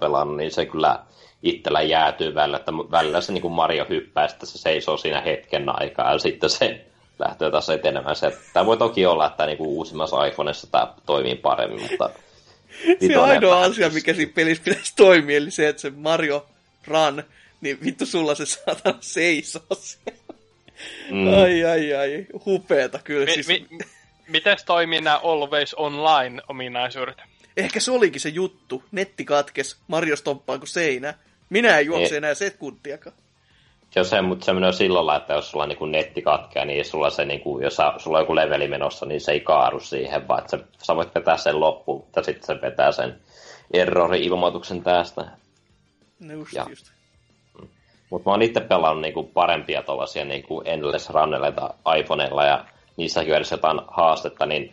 pelannut, 0.00 0.36
niin 0.36 0.50
se 0.50 0.66
kyllä 0.66 0.98
itsellä 1.42 1.82
jäätyy 1.82 2.34
välillä, 2.34 2.56
että 2.56 2.72
välillä 2.72 3.20
se 3.20 3.32
niin 3.32 3.42
kuin 3.42 3.54
Mario 3.54 3.86
hyppää, 3.88 4.24
että 4.24 4.46
se 4.46 4.58
seisoo 4.58 4.96
siinä 4.96 5.20
hetken 5.20 5.80
aikaa 5.80 6.12
ja 6.12 6.18
sitten 6.18 6.50
se 6.50 6.84
lähtee 7.18 7.50
taas 7.50 7.70
etenemään. 7.70 8.16
Se, 8.16 8.38
tämä 8.52 8.66
voi 8.66 8.76
toki 8.76 9.06
olla, 9.06 9.26
että 9.26 9.46
niin 9.46 9.58
kuin 9.58 9.68
uusimmassa 9.68 10.24
iPhoneissa 10.24 10.66
tämä 10.70 10.94
toimii 11.06 11.36
paremmin, 11.36 11.82
mutta... 11.82 12.10
se 13.06 13.18
on 13.18 13.28
ainoa 13.28 13.62
asia, 13.62 13.90
mikä 13.90 14.14
siinä 14.14 14.32
pelissä 14.34 14.64
pitäisi 14.64 14.96
toimia, 14.96 15.36
eli 15.36 15.50
se, 15.50 15.68
että 15.68 15.82
se 15.82 15.90
Mario 15.90 16.46
Run, 16.86 17.22
niin 17.60 17.78
vittu 17.84 18.06
sulla 18.06 18.34
se 18.34 18.46
saatana 18.46 18.98
seisoo 19.00 19.62
siellä. 19.70 20.17
Mm. 21.10 21.28
Ai, 21.42 21.64
ai, 21.64 21.94
ai, 21.94 22.26
hupeeta 22.46 22.98
kyllä. 23.04 23.24
Mi- 23.26 23.32
siis... 23.32 23.48
mi- 23.48 23.66
Mites 24.28 24.64
toimii 24.64 25.00
nämä 25.00 25.20
Always 25.22 25.74
Online-ominaisuudet? 25.74 27.16
Ehkä 27.56 27.80
se 27.80 27.90
olikin 27.90 28.20
se 28.20 28.28
juttu. 28.28 28.82
Netti 28.92 29.24
katkes, 29.24 29.76
Mario 29.86 30.16
stomppaa 30.16 30.58
kuin 30.58 30.68
seinä. 30.68 31.14
Minä 31.50 31.78
en 31.78 31.86
juokse 31.86 32.16
enää 32.16 32.34
sekuntiakaan. 32.34 33.16
Se 33.90 34.00
on 34.00 34.06
se, 34.06 34.22
mutta 34.22 34.44
se 34.44 34.52
menee 34.52 34.72
sillä 34.72 34.94
lailla, 34.96 35.16
että 35.16 35.34
jos 35.34 35.50
sulla 35.50 35.66
niin 35.66 35.78
kuin 35.78 35.92
netti 35.92 36.22
katkeaa, 36.22 36.64
niin 36.64 36.84
sulla 36.84 37.10
se, 37.10 37.24
niin 37.24 37.40
kuin, 37.40 37.64
jos 37.64 37.76
sulla 37.96 38.18
on 38.18 38.22
joku 38.22 38.36
leveli 38.36 38.68
menossa, 38.68 39.06
niin 39.06 39.20
se 39.20 39.32
ei 39.32 39.40
kaaru 39.40 39.80
siihen, 39.80 40.28
vaan 40.28 40.40
että 40.40 40.56
se, 40.56 40.64
sä 40.82 40.96
voit 40.96 41.14
vetää 41.14 41.36
sen 41.36 41.60
loppuun, 41.60 42.00
mutta 42.00 42.22
sitten 42.22 42.46
se 42.46 42.62
vetää 42.62 42.92
sen 42.92 43.18
errori-ilmoituksen 43.72 44.82
tästä. 44.82 45.24
No 46.20 46.32
just, 46.32 46.52
ja, 46.52 46.66
just. 46.68 46.86
Mutta 48.10 48.30
mä 48.30 48.32
oon 48.32 48.42
itse 48.42 48.60
pelannut 48.60 49.02
niinku 49.02 49.22
parempia 49.22 49.82
tuollaisia 49.82 50.24
niinku 50.24 50.62
endless 50.64 51.10
runneleita 51.10 51.74
iPhoneilla 51.98 52.44
ja 52.44 52.64
niissä 52.96 53.22
hyödyssä 53.22 53.54
jotain 53.54 53.80
haastetta, 53.88 54.46
niin 54.46 54.72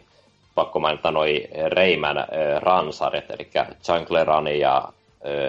pakko 0.55 0.79
mainita 0.79 1.11
noi 1.11 1.47
Rayman 1.75 2.17
äh, 2.17 2.25
Run-sarjat, 2.59 3.29
eli 3.29 3.49
Jungle 3.87 4.23
Run 4.23 4.47
ja 4.47 4.89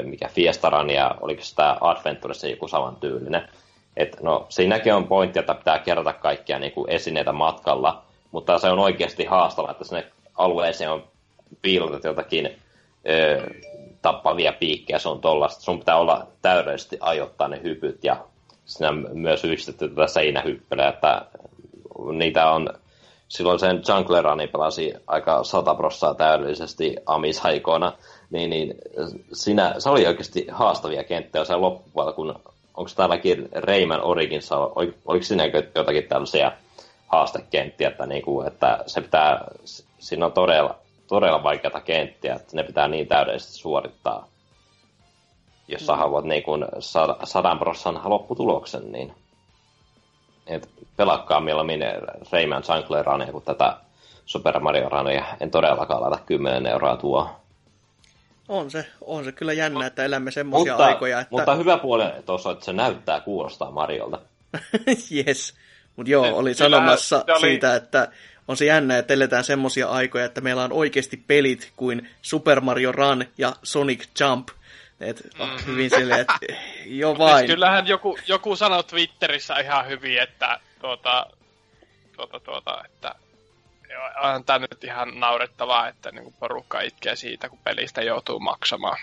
mikä 0.02 0.28
Fiesta 0.28 0.70
Run 0.70 0.90
ja 0.90 1.14
oliko 1.20 1.42
sitä 1.42 1.76
Adventuressa 1.80 2.48
joku 2.48 2.68
saman 2.68 2.96
tyylinen. 2.96 3.48
Et, 3.96 4.16
no, 4.22 4.46
siinäkin 4.48 4.94
on 4.94 5.06
pointti, 5.06 5.38
että 5.38 5.54
pitää 5.54 5.78
kerätä 5.78 6.12
kaikkia 6.12 6.58
niin 6.58 6.72
kuin 6.72 6.90
esineitä 6.90 7.32
matkalla, 7.32 8.02
mutta 8.32 8.58
se 8.58 8.70
on 8.70 8.78
oikeasti 8.78 9.24
haastavaa, 9.24 9.70
että 9.70 9.84
sinne 9.84 10.06
alueeseen 10.34 10.90
on 10.90 11.04
piilotettu 11.62 12.06
jotakin 12.06 12.58
tappavia 14.06 14.52
piikkejä, 14.52 14.98
se 14.98 15.08
on 15.08 15.20
tollasta. 15.20 15.62
Sun 15.62 15.78
pitää 15.78 15.96
olla 15.96 16.26
täydellisesti 16.42 16.96
ajoittaa 17.00 17.48
ne 17.48 17.60
hypyt 17.62 18.04
ja 18.04 18.16
siinä 18.64 18.88
on 18.88 19.08
myös 19.12 19.44
yhdistetty 19.44 19.88
tätä 19.88 20.06
seinähyppelyä, 20.06 20.88
että 20.88 21.26
niitä 22.12 22.50
on 22.50 22.68
silloin 23.28 23.58
sen 23.58 23.82
Jungle 23.88 24.22
Runin 24.22 24.48
pelasi 24.48 24.94
aika 25.06 25.44
sataprossaa 25.44 26.14
täydellisesti 26.14 26.96
amisaikoina, 27.06 27.92
niin, 28.30 28.50
niin 28.50 28.74
siinä, 29.32 29.74
se 29.78 29.90
oli 29.90 30.06
oikeasti 30.06 30.46
haastavia 30.50 31.04
kenttiä 31.04 31.44
sen 31.44 31.60
loppupuolella, 31.60 32.12
kun 32.12 32.34
onko 32.74 32.90
täälläkin 32.96 33.48
Rayman 33.52 34.02
Originsa, 34.02 34.58
oliko 35.06 35.22
siinä 35.22 35.44
jotakin 35.74 36.08
tällaisia 36.08 36.52
haastekenttiä, 37.06 37.88
että, 37.88 38.06
niin 38.06 38.22
kuin, 38.22 38.46
että 38.46 38.84
se 38.86 39.00
pitää, 39.00 39.44
siinä 39.98 40.26
on 40.26 40.32
todella, 40.32 40.78
todella 41.08 41.42
vaikeata 41.42 41.80
kenttiä, 41.80 42.34
että 42.34 42.56
ne 42.56 42.62
pitää 42.62 42.88
niin 42.88 43.08
täydellisesti 43.08 43.54
suorittaa, 43.54 44.28
jos 45.68 45.86
sä 45.86 45.96
haluat 45.96 46.24
niin 46.24 46.42
kuin 46.42 46.64
sadan 47.24 47.58
prossan 47.58 48.00
lopputuloksen, 48.04 48.92
niin 48.92 49.12
et 50.46 50.68
pelakkaa 50.96 51.40
mieluummin 51.40 51.80
Rayman 52.32 52.62
Jungle 52.68 53.02
Runia 53.02 53.32
kuin 53.32 53.44
tätä 53.44 53.76
Super 54.26 54.60
Mario 54.60 54.88
Runia. 54.88 55.24
En 55.40 55.50
todellakaan 55.50 56.02
laita 56.02 56.18
10 56.26 56.66
euroa 56.66 56.96
tuo. 56.96 57.30
On 58.48 58.70
se, 58.70 58.86
on 59.00 59.24
se 59.24 59.32
kyllä 59.32 59.52
jännä, 59.52 59.86
että 59.86 60.04
elämme 60.04 60.30
semmoisia 60.30 60.72
mutta, 60.72 60.86
aikoja. 60.86 61.20
Että... 61.20 61.30
Mutta 61.30 61.54
hyvä 61.54 61.78
puoli 61.78 62.04
tuossa, 62.26 62.50
että 62.50 62.64
se 62.64 62.72
näyttää 62.72 63.20
kuulostaa 63.20 63.70
Mariolta. 63.70 64.18
yes. 65.16 65.54
Mutta 65.96 66.10
joo, 66.10 66.36
oli 66.36 66.54
sanomassa 66.54 67.24
oli... 67.28 67.40
siitä, 67.40 67.74
että 67.74 68.08
on 68.48 68.56
se 68.56 68.64
jännä, 68.64 68.98
että 68.98 69.14
eletään 69.14 69.44
semmoisia 69.44 69.88
aikoja, 69.88 70.24
että 70.24 70.40
meillä 70.40 70.64
on 70.64 70.72
oikeasti 70.72 71.16
pelit 71.16 71.72
kuin 71.76 72.10
Super 72.22 72.60
Mario 72.60 72.92
Run 72.92 73.24
ja 73.38 73.52
Sonic 73.62 74.04
Jump. 74.20 74.48
Et, 75.00 75.22
mm-hmm. 75.38 75.66
hyvin 75.66 75.90
silleen, 75.90 76.20
että 76.20 76.38
jo 76.86 77.18
vain. 77.18 77.38
Siis 77.38 77.50
kyllähän 77.50 77.86
joku, 77.86 78.18
joku 78.26 78.56
sanoi 78.56 78.84
Twitterissä 78.84 79.58
ihan 79.58 79.88
hyvin, 79.88 80.22
että 80.22 80.60
tuota, 80.80 81.26
tuota, 82.16 82.40
tuota, 82.40 82.84
että 82.84 83.14
on 84.22 84.44
tämä 84.44 84.58
nyt 84.58 84.84
ihan 84.84 85.20
naurettavaa, 85.20 85.88
että 85.88 86.12
niin 86.12 86.22
kuin 86.22 86.34
porukka 86.40 86.80
itkee 86.80 87.16
siitä, 87.16 87.48
kun 87.48 87.58
pelistä 87.58 88.02
joutuu 88.02 88.40
maksamaan. 88.40 88.98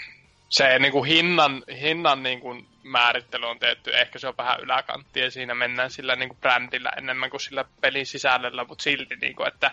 Se 0.54 0.80
niin 0.80 0.92
kuin 0.92 1.06
hinnan, 1.06 1.64
hinnan 1.82 2.24
niin 2.24 2.40
kuin 2.40 2.68
määrittely 2.84 3.46
on 3.46 3.60
tehty, 3.60 3.98
ehkä 3.98 4.20
se 4.20 4.28
on 4.28 4.38
vähän 4.38 4.60
yläkantti 4.60 5.20
ja 5.20 5.32
siinä 5.32 5.56
mennään 5.56 5.92
sillä 5.92 6.16
niin 6.16 6.30
kuin 6.30 6.38
brändillä 6.40 6.92
enemmän 6.98 7.30
kuin 7.30 7.42
sillä 7.42 7.66
pelin 7.82 8.06
sisällöllä, 8.06 8.66
mutta 8.66 8.84
silti, 8.84 9.16
niin 9.16 9.36
kuin, 9.36 9.48
että 9.48 9.72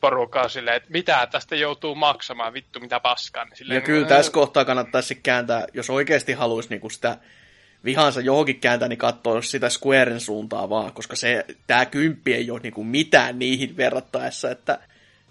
porukka 0.00 0.40
on 0.40 0.50
silleen, 0.50 0.76
että 0.76 0.88
mitä 0.90 1.28
tästä 1.30 1.56
joutuu 1.56 1.94
maksamaan, 1.94 2.52
vittu 2.52 2.80
mitä 2.80 3.00
paskaa. 3.00 3.44
Niin 3.44 3.56
silleen, 3.56 3.76
ja 3.76 3.80
kyllä 3.80 4.06
tässä 4.06 4.32
kohtaa 4.32 4.64
kannattaisi 4.64 5.14
kääntää, 5.14 5.66
jos 5.72 5.90
oikeasti 5.90 6.32
haluaisi 6.32 6.70
niin 6.70 6.80
kuin 6.80 6.90
sitä 6.90 7.18
vihansa 7.84 8.20
johonkin 8.20 8.60
kääntää, 8.60 8.88
niin 8.88 8.98
katsoo 8.98 9.42
sitä 9.42 9.68
Squaren 9.68 10.20
suuntaa 10.20 10.68
vaan, 10.68 10.92
koska 10.92 11.16
se, 11.16 11.44
tämä 11.66 11.86
kymppi 11.86 12.34
ei 12.34 12.50
ole 12.50 12.60
niin 12.62 12.74
kuin 12.74 12.86
mitään 12.86 13.38
niihin 13.38 13.76
verrattaessa, 13.76 14.50
että 14.50 14.78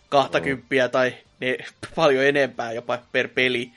kahta 0.10 0.40
mm. 0.40 0.44
kymppiä 0.44 0.90
tai 0.90 1.14
ne 1.40 1.58
paljon 1.96 2.26
enempää 2.26 2.72
jopa 2.72 3.00
per 3.12 3.28
peli, 3.28 3.72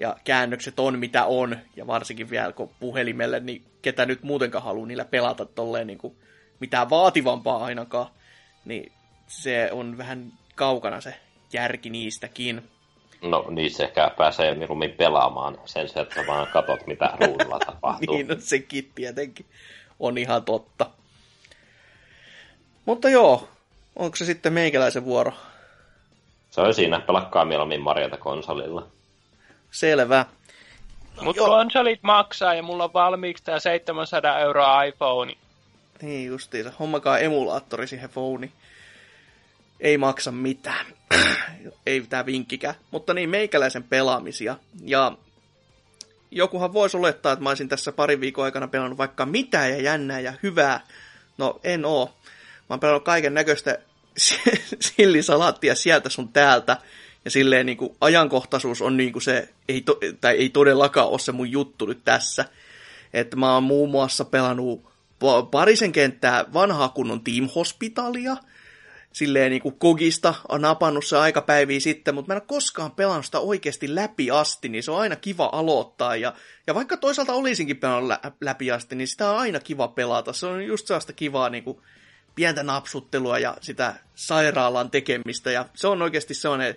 ja 0.00 0.16
käännökset 0.24 0.80
on 0.80 0.98
mitä 0.98 1.24
on, 1.24 1.56
ja 1.76 1.86
varsinkin 1.86 2.30
vielä 2.30 2.52
kun 2.52 2.70
puhelimelle, 2.80 3.40
niin 3.40 3.64
ketä 3.82 4.06
nyt 4.06 4.22
muutenkaan 4.22 4.64
haluaa 4.64 4.86
niillä 4.86 5.04
pelata 5.04 5.44
tolleen 5.46 5.86
niin 5.86 5.98
kuin 5.98 6.16
mitään 6.60 6.90
vaativampaa 6.90 7.64
ainakaan, 7.64 8.06
niin 8.64 8.92
se 9.26 9.68
on 9.72 9.98
vähän 9.98 10.32
kaukana 10.54 11.00
se 11.00 11.14
järki 11.52 11.90
niistäkin. 11.90 12.62
No 13.22 13.46
niissä 13.50 13.84
ehkä 13.84 14.10
pääsee 14.18 14.54
mieluummin 14.54 14.92
pelaamaan 14.92 15.58
sen 15.64 15.88
sijaan, 15.88 16.08
että 16.08 16.26
vaan 16.26 16.46
katot, 16.52 16.86
mitä 16.86 17.10
ruudulla 17.20 17.58
tapahtuu. 17.66 18.14
niin, 18.14 18.28
no 18.28 18.36
sekin 18.38 18.92
tietenkin 18.94 19.46
on 19.98 20.18
ihan 20.18 20.44
totta. 20.44 20.86
Mutta 22.86 23.08
joo, 23.08 23.48
onko 23.96 24.16
se 24.16 24.24
sitten 24.24 24.52
meikäläisen 24.52 25.04
vuoro? 25.04 25.32
Se 26.50 26.60
on 26.60 26.74
siinä, 26.74 27.00
pelakkaa 27.00 27.44
mieluummin 27.44 27.80
Marjata 27.80 28.16
konsolilla. 28.16 28.86
Selvä. 29.70 30.26
Mutta 31.20 31.42
konsolit 31.44 32.02
maksaa 32.02 32.54
ja 32.54 32.62
mulla 32.62 32.84
on 32.84 32.92
valmiiksi 32.92 33.44
tää 33.44 33.58
700 33.58 34.38
euroa 34.38 34.82
iPhone. 34.82 35.32
Niin 36.02 36.26
justiinsa. 36.26 36.72
Hommakaa 36.78 37.18
emulaattori 37.18 37.86
siihen 37.86 38.10
phoneen. 38.10 38.52
Ei 39.80 39.98
maksa 39.98 40.32
mitään. 40.32 40.86
Ei 41.86 42.00
tää 42.00 42.26
vinkkikään. 42.26 42.74
Mutta 42.90 43.14
niin, 43.14 43.30
meikäläisen 43.30 43.82
pelaamisia. 43.82 44.56
Ja 44.84 45.12
jokuhan 46.30 46.72
voisi 46.72 46.96
olettaa, 46.96 47.32
että 47.32 47.42
mä 47.42 47.48
olisin 47.48 47.68
tässä 47.68 47.92
parin 47.92 48.20
viikon 48.20 48.44
aikana 48.44 48.68
pelannut 48.68 48.98
vaikka 48.98 49.26
mitä 49.26 49.66
ja 49.66 49.82
jännää 49.82 50.20
ja 50.20 50.32
hyvää. 50.42 50.80
No, 51.38 51.60
en 51.64 51.84
oo. 51.84 52.06
Mä 52.06 52.64
oon 52.68 52.80
pelannut 52.80 53.04
kaiken 53.04 53.34
näköistä 53.34 53.78
sillisalaattia 54.80 55.74
sieltä 55.74 56.08
sun 56.08 56.32
täältä. 56.32 56.76
Ja 57.24 57.30
silleen 57.30 57.66
niin 57.66 57.78
kuin 57.78 57.96
ajankohtaisuus 58.00 58.82
on 58.82 58.96
niin 58.96 59.12
kuin 59.12 59.22
se, 59.22 59.48
ei 59.68 59.80
to, 59.80 59.98
tai 60.20 60.36
ei 60.36 60.48
todellakaan 60.48 61.08
ole 61.08 61.18
se 61.18 61.32
mun 61.32 61.50
juttu 61.50 61.86
nyt 61.86 62.04
tässä. 62.04 62.44
Että 63.12 63.36
mä 63.36 63.54
oon 63.54 63.62
muun 63.62 63.90
muassa 63.90 64.24
pelannut 64.24 64.90
parisen 65.50 65.92
kenttää 65.92 66.44
vanhaa 66.52 66.88
kunnon 66.88 67.24
Team 67.24 67.48
Hospitalia. 67.54 68.36
Silleen 69.12 69.50
niin 69.50 69.62
kuin 69.62 69.78
Kogista 69.78 70.34
on 70.48 70.60
napannut 70.60 71.04
se 71.04 71.18
aikapäiviä 71.18 71.80
sitten, 71.80 72.14
mutta 72.14 72.28
mä 72.28 72.34
en 72.34 72.42
ole 72.42 72.46
koskaan 72.46 72.90
pelannut 72.90 73.24
sitä 73.24 73.38
oikeasti 73.38 73.94
läpi 73.94 74.30
asti, 74.30 74.68
niin 74.68 74.82
se 74.82 74.90
on 74.90 75.00
aina 75.00 75.16
kiva 75.16 75.50
aloittaa. 75.52 76.16
Ja, 76.16 76.34
ja 76.66 76.74
vaikka 76.74 76.96
toisaalta 76.96 77.32
olisinkin 77.32 77.76
pelannut 77.76 78.08
lä- 78.08 78.32
läpi 78.40 78.70
asti, 78.70 78.96
niin 78.96 79.08
sitä 79.08 79.30
on 79.30 79.38
aina 79.38 79.60
kiva 79.60 79.88
pelata. 79.88 80.32
Se 80.32 80.46
on 80.46 80.64
just 80.64 80.86
sellaista 80.86 81.12
kivaa 81.12 81.50
niin 81.50 81.64
kuin 81.64 81.78
pientä 82.34 82.62
napsuttelua 82.62 83.38
ja 83.38 83.56
sitä 83.60 83.94
sairaalan 84.14 84.90
tekemistä. 84.90 85.50
Ja 85.50 85.66
se 85.74 85.88
on 85.88 86.02
oikeasti 86.02 86.34
sellainen, 86.34 86.76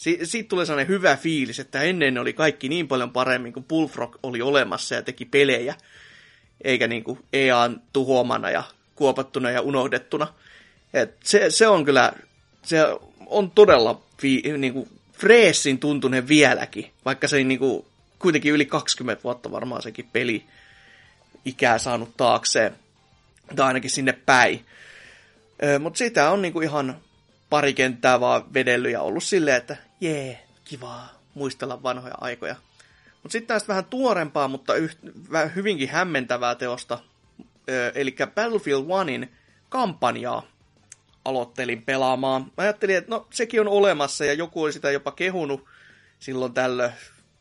si- 0.00 0.18
siitä 0.22 0.48
tulee 0.48 0.66
sellainen 0.66 0.88
hyvä 0.88 1.16
fiilis, 1.16 1.58
että 1.58 1.82
ennen 1.82 2.18
oli 2.18 2.32
kaikki 2.32 2.68
niin 2.68 2.88
paljon 2.88 3.10
paremmin, 3.10 3.52
kun 3.52 3.64
Bullfrog 3.64 4.16
oli 4.22 4.42
olemassa 4.42 4.94
ja 4.94 5.02
teki 5.02 5.24
pelejä 5.24 5.74
eikä 6.64 6.86
niin 6.86 7.04
kuin 7.04 7.18
EAN 7.32 7.82
tuhoamana 7.92 8.50
ja 8.50 8.62
kuopattuna 8.94 9.50
ja 9.50 9.60
unohdettuna. 9.60 10.34
Et 10.94 11.16
se, 11.24 11.50
se 11.50 11.68
on 11.68 11.84
kyllä, 11.84 12.12
se 12.62 12.78
on 13.26 13.50
todella 13.50 14.02
fi, 14.20 14.42
niin 14.58 14.72
kuin 14.72 14.88
freessin 15.12 15.78
tuntunen 15.78 16.28
vieläkin, 16.28 16.90
vaikka 17.04 17.28
se 17.28 17.44
niin 17.44 17.58
kuin, 17.58 17.84
kuitenkin 18.18 18.52
yli 18.52 18.66
20 18.66 19.22
vuotta 19.24 19.50
varmaan 19.50 19.82
sekin 19.82 20.08
peli 20.12 20.44
ikää 21.44 21.78
saanut 21.78 22.16
taakseen, 22.16 22.74
tai 23.56 23.66
ainakin 23.66 23.90
sinne 23.90 24.12
päin. 24.12 24.66
Mutta 25.80 25.98
sitä 25.98 26.30
on 26.30 26.42
niin 26.42 26.52
kuin 26.52 26.68
ihan 26.68 26.96
pari 27.50 27.74
kenttää 27.74 28.20
vaan 28.20 28.54
vedellyt 28.54 28.92
ja 28.92 29.02
ollut 29.02 29.24
silleen, 29.24 29.56
että 29.56 29.89
jee, 30.00 30.46
kivaa 30.64 31.08
muistella 31.34 31.82
vanhoja 31.82 32.14
aikoja. 32.20 32.56
Mutta 33.22 33.32
sitten 33.32 33.54
tästä 33.54 33.68
vähän 33.68 33.84
tuorempaa, 33.84 34.48
mutta 34.48 34.74
yht, 34.74 34.98
hyvinkin 35.54 35.88
hämmentävää 35.88 36.54
teosta, 36.54 36.98
eli 37.94 38.16
Battlefield 38.34 38.84
1in 38.84 39.28
kampanjaa 39.68 40.42
aloittelin 41.24 41.82
pelaamaan. 41.82 42.42
Mä 42.42 42.50
ajattelin, 42.56 42.96
että 42.96 43.10
no 43.10 43.26
sekin 43.30 43.60
on 43.60 43.68
olemassa 43.68 44.24
ja 44.24 44.32
joku 44.32 44.62
oli 44.62 44.72
sitä 44.72 44.90
jopa 44.90 45.12
kehunut 45.12 45.64
silloin 46.18 46.54
tällöin, 46.54 46.92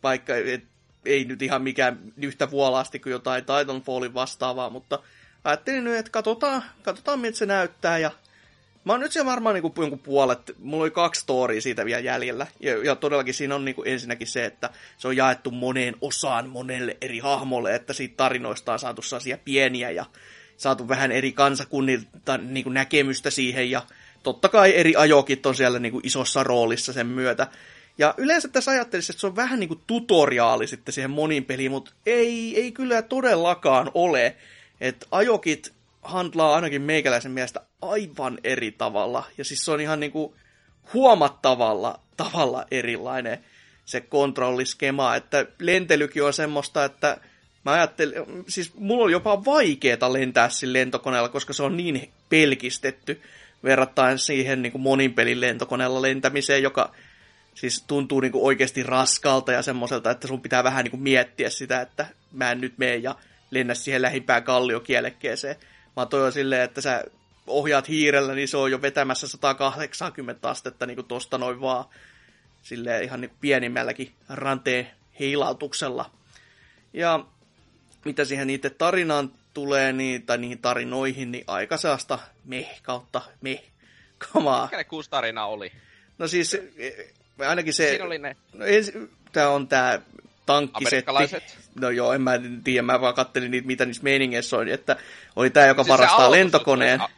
vaikka 0.04 0.36
et, 0.36 0.64
ei 1.06 1.26
nyt 1.26 1.42
ihan 1.42 1.62
mikään 1.62 2.00
yhtä 2.18 2.52
vuolaasti 2.52 3.00
kuin 3.00 3.12
jotain 3.12 3.46
Titanfallin 3.46 4.14
vastaavaa, 4.14 4.70
mutta 4.70 5.00
ajattelin 5.44 5.84
nyt, 5.84 5.96
että 5.96 6.12
katsotaan, 6.12 6.64
katsotaan 6.84 7.20
miltä 7.20 7.38
se 7.38 7.46
näyttää 7.46 7.98
ja 7.98 8.12
Mä 8.90 8.94
oon 8.94 9.00
nyt 9.00 9.12
siellä 9.12 9.32
varmaan 9.32 9.54
niin 9.54 9.62
kuin 9.62 9.74
jonkun 9.78 10.00
puolet, 10.00 10.56
mulla 10.60 10.84
oli 10.84 10.92
kaksi 10.92 11.22
storia 11.22 11.62
siitä 11.62 11.86
vielä 11.86 12.00
jäljellä. 12.00 12.48
Ja, 12.60 12.84
ja 12.84 12.96
todellakin 12.96 13.34
siinä 13.34 13.56
on 13.56 13.66
niin 13.66 13.76
kuin 13.76 13.88
ensinnäkin 13.88 14.28
se, 14.28 14.46
että 14.46 14.70
se 14.98 15.08
on 15.08 15.18
jaettu 15.18 15.52
moneen 15.52 15.96
osaan, 16.02 16.50
monelle 16.50 16.98
eri 17.02 17.20
hahmolle, 17.20 17.76
että 17.76 17.94
siitä 17.94 18.14
tarinoista 18.18 18.74
on 18.74 18.80
saatu 18.80 19.02
sellaisia 19.02 19.38
pieniä 19.46 19.92
ja 19.92 20.06
saatu 20.58 20.88
vähän 20.88 21.12
eri 21.12 21.32
kansakunnilta 21.32 22.38
niin 22.38 22.64
kuin 22.64 22.74
näkemystä 22.74 23.30
siihen 23.30 23.72
ja 23.72 23.82
totta 24.24 24.50
kai 24.50 24.76
eri 24.76 24.96
ajokit 24.96 25.46
on 25.46 25.56
siellä 25.56 25.80
niin 25.80 25.92
kuin 25.92 26.08
isossa 26.08 26.44
roolissa 26.44 26.94
sen 26.94 27.08
myötä. 27.08 27.48
Ja 27.98 28.14
yleensä 28.18 28.48
tässä 28.48 28.72
ajattelisin, 28.72 29.14
että 29.14 29.22
se 29.22 29.28
on 29.28 29.36
vähän 29.36 29.60
niin 29.60 29.68
kuin 29.68 29.82
tutoriaali 29.88 30.68
sitten 30.68 30.94
siihen 30.94 31.12
monin 31.12 31.46
peliin, 31.46 31.72
mutta 31.72 31.92
ei, 32.06 32.62
ei 32.62 32.72
kyllä 32.72 33.02
todellakaan 33.02 33.92
ole. 33.94 34.36
Että 34.82 35.06
ajokit 35.12 35.74
handlaa 36.02 36.56
ainakin 36.56 36.82
meikäläisen 36.82 37.32
mielestä 37.32 37.69
aivan 37.82 38.38
eri 38.44 38.72
tavalla. 38.72 39.24
Ja 39.38 39.46
siis 39.46 39.66
se 39.66 39.72
on 39.72 39.82
ihan 39.82 40.00
niin 40.00 40.12
kuin 40.12 40.34
huomattavalla 40.94 42.00
tavalla 42.18 42.66
erilainen 42.72 43.40
se 43.86 44.02
kontrolliskema, 44.02 45.16
että 45.16 45.46
lentelykin 45.60 46.24
on 46.24 46.34
semmoista, 46.34 46.86
että 46.86 47.18
mä 47.66 47.72
ajattelin, 47.72 48.16
siis 48.48 48.74
mulla 48.76 49.04
on 49.04 49.12
jopa 49.12 49.46
vaikeeta 49.46 50.14
lentää 50.14 50.50
sillä 50.50 50.74
lentokoneella, 50.74 51.30
koska 51.30 51.54
se 51.54 51.64
on 51.64 51.78
niin 51.78 52.12
pelkistetty 52.30 53.22
verrattain 53.64 54.20
siihen 54.20 54.62
niin 54.62 54.72
kuin 54.72 54.82
monin 54.82 55.14
pelin 55.14 55.42
lentokoneella 55.42 56.02
lentämiseen, 56.02 56.64
joka 56.64 56.94
siis 57.56 57.84
tuntuu 57.88 58.20
niin 58.20 58.32
kuin 58.32 58.44
oikeasti 58.44 58.84
raskalta 58.84 59.52
ja 59.52 59.62
semmoiselta, 59.62 60.12
että 60.12 60.28
sun 60.28 60.42
pitää 60.42 60.64
vähän 60.64 60.84
niin 60.84 60.92
kuin 60.92 61.04
miettiä 61.04 61.50
sitä, 61.50 61.82
että 61.82 62.06
mä 62.32 62.52
en 62.52 62.62
nyt 62.62 62.74
mene 62.78 62.96
ja 62.96 63.16
lennä 63.52 63.74
siihen 63.74 64.02
lähimpään 64.02 64.44
kalliokielekkeeseen. 64.44 65.56
Vaan 65.96 66.08
toi 66.08 66.26
on 66.26 66.32
silleen, 66.32 66.62
että 66.62 66.82
sä 66.82 67.04
ohjaat 67.50 67.88
hiirellä, 67.90 68.36
niin 68.36 68.48
se 68.48 68.58
on 68.58 68.72
jo 68.72 68.82
vetämässä 68.82 69.28
180 69.28 70.50
astetta 70.50 70.86
niin 70.86 70.96
kuin 70.96 71.08
tosta 71.08 71.38
noin 71.38 71.62
vaan. 71.62 71.86
Silleen 72.62 73.04
ihan 73.04 73.22
niin 73.22 73.32
pienimmälläkin 73.42 74.14
ranteen 74.30 74.88
heilautuksella. 75.20 76.12
Ja 76.94 77.26
mitä 78.06 78.26
siihen 78.26 78.50
itse 78.50 78.70
tarinaan 78.70 79.32
tulee, 79.54 79.94
niin, 79.94 80.26
tai 80.26 80.38
niihin 80.38 80.60
tarinoihin, 80.60 81.32
niin 81.32 81.44
aika 81.48 81.78
seasta 81.78 82.20
meh 82.46 82.82
kautta 82.84 83.22
meh 83.42 83.64
kamaa. 84.34 84.66
Mikä 84.66 84.78
ne 84.78 84.84
kuusi 84.84 85.10
tarinaa 85.10 85.48
oli? 85.48 85.72
No 86.18 86.28
siis 86.28 86.58
ainakin 87.48 87.74
se... 87.74 87.90
Siinä 87.90 88.06
oli 88.06 88.18
ne. 88.18 88.36
No, 88.54 88.66
ens, 88.66 88.92
tää 89.32 89.50
on 89.50 89.68
tää 89.68 90.02
tankkisetti. 90.46 91.12
No 91.80 91.90
joo, 91.90 92.14
en 92.14 92.22
mä 92.22 92.32
tiedä, 92.64 92.82
mä 92.82 93.02
vaan 93.02 93.14
kattelin 93.14 93.52
niitä, 93.52 93.68
mitä 93.68 93.86
niissä 93.86 94.04
meiningeissä 94.04 94.58
on, 94.58 94.68
että 94.68 94.96
oli 95.36 95.50
tää, 95.50 95.68
joka 95.68 95.84
Siis 95.84 95.88
se 95.88 95.98
varastaa 95.98 96.32
lentokoneen. 96.32 97.02
oli- 97.02 97.10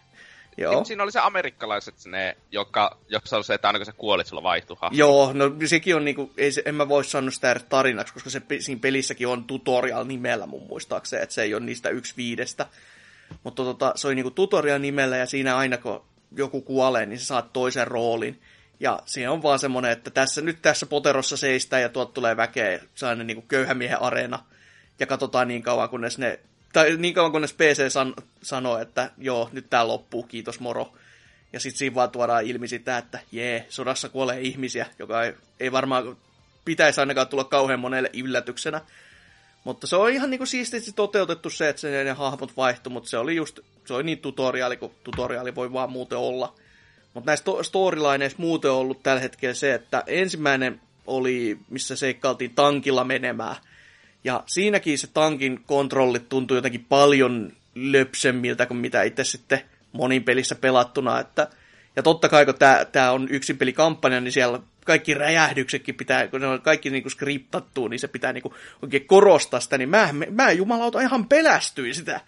Joo. 0.57 0.73
Niin, 0.75 0.85
siinä 0.85 1.03
oli 1.03 1.11
se 1.11 1.19
amerikkalaiset, 1.19 1.95
ne, 2.05 2.37
joka, 2.51 2.97
jossa 3.09 3.35
oli 3.35 3.43
se, 3.43 3.53
että 3.53 3.67
aina 3.67 3.79
kun 3.79 3.85
sä 3.85 3.93
kuolit, 3.93 4.27
sulla 4.27 4.43
vaihtui 4.43 4.77
hahmo. 4.81 4.97
Joo, 4.97 5.33
no 5.33 5.51
sekin 5.65 5.95
on 5.95 6.05
niinku, 6.05 6.31
ei 6.37 6.51
se, 6.51 6.61
en 6.65 6.75
mä 6.75 6.89
voi 6.89 7.03
sanoa 7.03 7.31
sitä 7.31 7.55
tarinaksi, 7.69 8.13
koska 8.13 8.29
se, 8.29 8.41
siinä 8.59 8.81
pelissäkin 8.81 9.27
on 9.27 9.43
tutorial 9.43 10.05
nimellä 10.05 10.45
mun 10.45 10.67
muistaakseen, 10.67 11.23
että 11.23 11.35
se 11.35 11.41
ei 11.43 11.53
ole 11.53 11.65
niistä 11.65 11.89
yksi 11.89 12.13
viidestä. 12.17 12.65
Mutta 13.43 13.63
tota, 13.63 13.91
se 13.95 14.07
oli 14.07 14.15
niinku 14.15 14.31
tutorial 14.31 14.79
nimellä 14.79 15.17
ja 15.17 15.25
siinä 15.25 15.57
aina 15.57 15.77
kun 15.77 16.05
joku 16.37 16.61
kuolee, 16.61 17.05
niin 17.05 17.19
sä 17.19 17.25
saat 17.25 17.53
toisen 17.53 17.87
roolin. 17.87 18.41
Ja 18.79 18.99
se 19.05 19.29
on 19.29 19.43
vaan 19.43 19.59
semmonen, 19.59 19.91
että 19.91 20.11
tässä, 20.11 20.41
nyt 20.41 20.61
tässä 20.61 20.85
poterossa 20.85 21.37
seistää 21.37 21.79
ja 21.79 21.89
tuot 21.89 22.13
tulee 22.13 22.37
väkeä, 22.37 22.79
sellainen 22.95 23.27
niinku 23.27 23.45
köyhämiehen 23.47 24.01
areena. 24.01 24.39
Ja 24.99 25.07
katsotaan 25.07 25.47
niin 25.47 25.63
kauan, 25.63 25.89
kunnes 25.89 26.17
ne, 26.17 26.39
tai 26.73 26.97
niin 26.97 27.13
kauan 27.13 27.31
kunnes 27.31 27.53
PC 27.53 27.91
san, 27.91 28.13
sanoo, 28.41 28.77
että 28.77 29.11
joo, 29.17 29.49
nyt 29.51 29.69
tää 29.69 29.87
loppuu, 29.87 30.23
kiitos 30.23 30.59
moro. 30.59 30.93
Ja 31.53 31.59
sitten 31.59 31.77
siinä 31.77 31.95
vaan 31.95 32.11
tuodaan 32.11 32.45
ilmi 32.45 32.67
sitä, 32.67 32.97
että 32.97 33.19
jee, 33.31 33.65
sodassa 33.69 34.09
kuolee 34.09 34.41
ihmisiä, 34.41 34.85
joka 34.99 35.23
ei, 35.23 35.33
ei 35.59 35.71
varmaan 35.71 36.17
pitäisi 36.65 36.99
ainakaan 36.99 37.27
tulla 37.27 37.43
kauhean 37.43 37.79
monelle 37.79 38.09
yllätyksenä. 38.13 38.81
Mutta 39.63 39.87
se 39.87 39.95
on 39.95 40.09
ihan 40.09 40.29
niinku 40.29 40.45
siististi 40.45 40.91
toteutettu 40.91 41.49
se, 41.49 41.69
että 41.69 41.79
se, 41.79 42.03
ne 42.03 42.11
hahmot 42.11 42.57
vaihtu, 42.57 42.89
mutta 42.89 43.09
se 43.09 43.17
oli 43.17 43.35
just, 43.35 43.59
se 43.85 43.93
oli 43.93 44.03
niin 44.03 44.19
tutoriaali, 44.19 44.77
kun 44.77 44.91
tutoriaali 45.03 45.55
voi 45.55 45.73
vaan 45.73 45.91
muuten 45.91 46.17
olla. 46.17 46.55
Mutta 47.13 47.29
näissä 47.29 47.45
to- 47.45 47.63
storylineissa 47.63 48.37
muuten 48.39 48.71
on 48.71 48.77
ollut 48.77 49.03
tällä 49.03 49.21
hetkellä 49.21 49.53
se, 49.53 49.73
että 49.73 50.03
ensimmäinen 50.07 50.81
oli, 51.07 51.57
missä 51.69 51.95
seikkailtiin 51.95 52.55
tankilla 52.55 53.03
menemään. 53.03 53.55
Ja 54.23 54.43
siinäkin 54.45 54.97
se 54.97 55.07
tankin 55.07 55.63
kontrollit 55.65 56.29
tuntui 56.29 56.57
jotenkin 56.57 56.85
paljon 56.89 57.51
löpsemmiltä 57.75 58.65
kuin 58.65 58.77
mitä 58.77 59.03
itse 59.03 59.23
sitten 59.23 59.61
monin 59.91 60.23
pelissä 60.23 60.55
pelattuna. 60.55 61.19
Että, 61.19 61.47
ja 61.95 62.03
totta 62.03 62.29
kai, 62.29 62.45
kun 62.45 62.55
tämä 62.91 63.11
on 63.11 63.27
yksin 63.29 63.57
pelikampanja, 63.57 64.21
niin 64.21 64.31
siellä 64.31 64.59
kaikki 64.85 65.13
räjähdyksetkin 65.13 65.95
pitää, 65.95 66.27
kun 66.27 66.41
ne 66.41 66.47
on 66.47 66.61
kaikki 66.61 66.89
niinku 66.89 67.09
skriptattu, 67.09 67.87
niin 67.87 67.99
se 67.99 68.07
pitää 68.07 68.33
niinku 68.33 68.55
oikein 68.81 69.07
korostaa 69.07 69.59
sitä, 69.59 69.77
niin 69.77 69.89
mä, 69.89 70.09
mä 70.29 70.51
jumalauta 70.51 71.01
ihan 71.01 71.25
pelästyin 71.25 71.95
sitä. 71.95 72.21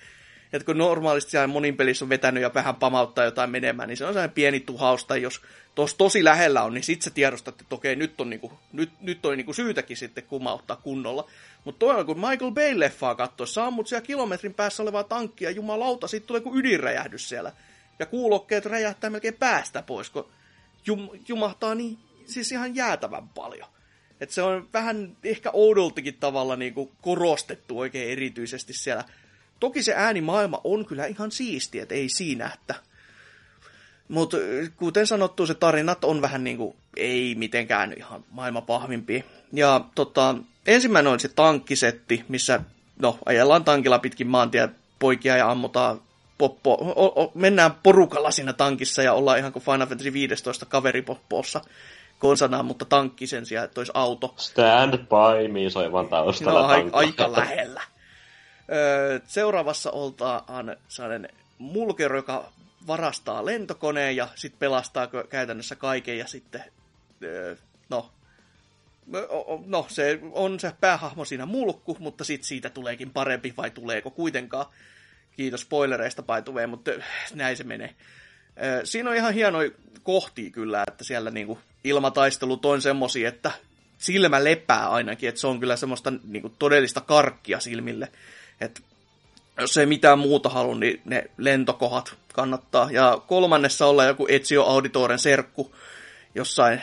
Että 0.54 0.66
kun 0.66 0.78
normaalisti 0.78 1.32
siellä 1.32 1.48
monin 1.48 1.78
pelissä 1.78 2.06
on 2.06 2.10
vetänyt 2.10 2.44
ja 2.44 2.54
vähän 2.54 2.76
pamauttaa 2.76 3.26
jotain 3.26 3.50
menemään, 3.50 3.90
niin 3.90 3.98
se 3.98 4.06
on 4.06 4.14
sellainen 4.14 4.36
pieni 4.36 4.60
tuhaus, 4.60 5.06
tai 5.06 5.22
jos 5.22 5.42
tos 5.76 5.96
tosi 5.96 6.24
lähellä 6.24 6.64
on, 6.64 6.74
niin 6.74 6.84
sit 6.84 7.02
sä 7.02 7.10
tiedostat, 7.10 7.62
että 7.62 7.76
okei, 7.76 7.96
nyt 7.96 8.22
on, 8.22 8.30
niinku, 8.30 8.52
nyt, 8.72 8.90
nyt 9.02 9.26
on 9.26 9.38
niinku 9.38 9.54
syytäkin 9.54 9.98
sitten 9.98 10.24
kumauttaa 10.24 10.76
kunnolla. 10.76 11.30
Mutta 11.66 11.80
toinen, 11.80 12.06
kun 12.06 12.20
Michael 12.20 12.52
Bay-leffaa 12.52 13.16
katsoo, 13.16 13.46
sä 13.46 13.66
ammut 13.66 13.88
siellä 13.88 14.06
kilometrin 14.06 14.54
päässä 14.54 14.84
olevaa 14.84 15.04
tankkia, 15.04 15.52
jumalauta, 15.52 16.08
sit 16.08 16.26
tulee 16.26 16.42
kuin 16.42 16.60
ydinräjähdys 16.60 17.30
siellä. 17.30 17.52
Ja 18.00 18.06
kuulokkeet 18.06 18.66
räjähtää 18.66 19.10
melkein 19.10 19.34
päästä 19.34 19.82
pois, 19.82 20.10
kun 20.10 20.30
jum, 20.86 21.10
jumahtaa 21.28 21.76
niin, 21.76 21.98
siis 22.26 22.52
ihan 22.52 22.76
jäätävän 22.76 23.30
paljon. 23.30 23.68
Et 24.22 24.32
se 24.32 24.42
on 24.42 24.70
vähän 24.74 25.18
ehkä 25.24 25.50
oudoltakin 25.54 26.18
tavalla 26.20 26.56
niinku 26.56 26.92
korostettu 27.02 27.80
oikein 27.80 28.12
erityisesti 28.12 28.74
siellä 28.74 29.04
toki 29.64 29.84
se 29.84 29.94
äänimaailma 29.96 30.62
on 30.64 30.86
kyllä 30.86 31.06
ihan 31.06 31.32
siisti, 31.32 31.80
että 31.80 31.96
ei 31.96 32.10
siinä, 32.10 32.52
että... 32.54 32.76
Mutta 34.08 34.38
kuten 34.76 35.08
sanottu, 35.08 35.46
se 35.46 35.54
tarinat 35.54 36.04
on 36.04 36.22
vähän 36.22 36.44
niin 36.44 36.58
kuin, 36.58 36.76
ei 36.98 37.36
mitenkään 37.36 37.94
ihan 37.98 38.26
maailman 38.32 38.64
pahvimpia. 38.64 39.24
Ja 39.54 39.82
tota, 39.96 40.36
ensimmäinen 40.68 41.12
on 41.12 41.20
se 41.20 41.28
tankkisetti, 41.28 42.26
missä 42.28 42.60
no, 43.00 43.18
ajellaan 43.26 43.64
tankilla 43.64 44.00
pitkin 44.00 44.28
maantia 44.28 44.70
poikia 45.00 45.38
ja 45.38 45.52
ammutaan 45.52 46.02
poppo, 46.38 46.74
o, 46.74 47.24
o, 47.24 47.32
mennään 47.36 47.72
porukalla 47.84 48.32
siinä 48.32 48.54
tankissa 48.54 49.02
ja 49.02 49.14
ollaan 49.14 49.40
ihan 49.40 49.54
kuin 49.54 49.64
Final 49.64 49.88
Fantasy 49.88 50.14
15 50.14 50.66
kaveripoppossa 50.66 51.62
konsana, 52.20 52.64
mutta 52.64 52.86
tankki 52.86 53.28
sen 53.28 53.46
sijaan, 53.46 53.66
että 53.66 53.80
olisi 53.80 53.92
auto. 53.96 54.34
Stand 54.38 54.98
by 54.98 55.48
me 55.48 55.70
soi 55.70 55.92
vaan 55.92 56.08
taustalla. 56.08 56.62
No, 56.62 56.68
aika, 56.68 56.98
aika 56.98 57.32
lähellä. 57.32 57.82
Öö, 58.72 59.20
seuraavassa 59.28 59.92
oltaan 59.92 60.78
sellainen 60.88 61.30
mulkero, 61.58 62.16
joka 62.16 62.52
varastaa 62.88 63.46
lentokoneen 63.46 64.16
ja 64.16 64.28
sitten 64.36 64.60
pelastaa 64.60 65.08
käytännössä 65.30 65.76
kaiken 65.76 66.18
ja 66.18 66.28
sitten, 66.28 66.64
öö, 67.24 67.56
no, 69.66 69.86
se 69.90 70.20
on 70.32 70.60
se 70.60 70.74
päähahmo 70.82 71.26
siinä 71.26 71.46
mulkku, 71.46 71.98
mutta 72.00 72.24
sitten 72.24 72.48
siitä 72.48 72.70
tuleekin 72.70 73.10
parempi 73.10 73.54
vai 73.58 73.72
tuleeko 73.72 74.12
kuitenkaan. 74.12 74.66
Kiitos 75.38 75.62
spoilereista 75.62 76.24
paituveen, 76.24 76.70
mutta 76.70 76.92
näin 77.34 77.58
se 77.58 77.64
menee. 77.64 77.96
Siinä 78.84 79.10
on 79.10 79.16
ihan 79.16 79.34
hienoja 79.34 79.72
kohtia 80.04 80.50
kyllä, 80.50 80.84
että 80.88 81.04
siellä 81.04 81.32
niinku 81.32 81.60
ilmataistelut 81.84 82.66
on 82.66 82.82
semmosia, 82.82 83.30
että 83.30 83.52
silmä 83.98 84.44
lepää 84.44 84.90
ainakin, 84.90 85.30
että 85.30 85.42
se 85.42 85.48
on 85.48 85.60
kyllä 85.60 85.76
semmoista 85.76 86.14
niinku 86.24 86.50
todellista 86.50 87.02
karkkia 87.02 87.60
silmille. 87.60 88.12
Että 88.62 88.82
jos 89.58 89.78
ei 89.78 89.86
mitään 89.86 90.20
muuta 90.20 90.50
halua, 90.50 90.76
niin 90.76 91.02
ne 91.06 91.24
lentokohat 91.38 92.16
kannattaa. 92.34 92.92
Ja 92.92 93.22
kolmannessa 93.28 93.86
olla 93.86 94.06
joku 94.06 94.28
Ezio 94.30 94.64
Auditoren 94.64 95.20
serkku 95.20 95.76
jossain 96.36 96.82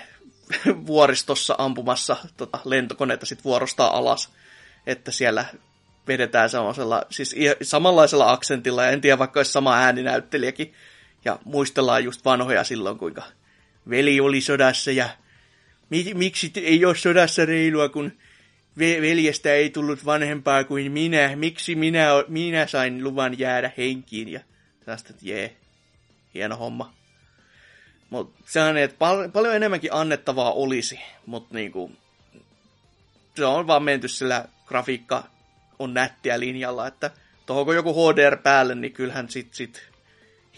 vuoristossa 0.86 1.54
ampumassa 1.58 2.16
tota, 2.36 2.58
lentokoneita 2.64 3.26
sit 3.26 3.44
vuorostaa 3.44 3.96
alas. 3.96 4.30
Että 4.86 5.10
siellä 5.10 5.44
vedetään 6.08 6.50
semmoisella, 6.50 7.02
siis 7.10 7.36
samanlaisella 7.62 8.32
aksentilla, 8.32 8.84
ja 8.84 8.90
en 8.90 9.00
tiedä 9.00 9.18
vaikka 9.18 9.40
olisi 9.40 9.52
sama 9.52 9.76
ääninäyttelijäkin, 9.76 10.74
ja 11.24 11.38
muistellaan 11.44 12.04
just 12.04 12.24
vanhoja 12.24 12.64
silloin, 12.64 12.98
kuinka 12.98 13.22
veli 13.90 14.20
oli 14.20 14.40
sodassa, 14.40 14.90
ja 14.90 15.08
miksi 16.14 16.52
ei 16.56 16.84
ole 16.84 16.96
sodassa 16.96 17.44
reilua, 17.44 17.88
kun 17.88 18.12
veljestä 18.78 19.52
ei 19.52 19.70
tullut 19.70 20.04
vanhempaa 20.04 20.64
kuin 20.64 20.92
minä, 20.92 21.36
miksi 21.36 21.74
minä, 21.74 22.08
minä 22.28 22.66
sain 22.66 23.04
luvan 23.04 23.38
jäädä 23.38 23.72
henkiin, 23.78 24.28
ja 24.28 24.40
tästä, 24.84 25.10
että 25.10 25.22
jee, 25.28 25.56
hieno 26.34 26.56
homma. 26.56 26.99
Mutta 28.10 28.42
sehän, 28.46 28.76
että 28.76 28.96
pal- 28.98 29.28
paljon 29.28 29.54
enemmänkin 29.54 29.92
annettavaa 29.92 30.52
olisi, 30.52 31.00
mutta 31.26 31.54
niinku, 31.54 31.92
se 33.36 33.44
on 33.44 33.66
vaan 33.66 33.82
menty 33.82 34.08
sillä 34.08 34.44
grafiikka 34.66 35.24
on 35.78 35.94
nättiä 35.94 36.40
linjalla, 36.40 36.86
että 36.86 37.10
tuohon 37.46 37.74
joku 37.74 37.94
HDR 37.94 38.36
päälle, 38.36 38.74
niin 38.74 38.92
kyllähän 38.92 39.28
sit, 39.28 39.54
sit 39.54 39.90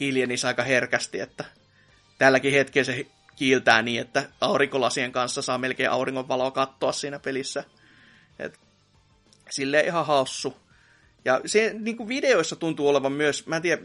hiljenisi 0.00 0.46
aika 0.46 0.62
herkästi, 0.62 1.20
että 1.20 1.44
tälläkin 2.18 2.52
hetkellä 2.52 2.84
se 2.84 3.06
kiiltää 3.36 3.82
niin, 3.82 4.00
että 4.00 4.28
aurinkolasien 4.40 5.12
kanssa 5.12 5.42
saa 5.42 5.58
melkein 5.58 5.90
auringonvaloa 5.90 6.50
katsoa 6.50 6.92
siinä 6.92 7.18
pelissä. 7.18 7.64
Et, 8.38 8.58
silleen 9.50 9.86
ihan 9.86 10.06
hassu. 10.06 10.56
Ja 11.24 11.40
se 11.46 11.74
niin 11.78 11.96
kuin 11.96 12.08
videoissa 12.08 12.56
tuntuu 12.56 12.88
olevan 12.88 13.12
myös, 13.12 13.46
mä 13.46 13.56
en 13.56 13.62
tiedä, 13.62 13.82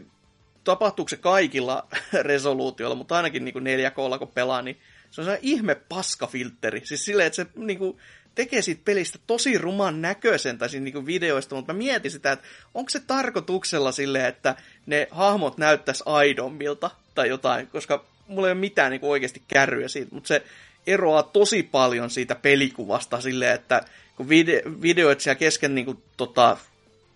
tapahtuuko 0.68 1.08
se 1.08 1.16
kaikilla 1.16 1.88
resoluutioilla, 2.22 2.96
mutta 2.96 3.16
ainakin 3.16 3.44
niin 3.44 3.54
4K, 3.54 4.18
kun 4.18 4.28
pelaa, 4.28 4.62
niin 4.62 4.76
se 5.10 5.20
on 5.20 5.24
sellainen 5.24 5.48
ihme 5.48 5.74
paskafiltteri. 5.74 6.80
Siis 6.84 7.04
silleen, 7.04 7.26
että 7.26 7.36
se 7.36 7.46
niin 7.56 7.78
kuin, 7.78 7.98
tekee 8.34 8.62
siitä 8.62 8.82
pelistä 8.84 9.18
tosi 9.26 9.58
ruman 9.58 10.02
näköisen 10.02 10.58
tai 10.58 10.68
niin 10.80 11.06
videoista, 11.06 11.54
mutta 11.54 11.72
mä 11.72 11.78
mietin 11.78 12.10
sitä, 12.10 12.32
että 12.32 12.46
onko 12.74 12.90
se 12.90 13.00
tarkoituksella 13.00 13.92
silleen, 13.92 14.26
että 14.26 14.54
ne 14.86 15.08
hahmot 15.10 15.58
näyttäisi 15.58 16.02
aidommilta 16.06 16.90
tai 17.14 17.28
jotain, 17.28 17.66
koska 17.66 18.04
mulla 18.26 18.48
ei 18.48 18.52
ole 18.52 18.60
mitään 18.60 18.90
niin 18.90 19.04
oikeasti 19.04 19.42
kärryä 19.48 19.88
siitä, 19.88 20.14
mutta 20.14 20.28
se 20.28 20.42
eroaa 20.86 21.22
tosi 21.22 21.62
paljon 21.62 22.10
siitä 22.10 22.34
pelikuvasta 22.34 23.20
silleen, 23.20 23.54
että 23.54 23.82
kun 24.16 24.26
vide- 24.26 24.82
videoit 24.82 25.20
siellä 25.20 25.38
kesken 25.38 25.74
niin 25.74 25.84
kuin, 25.84 26.02
tota, 26.16 26.56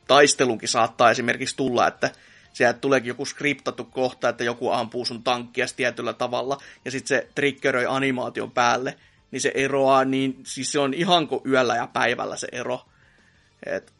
taistelunkin 0.08 0.68
saattaa 0.68 1.10
esimerkiksi 1.10 1.56
tulla, 1.56 1.86
että 1.86 2.10
sieltä 2.52 2.78
tuleekin 2.78 3.08
joku 3.08 3.24
skriptattu 3.24 3.84
kohta, 3.84 4.28
että 4.28 4.44
joku 4.44 4.70
ampuu 4.70 5.04
sun 5.04 5.22
tankkia 5.22 5.66
tietyllä 5.76 6.12
tavalla, 6.12 6.58
ja 6.84 6.90
sitten 6.90 7.08
se 7.08 7.28
triggeröi 7.34 7.86
animaation 7.88 8.50
päälle, 8.50 8.98
niin 9.30 9.40
se 9.40 9.52
eroaa, 9.54 10.04
niin 10.04 10.40
siis 10.46 10.72
se 10.72 10.78
on 10.78 10.94
ihan 10.94 11.28
kuin 11.28 11.42
yöllä 11.46 11.76
ja 11.76 11.86
päivällä 11.86 12.36
se 12.36 12.48
ero. 12.52 12.80
Et, 13.66 13.92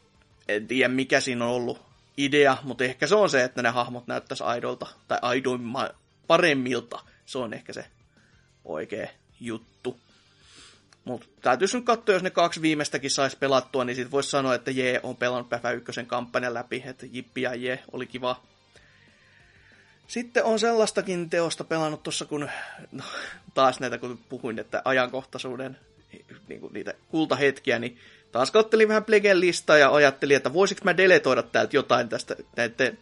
en 0.49 0.67
tiedä 0.67 0.89
mikä 0.89 1.21
siinä 1.21 1.45
on 1.45 1.51
ollut 1.51 1.83
idea, 2.17 2.57
mutta 2.63 2.85
ehkä 2.85 3.07
se 3.07 3.15
on 3.15 3.31
se, 3.31 3.45
että 3.45 3.63
ne 3.63 3.69
hahmot 3.69 4.07
näyttäisi 4.07 4.45
aidolta, 4.45 4.87
tai 5.09 5.19
aidoimma, 5.23 5.89
paremmilta. 6.27 7.01
Se 7.27 7.39
on 7.39 7.55
ehkä 7.55 7.73
se 7.73 7.85
oikea 8.65 9.09
juttu. 9.41 10.01
Mutta 11.05 11.27
täytyisi 11.43 11.77
nyt 11.77 11.87
katsoa, 11.87 12.15
jos 12.15 12.23
ne 12.23 12.31
kaksi 12.31 12.63
viimeistäkin 12.63 13.11
saisi 13.11 13.37
pelattua, 13.37 13.85
niin 13.85 13.97
sitten 13.97 14.11
voisi 14.11 14.31
sanoa, 14.31 14.55
että 14.55 14.71
jee, 14.71 15.01
on 15.03 15.17
pelannut 15.17 15.49
Päfä 15.49 15.71
ykkösen 15.71 16.07
kampanjan 16.07 16.55
läpi, 16.55 16.83
että 16.87 17.07
jippi 17.13 17.43
ja 17.43 17.55
jee, 17.55 17.83
oli 17.93 18.07
kiva. 18.07 18.43
Sitten 20.07 20.45
on 20.45 20.59
sellaistakin 20.59 21.31
teosta 21.31 21.65
pelannut 21.65 22.03
tuossa, 22.03 22.25
kun 22.25 22.49
no, 22.93 23.05
taas 23.55 23.81
näitä, 23.81 23.99
kun 23.99 24.19
puhuin, 24.29 24.59
että 24.59 24.83
ajankohtaisuuden 24.85 25.79
niin 26.49 26.61
kuin 26.61 26.73
niitä 26.73 26.95
kultahetkiä, 27.09 27.79
niin 27.79 27.99
taas 28.33 28.51
kattelin 28.51 28.89
vähän 28.89 29.05
Plegen 29.05 29.41
listaa 29.41 29.79
ja 29.79 29.95
ajattelin, 29.95 30.37
että 30.37 30.53
voisiko 30.53 30.81
mä 30.85 30.97
deletoida 30.97 31.43
täältä 31.43 31.77
jotain 31.77 32.09
tästä 32.09 32.37
näiden 32.57 32.99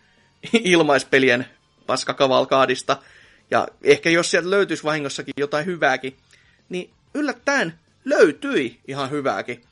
ilmaispelien 0.53 1.47
paskakavalkaadista. 1.87 2.97
Ja 3.51 3.69
ehkä 3.83 4.11
jos 4.11 4.31
sieltä 4.31 4.51
löytyisi 4.51 4.85
vahingossakin 4.85 5.35
jotain 5.37 5.67
hyvääkin, 5.67 6.17
niin 6.69 6.91
yllättäen 7.15 7.75
löytyi 8.05 8.81
ihan 8.89 9.11
hyvääkin. 9.11 9.63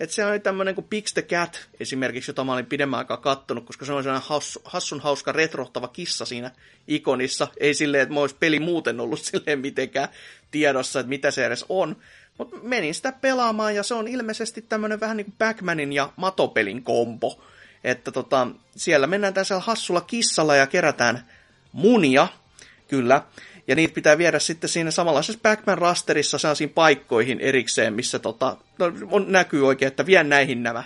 Että 0.00 0.14
se 0.14 0.26
oli 0.26 0.40
tämmöinen 0.40 0.74
kuin 0.74 0.86
Pix 0.90 1.12
the 1.12 1.22
Cat 1.22 1.68
esimerkiksi, 1.80 2.30
jota 2.30 2.44
mä 2.44 2.52
olin 2.52 2.66
pidemmän 2.66 2.98
aikaa 2.98 3.16
kattonut, 3.16 3.66
koska 3.66 3.84
se 3.84 3.92
on 3.92 4.02
sellainen 4.02 4.28
hassu, 4.28 4.60
hassun 4.64 5.00
hauska 5.00 5.32
retrohtava 5.32 5.88
kissa 5.88 6.24
siinä 6.24 6.50
ikonissa. 6.88 7.48
Ei 7.60 7.74
silleen, 7.74 8.02
että 8.02 8.14
mä 8.14 8.20
olisi 8.20 8.36
peli 8.40 8.60
muuten 8.60 9.00
ollut 9.00 9.20
silleen 9.24 9.58
mitenkään 9.58 10.08
tiedossa, 10.50 11.00
että 11.00 11.08
mitä 11.08 11.30
se 11.30 11.46
edes 11.46 11.64
on. 11.68 11.96
Mutta 12.38 12.56
menin 12.62 12.94
sitä 12.94 13.12
pelaamaan 13.12 13.74
ja 13.74 13.82
se 13.82 13.94
on 13.94 14.08
ilmeisesti 14.08 14.62
tämmöinen 14.62 15.00
vähän 15.00 15.16
niin 15.16 15.24
kuin 15.24 15.34
Backmanin 15.38 15.92
ja 15.92 16.12
Matopelin 16.16 16.82
kombo. 16.82 17.44
Että 17.84 18.12
tota, 18.12 18.46
siellä 18.76 19.06
mennään 19.06 19.34
tässä 19.34 19.58
hassulla 19.58 20.00
kissalla 20.00 20.56
ja 20.56 20.66
kerätään 20.66 21.26
munia, 21.72 22.28
kyllä. 22.88 23.22
Ja 23.68 23.74
niitä 23.74 23.94
pitää 23.94 24.18
viedä 24.18 24.38
sitten 24.38 24.70
siinä 24.70 24.90
samanlaisessa 24.90 25.40
Backman-rasterissa 25.42 26.38
sellaisiin 26.38 26.70
paikkoihin 26.70 27.40
erikseen, 27.40 27.94
missä 27.94 28.18
tota, 28.18 28.56
no, 28.78 28.92
on, 29.10 29.32
näkyy 29.32 29.66
oikein, 29.66 29.86
että 29.86 30.06
vien 30.06 30.28
näihin 30.28 30.62
nämä 30.62 30.84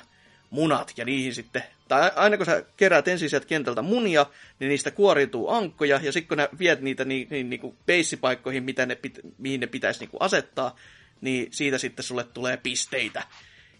munat 0.50 0.92
ja 0.96 1.04
niihin 1.04 1.34
sitten, 1.34 1.62
tai 1.88 2.10
aina 2.16 2.36
kun 2.36 2.46
sä 2.46 2.64
keräät 2.76 3.08
ensin 3.08 3.30
sieltä 3.30 3.46
kentältä 3.46 3.82
munia, 3.82 4.26
niin 4.58 4.68
niistä 4.68 4.90
kuoriutuu 4.90 5.48
ankkoja, 5.48 6.00
ja 6.02 6.12
sitten 6.12 6.28
kun 6.28 6.36
nä 6.36 6.48
viet 6.58 6.80
niitä 6.80 7.04
niin, 7.04 7.28
niin, 7.30 7.50
niin 7.50 7.60
kuin 7.60 7.76
paikkoihin 8.20 8.64
mitä 8.64 8.86
ne 8.86 8.94
pit, 8.94 9.20
mihin 9.38 9.60
ne 9.60 9.66
pitäisi 9.66 10.00
niin 10.00 10.10
asettaa, 10.20 10.76
niin 11.20 11.46
siitä 11.50 11.78
sitten 11.78 12.02
sulle 12.02 12.24
tulee 12.24 12.56
pisteitä. 12.56 13.22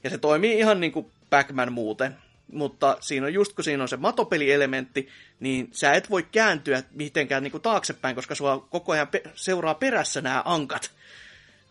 Ja 0.05 0.11
se 0.11 0.19
toimii 0.19 0.59
ihan 0.59 0.81
niin 0.81 0.93
kuin 0.93 1.07
Backman 1.31 1.73
muuten 1.73 2.17
mutta 2.53 2.97
siinä 3.01 3.27
on 3.27 3.35
just 3.35 3.53
kun 3.53 3.65
siinä 3.65 3.83
on 3.83 3.89
se 3.89 3.97
matopelielementti, 3.97 5.09
niin 5.41 5.69
sä 5.73 5.93
et 5.93 6.11
voi 6.11 6.23
kääntyä 6.23 6.83
mitenkään 6.91 7.43
niin 7.43 7.51
kuin 7.51 7.63
taaksepäin, 7.63 8.15
koska 8.15 8.35
sua 8.35 8.67
koko 8.71 8.93
ajan 8.93 9.09
pe- 9.09 9.23
seuraa 9.35 9.75
perässä 9.75 10.21
nämä 10.21 10.43
ankat. 10.45 10.91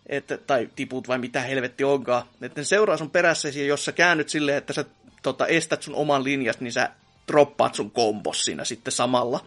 Että, 0.05 0.37
tai 0.37 0.69
tiput 0.75 1.07
vai 1.07 1.17
mitä 1.17 1.41
helvetti 1.41 1.83
onkaan. 1.83 2.23
Että 2.41 2.61
ne 2.61 2.65
seuraa 2.65 2.97
sun 2.97 3.09
perässä, 3.09 3.49
ja 3.49 3.65
jos 3.65 3.85
sä 3.85 3.91
käännyt 3.91 4.29
silleen, 4.29 4.57
että 4.57 4.73
sä 4.73 4.85
tota, 5.21 5.47
estät 5.47 5.83
sun 5.83 5.95
oman 5.95 6.23
linjas, 6.23 6.59
niin 6.59 6.71
sä 6.71 6.89
droppaat 7.27 7.75
sun 7.75 7.91
kombos 7.91 8.45
siinä 8.45 8.65
sitten 8.65 8.91
samalla. 8.91 9.45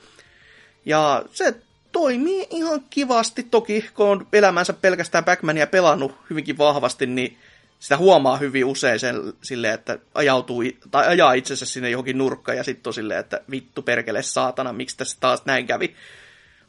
Ja 0.84 1.24
se 1.32 1.54
toimii 1.92 2.46
ihan 2.50 2.84
kivasti. 2.90 3.42
Toki, 3.42 3.84
kun 3.94 4.06
on 4.06 4.26
elämänsä 4.32 4.72
pelkästään 4.72 5.24
Backmania 5.24 5.66
pelannut 5.66 6.16
hyvinkin 6.30 6.58
vahvasti, 6.58 7.06
niin 7.06 7.38
sitä 7.78 7.96
huomaa 7.96 8.36
hyvin 8.36 8.64
usein 8.64 9.00
sen, 9.00 9.16
silleen, 9.42 9.74
että 9.74 9.98
ajautuu, 10.14 10.62
tai 10.90 11.06
ajaa 11.06 11.32
itsensä 11.32 11.66
sinne 11.66 11.90
johonkin 11.90 12.18
nurkkaan 12.18 12.58
ja 12.58 12.64
sitten 12.64 12.88
on 12.88 12.94
silleen, 12.94 13.20
että 13.20 13.40
vittu 13.50 13.82
perkele 13.82 14.22
saatana, 14.22 14.72
miksi 14.72 14.96
tässä 14.96 15.16
taas 15.20 15.42
näin 15.44 15.66
kävi. 15.66 15.94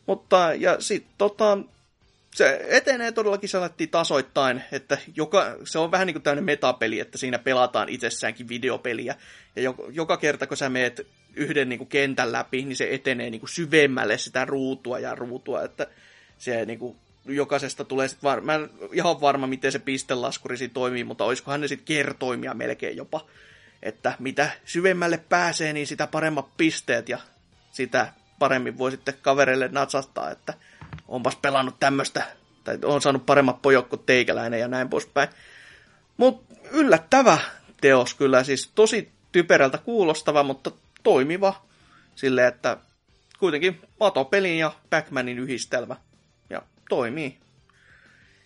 Mutta, 0.06 0.54
ja 0.54 0.76
sitten 0.80 1.12
tota, 1.18 1.58
se 2.36 2.66
etenee 2.70 3.12
todellakin 3.12 3.50
sellainen 3.50 3.90
tasoittain, 3.90 4.64
että 4.72 4.98
joka, 5.16 5.56
se 5.64 5.80
on 5.80 5.92
vähän 5.92 6.08
niin 6.08 6.14
kuin 6.14 6.24
tämmöinen 6.24 6.44
metapeli, 6.44 7.00
että 7.00 7.18
siinä 7.18 7.40
pelataan 7.40 7.90
itsessäänkin 7.90 8.50
videopeliä. 8.50 9.16
Ja 9.56 9.62
joka, 9.62 9.84
joka 9.90 10.18
kerta, 10.18 10.48
kun 10.48 10.58
sä 10.58 10.70
meet 10.70 11.08
yhden 11.36 11.70
niin 11.70 11.78
kuin 11.78 11.88
kentän 11.88 12.32
läpi, 12.32 12.66
niin 12.66 12.76
se 12.76 12.88
etenee 12.92 13.30
niin 13.30 13.40
kuin 13.40 13.50
syvemmälle 13.50 14.18
sitä 14.18 14.46
ruutua 14.46 15.00
ja 15.00 15.16
ruutua, 15.16 15.64
että 15.64 15.88
se 16.38 16.66
niin 16.66 16.80
kuin, 16.80 16.98
jokaisesta 17.26 17.84
tulee 17.84 18.08
sitten 18.08 18.28
var... 18.30 18.42
Mä 18.42 18.56
en 18.56 18.70
ihan 18.92 19.22
varma, 19.22 19.48
miten 19.48 19.72
se 19.72 19.80
pistelaskuri 19.80 20.58
siinä 20.58 20.74
toimii, 20.74 21.04
mutta 21.04 21.24
olisikohan 21.24 21.62
ne 21.62 21.68
sitten 21.68 21.86
kertoimia 21.86 22.54
melkein 22.54 22.98
jopa. 22.98 23.26
Että 23.84 24.16
mitä 24.20 24.50
syvemmälle 24.66 25.18
pääsee, 25.30 25.74
niin 25.74 25.88
sitä 25.88 26.08
paremmat 26.08 26.58
pisteet 26.58 27.10
ja 27.10 27.18
sitä 27.72 28.14
paremmin 28.40 28.78
voi 28.78 28.92
sitten 28.92 29.14
kavereille 29.22 29.70
natsastaa, 29.72 30.32
että 30.32 30.54
onpas 31.08 31.36
pelannut 31.36 31.80
tämmöistä, 31.80 32.24
tai 32.64 32.80
on 32.84 33.02
saanut 33.02 33.26
paremmat 33.26 33.62
pojot 33.62 33.88
kuin 33.88 34.04
teikäläinen 34.06 34.60
ja 34.60 34.68
näin 34.68 34.90
poispäin. 34.90 35.30
Mutta 36.18 36.56
yllättävä 36.72 37.38
teos 37.82 38.14
kyllä, 38.14 38.44
siis 38.44 38.72
tosi 38.76 39.12
typerältä 39.32 39.78
kuulostava, 39.78 40.44
mutta 40.44 40.72
toimiva 41.04 41.66
sille, 42.16 42.48
että 42.48 42.78
kuitenkin 43.40 43.82
patopelin 43.98 44.58
ja 44.58 44.72
Pac-Manin 44.90 45.40
yhdistelmä. 45.40 45.96
Toimii. 46.90 47.38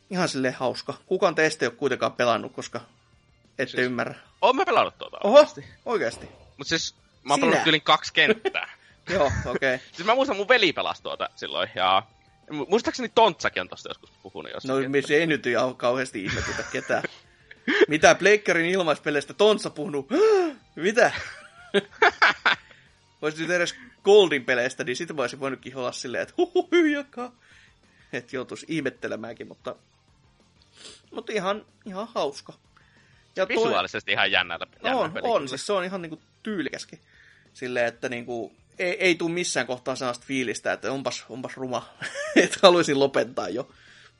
Ihan 0.10 0.30
sille 0.30 0.52
hauska. 0.52 0.94
Kukaan 1.06 1.36
teistä 1.36 1.66
ei 1.66 1.68
ole 1.68 1.76
kuitenkaan 1.76 2.14
pelannut, 2.14 2.52
koska 2.54 2.82
ette 3.60 3.72
siis, 3.72 3.84
ymmärrä. 3.84 4.16
Oon 4.42 4.56
mä 4.56 4.66
pelannut 4.66 4.98
tuota 4.98 5.18
Oho, 5.24 5.46
oikeasti. 5.86 6.30
Mut 6.58 6.68
siis 6.68 6.96
mä 7.24 7.34
oon 7.34 7.40
pelannut 7.40 7.68
yli 7.68 7.80
kaksi 7.80 8.14
kenttää. 8.14 8.70
Joo, 9.14 9.32
okei. 9.46 9.76
Okay. 9.76 9.88
siis 9.92 10.06
mä 10.06 10.16
muistan, 10.16 10.38
mun 10.38 10.48
veli 10.48 10.74
pelasi 10.74 11.04
tuota 11.04 11.30
silloin, 11.36 11.70
ja 11.76 12.04
muistaakseni 12.68 13.10
Tontsakin 13.16 13.62
on 13.62 13.70
tosta 13.70 13.90
joskus 13.90 14.12
puhunut 14.24 14.52
jossakin. 14.54 14.92
No 14.92 15.02
se 15.08 15.16
ei 15.16 15.28
nyt 15.28 15.46
ihan 15.46 15.76
kauheasti 15.76 16.24
ihmetytä 16.24 16.64
ketään. 16.72 17.04
Mitä 17.88 18.16
Pleikkarin 18.16 18.70
ilmaispeleistä 18.70 19.34
Tontsa 19.34 19.70
puhunut? 19.70 20.08
Mitä? 20.76 21.12
Voisi 23.22 23.42
nyt 23.42 23.52
edes 23.52 23.76
Goldin 24.04 24.46
peleistä, 24.46 24.84
niin 24.84 24.96
sitten 24.96 25.18
voisi 25.18 25.40
voinutkin 25.40 25.76
olla 25.76 25.92
silleen, 25.92 26.22
että 26.22 26.34
huhu. 26.38 26.70
Että 28.14 28.36
joutuisi 28.36 28.66
ihmettelemäänkin, 28.70 29.48
mutta, 29.48 29.76
mutta 31.12 31.32
ihan, 31.32 31.66
ihan 31.86 32.08
hauska. 32.16 32.54
Ja 33.36 33.48
Visuaalisesti 33.48 34.12
toi... 34.12 34.14
ihan 34.14 34.32
jännä, 34.32 34.60
jännä 34.84 35.00
on, 35.00 35.12
peli. 35.12 35.28
On, 35.28 35.48
siis 35.48 35.66
se 35.66 35.74
on 35.74 35.84
ihan 35.84 36.02
niinku 36.02 36.22
tyylikäskin. 36.44 37.00
Silleen, 37.54 37.86
että 37.86 38.10
niinku, 38.10 38.54
ei, 38.80 39.04
ei 39.04 39.16
tule 39.16 39.32
missään 39.32 39.68
kohtaa 39.68 39.96
sellaista 39.96 40.26
fiilistä, 40.28 40.74
että 40.74 40.92
onpas, 40.92 41.26
onpas 41.30 41.58
ruma, 41.58 41.90
että 42.36 42.60
haluaisin 42.64 43.00
lopettaa 43.00 43.50
jo. 43.50 43.70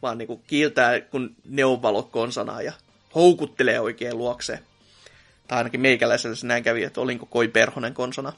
Vaan 0.02 0.18
niinku 0.18 0.38
kiiltää, 0.38 1.02
kun 1.02 1.36
neonvalot 1.46 2.10
konsanaa 2.12 2.62
ja 2.62 2.74
houkuttelee 3.16 3.80
oikein 3.80 4.18
luokseen. 4.18 4.60
Tai 5.48 5.58
ainakin 5.58 5.82
meikäläiselle 5.82 6.36
se 6.36 6.48
näin 6.48 6.64
kävi, 6.64 6.84
että 6.84 7.02
olinko 7.02 7.26
koi 7.26 7.48
perhonen 7.48 7.94
konsona. 7.94 8.34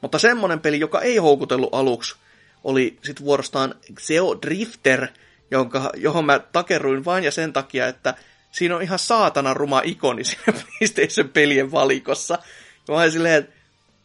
Mutta 0.00 0.18
semmonen 0.18 0.60
peli, 0.60 0.80
joka 0.80 1.00
ei 1.00 1.16
houkutellut 1.16 1.74
aluksi, 1.74 2.16
oli 2.64 2.98
sitten 3.02 3.26
vuorostaan 3.26 3.74
Xeo 4.00 4.38
Drifter, 4.42 5.08
jonka, 5.50 5.90
johon 5.96 6.24
mä 6.24 6.38
takerruin 6.38 7.04
vain 7.04 7.24
ja 7.24 7.30
sen 7.30 7.52
takia, 7.52 7.88
että 7.88 8.14
siinä 8.52 8.76
on 8.76 8.82
ihan 8.82 8.98
saatana 8.98 9.54
ruma 9.54 9.82
ikoni 9.84 10.24
siinä 10.28 10.44
PlayStation 10.52 11.28
pelien 11.28 11.72
valikossa. 11.72 12.38
Ja 12.88 12.94
mä 12.94 13.10
silleen, 13.10 13.34
että 13.34 13.52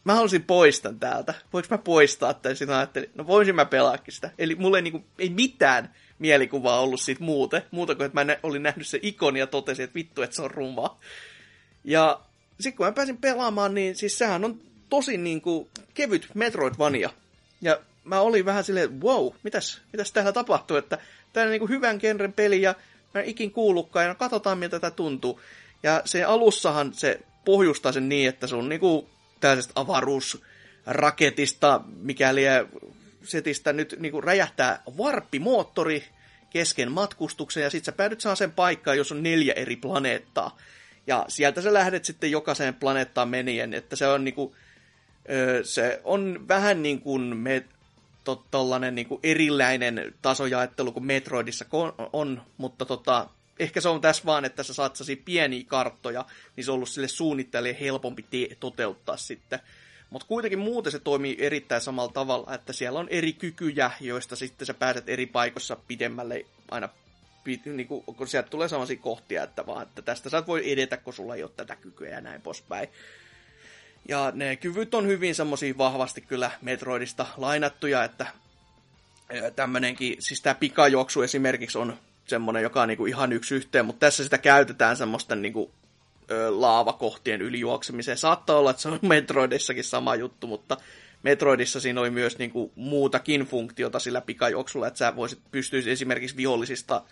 mä 0.04 0.14
halusin 0.14 0.42
poistaa 0.42 0.92
täältä. 1.00 1.34
Voinko 1.52 1.68
mä 1.70 1.78
poistaa 1.78 2.34
tämän? 2.34 2.56
Sitten 2.56 2.76
ajattelin, 2.76 3.10
no 3.14 3.26
voisin 3.26 3.54
mä 3.54 3.64
pelaakin 3.64 4.14
sitä. 4.14 4.30
Eli 4.38 4.54
mulle 4.54 4.78
ei, 4.78 4.82
niinku, 4.82 5.04
ei 5.18 5.28
mitään 5.28 5.94
mielikuvaa 6.18 6.80
ollut 6.80 7.00
siitä 7.00 7.24
muuten. 7.24 7.62
Muuta 7.70 7.94
kuin, 7.94 8.06
että 8.06 8.24
mä 8.24 8.36
olin 8.42 8.62
nähnyt 8.62 8.86
se 8.86 8.98
ikoni 9.02 9.38
ja 9.38 9.46
totesin, 9.46 9.84
että 9.84 9.94
vittu, 9.94 10.22
että 10.22 10.36
se 10.36 10.42
on 10.42 10.50
ruma. 10.50 10.96
Ja 11.84 12.20
sitten 12.60 12.76
kun 12.76 12.86
mä 12.86 12.92
pääsin 12.92 13.16
pelaamaan, 13.16 13.74
niin 13.74 13.96
siis 13.96 14.18
sehän 14.18 14.44
on 14.44 14.60
tosi 14.88 15.16
niinku 15.16 15.68
kevyt 15.94 16.28
Metroidvania. 16.34 17.10
Ja 17.60 17.80
mä 18.06 18.20
olin 18.20 18.44
vähän 18.44 18.64
silleen, 18.64 19.00
wow, 19.00 19.28
mitäs, 19.42 19.80
mitäs 19.92 20.12
täällä 20.12 20.32
tapahtuu, 20.32 20.76
että 20.76 20.98
tää 21.32 21.44
on 21.44 21.50
niinku 21.50 21.66
hyvän 21.66 21.98
genren 22.00 22.32
peli 22.32 22.62
ja 22.62 22.74
mä 23.14 23.20
en 23.20 23.26
ikin 23.26 23.50
kuullutkaan 23.50 24.06
ja 24.06 24.14
katsotaan 24.14 24.58
miltä 24.58 24.80
tätä 24.80 24.96
tuntuu. 24.96 25.40
Ja 25.82 26.02
se 26.04 26.24
alussahan 26.24 26.94
se 26.94 27.20
pohjustaa 27.44 27.92
sen 27.92 28.08
niin, 28.08 28.28
että 28.28 28.46
sun 28.46 28.68
niinku 28.68 29.10
tällaisesta 29.40 29.80
avaruusraketista, 29.80 31.80
mikäli 31.96 32.42
setistä 33.24 33.72
nyt 33.72 33.96
niin 33.98 34.12
kuin 34.12 34.24
räjähtää 34.24 34.82
varppimoottori 34.98 36.04
kesken 36.50 36.92
matkustuksen, 36.92 37.62
ja 37.62 37.70
sitten 37.70 37.84
sä 37.84 37.96
päädyt 37.96 38.20
sen 38.34 38.52
paikkaan, 38.52 38.96
jos 38.96 39.12
on 39.12 39.22
neljä 39.22 39.52
eri 39.52 39.76
planeettaa. 39.76 40.56
Ja 41.06 41.24
sieltä 41.28 41.62
sä 41.62 41.72
lähdet 41.72 42.04
sitten 42.04 42.30
jokaiseen 42.30 42.74
planeettaan 42.74 43.28
menien, 43.28 43.74
että 43.74 43.96
se 43.96 44.06
on 44.06 44.24
niinku, 44.24 44.56
se 45.62 46.00
on 46.04 46.48
vähän 46.48 46.82
niin 46.82 47.00
kuin 47.00 47.22
me, 47.22 47.64
tollanen 48.50 48.94
niin 48.94 49.06
kuin 49.06 49.20
erilainen 49.22 50.14
tasojaettelu 50.22 50.92
kuin 50.92 51.06
Metroidissa 51.06 51.64
on, 52.12 52.42
mutta 52.56 52.84
tota, 52.84 53.28
ehkä 53.58 53.80
se 53.80 53.88
on 53.88 54.00
tässä 54.00 54.22
vaan, 54.26 54.44
että 54.44 54.62
sä 54.62 54.74
saat 54.74 54.98
pieniä 55.24 55.64
karttoja, 55.66 56.24
niin 56.56 56.64
se 56.64 56.70
on 56.70 56.74
ollut 56.74 56.88
sille 56.88 57.08
suunnittelijalle 57.08 57.80
helpompi 57.80 58.22
te- 58.22 58.56
toteuttaa 58.60 59.16
sitten. 59.16 59.58
Mutta 60.10 60.26
kuitenkin 60.26 60.58
muuten 60.58 60.92
se 60.92 60.98
toimii 60.98 61.36
erittäin 61.40 61.80
samalla 61.80 62.12
tavalla, 62.12 62.54
että 62.54 62.72
siellä 62.72 62.98
on 62.98 63.08
eri 63.08 63.32
kykyjä, 63.32 63.90
joista 64.00 64.36
sitten 64.36 64.66
sä 64.66 64.74
pääset 64.74 65.08
eri 65.08 65.26
paikoissa 65.26 65.76
pidemmälle 65.88 66.46
aina 66.70 66.88
niin 67.64 67.86
kuin, 67.88 68.04
kun 68.04 68.28
sieltä 68.28 68.48
tulee 68.48 68.68
sellaisia 68.68 68.96
kohtia, 68.96 69.42
että 69.42 69.66
vaan, 69.66 69.82
että 69.82 70.02
tästä 70.02 70.30
sä 70.30 70.38
et 70.38 70.46
voi 70.46 70.72
edetä, 70.72 70.96
kun 70.96 71.12
sulla 71.12 71.34
ei 71.34 71.42
ole 71.42 71.50
tätä 71.56 71.76
kykyä 71.76 72.08
ja 72.08 72.20
näin 72.20 72.42
poispäin. 72.42 72.88
Ja 74.08 74.32
ne 74.34 74.56
kyvyt 74.56 74.94
on 74.94 75.06
hyvin 75.06 75.34
semmoisia 75.34 75.78
vahvasti 75.78 76.20
kyllä 76.20 76.50
Metroidista 76.62 77.26
lainattuja, 77.36 78.04
että 78.04 78.26
tämmönenkin, 79.56 80.16
siis 80.18 80.42
tämä 80.42 80.54
pikajuoksu 80.54 81.22
esimerkiksi 81.22 81.78
on 81.78 81.98
semmoinen, 82.26 82.62
joka 82.62 82.82
on 82.82 82.88
niinku 82.88 83.06
ihan 83.06 83.32
yksi 83.32 83.54
yhteen, 83.54 83.86
mutta 83.86 84.00
tässä 84.00 84.24
sitä 84.24 84.38
käytetään 84.38 84.96
semmoisten 84.96 85.42
niinku, 85.42 85.72
laavakohtien 86.48 87.42
ylijuoksemiseen. 87.42 88.18
Saattaa 88.18 88.56
olla, 88.56 88.70
että 88.70 88.82
se 88.82 88.88
on 88.88 88.98
Metroidissakin 89.08 89.84
sama 89.84 90.14
juttu, 90.14 90.46
mutta 90.46 90.76
Metroidissa 91.22 91.80
siinä 91.80 92.00
oli 92.00 92.10
myös 92.10 92.38
niinku 92.38 92.72
muutakin 92.74 93.46
funktiota 93.46 93.98
sillä 93.98 94.20
pikajuoksulla, 94.20 94.86
että 94.86 94.98
sä 94.98 95.16
voisit 95.16 95.38
pystyisi 95.50 95.90
esimerkiksi 95.90 96.36
vihollisista 96.36 97.02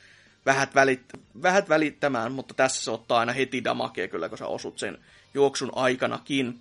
vähät, 0.47 0.75
välit, 0.75 1.03
vähät 1.43 1.69
välittämään, 1.69 2.33
mutta 2.33 2.55
tässä 2.55 2.85
se 2.85 2.91
ottaa 2.91 3.19
aina 3.19 3.33
heti 3.33 3.65
damakea 3.65 4.09
kyllä, 4.09 4.29
kun 4.29 4.39
sä 4.39 4.47
osut 4.47 4.79
sen 4.79 4.99
juoksun 5.35 5.73
aikanakin. 5.75 6.61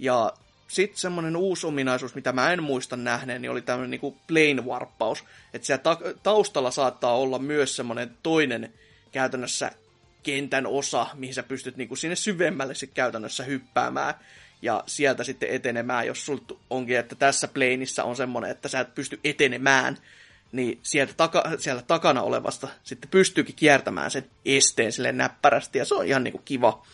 Ja 0.00 0.32
sitten 0.68 0.98
semmoinen 0.98 1.36
uusi 1.36 1.66
ominaisuus, 1.66 2.14
mitä 2.14 2.32
mä 2.32 2.52
en 2.52 2.62
muista 2.62 2.96
nähneen, 2.96 3.42
niin 3.42 3.50
oli 3.50 3.62
tämmöinen 3.62 3.90
niinku 3.90 4.16
plane 4.26 4.62
warppaus. 4.62 5.24
Että 5.54 5.66
siellä 5.66 5.82
ta- 5.82 5.98
taustalla 6.22 6.70
saattaa 6.70 7.16
olla 7.16 7.38
myös 7.38 7.76
semmoinen 7.76 8.16
toinen 8.22 8.72
käytännössä 9.12 9.70
kentän 10.22 10.66
osa, 10.66 11.06
mihin 11.14 11.34
sä 11.34 11.42
pystyt 11.42 11.76
niinku 11.76 11.96
sinne 11.96 12.16
syvemmälle 12.16 12.74
sit 12.74 12.90
käytännössä 12.94 13.44
hyppäämään 13.44 14.14
ja 14.62 14.84
sieltä 14.86 15.24
sitten 15.24 15.48
etenemään, 15.48 16.06
jos 16.06 16.26
sulta 16.26 16.54
onkin, 16.70 16.98
että 16.98 17.14
tässä 17.14 17.48
planeissa 17.48 18.04
on 18.04 18.16
semmoinen, 18.16 18.50
että 18.50 18.68
sä 18.68 18.80
et 18.80 18.94
pysty 18.94 19.20
etenemään, 19.24 19.98
niin 20.52 20.78
sieltä 20.82 21.14
taka, 21.16 21.44
siellä 21.58 21.82
takana 21.82 22.22
olevasta 22.22 22.68
sitten 22.82 23.10
pystyykin 23.10 23.54
kiertämään 23.54 24.10
sen 24.10 24.30
esteen 24.44 24.92
sille 24.92 25.12
näppärästi, 25.12 25.78
ja 25.78 25.84
se 25.84 25.94
on 25.94 26.06
ihan 26.06 26.24
niinku 26.24 26.40
kiva, 26.44 26.86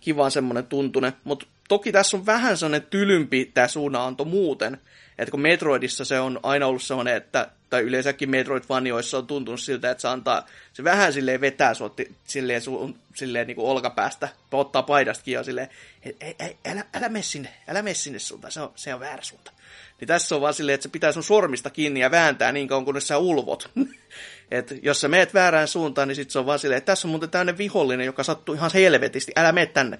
kiva 0.00 0.30
semmoinen 0.30 0.66
tuntune, 0.66 1.12
mutta 1.24 1.46
toki 1.72 1.92
tässä 1.92 2.16
on 2.16 2.26
vähän 2.26 2.56
sellainen 2.56 2.86
tylympi 2.90 3.50
tämä 3.54 3.68
suunnananto 3.68 4.24
muuten, 4.24 4.80
että 5.18 5.30
kun 5.30 5.40
Metroidissa 5.40 6.04
se 6.04 6.20
on 6.20 6.40
aina 6.42 6.66
ollut 6.66 6.82
sellainen, 6.82 7.16
että, 7.16 7.50
tai 7.70 7.82
yleensäkin 7.82 8.30
Metroid-vanioissa 8.30 9.18
on 9.18 9.26
tuntunut 9.26 9.60
siltä, 9.60 9.90
että 9.90 10.02
se 10.02 10.08
antaa, 10.08 10.46
se 10.72 10.84
vähän 10.84 11.12
silleen 11.12 11.40
vetää 11.40 11.74
sua 11.74 11.94
silleen, 12.24 12.60
su, 12.60 12.96
silleen 13.14 13.46
niin 13.46 13.54
kuin 13.54 13.66
olkapäästä, 13.66 14.28
ottaa 14.52 14.82
paidastakin 14.82 15.34
ja 15.34 15.42
silleen, 15.42 15.68
ei, 16.02 16.16
ei, 16.38 16.56
älä, 16.66 16.84
älä 16.94 17.08
mene 17.08 17.22
sinne, 17.22 17.48
älä 17.68 17.82
mene 17.82 17.94
sinne 17.94 18.18
suuntaan, 18.18 18.52
se 18.52 18.60
on, 18.60 18.72
se 18.74 18.94
on 18.94 19.00
väärä 19.00 19.22
suunta. 19.22 19.52
Niin 20.00 20.08
tässä 20.08 20.34
on 20.34 20.40
vaan 20.40 20.54
silleen, 20.54 20.74
että 20.74 20.82
se 20.82 20.88
pitää 20.88 21.12
sun 21.12 21.24
sormista 21.24 21.70
kiinni 21.70 22.00
ja 22.00 22.10
vääntää 22.10 22.52
niin 22.52 22.68
kauan, 22.68 22.84
kunnes 22.84 23.08
sä 23.08 23.18
ulvot. 23.18 23.70
Et 24.50 24.74
jos 24.82 25.00
sä 25.00 25.08
meet 25.08 25.34
väärään 25.34 25.68
suuntaan, 25.68 26.08
niin 26.08 26.16
sitten 26.16 26.32
se 26.32 26.38
on 26.38 26.46
vaan 26.46 26.58
silleen, 26.58 26.78
että 26.78 26.92
tässä 26.92 27.08
on 27.08 27.10
muuten 27.10 27.30
tämmöinen 27.30 27.58
vihollinen, 27.58 28.06
joka 28.06 28.22
sattuu 28.22 28.54
ihan 28.54 28.70
helvetisti, 28.74 29.32
älä 29.36 29.52
mene 29.52 29.66
tänne. 29.66 29.98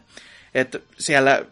Että 0.55 0.79
siellä 0.99 1.45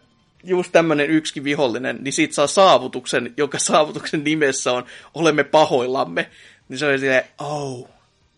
just 0.43 0.71
tämmöinen 0.71 1.09
yksikin 1.09 1.43
vihollinen, 1.43 1.97
niin 2.01 2.13
siitä 2.13 2.33
saa 2.33 2.47
saavutuksen, 2.47 3.33
joka 3.37 3.59
saavutuksen 3.59 4.23
nimessä 4.23 4.71
on 4.71 4.85
olemme 5.13 5.43
pahoillamme. 5.43 6.29
Niin 6.69 6.79
se 6.79 6.85
oli 6.85 6.99
silleen, 6.99 7.23
oh, 7.39 7.89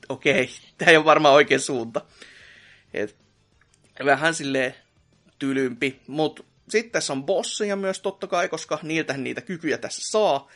okei, 0.10 0.44
okay, 0.44 0.48
tämä 0.78 0.92
ei 0.92 0.98
ole 0.98 1.06
varmaan 1.06 1.36
oikein 1.36 1.60
suunta. 1.60 2.02
Et, 2.94 3.16
vähän 4.06 4.34
silleen 4.34 4.76
tylympi, 5.40 6.00
mutta 6.08 6.44
sitten 6.70 6.92
tässä 6.92 7.14
on 7.14 7.24
bosseja 7.24 7.76
myös 7.76 8.00
totta 8.00 8.28
kai, 8.28 8.50
koska 8.50 8.80
niiltähän 8.84 9.24
niitä 9.24 9.42
kykyjä 9.42 9.78
tässä 9.78 10.12
saa. 10.12 10.50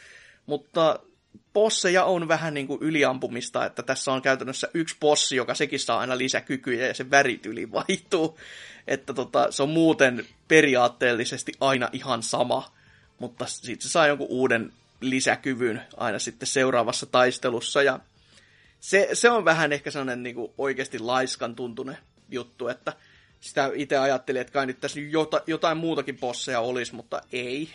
Mutta 0.46 1.00
bosseja 1.58 2.04
on 2.04 2.28
vähän 2.28 2.54
niin 2.54 2.68
kuin 2.68 2.82
yliampumista, 2.82 3.66
että 3.66 3.84
tässä 3.84 4.12
on 4.12 4.22
käytännössä 4.22 4.70
yksi 4.74 4.96
bossi, 5.00 5.36
joka 5.36 5.56
sekin 5.56 5.80
saa 5.80 6.00
aina 6.00 6.18
lisäkykyjä 6.18 6.88
ja 6.88 6.94
se 6.94 7.12
värityli 7.12 7.72
vaihtuu. 7.72 8.40
Että 8.88 9.14
tota, 9.14 9.52
se 9.52 9.64
on 9.64 9.70
muuten 9.70 10.26
periaatteellisesti 10.48 11.52
aina 11.60 11.90
ihan 11.92 12.24
sama, 12.24 12.72
mutta 13.20 13.46
sitten 13.46 13.82
se 13.82 13.90
saa 13.90 14.08
jonkun 14.08 14.28
uuden 14.30 14.74
lisäkyvyn 15.02 15.82
aina 15.98 16.20
sitten 16.20 16.48
seuraavassa 16.48 17.06
taistelussa 17.06 17.84
ja 17.84 18.00
se, 18.80 19.10
se 19.14 19.30
on 19.30 19.46
vähän 19.46 19.74
ehkä 19.74 19.92
sellainen 19.92 20.24
niin 20.24 20.36
kuin 20.36 20.52
oikeasti 20.58 21.00
laiskan 21.00 21.56
tuntunen 21.56 21.98
juttu, 22.30 22.68
että 22.68 22.94
sitä 23.40 23.72
itse 23.74 23.98
ajattelin, 23.98 24.42
että 24.42 24.54
kai 24.54 24.66
nyt 24.66 24.80
tässä 24.80 25.00
jota, 25.00 25.42
jotain 25.48 25.78
muutakin 25.78 26.18
bosseja 26.18 26.60
olisi, 26.60 26.96
mutta 26.96 27.22
ei. 27.32 27.70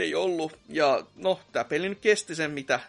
Ei 0.00 0.14
ollut. 0.14 0.58
Ja 0.68 1.06
no, 1.16 1.40
tämä 1.52 1.64
peli 1.64 1.88
nyt 1.88 2.00
kesti 2.00 2.34
sen, 2.34 2.50
mitä... 2.50 2.80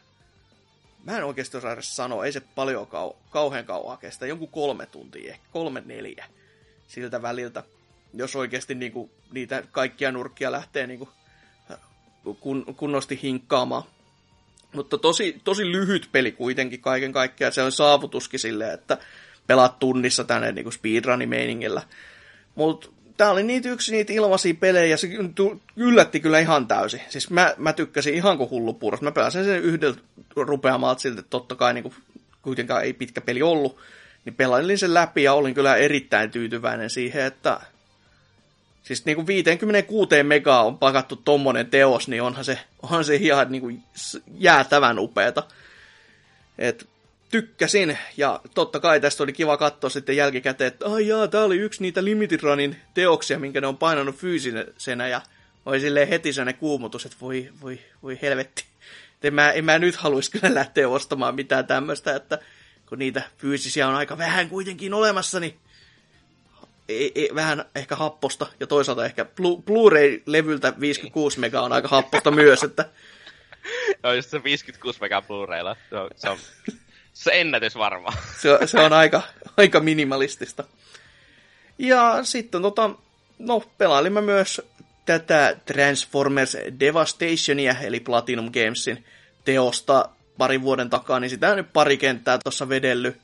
Mä 1.04 1.18
en 1.18 1.24
oikeasti 1.24 1.58
osaa 1.58 1.78
sanoa, 1.80 2.26
ei 2.26 2.32
se 2.32 2.42
paljon 2.56 2.88
kau- 2.88 3.16
kauhean 3.30 3.66
kauan 3.66 3.98
kestä, 3.98 4.26
jonkun 4.26 4.48
kolme 4.48 4.86
tuntia, 4.86 5.32
ehkä 5.32 5.46
kolme 5.52 5.84
neljä 5.86 6.26
siltä 6.88 7.22
väliltä. 7.22 7.64
Jos 8.14 8.36
oikeasti 8.36 8.76
niinku, 8.76 9.10
niitä 9.32 9.64
kaikkia 9.72 10.12
nurkkia 10.12 10.52
lähtee 10.52 10.88
niinku, 10.88 11.10
kun, 12.40 12.76
kunnosti 12.78 13.20
hinkkaamaan. 13.24 13.84
Mutta 14.74 14.98
tosi, 14.98 15.42
tosi 15.44 15.72
lyhyt 15.72 16.10
peli 16.12 16.32
kuitenkin 16.32 16.82
kaiken 16.82 17.12
kaikkiaan. 17.12 17.54
Se 17.54 17.62
on 17.62 17.72
saavutuskin 17.72 18.40
silleen, 18.40 18.74
että 18.74 18.98
pelaat 19.48 19.80
tunnissa 19.80 20.24
tänne 20.24 20.52
niin 20.52 20.72
speedrunimeiningillä. 20.72 21.82
Mutta 22.56 22.90
tää 23.18 23.32
oli 23.32 23.44
niitä 23.44 23.70
yksi 23.70 23.92
niitä 23.92 24.14
ilmaisia 24.14 24.54
pelejä, 24.54 24.86
ja 24.86 24.98
se 24.98 25.10
yllätti 25.76 26.20
kyllä 26.20 26.40
ihan 26.40 26.68
täysin. 26.68 27.02
Siis 27.10 27.30
mä, 27.30 27.54
mä 27.58 27.74
tykkäsin 27.74 28.14
ihan 28.14 28.38
kuin 28.38 28.50
hullu 28.50 28.74
puuros. 28.74 29.02
Mä 29.02 29.12
pelasin 29.12 29.46
sen 29.46 29.62
yhdeltä 29.62 30.02
rupeamaan 30.36 31.00
siltä, 31.00 31.20
että 31.20 31.30
totta 31.30 31.56
kai 31.56 31.74
niin 31.74 31.84
kuin, 31.84 31.96
kuitenkaan 32.42 32.84
ei 32.84 32.94
pitkä 32.94 33.22
peli 33.22 33.42
ollut. 33.42 33.78
Niin 34.26 34.36
pelailin 34.36 34.78
sen 34.78 34.94
läpi 34.94 35.24
ja 35.24 35.34
olin 35.34 35.54
kyllä 35.54 35.76
erittäin 35.76 36.32
tyytyväinen 36.32 36.90
siihen, 36.90 37.26
että 37.26 37.60
Siis 38.86 39.06
niin 39.06 39.16
kuin 39.16 39.28
56 39.28 40.24
megaa 40.24 40.64
on 40.64 40.78
pakattu 40.78 41.16
tommonen 41.16 41.70
teos, 41.70 42.08
niin 42.08 42.22
onhan 42.22 42.46
se, 42.46 42.60
onhan 42.84 43.06
se 43.06 43.16
ihan 43.16 43.52
niin 43.52 43.62
kuin 43.62 43.84
jäätävän 44.38 45.00
upeeta. 45.00 45.44
Et 46.58 46.88
tykkäsin, 47.36 47.98
ja 48.18 48.42
totta 48.54 48.80
kai 48.80 49.00
tästä 49.00 49.24
oli 49.24 49.34
kiva 49.34 49.58
katsoa 49.58 49.90
sitten 49.90 50.18
jälkikäteen, 50.18 50.68
että 50.68 50.86
ai 50.86 51.08
jaa, 51.08 51.28
tää 51.28 51.44
oli 51.44 51.58
yksi 51.58 51.82
niitä 51.82 52.04
Limited 52.04 52.40
Runin 52.42 52.76
teoksia, 52.94 53.40
minkä 53.40 53.62
ne 53.62 53.68
on 53.68 53.78
painanut 53.78 54.16
fyysisenä, 54.16 55.08
ja 55.08 55.22
oli 55.66 55.80
silleen 55.80 56.08
heti 56.08 56.34
sellainen 56.34 56.60
kuumutus, 56.60 57.06
että 57.06 57.18
voi, 57.22 57.50
voi, 57.62 57.80
voi 58.04 58.20
helvetti. 58.22 58.66
En 59.24 59.34
mä, 59.34 59.52
en 59.52 59.66
mä 59.66 59.80
nyt 59.80 59.96
haluaisi 59.96 60.32
kyllä 60.32 60.54
lähteä 60.54 60.90
ostamaan 60.90 61.36
mitään 61.36 61.68
tämmöistä, 61.68 62.16
että 62.16 62.40
kun 62.90 63.00
niitä 63.00 63.22
fyysisiä 63.38 63.88
on 63.88 63.96
aika 63.96 64.18
vähän 64.18 64.50
kuitenkin 64.50 64.94
olemassa, 64.94 65.40
niin 65.40 65.60
ei, 66.90 67.12
ei, 67.16 67.30
vähän 67.36 67.66
ehkä 67.76 67.96
happosta, 67.96 68.48
ja 68.60 68.68
toisaalta 68.68 69.06
ehkä 69.06 69.26
Blu-ray-levyltä 69.66 70.74
56 70.80 71.40
mega 71.40 71.62
on 71.62 71.74
aika 71.74 71.88
happosta 71.88 72.32
myös, 72.32 72.64
että... 72.64 72.86
Joo, 74.04 74.14
just 74.14 74.30
se 74.30 74.44
56 74.44 75.02
mega 75.02 75.22
Blu-raylla. 75.22 75.76
Se 76.16 76.30
on, 76.30 76.38
se 77.16 77.32
ennätys 77.34 77.76
varmaan. 77.76 78.18
Se, 78.42 78.68
se 78.68 78.80
on 78.80 78.94
aika, 78.94 79.22
aika 79.58 79.80
minimalistista. 79.80 80.64
Ja 81.78 82.24
sitten 82.24 82.62
tota, 82.62 82.90
no, 83.40 83.64
pelailimme 83.78 84.22
myös 84.22 84.62
tätä 85.06 85.58
Transformers 85.66 86.58
Devastationia, 86.80 87.76
eli 87.82 88.00
Platinum 88.00 88.52
Gamesin 88.52 89.06
teosta 89.46 90.10
parin 90.38 90.62
vuoden 90.62 90.90
takaa, 90.90 91.20
niin 91.20 91.30
sitä 91.30 91.52
on 91.52 91.58
nyt 91.58 91.74
pari 91.74 91.98
kenttää 91.98 92.38
tuossa 92.44 92.70
vedelly. 92.70 93.16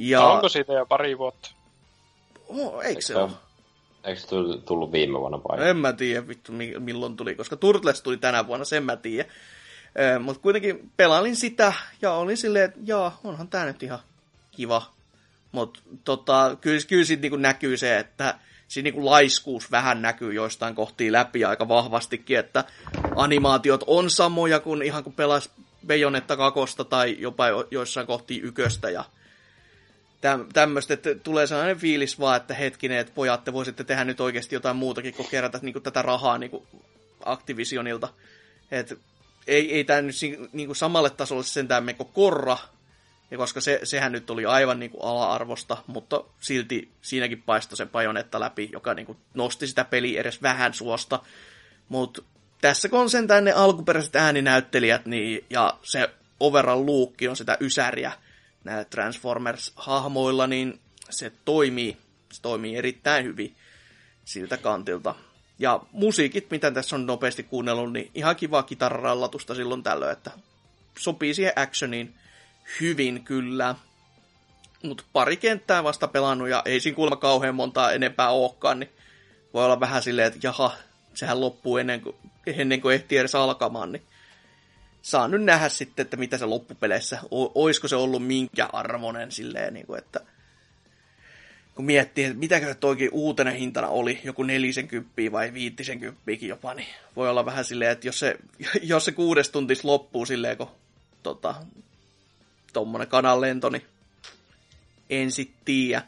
Ja... 0.00 0.24
Onko 0.24 0.48
siitä 0.48 0.72
jo 0.72 0.86
pari 0.86 1.18
vuotta? 1.18 1.50
Oh, 2.48 2.84
eikö 2.84 3.00
se 3.00 3.16
ole? 3.16 3.30
Eikö 4.04 4.20
se 4.20 4.28
tullut 4.64 4.92
viime 4.92 5.18
vuonna 5.18 5.38
vai? 5.38 5.68
En 5.68 5.76
mä 5.76 5.92
tiedä 5.92 6.28
vittu 6.28 6.52
milloin 6.78 7.16
tuli, 7.16 7.34
koska 7.34 7.56
Turtles 7.56 8.02
tuli 8.02 8.16
tänä 8.16 8.46
vuonna, 8.46 8.64
sen 8.64 8.84
mä 8.84 8.96
Mutta 10.20 10.42
kuitenkin 10.42 10.90
pelailin 10.96 11.36
sitä 11.36 11.72
ja 12.02 12.12
olin 12.12 12.36
silleen, 12.36 12.64
että 12.64 12.80
jaa, 12.84 13.20
onhan 13.24 13.48
tää 13.48 13.64
nyt 13.64 13.82
ihan 13.82 13.98
kiva. 14.50 14.92
Mutta 15.52 15.80
tota, 16.04 16.56
kyllä, 16.60 16.80
kyllä 16.88 17.04
siitä 17.04 17.20
niinku 17.20 17.36
näkyy 17.36 17.76
se, 17.76 17.98
että 17.98 18.34
siinä 18.68 18.84
niinku 18.84 19.04
laiskuus 19.04 19.70
vähän 19.70 20.02
näkyy 20.02 20.32
joistain 20.32 20.74
kohtiin 20.74 21.12
läpi 21.12 21.44
aika 21.44 21.68
vahvastikin, 21.68 22.38
että 22.38 22.64
animaatiot 23.16 23.84
on 23.86 24.10
samoja 24.10 24.60
kuin 24.60 24.82
ihan 24.82 25.04
kun 25.04 25.12
pelas 25.12 25.50
Bejonetta 25.86 26.36
kakosta 26.36 26.84
tai 26.84 27.16
jopa 27.18 27.44
joissain 27.70 28.06
kohtiin 28.06 28.44
yköstä 28.44 28.90
ja 28.90 29.04
tämmöistä, 30.52 30.94
että 30.94 31.14
tulee 31.14 31.46
sellainen 31.46 31.78
fiilis 31.78 32.20
vaan, 32.20 32.36
että 32.36 32.54
hetkinen, 32.54 32.98
että 32.98 33.12
pojat, 33.14 33.44
te 33.44 33.52
voisitte 33.52 33.84
tehdä 33.84 34.04
nyt 34.04 34.20
oikeasti 34.20 34.54
jotain 34.54 34.76
muutakin 34.76 35.14
kuin 35.14 35.28
kerätä 35.28 35.58
niin 35.62 35.72
kuin 35.72 35.82
tätä 35.82 36.02
rahaa 36.02 36.38
niin 36.38 36.50
kuin 36.50 36.66
Activisionilta. 37.24 38.08
Et 38.70 38.98
ei, 39.46 39.74
ei 39.74 39.84
tämä 39.84 40.02
nyt 40.02 40.14
niin 40.52 40.66
kuin 40.68 40.76
samalle 40.76 41.10
tasolle 41.10 41.42
sentään 41.42 41.84
meko 41.84 42.04
korra, 42.04 42.58
ja 43.30 43.38
koska 43.38 43.60
se, 43.60 43.80
sehän 43.82 44.12
nyt 44.12 44.30
oli 44.30 44.44
aivan 44.44 44.80
niin 44.80 44.90
kuin 44.90 45.04
ala-arvosta, 45.04 45.76
mutta 45.86 46.24
silti 46.40 46.92
siinäkin 47.02 47.42
paistoi 47.42 47.76
se 47.76 47.86
pajonetta 47.86 48.40
läpi, 48.40 48.68
joka 48.72 48.94
niin 48.94 49.06
kuin 49.06 49.18
nosti 49.34 49.66
sitä 49.66 49.84
peliä 49.84 50.20
edes 50.20 50.42
vähän 50.42 50.74
suosta. 50.74 51.20
Mutta 51.88 52.22
tässä 52.60 52.88
kun 52.88 53.00
on 53.00 53.10
sentään 53.10 53.44
ne 53.44 53.52
alkuperäiset 53.52 54.16
ääninäyttelijät, 54.16 55.06
niin, 55.06 55.44
ja 55.50 55.78
se 55.82 56.10
overall 56.40 56.86
luukki 56.86 57.28
on 57.28 57.36
sitä 57.36 57.56
ysäriä, 57.60 58.12
näillä 58.64 58.84
Transformers-hahmoilla, 58.84 60.46
niin 60.46 60.80
se 61.10 61.32
toimii, 61.44 61.96
se 62.32 62.42
toimii 62.42 62.76
erittäin 62.76 63.24
hyvin 63.24 63.56
siltä 64.24 64.56
kantilta. 64.56 65.14
Ja 65.62 65.80
musiikit, 65.92 66.50
mitä 66.50 66.70
tässä 66.70 66.96
on 66.96 67.06
nopeasti 67.06 67.42
kuunnellut, 67.42 67.92
niin 67.92 68.10
ihan 68.14 68.36
kiva 68.36 68.62
kitararallatusta 68.62 69.54
silloin 69.54 69.82
tällöin, 69.82 70.12
että 70.12 70.30
sopii 70.98 71.34
siihen 71.34 71.52
actioniin 71.56 72.14
hyvin 72.80 73.24
kyllä. 73.24 73.74
Mutta 74.82 75.04
pari 75.12 75.36
kenttää 75.36 75.84
vasta 75.84 76.08
pelannut 76.08 76.48
ja 76.48 76.62
ei 76.64 76.80
siinä 76.80 76.96
kuulemma 76.96 77.16
kauhean 77.16 77.54
montaa 77.54 77.92
enempää 77.92 78.30
olekaan, 78.30 78.80
niin 78.80 78.90
voi 79.54 79.64
olla 79.64 79.80
vähän 79.80 80.02
silleen, 80.02 80.28
että 80.28 80.38
jaha, 80.42 80.72
sehän 81.14 81.40
loppuu 81.40 81.76
ennen 81.76 82.00
kuin, 82.00 82.16
ennen 82.46 82.80
kuin 82.80 82.94
ehtii 82.94 83.18
edes 83.18 83.34
alkamaan, 83.34 83.92
niin 83.92 84.02
saa 85.02 85.28
nyt 85.28 85.42
nähdä 85.42 85.68
sitten, 85.68 86.02
että 86.02 86.16
mitä 86.16 86.38
se 86.38 86.46
loppupeleissä, 86.46 87.18
olisiko 87.30 87.88
se 87.88 87.96
ollut 87.96 88.26
minkä 88.26 88.68
arvoinen 88.72 89.32
silleen, 89.32 89.74
niin 89.74 89.86
kuin, 89.86 89.98
että 89.98 90.20
kun 91.74 91.84
miettii, 91.84 92.24
että 92.24 92.38
mitä 92.38 92.60
se 92.60 92.74
toikin 92.74 93.08
uutena 93.12 93.50
hintana 93.50 93.88
oli, 93.88 94.20
joku 94.24 94.42
40 94.42 95.10
vai 95.32 95.52
50 95.52 96.46
jopa, 96.46 96.74
niin 96.74 96.88
voi 97.16 97.30
olla 97.30 97.46
vähän 97.46 97.64
silleen, 97.64 97.90
että 97.90 98.08
jos 98.08 98.18
se, 98.18 98.36
jos 98.82 99.04
se 99.04 99.12
kuudes 99.12 99.48
tuntis 99.48 99.84
loppuu 99.84 100.26
silleen, 100.26 100.56
kun 100.56 100.70
tota, 101.22 101.54
tommonen 102.72 103.08
kananlento, 103.08 103.68
niin 103.68 103.86
en 105.10 105.30
sit 105.30 105.52
tiedä. 105.64 106.02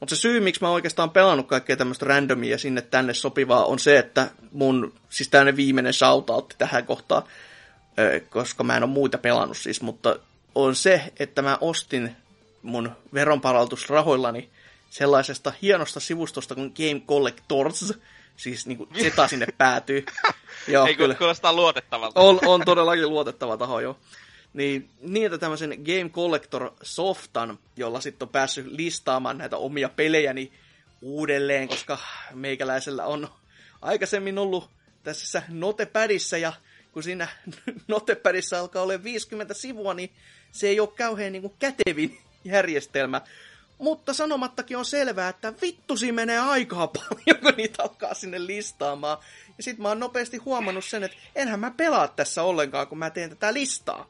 Mutta 0.00 0.14
se 0.14 0.20
syy, 0.20 0.40
miksi 0.40 0.60
mä 0.60 0.70
oikeastaan 0.70 1.10
pelannut 1.10 1.48
kaikkea 1.48 1.76
tämmöistä 1.76 2.06
randomia 2.06 2.58
sinne 2.58 2.82
tänne 2.82 3.14
sopivaa, 3.14 3.64
on 3.64 3.78
se, 3.78 3.98
että 3.98 4.30
mun, 4.52 4.92
siis 5.10 5.28
tämmöinen 5.28 5.56
viimeinen 5.56 5.92
shoutout 5.92 6.54
tähän 6.58 6.86
kohtaan, 6.86 7.22
koska 8.30 8.64
mä 8.64 8.76
en 8.76 8.82
ole 8.82 8.90
muita 8.90 9.18
pelannut 9.18 9.56
siis, 9.56 9.82
mutta 9.82 10.18
on 10.54 10.74
se, 10.74 11.12
että 11.18 11.42
mä 11.42 11.58
ostin 11.60 12.16
mun 12.62 12.90
veronpalautusrahoillani 13.14 14.50
sellaisesta 14.94 15.52
hienosta 15.62 16.00
sivustosta 16.00 16.54
kuin 16.54 16.74
Game 16.76 17.00
Collectors, 17.00 17.94
siis 18.36 18.66
niin 18.66 18.78
kuin 18.78 18.90
Zeta 19.02 19.28
sinne 19.28 19.46
päätyy. 19.58 20.06
joo, 20.68 20.86
Ei 20.86 20.94
kyllä. 20.94 21.14
kuulostaa 21.14 21.52
luotettavalta. 21.52 22.20
On, 22.20 22.38
on 22.46 22.62
todellakin 22.64 23.08
luotettava 23.08 23.56
taho, 23.56 23.80
joo. 23.80 23.98
Niin, 24.52 24.90
niin, 25.00 25.26
että 25.26 25.38
tämmöisen 25.38 25.70
Game 25.70 26.10
Collector 26.10 26.70
softan, 26.82 27.58
jolla 27.76 28.00
sitten 28.00 28.26
on 28.26 28.32
päässyt 28.32 28.66
listaamaan 28.66 29.38
näitä 29.38 29.56
omia 29.56 29.88
pelejäni 29.88 30.52
uudelleen, 31.02 31.68
koska 31.68 31.98
meikäläisellä 32.34 33.06
on 33.06 33.28
aikaisemmin 33.82 34.38
ollut 34.38 34.70
tässä 35.02 35.42
notepädissä 35.48 36.38
ja 36.38 36.52
kun 36.92 37.02
siinä 37.02 37.28
notepädissä 37.88 38.60
alkaa 38.60 38.82
olla 38.82 39.04
50 39.04 39.54
sivua, 39.54 39.94
niin 39.94 40.10
se 40.52 40.68
ei 40.68 40.80
ole 40.80 40.88
kauhean 40.88 41.32
niin 41.32 41.42
kuin 41.42 41.54
kätevin 41.58 42.18
järjestelmä. 42.44 43.20
Mutta 43.78 44.12
sanomattakin 44.12 44.76
on 44.76 44.84
selvää, 44.84 45.28
että 45.28 45.52
vittu 45.62 45.96
siinä 45.96 46.14
menee 46.14 46.38
aikaa 46.38 46.86
paljon, 46.98 47.42
kun 47.42 47.54
niitä 47.56 47.82
alkaa 47.82 48.14
sinne 48.14 48.46
listaamaan. 48.46 49.18
Ja 49.56 49.62
sit 49.62 49.78
mä 49.78 49.88
oon 49.88 50.00
nopeasti 50.00 50.36
huomannut 50.36 50.84
sen, 50.84 51.04
että 51.04 51.16
enhän 51.34 51.60
mä 51.60 51.70
pelaa 51.70 52.08
tässä 52.08 52.42
ollenkaan, 52.42 52.86
kun 52.86 52.98
mä 52.98 53.10
teen 53.10 53.30
tätä 53.30 53.54
listaa. 53.54 54.06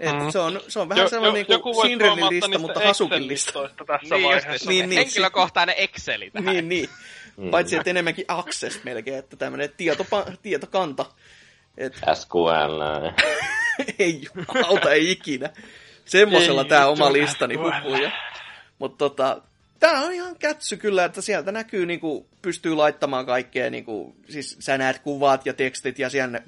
Et 0.00 0.12
mm. 0.12 0.30
se, 0.30 0.38
on, 0.38 0.60
se 0.68 0.78
on 0.80 0.88
vähän 0.88 1.02
jo, 1.02 1.08
sellainen 1.08 1.46
jo, 1.48 1.60
niin 1.64 1.82
Sinrenin 1.82 2.28
lista, 2.28 2.58
mutta 2.58 2.80
Hasukin 2.80 3.28
lista. 3.28 3.68
Tässä 3.86 4.14
niin, 4.14 4.32
just, 4.52 4.66
niin, 4.66 4.88
niin, 4.88 4.98
henkilökohtainen 4.98 5.74
Exceli 5.78 6.30
tähän. 6.30 6.54
Niin, 6.54 6.68
niin. 6.68 6.88
Paitsi, 7.50 7.76
että 7.76 7.90
enemmänkin 7.90 8.24
Access 8.28 8.84
melkein, 8.84 9.18
että 9.18 9.36
tämmöinen 9.36 9.70
tietopa, 9.76 10.26
tietokanta 10.42 11.06
et... 11.78 12.00
SQL. 12.14 12.82
ei 13.98 14.26
auta, 14.64 14.92
ei 14.92 15.10
ikinä. 15.10 15.50
Semmoisella 16.04 16.64
tämä 16.64 16.86
oma 16.86 17.12
listani 17.12 17.54
hupuja. 17.54 18.10
Mutta 18.78 18.98
tota, 18.98 19.42
tää 19.80 20.00
on 20.00 20.12
ihan 20.12 20.36
kätsy 20.38 20.76
kyllä, 20.76 21.04
että 21.04 21.20
sieltä 21.20 21.52
näkyy, 21.52 21.86
niinku, 21.86 22.26
pystyy 22.42 22.74
laittamaan 22.74 23.26
kaikkea, 23.26 23.70
niinku, 23.70 24.16
siis 24.28 24.56
sä 24.60 24.78
näet 24.78 24.98
kuvat 24.98 25.46
ja 25.46 25.54
tekstit 25.54 25.98
ja 25.98 26.10
siellä 26.10 26.40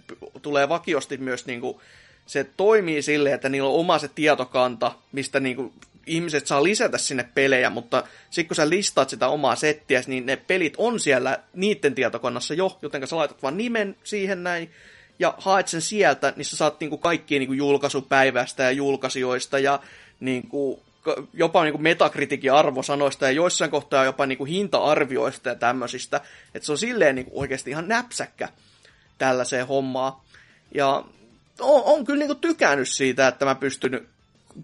tulee 0.43 0.69
vakiosti 0.69 1.17
myös 1.17 1.47
niinku, 1.47 1.81
se 2.27 2.45
toimii 2.57 3.03
silleen, 3.03 3.35
että 3.35 3.49
niillä 3.49 3.69
on 3.69 3.75
oma 3.75 3.99
se 3.99 4.09
tietokanta, 4.09 4.93
mistä 5.13 5.41
niinku, 5.41 5.73
ihmiset 6.07 6.47
saa 6.47 6.63
lisätä 6.63 6.99
sinne 6.99 7.29
pelejä, 7.35 7.71
mutta 7.71 8.05
sitten 8.31 8.49
kun 8.49 8.57
sä 8.57 8.69
listaat 8.69 9.11
sitä 9.11 9.29
omaa 9.29 9.57
settiä, 9.57 10.03
niin 10.07 10.27
ne 10.27 10.37
pelit 10.37 10.75
on 10.77 11.01
siellä 11.01 11.39
niiden 11.55 11.95
tietokannassa 11.95 12.55
jo, 12.55 12.79
joten 12.83 13.07
sä 13.07 13.17
laitat 13.17 13.43
vaan 13.43 13.57
nimen 13.57 13.97
siihen 14.05 14.43
näin, 14.43 14.71
ja 15.19 15.35
haet 15.39 15.69
sen 15.69 15.81
sieltä, 15.81 16.33
niin 16.37 16.45
sä 16.45 16.57
saat 16.57 16.81
niinku 16.81 16.99
kaikkia 16.99 17.39
niinku 17.39 17.53
julkaisupäivästä 17.53 18.63
ja 18.63 18.71
julkaisijoista 18.71 19.59
ja 19.59 19.81
niinku, 20.21 20.83
jopa 21.33 21.65
niinku 21.65 21.79
metakritiikin 21.79 22.53
arvosanoista 22.53 23.25
ja 23.25 23.31
joissain 23.31 23.71
kohtaa 23.71 24.05
jopa 24.05 24.27
niinku 24.27 24.45
hinta-arvioista 24.45 25.49
ja 25.49 25.55
tämmöisistä. 25.55 26.21
Että 26.55 26.67
se 26.67 26.73
on 26.73 26.79
silleen 26.79 27.15
niinku 27.15 27.41
oikeasti 27.41 27.71
ihan 27.71 27.89
näpsäkkä 27.89 28.49
tällaiseen 29.19 29.67
hommaan. 29.67 30.13
Ja 30.75 31.05
on, 31.61 31.83
on 31.85 32.05
kyllä 32.05 32.19
niinku 32.19 32.35
tykännyt 32.35 32.89
siitä, 32.89 33.29
että 33.29 33.45
mä 33.45 33.55
pystyn 33.55 34.09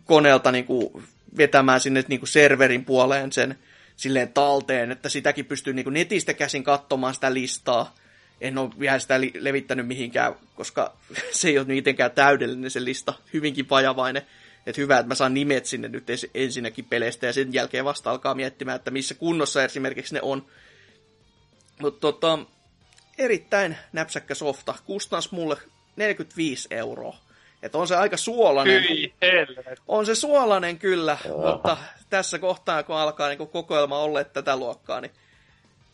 koneelta 0.05 0.53
niinku 0.53 1.03
vetämään 1.37 1.81
sinne 1.81 2.05
niinku 2.09 2.27
serverin 2.27 2.85
puoleen 2.85 3.33
sen 3.33 3.59
silleen 3.97 4.33
talteen, 4.33 4.93
että 4.93 5.09
sitäkin 5.09 5.45
pystyy 5.45 5.73
niinku 5.73 5.91
netistä 5.91 6.35
käsin 6.35 6.65
katsomaan 6.65 7.15
sitä 7.15 7.35
listaa. 7.35 7.95
En 8.41 8.59
ole 8.59 8.71
vielä 8.79 8.99
sitä 8.99 9.21
levittänyt 9.21 9.87
mihinkään, 9.87 10.35
koska 10.55 10.97
se 11.31 11.49
ei 11.49 11.59
ole 11.59 11.67
mitenkään 11.67 12.11
täydellinen 12.11 12.71
se 12.71 12.85
lista, 12.85 13.15
hyvinkin 13.33 13.69
vajavainen. 13.71 14.23
Että 14.67 14.81
hyvä, 14.81 14.99
että 14.99 15.09
mä 15.09 15.15
saan 15.15 15.35
nimet 15.35 15.67
sinne 15.67 15.89
nyt 15.89 16.11
ens- 16.11 16.31
ensinnäkin 16.35 16.85
peleistä 16.85 17.27
ja 17.27 17.33
sen 17.33 17.55
jälkeen 17.55 17.85
vasta 17.85 18.11
alkaa 18.11 18.35
miettimään, 18.35 18.77
että 18.77 18.91
missä 18.91 19.15
kunnossa 19.15 19.65
esimerkiksi 19.65 20.15
ne 20.15 20.21
on. 20.23 20.47
Mutta 21.81 22.01
tota, 22.01 22.39
erittäin 23.19 23.77
näpsäkkä 23.93 24.35
softa. 24.35 24.75
Kustans 24.85 25.33
mulle 25.33 25.57
45 25.97 26.69
euroa. 26.71 27.17
Että 27.63 27.79
on 27.79 27.89
se 27.89 27.97
aika 27.97 28.17
suolainen. 28.17 28.83
Hyi. 28.83 29.15
On 29.89 30.07
se 30.07 30.15
suolainen 30.15 30.79
kyllä, 30.79 31.19
Joo. 31.25 31.53
mutta 31.53 31.77
tässä 32.11 32.39
kohtaa, 32.39 32.83
kun 32.83 32.97
alkaa 32.97 33.29
niin 33.29 33.49
kokoelma 33.49 33.99
olla 33.99 34.25
tätä 34.25 34.57
luokkaa, 34.57 35.01
niin 35.01 35.13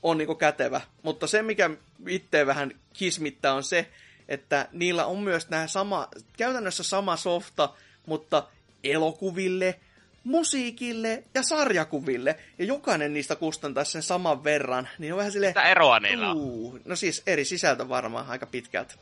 on 0.02 0.18
niin 0.18 0.36
kätevä. 0.36 0.80
Mutta 1.02 1.26
se, 1.26 1.42
mikä 1.42 1.70
itse 2.08 2.46
vähän 2.46 2.72
kismittää, 2.92 3.54
on 3.54 3.64
se, 3.64 3.88
että 4.28 4.68
niillä 4.72 5.06
on 5.06 5.18
myös 5.18 5.48
nämä 5.48 5.66
sama, 5.66 6.08
käytännössä 6.36 6.82
sama 6.82 7.16
softa, 7.16 7.68
mutta 8.06 8.42
elokuville, 8.84 9.80
musiikille 10.24 11.24
ja 11.34 11.42
sarjakuville. 11.42 12.36
Ja 12.58 12.64
jokainen 12.64 13.12
niistä 13.12 13.36
kustantaa 13.36 13.84
sen 13.84 14.02
saman 14.02 14.44
verran. 14.44 14.88
Niin 14.98 15.12
on 15.12 15.16
vähän 15.18 15.32
silleen, 15.32 15.50
Mitä 15.50 15.68
eroa 15.68 16.00
niillä 16.00 16.30
on? 16.30 16.36
Uu, 16.36 16.78
no 16.84 16.96
siis 16.96 17.22
eri 17.26 17.44
sisältö 17.44 17.88
varmaan 17.88 18.28
aika 18.28 18.46
pitkältä. 18.46 18.94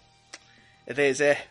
Et 0.86 0.98
ei 0.98 1.14
se... 1.14 1.48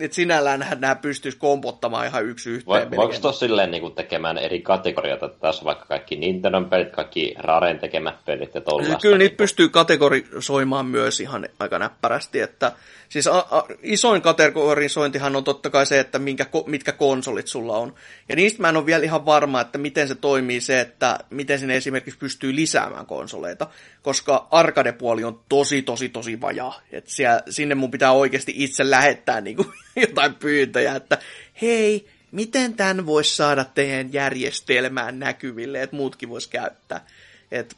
Et 0.00 0.12
sinällään 0.12 0.66
nämä 0.78 0.94
pystyisi 0.94 1.38
kompottamaan 1.38 2.06
ihan 2.06 2.24
yksi 2.24 2.50
yhteen. 2.50 2.66
Vai, 2.66 2.80
melkein. 2.80 2.96
voiko 2.96 3.14
tuossa 3.20 3.46
silleen 3.46 3.70
niin 3.70 3.94
tekemään 3.94 4.38
eri 4.38 4.60
kategorioita, 4.60 5.26
että 5.26 5.38
tässä 5.40 5.62
on 5.62 5.66
vaikka 5.66 5.84
kaikki 5.86 6.16
Nintendon 6.16 6.64
pelit, 6.64 6.90
kaikki 6.92 7.34
Raren 7.38 7.78
tekemät 7.78 8.24
pelit 8.24 8.54
ja 8.54 8.60
tollaista? 8.60 8.98
Kyllä 9.02 9.18
niitä 9.18 9.30
niin 9.30 9.36
pystyy 9.36 9.68
kategorisoimaan 9.68 10.86
myös 10.86 11.20
ihan 11.20 11.48
aika 11.58 11.78
näppärästi. 11.78 12.40
Että, 12.40 12.72
siis 13.08 13.26
a, 13.26 13.38
a, 13.38 13.64
isoin 13.82 14.22
kategorisointihan 14.22 15.36
on 15.36 15.44
totta 15.44 15.70
kai 15.70 15.86
se, 15.86 16.00
että 16.00 16.18
minkä, 16.18 16.46
mitkä 16.66 16.92
konsolit 16.92 17.46
sulla 17.46 17.76
on. 17.76 17.94
Ja 18.28 18.36
niistä 18.36 18.62
mä 18.62 18.68
en 18.68 18.76
ole 18.76 18.86
vielä 18.86 19.04
ihan 19.04 19.26
varma, 19.26 19.60
että 19.60 19.78
miten 19.78 20.08
se 20.08 20.14
toimii 20.14 20.60
se, 20.60 20.80
että 20.80 21.18
miten 21.30 21.58
sinne 21.58 21.76
esimerkiksi 21.76 22.18
pystyy 22.18 22.56
lisäämään 22.56 23.06
konsoleita. 23.06 23.66
Koska 24.02 24.48
arcade-puoli 24.50 25.24
on 25.24 25.40
tosi, 25.48 25.82
tosi, 25.82 26.08
tosi 26.08 26.40
vajaa. 26.40 26.80
Et 26.92 27.06
siellä, 27.06 27.42
sinne 27.50 27.74
mun 27.74 27.90
pitää 27.90 28.12
oikeasti 28.12 28.52
itse 28.56 28.90
lähettää 28.90 29.40
niin 29.40 29.56
kuin, 29.56 29.68
jotain 30.08 30.34
pyyntöjä, 30.34 30.94
että 30.94 31.18
hei, 31.62 32.08
miten 32.32 32.74
tämän 32.74 33.06
voisi 33.06 33.36
saada 33.36 33.64
teidän 33.64 34.12
järjestelmään 34.12 35.18
näkyville, 35.18 35.82
että 35.82 35.96
muutkin 35.96 36.28
vois 36.28 36.46
käyttää. 36.46 37.06
Et 37.50 37.76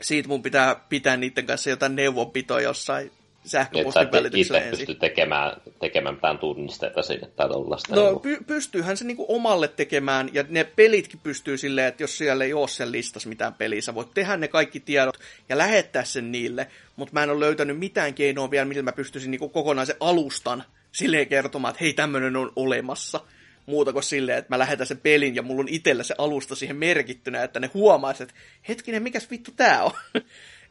siitä 0.00 0.28
mun 0.28 0.42
pitää 0.42 0.76
pitää 0.88 1.16
niiden 1.16 1.46
kanssa 1.46 1.70
jotain 1.70 1.96
neuvonpitoa 1.96 2.60
jossain 2.60 3.10
sähköpostin 3.44 4.02
itse 4.02 4.16
välityksellä 4.16 4.60
ensin. 4.60 4.86
pysty 4.86 4.94
tekemään, 4.94 5.60
tekemään 5.80 6.14
mitään 6.14 6.38
tunnisteita 6.38 7.02
sinne 7.02 7.28
tai 7.36 7.48
tollaista. 7.48 7.96
No 7.96 8.10
niin 8.10 8.38
py- 8.38 8.44
pystyyhän 8.46 8.96
se 8.96 9.04
niinku 9.04 9.26
omalle 9.28 9.68
tekemään, 9.68 10.30
ja 10.32 10.44
ne 10.48 10.64
pelitkin 10.64 11.20
pystyy 11.22 11.58
silleen, 11.58 11.86
että 11.86 12.02
jos 12.02 12.18
siellä 12.18 12.44
ei 12.44 12.52
ole 12.52 12.68
sen 12.68 12.92
listas 12.92 13.26
mitään 13.26 13.54
peliä, 13.54 13.82
sä 13.82 13.94
voit 13.94 14.14
tehdä 14.14 14.36
ne 14.36 14.48
kaikki 14.48 14.80
tiedot 14.80 15.18
ja 15.48 15.58
lähettää 15.58 16.04
sen 16.04 16.32
niille, 16.32 16.66
mutta 16.96 17.14
mä 17.14 17.22
en 17.22 17.30
ole 17.30 17.40
löytänyt 17.40 17.78
mitään 17.78 18.14
keinoa 18.14 18.50
vielä, 18.50 18.64
millä 18.64 18.82
mä 18.82 18.92
pystyisin 18.92 19.30
niinku 19.30 19.48
kokonaisen 19.48 19.96
alustan 20.00 20.64
silleen 20.94 21.28
kertomaan, 21.28 21.70
että 21.72 21.84
hei, 21.84 21.92
tämmöinen 21.92 22.36
on 22.36 22.52
olemassa. 22.56 23.20
Muuta 23.66 23.92
kuin 23.92 24.02
silleen, 24.02 24.38
että 24.38 24.54
mä 24.54 24.58
lähetän 24.58 24.86
sen 24.86 24.98
pelin 24.98 25.34
ja 25.34 25.42
mulla 25.42 25.60
on 25.60 25.68
itsellä 25.68 26.02
se 26.02 26.14
alusta 26.18 26.54
siihen 26.54 26.76
merkittynä, 26.76 27.42
että 27.42 27.60
ne 27.60 27.70
huomaisi, 27.74 28.22
että 28.22 28.34
hetkinen, 28.68 29.02
mikäs 29.02 29.30
vittu 29.30 29.50
tää 29.56 29.84
on? 29.84 29.92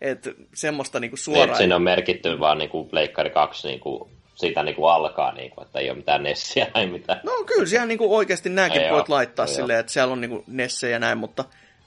että 0.01 0.29
semmoista 0.53 0.99
niinku 0.99 1.15
Niin, 1.15 1.23
suoraan. 1.23 1.45
että 1.45 1.57
siinä 1.57 1.75
on 1.75 1.81
merkitty 1.81 2.39
vaan 2.39 2.57
niinku 2.57 2.83
Pleikkari 2.83 3.29
2 3.29 3.67
niinku, 3.67 4.09
siitä 4.35 4.63
niinku 4.63 4.85
alkaa, 4.85 5.31
niinku, 5.31 5.61
että 5.61 5.79
ei 5.79 5.89
ole 5.89 5.97
mitään 5.97 6.23
Nessiä 6.23 6.65
tai 6.73 6.87
mitään. 6.87 7.19
No 7.23 7.31
kyllä 7.45 7.65
siellä 7.65 7.85
niinku 7.85 8.15
oikeasti 8.15 8.49
nämäkin 8.49 8.81
Ei 8.81 8.91
voit 8.91 9.09
oo, 9.09 9.15
laittaa 9.15 9.45
ei 9.45 9.53
silleen, 9.53 9.79
että 9.79 9.91
siellä 9.91 10.13
on 10.13 10.21
niinku 10.21 10.43
Nesse 10.47 10.89
ja 10.89 10.99
näin, 10.99 11.17
mutta 11.17 11.45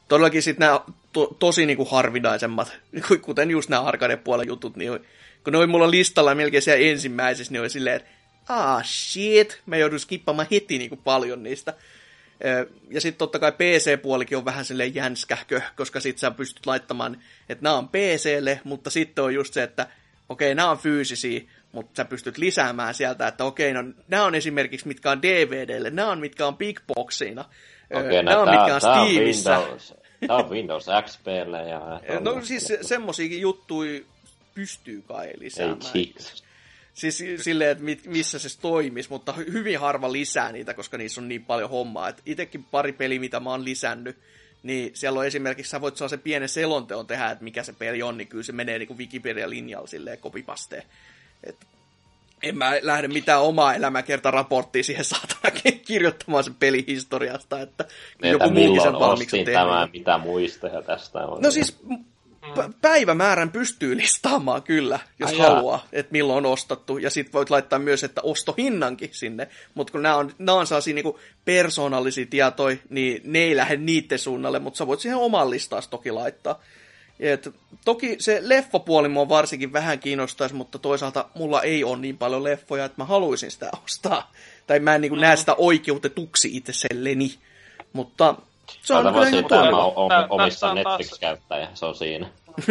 todellakin 0.08 0.42
sitten 0.42 0.66
nämä 0.66 0.80
to, 1.12 1.36
tosi 1.38 1.66
niinku 1.66 1.84
harvinaisemmat, 1.84 2.72
kuten 3.22 3.50
just 3.50 3.68
nämä 3.70 3.82
arcade-puolen 3.82 4.46
jutut, 4.46 4.76
niin 4.76 5.00
kun 5.44 5.52
ne 5.52 5.58
oli 5.58 5.66
mulla 5.66 5.90
listalla 5.90 6.34
melkein 6.34 6.62
siellä 6.62 6.84
ensimmäisessä, 6.84 7.52
niin 7.52 7.60
oli 7.60 7.70
silleen, 7.70 7.96
että 7.96 8.08
ah 8.48 8.84
shit, 8.84 9.62
mä 9.66 9.76
joudun 9.76 10.00
skippaamaan 10.00 10.48
heti 10.50 10.78
niinku 10.78 10.96
paljon 10.96 11.42
niistä. 11.42 11.74
Ja 12.90 13.00
sitten 13.00 13.18
totta 13.18 13.38
kai 13.38 13.52
PC-puolikin 13.52 14.38
on 14.38 14.44
vähän 14.44 14.64
silleen 14.64 14.94
jänskähkö, 14.94 15.60
koska 15.76 16.00
sit 16.00 16.18
sä 16.18 16.30
pystyt 16.30 16.66
laittamaan, 16.66 17.22
että 17.48 17.62
nämä 17.62 17.76
on 17.76 17.88
PClle, 17.88 18.60
mutta 18.64 18.90
sitten 18.90 19.24
on 19.24 19.34
just 19.34 19.54
se, 19.54 19.62
että 19.62 19.86
okei, 20.28 20.54
nämä 20.54 20.70
on 20.70 20.78
fyysisiä, 20.78 21.40
mutta 21.72 21.92
sä 21.96 22.04
pystyt 22.04 22.38
lisäämään 22.38 22.94
sieltä, 22.94 23.28
että 23.28 23.44
okei, 23.44 23.72
no 23.72 23.84
nämä 24.08 24.24
on 24.24 24.34
esimerkiksi 24.34 24.88
mitkä 24.88 25.10
on 25.10 25.22
DVDlle, 25.22 25.90
nämä 25.90 26.10
on 26.10 26.20
mitkä 26.20 26.46
on 26.46 26.56
Big 26.56 26.80
Boxina, 26.94 27.44
nämä 28.22 28.40
on 28.40 28.48
tää- 28.48 28.58
mitkä 28.58 28.74
on 28.74 28.80
tää 28.80 29.04
Steamissa. 29.04 29.58
Windows, 29.58 29.94
tää 30.26 30.36
on 30.36 30.50
Windows 30.50 30.86
XPlle 31.06 31.68
ja... 31.68 31.80
No 32.20 32.44
siis 32.44 32.66
se- 32.66 32.78
semmosia 32.82 33.38
juttuja 33.38 34.00
pystyy 34.54 35.02
kai 35.08 35.26
Ei 35.26 35.34
lisäämään. 35.38 35.80
Siis 36.96 37.24
silleen, 37.40 37.70
että 37.70 37.84
mit, 37.84 38.06
missä 38.06 38.38
se 38.38 38.60
toimisi, 38.60 39.08
mutta 39.10 39.32
hy- 39.32 39.52
hyvin 39.52 39.80
harva 39.80 40.12
lisää 40.12 40.52
niitä, 40.52 40.74
koska 40.74 40.98
niissä 40.98 41.20
on 41.20 41.28
niin 41.28 41.44
paljon 41.44 41.70
hommaa. 41.70 42.08
Et 42.08 42.22
itekin 42.26 42.64
pari 42.64 42.92
peliä, 42.92 43.20
mitä 43.20 43.40
mä 43.40 43.50
oon 43.50 43.64
lisännyt, 43.64 44.16
niin 44.62 44.90
siellä 44.94 45.18
on 45.20 45.26
esimerkiksi, 45.26 45.70
sä 45.70 45.80
voit 45.80 45.96
sellaisen 45.96 46.20
pienen 46.20 46.48
selonteon 46.48 47.06
tehdä, 47.06 47.30
että 47.30 47.44
mikä 47.44 47.62
se 47.62 47.72
peli 47.72 48.02
on, 48.02 48.16
niin 48.18 48.28
kyllä 48.28 48.44
se 48.44 48.52
menee 48.52 48.78
niin 48.78 48.98
Wikipedia-linjalla 48.98 49.86
silleen 49.86 50.18
kopipasteen. 50.18 50.82
Et 51.44 51.56
en 52.42 52.58
mä 52.58 52.72
lähde 52.82 53.08
mitään 53.08 53.42
omaa 53.42 53.74
elämäkertaraporttia 53.74 54.82
siihen 54.82 55.04
saatana 55.14 55.60
kirjoittamaan 55.86 56.44
sen 56.44 56.54
pelihistoriasta, 56.54 57.60
että 57.60 57.84
Niin, 58.22 58.32
joku 58.32 58.50
muukin 58.50 58.82
sen 58.82 58.92
valmiiksi 58.92 59.04
on 59.04 59.12
ostin 59.12 59.44
tehnyt. 59.44 59.54
tämä, 59.54 59.88
mitä 59.92 60.18
muistoja 60.18 60.82
tästä 60.82 61.18
on. 61.18 61.42
No 61.42 61.50
siis 61.50 61.78
p- 62.54 62.80
päivämäärän 62.82 63.50
pystyy 63.50 63.96
listaamaan 63.96 64.62
kyllä, 64.62 64.98
jos 65.18 65.30
Ai 65.30 65.38
jaa. 65.38 65.50
haluaa, 65.50 65.86
että 65.92 66.12
milloin 66.12 66.46
on 66.46 66.52
ostattu. 66.52 66.98
Ja 66.98 67.10
sit 67.10 67.32
voit 67.32 67.50
laittaa 67.50 67.78
myös, 67.78 68.04
että 68.04 68.20
ostohinnankin 68.20 69.10
sinne. 69.12 69.48
Mutta 69.74 69.90
kun 69.90 70.02
nämä 70.02 70.16
on, 70.16 70.32
nämä 70.38 70.58
on 70.58 70.66
sellaisia 70.66 70.94
niinku 70.94 71.20
persoonallisia 71.44 72.26
tietoja, 72.30 72.76
niin 72.90 73.20
ne 73.24 73.38
ei 73.38 73.56
lähde 73.56 73.76
niiden 73.76 74.18
suunnalle, 74.18 74.58
mutta 74.58 74.78
sä 74.78 74.86
voit 74.86 75.00
siihen 75.00 75.18
oman 75.18 75.50
listaas 75.50 75.88
toki 75.88 76.10
laittaa. 76.10 76.62
Et, 77.20 77.48
toki 77.84 78.16
se 78.18 78.38
leffapuoli 78.42 79.08
mua 79.08 79.28
varsinkin 79.28 79.72
vähän 79.72 79.98
kiinnostaisi, 79.98 80.54
mutta 80.54 80.78
toisaalta 80.78 81.28
mulla 81.34 81.62
ei 81.62 81.84
ole 81.84 81.98
niin 81.98 82.18
paljon 82.18 82.44
leffoja, 82.44 82.84
että 82.84 83.02
mä 83.02 83.04
haluaisin 83.04 83.50
sitä 83.50 83.70
ostaa. 83.84 84.32
Tai 84.66 84.80
mä 84.80 84.94
en 84.94 85.00
niin 85.00 85.20
näe 85.20 85.36
sitä 85.36 85.54
oikeutetuksi 85.54 86.56
itselleni. 86.56 87.34
Mutta 87.92 88.34
se 88.82 88.94
on 88.94 89.14
kyllä 89.14 89.28
ihan 89.28 89.44
tässä 90.38 90.68
on 90.70 90.76
taas- 90.76 90.98
Netflix-käyttäjä, 90.98 91.68
se 91.74 91.86
on 91.86 91.94
siinä. 91.94 92.26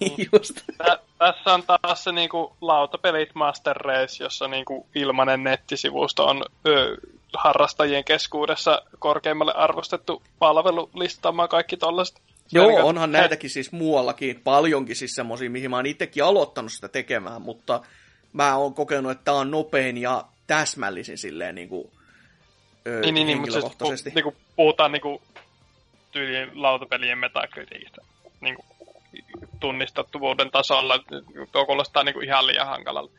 niin 0.00 0.28
just. 0.32 0.60
Tä, 0.78 0.98
tässä 1.18 1.54
on 1.54 1.62
taas 1.66 2.04
se 2.04 2.12
niinku 2.12 2.56
lautapelit 2.60 3.34
Master 3.34 3.76
Race, 3.76 4.24
jossa 4.24 4.48
niinku 4.48 4.86
ilmanen 4.94 5.44
nettisivusto 5.44 6.26
on 6.26 6.44
ö, 6.66 6.96
harrastajien 7.34 8.04
keskuudessa 8.04 8.82
korkeimmalle 8.98 9.52
arvostettu 9.54 10.22
palvelu 10.38 10.90
listaamaan 10.94 11.48
kaikki 11.48 11.76
tollaset. 11.76 12.20
Joo, 12.52 12.70
Eli- 12.70 12.80
onhan 12.80 13.12
näitäkin 13.12 13.50
siis 13.50 13.72
muuallakin, 13.72 14.40
paljonkin 14.44 14.96
siis 14.96 15.14
semmosia, 15.14 15.50
mihin 15.50 15.70
mä 15.70 15.76
oon 15.76 15.86
itsekin 15.86 16.24
aloittanut 16.24 16.72
sitä 16.72 16.88
tekemään, 16.88 17.42
mutta 17.42 17.80
mä 18.32 18.56
oon 18.56 18.74
kokenut, 18.74 19.12
että 19.12 19.24
tää 19.24 19.34
on 19.34 19.50
nopein 19.50 19.98
ja 19.98 20.24
täsmällisin 20.46 21.18
silleen 21.18 21.54
niin 21.54 21.68
kuin, 21.68 21.90
ö, 22.86 23.00
Niin, 23.00 23.14
niin, 23.14 23.26
niin 23.26 23.40
mutta 23.40 23.60
siis, 23.60 24.02
pu, 24.02 24.10
niinku, 24.14 24.34
puhutaan 24.56 24.92
niinku, 24.92 25.22
tyyliin 26.12 26.62
lautapelien 26.62 27.18
metakritiikistä. 27.18 28.00
Niinku, 28.40 28.64
tunnistettavuuden 29.60 30.50
tasolla. 30.50 31.04
Tuo 31.52 31.66
kuulostaa 31.66 32.04
niinku 32.04 32.20
ihan 32.20 32.46
liian 32.46 32.66
hankalalle. 32.66 33.10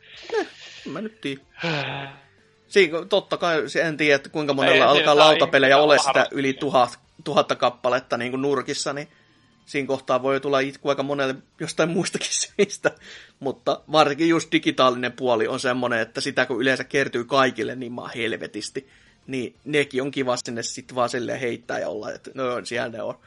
Mä 0.86 1.00
nyt 1.00 1.20
tiedän. 1.20 1.46
Siinä, 2.68 2.98
totta 3.08 3.36
kai, 3.36 3.62
en 3.82 3.96
tiedä, 3.96 4.16
että 4.16 4.28
kuinka 4.28 4.54
monella 4.54 4.84
Ei, 4.84 4.90
alkaa 4.90 5.16
lautapelejä 5.16 5.78
ole 5.78 5.98
sitä 5.98 6.26
yli 6.30 6.52
tuhat, 6.52 6.98
tuhatta 7.24 7.56
kappaletta 7.56 8.16
niin 8.16 8.30
kuin 8.30 8.42
nurkissa, 8.42 8.92
niin 8.92 9.08
siinä 9.66 9.86
kohtaa 9.86 10.22
voi 10.22 10.40
tulla 10.40 10.60
itku 10.60 10.88
aika 10.88 11.02
monelle 11.02 11.34
jostain 11.60 11.90
muistakin 11.90 12.28
syistä. 12.42 12.90
Mutta 13.40 13.80
varsinkin 13.92 14.28
just 14.28 14.52
digitaalinen 14.52 15.12
puoli 15.12 15.48
on 15.48 15.60
semmoinen, 15.60 16.00
että 16.00 16.20
sitä 16.20 16.46
kun 16.46 16.60
yleensä 16.60 16.84
kertyy 16.84 17.24
kaikille 17.24 17.74
niin 17.74 17.92
maa 17.92 18.10
helvetisti, 18.16 18.88
niin 19.30 19.56
nekin 19.64 20.02
on 20.02 20.10
kiva 20.10 20.36
sinne 20.36 20.62
sitten 20.62 20.94
vaan 20.94 21.08
silleen 21.08 21.40
heittää 21.40 21.78
ja 21.78 21.88
olla, 21.88 22.12
että 22.12 22.30
no 22.34 22.44
siellä 22.64 22.88
ne 22.88 23.02
on. 23.02 23.18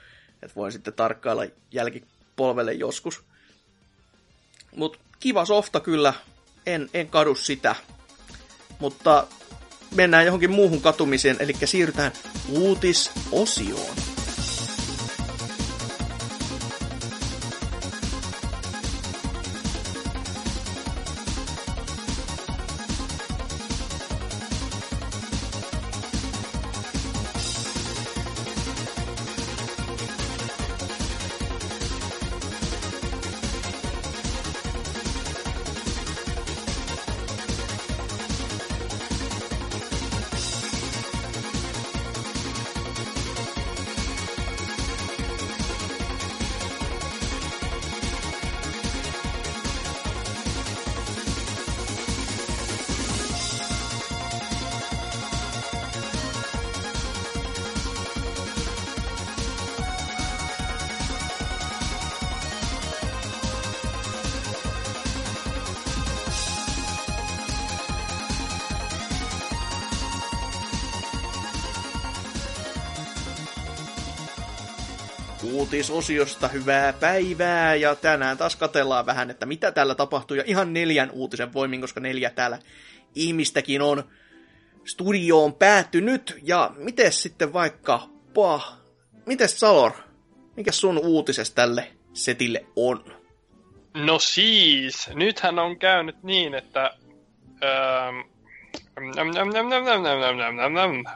Että 0.42 0.56
voin 0.56 0.72
sitten 0.72 0.94
tarkkailla 0.94 1.46
jälkipolvelle 1.72 2.74
joskus. 2.74 3.24
Mutta 4.76 5.00
kiva 5.20 5.46
softa 5.46 5.80
kyllä, 5.80 6.14
en, 6.66 6.90
en 6.94 7.08
kadu 7.08 7.36
sitä. 7.36 7.76
Mutta 8.80 9.28
mennään 9.96 10.26
johonkin 10.26 10.52
muuhun 10.52 10.82
katumiseen, 10.82 11.38
eli 11.40 11.54
siirrytään 11.66 12.12
uutisosioon. 12.50 14.13
uutisosiosta 75.44 76.48
hyvää 76.48 76.94
päivää 76.94 77.76
ja 77.76 77.96
tänään 77.96 78.38
taas 78.38 78.56
katellaan 78.56 79.06
vähän, 79.06 79.30
että 79.30 79.46
mitä 79.46 79.72
täällä 79.72 79.96
tapahtuu 79.96 80.38
ja 80.38 80.44
ihan 80.46 80.74
neljän 80.74 81.12
uutisen 81.12 81.54
voimin, 81.54 81.82
koska 81.82 82.00
neljä 82.00 82.30
täällä 82.30 82.60
ihmistäkin 83.16 83.82
on 83.82 84.04
studioon 84.86 85.54
päättynyt 85.54 86.40
ja 86.44 86.72
miten 86.78 87.12
sitten 87.12 87.54
vaikka 87.54 88.02
pa, 88.34 88.78
miten 89.26 89.50
Salor, 89.50 89.92
mikä 90.58 90.72
sun 90.72 90.98
uutises 90.98 91.52
tälle 91.52 91.92
setille 92.14 92.66
on? 92.76 93.04
No 93.94 94.20
siis, 94.20 95.10
nythän 95.14 95.60
on 95.60 95.80
käynyt 95.80 96.24
niin, 96.24 96.54
että 96.54 96.92
öö, 97.64 98.24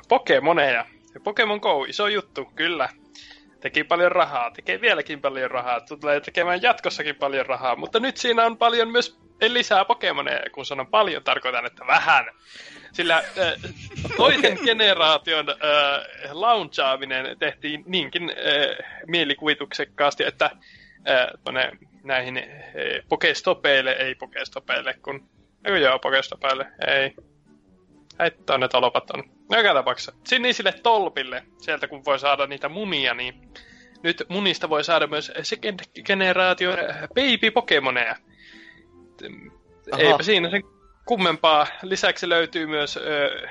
Pokemoneja. 0.07 0.85
Pokemon 1.23 1.59
Go, 1.59 1.85
iso 1.85 2.07
juttu, 2.07 2.45
kyllä 2.55 2.89
Teki 3.59 3.83
paljon 3.83 4.11
rahaa, 4.11 4.51
tekee 4.51 4.81
vieläkin 4.81 5.21
paljon 5.21 5.51
rahaa, 5.51 5.81
tulee 5.81 6.21
tekemään 6.21 6.61
jatkossakin 6.61 7.15
paljon 7.15 7.45
rahaa, 7.45 7.75
mutta 7.75 7.99
nyt 7.99 8.17
siinä 8.17 8.45
on 8.45 8.57
paljon 8.57 8.91
myös 8.91 9.19
lisää 9.47 9.85
Pokemoneja, 9.85 10.49
kun 10.51 10.65
sanon 10.65 10.87
paljon, 10.87 11.23
tarkoitan, 11.23 11.65
että 11.65 11.87
vähän. 11.87 12.25
Sillä 12.91 13.17
äh, 13.17 13.53
toisen 14.17 14.57
generaation 14.65 15.49
äh, 15.49 15.55
launchaaminen 16.31 17.39
tehtiin 17.39 17.83
niinkin 17.85 18.23
äh, 18.23 19.01
mielikuvituksekkaasti, 19.07 20.23
että 20.23 20.45
äh, 20.45 21.27
tuonne 21.43 21.71
näihin 22.03 22.37
äh, 22.37 22.45
Pokestopeille, 23.09 23.91
ei 23.91 24.15
Pokestopeille, 24.15 24.93
kun... 24.93 25.29
Eikö 25.65 25.77
joo, 25.77 25.99
Pokestopeille, 25.99 26.67
ei. 26.87 27.13
Haittaa 28.19 28.57
ne 28.57 28.67
tolpat 28.67 29.11
on. 29.11 29.23
No 29.51 29.57
joka 29.57 29.73
tapauksessa. 29.73 30.13
Sinisille 30.25 30.71
tolpille, 30.71 31.43
sieltä 31.57 31.87
kun 31.87 32.05
voi 32.05 32.19
saada 32.19 32.47
niitä 32.47 32.69
munia, 32.69 33.13
niin 33.13 33.51
nyt 34.03 34.23
munista 34.29 34.69
voi 34.69 34.83
saada 34.83 35.07
myös 35.07 35.31
second 35.41 35.79
generation 36.05 36.77
baby 37.07 37.51
Pokemoneja. 37.53 38.15
Aha. 39.91 40.01
Eipä 40.01 40.23
siinä 40.23 40.49
sen 40.49 40.63
kummempaa. 41.05 41.67
Lisäksi 41.81 42.29
löytyy 42.29 42.65
myös 42.67 42.97
ö, 42.97 43.47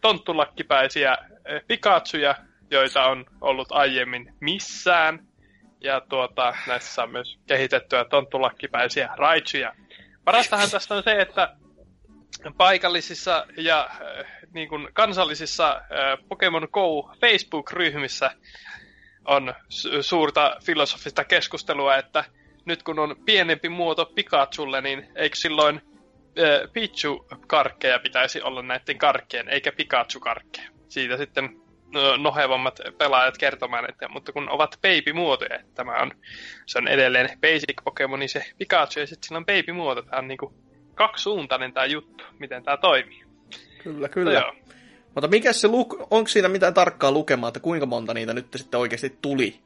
tonttulakkipäisiä 0.00 1.16
ö, 1.50 1.60
Pikachuja, 1.68 2.34
joita 2.70 3.06
on 3.06 3.24
ollut 3.40 3.72
aiemmin 3.72 4.32
missään. 4.40 5.28
Ja 5.80 6.00
tuota, 6.00 6.54
näissä 6.66 6.94
saa 6.94 7.06
myös 7.06 7.38
kehitettyä 7.46 8.04
tonttulakkipäisiä 8.04 9.08
Raichuja. 9.16 9.74
Parastahan 10.24 10.70
tästä 10.70 10.94
on 10.94 11.02
se, 11.02 11.20
että 11.20 11.56
paikallisissa 12.56 13.46
ja 13.56 13.90
äh, 13.90 14.26
niin 14.54 14.68
kuin 14.68 14.88
kansallisissa 14.92 15.72
äh, 15.72 16.18
Pokemon 16.28 16.68
Go 16.72 17.10
Facebook-ryhmissä 17.20 18.30
on 19.24 19.54
su- 19.64 20.02
suurta 20.02 20.56
filosofista 20.64 21.24
keskustelua, 21.24 21.96
että 21.96 22.24
nyt 22.64 22.82
kun 22.82 22.98
on 22.98 23.16
pienempi 23.24 23.68
muoto 23.68 24.06
Pikachulle, 24.06 24.80
niin 24.80 25.08
eikö 25.14 25.36
silloin 25.36 25.76
äh, 25.76 26.72
Pichu-karkkeja 26.72 27.98
pitäisi 27.98 28.42
olla 28.42 28.62
näiden 28.62 28.98
karkkeen, 28.98 29.48
eikä 29.48 29.72
Pikachu-karkkeja. 29.72 30.70
Siitä 30.88 31.16
sitten 31.16 31.60
no, 31.92 32.16
nohevammat 32.16 32.80
pelaajat 32.98 33.38
kertomaan, 33.38 33.90
että 33.90 34.08
mutta 34.08 34.32
kun 34.32 34.50
ovat 34.50 34.78
baby-muotoja, 34.82 35.54
että 35.54 35.74
tämä 35.74 36.02
on, 36.02 36.10
se 36.66 36.78
on 36.78 36.88
edelleen 36.88 37.38
basic 37.40 37.84
Pokemoni 37.84 38.28
se 38.28 38.44
Pikachu, 38.58 39.00
ja 39.00 39.06
sitten 39.06 39.28
sillä 39.28 39.38
on 39.38 39.46
baby-muoto, 39.46 40.02
tämä 40.02 40.18
on 40.18 40.28
niinku 40.28 40.67
kaksisuuntainen 40.98 41.72
tämä 41.72 41.86
juttu, 41.86 42.24
miten 42.38 42.64
tämä 42.64 42.76
toimii. 42.76 43.22
Kyllä, 43.82 44.06
No 44.06 44.12
kyllä. 44.12 44.32
joo. 44.32 44.52
Mutta 45.14 45.28
mikä 45.28 45.52
se 45.52 45.68
luk... 45.68 45.94
onko 46.10 46.28
siinä 46.28 46.48
mitään 46.48 46.74
tarkkaa 46.74 47.12
lukemaa, 47.12 47.48
että 47.48 47.60
kuinka 47.60 47.86
monta 47.86 48.14
niitä 48.14 48.34
nyt 48.34 48.46
sitten 48.56 48.80
oikeasti 48.80 49.18
tuli? 49.22 49.60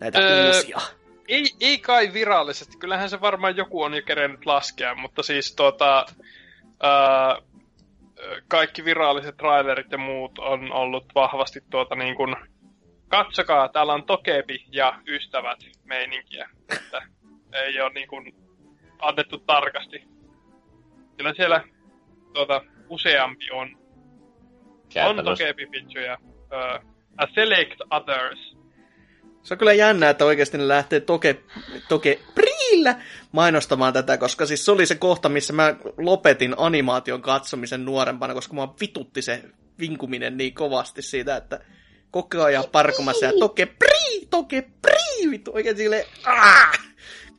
Näitä 0.00 0.18
Öö, 0.18 0.46
uusia. 0.46 0.80
Ei, 1.28 1.44
ei 1.60 1.78
kai 1.78 2.12
virallisesti, 2.12 2.78
kyllähän 2.78 3.10
se 3.10 3.20
varmaan 3.20 3.56
joku 3.56 3.82
on 3.82 3.94
jo 3.94 4.02
kerennyt 4.02 4.46
laskea, 4.46 4.94
mutta 4.94 5.22
siis 5.22 5.54
tota, 5.54 6.06
ää, 6.82 7.38
kaikki 8.48 8.84
viralliset 8.84 9.36
trailerit 9.36 9.92
ja 9.92 9.98
muut 9.98 10.38
on 10.38 10.72
ollut 10.72 11.04
vahvasti 11.14 11.60
tuota 11.70 11.94
niin 11.94 12.16
kuin, 12.16 12.36
katsokaa, 13.08 13.68
täällä 13.68 13.92
on 13.92 14.06
Tokepi 14.06 14.66
ja 14.72 15.00
ystävät 15.06 15.58
meininkiä, 15.84 16.48
että 16.76 17.02
ei 17.52 17.80
ole 17.80 17.92
niin 17.92 18.08
kuin 18.08 18.34
annettu 18.98 19.38
tarkasti. 19.38 20.13
Kyllä 21.16 21.34
siellä 21.36 21.64
tuota, 22.32 22.62
useampi 22.88 23.50
on. 23.50 23.76
On. 25.06 25.24
Tokepi 25.24 25.66
Pichu 25.66 25.98
ja 25.98 26.18
ää, 26.50 26.80
a 27.18 27.26
select 27.34 27.80
others. 27.90 28.54
Se 29.42 29.54
on 29.54 29.58
kyllä 29.58 29.72
jännä, 29.72 30.10
että 30.10 30.24
oikeasti 30.24 30.58
ne 30.58 30.68
lähtee 30.68 31.00
toke, 31.00 31.36
toke 31.88 32.20
priillä 32.34 32.96
mainostamaan 33.32 33.92
tätä, 33.92 34.18
koska 34.18 34.46
siis 34.46 34.64
se 34.64 34.72
oli 34.72 34.86
se 34.86 34.94
kohta, 34.94 35.28
missä 35.28 35.52
mä 35.52 35.74
lopetin 35.98 36.54
animaation 36.56 37.22
katsomisen 37.22 37.84
nuorempana, 37.84 38.34
koska 38.34 38.54
mua 38.54 38.74
vitutti 38.80 39.22
se 39.22 39.44
vinkuminen 39.78 40.36
niin 40.36 40.54
kovasti 40.54 41.02
siitä, 41.02 41.36
että 41.36 41.60
koko 42.10 42.42
ajan 42.42 42.64
parkumassa 42.72 43.26
ja 43.26 43.32
toke 43.38 43.66
prii, 43.66 44.26
toke 44.30 44.62
prii, 44.82 45.30
vittu 45.30 45.50
oikein 45.54 45.76
sille 45.76 46.06
aah! 46.26 46.72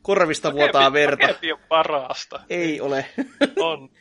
Korvista 0.06 0.52
vuotaa 0.52 0.92
verta. 0.92 1.26
Tokepi 1.26 1.52
on 1.52 1.58
parasta. 1.68 2.40
Ei 2.50 2.80
ole. 2.80 3.06
On. 3.56 3.88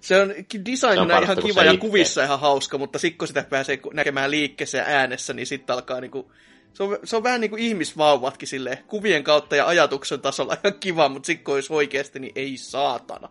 Se 0.00 0.22
on 0.22 0.28
Se 0.28 0.58
designina 0.64 1.16
on 1.16 1.22
ihan 1.22 1.42
kiva 1.42 1.64
ja 1.64 1.76
kuvissa 1.76 2.24
ihan 2.24 2.40
hauska, 2.40 2.78
mutta 2.78 2.98
sitten 2.98 3.18
kun 3.18 3.28
sitä 3.28 3.44
pääsee 3.50 3.78
näkemään 3.92 4.30
liikkeessä 4.30 4.78
ja 4.78 4.84
äänessä, 4.86 5.32
niin 5.32 5.46
sitten 5.46 5.74
alkaa 5.74 6.00
niinku... 6.00 6.32
Se 6.72 6.82
on, 6.82 6.98
se 7.04 7.16
on 7.16 7.22
vähän 7.22 7.40
niin 7.40 7.50
kuin 7.50 7.62
ihmisvauvatkin 7.62 8.48
silleen, 8.48 8.78
kuvien 8.86 9.24
kautta 9.24 9.56
ja 9.56 9.66
ajatuksen 9.66 10.20
tasolla 10.20 10.56
ihan 10.64 10.80
kiva, 10.80 11.08
mutta 11.08 11.26
sitten 11.26 11.44
kun 11.44 11.54
olisi 11.54 11.72
oikeasti, 11.72 12.18
niin 12.18 12.32
ei 12.34 12.56
saatana. 12.56 13.28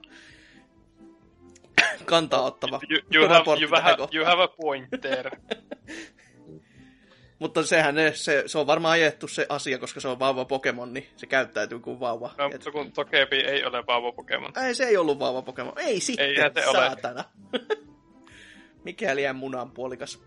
kantaa 2.05 2.41
ottava 2.41 2.79
You, 2.89 3.01
you, 3.13 3.29
have, 3.29 3.61
you, 3.61 3.69
have, 3.81 4.07
you 4.13 4.25
have 4.25 4.43
a 4.43 4.47
point 4.47 4.89
there. 5.01 5.31
Mutta 7.39 7.63
sehän 7.63 7.95
ne, 7.95 8.11
se, 8.15 8.43
se 8.45 8.57
on 8.57 8.67
varmaan 8.67 8.91
ajettu 8.93 9.27
se 9.27 9.45
asia, 9.49 9.77
koska 9.77 9.99
se 9.99 10.07
on 10.07 10.19
vauva 10.19 10.45
Pokemon, 10.45 10.93
niin 10.93 11.07
se 11.15 11.27
käyttäytyy 11.27 11.79
kuin 11.79 11.99
vauva. 11.99 12.31
No, 12.37 12.45
Et- 12.45 12.51
mutta 12.51 12.71
kun 12.71 12.91
Togepi 12.91 13.35
ei 13.35 13.65
ole 13.65 13.83
vauva 13.87 14.11
Pokemon. 14.11 14.51
Ei, 14.65 14.75
se 14.75 14.83
ei 14.83 14.97
ollut 14.97 15.19
vauva 15.19 15.41
Pokemon. 15.41 15.73
Ei 15.77 15.99
sitten, 15.99 16.25
Eihän 16.25 16.51
se 16.53 16.67
ole. 16.67 16.77
saatana. 16.77 17.23
Mikäli 18.83 19.23
jää 19.23 19.33
munan 19.33 19.71
puolikas. 19.71 20.23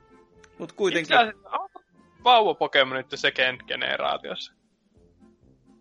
Mut 0.59 0.73
kuitenkin, 0.73 1.17
Itse 1.17 1.29
asiassa, 1.31 1.79
vauva 2.25 2.55
Pokemon 2.55 2.97
nyt 2.97 3.07
second 3.15 3.61
generaatiossa? 3.67 4.53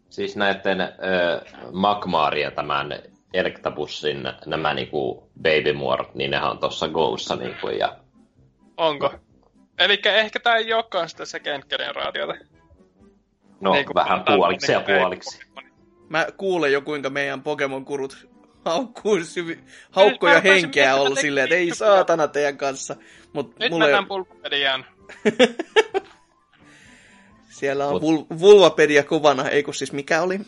Siis 0.09 0.35
näiden 0.35 0.81
äh, 0.81 0.89
Magmar 1.71 2.37
ja 2.37 2.51
tämän 2.51 2.93
Electabussin 3.33 4.23
nämä 4.45 4.73
niinku 4.73 5.29
babymuodot, 5.41 6.15
niin 6.15 6.31
nehän 6.31 6.51
on 6.51 6.59
tuossa 6.59 6.87
Goussa 6.87 7.35
niinku 7.35 7.67
ja 7.69 7.97
Onko? 8.77 9.13
Eli 9.81 10.01
ehkä 10.05 10.39
tää 10.39 10.55
ei 10.55 10.73
olekaan 10.73 11.09
sitä 11.09 11.25
second 11.25 11.63
generaatiota. 11.69 12.33
no 13.59 13.73
Niin 13.73 13.85
vähän 13.95 14.23
puoliksi 14.23 14.71
ja 14.71 14.81
puoliksi. 14.81 15.39
Mä 16.09 16.27
kuulen 16.37 16.71
jo 16.71 16.81
kuinka 16.81 17.09
meidän 17.09 17.43
Pokemon-kurut 17.43 18.29
haukkuu 18.65 19.23
syvi, 19.23 19.59
haukkoja 19.91 20.35
rupesin 20.35 20.53
henkeä 20.53 20.95
ollut 20.95 21.07
että 21.07 21.21
silleen, 21.21 21.43
että 21.43 21.55
ei 21.55 21.75
saatana 21.75 22.27
teidän 22.27 22.57
kanssa. 22.57 22.95
Mut 23.33 23.59
Nyt 23.59 23.71
mulle, 23.71 23.85
mennään 23.85 24.07
pulppediaan. 24.07 24.85
siellä 27.59 27.87
on 27.87 27.95
Mut- 27.95 28.01
vul, 28.01 28.23
vulvapedia 28.39 29.03
kuvana, 29.03 29.49
ei 29.49 29.63
kun 29.63 29.73
siis 29.73 29.91
mikä 29.91 30.21
oli? 30.21 30.39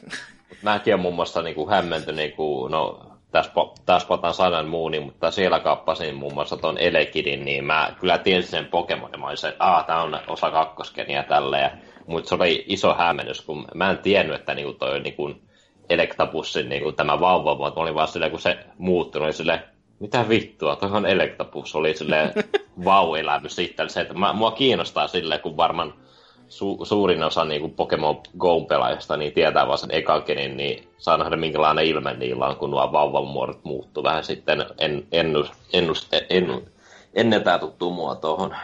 Mäkin 0.62 0.94
on 0.94 1.00
muun 1.00 1.16
muassa 1.16 1.42
niinku 1.42 1.70
hämmentynyt, 1.70 2.16
niinku, 2.16 2.68
no 2.68 3.12
tässä, 3.34 3.52
tässä 3.86 4.08
potan 4.08 4.34
sanan 4.34 4.68
muuni, 4.68 5.00
mutta 5.00 5.32
siellä 5.32 5.60
kappasin 5.60 6.16
muun 6.16 6.34
muassa 6.34 6.58
ton 6.58 6.78
Elekidin, 6.78 7.46
niin 7.46 7.66
mä 7.66 7.94
kyllä 8.00 8.18
tiesin 8.18 8.52
sen 8.52 8.66
Pokemonin, 8.66 9.20
mä 9.20 9.26
olin 9.26 9.38
se, 9.38 9.48
että 9.48 9.64
aah, 9.64 9.86
tää 9.86 10.02
on 10.02 10.20
osa 10.28 10.52
kakkoskenia 10.52 11.24
tälleen, 11.24 11.72
mutta 12.08 12.30
se 12.30 12.36
oli 12.36 12.66
iso 12.68 12.94
hämmennys, 12.94 13.42
kun 13.42 13.68
mä 13.76 13.90
en 13.90 13.98
tiennyt, 13.98 14.36
että 14.36 14.54
niinku 14.54 14.74
toi 14.74 15.00
niinku 15.00 15.32
Electabussin 15.90 16.70
niinku 16.70 16.92
tämä 16.92 17.20
vauva, 17.20 17.60
vaan 17.60 17.74
oli 17.76 17.96
vaan 17.96 18.08
silleen, 18.08 18.32
kun 18.32 18.40
se 18.40 18.58
muuttui, 18.78 19.22
oli 19.22 19.34
silleen, 19.34 19.64
mitä 20.00 20.30
vittua, 20.30 20.76
toi 20.76 20.90
on 20.92 21.06
Electabus, 21.06 21.76
oli 21.76 21.94
silleen 21.94 22.34
vau-elämys 22.86 23.56
sitten, 23.56 23.90
se, 23.90 24.02
että 24.02 24.14
mä, 24.14 24.34
mua 24.34 24.52
kiinnostaa 24.52 25.08
silleen, 25.08 25.42
kun 25.42 25.58
varmaan 25.58 25.94
su- 26.49 26.86
suurin 26.86 27.24
osa 27.24 27.45
niin 27.45 27.61
kuin 27.61 27.74
Pokemon 27.74 28.22
Go-pelaajista 28.38 29.18
niin 29.18 29.34
tietää 29.34 29.68
vaan 29.68 29.78
sen 29.78 29.91
ekakenin, 29.94 30.57
niin 30.57 30.88
saa 30.98 31.18
nähdä 31.18 31.36
minkälainen 31.36 31.86
ilme 31.86 32.14
niillä 32.14 32.48
on, 32.48 32.56
kun 32.56 32.72
nuo 32.72 32.91
vauvan 32.91 33.28
muodot 33.28 33.64
muuttuu 33.64 34.03
vähän 34.03 34.24
sitten 34.24 34.65
en, 34.78 35.07
ennus, 35.11 35.52
ennus, 35.74 36.07
ennu, 36.30 36.70
ennen 37.14 37.44
tämä 37.44 37.60
tuttuu 37.60 37.91
muotoon. 37.94 38.56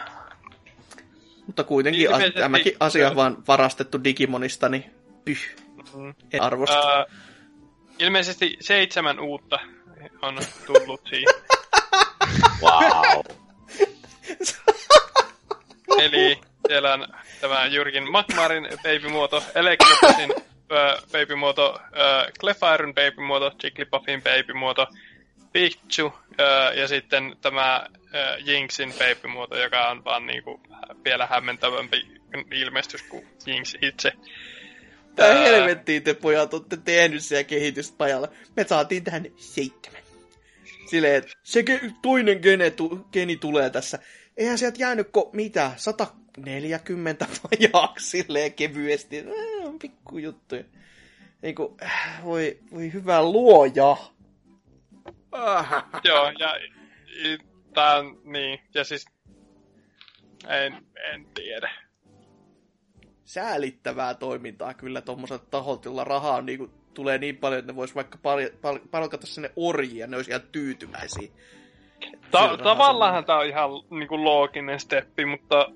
Mutta 1.46 1.64
kuitenkin 1.64 2.08
a- 2.08 2.12
Ilmeisesti- 2.12 2.40
tämäkin 2.40 2.76
asia 2.80 3.10
on 3.10 3.16
vaan 3.16 3.36
varastettu 3.48 4.04
Digimonista, 4.04 4.68
niin 4.68 4.84
pyh, 5.24 5.56
Mm. 5.94 6.14
en 6.32 6.42
arvosta. 6.42 6.88
Ää, 6.96 7.04
ilmeisesti 7.98 8.56
seitsemän 8.60 9.20
uutta 9.20 9.58
on 10.22 10.38
tullut 10.66 11.00
siihen. 11.08 11.26
Wow. 12.62 13.20
Eli 15.98 16.40
siellä 16.68 16.92
on 16.92 17.08
tämä 17.40 17.66
Jyrkin 17.66 18.10
Magmarin 18.12 18.68
babymuoto, 18.82 19.42
Electropusin 19.54 20.34
äh, 20.72 21.02
babymuoto, 21.12 21.80
äh, 21.80 22.32
Clefairin 22.40 22.94
babymuoto, 22.94 23.52
Jigglypuffin 23.62 24.22
babymuoto, 24.22 24.86
Pikachu 25.52 26.12
äh, 26.40 26.76
ja 26.76 26.88
sitten 26.88 27.36
tämä 27.40 27.86
Jinxin 28.44 28.94
babymuoto, 28.98 29.58
joka 29.58 29.88
on 29.88 30.04
vaan 30.04 30.26
niinku 30.26 30.60
vielä 31.04 31.26
hämmentävämpi 31.26 32.20
ilmestys 32.50 33.02
kuin 33.02 33.26
Jinx 33.46 33.74
itse. 33.82 34.12
Tää 35.16 35.28
Ää, 35.28 35.42
helvettiin 35.42 36.02
te 36.02 36.14
pojat 36.14 36.54
olette 36.54 36.76
tehnyt 36.76 37.24
siellä 37.24 37.44
kehityspajalla. 37.44 38.28
Me 38.56 38.64
saatiin 38.64 39.04
tähän 39.04 39.26
seitsemän. 39.36 40.02
Silleen, 40.86 41.14
että 41.14 41.32
se 41.42 41.64
toinen 42.02 42.38
gene 42.42 42.70
tu- 42.70 43.08
geni 43.12 43.36
tulee 43.36 43.70
tässä. 43.70 43.98
Eihän 44.36 44.58
sieltä 44.58 44.76
jäänyt 44.80 45.06
ko- 45.06 45.30
mitä, 45.32 45.72
140 46.36 47.26
vajaaksi 47.44 48.10
silleen 48.10 48.52
kevyesti. 48.52 49.18
Äh, 49.18 49.66
on 49.66 49.78
pikku 49.78 50.18
juttuja. 50.18 50.64
Niinku, 51.42 51.76
äh, 51.82 52.24
voi, 52.24 52.58
voi 52.72 52.92
hyvä 52.92 53.22
luoja. 53.22 53.96
Joo, 56.04 56.32
ja 56.38 56.54
tää 57.74 57.96
on, 57.96 58.20
niin, 58.24 58.60
ja 58.74 58.84
siis 58.84 59.06
en, 60.48 60.86
en 61.12 61.26
tiedä. 61.34 61.70
Säälittävää 63.24 64.14
toimintaa 64.14 64.74
kyllä 64.74 65.00
tuommoiselta 65.00 65.46
taholta, 65.50 65.88
jolla 65.88 66.04
rahaa 66.04 66.42
niinku, 66.42 66.70
tulee 66.94 67.18
niin 67.18 67.36
paljon, 67.36 67.58
että 67.58 67.72
ne 67.72 67.76
vois 67.76 67.94
vaikka 67.94 68.18
pal- 68.22 68.50
pal- 68.60 68.88
palkata 68.90 69.26
sinne 69.26 69.50
orjia, 69.56 70.06
ne 70.06 70.16
olisi 70.16 70.30
ihan 70.30 70.42
tyytyväisiä. 70.52 71.30
Ta- 72.30 72.56
tavallaan 72.56 73.24
tämä 73.24 73.38
on 73.38 73.46
ihan 73.46 73.70
niinku 73.90 74.24
looginen 74.24 74.80
steppi, 74.80 75.24
mutta 75.24 75.72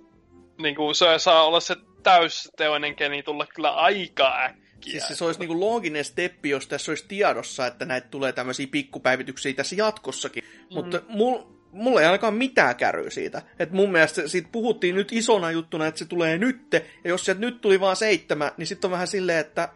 niinku 0.58 0.94
se 0.94 1.06
saa 1.18 1.46
olla 1.46 1.60
se 1.60 1.76
täysteoinen 2.02 2.94
geni 2.96 3.22
tulla 3.22 3.46
kyllä 3.46 3.70
aika 3.70 4.44
äkkiä. 4.44 4.92
Siis 4.92 5.08
se, 5.08 5.14
se 5.16 5.24
olisi 5.24 5.40
niinku 5.40 5.60
looginen 5.60 6.04
steppi, 6.04 6.50
jos 6.50 6.66
tässä 6.66 6.90
olisi 6.90 7.04
tiedossa, 7.08 7.66
että 7.66 7.84
näitä 7.84 8.08
tulee 8.08 8.32
tämmöisiä 8.32 8.66
pikkupäivityksiä 8.70 9.52
tässä 9.52 9.76
jatkossakin. 9.76 10.44
Mm. 10.44 10.74
Mutta 10.74 11.02
mul, 11.08 11.38
mulla 11.72 12.00
ei 12.00 12.06
ainakaan 12.06 12.34
mitään 12.34 12.76
käryä 12.76 13.10
siitä. 13.10 13.42
Et 13.58 13.70
mun 13.70 13.92
mielestä 13.92 14.28
siitä 14.28 14.48
puhuttiin 14.52 14.94
nyt 14.94 15.12
isona 15.12 15.50
juttuna, 15.50 15.86
että 15.86 15.98
se 15.98 16.04
tulee 16.04 16.38
nytte. 16.38 16.86
Ja 17.04 17.10
jos 17.10 17.24
sieltä 17.24 17.40
nyt 17.40 17.60
tuli 17.60 17.80
vaan 17.80 17.96
seitsemän, 17.96 18.52
niin 18.56 18.66
sitten 18.66 18.88
on 18.88 18.92
vähän 18.92 19.06
silleen, 19.06 19.38
että 19.38 19.68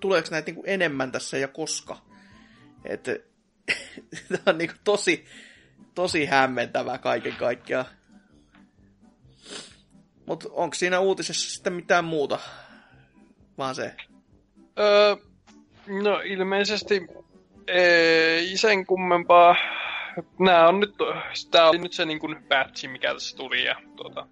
tuleeko 0.00 0.28
näitä 0.30 0.46
niinku 0.46 0.62
enemmän 0.66 1.12
tässä 1.12 1.38
ja 1.38 1.48
koska. 1.48 1.96
Et, 2.84 3.04
tämä 4.28 4.42
on 4.46 4.58
niinku 4.58 4.74
tosi, 4.84 5.24
tosi 5.94 6.26
hämmentävää 6.26 6.98
kaiken 6.98 7.34
kaikkiaan. 7.36 7.86
Mutta 10.30 10.48
onko 10.52 10.74
siinä 10.74 11.00
uutisessa 11.00 11.50
sitten 11.50 11.72
mitään 11.72 12.04
muuta? 12.04 12.38
Vaan 13.58 13.74
se. 13.74 13.94
Öö, 14.78 15.16
no 16.02 16.20
ilmeisesti 16.24 17.06
ei 17.66 18.56
sen 18.56 18.86
kummempaa. 18.86 19.56
Nää 20.38 20.68
on 20.68 20.80
nyt, 20.80 20.94
tää 21.50 21.68
oli 21.68 21.78
nyt 21.78 21.92
se 21.92 22.04
niin 22.04 22.18
kuin 22.18 22.44
patchi, 22.48 22.88
mikä 22.88 23.12
tässä 23.12 23.36
tuli 23.36 23.64
ja 23.64 23.76
tuota, 23.96 24.26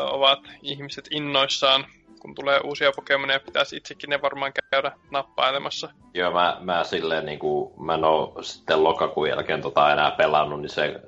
ovat 0.00 0.40
ihmiset 0.62 1.08
innoissaan, 1.10 1.86
kun 2.20 2.34
tulee 2.34 2.60
uusia 2.64 2.92
Pokemoneja, 2.96 3.40
pitäisi 3.40 3.76
itsekin 3.76 4.10
ne 4.10 4.22
varmaan 4.22 4.52
käydä 4.72 4.92
nappailemassa. 5.10 5.90
Joo, 6.14 6.32
mä, 6.32 6.56
mä 6.60 6.84
silleen 6.84 7.26
niinku, 7.26 7.74
mä 7.78 7.94
en 7.94 8.04
oo 8.04 8.42
sitten 8.42 8.84
lokakuun 8.84 9.28
jälkeen 9.28 9.62
tota 9.62 9.92
enää 9.92 10.10
pelannut, 10.10 10.60
niin 10.60 10.70
se 10.70 11.00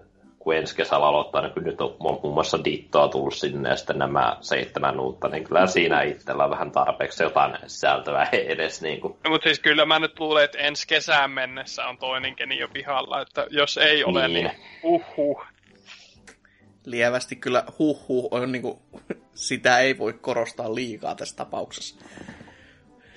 kun 0.43 0.55
ensi 0.56 0.77
kesällä 0.77 1.06
aloittaa, 1.06 1.43
niin 1.43 1.52
kun 1.52 1.64
nyt 1.64 1.81
on 1.81 1.97
muun 2.01 2.35
muassa 2.35 2.64
Dittoa 2.64 3.09
tullut 3.09 3.35
sinne 3.35 3.69
ja 3.69 3.77
sitten 3.77 3.98
nämä 3.98 4.36
seitsemän 4.40 5.01
uutta, 5.01 5.28
niin 5.28 5.44
kyllä 5.44 5.66
siinä 5.66 6.02
itsellä 6.02 6.44
on 6.44 6.51
vähän 6.51 6.73
tarpeeksi 6.73 7.23
jotain 7.23 7.56
sisältöä 7.66 8.28
edes 8.32 8.82
niin 8.82 9.01
kuin. 9.01 9.16
No, 9.24 9.31
mutta 9.31 9.44
siis 9.44 9.60
kyllä 9.60 9.85
mä 9.86 9.98
nyt 9.98 10.20
luulen, 10.20 10.44
että 10.44 10.59
ensi 10.59 10.86
kesään 10.86 11.31
mennessä 11.31 11.85
on 11.85 11.98
toinen 11.98 12.35
geni 12.36 12.59
jo 12.59 12.69
pihalla, 12.69 13.20
että 13.20 13.47
jos 13.51 13.77
ei 13.77 14.05
ole, 14.05 14.28
niin, 14.28 14.32
Niin. 14.35 14.44
niin 14.44 14.60
uhuh. 14.82 15.44
lievästi 16.86 17.36
kyllä 17.36 17.64
huhhuh 17.78 18.28
on 18.31 18.52
niinku, 18.52 18.82
sitä 19.35 19.78
ei 19.78 19.98
voi 19.98 20.12
korostaa 20.12 20.74
liikaa 20.74 21.14
tässä 21.14 21.36
tapauksessa. 21.36 22.05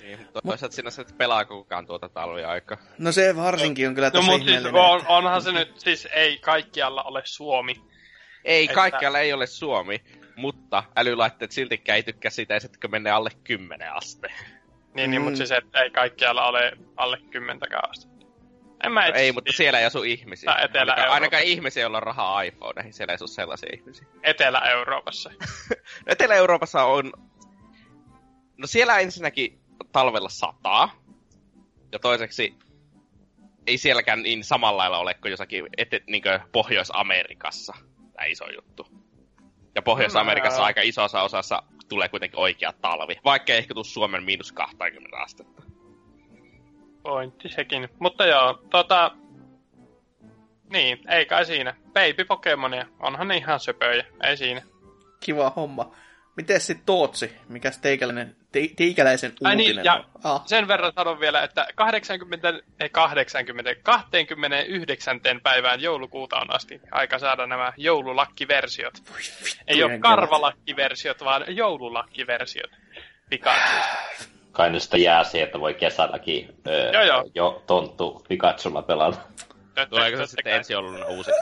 Niin, 0.06 0.18
mutta 0.18 0.40
toisaalta 0.42 0.74
siinä 0.74 0.90
se, 0.90 1.02
että 1.02 1.14
pelaako 1.18 1.56
kukaan 1.62 1.86
tuota 1.86 2.08
talviaikaa. 2.08 2.78
No 2.98 3.12
se 3.12 3.36
varsinkin 3.36 3.88
on 3.88 3.94
kyllä 3.94 4.06
No 4.06 4.10
tosi 4.10 4.26
mutta 4.30 4.46
siis 4.46 4.64
on, 4.72 5.06
onhan 5.06 5.42
se 5.42 5.52
nyt, 5.52 5.80
siis 5.80 6.08
ei 6.12 6.38
kaikkialla 6.38 7.02
ole 7.02 7.22
Suomi. 7.24 7.74
Ei, 8.44 8.64
Että- 8.64 8.74
kaikkialla 8.74 9.18
ei 9.18 9.32
ole 9.32 9.46
Suomi, 9.46 10.02
mutta 10.36 10.84
älylaitteet 10.96 11.52
siltikään 11.52 11.96
ei 11.96 12.02
tykkää 12.02 12.30
siitä, 12.30 12.56
että 12.56 12.88
menee 12.88 13.12
alle 13.12 13.30
10 13.44 13.92
aste. 13.92 14.28
Niin, 14.94 15.10
niin 15.10 15.20
Mm. 15.20 15.24
mutta 15.24 15.36
siis 15.36 15.50
et, 15.50 15.64
ei 15.74 15.90
kaikkialla 15.90 16.46
ole 16.46 16.72
alle 16.96 17.18
kymmentäkään 17.30 17.90
asti. 17.90 18.08
En 18.84 18.92
mä 18.92 19.06
itse 19.06 19.20
ei, 19.20 19.32
mutta 19.32 19.52
siellä 19.52 19.78
ei 19.78 19.84
asu 19.86 20.02
ihmisiä. 20.02 20.50
Ainakaan, 20.52 21.10
ainakaan 21.10 21.42
ihmisiä, 21.42 21.80
joilla 21.82 21.96
on 21.96 22.02
rahaa 22.02 22.42
iPhoneihin, 22.42 22.92
siellä 22.92 23.12
ei 23.12 23.14
asu 23.14 23.26
sellaisia 23.26 23.70
ihmisiä. 23.74 24.06
Etelä-Euroopassa. 24.22 25.30
Etelä-Euroopassa 26.06 26.84
on... 26.84 27.12
No 28.56 28.66
siellä 28.66 28.98
ensinnäkin 28.98 29.60
talvella 29.92 30.28
sataa. 30.28 30.90
Ja 31.92 31.98
toiseksi 31.98 32.54
ei 33.66 33.78
sielläkään 33.78 34.22
niin 34.22 34.44
samalla 34.44 34.78
lailla 34.78 34.98
ole 34.98 35.14
kuin 35.14 35.30
jossakin 35.30 35.66
ete, 35.76 36.00
niin 36.06 36.22
Pohjois-Amerikassa. 36.52 37.74
Tämä 38.12 38.26
iso 38.26 38.50
juttu. 38.50 38.86
Ja 39.74 39.82
Pohjois-Amerikassa 39.82 40.64
aika 40.64 40.80
isossa 40.80 41.22
osassa 41.22 41.62
tulee 41.88 42.08
kuitenkin 42.08 42.40
oikea 42.40 42.72
talvi. 42.72 43.16
Vaikka 43.24 43.52
ei 43.52 43.58
ehkä 43.58 43.74
tule 43.74 43.84
Suomen 43.84 44.24
miinus 44.24 44.52
20 44.52 45.16
astetta. 45.16 45.62
Pointti 47.02 47.48
sekin. 47.48 47.88
Mutta 47.98 48.26
joo, 48.26 48.62
tota... 48.70 49.16
Niin, 50.72 50.98
ei 51.08 51.26
kai 51.26 51.46
siinä. 51.46 51.74
Baby 51.92 52.24
Pokemonia. 52.24 52.86
Onhan 53.00 53.28
ne 53.28 53.36
ihan 53.36 53.60
söpöjä. 53.60 54.04
Ei 54.22 54.36
siinä. 54.36 54.62
Kiva 55.20 55.52
homma. 55.56 55.96
Miten 56.36 56.60
sitten 56.60 56.86
Tootsi? 56.86 57.32
Mikäs 57.48 57.78
teikäläinen, 57.78 58.36
te, 58.52 58.60
teikäläisen 58.76 59.32
Ai 59.44 59.54
uutinen 59.54 59.76
niin, 59.76 59.84
ja? 59.84 60.04
Ah, 60.24 60.42
sen 60.46 60.68
verran 60.68 60.92
sanon 60.92 61.20
vielä, 61.20 61.42
että 61.42 61.66
80, 61.74 62.52
ei 62.80 62.88
80, 62.88 63.74
29. 63.82 65.20
päivään 65.42 65.80
joulukuuta 65.80 66.36
on 66.36 66.54
asti 66.54 66.80
aika 66.90 67.18
saada 67.18 67.46
nämä 67.46 67.72
joululakkiversiot. 67.76 68.94
Ei 69.66 69.82
ole 69.82 69.98
karvalakkiversiot, 69.98 71.24
vaan 71.24 71.44
joululakkiversiot. 71.56 72.70
Pikachu. 73.30 73.70
Kai 74.52 74.70
nyt 74.70 74.82
sitä 74.82 74.96
jää 74.96 75.24
siihen, 75.24 75.46
että 75.46 75.60
voi 75.60 75.74
kesälläkin 75.74 76.54
öö, 76.66 76.90
Joo, 76.92 77.02
joo. 77.02 77.30
jo 77.34 77.62
tonttu 77.66 78.24
Pikachulla 78.28 78.82
pelata. 78.82 79.18
Tuleeko 79.90 80.16
se 80.16 80.26
sitten 80.26 80.52
ensi 80.54 80.72
jouluna 80.72 81.06
uusiksi? 81.06 81.40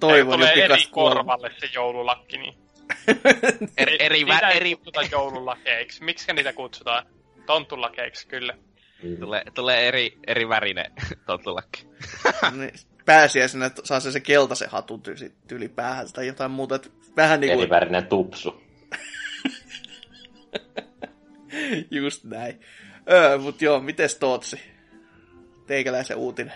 Toivon 0.00 0.32
jo 0.32 0.36
Tulee 0.36 0.52
eri 0.52 0.62
pikasta 0.62 0.88
kuolemaa. 0.90 1.24
korvalle 1.24 1.50
se 1.60 1.68
joululakki, 1.74 2.38
niin. 2.38 2.54
Eri, 3.78 3.96
eri, 3.98 4.24
niitä 4.24 4.46
vä, 4.46 4.50
eri, 4.50 4.74
kutsuta 4.74 5.02
joululakeiksi. 5.02 6.04
Miksi 6.04 6.32
niitä 6.32 6.52
kutsutaan? 6.52 7.06
Tonttulakeiksi, 7.46 8.26
kyllä. 8.26 8.54
tulee, 9.20 9.42
tulee 9.54 9.88
eri, 9.88 10.18
eri 10.26 10.48
värinen 10.48 10.92
tontulakki. 11.26 11.86
Niin, 12.56 12.72
pääsiäisenä 13.04 13.66
että 13.66 13.82
saa 13.84 14.00
se, 14.00 14.12
se 14.12 14.20
keltaisen 14.20 14.70
hatun 14.70 15.02
tyyli, 15.02 15.32
tyyli 15.48 15.68
päähän 15.68 16.12
tai 16.12 16.26
jotain 16.26 16.50
muuta. 16.50 16.74
Että 16.74 16.88
vähän 17.16 17.40
niin 17.40 17.52
kuin, 17.52 17.60
Erivärinen 17.60 18.06
tupsu. 18.06 18.62
just 21.90 22.24
näin. 22.24 22.60
Öö, 23.10 23.38
mut 23.38 23.62
joo, 23.62 23.80
mites 23.80 24.16
Tootsi? 24.16 24.60
Teikäläisen 25.66 26.16
uutinen. 26.16 26.54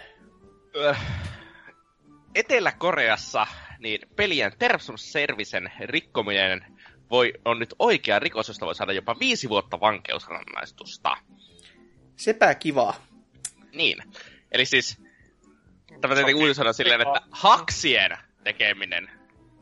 Etelä-Koreassa 2.34 3.46
niin 3.86 4.00
pelien 4.16 4.52
Terms 4.58 4.92
Servicen 4.96 5.72
rikkominen 5.80 6.64
voi, 7.10 7.32
on 7.44 7.58
nyt 7.58 7.74
oikea 7.78 8.18
rikos, 8.18 8.48
josta 8.48 8.66
voi 8.66 8.74
saada 8.74 8.92
jopa 8.92 9.16
viisi 9.20 9.48
vuotta 9.48 9.80
vankeusrangaistusta. 9.80 11.16
Sepä 12.16 12.54
kivaa. 12.54 12.94
Niin. 13.72 14.02
Eli 14.52 14.66
siis, 14.66 15.02
tämä 16.00 16.14
tietenkin 16.14 16.42
uutisoida 16.42 16.72
silleen, 16.72 17.00
että 17.00 17.20
haksien 17.30 18.10
tekeminen 18.44 19.10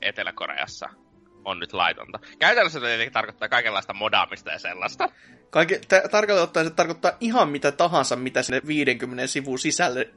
Etelä-Koreassa 0.03 0.89
on 1.45 1.59
nyt 1.61 1.73
laitonta. 1.73 2.19
Käytännössä 2.39 2.81
se 2.81 2.87
tietenkin 2.87 3.13
tarkoittaa 3.13 3.49
kaikenlaista 3.49 3.95
modaamista 3.95 4.51
ja 4.51 4.59
sellaista. 4.59 5.09
Kaikki, 5.51 5.79
t- 5.79 6.11
tarkalleen 6.11 6.45
ottaen 6.45 6.67
se 6.67 6.73
tarkoittaa 6.73 7.13
ihan 7.21 7.49
mitä 7.49 7.73
tahansa, 7.73 8.17
mitä 8.17 8.43
sinne 8.43 8.61
50 8.67 9.27
sivun 9.27 9.59
sisälle 9.59 10.11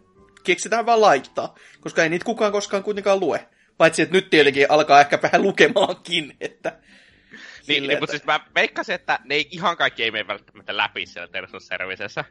keksitään 0.44 0.86
vaan 0.86 1.02
laittaa, 1.02 1.56
koska 1.80 2.04
ei 2.04 2.10
niitä 2.10 2.26
kukaan 2.26 2.52
koskaan 2.52 2.84
kuitenkaan 2.84 3.20
lue. 3.20 3.48
Paitsi, 3.78 4.02
että 4.02 4.16
nyt 4.16 4.30
tietenkin 4.30 4.66
alkaa 4.70 5.00
ehkä 5.00 5.20
vähän 5.24 5.42
lukemaankin, 5.42 6.34
että... 6.42 6.70
Niin, 6.70 7.42
silleen, 7.62 7.88
niin, 7.88 8.00
mutta 8.00 8.12
siis 8.12 8.26
mä 8.26 8.40
veikkasin, 8.56 8.96
että 8.96 9.20
ne 9.24 9.36
ei 9.36 9.48
ihan 9.52 9.78
kaikki 9.78 10.04
ei 10.04 10.12
mene 10.12 10.28
välttämättä 10.28 10.78
läpi 10.78 11.06
siellä 11.06 11.28
Terms 11.28 11.54
of 11.54 11.64
Servicessä. 11.64 12.26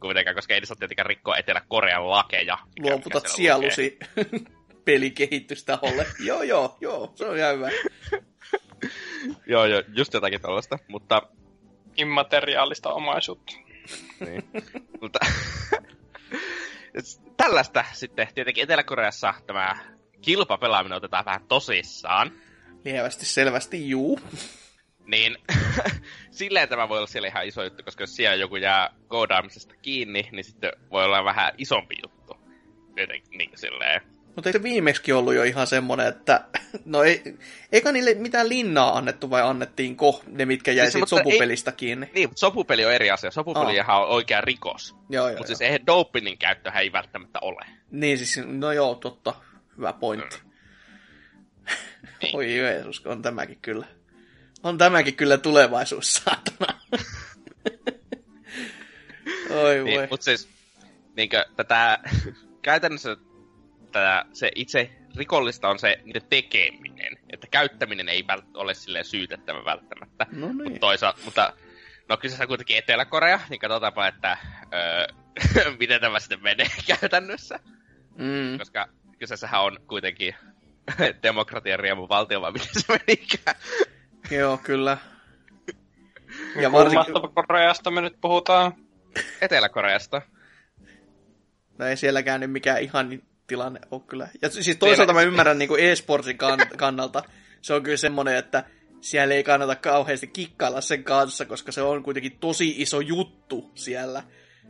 Kuitenkaan, 0.00 0.34
koska 0.34 0.54
ei 0.54 0.60
ne 0.60 0.66
saa 0.66 0.76
tietenkään 0.76 1.06
rikkoa 1.06 1.36
Etelä-Korean 1.36 2.10
lakeja. 2.10 2.58
luovutat 2.78 3.26
sielusi 3.26 3.98
pelikehitystaholle. 4.84 6.06
joo, 6.24 6.42
joo, 6.42 6.76
joo, 6.80 7.12
se 7.14 7.24
on 7.24 7.36
ihan 7.38 7.54
hyvä. 7.54 7.70
Joo, 9.46 9.66
joo, 9.66 9.82
just 9.96 10.14
jotakin 10.14 10.40
tällaista, 10.40 10.78
mutta... 10.88 11.22
Immateriaalista 11.96 12.92
omaisuutta. 12.92 13.52
Niin. 14.20 14.50
mutta 15.00 15.18
tällaista 17.36 17.84
sitten 17.92 18.28
tietenkin 18.34 18.64
Etelä-Koreassa 18.64 19.34
tämä 19.46 19.76
kilpapelaaminen 20.22 20.96
otetaan 20.96 21.24
vähän 21.24 21.44
tosissaan. 21.48 22.32
Lievästi, 22.84 23.26
selvästi, 23.26 23.88
juu. 23.88 24.20
Niin 25.06 25.36
silleen 26.30 26.68
tämä 26.68 26.88
voi 26.88 26.98
olla 26.98 27.06
siellä 27.06 27.28
ihan 27.28 27.46
iso 27.46 27.62
juttu, 27.64 27.82
koska 27.82 28.02
jos 28.02 28.16
siellä 28.16 28.36
joku 28.36 28.56
jää 28.56 28.90
koodaamisesta 29.08 29.74
kiinni, 29.82 30.28
niin 30.32 30.44
sitten 30.44 30.72
voi 30.90 31.04
olla 31.04 31.24
vähän 31.24 31.52
isompi 31.58 31.96
juttu. 32.02 32.36
Jotenkin 32.96 33.38
niin 33.38 33.50
silleen. 33.54 34.00
Mutta 34.36 34.48
eikö 34.48 34.58
se 34.58 34.62
viimeksi 34.62 35.12
ollut 35.12 35.34
jo 35.34 35.42
ihan 35.42 35.66
semmonen, 35.66 36.06
että... 36.06 36.44
No 36.84 37.02
ei, 37.02 37.22
eikä 37.72 37.92
niille 37.92 38.14
mitään 38.14 38.48
linnaa 38.48 38.98
annettu 38.98 39.30
vai 39.30 39.42
annettiinko 39.42 40.22
ne, 40.26 40.44
mitkä 40.44 40.72
jäi 40.72 40.86
Siis, 40.86 40.92
siitä 40.92 41.02
mutta 41.02 41.16
ei- 41.16 41.22
sopupelistä 41.24 41.72
kiinni? 41.72 42.10
Niin, 42.14 42.28
mutta 42.28 42.40
sopupeli 42.40 42.84
on 42.84 42.92
eri 42.92 43.10
asia. 43.10 43.30
Sopupelihan 43.30 44.02
on 44.02 44.08
oikea 44.08 44.40
rikos. 44.40 44.96
Joo, 45.08 45.28
joo, 45.28 45.36
Mutta 45.36 45.46
siis 45.46 45.60
eihän 45.60 45.86
dopinin 45.86 46.38
käyttöhän 46.38 46.82
ei 46.82 46.92
välttämättä 46.92 47.38
ole. 47.42 47.66
Niin 47.90 48.18
siis, 48.18 48.46
no 48.46 48.72
joo, 48.72 48.94
totta. 48.94 49.34
Hyvä 49.80 49.92
pointti. 49.92 50.36
Oi 52.34 52.56
Jeesus, 52.56 53.06
on 53.06 53.22
tämäkin 53.22 53.58
kyllä. 53.62 53.86
On 54.62 54.78
tämäkin 54.78 55.16
kyllä 55.16 55.38
tulevaisuus, 55.38 56.14
saatana. 56.14 56.80
Oi 59.50 59.74
Niin, 59.84 59.98
voi. 59.98 60.06
mutta 60.10 60.24
siis 60.24 60.48
niinkö, 61.16 61.44
tätä, 61.56 61.98
käytännössä 62.62 63.16
tätä, 63.92 64.24
se 64.32 64.50
itse 64.54 64.90
rikollista 65.16 65.68
on 65.68 65.78
se 65.78 66.00
niiden 66.04 66.22
tekeminen. 66.30 67.18
Että 67.32 67.46
käyttäminen 67.50 68.08
ei 68.08 68.22
vält- 68.32 68.50
ole 68.54 68.74
silleen 68.74 69.04
syytettävä 69.04 69.64
välttämättä. 69.64 70.26
No 70.32 70.46
Mutta 70.46 70.64
niin. 70.64 70.80
toisaalta, 70.80 71.20
mutta 71.24 71.52
no 72.08 72.16
kyseessä 72.16 72.44
on 72.44 72.48
kuitenkin 72.48 72.76
Etelä-Korea, 72.76 73.40
niin 73.50 73.60
katsotaanpa, 73.60 74.06
että 74.06 74.36
öö, 74.74 75.06
miten 75.78 76.00
tämä 76.00 76.20
sitten 76.20 76.42
menee 76.42 76.66
käytännössä. 76.86 77.60
Mm. 78.18 78.58
Koska 78.58 78.88
kyseessähän 79.20 79.62
on 79.62 79.78
kuitenkin 79.86 80.34
demokratian 81.22 81.80
riemu 81.80 82.08
valtio, 82.08 82.40
vai 82.40 82.52
miten 82.52 82.68
se 82.72 82.84
menikään. 82.88 83.56
Joo, 84.30 84.58
kyllä. 84.62 84.98
Ja 86.60 86.72
varsinkin, 86.72 87.14
Koreasta 87.34 87.90
me 87.90 88.00
nyt 88.00 88.20
puhutaan. 88.20 88.72
Etelä-Koreasta. 89.40 90.22
no 91.78 91.86
ei 91.86 91.96
sielläkään 91.96 92.40
nyt 92.40 92.52
mikään 92.52 92.82
ihan 92.82 93.22
tilanne 93.46 93.80
ole 93.90 94.00
kyllä. 94.06 94.28
Ja 94.42 94.50
siis 94.50 94.76
toisaalta 94.76 95.12
mä 95.12 95.22
ymmärrän 95.22 95.58
niin 95.58 95.68
kuin 95.68 95.84
e-sportin 95.84 96.38
kan- 96.38 96.68
kannalta. 96.76 97.22
Se 97.62 97.74
on 97.74 97.82
kyllä 97.82 97.96
semmoinen, 97.96 98.36
että 98.36 98.64
siellä 99.00 99.34
ei 99.34 99.44
kannata 99.44 99.76
kauheasti 99.76 100.26
kikkailla 100.26 100.80
sen 100.80 101.04
kanssa, 101.04 101.44
koska 101.46 101.72
se 101.72 101.82
on 101.82 102.02
kuitenkin 102.02 102.38
tosi 102.38 102.74
iso 102.78 103.00
juttu 103.00 103.70
siellä. 103.74 104.22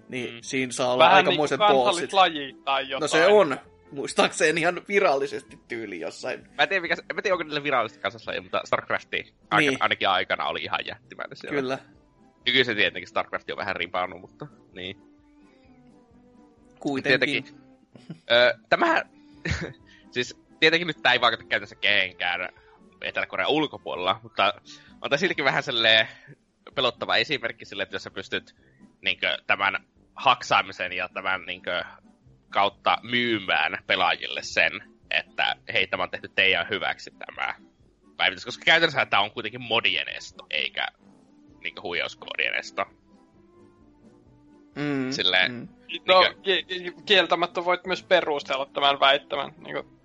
Niin 0.08 0.34
mm. 0.34 0.38
siinä 0.42 0.72
saa 0.72 0.92
olla 0.92 1.04
Vähän 1.04 1.16
aikamoiset 1.16 1.58
niin 1.60 1.66
kuin 1.66 1.76
bossit. 1.84 2.10
kansallislaji 2.10 2.56
tai 2.64 2.88
jotain. 2.90 3.00
No 3.00 3.08
se 3.08 3.26
on. 3.26 3.58
Muistaakseni 3.92 4.60
ihan 4.60 4.82
virallisesti 4.88 5.58
tyyli 5.68 6.00
jossain. 6.00 6.40
Mä 6.40 6.62
en 6.62 6.68
tiedä, 6.68 6.82
mikä, 6.82 6.96
mä 7.14 7.22
tiedä 7.22 7.34
onko 7.34 7.44
niillä 7.44 7.62
virallista 7.62 8.00
kansallislaji, 8.00 8.40
mutta 8.40 8.60
StarCrafti 8.64 9.16
aikana, 9.50 9.60
Niin. 9.60 9.82
ainakin 9.82 10.08
aikana 10.08 10.44
oli 10.44 10.62
ihan 10.62 10.86
jättimäinen 10.86 11.36
siellä. 11.36 11.60
Kyllä. 11.60 11.78
Nykyisin 12.46 12.76
tietenkin 12.76 13.08
StarCraft 13.08 13.50
on 13.50 13.56
vähän 13.56 13.76
ripannut, 13.76 14.20
mutta 14.20 14.46
niin. 14.72 14.96
Kuitenkin. 16.80 17.20
Tietenkin. 17.44 17.60
Öö, 18.30 18.54
tämähän, 18.68 19.10
siis 20.14 20.36
tietenkin 20.60 20.86
nyt 20.86 21.02
tää 21.02 21.12
ei 21.12 21.20
vaikuta 21.20 21.44
käytännössä 21.44 21.76
kehenkään 21.76 22.48
Etelä-Korean 23.00 23.50
ulkopuolella, 23.50 24.20
mutta 24.22 24.54
on 25.02 25.10
tää 25.10 25.18
siltikin 25.18 25.44
vähän 25.44 25.62
sellainen 25.62 26.08
pelottava 26.74 27.16
esimerkki 27.16 27.64
sille, 27.64 27.82
että 27.82 27.94
jos 27.94 28.02
sä 28.02 28.10
pystyt 28.10 28.56
niinkö, 29.02 29.38
tämän 29.46 29.84
haksaamisen 30.14 30.92
ja 30.92 31.08
tämän 31.08 31.46
niinkö, 31.46 31.84
kautta 32.50 32.98
myymään 33.02 33.78
pelaajille 33.86 34.42
sen, 34.42 34.72
että 35.10 35.54
hei, 35.72 35.86
tämä 35.86 36.02
on 36.02 36.10
tehty 36.10 36.28
teidän 36.34 36.66
hyväksi 36.70 37.10
tämä 37.10 37.54
päivitys, 38.16 38.44
koska 38.44 38.64
käytännössä 38.64 39.06
tämä 39.06 39.22
on 39.22 39.30
kuitenkin 39.30 39.62
modien 39.62 40.08
esto, 40.08 40.46
eikä 40.50 40.86
niinkö 41.62 41.82
huijauskoodien 41.82 42.54
esto. 42.54 42.84
Mm, 44.74 45.10
Silleen- 45.10 45.52
Mm. 45.52 45.68
No, 46.08 46.20
Niinkö- 46.20 46.40
ki- 46.42 46.64
ki- 46.64 46.94
kieltämättä 47.06 47.64
voit 47.64 47.86
myös 47.86 48.02
perustella 48.02 48.66
tämän 48.66 49.00
väittämän. 49.00 49.52
Niin 49.58 49.74
kuin... 49.74 50.00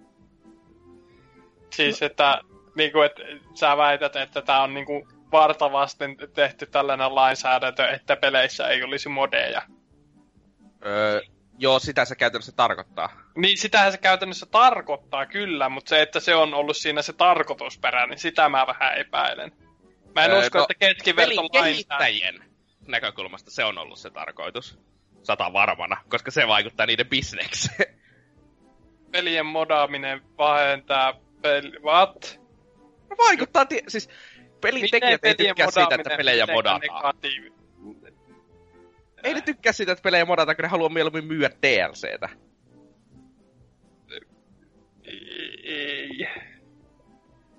Siis, 1.70 2.02
että, 2.02 2.42
niin 2.76 2.92
kuin, 2.92 3.06
että 3.06 3.22
sä 3.54 3.78
väität, 3.78 4.16
että 4.16 4.42
tämä 4.42 4.64
on 4.64 4.74
niin 4.74 4.86
kuin 4.86 5.08
vartavasten 5.32 6.18
tehty 6.34 6.66
tällainen 6.66 7.16
lainsäädäntö, 7.16 7.88
että 7.88 8.16
peleissä 8.16 8.68
ei 8.68 8.84
olisi 8.84 9.10
modeja. 9.10 9.62
Öö, 10.86 11.22
joo, 11.58 11.80
sitä 11.80 12.06
se 12.06 12.16
käytännössä 12.16 12.52
tarkoittaa. 12.52 13.10
Niin 13.36 13.58
sitähän 13.58 13.92
se 13.92 13.98
käytännössä 13.98 14.46
tarkoittaa 14.46 15.26
kyllä, 15.26 15.70
mutta 15.70 15.90
se, 15.90 16.02
että 16.02 16.20
se 16.20 16.36
on 16.36 16.54
ollut 16.54 16.78
siinä 16.78 17.02
se 17.02 17.14
tarkoitusperä, 17.14 18.08
niin 18.08 18.20
sitä 18.20 18.50
mä 18.50 18.68
vähän 18.68 18.98
epäilen. 18.98 19.52
Mä 20.16 20.26
en 20.26 20.32
Öö, 20.32 20.40
usko, 20.40 20.58
no, 20.58 20.64
että 20.70 20.86
keskiverto 20.88 21.36
Pelin 21.36 21.52
kehittäjien 21.52 22.44
näkökulmasta 22.88 23.52
se 23.52 23.64
on 23.64 23.78
ollut 23.78 24.00
se 24.00 24.10
tarkoitus. 24.10 24.80
Sata 25.24 25.54
varmana, 25.54 25.98
koska 26.10 26.32
se 26.32 26.48
vaikuttaa 26.48 26.86
niiden 26.86 27.10
bisnekseen. 27.10 27.96
pelien 29.12 29.46
modaaminen 29.46 30.22
vähentää 30.38 31.14
peli... 31.42 31.72
What? 31.84 32.40
No 33.10 33.16
vaikuttaa, 33.18 33.66
ti- 33.66 33.84
siis 33.88 34.10
pelin 34.62 34.92
tekijät 34.92 35.26
ei 35.26 35.36
tykkää 35.36 35.72
siitä, 35.72 35.96
että 35.96 36.18
pelejä 36.18 36.46
modataan. 36.48 36.82
negatiivi- 36.82 37.55
Ei 39.26 39.34
ne 39.34 39.42
tykkää 39.42 39.74
siitä, 39.74 39.92
että 39.92 40.04
pelejä 40.04 40.26
modataan, 40.26 40.56
kun 40.56 40.64
ne 40.64 40.70
haluaa 40.70 40.90
mieluummin 40.90 41.26
myydä 41.26 41.50
DLCtä. 41.50 42.30
Ei. 45.64 46.28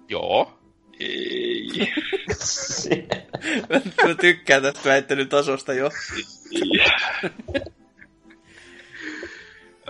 Joo. 0.09 0.59
Ei. 1.01 1.67
Mä 4.05 4.15
tykkään 4.21 4.63
tästä 4.63 4.89
väittelyn 4.89 5.29
tasosta 5.29 5.73
jo. 5.73 5.91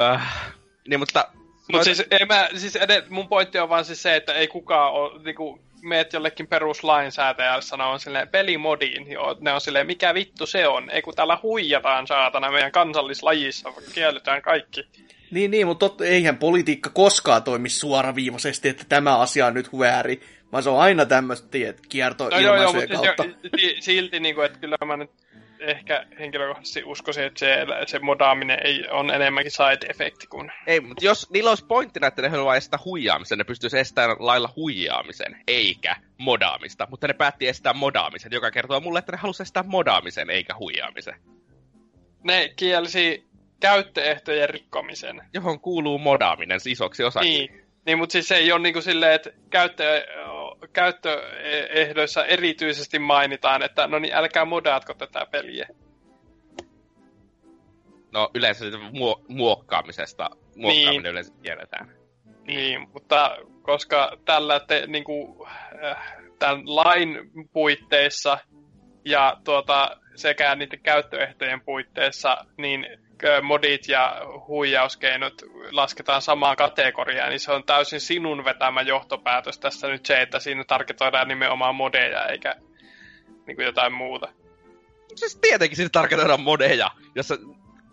Äh, 0.01 0.55
niin, 0.89 1.01
mutta... 1.01 1.29
Mut 1.73 1.85
siis, 1.85 2.03
ei 2.11 2.27
mä, 2.27 2.49
siis 2.57 2.77
edet, 2.77 3.11
mun 3.11 3.29
pointti 3.29 3.59
on 3.59 3.69
vaan 3.69 3.85
siis 3.85 4.03
se, 4.03 4.17
että 4.17 4.35
ei 4.35 4.49
kukaan 4.49 4.93
ole, 4.93 5.23
niinku, 5.23 5.61
meet 5.83 6.13
jollekin 6.13 6.47
peruslainsäätäjälle 6.47 7.63
sanoa 7.63 7.99
silleen 7.99 8.29
pelimodiin, 8.29 9.11
joo, 9.11 9.37
ne 9.41 9.53
on 9.53 9.61
silleen, 9.61 9.87
mikä 9.87 10.15
vittu 10.15 10.47
se 10.47 10.69
on, 10.69 10.91
ei 10.91 11.03
kun 11.03 11.15
täällä 11.15 11.39
huijataan 11.43 12.07
saatana 12.07 12.51
meidän 12.51 12.73
kansallislajissa, 12.73 13.73
kielletään 13.95 14.43
kaikki. 14.43 14.85
Niin, 15.31 15.51
niin, 15.51 15.67
mutta 15.67 15.89
tot, 15.89 16.01
eihän 16.01 16.37
politiikka 16.39 16.91
koskaan 16.91 17.43
toimi 17.43 17.69
suoraviivaisesti, 17.69 18.69
että 18.69 18.85
tämä 18.89 19.19
asia 19.19 19.47
on 19.47 19.55
nyt 19.55 19.79
väärin, 19.79 20.21
vaan 20.53 20.63
se 20.63 20.71
on 20.71 20.81
aina 20.81 21.07
tämmöistä, 21.07 21.49
tiedät, 21.49 21.81
kierto 21.89 22.29
No 22.29 22.39
joo, 22.39 22.57
joo, 22.57 22.73
kautta. 22.73 23.25
jo- 23.25 23.51
si- 23.59 23.77
silti 23.81 24.21
niinku, 24.21 24.41
että 24.41 24.59
kyllä 24.59 24.77
mä 24.87 24.97
nyt 24.97 25.11
ehkä 25.61 26.07
henkilökohtaisesti 26.19 26.85
uskoisin, 26.85 27.25
että 27.25 27.41
se, 27.41 27.67
se 27.87 27.99
modaaminen 27.99 28.59
ei, 28.65 28.85
on 28.91 29.11
enemmänkin 29.11 29.53
side-efekti 29.53 30.27
kuin... 30.31 30.53
Ei, 30.67 30.81
mutta 30.81 31.05
jos 31.05 31.31
niillä 31.31 31.51
olisi 31.51 31.67
pointtina, 31.67 32.07
että 32.07 32.23
ne 32.23 32.29
haluaa 32.29 32.57
estää 32.57 32.79
huijaamisen, 32.85 33.39
ne 33.39 33.45
pystyisi 33.45 33.79
estämään 33.79 34.17
lailla 34.19 34.53
huijaamisen, 34.57 35.43
eikä 35.49 35.97
modaamista. 36.19 36.87
Mutta 36.91 37.09
ne 37.09 37.15
päätti 37.15 37.49
estää 37.49 37.73
modaamisen, 37.73 38.33
joka 38.33 38.51
kertoo 38.51 38.81
mulle, 38.81 38.99
että 38.99 39.13
ne 39.13 39.19
halusi 39.19 39.43
estää 39.43 39.63
modaamisen, 39.67 40.31
eikä 40.31 40.55
huijaamisen. 40.59 41.15
Ne 42.25 42.53
kielsi 42.57 43.27
käyttöehtojen 43.61 44.51
rikkomisen. 44.51 45.23
Johon 45.33 45.61
kuuluu 45.61 45.99
modaaminen 45.99 46.61
isoksi 46.67 47.05
osaksi. 47.05 47.29
Niin, 47.29 47.67
niin 47.87 47.99
mutta 47.99 48.13
siis 48.13 48.29
se 48.29 48.37
ei 48.37 48.53
ole 48.53 48.61
niinku 48.61 48.81
silleen, 48.81 49.13
että 49.13 49.31
käyttö, 49.51 50.07
käyttöehdoissa 50.73 52.25
erityisesti 52.25 52.99
mainitaan, 52.99 53.63
että 53.63 53.87
no 53.87 53.99
niin 53.99 54.15
älkää 54.15 54.45
modaatko 54.45 54.95
tätä 54.95 55.27
peliä. 55.31 55.69
No 58.13 58.31
yleensä 58.35 58.65
muo- 58.65 59.25
muokkaamisesta, 59.29 60.31
muokkaaminen 60.57 61.03
Niin. 61.03 61.07
yleensä 61.07 61.35
tiedetään. 61.43 61.93
Niin, 62.47 62.89
mutta 62.93 63.37
koska 63.63 64.17
tällä 64.25 64.61
te, 64.61 64.87
niinku, 64.87 65.47
äh, 65.85 66.17
tämän 66.39 66.63
lain 66.77 67.31
puitteissa 67.53 68.39
ja 69.05 69.37
tuota, 69.45 69.97
sekä 70.15 70.55
niiden 70.55 70.81
käyttöehtojen 70.83 71.61
puitteissa, 71.61 72.37
niin 72.59 72.87
modit 73.43 73.89
ja 73.89 74.17
huijauskeinot 74.49 75.43
lasketaan 75.71 76.23
samaan 76.23 76.57
kategoriaan, 76.57 77.31
niin 77.31 77.41
se 77.41 77.53
on 77.53 77.65
täysin 77.65 78.01
sinun 78.01 78.45
vetämä 78.45 78.83
johtopäätös 78.83 79.59
tässä 79.59 79.89
nyt 79.89 80.07
se, 80.07 80.23
että 80.23 80.39
siinä 80.39 80.65
tarkoitetaan 80.65 81.29
nimenomaan 81.29 81.75
modeja 81.75 82.27
eikä 82.27 82.55
niin 83.47 83.57
kuin 83.57 83.67
jotain 83.67 83.93
muuta. 83.93 84.29
Siis 85.15 85.37
tietenkin 85.37 85.77
siinä 85.77 85.91
tarkoitetaan 85.93 86.41
modeja, 86.41 86.91
jossa 87.15 87.37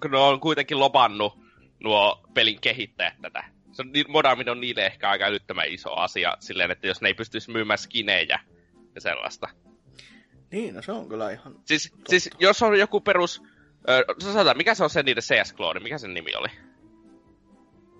kun 0.02 0.12
ne 0.12 0.18
on 0.18 0.40
kuitenkin 0.40 0.80
lopannut 0.80 1.40
nuo 1.84 2.24
pelin 2.34 2.62
kehittäjät 2.62 3.22
tätä. 3.22 3.44
Se 3.72 3.84
modaaminen 4.08 4.52
on 4.52 4.62
niille 4.62 4.86
ehkä 4.86 5.10
aika 5.10 5.26
älyttömän 5.26 5.68
iso 5.68 5.94
asia, 5.94 6.38
silleen, 6.40 6.72
että 6.72 6.88
jos 6.88 7.02
ne 7.02 7.08
ei 7.08 7.14
pystyisi 7.14 7.52
myymään 7.52 7.78
skinejä 7.78 8.40
ja 8.95 9.02
sellaista. 9.02 9.50
Niin, 10.52 10.76
no 10.76 10.82
se 10.82 10.91
on 10.91 11.10
kyllä 11.10 11.32
ihan... 11.32 11.56
Siis, 11.66 11.94
siis 12.08 12.30
jos 12.40 12.62
on 12.62 12.80
joku 12.80 13.02
perus... 13.02 13.44
Ö, 13.90 14.06
sanotaan, 14.20 14.58
mikä 14.58 14.76
se 14.76 14.84
on 14.84 14.90
se 14.90 15.04
niiden 15.04 15.24
CS-klooni? 15.24 15.80
Mikä 15.84 15.98
sen 15.98 16.14
nimi 16.14 16.32
oli? 16.36 16.48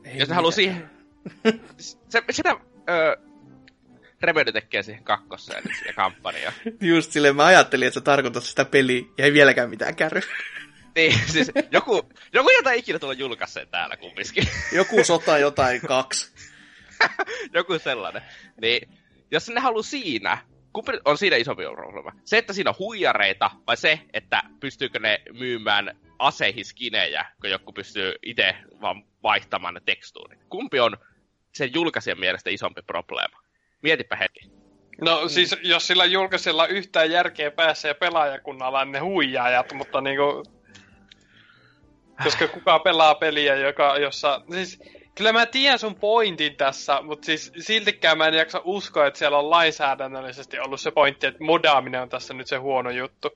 Ei 0.06 0.18
jos 0.18 0.30
ne 0.30 0.36
haluaa 0.36 0.52
siihen... 0.52 0.90
Se, 2.10 2.24
sitä... 2.32 2.56
Ö, 2.90 3.18
Remedy 4.22 4.52
tekee 4.52 4.84
siihen 4.84 5.04
kakkoseen 5.04 5.64
nyt 5.64 5.88
ja 5.88 5.94
kampanjaa. 5.94 6.52
Just 6.82 7.12
silleen 7.12 7.36
mä 7.36 7.46
ajattelin, 7.46 7.88
että 7.88 8.00
sä 8.00 8.02
tarkoitat 8.02 8.44
sitä 8.44 8.66
peliä, 8.66 9.04
ja 9.18 9.26
ei 9.26 9.34
vieläkään 9.34 9.70
mitään 9.70 9.96
kärry. 9.96 10.22
Niin, 10.96 11.20
siis 11.28 11.52
joku, 11.72 12.10
joku 12.34 12.50
jota 12.50 12.72
ikinä 12.72 13.00
tulla 13.00 13.14
julkaisee 13.14 13.66
täällä 13.66 13.98
kumminkin. 13.98 14.48
Joku 14.72 15.04
sota 15.04 15.38
jotain 15.38 15.82
kaksi. 15.82 16.34
joku 17.54 17.80
sellainen. 17.80 18.22
Niin, 18.62 18.90
jos 19.32 19.50
ne 19.50 19.60
haluaa 19.60 19.84
siinä, 19.84 20.38
kumpi 20.74 20.92
on 21.06 21.18
siinä 21.18 21.36
isompi 21.36 21.66
ongelma? 21.66 22.12
Se, 22.24 22.38
että 22.38 22.54
siinä 22.54 22.70
on 22.70 22.76
huijareita, 22.80 23.52
vai 23.68 23.78
se, 23.78 24.00
että 24.14 24.42
pystyykö 24.60 25.00
ne 25.00 25.22
myymään 25.40 25.98
aseihin 26.20 26.66
skinejä, 26.66 27.26
kun 27.42 27.50
joku 27.50 27.74
pystyy 27.74 28.14
itse 28.24 28.56
vaan 28.82 29.04
vaihtamaan 29.24 29.74
ne 29.74 29.82
tekstuurit? 29.86 30.40
Kumpi 30.50 30.80
on 30.80 30.98
sen 31.52 31.74
julkaisijan 31.74 32.20
mielestä 32.20 32.50
isompi 32.50 32.82
probleema? 32.82 33.40
Mietipä 33.82 34.16
hetki. 34.16 34.52
No 35.02 35.28
siis, 35.30 35.56
jos 35.64 35.88
sillä 35.88 36.06
julkaisella 36.06 36.68
yhtään 36.68 37.12
järkeä 37.12 37.52
päässä 37.52 37.88
ja 37.88 37.96
pelaajakunnalla, 37.96 38.86
niin 38.86 38.92
ne 38.92 39.00
huijaajat, 39.00 39.74
mutta 39.74 40.02
niinku... 40.02 40.44
Koska 42.24 42.48
kuka 42.48 42.80
pelaa 42.80 43.16
peliä, 43.16 43.56
joka, 43.56 43.98
jossa... 43.98 44.42
Siis, 44.52 44.80
kyllä 45.16 45.34
mä 45.34 45.46
tiedän 45.46 45.80
sun 45.80 45.96
pointin 45.96 46.56
tässä, 46.56 47.02
mutta 47.02 47.26
siis 47.26 47.52
siltikään 47.60 48.18
mä 48.18 48.28
en 48.28 48.34
jaksa 48.34 48.62
uskoa, 48.64 49.08
että 49.08 49.18
siellä 49.18 49.38
on 49.38 49.50
lainsäädännöllisesti 49.50 50.60
ollut 50.60 50.82
se 50.82 50.92
pointti, 50.92 51.28
että 51.28 51.44
modaaminen 51.44 52.02
on 52.02 52.10
tässä 52.10 52.34
nyt 52.34 52.48
se 52.48 52.58
huono 52.58 52.90
juttu. 52.90 53.30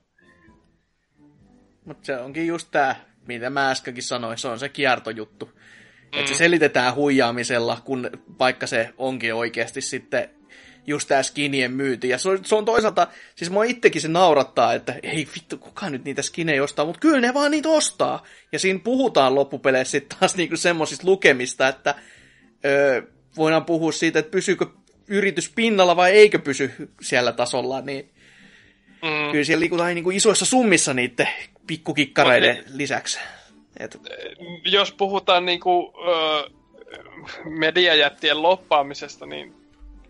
Mutta 1.84 2.06
se 2.06 2.16
onkin 2.16 2.46
just 2.46 2.68
tää, 2.70 3.04
mitä 3.26 3.50
mä 3.50 3.70
äskenkin 3.70 4.02
sanoin, 4.02 4.38
se 4.38 4.48
on 4.48 4.58
se 4.58 4.68
kiertojuttu. 4.68 5.46
Mm. 5.46 6.18
Että 6.18 6.32
se 6.32 6.34
selitetään 6.34 6.94
huijaamisella, 6.94 7.78
kun 7.84 8.10
vaikka 8.38 8.66
se 8.66 8.94
onkin 8.98 9.34
oikeasti 9.34 9.80
sitten 9.80 10.37
just 10.88 11.08
tää 11.08 11.22
skinien 11.22 11.72
myynti. 11.72 12.08
Ja 12.08 12.18
se 12.18 12.28
on, 12.28 12.44
se 12.44 12.54
on 12.54 12.64
toisaalta, 12.64 13.06
siis 13.36 13.50
mua 13.50 13.64
itsekin 13.64 14.02
se 14.02 14.08
naurattaa, 14.08 14.74
että 14.74 14.94
ei 15.02 15.28
vittu, 15.34 15.58
kuka 15.58 15.90
nyt 15.90 16.04
niitä 16.04 16.22
skinejä 16.22 16.62
ostaa, 16.62 16.84
mutta 16.84 17.00
kyllä 17.00 17.20
ne 17.20 17.34
vaan 17.34 17.50
niitä 17.50 17.68
ostaa. 17.68 18.24
Ja 18.52 18.58
siinä 18.58 18.80
puhutaan 18.84 19.34
loppupeleissä 19.34 19.90
sitten 19.90 20.18
taas 20.18 20.36
niinku 20.36 20.56
semmosista 20.56 21.06
lukemista, 21.06 21.68
että 21.68 21.94
öö, 22.64 23.02
voidaan 23.36 23.64
puhua 23.64 23.92
siitä, 23.92 24.18
että 24.18 24.30
pysyykö 24.30 24.66
yritys 25.08 25.52
pinnalla 25.54 25.96
vai 25.96 26.10
eikö 26.10 26.38
pysy 26.38 26.70
siellä 27.00 27.32
tasolla, 27.32 27.80
niin 27.80 28.10
Mm. 29.02 29.30
kyllä 29.32 29.44
siellä 29.44 29.60
liikutaan 29.60 29.94
niin 29.94 30.04
kuin 30.04 30.16
isoissa 30.16 30.44
summissa 30.44 30.94
niiden 30.94 31.28
pikkukikkareiden 31.66 32.56
Mut 32.56 32.74
lisäksi. 32.74 33.18
Et, 33.80 34.00
Jos 34.64 34.92
puhutaan 34.92 35.44
niinku, 35.46 35.92
ö, 36.08 36.50
mediajättien 37.44 38.42
loppaamisesta, 38.42 39.26
niin 39.26 39.54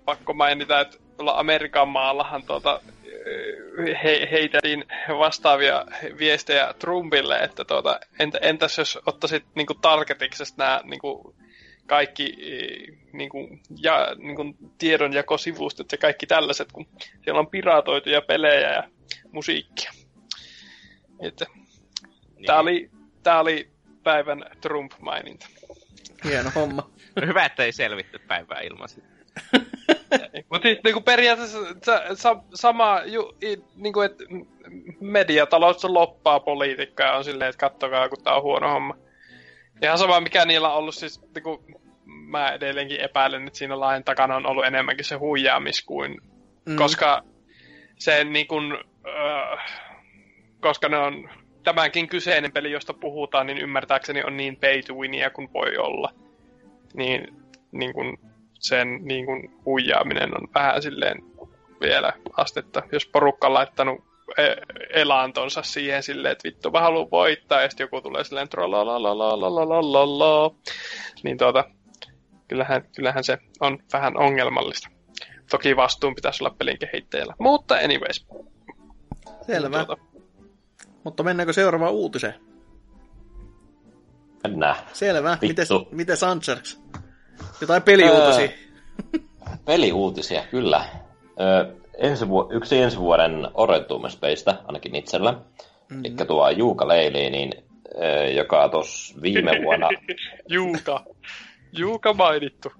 pakko 0.08 0.34
mainita, 0.34 0.80
että 0.80 0.96
tuolla 1.16 1.38
Amerikan 1.38 1.88
maallahan 1.88 2.42
tuota, 2.42 2.80
ö, 3.06 3.94
he, 4.04 4.28
heitettiin 4.30 4.84
vastaavia 5.18 5.84
viestejä 6.18 6.74
Trumpille, 6.78 7.38
että 7.38 7.64
tuota, 7.64 8.00
entä, 8.18 8.38
entäs 8.42 8.78
jos 8.78 8.98
ottaisit 9.06 9.44
niinku 9.54 9.74
targetiksesta 9.74 10.64
nämä 10.64 10.80
niinku, 10.84 11.36
kaikki 11.86 12.24
e, 12.24 12.56
niinku, 13.12 13.58
ja, 13.82 14.14
niinku, 14.18 14.42
tiedonjakosivustot 14.78 15.92
ja 15.92 15.98
kaikki 15.98 16.26
tällaiset, 16.26 16.72
kun 16.72 16.86
siellä 17.24 17.40
on 17.40 17.50
piratoituja 17.50 18.22
pelejä 18.22 18.70
ja 18.70 18.82
musiikkia. 19.32 19.90
Että, 21.20 21.46
Niin. 22.38 22.46
Tää 22.46 22.58
oli, 22.60 22.90
tää 23.22 23.40
oli 23.40 23.70
päivän 24.02 24.44
Trump-maininta. 24.60 25.46
hieno 26.24 26.50
homma. 26.54 26.90
Hyvä, 27.26 27.44
että 27.44 27.64
ei 27.64 27.72
selvitty 27.72 28.18
päivää 28.18 28.60
ilman 28.60 28.88
sitä. 28.88 29.08
Mutta 30.50 30.68
niinku 30.84 31.00
periaatteessa 31.00 31.58
sa, 31.84 32.02
sa, 32.14 32.36
sama, 32.54 33.02
ju, 33.06 33.32
i, 33.42 33.56
niinku 33.76 34.00
et 34.00 34.16
mediatalous 35.00 35.84
loppaa 35.84 36.40
politiikkaa 36.40 37.06
ja 37.06 37.12
on 37.12 37.24
silleen, 37.24 37.50
että 37.50 37.60
kattokaa, 37.60 38.08
kun 38.08 38.24
tää 38.24 38.34
on 38.34 38.42
huono 38.42 38.70
homma. 38.70 38.96
Ihan 39.82 39.98
sama, 39.98 40.20
mikä 40.20 40.44
niillä 40.44 40.70
on 40.70 40.76
ollut 40.76 40.94
siis, 40.94 41.20
niinku, 41.34 41.64
mä 42.04 42.50
edelleenkin 42.50 43.00
epäilen, 43.00 43.46
että 43.46 43.58
siinä 43.58 43.80
lain 43.80 44.04
takana 44.04 44.36
on 44.36 44.46
ollut 44.46 44.66
enemmänkin 44.66 45.04
se 45.04 45.14
huijaamis 45.14 45.84
kuin, 45.84 46.20
mm. 46.66 46.76
koska 46.76 47.22
se 47.98 48.24
niinku, 48.24 48.56
äh, 49.08 49.58
koska 50.60 50.88
ne 50.88 50.98
on 50.98 51.30
tämänkin 51.64 52.08
kyseinen 52.08 52.52
peli, 52.52 52.72
josta 52.72 52.94
puhutaan, 52.94 53.46
niin 53.46 53.58
ymmärtääkseni 53.58 54.24
on 54.24 54.36
niin 54.36 54.56
pay 54.56 54.82
to 54.82 54.94
winia 54.94 55.30
kuin 55.30 55.52
voi 55.52 55.76
olla. 55.76 56.12
Niin, 56.94 57.28
niin 57.72 57.92
kuin 57.92 58.18
sen 58.58 58.98
niin 59.02 59.26
kuin 59.26 59.50
huijaaminen 59.64 60.40
on 60.40 60.48
vähän 60.54 60.82
silleen 60.82 61.22
vielä 61.80 62.12
astetta. 62.36 62.82
Jos 62.92 63.06
porukka 63.06 63.46
on 63.46 63.54
laittanut 63.54 64.04
e- 64.38 65.00
elantonsa 65.00 65.62
siihen 65.62 66.02
silleen, 66.02 66.32
että 66.32 66.48
vittu 66.48 66.70
mä 66.70 66.80
haluan 66.80 67.10
voittaa, 67.10 67.62
ja 67.62 67.70
sitten 67.70 67.84
joku 67.84 68.00
tulee 68.00 68.24
silleen 68.24 68.48
trolalalalalalalala, 68.48 70.54
niin 71.22 71.38
tuota, 71.38 71.64
kyllähän, 72.48 72.84
kyllähän 72.96 73.24
se 73.24 73.38
on 73.60 73.78
vähän 73.92 74.16
ongelmallista. 74.16 74.88
Toki 75.50 75.76
vastuun 75.76 76.14
pitäisi 76.14 76.44
olla 76.44 76.54
pelin 76.58 76.78
kehittäjällä. 76.78 77.34
Mutta 77.38 77.74
anyways. 77.74 78.26
Selvä. 79.46 79.84
Tuota, 79.84 80.02
Mutta 81.04 81.22
mennäänkö 81.22 81.52
seuraavaan 81.52 81.92
uutiseen? 81.92 82.34
Mennään. 84.42 84.76
Selvä. 84.92 85.38
Vittu. 85.42 85.78
Miten, 85.78 85.96
miten 85.96 86.16
Sancherks? 86.16 86.80
Jotain 87.60 87.82
peliuutisia. 87.82 88.48
Öö, 89.14 89.20
peliuutisia, 89.64 90.42
kyllä. 90.50 90.84
Öö, 91.40 91.74
ensi 91.98 92.28
vu- 92.28 92.48
yksi 92.52 92.78
ensi 92.78 92.98
vuoden 92.98 93.48
odotumispeistä, 93.54 94.58
ainakin 94.64 94.94
itsellä, 94.94 95.32
mm-hmm. 95.32 96.04
eli 96.04 96.14
tuo 96.26 96.50
Juuka 96.50 96.88
Leili, 96.88 97.30
niin, 97.30 97.52
öö, 98.02 98.30
joka 98.30 98.68
tuossa 98.68 99.22
viime 99.22 99.52
vuonna... 99.64 99.88
Juuka. 100.48 101.04
Juuka 101.72 102.12
mainittu. 102.12 102.72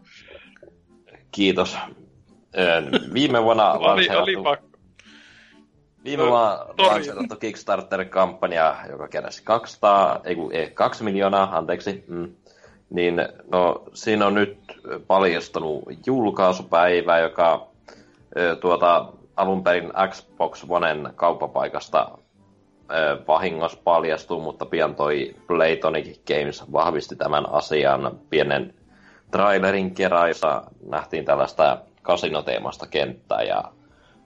Kiitos. 1.32 1.76
Öö, 2.58 2.82
viime 3.14 3.42
vuonna 3.42 3.72
oli, 3.92 4.08
oli 4.08 4.36
pakko. 4.42 4.68
Viime 6.04 6.22
vuonna 6.22 6.66
lanseerattu 6.78 7.36
Kickstarter-kampanja, 7.36 8.76
joka 8.90 9.08
keräsi 9.08 9.42
200, 9.44 10.20
ei, 10.24 10.36
ei 10.52 10.70
2 10.70 11.04
miljoonaa, 11.04 11.56
anteeksi. 11.56 12.04
Mm. 12.06 12.34
Niin, 12.90 13.16
no, 13.52 13.82
siinä 13.94 14.26
on 14.26 14.34
nyt 14.34 14.58
paljastunut 15.06 15.82
julkaisupäivä, 16.06 17.18
joka 17.18 17.66
tuota, 18.60 19.12
alun 19.36 19.64
perin 19.64 19.92
Xbox 20.10 20.64
Oneen 20.68 21.12
kauppapaikasta 21.14 22.18
vahingossa 23.28 23.78
paljastuu, 23.84 24.40
mutta 24.40 24.66
pian 24.66 24.94
toi 24.94 25.34
Playtonic 25.46 26.20
Games 26.26 26.72
vahvisti 26.72 27.16
tämän 27.16 27.52
asian 27.52 28.18
pienen 28.30 28.74
trailerin 29.30 29.94
keräissä. 29.94 30.62
Nähtiin 30.86 31.24
tällaista 31.24 31.78
kasinoteemasta 32.02 32.86
kenttää 32.86 33.42
ja 33.42 33.64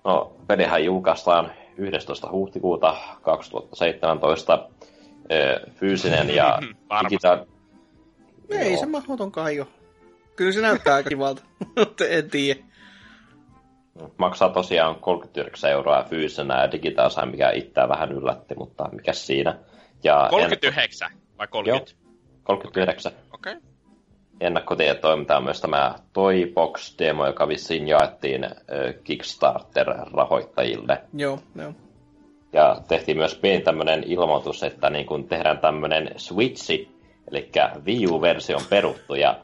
no, 0.04 0.32
pelihän 0.46 0.84
julkaistaan 0.84 1.52
11. 1.76 2.30
huhtikuuta 2.30 2.96
2017 3.22 4.68
fyysinen 5.74 6.34
ja 6.34 6.58
digitaalinen. 7.04 7.61
Ei 8.60 8.76
se 8.76 8.86
mahdotonkaan 8.86 9.56
jo. 9.56 9.68
Kyllä 10.36 10.52
se 10.52 10.60
näyttää 10.60 10.94
aika 10.94 11.08
kivalta, 11.08 11.42
mutta 11.78 12.04
en 12.04 12.30
tiedä. 12.30 12.60
Maksaa 14.16 14.48
tosiaan 14.48 14.94
39 14.94 15.70
euroa 15.70 16.04
fyysisenä 16.10 16.62
ja 16.62 16.72
digitaalisena, 16.72 17.26
mikä 17.26 17.50
itseään 17.50 17.88
vähän 17.88 18.12
yllätti, 18.12 18.54
mutta 18.54 18.88
mikä 18.92 19.12
siinä. 19.12 19.58
Ja 20.04 20.26
39 20.30 21.10
en... 21.12 21.18
vai 21.38 21.46
30? 21.48 21.92
Joo, 21.92 22.00
39. 22.42 23.12
Okei. 23.32 23.52
Okay. 23.52 23.72
Ennakkotietoiminta 24.40 25.36
on 25.36 25.44
myös 25.44 25.60
tämä 25.60 25.94
Toybox-demo, 26.12 27.26
joka 27.26 27.48
vissiin 27.48 27.88
jaettiin 27.88 28.46
Kickstarter-rahoittajille. 29.04 31.02
Joo, 31.14 31.38
joo. 31.54 31.72
Ja 32.52 32.82
tehtiin 32.88 33.16
myös 33.16 33.34
pieni 33.34 33.64
tämmöinen 33.64 34.04
ilmoitus, 34.06 34.62
että 34.62 34.90
niin 34.90 35.06
kun 35.06 35.28
tehdään 35.28 35.58
tämmöinen 35.58 36.10
Switchi, 36.16 36.91
eli 37.30 37.50
Wii 37.84 38.06
U-versio 38.06 38.56
on 38.56 38.64
peruttu, 38.70 39.14
ja 39.14 39.40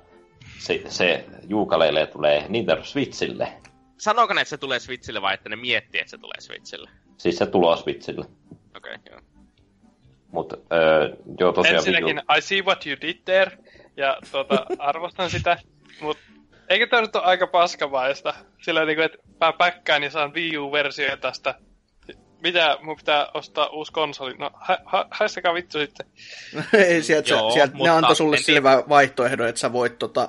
se, 0.59 0.83
se 0.89 1.25
Juukaleille 1.49 2.07
tulee 2.07 2.45
Nintendo 2.49 2.85
Switchille. 2.85 3.49
Sanooko 3.97 4.35
ne, 4.35 4.41
että 4.41 4.51
se 4.51 4.59
tulee 4.59 4.79
Switchille 4.79 5.23
vai 5.23 5.35
että 5.35 5.49
ne 5.49 5.57
miettii, 5.57 6.01
että 6.01 6.11
se 6.11 6.19
tulee 6.19 6.41
Switchille? 6.41 6.91
Siis 7.17 7.39
se 7.39 7.47
tulee 7.47 7.77
Switchille. 7.77 8.25
Okei, 8.77 8.95
okay, 8.95 9.13
joo. 9.13 9.21
Mutta 10.33 10.57
öö, 10.73 11.17
joo 11.41 11.53
tosiaan... 11.53 11.77
Ensinnäkin, 11.77 12.23
I 12.39 12.41
see 12.41 12.63
what 12.63 12.87
you 12.87 12.97
did 13.01 13.17
there, 13.25 13.59
ja 13.97 14.17
tuota, 14.33 14.67
arvostan 14.79 15.31
sitä, 15.31 15.57
mutta 16.01 16.23
eikö 16.69 16.87
tämä 16.87 17.03
nyt 17.03 17.17
ole 17.17 17.25
aika 17.25 17.47
paskavaista? 17.47 18.35
Sillä 18.63 18.85
niin 18.85 18.97
kuin, 18.97 19.07
että 19.07 19.19
mä 19.41 19.53
päkkään 19.53 20.03
ja 20.03 20.11
saan 20.11 20.35
Wii 20.35 20.59
U-versio 20.59 21.17
tästä. 21.17 21.55
Mitä 22.43 22.79
mun 22.83 22.97
pitää 22.97 23.29
ostaa 23.35 23.67
uusi 23.67 23.93
konsoli? 23.93 24.35
No, 24.39 24.51
ha, 24.55 24.79
ha, 24.85 25.07
vittu 25.55 25.79
sitten. 25.79 26.07
Ei, 26.89 27.03
sieltä, 27.03 27.31
Joo, 27.31 27.51
sieltä 27.51 27.79
ne 27.79 27.91
antoi 27.91 28.17
sulle 28.17 28.37
sille 28.37 28.63
vaihtoehdon, 28.63 29.49
että 29.49 29.61
sä 29.61 29.73
voit 29.73 29.99
tota, 29.99 30.29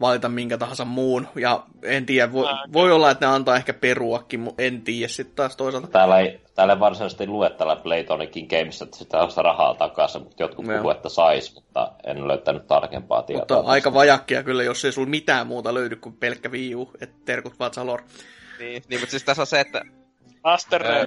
valita 0.00 0.28
minkä 0.28 0.58
tahansa 0.58 0.84
muun. 0.84 1.28
Ja 1.34 1.62
en 1.82 2.06
tiedä, 2.06 2.32
voi, 2.32 2.46
ah, 2.48 2.58
voi 2.72 2.92
olla, 2.92 3.10
että 3.10 3.26
ne 3.26 3.32
antaa 3.32 3.56
ehkä 3.56 3.74
peruakin, 3.74 4.40
mutta 4.40 4.62
en 4.62 4.82
tiedä 4.82 5.08
sitten 5.08 5.36
taas 5.36 5.56
toisaalta. 5.56 5.88
Täällä 5.88 6.18
ei, 6.18 6.40
täällä 6.54 6.72
ei 6.72 6.80
varsinaisesti 6.80 7.26
lue 7.26 7.50
täällä 7.50 7.76
Playtonicin 7.76 8.46
Games, 8.46 8.82
että 8.82 8.96
sitä 8.96 9.18
on 9.18 9.30
rahaa 9.36 9.74
takaisin, 9.74 10.22
mutta 10.22 10.42
jotkut 10.42 10.66
no. 10.66 10.76
puhuu, 10.76 10.90
että 10.90 11.08
sais, 11.08 11.54
mutta 11.54 11.92
en 12.04 12.28
löytänyt 12.28 12.66
tarkempaa 12.66 13.22
tietoa. 13.22 13.56
Mutta 13.56 13.72
aika 13.72 13.94
vajakkia 13.94 14.42
kyllä, 14.42 14.62
jos 14.62 14.84
ei 14.84 14.92
sulla 14.92 15.08
mitään 15.08 15.46
muuta 15.46 15.74
löydy 15.74 15.96
kuin 15.96 16.16
pelkkä 16.16 16.48
Wii 16.48 16.74
U, 16.74 16.90
että 17.00 17.16
terkut 17.24 17.58
vaan 17.58 17.74
Salor. 17.74 18.02
Niin, 18.58 18.82
niin, 18.88 19.00
mutta 19.00 19.10
siis 19.10 19.24
tässä 19.24 19.42
on 19.42 19.46
se, 19.46 19.60
että 19.60 19.82
Master 20.44 20.86
öö, 20.86 21.06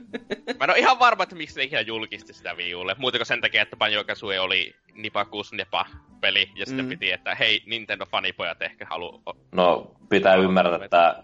Mä 0.60 0.64
en 0.64 0.70
ole 0.70 0.80
ihan 0.80 1.00
varma, 1.00 1.24
että 1.24 1.36
miksi 1.36 1.60
ne 1.60 1.64
ikinä 1.64 1.82
julkisti 1.82 2.34
sitä 2.34 2.54
Wii 2.54 2.76
Ulle. 2.76 2.96
Muuten 2.98 3.20
kuin 3.20 3.26
sen 3.26 3.42
takia, 3.42 3.62
että 3.62 3.78
Banjo 3.78 4.04
Kazooie 4.04 4.40
oli 4.40 4.76
Nipakus 4.94 5.54
Nepa 5.54 5.86
peli, 6.22 6.52
ja 6.56 6.66
sitten 6.66 6.86
mm. 6.86 6.90
piti, 6.90 7.12
että 7.12 7.36
hei, 7.36 7.64
Nintendo-fanipojat 7.66 8.62
ehkä 8.62 8.86
halu... 8.90 9.22
No, 9.52 9.92
pitää 10.10 10.36
ymmärtää, 10.36 10.86
että 10.86 11.24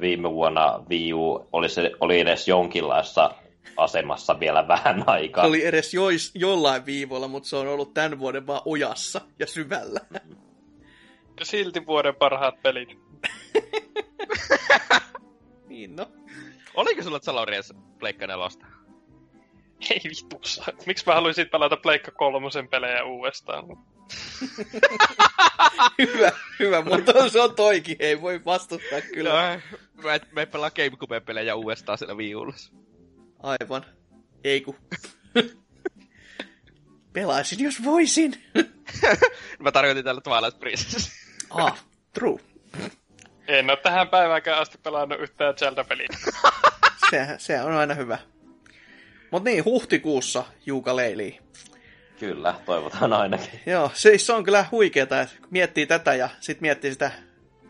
viime 0.00 0.30
vuonna 0.30 0.84
Wii 0.90 1.12
U 1.12 1.48
oli, 1.52 1.68
se, 1.68 1.92
oli 2.00 2.20
edes 2.20 2.48
jonkinlaissa 2.48 3.34
asemassa 3.76 4.40
vielä 4.40 4.68
vähän 4.68 5.04
aikaa. 5.06 5.46
oli 5.46 5.66
edes 5.66 5.94
jois, 5.94 6.32
jollain 6.34 6.86
viivoilla, 6.86 7.28
mutta 7.28 7.48
se 7.48 7.56
on 7.56 7.68
ollut 7.68 7.94
tämän 7.94 8.18
vuoden 8.18 8.46
vaan 8.46 8.62
ojassa 8.64 9.20
ja 9.38 9.46
syvällä. 9.46 10.00
Ja 11.40 11.46
silti 11.46 11.86
vuoden 11.86 12.14
parhaat 12.14 12.62
pelit. 12.62 12.98
niin 15.68 15.96
no. 15.96 16.06
Oliko 16.74 17.02
sulla 17.02 17.20
Zalorias 17.20 17.72
Pleikka 17.98 18.26
4? 18.26 18.48
Ei 19.90 20.00
vitussa. 20.04 20.64
Miksi 20.86 21.04
mä 21.06 21.14
haluaisin 21.14 21.48
pelata 21.48 21.76
Pleikka 21.76 22.10
kolmosen 22.10 22.68
pelejä 22.68 23.04
uudestaan? 23.04 23.64
hyvä, 25.98 26.32
hyvä, 26.58 26.82
mutta 26.82 27.28
se 27.28 27.40
on 27.40 27.54
toikin, 27.54 27.96
ei 27.98 28.20
voi 28.20 28.44
vastustaa 28.44 29.00
kyllä. 29.00 29.30
No, 29.30 29.60
mä, 30.02 30.14
et, 30.14 30.32
mä 30.32 30.46
pelaa 30.46 30.70
Gamecube 30.70 31.20
pelejä 31.20 31.54
uudestaan 31.54 31.98
siellä 31.98 32.16
viulussa. 32.16 32.72
Aivan. 33.42 33.84
Ei 34.44 34.60
ku. 34.60 34.76
Pelaisin, 37.12 37.64
jos 37.64 37.84
voisin. 37.84 38.34
mä 39.58 39.72
tarkoitin 39.72 40.04
tällä 40.04 40.20
Twilight 40.20 40.60
Princess. 40.60 41.10
ah, 41.50 41.84
true. 42.14 42.40
En 43.50 43.70
ole 43.70 43.76
tähän 43.76 44.08
päiväänkään 44.08 44.58
asti 44.58 44.78
pelannut 44.78 45.20
yhtään 45.20 45.54
Zelda-peliä. 45.58 46.08
se, 47.10 47.26
se 47.38 47.62
on 47.62 47.72
aina 47.72 47.94
hyvä. 47.94 48.18
Mutta 49.30 49.50
niin, 49.50 49.64
huhtikuussa 49.64 50.44
Juuka 50.66 50.96
Leili. 50.96 51.38
Kyllä, 52.18 52.54
toivotaan 52.66 53.12
ainakin. 53.12 53.60
Joo, 53.66 53.90
se, 53.94 54.18
se 54.18 54.32
on 54.32 54.44
kyllä 54.44 54.64
huikeeta, 54.70 55.20
että 55.20 55.34
miettii 55.50 55.86
tätä 55.86 56.14
ja 56.14 56.28
sitten 56.40 56.62
miettii 56.62 56.92
sitä, 56.92 57.10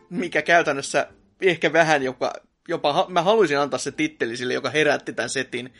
mikä 0.09 0.41
käytännössä 0.41 1.07
ehkä 1.41 1.73
vähän 1.73 2.03
jopa, 2.03 2.33
jopa 2.67 3.05
mä 3.09 3.21
haluaisin 3.21 3.59
antaa 3.59 3.79
se 3.79 3.91
titteli 3.91 4.37
sille, 4.37 4.53
joka 4.53 4.69
herätti 4.69 5.13
tämän 5.13 5.29
setin 5.29 5.73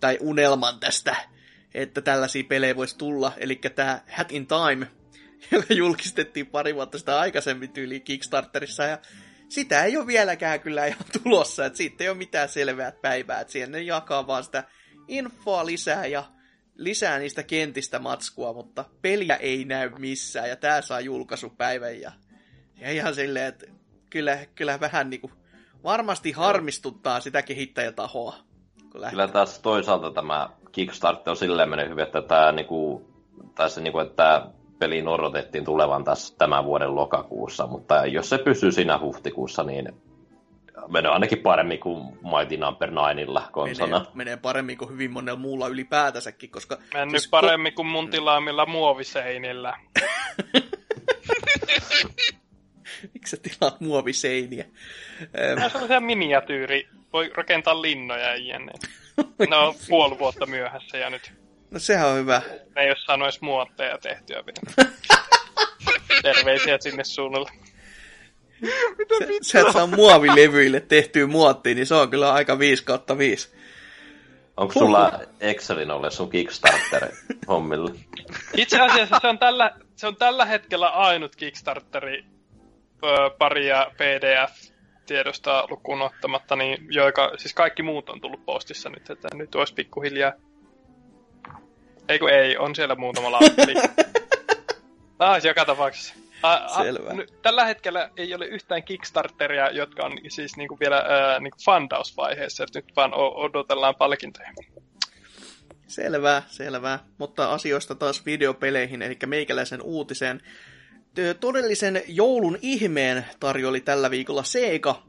tai 0.00 0.18
unelman 0.20 0.80
tästä, 0.80 1.16
että 1.74 2.00
tällaisia 2.00 2.44
pelejä 2.48 2.76
voisi 2.76 2.98
tulla. 2.98 3.32
Eli 3.36 3.60
tämä 3.74 4.00
Hat 4.16 4.32
in 4.32 4.46
Time, 4.46 4.86
joka 5.52 5.74
julkistettiin 5.74 6.46
pari 6.46 6.74
vuotta 6.74 6.98
sitä 6.98 7.20
aikaisemmin 7.20 7.72
tyyliin 7.72 8.02
Kickstarterissa 8.02 8.84
ja 8.84 8.98
sitä 9.48 9.84
ei 9.84 9.96
ole 9.96 10.06
vieläkään 10.06 10.60
kyllä 10.60 10.86
ihan 10.86 11.04
tulossa, 11.22 11.66
että 11.66 11.76
siitä 11.76 12.04
ei 12.04 12.10
ole 12.10 12.16
mitään 12.16 12.48
selvää 12.48 12.92
päivää, 12.92 13.40
että 13.40 13.52
siihen 13.52 13.72
ne 13.72 13.82
jakaa 13.82 14.26
vaan 14.26 14.44
sitä 14.44 14.64
infoa 15.08 15.66
lisää 15.66 16.06
ja 16.06 16.24
lisää 16.76 17.18
niistä 17.18 17.42
kentistä 17.42 17.98
matskua, 17.98 18.52
mutta 18.52 18.84
peliä 19.02 19.36
ei 19.36 19.64
näy 19.64 19.90
missään, 19.98 20.48
ja 20.48 20.56
tää 20.56 20.82
saa 20.82 21.00
julkaisupäivän, 21.00 22.00
ja, 22.00 22.12
ja 22.76 22.90
ihan 22.90 23.14
silleen, 23.14 23.46
että 23.46 23.66
kyllä, 24.10 24.38
kyllä 24.54 24.80
vähän 24.80 25.10
niinku 25.10 25.30
varmasti 25.84 26.32
harmistuttaa 26.32 27.20
sitä 27.20 27.42
kehittäjätahoa. 27.42 28.34
Kyllä 29.10 29.28
tässä 29.28 29.62
toisaalta 29.62 30.10
tämä 30.10 30.50
Kickstarter 30.72 31.30
on 31.30 31.36
silleen 31.36 31.68
mennyt 31.68 31.88
hyvin, 31.88 32.04
että 32.04 32.22
tämä 32.22 32.52
niinku, 32.52 33.08
tässä 33.54 33.80
niinku, 33.80 33.98
että 33.98 34.46
peliin 34.84 35.08
odotettiin 35.08 35.64
tulevan 35.64 36.04
tässä 36.04 36.34
tämän 36.38 36.64
vuoden 36.64 36.94
lokakuussa, 36.94 37.66
mutta 37.66 38.06
jos 38.06 38.28
se 38.28 38.38
pysyy 38.38 38.72
siinä 38.72 38.98
huhtikuussa, 38.98 39.62
niin 39.62 39.88
menee 40.88 41.10
ainakin 41.10 41.38
paremmin 41.38 41.80
kuin 41.80 42.04
Mighty 42.04 42.56
Number 42.56 42.90
9 42.90 43.52
konsona. 43.52 43.98
Menee, 43.98 44.12
menee 44.14 44.36
paremmin 44.36 44.78
kuin 44.78 44.90
hyvin 44.90 45.10
monella 45.10 45.38
muulla 45.38 45.68
ylipäätänsäkin, 45.68 46.50
koska... 46.50 46.78
Mennyt 46.94 47.10
siis 47.10 47.30
paremmin 47.30 47.72
ko- 47.72 47.76
kuin 47.76 47.86
mun 47.86 48.10
tilaamilla 48.10 48.66
muoviseinillä. 48.66 49.78
Miksi 53.14 53.36
sä 53.36 53.42
tilaat 53.42 53.80
muoviseiniä? 53.80 54.64
Nämä 55.54 55.64
on 55.64 55.70
sellaisia 55.70 56.00
miniatyyri. 56.00 56.88
Voi 57.12 57.30
rakentaa 57.34 57.82
linnoja 57.82 58.26
ja 58.26 58.36
jne. 58.36 58.72
No, 59.50 59.74
puoli 59.88 60.18
vuotta 60.18 60.46
myöhässä 60.46 60.98
ja 60.98 61.10
nyt 61.10 61.43
No 61.74 61.80
sehän 61.80 62.08
on 62.08 62.16
hyvä. 62.16 62.42
Me 62.74 62.82
ei 62.82 62.88
ole 62.88 62.96
saanut 63.06 63.26
edes 63.26 63.40
muotteja 63.40 63.98
tehtyä 63.98 64.42
vielä. 64.46 64.90
Terveisiä 66.22 66.78
sinne 66.80 67.04
suunnalle. 67.04 67.50
Mitä 68.98 69.14
sä, 69.18 69.26
sä 69.42 69.60
et 69.60 69.72
saa 69.72 69.86
muovilevyille 69.86 70.80
tehtyä 70.80 71.26
muottia, 71.26 71.74
niin 71.74 71.86
se 71.86 71.94
on 71.94 72.10
kyllä 72.10 72.32
aika 72.32 72.58
5 72.58 72.84
kautta 72.84 73.18
5. 73.18 73.54
Onko 74.56 74.72
sulla 74.72 75.20
Excelin 75.40 75.90
ole 75.90 76.10
sun 76.10 76.30
Kickstarter-hommilla? 76.30 77.94
Itse 78.56 78.80
asiassa 78.80 79.18
se 79.20 79.26
on, 79.26 79.38
tällä, 79.38 79.70
se 79.96 80.06
on 80.06 80.16
tällä 80.16 80.44
hetkellä 80.44 80.88
ainut 80.88 81.36
Kickstarteri, 81.36 82.24
paria 83.38 83.86
PDF-tiedosta 83.96 85.66
lukuun 85.70 86.02
ottamatta, 86.02 86.56
niin 86.56 86.86
joika, 86.90 87.32
siis 87.36 87.54
kaikki 87.54 87.82
muut 87.82 88.08
on 88.08 88.20
tullut 88.20 88.44
postissa 88.44 88.88
nyt, 88.88 89.10
että 89.10 89.28
nyt 89.34 89.54
olisi 89.54 89.74
pikkuhiljaa. 89.74 90.32
Ei 92.08 92.18
kun 92.18 92.30
ei, 92.30 92.56
on 92.56 92.74
siellä 92.74 92.94
muutama 92.94 93.32
lappeli. 93.32 93.74
ah, 95.18 95.44
joka 95.44 95.64
tapauksessa. 95.64 96.14
Ah, 96.42 96.62
ah, 96.76 96.82
Selvä. 96.82 97.12
n- 97.12 97.26
tällä 97.42 97.64
hetkellä 97.64 98.10
ei 98.16 98.34
ole 98.34 98.46
yhtään 98.46 98.82
Kickstarteria, 98.82 99.70
jotka 99.70 100.06
on 100.06 100.18
siis 100.28 100.56
niinku 100.56 100.76
vielä 100.80 100.96
äh, 100.98 101.40
niinku 101.40 101.58
fundausvaiheessa, 101.64 102.64
että 102.64 102.78
nyt 102.78 102.96
vaan 102.96 103.14
o- 103.14 103.34
odotellaan 103.40 103.94
palkintoja. 103.94 104.50
Selvä, 105.86 106.42
selvä. 106.48 106.98
Mutta 107.18 107.52
asioista 107.52 107.94
taas 107.94 108.26
videopeleihin, 108.26 109.02
eli 109.02 109.18
meikäläisen 109.26 109.82
uutiseen. 109.82 110.40
Todellisen 111.40 112.02
joulun 112.08 112.58
ihmeen 112.62 113.26
tarjoli 113.40 113.80
tällä 113.80 114.10
viikolla 114.10 114.42
Sega, 114.42 115.02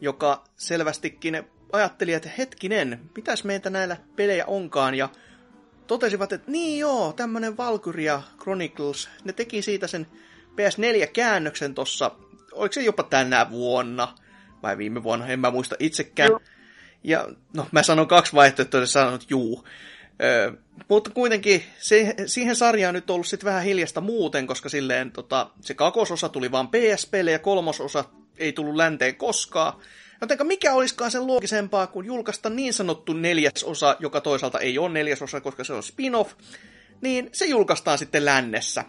joka 0.00 0.44
selvästikin 0.56 1.42
ajatteli, 1.72 2.12
että 2.12 2.30
hetkinen, 2.38 3.00
mitäs 3.16 3.44
meitä 3.44 3.70
näillä 3.70 3.96
pelejä 4.16 4.44
onkaan, 4.46 4.94
ja 4.94 5.08
totesivat, 5.86 6.32
että 6.32 6.50
niin 6.50 6.78
joo, 6.78 7.12
tämmönen 7.12 7.56
Valkyria 7.56 8.22
Chronicles, 8.40 9.08
ne 9.24 9.32
teki 9.32 9.62
siitä 9.62 9.86
sen 9.86 10.06
PS4-käännöksen 10.52 11.74
tossa, 11.74 12.10
oliko 12.52 12.72
se 12.72 12.82
jopa 12.82 13.02
tänä 13.02 13.50
vuonna, 13.50 14.14
vai 14.62 14.78
viime 14.78 15.02
vuonna, 15.02 15.26
en 15.26 15.40
mä 15.40 15.50
muista 15.50 15.76
itsekään. 15.78 16.30
Joo. 16.30 16.40
Ja 17.04 17.28
no, 17.52 17.66
mä 17.72 17.82
sanon 17.82 18.08
kaksi 18.08 18.32
vaihtoehtoa, 18.32 18.80
ja 18.80 18.86
sanon, 18.86 19.14
että 19.14 19.26
juu. 19.30 19.64
Öö, 20.22 20.52
mutta 20.88 21.10
kuitenkin 21.10 21.62
se, 21.78 22.14
siihen 22.26 22.56
sarjaan 22.56 22.94
nyt 22.94 23.10
on 23.10 23.14
ollut 23.14 23.26
sit 23.26 23.44
vähän 23.44 23.64
hiljasta 23.64 24.00
muuten, 24.00 24.46
koska 24.46 24.68
silleen 24.68 25.12
tota, 25.12 25.50
se 25.60 25.74
kakososa 25.74 26.28
tuli 26.28 26.50
vaan 26.50 26.68
PSPlle 26.68 27.30
ja 27.30 27.38
kolmososa 27.38 28.04
ei 28.38 28.52
tullut 28.52 28.76
länteen 28.76 29.16
koskaan. 29.16 29.80
Jotenka 30.20 30.44
mikä 30.44 30.74
olisikaan 30.74 31.10
sen 31.10 31.26
loogisempaa 31.26 31.86
kuin 31.86 32.06
julkaista 32.06 32.50
niin 32.50 32.72
sanottu 32.72 33.12
neljäsosa, 33.12 33.96
joka 34.00 34.20
toisaalta 34.20 34.60
ei 34.60 34.78
ole 34.78 34.88
neljäsosa, 34.88 35.40
koska 35.40 35.64
se 35.64 35.72
on 35.72 35.82
spin-off, 35.82 36.32
niin 37.00 37.30
se 37.32 37.46
julkaistaan 37.46 37.98
sitten 37.98 38.24
lännessä. 38.24 38.84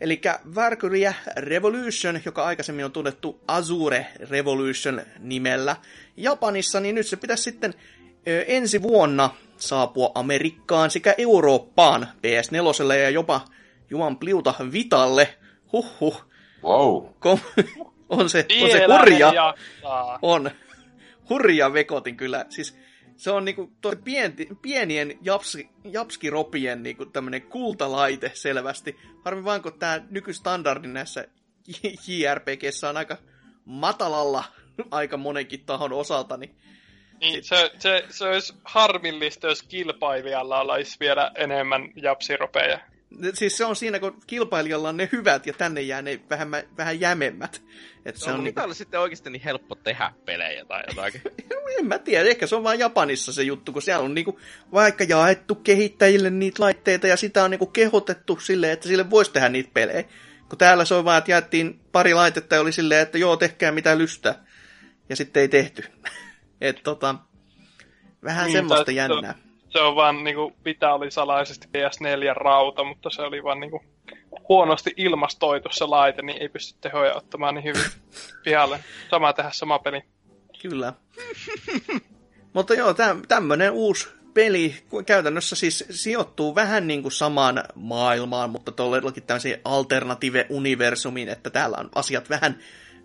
Eli 0.00 0.20
Valkyria 0.54 1.14
Revolution, 1.36 2.20
joka 2.24 2.44
aikaisemmin 2.44 2.84
on 2.84 2.92
tunnettu 2.92 3.40
Azure 3.48 4.06
Revolution 4.30 5.02
nimellä 5.18 5.76
Japanissa, 6.16 6.80
niin 6.80 6.94
nyt 6.94 7.06
se 7.06 7.16
pitäisi 7.16 7.42
sitten 7.42 7.74
ö, 8.28 8.44
ensi 8.48 8.82
vuonna 8.82 9.30
saapua 9.56 10.12
Amerikkaan 10.14 10.90
sekä 10.90 11.14
Eurooppaan 11.18 12.08
PS4 12.16 12.94
ja 12.94 13.10
jopa 13.10 13.40
Juman 13.90 14.16
Pliuta 14.16 14.54
Vitalle. 14.72 15.38
Huhhuh. 15.72 16.24
Wow. 16.62 17.06
Kom- 17.18 17.40
on 18.10 18.30
se, 18.30 18.46
on 18.62 18.70
se 18.70 18.86
hurja. 18.86 19.32
jaksaa. 19.32 20.18
On. 20.22 20.50
Hurja 21.28 21.72
vekotin 21.72 22.16
kyllä. 22.16 22.44
Siis 22.48 22.78
se 23.16 23.30
on 23.30 23.44
niinku 23.44 23.72
toi 23.80 23.96
pienti, 24.04 24.48
pienien 24.62 25.18
japski, 25.22 25.68
japskiropien 25.84 26.82
niinku 26.82 27.06
tämmönen 27.06 27.42
kultalaite 27.42 28.30
selvästi. 28.34 28.96
Harmi 29.24 29.44
vaan, 29.44 29.62
kun 29.62 29.78
tää 29.78 30.06
nykystandardi 30.10 30.88
näissä 30.88 31.28
JRPGssä 32.06 32.88
on 32.88 32.96
aika 32.96 33.16
matalalla 33.64 34.44
aika 34.90 35.16
monenkin 35.16 35.64
tahon 35.66 35.92
osalta, 35.92 36.36
niin 36.36 36.56
Niin, 37.20 37.44
se, 37.44 37.70
se, 37.78 38.04
se 38.10 38.28
olisi 38.28 38.54
harmillista, 38.64 39.46
jos 39.46 39.62
kilpailijalla 39.62 40.58
olisi 40.58 40.96
vielä 41.00 41.32
enemmän 41.34 41.92
japsiropeja. 41.96 42.80
Siis 43.34 43.56
se 43.56 43.64
on 43.64 43.76
siinä, 43.76 43.98
kun 43.98 44.20
kilpailijalla 44.26 44.88
on 44.88 44.96
ne 44.96 45.08
hyvät 45.12 45.46
ja 45.46 45.52
tänne 45.52 45.80
jää 45.80 46.02
ne 46.02 46.20
vähän, 46.30 46.50
vähän 46.76 47.00
jämemmät. 47.00 47.62
Et 48.04 48.16
se 48.16 48.30
on 48.30 48.36
on 48.36 48.42
mitä 48.42 48.60
niinku, 48.60 48.68
oli 48.68 48.74
sitten 48.74 49.00
oikeasti 49.00 49.30
niin 49.30 49.42
helppo 49.42 49.74
tehdä 49.74 50.12
pelejä 50.24 50.64
tai 50.64 50.84
jotakin. 50.88 51.22
en 51.78 51.86
mä 51.86 51.98
tiedä, 51.98 52.30
ehkä 52.30 52.46
se 52.46 52.56
on 52.56 52.64
vaan 52.64 52.78
Japanissa 52.78 53.32
se 53.32 53.42
juttu, 53.42 53.72
kun 53.72 53.82
siellä 53.82 54.04
on 54.04 54.14
niinku 54.14 54.40
vaikka 54.72 55.04
jaettu 55.04 55.54
kehittäjille 55.54 56.30
niitä 56.30 56.62
laitteita 56.62 57.06
ja 57.06 57.16
sitä 57.16 57.44
on 57.44 57.50
niinku 57.50 57.66
kehotettu 57.66 58.38
silleen, 58.40 58.72
että 58.72 58.88
sille 58.88 59.10
voisi 59.10 59.32
tehdä 59.32 59.48
niitä 59.48 59.70
pelejä. 59.74 60.04
Kun 60.48 60.58
täällä 60.58 60.84
se 60.84 60.94
on 60.94 61.04
vaan, 61.04 61.18
että 61.18 61.30
jaettiin 61.30 61.80
pari 61.92 62.14
laitetta 62.14 62.54
ja 62.54 62.60
oli 62.60 62.72
silleen, 62.72 63.02
että 63.02 63.18
joo, 63.18 63.36
tehkää 63.36 63.72
mitä 63.72 63.98
lystää. 63.98 64.44
Ja 65.08 65.16
sitten 65.16 65.40
ei 65.40 65.48
tehty. 65.48 65.84
Et 66.60 66.82
tota, 66.82 67.14
vähän 68.24 68.44
Niin, 68.44 68.52
semmoista 68.52 68.92
jännää. 68.92 69.34
Se 69.70 69.80
on 69.80 69.96
vaan 69.96 70.24
niinku, 70.24 70.52
Vita 70.64 70.94
oli 70.94 71.10
salaisesti 71.10 71.66
PS4 71.66 72.34
rauta, 72.34 72.84
mutta 72.84 73.10
se 73.10 73.22
oli 73.22 73.44
vaan 73.44 73.60
niinku 73.60 73.84
huonosti 74.48 74.94
ilmastoitu 74.96 75.68
se 75.72 75.84
laite, 75.84 76.22
niin 76.22 76.42
ei 76.42 76.48
pysty 76.48 76.78
tehoja 76.80 77.14
ottamaan 77.14 77.54
niin 77.54 77.64
hyvin 77.64 77.90
pihalle. 78.44 78.80
Sama 79.10 79.32
tehdä 79.32 79.50
sama 79.52 79.78
peli. 79.78 80.02
Kyllä. 80.62 80.92
Mutta 82.52 82.74
joo, 82.74 82.94
täm, 82.94 83.22
tämmönen 83.28 83.72
uusi 83.72 84.08
peli 84.34 84.74
käytännössä 85.06 85.56
siis 85.56 85.84
sijoittuu 85.90 86.54
vähän 86.54 86.86
niin 86.86 87.02
kuin 87.02 87.12
samaan 87.12 87.64
maailmaan, 87.74 88.50
mutta 88.50 88.72
todellakin 88.72 89.22
tämmöiseen 89.22 89.60
alternative-universumiin, 89.64 91.28
että 91.28 91.50
täällä 91.50 91.76
on 91.80 91.88
asiat 91.94 92.30
vähän, 92.30 92.58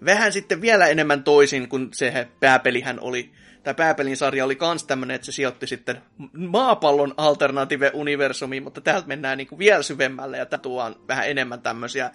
vähän 0.06 0.34
sitten 0.34 0.62
vielä 0.62 0.88
enemmän 0.88 1.24
toisin, 1.24 1.70
kuin 1.70 1.90
se 1.94 2.28
pääpelihän 2.40 3.00
oli, 3.00 3.32
tämä 3.66 3.74
pääpelin 3.74 4.18
sarja 4.18 4.46
oli 4.46 4.56
kans 4.56 4.84
tämmönen, 4.84 5.16
että 5.16 5.26
se 5.26 5.32
sijoitti 5.32 5.68
sitten 5.68 6.02
maapallon 6.34 7.14
alternative-universumiin, 7.18 8.64
mutta 8.64 8.82
täältä 8.82 9.08
mennään 9.08 9.38
niin 9.38 9.48
kuin 9.48 9.60
vielä 9.60 9.84
syvemmälle 9.84 10.38
ja 10.38 10.46
tuo 10.46 10.92
vähän 11.08 11.30
enemmän 11.30 11.62
tämmöisiä 11.62 12.12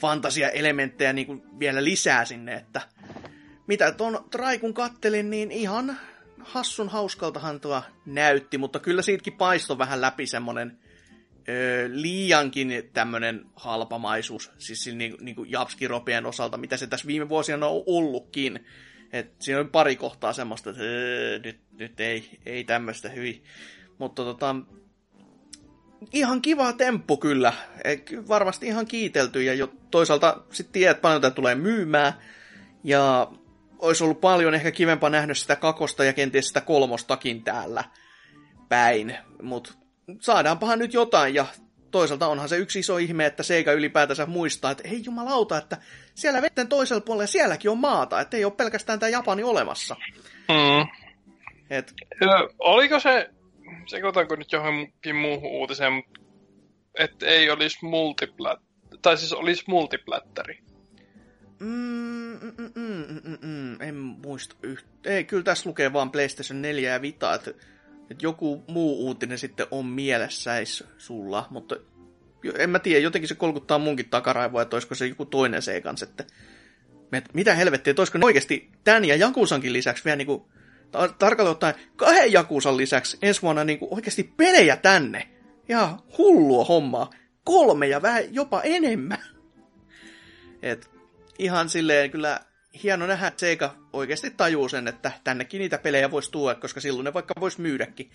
fantasia-elementtejä 0.00 1.12
niin 1.12 1.26
kuin 1.26 1.42
vielä 1.58 1.84
lisää 1.84 2.24
sinne, 2.24 2.54
että 2.54 2.80
mitä 3.66 3.92
tuon 3.92 4.24
Traikun 4.30 4.74
kattelin, 4.74 5.30
niin 5.30 5.50
ihan 5.52 5.96
hassun 6.40 6.88
hauskaltahan 6.88 7.60
tuo 7.60 7.82
näytti, 8.06 8.58
mutta 8.58 8.78
kyllä 8.78 9.02
siitäkin 9.02 9.32
paistoi 9.32 9.78
vähän 9.78 10.00
läpi 10.00 10.26
semmonen 10.26 10.78
öö, 11.48 11.88
liiankin 11.92 12.90
tämmönen 12.92 13.46
halpamaisuus, 13.56 14.50
siis 14.58 14.86
niin, 14.86 15.16
niin 15.20 15.36
kuin 15.36 15.50
Japskiropien 15.50 16.26
osalta, 16.26 16.56
mitä 16.56 16.76
se 16.76 16.86
tässä 16.86 17.06
viime 17.06 17.28
vuosina 17.28 17.66
on 17.66 17.82
ollutkin. 17.86 18.66
Et 19.12 19.32
siinä 19.38 19.60
on 19.60 19.68
pari 19.68 19.96
kohtaa 19.96 20.32
semmoista, 20.32 20.70
että 20.70 20.82
öö, 20.82 21.38
nyt, 21.38 21.60
nyt 21.78 22.00
ei, 22.00 22.40
ei 22.46 22.64
tämmöistä 22.64 23.08
hyvin. 23.08 23.44
Mutta 23.98 24.24
tota, 24.24 24.56
ihan 26.12 26.42
kiva 26.42 26.72
temppu 26.72 27.16
kyllä. 27.16 27.52
Varmasti 28.28 28.66
ihan 28.66 28.86
kiitelty 28.86 29.42
ja 29.42 29.54
jo 29.54 29.72
toisaalta 29.90 30.42
sitten 30.50 30.72
tiedät 30.72 31.00
paljon 31.00 31.20
tätä 31.20 31.34
tulee 31.34 31.54
myymään. 31.54 32.12
Ja 32.84 33.28
olisi 33.78 34.04
ollut 34.04 34.20
paljon 34.20 34.54
ehkä 34.54 34.70
kivempaa 34.70 35.10
nähdä 35.10 35.34
sitä 35.34 35.56
kakosta 35.56 36.04
ja 36.04 36.12
kenties 36.12 36.48
sitä 36.48 36.60
kolmostakin 36.60 37.44
täällä 37.44 37.84
päin. 38.68 39.16
Mutta 39.42 39.72
saadaanpahan 40.20 40.78
nyt 40.78 40.94
jotain 40.94 41.34
ja 41.34 41.46
toisaalta 41.90 42.26
onhan 42.26 42.48
se 42.48 42.56
yksi 42.56 42.78
iso 42.78 42.98
ihme, 42.98 43.26
että 43.26 43.42
Seiga 43.42 43.72
ylipäätänsä 43.72 44.26
muistaa, 44.26 44.70
että 44.70 44.88
ei 44.88 45.02
jumalauta, 45.04 45.58
että 45.58 45.78
siellä 46.14 46.42
vetten 46.42 46.68
toisella 46.68 47.00
puolella 47.00 47.26
sielläkin 47.26 47.70
on 47.70 47.78
maata, 47.78 48.20
että 48.20 48.36
ei 48.36 48.44
ole 48.44 48.52
pelkästään 48.52 48.98
tämä 48.98 49.10
Japani 49.10 49.42
olemassa. 49.42 49.96
Mm. 50.48 50.88
Et, 51.70 51.92
Ö, 52.22 52.26
oliko 52.58 53.00
se, 53.00 53.30
sekoitanko 53.86 54.36
nyt 54.36 54.52
johonkin 54.52 55.16
muuhun 55.16 55.50
uutiseen, 55.50 56.02
että 56.98 57.26
ei 57.26 57.50
olisi 57.50 57.78
multiplat, 57.82 58.60
tai 59.02 59.16
siis 59.18 59.32
olisi 59.32 59.64
multiplatteri. 59.66 60.58
mm, 61.60 62.38
mm, 62.42 62.54
mm, 62.58 62.72
mm, 62.74 63.20
mm, 63.24 63.38
mm, 63.42 63.80
en 63.80 63.94
muista 63.94 64.56
yhtä. 64.62 64.88
Ei, 65.04 65.24
kyllä 65.24 65.42
tässä 65.42 65.68
lukee 65.68 65.92
vaan 65.92 66.10
PlayStation 66.10 66.62
4 66.62 66.92
ja 66.92 67.02
Vita, 67.02 67.34
että, 67.34 67.50
että 68.10 68.26
joku 68.26 68.64
muu 68.68 69.06
uutinen 69.06 69.38
sitten 69.38 69.66
on 69.70 69.86
mielessäis 69.86 70.84
sulla, 70.98 71.46
mutta 71.50 71.76
en 72.58 72.70
mä 72.70 72.78
tiedä, 72.78 73.00
jotenkin 73.00 73.28
se 73.28 73.34
kolkuttaa 73.34 73.78
munkin 73.78 74.08
takaraivoa, 74.08 74.62
että 74.62 74.76
olisiko 74.76 74.94
se 74.94 75.06
joku 75.06 75.26
toinen 75.26 75.62
se 75.62 75.80
kanssa, 75.80 76.06
että 76.06 76.24
et 77.12 77.34
mitä 77.34 77.54
helvettiä, 77.54 77.90
että 77.90 78.18
ne 78.18 78.24
oikeasti 78.24 78.70
tämän 78.84 79.04
ja 79.04 79.16
Jakusankin 79.16 79.72
lisäksi 79.72 80.04
vielä 80.04 80.16
niinku, 80.16 80.48
tar- 80.86 81.14
tarkalleen 81.18 81.52
ottaen 81.52 81.74
kahden 81.96 82.32
Jakusan 82.32 82.76
lisäksi 82.76 83.18
ensi 83.22 83.42
vuonna 83.42 83.64
niinku 83.64 83.88
oikeasti 83.90 84.32
pelejä 84.36 84.76
tänne. 84.76 85.28
Ja 85.68 85.98
hullua 86.18 86.64
hommaa. 86.64 87.10
Kolme 87.44 87.86
ja 87.86 88.02
vähän 88.02 88.34
jopa 88.34 88.62
enemmän. 88.62 89.24
Et 90.62 90.90
ihan 91.38 91.68
silleen 91.68 92.10
kyllä 92.10 92.40
hieno 92.82 93.06
nähdä, 93.06 93.26
että 93.26 93.40
Sega 93.40 93.74
oikeasti 93.92 94.30
tajuu 94.30 94.68
sen, 94.68 94.88
että 94.88 95.12
tännekin 95.24 95.58
niitä 95.58 95.78
pelejä 95.78 96.10
voisi 96.10 96.30
tuoda, 96.30 96.60
koska 96.60 96.80
silloin 96.80 97.04
ne 97.04 97.14
vaikka 97.14 97.34
voisi 97.40 97.60
myydäkin. 97.60 98.10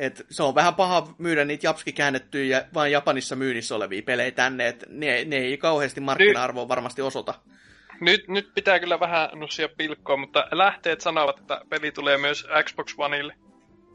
Et 0.00 0.26
se 0.30 0.42
on 0.42 0.54
vähän 0.54 0.74
paha 0.74 1.14
myydä 1.18 1.44
niitä 1.44 1.66
japski 1.66 1.92
käännettyjä 1.92 2.58
ja 2.58 2.64
vain 2.74 2.92
Japanissa 2.92 3.36
myynnissä 3.36 3.74
olevia 3.74 4.02
pelejä 4.02 4.30
tänne, 4.30 4.68
että 4.68 4.86
ne, 4.88 5.24
ne 5.24 5.36
ei 5.36 5.58
kauheasti 5.58 6.00
markkina-arvoa 6.00 6.68
varmasti 6.68 7.02
osoita. 7.02 7.34
Nyt, 8.00 8.28
nyt 8.28 8.54
pitää 8.54 8.80
kyllä 8.80 9.00
vähän 9.00 9.30
nussia 9.34 9.68
pilkkoa, 9.76 10.16
mutta 10.16 10.46
lähteet 10.52 11.00
sanovat, 11.00 11.38
että 11.38 11.60
peli 11.68 11.92
tulee 11.92 12.18
myös 12.18 12.46
Xbox 12.64 12.94
Oneille. 12.98 13.34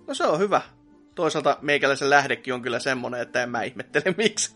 No 0.07 0.13
se 0.13 0.23
on 0.23 0.39
hyvä. 0.39 0.61
Toisaalta 1.15 1.57
meikäläisen 1.61 2.09
lähdekin 2.09 2.53
on 2.53 2.61
kyllä 2.61 2.79
semmonen, 2.79 3.21
että 3.21 3.43
en 3.43 3.49
mä 3.49 3.63
ihmettele, 3.63 4.15
miksi, 4.17 4.55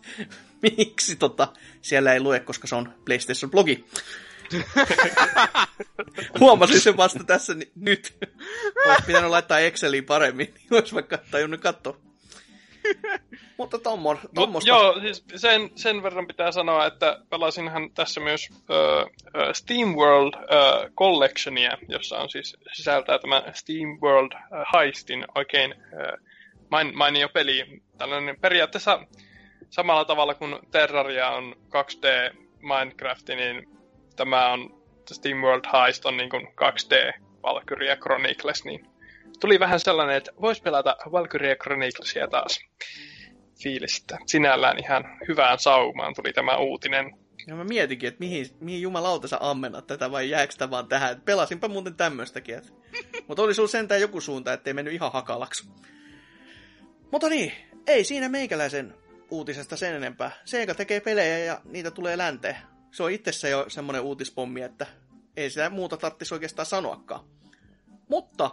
miksi 0.61 1.15
tota, 1.15 1.47
siellä 1.81 2.13
ei 2.13 2.19
lue, 2.19 2.39
koska 2.39 2.67
se 2.67 2.75
on 2.75 2.93
PlayStation-blogi. 3.05 3.85
Huomasin 6.39 6.81
sen 6.81 6.97
vasta 6.97 7.23
tässä 7.23 7.53
ni- 7.53 7.71
nyt. 7.75 8.17
Olisi 8.85 9.03
pitänyt 9.05 9.29
laittaa 9.29 9.59
Exceliin 9.59 10.05
paremmin, 10.05 10.53
niin 10.55 10.73
olisi 10.73 10.95
vaikka 10.95 11.17
tajunnut 11.31 11.61
katsoa. 11.61 11.97
Mutta 13.57 13.79
tommo, 13.79 14.13
Mut, 14.13 14.31
tommosta. 14.33 14.67
joo, 14.69 14.99
siis 14.99 15.25
sen, 15.35 15.69
sen 15.75 16.03
verran 16.03 16.27
pitää 16.27 16.51
sanoa, 16.51 16.85
että 16.85 17.19
pelasinhan 17.29 17.91
tässä 17.93 18.19
myös 18.19 18.49
uh, 18.51 19.09
SteamWorld 19.53 20.33
uh, 20.33 20.93
Collectionia, 20.95 21.77
jossa 21.87 22.17
on 22.17 22.29
siis 22.29 22.57
sisältää 22.73 23.19
tämä 23.19 23.43
SteamWorld 23.53 24.31
uh, 24.33 24.79
Heistin 24.79 25.25
oikein 25.35 25.73
uh, 25.73 26.27
main, 26.71 26.97
mainio 26.97 27.29
peli. 27.29 27.81
Tällainen 27.97 28.39
periaatteessa 28.41 28.99
samalla 29.69 30.05
tavalla 30.05 30.33
kuin 30.33 30.59
Terraria 30.71 31.29
on 31.29 31.55
2D 31.67 32.35
Minecraft, 32.61 33.27
niin 33.27 33.78
tämä 34.19 34.51
on 34.51 34.83
SteamWorld 35.13 35.63
Heist 35.73 36.05
on 36.05 36.17
niin 36.17 36.29
kuin 36.29 36.47
2D 36.47 37.19
Valkyria 37.43 37.95
Chronicles, 37.95 38.65
niin 38.65 38.87
tuli 39.39 39.59
vähän 39.59 39.79
sellainen, 39.79 40.15
että 40.15 40.31
voisi 40.41 40.61
pelata 40.61 40.97
Valkyria 41.11 41.55
Chroniclesia 41.55 42.27
taas 42.27 42.59
fiilistä. 43.63 44.17
Sinällään 44.25 44.79
ihan 44.79 45.03
hyvään 45.27 45.59
saumaan 45.59 46.13
tuli 46.15 46.33
tämä 46.33 46.57
uutinen. 46.57 47.11
Ja 47.47 47.55
mä 47.55 47.63
mietinkin, 47.63 48.07
että 48.07 48.19
mihin, 48.19 48.45
mihin 48.59 48.81
jumalauta 48.81 49.27
sä 49.27 49.37
ammennat 49.39 49.87
tätä 49.87 50.11
vai 50.11 50.29
jääkö 50.29 50.51
sitä 50.51 50.71
vaan 50.71 50.87
tähän. 50.87 51.21
Pelasinpa 51.21 51.67
muuten 51.67 51.95
tämmöstäkin. 51.95 52.55
Et. 52.55 52.73
Mutta 53.27 53.43
oli 53.43 53.53
sulla 53.53 53.69
sentään 53.69 54.01
joku 54.01 54.21
suunta, 54.21 54.53
ettei 54.53 54.73
mennyt 54.73 54.93
ihan 54.93 55.11
hakalaksi. 55.11 55.69
Mutta 57.11 57.29
niin, 57.29 57.53
ei 57.87 58.03
siinä 58.03 58.29
meikäläisen 58.29 58.93
uutisesta 59.31 59.77
sen 59.77 59.95
enempää. 59.95 60.31
Sega 60.45 60.75
tekee 60.75 60.99
pelejä 60.99 61.37
ja 61.37 61.61
niitä 61.65 61.91
tulee 61.91 62.17
länteen. 62.17 62.57
Se 62.91 63.03
on 63.03 63.11
itsessä 63.11 63.47
jo 63.47 63.65
semmonen 63.67 64.01
uutispommi, 64.01 64.61
että 64.61 64.87
ei 65.37 65.49
sitä 65.49 65.69
muuta 65.69 65.97
tarvitsisi 65.97 66.33
oikeastaan 66.33 66.65
sanoakaan. 66.65 67.25
Mutta 68.07 68.51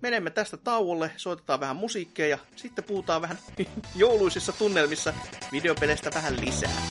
menemme 0.00 0.30
tästä 0.30 0.56
tauolle, 0.56 1.10
soitetaan 1.16 1.60
vähän 1.60 1.76
musiikkia 1.76 2.26
ja 2.26 2.38
sitten 2.56 2.84
puhutaan 2.84 3.22
vähän 3.22 3.38
jouluisissa 3.94 4.52
tunnelmissa 4.52 5.14
videopeleistä 5.52 6.10
vähän 6.14 6.40
lisää. 6.40 6.89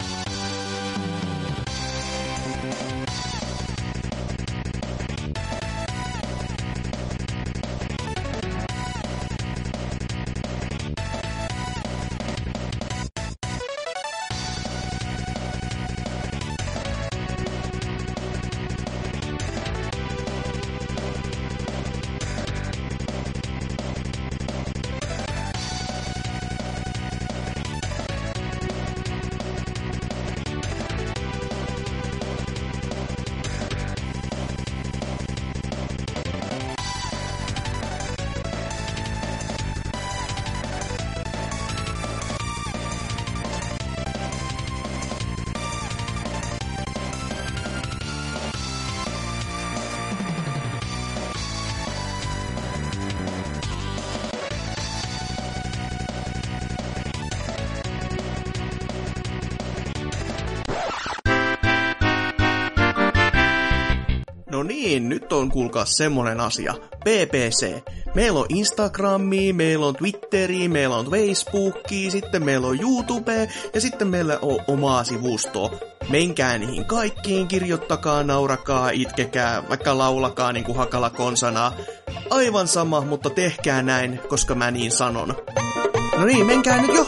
On 65.49 65.53
kuulkaa 65.53 65.85
semmonen 65.85 66.39
asia. 66.39 66.73
PPC. 66.99 67.83
Meillä 68.15 68.39
on 68.39 68.45
Instagrami, 68.49 69.53
meillä 69.53 69.85
on 69.85 69.95
Twitteri, 69.95 70.67
meillä 70.67 70.95
on 70.95 71.05
Facebooki, 71.05 72.11
sitten 72.11 72.45
meillä 72.45 72.67
on 72.67 72.79
YouTube 72.81 73.49
ja 73.73 73.81
sitten 73.81 74.07
meillä 74.07 74.39
on 74.41 74.59
omaa 74.67 75.03
sivustoa. 75.03 75.71
Menkää 76.09 76.57
niihin 76.57 76.85
kaikkiin, 76.85 77.47
kirjoittakaa, 77.47 78.23
naurakaa, 78.23 78.89
itkekää, 78.89 79.69
vaikka 79.69 79.97
laulakaa 79.97 80.53
niin 80.53 80.63
kuin 80.63 80.77
hakala 80.77 81.09
konsanaa. 81.09 81.75
Aivan 82.29 82.67
sama, 82.67 83.01
mutta 83.01 83.29
tehkää 83.29 83.81
näin, 83.81 84.19
koska 84.27 84.55
mä 84.55 84.71
niin 84.71 84.91
sanon. 84.91 85.35
No 86.17 86.25
niin, 86.25 86.45
menkää 86.45 86.81
nyt 86.81 86.95
jo! 86.95 87.05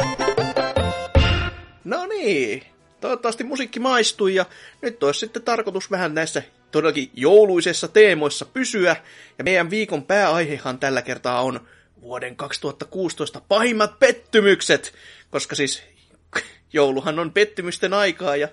No 1.84 2.06
niin, 2.06 2.64
toivottavasti 3.02 3.44
musiikki 3.44 3.80
maistui 3.80 4.36
ja 4.36 4.45
nyt 4.82 5.03
olisi 5.03 5.20
sitten 5.20 5.42
tarkoitus 5.42 5.92
vähän 5.92 6.14
näissä 6.14 6.44
todellakin 6.72 7.11
jouluisessa 7.14 7.88
teemoissa 7.88 8.45
pysyä. 8.45 8.95
Ja 9.38 9.43
meidän 9.43 9.69
viikon 9.69 10.03
pääaihehan 10.03 10.80
tällä 10.80 11.01
kertaa 11.01 11.41
on 11.41 11.67
vuoden 12.01 12.35
2016 12.35 13.41
pahimmat 13.48 14.00
pettymykset, 14.00 14.93
koska 15.30 15.56
siis 15.56 15.83
jouluhan 16.74 17.19
on 17.19 17.32
pettymysten 17.32 17.93
aikaa 17.93 18.35
ja 18.35 18.48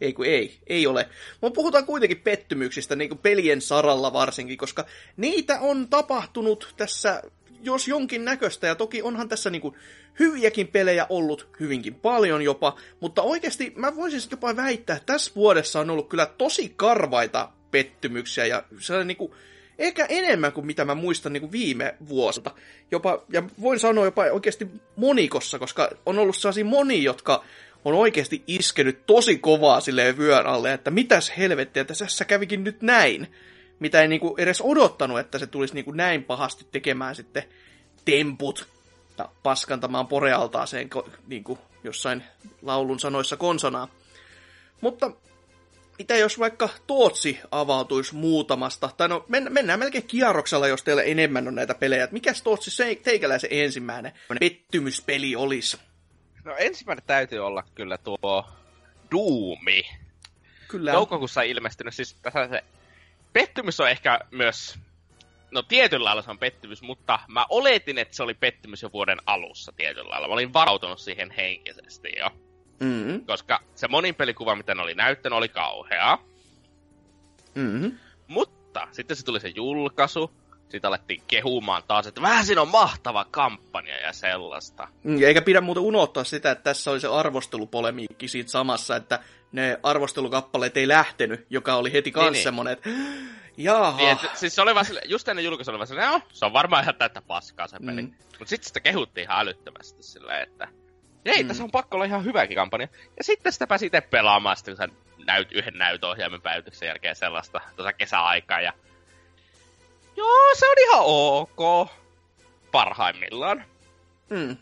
ei 0.00 0.12
kun 0.12 0.26
ei, 0.26 0.58
ei 0.66 0.86
ole. 0.86 1.08
Mutta 1.40 1.54
puhutaan 1.54 1.86
kuitenkin 1.86 2.20
pettymyksistä, 2.20 2.96
niin 2.96 3.08
kuin 3.08 3.18
pelien 3.18 3.60
saralla 3.60 4.12
varsinkin, 4.12 4.58
koska 4.58 4.84
niitä 5.16 5.60
on 5.60 5.88
tapahtunut 5.88 6.74
tässä 6.76 7.22
jos 7.64 7.88
jonkin 7.88 8.24
näköistä, 8.24 8.66
ja 8.66 8.74
toki 8.74 9.02
onhan 9.02 9.28
tässä 9.28 9.50
niinku 9.50 9.76
hyviäkin 10.18 10.68
pelejä 10.68 11.06
ollut 11.08 11.48
hyvinkin 11.60 11.94
paljon 11.94 12.42
jopa, 12.42 12.76
mutta 13.00 13.22
oikeasti 13.22 13.72
mä 13.76 13.96
voisin 13.96 14.20
jopa 14.30 14.56
väittää, 14.56 14.96
että 14.96 15.12
tässä 15.12 15.32
vuodessa 15.36 15.80
on 15.80 15.90
ollut 15.90 16.08
kyllä 16.08 16.26
tosi 16.26 16.72
karvaita 16.76 17.48
pettymyksiä, 17.74 18.46
ja 18.46 18.62
sellainen 18.78 19.06
niinku, 19.08 19.34
ehkä 19.78 20.06
enemmän 20.08 20.52
kuin 20.52 20.66
mitä 20.66 20.84
mä 20.84 20.94
muistan 20.94 21.32
niinku 21.32 21.52
viime 21.52 21.94
vuosilta. 22.08 22.50
Jopa, 22.90 23.24
ja 23.32 23.42
voin 23.60 23.80
sanoa 23.80 24.04
jopa 24.04 24.22
oikeasti 24.22 24.68
monikossa, 24.96 25.58
koska 25.58 25.90
on 26.06 26.18
ollut 26.18 26.36
sellaisia 26.36 26.64
moni, 26.64 27.02
jotka 27.02 27.44
on 27.84 27.94
oikeasti 27.94 28.42
iskenyt 28.46 29.06
tosi 29.06 29.38
kovaa 29.38 29.80
silleen 29.80 30.18
vyön 30.18 30.46
alle, 30.46 30.72
että 30.72 30.90
mitäs 30.90 31.32
helvettiä, 31.38 31.84
tässä 31.84 32.24
kävikin 32.24 32.64
nyt 32.64 32.82
näin 32.82 33.28
mitä 33.78 34.02
ei 34.02 34.08
niinku 34.08 34.34
edes 34.38 34.60
odottanut, 34.60 35.18
että 35.18 35.38
se 35.38 35.46
tulisi 35.46 35.74
niinku 35.74 35.92
näin 35.92 36.24
pahasti 36.24 36.66
tekemään 36.72 37.14
sitten 37.14 37.44
temput 38.04 38.68
ja 39.18 39.28
paskantamaan 39.42 40.06
porealtaaseen 40.06 40.90
niinku 41.26 41.58
jossain 41.84 42.24
laulun 42.62 43.00
sanoissa 43.00 43.36
konsonaa. 43.36 43.88
Mutta 44.80 45.10
mitä 45.98 46.16
jos 46.16 46.38
vaikka 46.38 46.68
Tootsi 46.86 47.40
avautuisi 47.50 48.14
muutamasta, 48.14 48.90
tai 48.96 49.08
no 49.08 49.24
mennään 49.28 49.78
melkein 49.78 50.06
kierroksella, 50.06 50.68
jos 50.68 50.82
teillä 50.82 51.02
enemmän 51.02 51.48
on 51.48 51.54
näitä 51.54 51.74
pelejä. 51.74 52.08
Mikäs 52.10 52.42
Tootsi 52.42 52.70
se, 52.70 52.94
teikäläisen 53.02 53.50
ensimmäinen 53.52 54.12
pettymyspeli 54.40 55.36
olisi? 55.36 55.78
No 56.44 56.54
ensimmäinen 56.58 57.04
täytyy 57.06 57.38
olla 57.38 57.62
kyllä 57.74 57.98
tuo 57.98 58.48
Doomi. 59.10 59.82
Kyllä. 60.68 60.92
Toukokuussa 60.92 61.42
ilmestynyt, 61.42 61.94
siis 61.94 62.14
tässä 62.14 62.48
se 62.48 62.64
pettymys 63.32 63.80
on 63.80 63.90
ehkä 63.90 64.20
myös, 64.30 64.78
no 65.50 65.62
tietyllä 65.62 66.04
lailla 66.04 66.22
se 66.22 66.30
on 66.30 66.38
pettymys, 66.38 66.82
mutta 66.82 67.18
mä 67.28 67.46
oletin, 67.48 67.98
että 67.98 68.16
se 68.16 68.22
oli 68.22 68.34
pettymys 68.34 68.82
jo 68.82 68.92
vuoden 68.92 69.18
alussa 69.26 69.72
tietyllä 69.76 70.10
lailla. 70.10 70.28
Mä 70.28 70.34
olin 70.34 70.52
varautunut 70.52 70.98
siihen 70.98 71.30
henkisesti 71.30 72.12
jo. 72.18 72.30
Mm-hmm. 72.80 73.26
Koska 73.26 73.60
se 73.74 73.88
monin 73.88 74.14
pelikuva, 74.14 74.56
mitä 74.56 74.74
ne 74.74 74.82
oli 74.82 74.94
näyttänyt, 74.94 75.36
oli 75.36 75.48
kauhea. 75.48 76.18
Mm-hmm. 77.54 77.98
Mutta 78.28 78.88
sitten 78.92 79.16
se 79.16 79.24
tuli 79.24 79.40
se 79.40 79.48
julkaisu, 79.48 80.30
sitten 80.68 80.88
alettiin 80.88 81.22
kehumaan 81.26 81.82
taas, 81.88 82.06
että 82.06 82.22
vähän 82.22 82.46
siinä 82.46 82.62
on 82.62 82.68
mahtava 82.68 83.26
kampanja 83.30 84.00
ja 84.00 84.12
sellaista. 84.12 84.88
Mm, 85.02 85.22
eikä 85.22 85.42
pidä 85.42 85.60
muuten 85.60 85.82
unohtaa 85.82 86.24
sitä, 86.24 86.50
että 86.50 86.64
tässä 86.64 86.90
oli 86.90 87.00
se 87.00 87.08
arvostelupolemiikki 87.08 88.28
siitä 88.28 88.50
samassa, 88.50 88.96
että 88.96 89.20
ne 89.52 89.80
arvostelukappaleet 89.82 90.76
ei 90.76 90.88
lähtenyt, 90.88 91.46
joka 91.50 91.74
oli 91.74 91.92
heti 91.92 92.10
kans 92.10 92.32
niin, 92.32 92.42
semmonen, 92.42 92.72
että 92.72 92.90
jaha. 93.56 93.96
Niin, 93.96 94.08
et, 94.08 94.18
siis 94.34 94.54
se 94.54 94.62
oli 94.62 94.74
vaan 94.74 94.86
sille, 94.86 95.00
just 95.04 95.28
ennen 95.28 95.44
julkaisu 95.44 95.70
oli 95.70 95.78
vaan 95.78 95.86
silleen, 95.86 96.08
no, 96.08 96.20
se 96.32 96.44
on 96.44 96.52
varmaan 96.52 96.82
ihan 96.82 96.94
täyttä 96.94 97.22
paskaa 97.22 97.68
se 97.68 97.76
peli. 97.86 98.02
Mm. 98.02 98.14
Mutta 98.38 98.46
sitten 98.50 98.66
sitä 98.66 98.80
kehuttiin 98.80 99.24
ihan 99.24 99.40
älyttömästi 99.40 100.02
silleen, 100.02 100.42
että 100.42 100.68
ei, 101.24 101.42
mm. 101.42 101.48
tässä 101.48 101.64
on 101.64 101.70
pakko 101.70 101.96
olla 101.96 102.04
ihan 102.04 102.24
hyväkin 102.24 102.54
kampanja. 102.54 102.88
Ja 103.16 103.24
sitten 103.24 103.52
sitä 103.52 103.66
pääsi 103.66 103.86
itse 103.86 104.00
pelaamaan 104.00 104.56
sitten, 104.56 104.76
kun 104.76 104.86
sä 104.86 104.94
näyt 105.26 105.52
yhden 105.52 105.78
näytöohjaimen 105.78 106.42
päivityksen 106.42 106.86
jälkeen 106.86 107.16
sellaista 107.16 107.60
tuossa 107.76 107.92
kesäaikaa. 107.92 108.60
Ja... 108.60 108.72
Joo, 110.16 110.54
se 110.54 110.66
on 110.66 110.76
ihan 110.78 111.02
ok. 111.04 111.90
Parhaimmillaan. 112.72 113.64
Mm. 114.30 114.56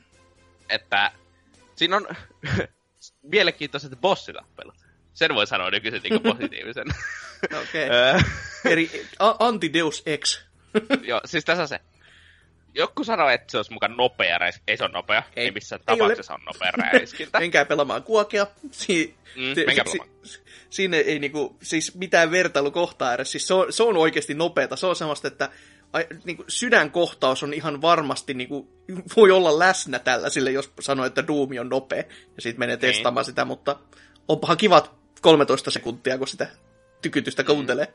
Että 0.69 1.11
siinä 1.77 1.97
on 1.97 2.07
mielenkiintoiset 3.33 3.93
bossitappelut. 4.01 4.75
Sen 5.15 5.35
voi 5.35 5.47
sanoa 5.47 5.71
nykyisin 5.71 6.03
niin 6.03 6.23
positiivisen. 6.33 6.87
Okei. 7.63 7.91
Öö, 7.91 8.19
Eri, 8.65 9.07
a- 9.19 9.47
anti-Deus 9.47 10.03
Ex. 10.07 10.45
Joo, 11.03 11.21
siis 11.25 11.45
tässä 11.45 11.67
se. 11.67 11.81
Joku 12.75 13.05
sanoo, 13.05 13.29
että 13.29 13.51
se 13.51 13.57
olisi 13.57 13.73
mukaan 13.73 13.97
nopea 13.97 14.39
räis. 14.39 14.61
Ei 14.69 14.77
se 14.77 14.85
ole 14.85 14.93
nopea. 14.93 15.23
Ei. 15.37 15.45
Ei, 15.45 15.51
missään 15.51 15.81
Ei 15.89 15.97
tapauksessa 15.97 16.35
on 16.35 16.41
nopea 16.47 16.71
räiskintä. 16.93 17.39
Menkää 17.41 17.65
pelaamaan 17.65 18.03
kuokea. 18.03 18.47
Si- 18.71 19.15
Mm, 19.37 19.55
si- 19.55 19.65
menkää 19.67 19.85
si- 19.87 19.93
pelaamaan. 19.93 20.19
Sinne 20.71 20.97
ei 20.97 21.19
niinku, 21.19 21.57
siis 21.63 21.95
mitään 21.95 22.31
vertailukohtaa 22.31 23.15
edes. 23.15 23.33
Siis 23.33 23.47
se 23.47 23.55
on, 23.55 23.73
se 23.73 23.83
on 23.83 23.97
oikeasti 23.97 24.35
nopeata. 24.35 24.77
Se 24.77 24.87
on 24.87 24.97
semmoista, 24.97 25.29
että 25.29 25.49
ai, 25.93 26.07
niinku, 26.25 26.45
sydänkohtaus 26.49 27.43
on 27.43 27.55
ihan 27.55 27.83
varmasti, 27.83 28.35
niinku, 28.35 28.69
voi 29.17 29.31
olla 29.31 29.59
läsnä 29.59 29.99
tällaisille, 29.99 30.51
jos 30.51 30.73
sanoo, 30.81 31.07
että 31.07 31.27
Doom 31.27 31.49
on 31.61 31.69
nopea. 31.69 31.99
Ja 32.37 32.43
sitten 32.43 32.59
menee 32.59 32.77
Niin. 32.77 32.81
testaamaan 32.81 33.25
sitä, 33.25 33.45
mutta 33.45 33.77
onpahan 34.29 34.57
kivat 34.57 34.93
13 35.21 35.71
sekuntia, 35.71 36.19
kun 36.19 36.29
sitä 36.29 36.49
tykytystä 37.03 37.45
kuuntelee. 37.45 37.93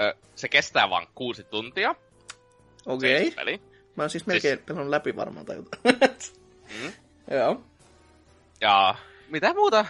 Ö, 0.00 0.14
se 0.34 0.48
kestää 0.48 0.90
vain 0.90 1.06
kuusi 1.14 1.44
tuntia. 1.44 1.94
Okei. 2.86 3.30
Peli. 3.30 3.60
Mä 3.96 4.02
oon 4.02 4.10
siis 4.10 4.26
melkein 4.26 4.58
pelannut 4.58 4.90
läpi 4.90 5.16
varmaan 5.16 5.46
tai 5.46 5.56
jotain. 5.56 5.98
Mm. 6.82 6.92
Joo. 7.36 7.60
Ja 8.60 8.94
mitä 9.28 9.54
muuta? 9.54 9.86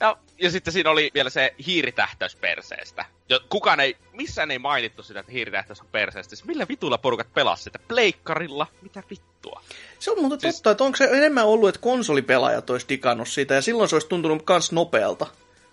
Ja, 0.00 0.16
ja 0.38 0.50
sitten 0.50 0.72
siinä 0.72 0.90
oli 0.90 1.10
vielä 1.14 1.30
se 1.30 1.54
hiiritähtäys 1.66 2.36
perseestä. 2.36 3.04
Jo, 3.28 3.40
kukaan 3.48 3.80
ei, 3.80 3.96
missään 4.12 4.50
ei 4.50 4.58
mainittu 4.58 5.02
sitä, 5.02 5.20
että 5.20 5.32
hiiritähtäys 5.32 5.80
on 5.80 5.86
perseestä. 5.92 6.36
Siis 6.36 6.44
millä 6.48 6.66
vitulla 6.68 6.98
porukat 6.98 7.34
pelas 7.34 7.64
sitä? 7.64 7.78
Pleikkarilla? 7.88 8.66
Mitä 8.82 9.02
vittua? 9.10 9.62
Se 9.98 10.10
on 10.10 10.20
muuten 10.20 10.40
Siis- 10.40 10.54
totta, 10.56 10.70
että 10.70 10.84
onko 10.84 10.96
se 10.96 11.04
enemmän 11.04 11.46
ollut, 11.46 11.68
että 11.68 11.80
konsolipelaajat 11.80 12.70
olisi 12.70 12.86
digannut 12.88 13.28
siitä, 13.28 13.54
ja 13.54 13.62
silloin 13.62 13.88
se 13.88 13.94
olisi 13.96 14.08
tuntunut 14.08 14.42
kans 14.42 14.72
nopealta. 14.72 15.26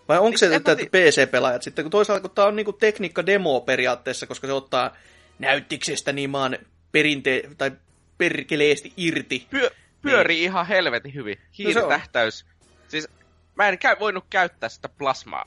Vai 0.07 0.17
onko 0.17 0.29
Niin, 0.29 0.37
se, 0.39 0.55
että 0.55 0.75
tiedä. 0.75 0.89
PC-pelaajat 0.91 1.61
sitten, 1.63 1.85
kun 1.85 1.91
toisaalta 1.91 2.21
kun 2.21 2.31
tämä 2.31 2.47
on 2.47 2.55
niinku 2.55 2.73
tekniikka-demo 2.73 3.61
periaatteessa, 3.61 4.27
koska 4.27 4.47
se 4.47 4.53
ottaa 4.53 4.95
näyttiksestä 5.39 6.13
niin 6.13 6.29
maan 6.29 6.57
perinte- 6.91 7.49
tai 7.57 7.71
perkeleesti 8.17 8.93
irti. 8.97 9.47
Pyö, 9.49 9.69
pyörii 10.01 10.43
ihan 10.43 10.67
helvetin 10.67 11.13
hyvin. 11.13 11.37
Hiiritähtäys. 11.57 12.45
Siis 12.87 13.07
mä 13.55 13.67
en 13.69 13.79
käy, 13.79 13.95
voinut 13.99 14.25
käyttää 14.29 14.69
sitä 14.69 14.89
plasma 14.89 15.43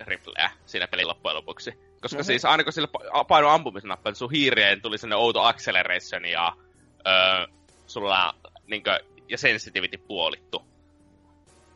ripleä 0.00 0.50
siinä 0.66 0.88
pelin 0.88 1.08
loppujen 1.08 1.36
lopuksi. 1.36 1.72
Koska 2.00 2.18
Mhm. 2.18 2.26
siis 2.26 2.44
aina 2.44 2.64
kun 2.64 2.72
sillä 2.72 2.88
pa- 2.98 3.24
paino 3.24 3.48
ampumisnappia, 3.48 4.10
niin 4.10 4.16
sun 4.16 4.30
hiireen 4.30 4.82
tuli 4.82 4.98
sellainen 4.98 5.18
outo 5.24 5.40
acceleration 5.42 6.24
ja 6.24 6.56
öö, 7.06 7.46
sulla 7.86 8.34
niinkö, 8.66 9.00
ja 9.28 9.38
sensitivity 9.38 9.98
puolittu. 9.98 10.62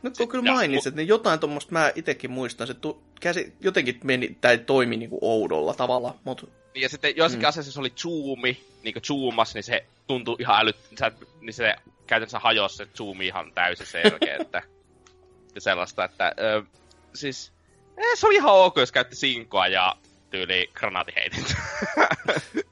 Nyt 0.03 0.17
kun 0.19 0.29
kyllä 0.29 0.53
mainitsit, 0.53 0.95
niin 0.95 1.09
jotain 1.09 1.41
tuommoista 1.41 1.73
mä 1.73 1.93
itekin 1.95 2.31
muistan, 2.31 2.67
se 2.67 2.75
tu- 2.75 3.03
käsi, 3.21 3.53
jotenkin 3.61 4.01
meni, 4.05 4.37
tai 4.41 4.59
toimi 4.59 4.97
niinku 4.97 5.19
oudolla 5.21 5.75
tavalla, 5.75 6.15
mutta 6.25 6.47
Ja 6.77 6.89
sitten 6.89 7.17
joissakin 7.17 7.45
mm. 7.45 7.49
asioissa 7.49 7.73
se 7.73 7.81
oli 7.81 7.93
zoomi, 7.97 8.65
niin 8.83 8.95
zoomas, 9.03 9.55
niin 9.55 9.63
se 9.63 9.87
tuntui 10.07 10.37
ihan 10.39 10.61
älyt... 10.61 10.77
Sä, 10.99 11.13
niin 11.41 11.55
se 11.55 11.75
käytännössä 12.07 12.39
hajosi 12.39 12.77
se 12.77 12.87
zoomi 12.97 13.27
ihan 13.27 13.53
täysin 13.55 13.87
selkeä, 13.87 14.37
että... 14.41 14.63
ja 15.55 15.61
sellaista, 15.61 16.05
että... 16.05 16.35
Ö, 16.39 16.63
siis... 17.15 17.53
Eh, 17.97 18.05
se 18.15 18.27
oli 18.27 18.35
ihan 18.35 18.55
ok, 18.55 18.77
jos 18.77 18.93
käytti 18.93 19.17
sinkoa 19.17 19.67
ja 19.67 19.97
tyyli 20.31 20.71
granaatiheitintä. 20.75 21.55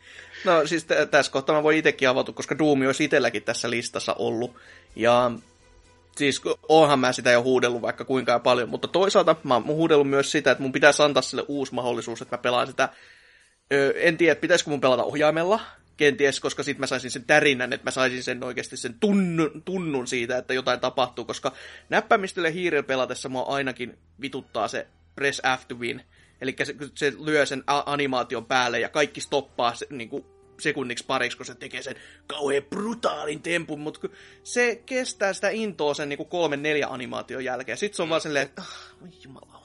No 0.44 0.66
siis 0.66 0.84
t- 0.84 1.10
tässä 1.10 1.32
kohtaa 1.32 1.56
mä 1.56 1.62
voin 1.62 1.78
itsekin 1.78 2.08
avata, 2.08 2.32
koska 2.32 2.58
Doom 2.58 2.86
olisi 2.86 3.04
itselläkin 3.04 3.42
tässä 3.42 3.70
listassa 3.70 4.14
ollut. 4.14 4.56
Ja 4.96 5.30
siis 6.16 6.42
onhan 6.68 6.98
mä 6.98 7.12
sitä 7.12 7.30
jo 7.30 7.42
huudellut 7.42 7.82
vaikka 7.82 8.04
kuinka 8.04 8.38
paljon, 8.38 8.68
mutta 8.68 8.88
toisaalta 8.88 9.36
mä 9.42 9.54
oon 9.54 9.66
huudellut 9.66 10.10
myös 10.10 10.32
sitä, 10.32 10.50
että 10.50 10.62
mun 10.62 10.72
pitäisi 10.72 11.02
antaa 11.02 11.22
sille 11.22 11.44
uusi 11.48 11.74
mahdollisuus, 11.74 12.22
että 12.22 12.36
mä 12.36 12.42
pelaan 12.42 12.66
sitä. 12.66 12.88
Öö, 13.72 13.92
en 13.96 14.16
tiedä, 14.16 14.34
pitäisikö 14.36 14.70
mun 14.70 14.80
pelata 14.80 15.04
ohjaimella, 15.04 15.60
kenties, 15.96 16.40
koska 16.40 16.62
sitten 16.62 16.80
mä 16.80 16.86
saisin 16.86 17.10
sen 17.10 17.24
tärinän, 17.24 17.72
että 17.72 17.86
mä 17.86 17.90
saisin 17.90 18.22
sen 18.22 18.44
oikeasti 18.44 18.76
sen 18.76 18.94
tunnun, 19.00 19.62
tunnun 19.64 20.06
siitä, 20.06 20.38
että 20.38 20.54
jotain 20.54 20.80
tapahtuu, 20.80 21.24
koska 21.24 21.52
näppäimistölle 21.88 22.52
hiirillä 22.52 22.82
pelatessa 22.82 23.28
mua 23.28 23.42
ainakin 23.42 23.98
vituttaa 24.20 24.68
se 24.68 24.86
press 25.14 25.42
F 25.60 25.68
to 25.68 25.74
win. 25.74 26.02
Eli 26.40 26.56
se, 26.64 26.74
se 26.94 27.12
lyö 27.24 27.46
sen 27.46 27.64
animaation 27.66 28.46
päälle 28.46 28.80
ja 28.80 28.88
kaikki 28.88 29.20
stoppaa 29.20 29.74
se, 29.74 29.86
niin 29.90 30.08
kuin 30.08 30.24
sekunniksi 30.60 31.04
pariksi, 31.06 31.36
kun 31.36 31.46
se 31.46 31.54
tekee 31.54 31.82
sen 31.82 31.96
kauhean 32.26 32.62
brutaalin 32.62 33.42
tempun, 33.42 33.80
mutta 33.80 34.08
se 34.42 34.82
kestää 34.86 35.32
sitä 35.32 35.48
intoa 35.48 35.94
sen 35.94 36.08
niin 36.08 36.26
kolmen 36.26 36.62
neljä 36.62 36.86
animaation 36.88 37.44
jälkeen. 37.44 37.78
Sitten 37.78 37.96
se 37.96 38.02
on 38.02 38.08
vaan 38.08 38.20
silleen, 38.20 38.46
että 38.46 38.62
ah. 38.62 39.63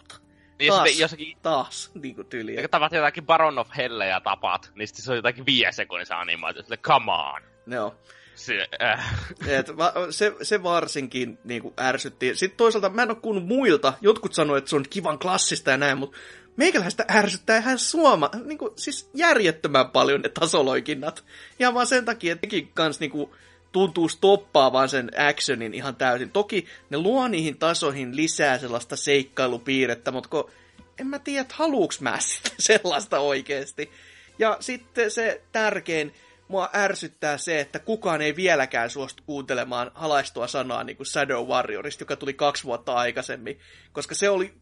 Niin 0.59 0.71
Taas, 0.73 0.87
sitten 0.87 1.01
jossakin... 1.01 1.37
taas, 1.41 1.91
niin 1.93 2.15
kuin 2.15 2.27
tyyliä. 2.27 2.61
Ja 2.61 2.69
tapaat 2.69 2.91
jotakin 2.91 3.25
Baron 3.25 3.59
of 3.59 3.67
Helle 3.77 4.07
ja 4.07 4.21
tapaat, 4.21 4.71
niin 4.75 4.87
sitten 4.87 5.05
se 5.05 5.11
on 5.11 5.17
jotakin 5.17 5.45
viiden 5.45 5.73
sekunnin 5.73 6.05
se 6.05 6.13
animaatio. 6.13 6.63
Sille, 6.63 6.77
come 6.77 7.11
on. 7.11 7.41
Joo. 7.67 7.95
Se, 8.35 8.67
äh, 8.81 9.15
Et 9.47 9.77
va- 9.77 9.93
se, 10.09 10.33
se 10.41 10.63
varsinkin 10.63 11.39
niin 11.43 11.61
kuin 11.61 11.73
ärsytti. 11.79 12.35
Sitten 12.35 12.57
toisaalta 12.57 12.89
mä 12.89 13.03
en 13.03 13.09
ole 13.09 13.17
kuullut 13.21 13.45
muilta. 13.45 13.93
Jotkut 14.01 14.33
sanoivat, 14.33 14.57
että 14.57 14.69
se 14.69 14.75
on 14.75 14.85
kivan 14.89 15.19
klassista 15.19 15.71
ja 15.71 15.77
näin, 15.77 15.97
mutta 15.97 16.17
meikäläistä 16.55 17.05
ärsyttää 17.11 17.57
ihan 17.57 17.79
suoma, 17.79 18.29
niin 18.45 18.57
kuin, 18.57 18.71
siis 18.75 19.09
järjettömän 19.13 19.89
paljon 19.89 20.21
ne 20.21 20.29
tasoloikinnat. 20.29 21.23
Ja 21.59 21.73
vaan 21.73 21.87
sen 21.87 22.05
takia, 22.05 22.33
että 22.33 22.47
nekin 22.47 22.71
kans 22.73 22.99
niin 22.99 23.11
kuin, 23.11 23.31
tuntuu 23.71 24.09
stoppaavan 24.09 24.89
sen 24.89 25.11
actionin 25.29 25.73
ihan 25.73 25.95
täysin. 25.95 26.31
Toki 26.31 26.65
ne 26.89 26.97
luo 26.97 27.27
niihin 27.27 27.57
tasoihin 27.57 28.15
lisää 28.15 28.57
sellaista 28.57 28.95
seikkailupiirrettä, 28.95 30.11
mutta 30.11 30.29
kun 30.29 30.51
en 30.99 31.07
mä 31.07 31.19
tiedä, 31.19 31.41
että 31.41 31.55
haluuks 31.57 32.01
mä 32.01 32.19
sitä 32.19 32.49
sellaista 32.69 33.19
oikeesti. 33.19 33.91
Ja 34.39 34.57
sitten 34.59 35.11
se 35.11 35.41
tärkein, 35.51 36.13
mua 36.47 36.69
ärsyttää 36.75 37.37
se, 37.37 37.59
että 37.59 37.79
kukaan 37.79 38.21
ei 38.21 38.35
vieläkään 38.35 38.89
suostu 38.89 39.23
kuuntelemaan 39.25 39.91
halaistua 39.95 40.47
sanaa 40.47 40.83
niin 40.83 40.97
kuin 40.97 41.07
Shadow 41.07 41.47
Warriorista, 41.47 42.01
joka 42.01 42.15
tuli 42.15 42.33
kaksi 42.33 42.63
vuotta 42.63 42.93
aikaisemmin. 42.93 43.59
Koska 43.91 44.15
se 44.15 44.29
oli, 44.29 44.53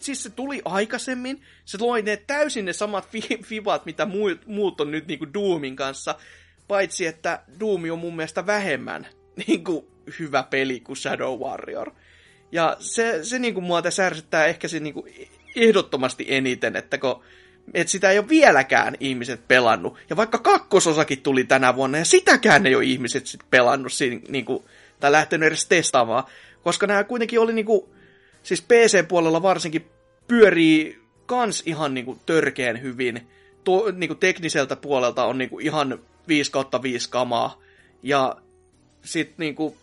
siis 0.00 0.22
se 0.22 0.30
tuli 0.30 0.62
aikaisemmin, 0.64 1.42
se 1.64 1.78
loi 1.80 2.02
ne 2.02 2.16
täysin 2.16 2.64
ne 2.64 2.72
samat 2.72 3.08
fi- 3.10 3.42
fibat, 3.42 3.86
mitä 3.86 4.06
muut, 4.06 4.46
muut 4.46 4.80
on 4.80 4.90
nyt 4.90 5.06
niin 5.06 5.18
kuin 5.18 5.34
Doomin 5.34 5.76
kanssa, 5.76 6.14
paitsi 6.70 7.06
että 7.06 7.42
Doom 7.60 7.82
on 7.92 7.98
mun 7.98 8.16
mielestä 8.16 8.46
vähemmän 8.46 9.06
niin 9.46 9.64
kuin, 9.64 9.86
hyvä 10.18 10.42
peli 10.42 10.80
kuin 10.80 10.96
Shadow 10.96 11.40
Warrior. 11.40 11.90
Ja 12.52 12.76
se, 12.78 13.24
se 13.24 13.38
niin 13.38 13.54
kuin 13.54 13.64
mua 13.64 13.82
tässä 13.82 14.06
ärsyttää 14.06 14.46
ehkä 14.46 14.68
se 14.68 14.80
niin 14.80 14.94
kuin 14.94 15.28
ehdottomasti 15.56 16.26
eniten, 16.28 16.76
että 16.76 16.98
kun 16.98 17.22
että 17.74 17.90
sitä 17.90 18.10
ei 18.10 18.18
ole 18.18 18.28
vieläkään 18.28 18.96
ihmiset 19.00 19.48
pelannut. 19.48 19.96
Ja 20.10 20.16
vaikka 20.16 20.38
kakkososakin 20.38 21.22
tuli 21.22 21.44
tänä 21.44 21.76
vuonna, 21.76 21.98
ja 21.98 22.04
sitäkään 22.04 22.66
ei 22.66 22.74
ole 22.74 22.84
ihmiset 22.84 23.26
sit 23.26 23.40
pelannut 23.50 23.92
siinä, 23.92 24.20
niin 24.28 24.44
kuin, 24.44 24.64
tai 25.00 25.12
lähtenyt 25.12 25.46
edes 25.46 25.66
testaamaan. 25.66 26.24
Koska 26.62 26.86
nämä 26.86 27.04
kuitenkin 27.04 27.40
oli, 27.40 27.52
niin 27.52 27.66
kuin, 27.66 27.84
siis 28.42 28.62
PC-puolella 28.62 29.42
varsinkin, 29.42 29.86
pyörii 30.28 30.98
kans 31.26 31.62
ihan 31.66 31.94
niin 31.94 32.04
kuin, 32.04 32.20
törkeen 32.26 32.82
hyvin. 32.82 33.28
To, 33.64 33.90
niin 33.90 34.08
kuin, 34.08 34.18
tekniseltä 34.18 34.76
puolelta 34.76 35.24
on 35.24 35.38
niin 35.38 35.50
kuin, 35.50 35.66
ihan 35.66 35.98
5 36.30 36.50
kautta 36.50 36.82
5 36.82 37.10
kamaa. 37.10 37.60
Ja 38.02 38.36
sitten 39.04 39.36
niin 39.38 39.54
kuin, 39.54 39.76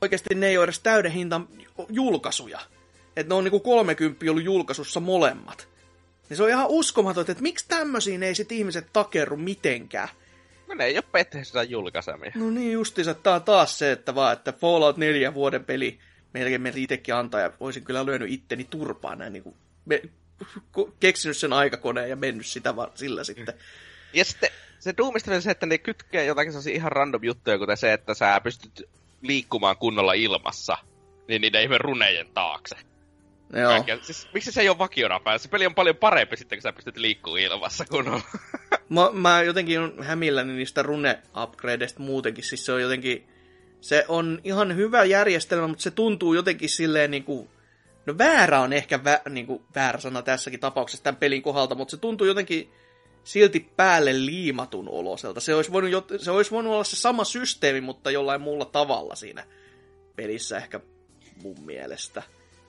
oikeasti 0.00 0.34
ne 0.34 0.48
ei 0.48 0.58
ole 0.58 0.64
edes 0.64 0.80
täyden 0.80 1.12
hintan 1.12 1.48
julkaisuja. 1.88 2.60
Että 3.16 3.28
ne 3.28 3.34
on 3.34 3.44
niinku 3.44 3.60
30 3.60 4.30
ollut 4.30 4.44
julkaisussa 4.44 5.00
molemmat. 5.00 5.68
Niin 6.28 6.36
se 6.36 6.42
on 6.42 6.48
ihan 6.48 6.66
uskomaton, 6.68 7.24
että 7.28 7.42
miksi 7.42 7.64
tämmöisiin 7.68 8.22
ei 8.22 8.34
sit 8.34 8.52
ihmiset 8.52 8.86
takerru 8.92 9.36
mitenkään. 9.36 10.08
no 10.68 10.74
ne 10.74 10.84
ei 10.84 10.96
ole 10.96 11.04
Bethesda 11.12 11.62
julkaisemia. 11.62 12.32
No 12.34 12.50
niin 12.50 12.72
justiinsa, 12.72 13.14
tää 13.14 13.34
on 13.34 13.42
taas 13.42 13.78
se, 13.78 13.92
että 13.92 14.14
vaan, 14.14 14.32
että 14.32 14.52
Fallout 14.52 14.96
4 14.96 15.34
vuoden 15.34 15.64
peli 15.64 15.98
melkein 16.32 16.60
meillä 16.60 16.78
itsekin 16.78 17.14
antaa, 17.14 17.40
ja 17.40 17.52
olisin 17.60 17.84
kyllä 17.84 18.06
lyönyt 18.06 18.30
itteni 18.30 18.64
turpaan 18.64 19.18
näin 19.18 19.32
niinku, 19.32 19.56
me, 19.84 20.02
keksinyt 21.00 21.36
sen 21.36 21.52
aikakoneen 21.52 22.10
ja 22.10 22.16
mennyt 22.16 22.46
sitä 22.46 22.76
vaan 22.76 22.90
sillä 22.94 23.24
sitten. 23.24 23.54
Ja 24.12 24.24
sitten 24.24 24.50
se 24.80 24.94
Doomista 24.96 25.30
vielä 25.30 25.40
se, 25.40 25.50
että 25.50 25.66
ne 25.66 25.78
kytkee 25.78 26.24
jotakin 26.24 26.52
sellaisia 26.52 26.74
ihan 26.74 26.92
random 26.92 27.24
juttuja, 27.24 27.58
kuten 27.58 27.76
se, 27.76 27.92
että 27.92 28.14
sä 28.14 28.40
pystyt 28.44 28.88
liikkumaan 29.22 29.76
kunnolla 29.76 30.12
ilmassa, 30.12 30.76
niin 31.28 31.40
niiden 31.40 31.62
ihme 31.62 31.78
runejen 31.78 32.26
taakse. 32.34 32.76
Joo. 33.52 33.70
Kaikkea. 33.70 33.98
Siis, 34.02 34.28
miksi 34.34 34.52
se 34.52 34.60
ei 34.60 34.68
ole 34.68 34.78
vakiona 34.78 35.20
päällä? 35.20 35.38
Se 35.38 35.48
peli 35.48 35.66
on 35.66 35.74
paljon 35.74 35.96
parempi 35.96 36.36
sitten, 36.36 36.58
kun 36.58 36.62
sä 36.62 36.72
pystyt 36.72 36.96
liikkumaan 36.96 37.40
ilmassa 37.40 37.84
kunnolla. 37.90 38.22
Mä, 38.88 39.10
mä 39.12 39.42
jotenkin 39.42 39.80
on 39.80 40.02
hämilläni 40.02 40.52
niistä 40.52 40.82
rune-upgradeista 40.82 41.98
muutenkin, 41.98 42.44
siis 42.44 42.66
se 42.66 42.72
on 42.72 42.82
jotenkin, 42.82 43.28
se 43.80 44.04
on 44.08 44.40
ihan 44.44 44.76
hyvä 44.76 45.04
järjestelmä, 45.04 45.66
mutta 45.66 45.82
se 45.82 45.90
tuntuu 45.90 46.34
jotenkin 46.34 46.68
silleen 46.68 47.10
niin 47.10 47.24
kuin, 47.24 47.48
no 48.06 48.18
väärä 48.18 48.60
on 48.60 48.72
ehkä 48.72 49.04
vä, 49.04 49.20
niin 49.28 49.46
kuin, 49.46 49.62
väärä 49.74 50.00
sana 50.00 50.22
tässäkin 50.22 50.60
tapauksessa 50.60 51.04
tämän 51.04 51.16
pelin 51.16 51.42
kohdalta, 51.42 51.74
mutta 51.74 51.90
se 51.90 51.96
tuntuu 51.96 52.26
jotenkin 52.26 52.72
silti 53.24 53.70
päälle 53.76 54.26
liimatun 54.26 54.88
oloselta. 54.88 55.40
Se 55.40 55.54
olisi, 55.54 55.72
voinut, 55.72 56.12
se 56.18 56.30
olisi 56.30 56.50
voinut 56.50 56.72
olla 56.72 56.84
se 56.84 56.96
sama 56.96 57.24
systeemi, 57.24 57.80
mutta 57.80 58.10
jollain 58.10 58.40
muulla 58.40 58.64
tavalla 58.64 59.14
siinä 59.14 59.44
pelissä 60.16 60.56
ehkä 60.56 60.80
mun 61.42 61.60
mielestä. 61.64 62.22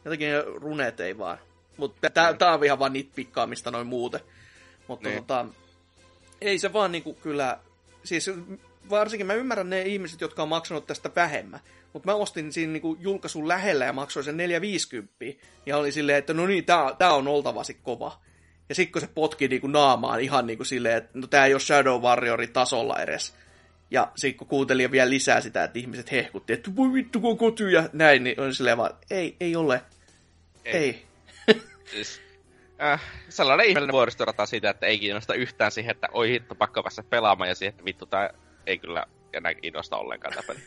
Jotenkin 0.05 0.29
ne 0.29 0.41
runeet 0.41 0.99
ei 0.99 1.17
vaan. 1.17 1.37
Mutta 1.77 2.09
tää, 2.09 2.33
tää 2.33 2.53
on 2.53 2.63
ihan 2.63 2.79
vaan 2.79 2.93
niitä 2.93 3.11
pikkaamista 3.15 3.71
noin 3.71 3.87
muuten. 3.87 4.19
Mutta 4.87 5.09
Niin. 5.09 5.21
tota, 5.21 5.45
ei 6.41 6.59
se 6.59 6.73
vaan 6.73 6.91
niinku 6.91 7.13
kyllä... 7.13 7.59
Siis 8.03 8.29
varsinkin 8.89 9.27
mä 9.27 9.33
ymmärrän 9.33 9.69
ne 9.69 9.81
ihmiset, 9.81 10.21
jotka 10.21 10.43
on 10.43 10.49
maksanut 10.49 10.87
tästä 10.87 11.11
vähemmän. 11.15 11.59
Mutta 11.93 12.11
mä 12.11 12.15
ostin 12.15 12.53
siinä 12.53 12.73
niinku 12.73 12.97
julkaisun 12.99 13.47
lähellä 13.47 13.85
ja 13.85 13.93
maksoin 13.93 14.23
sen 14.23 14.37
450. 14.37 15.13
Ja 15.65 15.77
oli 15.77 15.91
silleen, 15.91 16.17
että 16.17 16.33
no 16.33 16.47
niin, 16.47 16.65
tää, 16.65 16.95
tää 16.97 17.13
on 17.13 17.27
oltavasti 17.27 17.73
kova. 17.73 18.21
Ja 18.71 18.75
sitten 18.75 18.91
kun 18.91 19.01
se 19.01 19.07
potki 19.15 19.47
niinku 19.47 19.67
naamaan 19.67 20.19
ihan 20.19 20.47
niinku 20.47 20.63
silleen, 20.63 20.97
että 20.97 21.09
no 21.13 21.27
tää 21.27 21.45
ei 21.45 21.53
ole 21.53 21.59
Shadow 21.59 22.01
Warriorin 22.01 22.53
tasolla 22.53 22.99
edes. 22.99 23.35
Ja 23.89 24.11
sitten 24.15 24.37
kun 24.37 24.47
kuuntelin 24.47 24.91
vielä 24.91 25.09
lisää 25.09 25.41
sitä, 25.41 25.63
että 25.63 25.79
ihmiset 25.79 26.11
hehkutti, 26.11 26.53
että 26.53 26.75
voi 26.75 26.93
vittu 26.93 27.19
kun 27.19 27.37
koty 27.37 27.71
ja 27.71 27.89
näin, 27.93 28.23
niin 28.23 28.39
on 28.39 28.55
silleen 28.55 28.77
vaan, 28.77 28.91
ei, 29.09 29.35
ei 29.39 29.55
ole. 29.55 29.81
Ei. 30.65 30.73
ei. 30.75 31.05
Siis, 31.91 32.21
äh, 32.81 33.01
sellainen 33.29 33.67
ihmeellinen 33.67 33.93
vuoristorata 33.93 34.45
siitä, 34.45 34.69
että 34.69 34.85
ei 34.85 34.99
kiinnosta 34.99 35.33
yhtään 35.33 35.71
siihen, 35.71 35.91
että 35.91 36.07
oi 36.11 36.29
hitto, 36.29 36.55
pakko 36.55 36.83
päästä 36.83 37.03
pelaamaan, 37.03 37.49
ja 37.49 37.55
siihen, 37.55 37.71
että 37.71 37.85
vittu, 37.85 38.05
tää 38.05 38.29
ei 38.65 38.77
kyllä 38.77 39.05
enää 39.33 39.53
kiinnosta 39.53 39.97
ollenkaan 39.97 40.33
tämä 40.33 40.47
peli. 40.47 40.59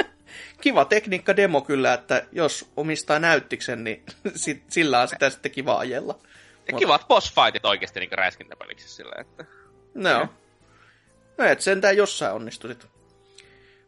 Kiva 0.60 0.84
tekniikka 0.84 1.36
demo 1.36 1.60
kyllä, 1.60 1.94
että 1.94 2.26
jos 2.32 2.70
omistaa 2.76 3.18
näyttiksen, 3.18 3.84
niin 3.84 4.02
sit, 4.34 4.62
sillä 4.68 5.00
on 5.00 5.08
sitä 5.08 5.30
sitten 5.30 5.52
kiva 5.52 5.78
ajella. 5.78 6.18
Ja 6.68 6.72
Mut- 6.74 6.78
kivat 6.78 7.08
boss 7.08 7.34
fightit 7.34 7.64
oikeesti 7.64 8.00
niinku 8.00 8.16
räiskintäpeliksi 8.16 8.88
silleen, 8.88 9.20
että... 9.20 9.44
No. 9.94 10.28
No 11.38 11.44
et 11.44 11.60
sentään 11.60 11.96
jossain 11.96 12.34
onnistusit. 12.34 12.86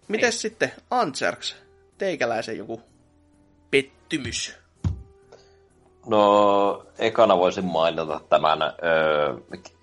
Mites 0.08 0.34
Niin. 0.34 0.40
sitten 0.40 0.72
Antserks? 0.90 1.56
Teikäläisen 1.98 2.58
joku 2.58 2.82
pettymys. 3.70 4.56
No, 6.06 6.86
ekana 6.98 7.36
voisin 7.38 7.64
mainita 7.64 8.20
tämän 8.28 8.62
öö, 8.62 9.34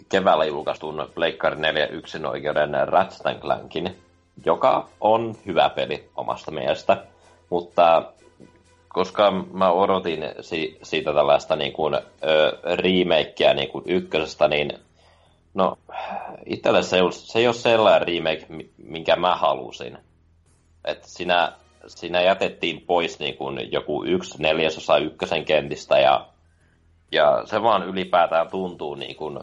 keväällä 0.09 0.45
julkaistun 0.45 1.11
Pleikkari 1.15 1.55
4 1.55 1.87
yksin 1.87 2.25
oikeuden 2.25 2.87
Ratchet 2.87 3.39
Clankin, 3.41 3.97
joka 4.45 4.89
on 5.01 5.35
hyvä 5.45 5.69
peli 5.69 6.09
omasta 6.15 6.51
mielestä, 6.51 7.03
mutta 7.49 8.11
koska 8.87 9.31
mä 9.31 9.71
odotin 9.71 10.19
si- 10.41 10.77
siitä 10.83 11.13
tällaista 11.13 11.55
niin 11.55 11.73
kuin, 11.73 11.93
ö, 11.95 12.57
remakeä 12.75 13.53
niin 13.53 13.69
kuin 13.69 13.83
ykkösestä, 13.87 14.47
niin 14.47 14.71
no, 15.53 15.77
itselle 16.45 16.83
se, 16.83 16.95
ei 16.95 17.01
ole- 17.01 17.11
se 17.11 17.39
ei 17.39 17.47
ole 17.47 17.53
sellainen 17.55 18.07
remake, 18.07 18.45
mi- 18.49 18.69
minkä 18.77 19.15
mä 19.15 19.35
halusin. 19.35 19.97
Että 20.85 21.07
siinä, 21.07 21.51
siinä 21.87 22.21
jätettiin 22.21 22.81
pois 22.81 23.19
niin 23.19 23.37
kuin 23.37 23.71
joku 23.71 24.03
yksi 24.05 24.41
neljäsosa 24.41 24.97
ykkösen 24.97 25.45
kentistä 25.45 25.99
ja, 25.99 26.27
ja 27.11 27.41
se 27.45 27.61
vaan 27.63 27.83
ylipäätään 27.83 28.49
tuntuu 28.51 28.95
niin 28.95 29.15
kuin, 29.15 29.39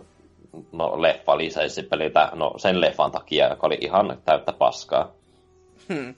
no 0.73 1.03
leffa 1.03 1.39
lisenssipeliltä, 1.39 2.31
no 2.35 2.55
sen 2.57 2.81
leffan 2.81 3.11
takia, 3.11 3.49
joka 3.49 3.67
oli 3.67 3.79
ihan 3.81 4.19
täyttä 4.25 4.53
paskaa. 4.53 5.11
Hmm. 5.89 6.15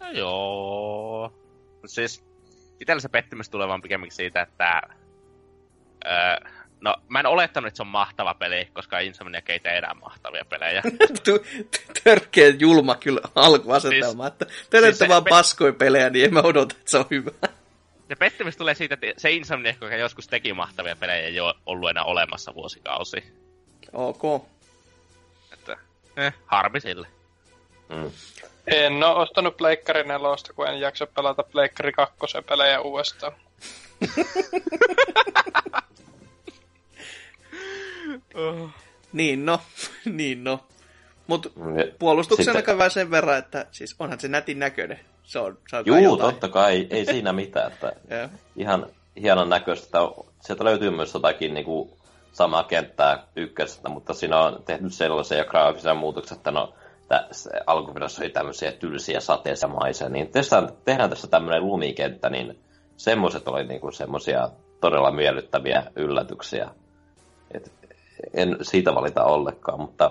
No 0.00 0.10
joo. 0.12 1.32
Siis, 1.86 2.25
itsellä 2.80 3.00
se 3.00 3.08
pettymys 3.08 3.48
tulee 3.48 3.68
vaan 3.68 3.82
pikemminkin 3.82 4.16
siitä, 4.16 4.40
että... 4.42 4.82
Öö, 6.06 6.50
no, 6.80 6.96
mä 7.08 7.20
en 7.20 7.26
olettanut, 7.26 7.68
että 7.68 7.76
se 7.76 7.82
on 7.82 7.86
mahtava 7.86 8.34
peli, 8.34 8.68
koska 8.72 8.98
Insomniac 8.98 9.50
ei 9.50 9.60
tee 9.60 9.78
enää 9.78 9.94
mahtavia 9.94 10.44
pelejä. 10.44 10.82
Törkeä 12.04 12.48
julma 12.48 12.94
kyllä 12.94 13.20
alkuasetelma, 13.34 14.22
Siis- 14.24 14.32
että 14.32 14.46
te 14.70 14.80
siis 14.80 14.98
se- 14.98 15.08
vaan 15.08 15.24
me- 15.24 15.30
paskoja 15.30 15.72
pelejä, 15.72 16.10
niin 16.10 16.24
en 16.24 16.34
mä 16.34 16.40
odota, 16.40 16.74
että 16.78 16.90
se 16.90 16.98
on 16.98 17.04
hyvä. 17.10 17.30
Se 18.08 18.14
pettymys 18.16 18.56
tulee 18.56 18.74
siitä, 18.74 18.94
että 18.94 19.06
se 19.16 19.30
Insomniac, 19.30 19.76
joka 19.80 19.96
joskus 19.96 20.28
teki 20.28 20.52
mahtavia 20.52 20.96
pelejä, 20.96 21.26
ei 21.26 21.40
ole 21.40 21.54
ollut 21.66 21.90
enää 21.90 22.04
olemassa 22.04 22.54
vuosikausi. 22.54 23.24
Ok. 23.92 24.46
Että, 25.52 25.76
eh, 26.16 26.34
harmi 26.46 26.80
sille. 26.80 27.06
Mm. 27.88 28.10
En 28.66 29.02
oo 29.04 29.20
ostanut 29.20 29.56
Pleikkari 29.56 30.02
4, 30.04 30.18
kun 30.56 30.68
en 30.68 30.80
jaksa 30.80 31.06
pelata 31.06 31.42
Pleikkari 31.42 31.92
2 31.92 32.16
pelejä 32.48 32.80
uudestaan. 32.80 33.32
Niin 39.12 39.46
no, 39.46 39.60
niin 40.04 40.44
no. 40.44 40.60
Mut 41.26 41.52
Ja 41.56 41.84
puolustuksena 41.98 42.58
sitten- 42.58 42.90
sen 42.90 43.10
verran, 43.10 43.38
että 43.38 43.66
siis 43.70 43.96
onhan 43.98 44.20
se 44.20 44.28
nätin 44.28 44.58
näköinen. 44.58 45.00
Se 45.22 45.38
on, 45.38 45.58
se 45.70 45.76
on 45.76 45.82
Juu, 45.86 45.96
jotain. 45.98 46.20
totta 46.20 46.48
kai, 46.48 46.86
ei 46.90 47.04
siinä 47.04 47.32
mitään, 47.32 47.72
että 47.72 47.92
Joo. 48.16 48.28
ihan 48.56 48.86
hienon 49.22 49.48
näköistä. 49.48 49.98
Sieltä 50.40 50.64
löytyy 50.64 50.90
myös 50.90 51.14
jotakin 51.14 51.54
niin 51.54 51.64
kuin, 51.66 51.90
samaa 52.32 52.64
kenttää 52.64 53.22
ykkösestä, 53.36 53.88
mutta 53.88 54.14
siinä 54.14 54.40
on 54.40 54.62
tehty 54.64 54.90
sellaisia 54.90 55.44
graafisia 55.44 55.94
muutoksia, 55.94 56.36
että 56.36 56.50
no, 56.50 56.74
tä- 57.08 57.28
se 57.30 57.50
alkuperässä 57.66 58.22
oli 58.22 58.30
tämmöisiä 58.30 58.72
tylsiä 58.72 59.20
sateisia 59.20 59.68
maisia, 59.68 60.08
niin 60.08 60.28
tehdään, 60.32 60.68
tehdään 60.84 61.10
tässä 61.10 61.26
tämmöinen 61.28 61.66
lumikenttä, 61.66 62.30
niin 62.30 62.58
semmoiset 62.96 63.48
oli 63.48 63.66
niin 63.66 63.80
kuin 63.80 63.92
semmoisia 63.92 64.48
todella 64.80 65.10
miellyttäviä 65.10 65.82
yllätyksiä. 65.96 66.70
Et 67.54 67.72
en 68.34 68.56
siitä 68.62 68.94
valita 68.94 69.24
ollenkaan, 69.24 69.80
mutta 69.80 70.10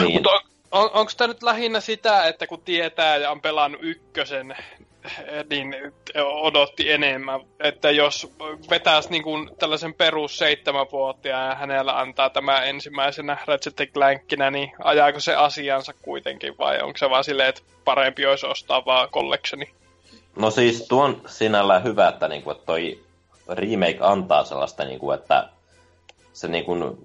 niin. 0.00 0.12
Mutta 0.12 0.30
on, 0.30 0.40
on, 0.72 0.90
onko 0.94 1.12
tämä 1.16 1.28
nyt 1.28 1.42
lähinnä 1.42 1.80
sitä, 1.80 2.24
että 2.24 2.46
kun 2.46 2.62
tietää 2.62 3.16
ja 3.16 3.30
on 3.30 3.40
pelannut 3.40 3.80
ykkösen, 3.84 4.56
niin 5.50 5.74
odotti 6.18 6.92
enemmän, 6.92 7.40
että 7.60 7.90
jos 7.90 8.32
vetäisi 8.70 9.10
niin 9.10 9.22
kuin 9.22 9.50
tällaisen 9.58 9.94
perus 9.94 10.38
seitsemänvuotiaan 10.38 11.48
ja 11.48 11.54
hänellä 11.54 11.98
antaa 11.98 12.30
tämä 12.30 12.62
ensimmäisenä 12.62 13.38
Ratchet 13.46 13.92
Clankinä, 13.92 14.50
niin 14.50 14.72
ajaako 14.84 15.20
se 15.20 15.34
asiansa 15.34 15.94
kuitenkin 16.02 16.58
vai 16.58 16.80
onko 16.80 16.98
se 16.98 17.10
vaan 17.10 17.24
silleen, 17.24 17.48
että 17.48 17.62
parempi 17.84 18.26
olisi 18.26 18.46
ostaa 18.46 18.84
vaan 18.84 19.08
collectioni? 19.08 19.70
No 20.36 20.50
siis 20.50 20.88
tuo 20.88 21.04
on 21.04 21.22
sinällään 21.26 21.84
hyvä, 21.84 22.08
että, 22.08 22.28
niinku, 22.28 22.50
että 22.50 22.66
toi 22.66 23.00
remake 23.48 23.98
antaa 24.00 24.44
sellaista, 24.44 24.84
niinku, 24.84 25.10
että 25.10 25.48
se 26.32 26.48
niinku, 26.48 26.98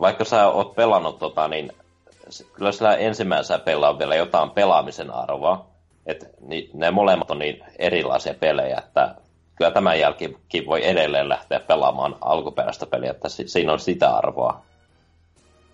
vaikka 0.00 0.24
sä 0.24 0.48
oot 0.48 0.74
pelannut 0.74 1.18
tota, 1.18 1.48
niin 1.48 1.72
kyllä 2.52 2.72
sillä 2.72 2.96
ensimmäisellä 2.96 3.58
pelaa 3.58 3.98
vielä 3.98 4.14
jotain 4.14 4.50
pelaamisen 4.50 5.10
arvoa. 5.10 5.71
Et 6.06 6.24
ni, 6.40 6.70
ne 6.74 6.90
molemmat 6.90 7.30
on 7.30 7.38
niin 7.38 7.64
erilaisia 7.78 8.34
pelejä, 8.34 8.78
että 8.78 9.14
kyllä 9.56 9.70
tämän 9.70 10.00
jälkeenkin 10.00 10.66
voi 10.66 10.86
edelleen 10.88 11.28
lähteä 11.28 11.60
pelaamaan 11.60 12.16
alkuperäistä 12.20 12.86
peliä, 12.86 13.10
että 13.10 13.28
si, 13.28 13.48
siinä 13.48 13.72
on 13.72 13.80
sitä 13.80 14.16
arvoa. 14.16 14.62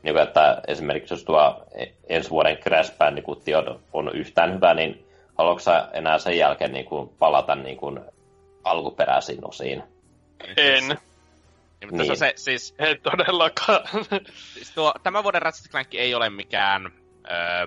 Niin 0.03 0.15
kuin, 0.15 0.23
että 0.23 0.61
esimerkiksi 0.67 1.15
jos 1.15 1.25
tuo 1.25 1.65
e- 1.75 1.87
ensi 2.09 2.31
vuoden 2.31 2.57
Crash 2.57 2.97
Bandicoot 2.99 3.43
on, 3.69 3.81
on 3.93 4.11
yhtään 4.17 4.55
hyvä, 4.55 4.75
niin 4.75 5.07
haluatko 5.39 5.61
sä 5.61 5.89
enää 5.93 6.19
sen 6.19 6.37
jälkeen 6.39 6.73
niin 6.73 6.85
kuin 6.85 7.09
palata 7.19 7.55
niin 7.55 7.77
kuin 7.77 8.01
alkuperäisiin 8.65 9.49
osiin? 9.49 9.83
En. 10.57 10.89
Niin, 10.89 11.91
mutta 11.91 12.03
Niin. 12.03 12.17
se, 12.17 12.33
siis, 12.37 12.75
En 12.79 13.01
todellakaan. 13.03 13.81
siis 14.55 14.71
tuo, 14.75 14.95
tämän 15.03 15.23
vuoden 15.23 15.43
Ratchet 15.43 15.71
Clank 15.71 15.95
ei 15.95 16.15
ole 16.15 16.31
mikään... 16.31 16.93
Öö, 17.31 17.67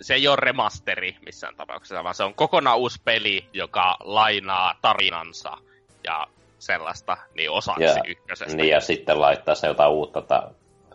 se 0.00 0.14
ei 0.14 0.28
ole 0.28 0.36
remasteri 0.36 1.16
missään 1.26 1.56
tapauksessa, 1.56 2.04
vaan 2.04 2.14
se 2.14 2.24
on 2.24 2.34
kokonaan 2.34 2.78
uusi 2.78 3.00
peli, 3.04 3.48
joka 3.52 3.96
lainaa 4.00 4.74
tarinansa 4.82 5.56
ja 6.04 6.26
sellaista 6.58 7.16
niin 7.34 7.50
osaksi 7.50 7.82
Ja- 7.84 8.02
ykkösestä. 8.06 8.56
Niin, 8.56 8.68
ja 8.68 8.80
sitten 8.80 9.20
laittaa 9.20 9.54
se 9.54 9.66
jotain 9.66 9.90
uutta, 9.90 10.22
tai 10.22 10.42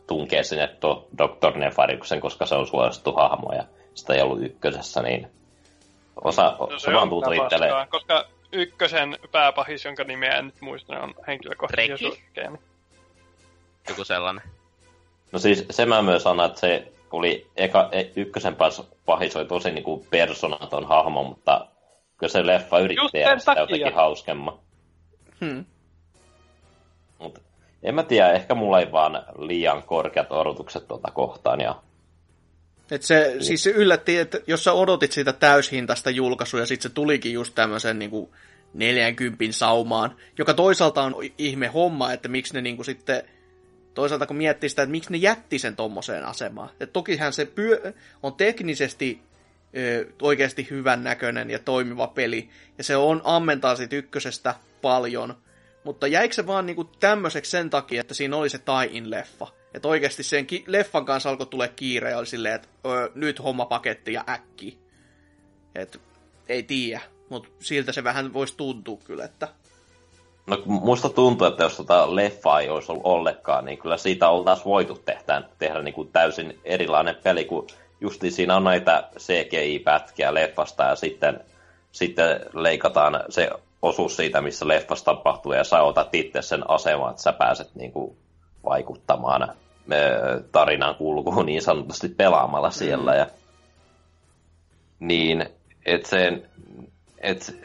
tunkee 0.08 0.44
sinne 0.44 0.68
tuo 0.68 1.08
Dr. 1.18 1.58
Nefariksen, 1.58 2.22
koska 2.22 2.46
se 2.46 2.56
on 2.56 2.68
suosittu 2.68 3.14
hahmo, 3.14 3.54
ja 3.54 3.64
sitä 3.94 4.14
ei 4.14 4.22
ollut 4.22 4.44
ykkösessä, 4.44 5.02
niin 5.02 5.28
osa, 6.24 6.56
No 6.60 6.80
se, 6.80 6.94
vaan 6.94 7.10
tuntuu 7.10 7.32
itselle, 7.34 7.68
paskaa, 7.68 7.88
Koska 7.88 8.26
ykkösen 8.52 9.18
pääpahis, 9.32 9.86
jonka 9.86 10.04
nimeä 10.04 10.32
en 10.38 10.46
nyt 10.46 10.62
muista, 10.62 11.00
on 11.00 11.16
suosikkeja. 12.00 12.52
Joku 13.90 14.04
sellainen. 14.04 14.44
no 15.32 15.40
siis 15.40 15.66
se 15.70 15.86
mä 15.86 16.02
myös 16.02 16.24
sanon, 16.24 16.46
että 16.46 16.60
se 16.60 16.92
oli 17.18 17.48
eka, 17.56 17.90
e, 17.92 18.04
ykkösen 18.16 18.56
pahis 19.06 19.36
oli 19.36 19.46
tosi 19.46 19.72
niin 19.72 19.84
kuin 19.84 20.08
personaton 20.10 20.88
hahmo, 20.88 21.24
mutta 21.24 21.68
kyllä 22.18 22.32
se 22.32 22.48
leffa 22.48 22.80
yritti 22.80 23.06
tehdä 23.12 23.40
sitä 23.40 23.46
takia. 23.46 23.62
jotenkin 23.62 23.94
hauskemman. 23.94 24.60
Hmm. 25.42 25.66
Mutta 27.20 27.42
en 27.84 27.96
mä 27.96 28.04
tiedä, 28.04 28.32
ehkä 28.32 28.56
mulla 28.56 28.80
ei 28.80 28.92
vaan 28.92 29.24
liian 29.38 29.84
korkeat 29.84 30.32
odotukset 30.32 30.88
tuota 30.88 31.12
kohtaan, 31.12 31.62
ja 31.62 31.76
Et 32.92 33.04
se, 33.04 33.36
siis 33.40 33.64
se 33.64 33.70
yllätti, 33.70 34.18
että 34.18 34.40
jos 34.48 34.64
sä 34.64 34.74
odotit 34.74 35.12
sitä 35.12 35.34
täyshintaista 35.34 36.10
julkaisua 36.10 36.60
ja 36.60 36.66
sitten 36.66 36.90
se 36.90 36.96
tulikin 36.96 37.34
just 37.34 37.56
tämmöisen 37.56 38.00
niin 38.00 38.30
40 38.74 39.46
saumaan, 39.52 40.16
joka 40.38 40.54
toisaalta 40.54 41.04
on 41.04 41.16
ihme 41.38 41.68
homma, 41.68 42.14
että 42.14 42.28
miksi 42.28 42.54
ne 42.54 42.62
niin 42.62 42.76
kuin 42.76 42.86
sitten, 42.86 43.24
toisaalta 43.94 44.26
kun 44.26 44.36
miettii 44.36 44.70
sitä, 44.70 44.82
että 44.82 44.92
miksi 44.92 45.12
ne 45.12 45.18
jätti 45.18 45.60
sen 45.60 45.76
tommoseen 45.76 46.26
asemaan. 46.26 46.70
Et 46.80 46.94
tokihan 46.94 47.34
se 47.34 47.46
pyö, 47.46 47.94
on 48.24 48.34
teknisesti 48.34 49.22
ö, 49.78 50.06
oikeasti 50.22 50.68
hyvän 50.70 51.04
näköinen 51.04 51.50
ja 51.50 51.60
toimiva 51.60 52.08
peli. 52.08 52.50
Ja 52.78 52.84
se 52.84 52.96
on 52.96 53.22
ammentaa 53.24 53.76
siitä 53.76 53.96
ykkösestä 53.96 54.56
paljon. 54.82 55.38
Mutta 55.84 56.08
jäikö 56.08 56.34
se 56.34 56.48
vaan 56.48 56.66
niinku 56.66 56.84
tämmöiseksi 56.84 57.52
sen 57.52 57.70
takia, 57.70 58.02
että 58.02 58.14
siinä 58.14 58.36
oli 58.36 58.50
se 58.50 58.58
tie-in 58.58 59.12
leffa? 59.12 59.48
Että 59.74 59.88
oikeasti 59.88 60.24
sen 60.24 60.46
ki- 60.46 60.64
leffan 60.68 61.06
kanssa 61.06 61.30
alkoi 61.30 61.48
tulla 61.48 61.68
kiire 61.68 62.10
ja 62.10 62.18
oli 62.18 62.26
silleen, 62.26 62.56
että 62.56 62.68
öö, 62.86 63.10
nyt 63.16 63.44
homma 63.44 63.66
paketti 63.66 64.14
ja 64.14 64.24
äkki. 64.30 64.80
Et 65.76 66.02
ei 66.50 66.64
tiedä, 66.64 67.02
mutta 67.30 67.50
siltä 67.60 67.92
se 67.92 68.04
vähän 68.04 68.34
voisi 68.34 68.58
tuntua 68.58 68.98
kyllä, 68.98 69.26
että 69.26 69.48
No 70.48 70.58
kun 70.58 70.74
musta 70.74 71.10
tuntuu, 71.10 71.48
että 71.48 71.64
jos 71.64 71.78
tota 71.78 72.16
leffaa 72.16 72.60
ei 72.60 72.70
olisi 72.70 72.92
ollut 72.92 73.06
ollenkaan, 73.06 73.66
niin 73.66 73.78
kyllä 73.78 73.98
siitä 73.98 74.30
oltaisiin 74.30 74.66
voitu 74.66 74.96
tehdä, 75.06 75.42
tehdä 75.60 75.82
niin 75.82 75.94
kuin 75.94 76.10
täysin 76.14 76.60
erilainen 76.66 77.16
peli, 77.24 77.46
kun 77.46 77.68
justi 78.02 78.32
siinä 78.32 78.56
on 78.56 78.64
näitä 78.64 79.10
CGI-pätkiä 79.18 80.34
leffasta 80.34 80.84
ja 80.84 80.96
sitten, 80.96 81.40
sitten 81.92 82.40
leikataan 82.54 83.24
se 83.30 83.50
osuus 83.82 84.16
siitä, 84.16 84.42
missä 84.42 84.68
leffassa 84.68 85.06
tapahtuu 85.06 85.54
ja 85.54 85.64
sä 85.64 85.82
otat 85.82 86.16
itse 86.16 86.42
sen 86.42 86.70
aseman, 86.70 87.10
että 87.10 87.22
sä 87.22 87.34
pääset 87.34 87.76
niin 87.76 87.92
kuin 87.92 88.18
vaikuttamaan 88.66 89.54
tarinan 90.52 90.96
kulkuun 90.96 91.46
niin 91.46 91.62
sanotusti 91.62 92.10
pelaamalla 92.10 92.72
siellä. 92.72 93.16
Ja, 93.16 93.28
niin, 95.00 95.46
että 95.86 96.10
sen, 96.10 96.50
et, 97.22 97.56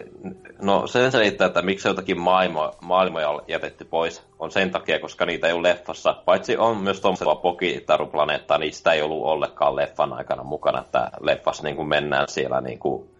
no 0.63 0.87
sen 0.87 1.13
selittää, 1.13 1.47
että 1.47 1.63
miksi 1.63 1.89
jotakin 1.89 2.21
maailma, 2.21 2.73
maailmoja 2.81 3.29
on 3.29 3.43
jätetty 3.49 3.85
pois, 3.85 4.23
on 4.39 4.51
sen 4.51 4.71
takia, 4.71 5.01
koska 5.01 5.27
niitä 5.27 5.47
ei 5.47 5.53
ole 5.53 5.69
leffassa. 5.69 6.23
Paitsi 6.25 6.57
on 6.57 6.77
myös 6.77 7.01
tuommoista 7.01 7.35
Pokitaruplaneettaa, 7.35 8.59
niin 8.59 8.73
sitä 8.73 8.93
ei 8.93 9.03
ollut 9.03 9.25
ollenkaan 9.25 9.77
leffan 9.77 10.13
aikana 10.13 10.45
mukana, 10.45 10.81
että 10.81 11.11
leffassa 11.21 11.63
niin 11.63 11.77
kuin 11.77 11.89
mennään 11.89 12.29
siellä 12.29 12.61
niin 12.61 12.79
kuin, 12.79 13.11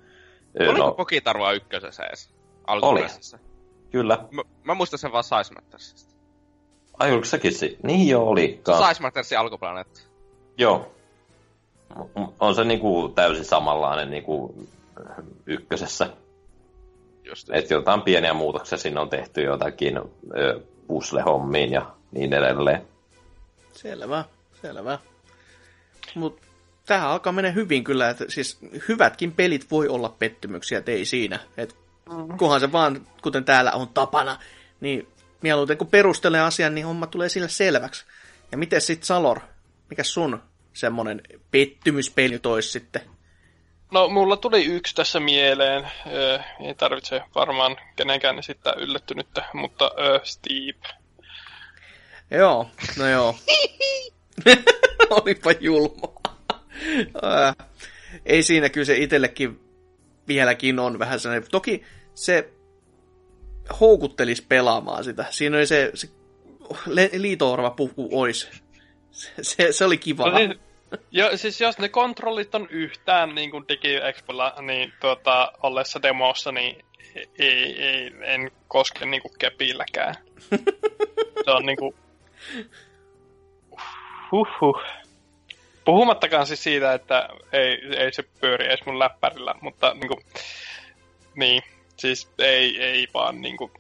Oliko 0.61 0.87
no, 0.87 0.93
Pokitarua 0.93 1.53
ykkösessä 1.53 2.05
edes? 2.05 2.31
Alkuperäisessä? 2.67 3.39
Kyllä. 3.91 4.19
Mä, 4.31 4.43
mä 4.65 4.75
muistan 4.75 4.99
sen 4.99 5.13
vaan 5.13 5.25
Size 5.25 5.55
Mattersista. 5.55 6.15
Ai 6.99 7.13
oliko 7.13 7.25
sekin 7.25 7.53
si- 7.53 7.79
Niin 7.83 8.09
joo, 8.09 8.29
oli. 8.29 8.61
Size 8.89 9.03
Mattersin 9.03 9.39
alkuplaneetta. 9.39 10.01
Joo. 10.59 10.93
On 12.41 12.55
se 12.55 12.65
niinku 12.65 13.09
täysin 13.15 13.45
samanlainen 13.45 14.11
niinku 14.11 14.55
ykkösessä. 15.47 16.11
Just, 17.27 17.51
Että 17.53 17.75
jotain 17.75 18.03
pieniä 18.03 18.35
muutoksia 18.35 18.79
sinne 18.79 19.01
on 19.01 19.09
tehty 19.09 19.43
jotakin 19.43 19.99
ö, 20.37 20.61
puzzle-hommiin 20.87 21.73
ja 21.73 21.95
niin 22.13 22.33
edelleen. 22.33 22.83
Selvä, 23.73 24.25
selvä. 24.63 24.99
Mut 26.15 26.41
tähän 26.87 27.09
alkaa 27.09 27.33
mennä 27.33 27.51
hyvin 27.51 27.85
kyllä, 27.85 28.11
että 28.11 28.25
siis 28.29 28.59
hyvätkin 28.89 29.33
pelit 29.33 29.71
voi 29.71 29.89
olla 29.89 30.09
pettymyksiä, 30.19 30.79
et 30.79 30.89
ei 30.89 31.05
siinä. 31.05 31.41
Et 31.57 31.77
kunhan 32.39 32.61
se 32.61 32.73
vaan, 32.73 33.07
kuten 33.23 33.45
täällä 33.45 33.73
on 33.73 33.89
tapana, 33.89 34.39
niin 34.81 35.09
mieluiten 35.43 35.79
kun 35.79 35.87
perustelee 35.87 36.41
asian, 36.41 36.75
niin 36.75 36.87
homma 36.87 37.07
tulee 37.07 37.29
sille 37.29 37.49
selväksi. 37.49 38.05
Ja 38.53 38.59
miten 38.59 38.81
sit 38.81 39.05
Salor, 39.05 39.41
mikä 39.91 40.03
sun 40.03 40.43
semmonen 40.73 41.23
pettymyspeli 41.51 42.39
tois 42.39 42.73
sitten? 42.73 43.03
No, 43.93 44.09
mulla 44.09 44.37
tuli 44.37 44.65
yksi 44.65 44.95
tässä 44.95 45.21
mieleen. 45.21 45.91
Ö, 46.13 46.41
ei 46.61 46.75
tarvitse 46.75 47.23
varmaan 47.35 47.77
kenenkään 47.97 48.39
esittää 48.39 48.73
yllättynyttä, 48.77 49.45
mutta 49.53 49.91
ö, 49.99 50.21
Steve. 50.25 50.97
Joo, 52.31 52.71
no 52.99 53.09
joo. 53.09 53.37
Olipa 55.11 55.53
julma. 55.61 56.13
Äh, 57.25 57.67
ei 58.27 58.43
siinä 58.43 58.69
kyllä 58.69 58.85
se 58.85 58.97
itsellekin 58.97 59.61
vieläkin 60.29 60.79
on 60.79 60.99
vähän 60.99 61.21
sellainen. 61.21 61.51
Toki 61.51 61.85
se 62.15 62.51
houkuttelisi 63.81 64.45
pelaamaan 64.49 65.05
sitä. 65.05 65.25
Siinä 65.31 65.57
oli 65.57 65.67
se, 65.67 65.91
se 65.95 66.09
liitoorva 67.13 67.71
puhku 67.71 68.09
ois. 68.13 68.49
Se, 69.11 69.31
se, 69.43 69.73
se 69.73 69.85
oli 69.85 69.99
kiva. 69.99 70.31
No 70.31 70.39
siis, 70.39 70.51
jo, 71.11 71.37
siis 71.37 71.61
jos 71.61 71.79
ne 71.79 71.89
kontrollit 71.89 72.55
on 72.55 72.69
yhtään 72.71 73.35
niin 73.35 73.51
kuin 73.51 73.65
DigiExpolla, 73.69 74.55
niin 74.61 74.93
tuota, 75.01 75.53
ollessa 75.63 76.03
demossa, 76.03 76.53
niin 76.53 76.85
ei, 77.39 77.83
ei, 77.83 78.13
en 78.23 78.51
koske 78.69 79.07
niin 79.07 79.23
kuin 79.23 79.33
kepilläkään. 79.39 80.15
Se 81.45 81.51
on 81.51 81.67
niin 81.67 81.79
kuin... 81.79 81.95
Huhhuh. 84.33 84.83
Puhumattakaan 85.85 86.47
siis 86.47 86.63
siitä, 86.63 86.93
että 86.95 87.29
ei, 87.53 87.79
ei 87.97 88.13
se 88.13 88.25
pyöri 88.41 88.67
edes 88.67 88.87
mun 88.87 88.99
läppärillä, 88.99 89.55
mutta 89.61 89.95
niin 89.95 90.09
kuin, 90.09 90.21
niin, 91.35 91.63
siis 91.97 92.33
ei, 92.39 92.83
ei 92.83 93.07
vaan 93.15 93.43
niin 93.43 93.57
kuin, 93.57 93.71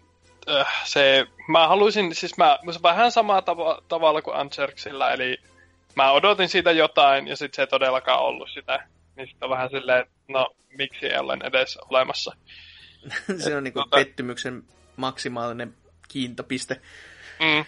äh, 0.50 0.82
se, 0.84 1.26
mä 1.48 1.68
haluaisin, 1.68 2.14
siis 2.14 2.36
mä, 2.36 2.58
se 2.72 2.82
vähän 2.82 3.12
samaa 3.12 3.42
tava, 3.42 3.82
tavalla 3.88 4.22
kuin 4.22 4.36
Ancherksilla, 4.36 5.10
eli 5.10 5.38
mä 5.96 6.10
odotin 6.12 6.48
siitä 6.48 6.72
jotain 6.72 7.28
ja 7.28 7.36
sitten 7.36 7.56
se 7.56 7.62
ei 7.62 7.66
todellakaan 7.66 8.20
ollut 8.22 8.50
sitä. 8.50 8.86
Niin 9.16 9.28
sitten 9.28 9.46
on 9.46 9.50
vähän 9.50 9.70
silleen, 9.70 10.00
että 10.00 10.12
no 10.28 10.56
miksi 10.78 11.06
ei 11.06 11.18
olen 11.18 11.42
edes 11.42 11.78
olemassa. 11.90 12.36
se 13.44 13.56
on 13.56 13.64
niinku 13.64 13.80
tota- 13.80 13.88
pettymyksen 13.94 14.62
maksimaalinen 14.96 15.74
kiintopiste. 16.08 16.80
Mm. 17.40 17.64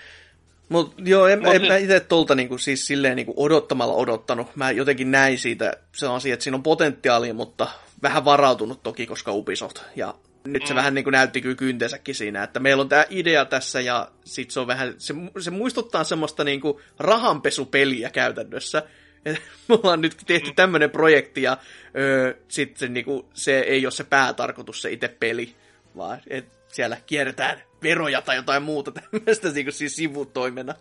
Mut 0.69 0.95
joo, 0.99 1.27
en, 1.27 1.39
Mut 1.39 1.55
en 1.55 1.61
siis- 1.61 1.69
mä 1.69 1.77
itse 1.77 2.01
tolta 2.01 2.35
niinku, 2.35 2.59
siis 2.59 2.87
silleen 2.87 3.17
niinku 3.17 3.35
odottamalla 3.37 3.95
odottanut. 3.95 4.57
Mä 4.57 4.71
jotenkin 4.71 5.11
näin 5.11 5.39
siitä 5.39 5.73
sellaisia, 5.95 6.35
että 6.35 6.45
siinä 6.45 6.57
on 6.57 6.63
potentiaalia, 6.63 7.35
mutta 7.35 7.69
vähän 8.03 8.25
varautunut 8.25 8.83
toki, 8.83 9.07
koska 9.07 9.33
Ubisoft. 9.33 9.79
Ja 9.97 10.15
nyt 10.53 10.67
se 10.67 10.75
Mm. 10.75 10.77
vähän 10.77 10.95
niinku 10.95 11.11
näytti 11.11 11.41
kyllä 11.41 11.55
kyntensäkin 11.57 12.15
siinä, 12.15 12.43
että 12.43 12.61
meillä 12.61 12.81
on 12.81 12.89
tämä 12.89 13.05
idea 13.11 13.45
tässä 13.45 13.81
ja 13.81 14.11
sit 14.25 14.51
se 14.51 14.61
on 14.61 14.67
vähän, 14.67 14.95
se, 14.99 15.15
se 15.39 15.51
muistuttaa 15.51 16.05
semmoista 16.05 16.45
niinku 16.45 16.81
rahanpesupeliä 16.99 18.11
käytännössä. 18.11 18.83
Et 19.25 19.43
Me 19.69 19.75
ollaan 19.75 20.01
nyt 20.01 20.17
tehty 20.27 20.53
tämmönen 20.57 20.91
projekti 20.91 21.43
ja 21.43 21.57
öö, 21.97 22.35
sitten 22.49 22.95
niinku, 22.95 23.29
se 23.35 23.61
ei 23.61 23.87
ole 23.87 23.91
se 23.93 24.05
päätarkoitus 24.05 24.83
se 24.83 24.91
itse 24.91 25.09
peli, 25.09 25.55
vaan 25.97 26.21
et 26.31 26.47
siellä 26.69 26.97
kierretään 27.07 27.63
veroja 27.83 28.23
tai 28.23 28.37
jotain 28.37 28.63
muuta 28.63 28.93
tämmöistä 28.93 29.49
niinku 29.49 29.73
siis 29.73 29.97
sivutoimena. 29.97 30.75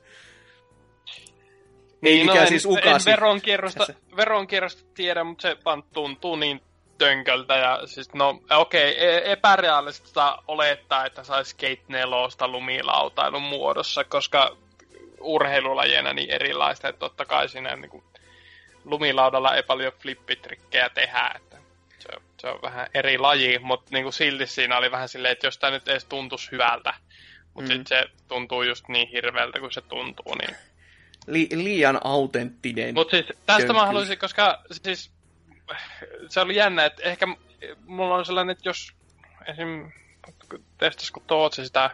Ei 2.04 2.20
mikään 2.20 2.38
no 2.38 2.42
en, 2.42 2.48
siis 2.48 2.66
en 2.66 2.72
ukasi. 2.72 3.06
veronkierrosta, 3.10 3.86
tässä. 3.86 4.02
veronkierrosta 4.18 4.84
tiedä, 4.94 5.24
mutta 5.24 5.42
se 5.42 5.58
vaan 5.66 5.84
tuntuu 5.84 6.36
niin 6.36 6.62
tönköltä. 6.98 7.56
Ja 7.56 7.82
siis 7.85 8.14
no 8.14 8.42
okei, 8.50 8.92
okay, 8.92 9.32
epärealistista 9.32 10.43
olettaa, 10.48 11.06
että 11.06 11.24
saisi 11.24 11.50
Skate 11.51 11.82
4 11.88 12.48
lumilautailun 12.48 13.42
muodossa, 13.43 14.03
koska 14.03 14.58
urheilulajena 15.19 16.14
niin 16.14 16.30
erilaista, 16.30 16.88
että 16.90 17.00
totta 17.00 17.26
kai 17.26 17.50
siinä 17.50 17.76
niin 17.76 17.90
kuin, 17.92 18.03
lumilaudalla 18.85 19.56
ei 19.56 19.64
paljon 19.64 19.93
flippitrikkejä 20.01 20.90
tehdä, 20.90 21.32
että 21.35 21.58
se, 22.00 22.08
on- 22.16 22.22
se 22.40 22.48
on 22.48 22.59
vähän 22.61 22.88
eri 22.93 23.17
laji, 23.17 23.59
mutta 23.59 23.88
niin 23.92 24.03
kuin 24.03 24.14
silti 24.14 24.48
siinä 24.48 24.77
oli 24.77 24.92
vähän 24.92 25.09
silleen, 25.09 25.32
että 25.32 25.48
jos 25.48 25.58
tämä 25.58 25.72
nyt 25.72 25.88
edes 25.88 26.06
tuntuisi 26.06 26.51
hyvältä, 26.51 26.93
mutta 27.53 27.74
Mm. 27.74 27.84
se 27.88 28.06
tuntuu 28.27 28.64
just 28.64 28.88
niin 28.88 29.08
hirveältä 29.08 29.59
kuin 29.59 29.72
se 29.72 29.82
tuntuu, 29.82 30.35
niin 30.35 30.56
Li- 31.27 31.50
liian 31.53 32.00
autenttinen. 32.03 32.93
mutta 32.93 33.11
siis 33.17 33.26
tästä 33.45 33.61
Kyllä. 33.61 33.74
mä 33.80 33.85
haluaisin, 33.85 34.17
koska 34.17 34.61
siis 34.84 35.11
se 36.30 36.40
oli 36.40 36.56
jännä, 36.56 36.86
että 36.86 37.04
ehkä 37.04 37.28
mulla 37.86 38.16
on 38.16 38.26
sellainen, 38.26 38.52
että 38.52 38.70
jos 38.70 38.94
esim. 39.48 39.92
testasko 40.78 41.24
Tootsi 41.28 41.66
sitä 41.66 41.90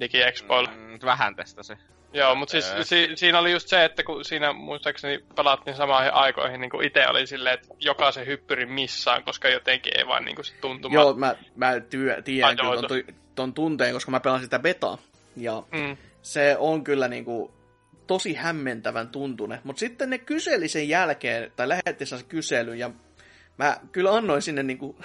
DigiExpoilla. 0.00 0.70
Mm. 0.70 0.98
Vähän 1.04 1.36
testasi. 1.36 1.72
Joo, 2.12 2.34
mutta 2.34 2.52
siis 2.52 2.72
Öö. 2.72 2.84
si- 2.84 3.10
siinä 3.14 3.38
oli 3.38 3.52
just 3.52 3.68
se, 3.68 3.84
että 3.84 4.02
kun 4.02 4.24
siinä 4.24 4.52
muistaakseni 4.52 5.24
pelattiin 5.36 5.76
samaan 5.76 6.12
aikoihin, 6.14 6.60
niin 6.60 6.70
kuin 6.70 6.86
itse 6.86 7.08
oli 7.08 7.26
silleen, 7.26 7.54
että 7.54 7.68
jokaisen 7.80 8.26
hyppyrin 8.26 8.72
missaan, 8.72 9.24
koska 9.24 9.48
jotenkin 9.48 9.92
ei 9.98 10.06
vaan 10.06 10.24
niin 10.24 10.34
kuin 10.34 10.44
se 10.44 10.54
tuntuma. 10.60 10.94
Joo, 10.94 11.14
mä, 11.14 11.34
mä 11.56 11.80
työ, 11.80 12.22
tiedän 12.22 12.56
kyllä 12.56 12.82
ton, 12.88 13.02
ton 13.34 13.54
tunteen, 13.54 13.92
koska 13.94 14.10
mä 14.10 14.20
pelasin 14.20 14.44
sitä 14.46 14.58
betaa. 14.58 14.98
Ja 15.36 15.62
Mm. 15.72 15.96
se 16.22 16.56
on 16.58 16.84
kyllä 16.84 17.08
niinku 17.08 17.54
tosi 18.08 18.34
hämmentävän 18.34 19.08
tuntune. 19.08 19.60
Mutta 19.64 19.80
sitten 19.80 20.10
ne 20.10 20.18
kyseli 20.18 20.68
sen 20.68 20.88
jälkeen, 20.88 21.52
tai 21.56 21.68
lähetti 21.68 22.06
sen 22.06 22.24
kyselyn, 22.28 22.78
ja 22.78 22.90
mä 23.58 23.76
kyllä 23.92 24.12
annoin 24.12 24.42
sinne 24.42 24.62
niinku 24.62 24.96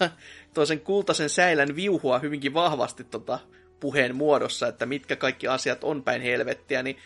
toisen 0.54 0.80
kultaisen 0.80 1.30
säilän 1.30 1.76
viuhua 1.76 2.18
hyvinkin 2.18 2.54
vahvasti 2.54 3.04
tota 3.04 3.38
puheen 3.80 4.16
muodossa, 4.16 4.68
että 4.68 4.86
mitkä 4.86 5.16
kaikki 5.16 5.48
asiat 5.48 5.84
on 5.84 6.02
päin 6.02 6.22
helvettiä, 6.22 6.82
niin 6.82 6.96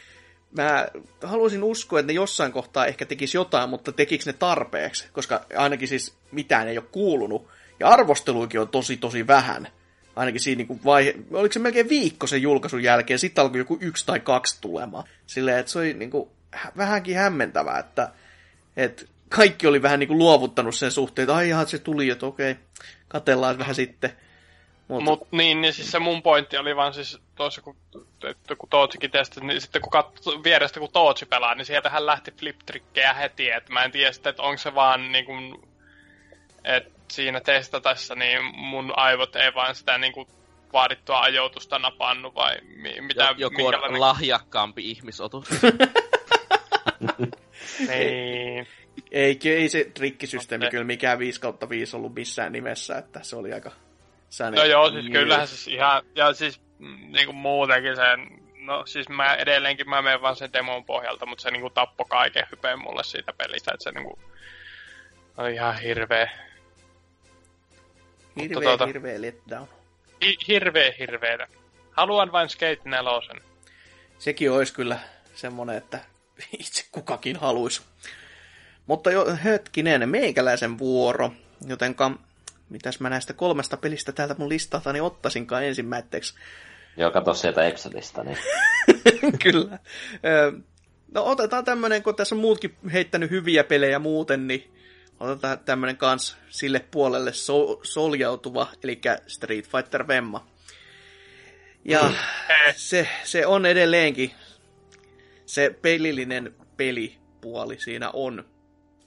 mä 0.57 0.89
haluaisin 1.23 1.65
uskoa, 1.65 2.00
että 2.00 2.12
ne 2.12 2.16
jossain 2.16 2.52
kohtaa 2.52 2.86
ehkä 2.86 3.07
tekisi 3.07 3.36
jotain, 3.36 3.70
mutta 3.70 3.92
tekikö 3.92 4.24
ne 4.26 4.33
tarpeeksi, 4.33 5.08
koska 5.12 5.47
ainakin 5.57 5.89
siis 5.89 6.16
mitään 6.33 6.68
ei 6.68 6.78
ole 6.78 6.86
kuulunut, 6.92 7.49
ja 7.81 7.89
arvosteluikin 7.89 8.60
on 8.60 8.68
tosi 8.68 8.97
tosi 8.97 9.26
vähän. 9.26 9.68
Ainakin 10.16 10.40
siinä 10.40 10.64
niin 10.64 10.84
vaihe, 10.84 11.14
oliko 11.32 11.52
se 11.52 11.58
melkein 11.58 11.88
viikko 11.88 12.26
sen 12.26 12.42
julkaisun 12.42 12.82
jälkeen, 12.82 13.18
sitten 13.18 13.42
alkoi 13.42 13.58
joku 13.58 13.78
yksi 13.80 14.06
tai 14.06 14.20
kaksi 14.20 14.60
tulemaan. 14.60 15.04
Silleen, 15.26 15.58
että 15.58 15.72
se 15.72 15.78
oli 15.78 15.94
niin 15.94 16.10
kuin, 16.10 16.28
vähänkin 16.76 17.16
hämmentävää, 17.16 17.78
että, 17.78 18.08
että 18.76 19.02
kaikki 19.28 19.66
oli 19.66 19.82
vähän 19.82 20.00
niin 20.00 20.08
kuin 20.08 20.18
luovuttanut 20.18 20.74
sen 20.74 20.90
suhteen, 20.92 21.24
että 21.24 21.34
ai 21.34 21.48
jaha, 21.48 21.66
se 21.66 21.78
tuli, 21.78 22.10
että 22.10 22.26
okei, 22.26 22.56
katellaan 23.08 23.58
vähän 23.58 23.74
sitten. 23.74 24.12
Mutta 24.88 25.04
Mut, 25.04 25.28
niin, 25.32 25.60
niin 25.60 25.72
siis 25.74 25.90
se 25.90 25.98
mun 25.98 26.22
pointti 26.22 26.56
oli 26.56 26.76
vaan 26.76 26.94
siis 26.94 27.18
tuossa, 27.34 27.62
kun, 27.62 27.76
että 28.24 28.56
kun 28.56 28.68
Tootsikin 28.68 29.10
testasi, 29.10 29.46
niin 29.46 29.60
sitten 29.60 29.82
kun 29.82 29.90
katso, 29.90 30.42
vierestä 30.44 30.80
kun 30.80 30.92
Tootsi 30.92 31.26
pelaa, 31.26 31.54
niin 31.54 31.66
sieltähän 31.66 32.06
lähti 32.06 32.30
flip-trikkejä 32.30 33.14
heti, 33.14 33.50
että 33.50 33.72
mä 33.72 33.84
en 33.84 33.92
tiedä 33.92 34.12
sitten, 34.12 34.30
että 34.30 34.42
onko 34.42 34.58
se 34.58 34.74
vaan 34.74 35.12
niin 35.12 35.24
kuin, 35.24 35.68
että 36.64 36.90
siinä 37.10 37.41
testatessa 37.41 38.15
niin 38.15 38.44
mun 38.44 38.92
aivot 38.97 39.36
ei 39.36 39.55
vaan 39.55 39.74
sitä 39.74 39.99
niin 39.99 40.12
kuin 40.12 40.26
vaadittua 40.73 41.20
ajoitusta 41.20 41.78
napannu 41.78 42.34
vai 42.34 42.57
mi- 42.76 43.00
mitä? 43.00 43.34
Joku 43.36 43.66
on 43.66 44.00
lahjakkaampi 44.00 44.91
ihmisotus. 44.91 45.49
niin. 47.89 48.66
Ei, 49.10 49.39
ei 49.44 49.68
se 49.68 49.91
trikkisysteemi 49.94 50.70
kyllä 50.70 50.84
mikään 50.84 51.18
5 51.18 51.41
kautta 51.41 51.68
5 51.68 51.97
ollut 51.97 52.15
missään 52.15 52.52
nimessä, 52.52 52.99
että 52.99 53.20
se 53.23 53.36
oli 53.36 53.52
aika 53.52 53.70
Säni. 54.34 54.57
No 54.57 54.65
joo, 54.65 54.91
siis 54.91 55.07
kyllähän 55.12 55.49
siis 55.49 55.68
ihan, 55.68 56.02
ja 56.15 56.33
siis 56.33 56.60
mm, 56.78 57.12
niinku 57.12 57.33
muutenkin 57.33 57.97
sen, 57.97 58.41
no 58.57 58.86
siis 58.86 59.08
mä 59.08 59.34
edelleenkin 59.34 59.91
mä 59.91 60.02
menen 60.02 60.23
vaan 60.23 60.36
sen 60.36 60.52
demon 60.52 60.84
pohjalta, 60.84 61.26
mutta 61.26 61.42
se 61.42 61.50
niinku 61.50 61.70
tappo 61.70 62.05
kaiken 62.05 62.47
hypeen 62.50 62.78
mulle 62.78 63.05
siitä 63.05 63.33
pelistä, 63.33 63.70
että 63.74 63.84
se 63.84 63.91
niinku 63.91 64.18
oli 65.36 65.55
ihan 65.55 65.78
hirveä. 65.78 66.31
Hirveä, 68.40 68.62
tuota, 68.62 68.86
hirveä 68.86 69.20
letdown. 69.20 69.66
Hi, 70.22 70.36
hirveä, 70.48 70.92
hirveä. 70.98 71.48
Haluan 71.90 72.32
vain 72.32 72.48
Skate 72.48 72.80
4. 72.84 73.42
Sekin 74.18 74.50
olisi 74.50 74.74
kyllä 74.74 74.98
semmonen, 75.34 75.76
että 75.76 76.00
itse 76.58 76.84
kukakin 76.92 77.36
haluaisi. 77.36 77.82
Mutta 78.86 79.10
jo 79.10 79.26
hetkinen, 79.44 80.08
meikäläisen 80.08 80.78
vuoro, 80.78 81.32
jotenka 81.66 82.10
mitäs 82.68 83.00
mä 83.00 83.10
näistä 83.10 83.32
kolmesta 83.32 83.76
pelistä 83.76 84.12
täältä 84.12 84.34
mun 84.38 84.48
listalta 84.48 84.92
niin 84.92 85.02
ottaisinkaan 85.02 85.64
ensimmäiseksi. 85.64 86.34
Joo, 86.96 87.10
kato 87.10 87.34
sieltä 87.34 87.66
Excelistä. 87.66 88.24
Niin. 88.24 88.38
Kyllä. 89.42 89.78
No 91.14 91.24
otetaan 91.24 91.64
tämmönen, 91.64 92.02
kun 92.02 92.14
tässä 92.14 92.34
on 92.34 92.40
muutkin 92.40 92.76
heittänyt 92.92 93.30
hyviä 93.30 93.64
pelejä 93.64 93.98
muuten, 93.98 94.46
niin 94.46 94.74
otetaan 95.20 95.58
tämmönen 95.58 95.96
kans 95.96 96.36
sille 96.48 96.80
puolelle 96.90 97.32
so- 97.32 97.80
soljautuva, 97.82 98.68
eli 98.82 99.00
Street 99.26 99.68
Fighter 99.68 100.08
Vemma. 100.08 100.46
Ja 101.84 102.02
mm. 102.02 102.14
se, 102.76 103.08
se 103.24 103.46
on 103.46 103.66
edelleenkin 103.66 104.30
se 105.46 105.76
pelillinen 105.82 106.54
pelipuoli 106.76 107.80
siinä 107.80 108.10
on 108.10 108.44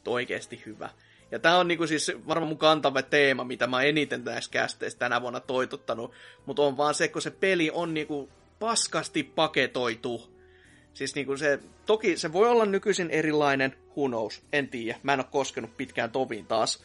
oikeasti 0.08 0.64
hyvä. 0.66 0.90
Ja 1.32 1.40
tämä 1.40 1.58
on 1.58 1.68
niinku 1.68 1.88
siis 1.88 2.12
varmaan 2.28 2.48
mun 2.48 2.58
kantava 2.58 3.02
teema, 3.02 3.44
mitä 3.44 3.68
mä 3.68 3.82
eniten 3.82 4.24
näissä 4.24 4.52
kästeissä 4.52 5.00
tänä 5.00 5.22
vuonna 5.22 5.40
toitottanut. 5.40 6.12
Mutta 6.46 6.62
on 6.62 6.78
vaan 6.78 6.96
se, 6.96 7.08
kun 7.08 7.22
se 7.22 7.32
peli 7.32 7.72
on 7.74 7.94
niinku 7.94 8.30
paskasti 8.60 9.24
paketoitu. 9.24 10.37
Siis 10.98 11.16
niinku 11.16 11.38
se, 11.38 11.60
toki 11.86 12.18
se 12.18 12.34
voi 12.34 12.50
olla 12.50 12.66
nykyisin 12.66 13.10
erilainen, 13.10 13.76
who 13.98 14.08
knows, 14.08 14.42
en 14.54 14.68
tiedä. 14.68 15.00
Mä 15.04 15.14
en 15.14 15.20
ole 15.20 15.28
koskenut 15.32 15.78
pitkään 15.78 16.12
toviin 16.12 16.46
taas. 16.46 16.84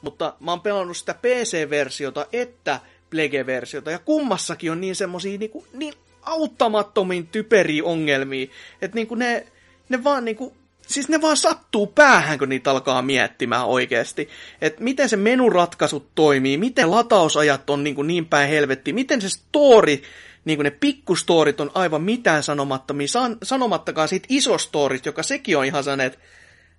Mutta 0.00 0.34
mä 0.40 0.50
oon 0.52 0.60
pelannut 0.60 0.96
sitä 0.96 1.14
PC-versiota 1.14 2.26
että 2.32 2.80
Plege-versiota, 3.10 3.90
ja 3.90 3.98
kummassakin 3.98 4.72
on 4.72 4.80
niin 4.80 4.96
semmosia 4.96 5.38
niinku, 5.38 5.66
niin 5.72 5.94
auttamattomin 6.22 7.26
typeriä 7.26 7.84
ongelmia, 7.84 8.46
että 8.82 8.94
niinku 8.94 9.14
ne, 9.14 9.46
ne 9.88 10.04
vaan 10.04 10.24
niinku 10.24 10.56
siis 10.86 11.08
ne 11.08 11.20
vaan 11.20 11.36
sattuu 11.36 11.86
päähän, 11.86 12.38
kun 12.38 12.48
niitä 12.48 12.70
alkaa 12.70 13.02
miettimään 13.02 13.66
oikeasti. 13.66 14.28
Että 14.60 14.84
miten 14.84 15.08
se 15.08 15.16
menuratkaisut 15.16 16.08
toimii, 16.14 16.56
miten 16.56 16.90
latausajat 16.90 17.70
on 17.70 17.84
niin, 17.84 17.94
kuin 17.94 18.06
niin 18.06 18.26
päin 18.26 18.48
helvetti, 18.48 18.92
miten 18.92 19.20
se 19.20 19.28
story, 19.28 20.02
niin 20.44 20.58
kuin 20.58 20.64
ne 20.64 20.70
pikkustorit 20.70 21.60
on 21.60 21.70
aivan 21.74 22.02
mitään 22.02 22.42
sanomattomia, 22.42 23.08
san, 23.08 23.36
sanomattakaan 23.42 24.08
siitä 24.08 24.26
isostorit, 24.28 25.06
joka 25.06 25.22
sekin 25.22 25.58
on 25.58 25.64
ihan 25.64 25.84
sellainen, 25.84 26.06
että 26.06 26.18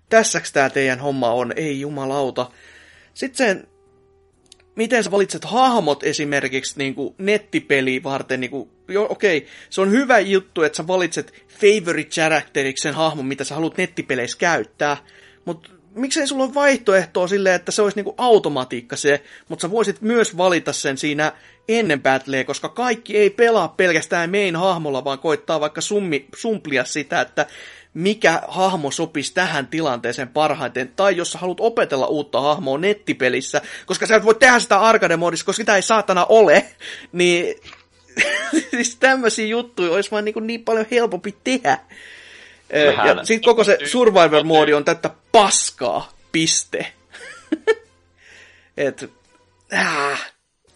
tässäks 0.10 0.52
tää 0.52 0.70
teidän 0.70 1.00
homma 1.00 1.32
on, 1.32 1.54
ei 1.56 1.80
jumalauta. 1.80 2.52
Sitten 3.14 3.38
sen 3.38 3.68
miten 4.76 5.04
sä 5.04 5.12
valitset 5.12 5.46
hahmot 5.46 6.04
esimerkiksi 6.04 6.74
niin 6.78 6.96
kuin 6.96 7.16
nettipeli 7.18 8.04
varten, 8.04 8.40
niin 8.40 8.52
kuin, 8.52 8.70
jo, 8.88 9.08
okei, 9.10 9.48
se 9.70 9.82
on 9.82 9.92
hyvä 9.92 10.20
juttu, 10.20 10.62
että 10.62 10.78
sä 10.78 10.88
valitset 10.88 11.46
favorite 11.48 12.10
characteriksi 12.10 12.82
sen 12.82 12.94
hahmon, 12.94 13.26
mitä 13.26 13.44
sä 13.44 13.56
haluat 13.56 13.78
nettipeleissä 13.78 14.38
käyttää, 14.38 14.98
mutta 15.46 15.70
miksei 15.96 16.28
sulla 16.28 16.44
ole 16.44 16.54
vaihtoehtoa 16.54 17.28
silleen, 17.28 17.56
että 17.56 17.72
se 17.72 17.82
olisi 17.82 17.98
niinku 17.98 18.16
automatiikka 18.18 18.96
se, 18.96 19.24
mutta 19.50 19.62
sä 19.62 19.72
voisit 19.72 20.02
myös 20.02 20.38
valita 20.38 20.74
sen 20.74 20.98
siinä 20.98 21.32
ennen 21.68 22.02
battleä, 22.02 22.44
koska 22.44 22.70
kaikki 22.70 23.18
ei 23.18 23.30
pelaa 23.30 23.68
pelkästään 23.68 24.30
main 24.30 24.56
hahmolla, 24.56 25.04
vaan 25.04 25.20
koittaa 25.20 25.60
vaikka 25.60 25.82
summi, 25.82 26.26
sumplia 26.36 26.86
sitä, 26.86 27.22
että 27.22 27.46
mikä 27.94 28.42
hahmo 28.48 28.92
sopisi 28.92 29.34
tähän 29.34 29.68
tilanteeseen 29.68 30.28
parhaiten, 30.28 30.92
tai 30.96 31.18
jos 31.18 31.32
sä 31.32 31.40
haluat 31.40 31.60
opetella 31.60 32.08
uutta 32.08 32.42
hahmoa 32.42 32.78
nettipelissä, 32.78 33.62
koska 33.86 34.06
sä 34.06 34.16
et 34.16 34.26
voi 34.26 34.36
tehdä 34.36 34.60
sitä 34.60 34.80
arcade-modissa, 34.80 35.46
koska 35.46 35.62
sitä 35.62 35.76
ei 35.76 35.82
saatana 35.82 36.26
ole, 36.26 36.66
niin 37.12 37.56
siis 38.72 38.96
tämmöisiä 38.96 39.46
juttuja 39.46 39.92
olisi 39.92 40.12
vaan 40.12 40.26
niin, 40.26 40.48
niin 40.48 40.64
paljon 40.64 40.86
helpompi 40.92 41.36
tehdä. 41.44 41.80
Vähän. 42.74 43.18
Ja 43.18 43.26
sitten 43.26 43.46
koko 43.46 43.64
se 43.64 43.78
Survivor-moodi 43.86 44.74
on 44.74 44.86
tätä 44.86 45.10
paskaa, 45.32 46.10
piste. 46.32 46.94
Et, 48.78 49.12
äh, 49.74 50.34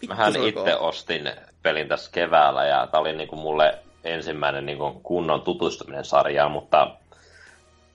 Mähän 0.08 0.35
itse 0.35 0.76
ostin 0.76 1.32
pelin 1.64 1.88
tässä 1.88 2.11
keväällä 2.11 2.66
ja 2.66 2.88
tää 2.88 3.00
oli 3.00 3.14
niinku 3.14 3.35
mulle 3.35 3.80
ensimmäinen 4.03 4.66
niinku 4.66 5.00
kunnon 5.03 5.42
tutustuminen 5.42 6.06
sarjaan, 6.06 6.51
mutta 6.51 6.95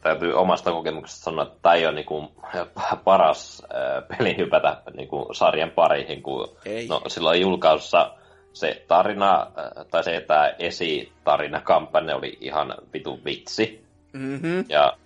täytyy 0.01 0.33
omasta 0.35 0.71
kokemuksesta 0.71 1.25
sanoa, 1.25 1.45
että 1.45 1.59
tämä 1.63 1.75
ei 1.75 1.87
ole 1.87 1.95
niinku 1.95 2.33
paras 3.05 3.63
äh, 3.75 4.19
peli 4.19 4.37
hypätä 4.37 4.83
niinku 4.97 5.29
sarjan 5.33 5.71
pariin, 5.71 6.23
kun 6.23 6.57
ei. 6.65 6.87
No, 6.87 7.03
silloin 7.07 7.41
julkaisussa 7.41 8.15
se 8.53 8.85
tarina, 8.89 9.41
äh, 9.41 9.87
tai 9.91 10.05
se, 10.05 10.17
että 10.17 10.55
esitarinakampanja 10.59 12.17
oli 12.17 12.39
ihan 12.41 12.75
vitu 12.93 13.21
vitsi. 13.25 13.85
Mm-hmm. 14.13 14.65
Ja, 14.69 14.97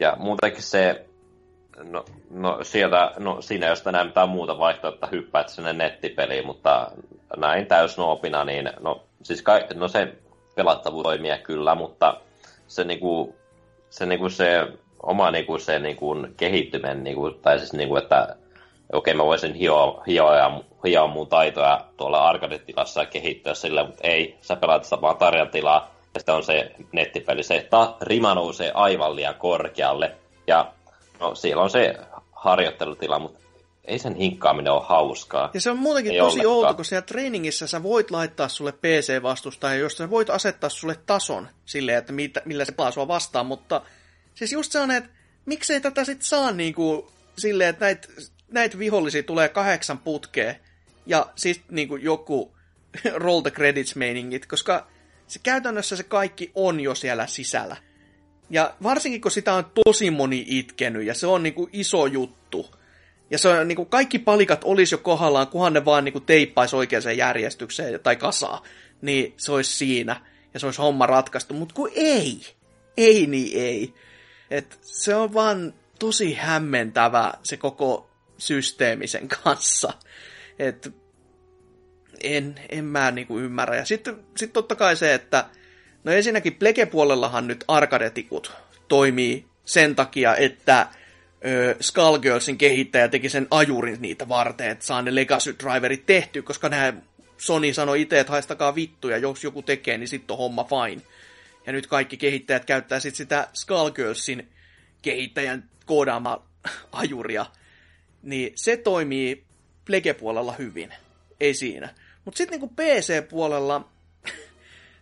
ja 0.00 0.16
muutenkin 0.18 0.62
se, 0.62 1.06
no, 1.82 2.04
no 2.30 2.58
sieltä, 2.62 3.12
no 3.18 3.42
siinä 3.42 3.66
jos 3.66 3.86
enää 3.86 4.04
mitään 4.04 4.28
muuta 4.28 4.58
vaihtoehtoa 4.58 5.08
hyppäät 5.12 5.48
sinne 5.48 5.72
nettipeliin, 5.72 6.46
mutta 6.46 6.90
näin 7.36 7.66
täysnoopina, 7.66 8.44
niin 8.44 8.70
no, 8.80 9.04
siis 9.22 9.42
kai, 9.42 9.66
no 9.74 9.88
se 9.88 10.14
pelattavuus 10.54 11.02
toimii 11.02 11.38
kyllä, 11.42 11.74
mutta 11.74 12.20
se 12.66 12.84
niinku, 12.84 13.34
se, 13.90 14.06
niinku 14.06 14.28
se 14.28 14.68
oma 15.02 15.30
niinku 15.30 15.58
se 15.58 15.78
niinku 15.78 16.16
kehittyminen, 16.36 17.04
niinku, 17.04 17.30
tai 17.30 17.58
siis 17.58 17.72
niinku, 17.72 17.96
että 17.96 18.36
okei 18.92 19.14
mä 19.14 19.24
voisin 19.24 19.54
hioa, 19.54 20.02
hioa, 20.06 20.60
hioa 20.84 21.06
mun 21.06 21.28
taitoja 21.28 21.84
tuolla 21.96 22.28
arcade-tilassa 22.28 23.00
ja 23.00 23.06
kehittyä 23.06 23.54
sillä, 23.54 23.84
mutta 23.84 24.08
ei, 24.08 24.38
sä 24.40 24.56
pelaat 24.56 24.84
sitä 24.84 25.00
vaan 25.00 25.16
tarjantilaa, 25.16 25.94
sitten 26.18 26.34
on 26.34 26.44
se 26.44 26.74
nettipeli, 26.92 27.42
se 27.42 27.66
ta, 27.70 27.96
rima 28.00 28.34
nousee 28.34 28.70
aivan 28.74 29.16
liian 29.16 29.34
korkealle, 29.34 30.16
ja 30.46 30.72
no 31.20 31.34
siellä 31.34 31.62
on 31.62 31.70
se 31.70 31.94
harjoittelutila, 32.32 33.18
mutta 33.18 33.42
ei 33.84 33.98
sen 33.98 34.14
hinkkaaminen 34.14 34.72
ole 34.72 34.82
hauskaa. 34.84 35.50
Ja 35.54 35.60
se 35.60 35.70
on 35.70 35.78
muutenkin 35.78 36.12
ei 36.12 36.18
tosi 36.18 36.38
ollenkaan. 36.38 36.56
outo, 36.56 36.74
kun 36.74 36.84
siellä 36.84 37.06
treeningissä 37.06 37.66
sä 37.66 37.82
voit 37.82 38.10
laittaa 38.10 38.48
sulle 38.48 38.72
PC-vastustaja, 38.72 39.74
josta 39.74 39.98
sä 39.98 40.10
voit 40.10 40.30
asettaa 40.30 40.70
sulle 40.70 40.96
tason 41.06 41.48
silleen, 41.64 41.98
että 41.98 42.12
mitä, 42.12 42.42
millä 42.44 42.64
se 42.64 42.72
pelaa 42.72 42.90
sua 42.90 43.08
vastaan, 43.08 43.46
mutta 43.46 43.82
siis 44.34 44.52
just 44.52 44.72
se 44.72 44.78
on, 44.78 44.90
että 44.90 45.10
miksei 45.46 45.80
tätä 45.80 46.04
sit 46.04 46.22
saa 46.22 46.52
niinku 46.52 47.12
silleen, 47.38 47.70
että 47.70 47.84
näitä 47.84 48.08
näit 48.52 48.78
vihollisia 48.78 49.22
tulee 49.22 49.48
kahdeksan 49.48 49.98
putkeen 49.98 50.56
ja 51.06 51.26
siis 51.36 51.60
niinku 51.70 51.96
joku 51.96 52.54
roll 53.14 53.40
the 53.40 53.50
credits 53.50 53.96
meiningit, 53.96 54.46
koska 54.46 54.86
se 55.32 55.38
käytännössä 55.42 55.96
se 55.96 56.02
kaikki 56.02 56.50
on 56.54 56.80
jo 56.80 56.94
siellä 56.94 57.26
sisällä. 57.26 57.76
Ja 58.50 58.74
varsinkin 58.82 59.20
kun 59.20 59.30
sitä 59.30 59.54
on 59.54 59.64
tosi 59.84 60.10
moni 60.10 60.44
itkenyt 60.48 61.06
ja 61.06 61.14
se 61.14 61.26
on 61.26 61.42
niinku 61.42 61.68
iso 61.72 62.06
juttu, 62.06 62.74
ja 63.30 63.38
se 63.38 63.48
on, 63.48 63.68
niin 63.68 63.76
kuin 63.76 63.88
kaikki 63.88 64.18
palikat 64.18 64.64
olisi 64.64 64.94
jo 64.94 64.98
kohdallaan, 64.98 65.46
kunhan 65.46 65.72
ne 65.72 65.84
vaan 65.84 66.04
niin 66.04 66.12
kuin 66.12 66.24
teippaisi 66.24 66.76
oikeaan 66.76 67.16
järjestykseen 67.16 68.00
tai 68.00 68.16
kasaa, 68.16 68.62
niin 69.02 69.34
se 69.36 69.52
olisi 69.52 69.76
siinä 69.76 70.20
ja 70.54 70.60
se 70.60 70.66
olisi 70.66 70.82
homma 70.82 71.06
ratkaistu. 71.06 71.54
Mutta 71.54 71.74
kun 71.74 71.90
ei, 71.94 72.40
ei 72.96 73.26
niin 73.26 73.60
ei. 73.60 73.94
Et 74.50 74.78
se 74.82 75.14
on 75.14 75.34
vaan 75.34 75.74
tosi 75.98 76.34
hämmentävä 76.34 77.32
se 77.42 77.56
koko 77.56 78.10
systeemisen 78.38 79.28
kanssa. 79.28 79.92
Et 80.58 81.01
en, 82.22 82.60
en 82.68 82.84
mä 82.84 83.10
niinku 83.10 83.38
ymmärrä. 83.38 83.76
Ja 83.76 83.84
sitten 83.84 84.16
sit 84.36 84.52
totta 84.52 84.74
kai 84.74 84.96
se, 84.96 85.14
että 85.14 85.44
no 86.04 86.12
ensinnäkin 86.12 86.54
Plege-puolellahan 86.54 87.46
nyt 87.46 87.64
arkadetikut 87.68 88.52
toimii 88.88 89.46
sen 89.64 89.94
takia, 89.96 90.36
että 90.36 90.86
ö, 91.44 91.76
Skullgirlsin 91.80 92.58
kehittäjä 92.58 93.08
teki 93.08 93.28
sen 93.28 93.46
ajurin 93.50 94.02
niitä 94.02 94.28
varten, 94.28 94.70
että 94.70 94.86
saa 94.86 95.02
ne 95.02 95.14
Legacy 95.14 95.56
Driverit 95.58 96.06
tehty, 96.06 96.42
koska 96.42 96.68
nämä 96.68 96.92
Sony 97.38 97.72
sanoi 97.72 98.02
itse, 98.02 98.20
että 98.20 98.32
haistakaa 98.32 98.74
vittuja, 98.74 99.18
jos 99.18 99.44
joku 99.44 99.62
tekee, 99.62 99.98
niin 99.98 100.08
sitten 100.08 100.34
on 100.34 100.38
homma 100.38 100.64
fine. 100.64 101.02
Ja 101.66 101.72
nyt 101.72 101.86
kaikki 101.86 102.16
kehittäjät 102.16 102.64
käyttää 102.64 103.00
sitten 103.00 103.16
sitä 103.16 103.48
Skullgirlsin 103.54 104.48
kehittäjän 105.02 105.70
koodaamaa 105.86 106.48
ajuria. 106.92 107.46
Niin 108.22 108.52
se 108.54 108.76
toimii 108.76 109.44
Plege-puolella 109.84 110.54
hyvin. 110.58 110.94
Ei 111.40 111.54
siinä. 111.54 111.94
Mutta 112.24 112.38
sitten 112.38 112.60
niinku 112.60 112.74
PC-puolella, 112.76 113.88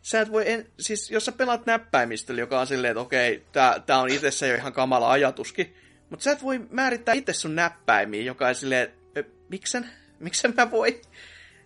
sä 0.02 0.20
et 0.20 0.32
voi, 0.32 0.50
en, 0.50 0.66
siis 0.78 1.10
jos 1.10 1.24
sä 1.24 1.32
pelaat 1.32 1.66
näppäimistöllä, 1.66 2.40
joka 2.40 2.60
on 2.60 2.66
silleen, 2.66 2.90
että 2.90 3.00
okei, 3.00 3.42
tää, 3.52 3.80
tää 3.80 3.98
on 3.98 4.10
itsessä 4.10 4.46
jo 4.46 4.54
ihan 4.54 4.72
kamala 4.72 5.10
ajatuskin, 5.10 5.74
mutta 6.10 6.24
sä 6.24 6.32
et 6.32 6.42
voi 6.42 6.60
määrittää 6.70 7.14
itse 7.14 7.32
sun 7.32 7.54
näppäimiä, 7.54 8.22
joka 8.22 8.48
on 8.48 8.54
silleen, 8.54 8.92
miksen? 9.48 9.90
Miksen 10.18 10.54
mä 10.56 10.70
voi? 10.70 11.00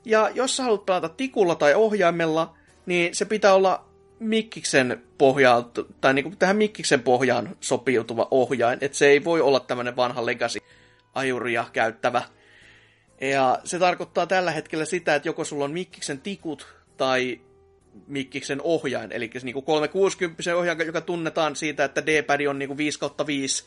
Ja 0.05 0.31
jos 0.35 0.57
sä 0.57 0.63
haluat 0.63 0.87
pelata 0.87 1.09
tikulla 1.09 1.55
tai 1.55 1.75
ohjaimella, 1.75 2.57
niin 2.87 3.15
se 3.15 3.25
pitää 3.25 3.55
olla 3.55 3.89
mikkiksen 4.19 5.03
pohjaan, 5.19 5.65
tai 6.01 6.15
niinku 6.15 6.37
tähän 6.39 6.57
mikkiksen 6.57 7.03
pohjaan 7.03 7.57
sopiutuva 7.61 8.29
ohjain, 8.31 8.79
että 8.81 8.99
se 8.99 9.07
ei 9.07 9.25
voi 9.25 9.41
olla 9.41 9.61
tämmöinen 9.61 9.97
vanha 9.97 10.27
legacy 10.27 10.59
ajuria 11.15 11.65
käyttävä. 11.73 12.23
Ja 13.21 13.59
se 13.65 13.79
tarkoittaa 13.79 14.27
tällä 14.27 14.51
hetkellä 14.51 14.85
sitä, 14.85 15.15
että 15.15 15.29
joko 15.29 15.45
sulla 15.45 15.65
on 15.65 15.73
mikkiksen 15.73 16.21
tikut 16.21 16.67
tai 16.97 17.41
mikkiksen 18.07 18.61
ohjain, 18.63 19.13
eli 19.13 19.31
se 19.39 19.45
niinku 19.45 19.63
360 19.63 20.57
ohjain, 20.57 20.87
joka 20.87 21.01
tunnetaan 21.01 21.57
siitä, 21.57 21.85
että 21.85 22.07
D-pad 22.07 22.47
on 22.47 22.59
niinku 22.59 22.77
5 22.77 22.99
5 23.27 23.65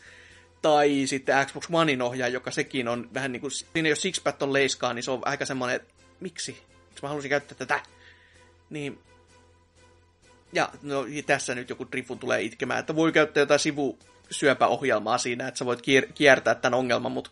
tai 0.62 1.06
sitten 1.06 1.46
Xbox 1.46 1.68
Onein 1.72 2.02
ohjaaja, 2.02 2.32
joka 2.32 2.50
sekin 2.50 2.88
on 2.88 3.08
vähän 3.14 3.32
niin 3.32 3.40
kuin, 3.40 3.50
siinä 3.50 3.88
jos 3.88 4.02
Sixpack 4.02 4.42
on 4.42 4.52
leiskaa, 4.52 4.94
niin 4.94 5.02
se 5.02 5.10
on 5.10 5.22
aika 5.24 5.44
semmoinen, 5.44 5.76
että 5.76 5.94
miksi? 6.20 6.62
Miksi 6.88 7.02
mä 7.02 7.08
halusin 7.08 7.28
käyttää 7.28 7.58
tätä? 7.58 7.80
Niin, 8.70 8.98
ja 10.52 10.68
no, 10.82 11.04
tässä 11.26 11.54
nyt 11.54 11.70
joku 11.70 11.86
Drifun 11.92 12.18
tulee 12.18 12.42
itkemään, 12.42 12.80
että 12.80 12.96
voi 12.96 13.12
käyttää 13.12 13.40
jotain 13.40 13.60
sivusyöpäohjelmaa 13.60 15.18
siinä, 15.18 15.48
että 15.48 15.58
sä 15.58 15.64
voit 15.64 15.82
kiertää 16.14 16.54
tämän 16.54 16.78
ongelman, 16.78 17.12
mutta 17.12 17.30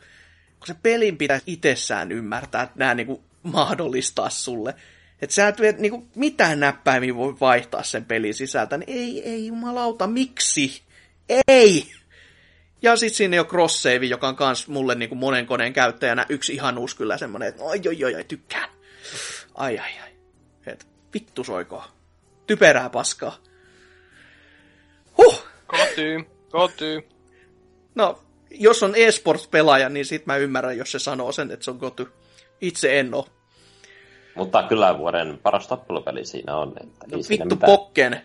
kun 0.59 0.67
se 0.67 0.75
pelin 0.83 1.19
pitäisi 1.19 1.45
itsessään 1.47 2.13
ymmärtää, 2.13 2.63
että 2.63 2.79
nämä 2.79 2.95
niin 2.95 3.07
kuin, 3.07 3.21
mahdollistaa 3.43 4.31
sulle. 4.31 4.75
Että 5.23 5.35
sä 5.35 5.49
et 5.49 5.79
niin 5.79 5.91
kuin, 5.91 6.09
mitään 6.15 6.61
näppäimiä 6.61 7.15
voi 7.15 7.37
vaihtaa 7.41 7.83
sen 7.83 8.05
pelin 8.05 8.35
sisältä, 8.35 8.79
niin 8.79 8.99
ei, 8.99 9.23
ei 9.31 9.47
jumalauta, 9.47 10.07
miksi? 10.07 10.83
Ei! 11.49 11.93
Ja 12.83 12.97
sitten 12.97 13.17
siinä 13.17 13.41
on 13.41 13.47
cross 13.47 13.83
save, 13.83 14.07
joka 14.07 14.29
on 14.29 14.37
kans 14.37 14.69
mulle 14.69 14.95
niin 14.95 15.09
kuin 15.09 15.19
monen 15.19 15.47
koneen 15.47 15.73
käyttäjänä 15.73 16.27
yksi 16.29 16.55
ihanuus 16.55 16.95
kyllä 16.95 17.19
semmonen, 17.19 17.49
että 17.49 17.63
oi 17.63 17.81
oi 17.87 18.05
oi, 18.05 18.15
oi 18.15 18.25
tykkään. 18.25 18.71
Ai 19.55 19.79
ai 19.79 19.91
ai. 20.03 20.11
Et 20.67 20.87
vittu 21.15 21.45
soikoo. 21.45 21.85
Typerää 22.47 22.91
paskaa. 22.91 23.39
Huh! 25.19 25.47
Kotyy, 25.67 26.25
kotyy. 26.51 27.09
No, 27.95 28.26
jos 28.51 28.83
on 28.83 28.95
eSports-pelaaja, 28.95 29.89
niin 29.89 30.07
sit 30.07 30.27
mä 30.27 30.37
ymmärrän, 30.37 30.79
jos 30.79 30.93
se 30.93 30.99
sanoo 30.99 31.33
sen, 31.33 31.51
että 31.51 31.65
se 31.65 31.71
on 31.71 31.79
koty. 31.79 32.13
Itse 32.61 33.01
en 33.01 33.15
oo. 33.15 33.27
Mutta 34.35 34.63
kyllä 34.63 34.99
vuoden 34.99 35.39
paras 35.43 35.69
tappelupeli 35.69 36.25
siinä 36.25 36.57
on. 36.57 36.73
Että 36.81 37.07
no, 37.11 37.19
vittu 37.29 37.57
Pokken. 37.57 38.23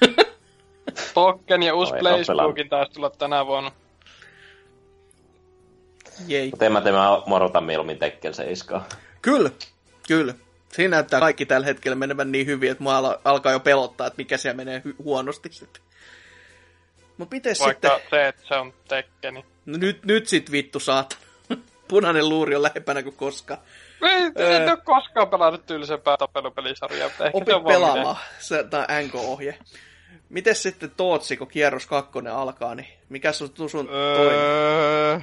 Pokken 1.14 1.62
ja 1.62 1.74
uusi 1.74 1.92
Playspookin 2.00 2.68
taisi 2.68 2.92
tulla 2.92 3.10
tänä 3.10 3.46
vuonna. 3.46 3.72
Jei. 6.26 6.50
Mutta 6.50 6.64
en 6.64 6.72
mä 6.72 6.80
tee, 6.80 6.92
mä 6.92 7.22
morotan 7.26 7.64
mieluummin 7.64 7.98
Tekken 7.98 8.34
7. 8.34 8.82
Kyllä, 9.22 9.50
kyllä. 10.08 10.34
Siinä 10.72 10.96
näyttää 10.96 11.20
kaikki 11.20 11.46
tällä 11.46 11.66
hetkellä 11.66 11.96
menevän 11.96 12.32
niin 12.32 12.46
hyvin, 12.46 12.70
että 12.70 12.82
mua 12.82 13.18
alkaa 13.24 13.52
jo 13.52 13.60
pelottaa, 13.60 14.06
että 14.06 14.16
mikä 14.16 14.36
siellä 14.36 14.56
menee 14.56 14.82
huonosti 15.04 15.48
sitten. 15.52 15.82
Mut 17.22 17.30
miten 17.30 17.54
Vaikka 17.60 17.88
sitten... 17.88 18.10
se, 18.10 18.28
että 18.28 18.42
se 18.48 18.54
on 18.54 18.74
Tekkeni. 18.88 19.44
No 19.66 19.78
nyt, 19.78 20.04
nyt 20.04 20.28
sit 20.28 20.52
vittu 20.52 20.80
saat. 20.80 21.18
Punainen 21.88 22.28
luuri 22.28 22.56
on 22.56 22.62
lähempänä 22.62 23.02
kuin 23.02 23.16
koskaan. 23.16 23.60
Ei, 24.02 24.32
öö... 24.38 24.56
en 24.56 24.68
ole 24.68 24.78
koskaan 24.84 25.28
pelannut 25.28 25.66
tyylisempää 25.66 26.16
tappelupelisarjaa. 26.16 27.10
Opi 27.32 27.52
pelaamaan. 27.68 28.16
Se, 28.38 28.64
tämä 28.64 28.86
NK-ohje. 29.02 29.58
Miten 30.28 30.54
sitten 30.54 30.90
Tootsi, 30.90 31.36
kun 31.36 31.48
kierros 31.48 31.86
kakkonen 31.86 32.32
alkaa, 32.32 32.74
niin 32.74 32.88
mikä 33.08 33.32
sun, 33.32 33.50
sun 33.68 33.88
öö... 33.92 35.20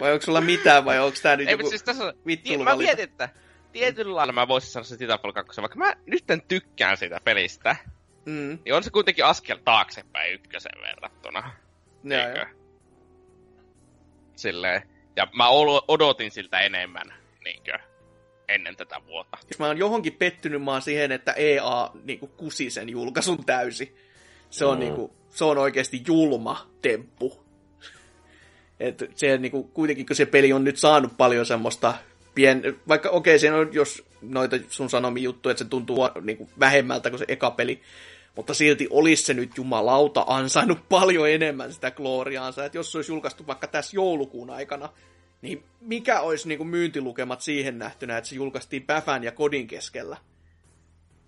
vai 0.00 0.12
onko 0.12 0.24
sulla 0.24 0.40
mitään, 0.40 0.84
vai 0.84 0.98
onko 0.98 1.18
tää 1.22 1.36
nyt 1.36 1.48
Ei, 1.48 1.52
joku 1.52 1.68
siis 1.68 1.82
tässä, 1.82 2.14
vittu 2.26 2.58
Mä 2.58 2.76
mietin, 2.76 3.04
että 3.04 3.28
tietyllä 3.72 4.16
lailla 4.16 4.32
mä 4.32 4.48
voisin 4.48 4.70
sanoa 4.70 4.84
se 4.84 4.96
Titanfall 4.96 5.32
2, 5.32 5.60
vaikka 5.60 5.78
mä 5.78 5.94
nyt 6.06 6.24
tykkään 6.48 6.96
sitä 6.96 7.20
pelistä. 7.24 7.76
Mm. 8.26 8.58
Niin 8.64 8.74
on 8.74 8.82
se 8.82 8.90
kuitenkin 8.90 9.24
askel 9.24 9.58
taaksepäin 9.64 10.34
ykkösen 10.34 10.82
verrattuna. 10.82 11.50
Joo, 12.04 12.46
Silleen. 14.36 14.82
Ja 15.16 15.28
mä 15.32 15.48
odotin 15.88 16.30
siltä 16.30 16.58
enemmän, 16.58 17.14
niinkö, 17.44 17.78
ennen 18.48 18.76
tätä 18.76 19.00
vuotta. 19.06 19.38
Jos 19.50 19.58
mä 19.58 19.66
oon 19.66 19.78
johonkin 19.78 20.12
pettynyt, 20.12 20.62
mä 20.62 20.72
oon 20.72 20.82
siihen, 20.82 21.12
että 21.12 21.32
EA 21.32 21.90
niinku 22.04 22.26
kusi 22.26 22.70
sen 22.70 22.88
julkaisun 22.88 23.44
täysi. 23.44 23.96
Se 24.50 24.64
on, 24.64 24.78
mm. 24.78 24.80
niinku, 24.80 25.16
se 25.30 25.44
on 25.44 25.58
oikeasti 25.58 26.02
julma 26.06 26.70
temppu. 26.82 27.44
Et 28.80 29.04
se 29.14 29.38
niinku, 29.38 29.64
kuitenkin, 29.64 30.06
kun 30.06 30.16
se 30.16 30.26
peli 30.26 30.52
on 30.52 30.64
nyt 30.64 30.76
saanut 30.76 31.16
paljon 31.16 31.46
semmoista 31.46 31.94
pien, 32.34 32.62
vaikka 32.88 33.10
okei, 33.10 33.36
okay, 33.36 33.60
on, 33.60 33.68
jos 33.72 34.04
noita 34.22 34.56
sun 34.68 34.90
sanomi 34.90 35.22
juttuja, 35.22 35.50
että 35.50 35.64
se 35.64 35.70
tuntuu 35.70 35.98
niinku, 36.22 36.50
vähemmältä 36.60 37.10
kuin 37.10 37.18
se 37.18 37.24
eka 37.28 37.50
peli, 37.50 37.82
mutta 38.36 38.54
silti 38.54 38.86
olisi 38.90 39.22
se 39.22 39.34
nyt 39.34 39.56
jumalauta 39.56 40.24
ansainnut 40.26 40.88
paljon 40.88 41.30
enemmän 41.30 41.72
sitä 41.72 41.90
gloriaansa, 41.90 42.64
että 42.64 42.78
jos 42.78 42.92
se 42.92 42.98
olisi 42.98 43.12
julkaistu 43.12 43.46
vaikka 43.46 43.66
tässä 43.66 43.96
joulukuun 43.96 44.50
aikana, 44.50 44.88
niin 45.42 45.64
mikä 45.80 46.20
olisi 46.20 46.48
niin 46.48 46.58
kuin 46.58 46.68
myyntilukemat 46.68 47.40
siihen 47.40 47.78
nähtynä, 47.78 48.18
että 48.18 48.28
se 48.30 48.36
julkaistiin 48.36 48.82
Päfän 48.82 49.24
ja 49.24 49.32
Kodin 49.32 49.66
keskellä? 49.66 50.16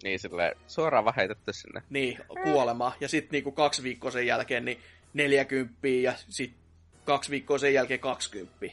Niin, 0.03 0.19
sille 0.19 0.57
suoraan 0.67 1.05
vaan 1.05 1.17
heitetty 1.17 1.53
sinne. 1.53 1.83
Niin, 1.91 2.19
kuolema. 2.43 2.93
Ja 3.01 3.09
sitten 3.09 3.33
niinku 3.33 3.53
kaksi 3.53 3.83
viikkoa 3.83 4.11
sen 4.11 4.27
jälkeen 4.27 4.65
niin 4.65 4.81
40 5.15 5.89
ja 5.89 6.15
sitten 6.29 6.59
kaksi 7.05 7.31
viikkoa 7.31 7.59
sen 7.59 7.75
jälkeen 7.75 8.01
20. 8.01 8.67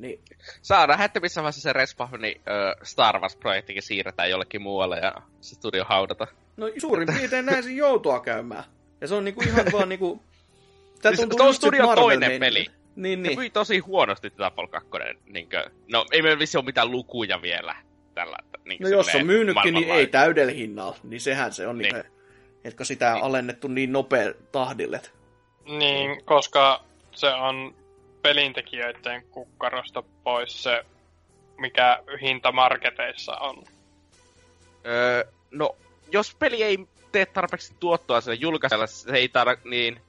Niin. 0.00 0.20
Saadaan, 0.62 1.02
että 1.02 1.20
missä 1.20 1.42
vaiheessa 1.42 1.60
se 1.60 1.72
Respawnin 1.72 2.36
uh, 2.36 2.82
Star 2.82 3.20
Wars-projektikin 3.20 3.82
siirretään 3.82 4.30
jollekin 4.30 4.62
muualle 4.62 4.98
ja 4.98 5.14
se 5.40 5.54
studio 5.54 5.84
haudata. 5.84 6.26
No 6.56 6.70
suurin 6.78 7.08
piirtein 7.14 7.46
näin 7.46 7.62
se 7.62 7.70
joutua 7.70 8.20
käymään. 8.20 8.64
Ja 9.00 9.08
se 9.08 9.14
on 9.14 9.24
niinku 9.24 9.42
ihan 9.42 9.66
vaan 9.72 9.88
niinku... 9.88 10.22
Tää 11.02 11.16
siis 11.16 11.28
tuntuu 11.28 11.52
studio 11.52 11.94
toinen 11.94 12.40
peli. 12.40 12.66
Niin, 12.96 13.22
niin. 13.22 13.34
Se 13.34 13.40
myi 13.40 13.50
tosi 13.50 13.78
huonosti 13.78 14.30
Titanfall 14.30 14.66
2. 14.66 14.88
Niinkö, 15.26 15.70
no 15.92 16.06
ei 16.12 16.22
meillä 16.22 16.38
vissi 16.38 16.58
ole 16.58 16.64
mitään 16.64 16.90
lukuja 16.90 17.42
vielä. 17.42 17.76
Tällä, 18.14 18.36
niin 18.64 18.82
no 18.82 18.88
jos 18.88 19.14
on 19.14 19.26
myynytkin, 19.26 19.74
niin 19.74 19.90
ei 19.90 20.06
täydellä 20.06 20.52
hinnalla. 20.52 20.96
Niin 21.02 21.20
sehän 21.20 21.52
se 21.52 21.66
on, 21.66 21.78
niin. 21.78 21.94
Niin, 21.94 22.04
että 22.64 22.84
sitä 22.84 23.08
on 23.08 23.14
niin. 23.14 23.24
alennettu 23.24 23.68
niin 23.68 23.92
nopea 23.92 24.32
tahdille. 24.52 25.00
Niin, 25.64 26.24
koska 26.24 26.84
se 27.12 27.26
on 27.26 27.74
pelintekijöiden 28.22 29.22
kukkarosta 29.30 30.02
pois 30.24 30.62
se, 30.62 30.84
mikä 31.58 32.02
hinta 32.22 32.52
marketeissa 32.52 33.32
on. 33.36 33.64
Öö, 34.86 35.24
no, 35.50 35.76
jos 36.12 36.34
peli 36.34 36.62
ei 36.62 36.78
tee 37.12 37.26
tarpeeksi 37.26 37.74
tuottoa 37.80 38.20
sille 38.20 38.36
julkaisella, 38.40 38.86
se 38.86 39.16
ei 39.16 39.26
tar- 39.26 39.68
niin... 39.70 40.00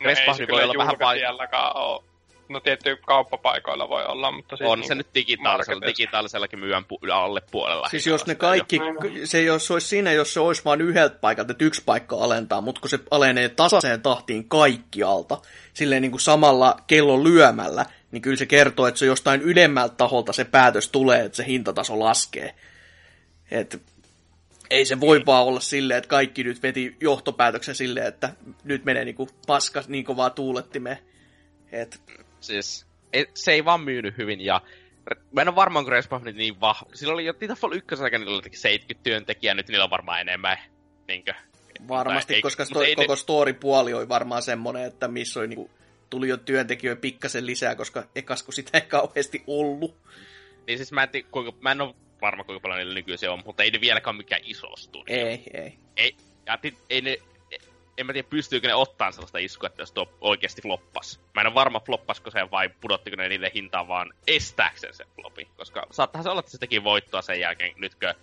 No 0.00 0.10
ei 0.10 0.16
se 0.16 0.48
voi 0.50 0.62
olla 0.62 0.74
vähän 0.78 0.98
vaikeaa. 0.98 1.72
ole 1.72 2.04
No 2.48 2.60
tietty 2.60 2.96
kauppapaikoilla 3.06 3.88
voi 3.88 4.04
olla, 4.04 4.32
mutta 4.32 4.56
siis 4.56 4.70
On 4.70 4.80
niin 4.80 4.88
se 4.88 4.94
nyt 4.94 5.06
digitaalisella, 5.14 5.86
digitaalisellakin 5.86 6.58
myyjän 6.58 6.84
pu- 6.84 7.12
alle 7.12 7.42
puolella. 7.50 7.88
Siis 7.88 8.06
jos 8.06 8.26
ne 8.26 8.34
kaikki, 8.34 8.80
se 9.24 9.42
jos 9.42 9.70
olisi 9.70 9.86
siinä, 9.86 10.12
jos 10.12 10.34
se 10.34 10.40
olisi 10.40 10.64
vain 10.64 10.80
yhdeltä 10.80 11.16
paikalta, 11.20 11.52
että 11.52 11.64
yksi 11.64 11.82
paikka 11.86 12.16
alentaa, 12.16 12.60
mutta 12.60 12.80
kun 12.80 12.90
se 12.90 12.98
alenee 13.10 13.48
tasaiseen 13.48 14.02
tahtiin 14.02 14.48
kaikkialta, 14.48 15.40
silleen 15.74 16.02
niin 16.02 16.10
kuin 16.10 16.20
samalla 16.20 16.76
kellon 16.86 17.24
lyömällä, 17.24 17.86
niin 18.10 18.22
kyllä 18.22 18.36
se 18.36 18.46
kertoo, 18.46 18.86
että 18.86 18.98
se 18.98 19.06
jostain 19.06 19.42
ylemmältä 19.42 19.94
taholta 19.94 20.32
se 20.32 20.44
päätös 20.44 20.88
tulee, 20.88 21.24
että 21.24 21.36
se 21.36 21.46
hintataso 21.46 22.00
laskee. 22.00 22.54
Et 23.50 23.82
ei 24.70 24.84
se 24.84 25.00
voi 25.00 25.22
vaan 25.26 25.44
olla 25.44 25.60
silleen, 25.60 25.98
että 25.98 26.08
kaikki 26.08 26.44
nyt 26.44 26.62
veti 26.62 26.96
johtopäätöksen 27.00 27.74
silleen, 27.74 28.06
että 28.06 28.30
nyt 28.64 28.84
menee 28.84 29.04
niinku 29.04 29.28
paska 29.46 29.84
niin 29.88 30.04
kovaa 30.04 30.30
tuulettimeen. 30.30 30.98
Et 31.72 32.00
Siis 32.40 32.86
se 33.34 33.52
ei 33.52 33.64
vaan 33.64 33.80
myynyt 33.80 34.18
hyvin 34.18 34.40
ja 34.40 34.60
mä 35.32 35.42
en 35.42 35.48
ole 35.48 35.56
varmaan, 35.56 35.84
kun 35.84 35.92
Respawn 35.92 36.24
niin 36.24 36.60
vahva. 36.60 36.86
Sillä 36.94 37.14
oli 37.14 37.24
jo 37.24 37.32
Titanfall 37.32 37.72
1 37.72 38.02
aika 38.02 38.18
niillä 38.18 38.34
oli 38.34 38.42
70 38.52 39.04
työntekijää, 39.04 39.54
nyt 39.54 39.68
niillä 39.68 39.84
on 39.84 39.90
varmaan 39.90 40.20
enemmän. 40.20 40.58
Niinkö? 41.08 41.34
Varmasti, 41.88 42.34
ei, 42.34 42.42
koska 42.42 42.64
sto- 42.64 42.82
ei 42.82 42.94
koko 42.94 43.12
ne- 43.12 43.16
story-puoli 43.16 43.94
oli 43.94 44.08
varmaan 44.08 44.42
semmoinen, 44.42 44.84
että 44.84 45.08
missä 45.08 45.40
oli 45.40 45.48
niinku, 45.48 45.70
tuli 46.10 46.28
jo 46.28 46.36
työntekijöitä 46.36 47.00
pikkasen 47.00 47.46
lisää, 47.46 47.74
koska 47.74 48.04
ekas 48.14 48.42
kun 48.42 48.54
sitä 48.54 48.78
ei 48.78 48.86
kauheasti 48.88 49.42
ollut. 49.46 49.96
Niin 50.66 50.78
siis 50.78 50.92
mä 50.92 51.02
en, 51.02 51.08
tiedä, 51.08 51.28
kuinka, 51.30 51.52
mä 51.60 51.72
en 51.72 51.80
ole 51.80 51.94
varma 52.20 52.44
kuinka 52.44 52.60
paljon 52.60 52.78
niillä 52.78 52.94
nykyisin 52.94 53.30
on, 53.30 53.42
mutta 53.44 53.62
ei 53.62 53.70
ne 53.70 53.80
vieläkään 53.80 54.16
mikään 54.16 54.42
iso 54.44 54.76
studio. 54.76 55.16
Ei, 55.16 55.42
ei. 55.54 55.78
ei, 55.96 56.16
ja 56.46 56.58
ei 56.90 57.00
ne, 57.00 57.18
en 57.98 58.06
mä 58.06 58.12
tiedä 58.12 58.28
pystyykö 58.28 58.68
ne 58.68 58.74
ottaan 58.74 59.12
sellaista 59.12 59.38
iskua, 59.38 59.66
että 59.66 59.82
jos 59.82 59.92
tuo 59.92 60.08
oikeasti 60.20 60.62
floppas. 60.62 61.20
Mä 61.34 61.40
en 61.40 61.46
ole 61.46 61.54
varma 61.54 61.80
floppasko 61.80 62.30
se 62.30 62.50
vai 62.50 62.68
pudottiko 62.68 63.16
ne 63.16 63.28
niille 63.28 63.50
hintaa 63.54 63.88
vaan 63.88 64.12
estääkseen 64.26 64.94
sen 64.94 65.06
flopi. 65.14 65.48
Koska 65.56 65.86
saattaisi 65.90 66.24
se 66.24 66.30
olla, 66.30 66.40
että 66.40 66.52
se 66.52 66.58
teki 66.58 66.84
voittoa 66.84 67.22
sen 67.22 67.40
jälkeen, 67.40 67.74
nytkö 67.76 68.14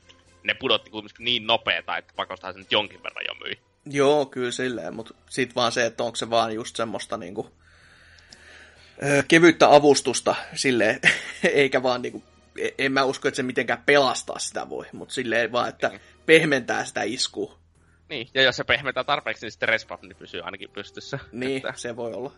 ne 0.44 0.54
pudotti 0.54 0.90
kuitenkin 0.90 1.26
niin 1.26 1.48
nopeeta, 1.48 1.98
että 1.98 2.14
pakostahan 2.16 2.54
se 2.54 2.60
nyt 2.60 2.72
jonkin 2.72 3.04
verran 3.04 3.26
jo 3.28 3.34
myi. 3.34 3.60
Joo, 3.86 4.26
kyllä 4.26 4.52
silleen, 4.52 4.96
mutta 4.96 5.14
sit 5.30 5.56
vaan 5.56 5.72
se, 5.72 5.86
että 5.86 6.04
onko 6.04 6.16
se 6.16 6.30
vaan 6.30 6.56
just 6.56 6.76
semmoista 6.76 7.18
niinku, 7.18 7.50
ö, 9.04 9.24
kevyttä 9.28 9.76
avustusta 9.76 10.36
silleen, 10.56 11.00
eikä 11.44 11.84
vaan 11.84 12.02
niinku, 12.02 12.24
e- 12.60 12.70
en 12.78 12.92
mä 12.92 13.04
usko, 13.04 13.28
että 13.28 13.36
se 13.36 13.44
mitenkään 13.44 13.84
pelastaa 13.86 14.40
sitä 14.40 14.70
voi, 14.70 14.86
mutta 14.92 15.14
silleen 15.14 15.52
vaan, 15.52 15.70
että 15.70 15.92
pehmentää 16.26 16.86
sitä 16.86 17.04
iskua. 17.04 17.65
Niin, 18.10 18.28
ja 18.34 18.44
jos 18.44 18.56
se 18.56 18.64
pehmentää 18.64 19.04
tarpeeksi, 19.04 19.46
niin 19.46 19.52
sitten 19.52 19.70
respawni 19.70 20.14
pysyy 20.14 20.42
ainakin 20.42 20.70
pystyssä. 20.70 21.20
Niin, 21.32 21.58
Että, 21.58 21.74
se 21.76 21.96
voi 21.96 22.14
olla. 22.14 22.32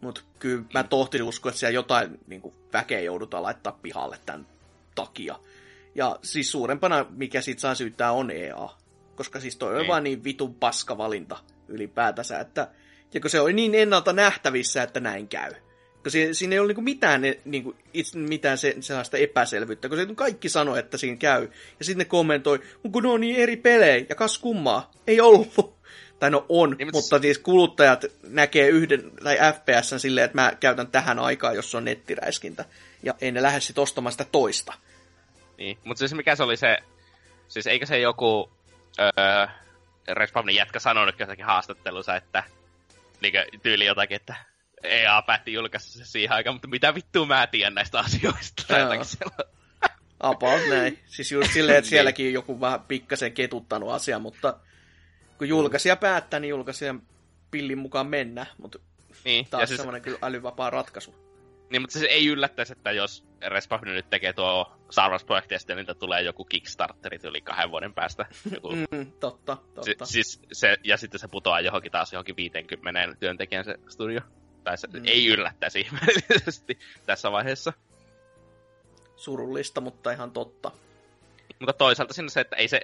Mutta 0.00 0.20
kyllä 0.38 0.64
mä 0.74 0.84
tohtin 0.84 1.22
uskoa, 1.22 1.50
että 1.50 1.58
siellä 1.58 1.74
jotain 1.74 2.18
niin 2.26 2.40
kuin, 2.40 2.54
väkeä 2.72 3.00
joudutaan 3.00 3.42
laittaa 3.42 3.78
pihalle 3.82 4.18
tämän 4.26 4.46
takia. 4.94 5.38
Ja 5.94 6.18
siis 6.22 6.50
suurempana, 6.50 7.06
mikä 7.10 7.40
siitä 7.40 7.60
saa 7.60 7.74
syyttää, 7.74 8.12
on 8.12 8.30
EA. 8.30 8.68
Koska 9.16 9.40
siis 9.40 9.56
toi 9.56 9.72
on 9.72 9.78
Niin. 9.78 9.88
vaan 9.88 10.04
niin 10.04 10.24
vitun 10.24 10.54
paska 10.54 10.98
valinta 10.98 11.36
ylipäätänsä, 11.68 12.40
että 12.40 12.68
ja 13.14 13.20
kun 13.20 13.30
se 13.30 13.40
oli 13.40 13.52
niin 13.52 13.74
ennalta 13.74 14.12
nähtävissä, 14.12 14.82
että 14.82 15.00
näin 15.00 15.28
käy. 15.28 15.52
Kun 16.02 16.10
siinä, 16.12 16.32
siinä 16.32 16.52
ei 16.52 16.58
ollut 16.58 16.68
niinku 16.68 16.82
mitään, 16.82 17.20
ne- 17.20 17.38
niinku, 17.44 17.76
itse, 17.94 18.18
mitään 18.18 18.58
se, 18.58 18.76
sellaista 18.80 19.16
epäselvyyttä, 19.16 19.88
kun 19.88 19.98
se 19.98 20.06
kaikki 20.14 20.48
sanoi, 20.48 20.78
että 20.78 20.98
siinä 20.98 21.16
käy. 21.16 21.48
Ja 21.78 21.84
sitten 21.84 21.98
ne 21.98 22.04
kommentoi, 22.04 22.60
"Mut 22.82 22.92
kun 22.92 23.02
ne 23.02 23.08
on 23.08 23.20
niin 23.20 23.36
eri 23.36 23.56
pelejä, 23.56 24.06
ja 24.08 24.14
kas 24.14 24.38
kummaa, 24.38 24.90
ei 25.06 25.20
ollut. 25.20 25.78
Tai 26.18 26.30
no 26.30 26.46
on, 26.48 26.70
Niin, 26.70 26.78
niin, 26.78 26.88
mutta 26.92 27.18
siis 27.18 27.38
kuluttajat 27.38 28.04
näkee 28.28 28.68
yhden, 28.68 29.10
tai 29.24 29.36
FPS 29.54 30.02
silleen, 30.02 30.24
että 30.24 30.34
mä 30.42 30.52
käytän 30.60 30.86
tähän 30.88 31.18
aikaan, 31.18 31.54
jos 31.54 31.70
se 31.70 31.76
on 31.76 31.84
nettiräiskintä. 31.84 32.64
Ja 33.02 33.14
ei 33.20 33.32
ne 33.32 33.42
lähde 33.42 33.60
sitten 33.60 33.82
ostamaan 33.82 34.12
sitä 34.12 34.24
toista. 34.32 34.74
niin. 35.58 35.78
Mutta 35.84 35.98
siis 35.98 36.14
mikä 36.14 36.36
se 36.36 36.42
oli 36.42 36.56
se, 36.56 36.78
siis 37.48 37.66
eikö 37.66 37.86
se 37.86 37.98
joku 37.98 38.50
öö, 39.00 39.46
respawnin 40.08 40.56
jätkä 40.56 40.78
sanonut 40.80 41.18
jossakin 41.18 41.44
haastattelussa, 41.44 42.16
että 42.16 42.44
niinkö 43.20 43.44
tyyli 43.62 43.86
jotakin, 43.86 44.16
että 44.16 44.34
EA 44.82 45.22
päätti 45.22 45.52
julkaista 45.52 45.92
se 45.98 46.04
siihen 46.04 46.32
aikaan, 46.32 46.54
mutta 46.54 46.68
mitä 46.68 46.94
vittua 46.94 47.26
mä 47.26 47.46
tiedän 47.46 47.74
näistä 47.74 47.98
asioista. 47.98 48.62
Tai 48.68 48.80
jotakin. 48.80 49.04
About 50.20 50.60
näin. 50.68 50.98
Siis 51.06 51.32
just 51.32 51.52
silleen, 51.52 51.78
että 51.78 51.84
Niin. 51.86 51.90
sielläkin 51.90 52.32
joku 52.32 52.60
vähän 52.60 52.80
pikkasen 52.80 53.32
ketuttanut 53.32 53.90
asia, 53.90 54.18
mutta 54.18 54.56
kun 55.38 55.48
julkaisija 55.48 55.96
päättää, 55.96 56.40
niin 56.40 56.48
julkaisijan 56.48 57.02
pillin 57.50 57.78
mukaan 57.78 58.06
mennä, 58.06 58.46
mutta 58.62 58.78
Niin, 59.24 59.44
ja 59.44 59.50
taas 59.50 59.68
siis, 59.68 59.76
semmoinen 59.78 60.02
kyllä 60.02 60.18
älyvapaa 60.22 60.70
ratkaisu. 60.70 61.14
niin, 61.70 61.82
mutta 61.82 61.98
siis 61.98 62.10
ei 62.10 62.26
yllättäisi, 62.26 62.72
että 62.72 62.92
jos 62.92 63.24
Respawn 63.46 63.84
nyt 63.84 64.10
tekee 64.10 64.32
tuo 64.32 64.72
Star 64.90 65.10
Wars-projekti 65.10 65.54
ja 65.54 65.58
sitten 65.58 65.76
niitä 65.76 65.94
tulee 65.94 66.22
joku 66.22 66.44
Kickstarteri 66.44 67.18
yli 67.24 67.40
kahden 67.40 67.70
vuoden 67.70 67.94
päästä. 67.94 68.26
Joku, 68.54 68.68
Mm, 68.90 69.12
totta, 69.20 69.56
si- 69.56 69.90
totta. 69.90 70.06
siis 70.06 70.40
se, 70.52 70.76
ja 70.84 70.96
sitten 70.96 71.20
se 71.20 71.28
putoaa 71.28 71.60
johonkin 71.60 71.92
taas 71.92 72.12
johonkin 72.12 72.36
50 72.36 73.14
työntekijän 73.20 73.64
se 73.64 73.74
studio. 73.88 74.20
Se 74.76 74.86
Mm. 74.86 75.02
ei 75.04 75.26
yllättäisi 75.26 75.80
ihmeellisesti 75.80 76.78
tässä 77.06 77.32
vaiheessa. 77.32 77.72
Surullista, 79.16 79.80
mutta 79.80 80.12
ihan 80.12 80.30
totta. 80.30 80.70
Mutta 81.58 81.72
toisaalta 81.72 82.14
siinä 82.14 82.28
se, 82.30 82.40
että 82.40 82.56
ei 82.56 82.68
se... 82.68 82.80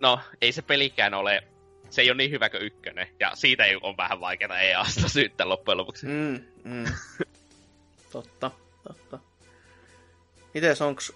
No, 0.00 0.20
ei 0.40 0.52
se 0.52 0.62
pelikään 0.62 1.14
ole... 1.14 1.44
Se 1.90 2.02
ei 2.02 2.10
ole 2.10 2.16
niin 2.16 2.30
hyvä 2.30 2.50
kuin 2.50 2.62
ykkönen. 2.62 3.08
Ja 3.20 3.32
siitä 3.34 3.64
ei 3.64 3.76
ole 3.76 3.96
vähän 3.96 4.20
vaikeaa 4.20 4.60
EAsta 4.60 5.08
syyttää 5.08 5.48
loppujen 5.48 5.78
lopuksi. 5.78 6.06
Mm, 6.06 6.44
mm. 6.64 6.84
totta, 8.12 8.50
totta. 8.84 9.18
Mites 10.54 10.82
onks 10.82 11.12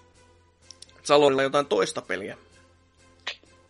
Salonilla 1.03 1.43
jotain 1.43 1.65
toista 1.65 2.01
peliä? 2.01 2.37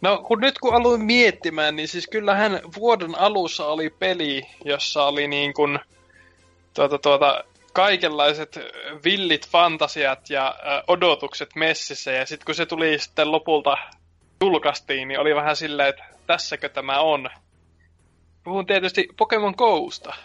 No 0.04 0.18
kun 0.18 0.40
nyt 0.40 0.60
kun 0.60 0.76
aloin 0.76 1.02
miettimään, 1.02 1.76
niin 1.76 1.88
siis 1.88 2.08
kyllähän 2.08 2.60
vuoden 2.80 3.20
alussa 3.20 3.66
oli 3.66 3.90
peli, 3.90 4.42
jossa 4.66 5.04
oli 5.04 5.28
niin 5.28 5.54
kuin 5.54 5.80
tuota, 6.74 6.98
tuota, 7.00 7.44
kaikenlaiset 7.74 8.60
villit 9.04 9.48
fantasiat 9.50 10.30
ja 10.30 10.56
ö, 10.60 10.84
odotukset 10.88 11.50
messissä. 11.56 12.12
Ja 12.12 12.26
sitten 12.26 12.46
kun 12.46 12.56
se 12.56 12.66
tuli 12.66 13.00
sitten 13.00 13.32
lopulta 13.32 13.78
julkaistiin, 14.42 15.08
niin 15.08 15.20
oli 15.20 15.36
vähän 15.36 15.56
silleen, 15.56 15.90
että 15.90 16.04
tässäkö 16.28 16.70
tämä 16.70 17.00
on. 17.00 17.30
Puhun 18.44 18.66
tietysti 18.66 19.08
Pokemon 19.18 19.54
Go'sta. 19.54 20.16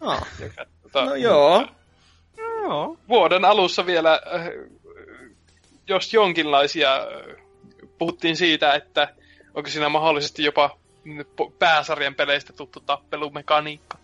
Ah, 0.00 0.26
Joka, 0.40 0.66
tota, 0.82 1.04
no 1.04 1.14
joo. 1.14 1.66
Joo. 2.36 2.96
vuoden 3.08 3.44
alussa 3.44 3.86
vielä, 3.86 4.20
äh, 4.34 4.46
jos 5.88 6.14
jonkinlaisia, 6.14 6.96
äh, 6.96 7.49
puhuttiin 8.00 8.36
siitä, 8.36 8.74
että 8.74 9.14
onko 9.54 9.70
siinä 9.70 9.88
mahdollisesti 9.88 10.44
jopa 10.44 10.78
pääsarjan 11.58 12.14
peleistä 12.14 12.52
tuttu 12.52 12.80
tappelumekaniikka. 12.80 13.98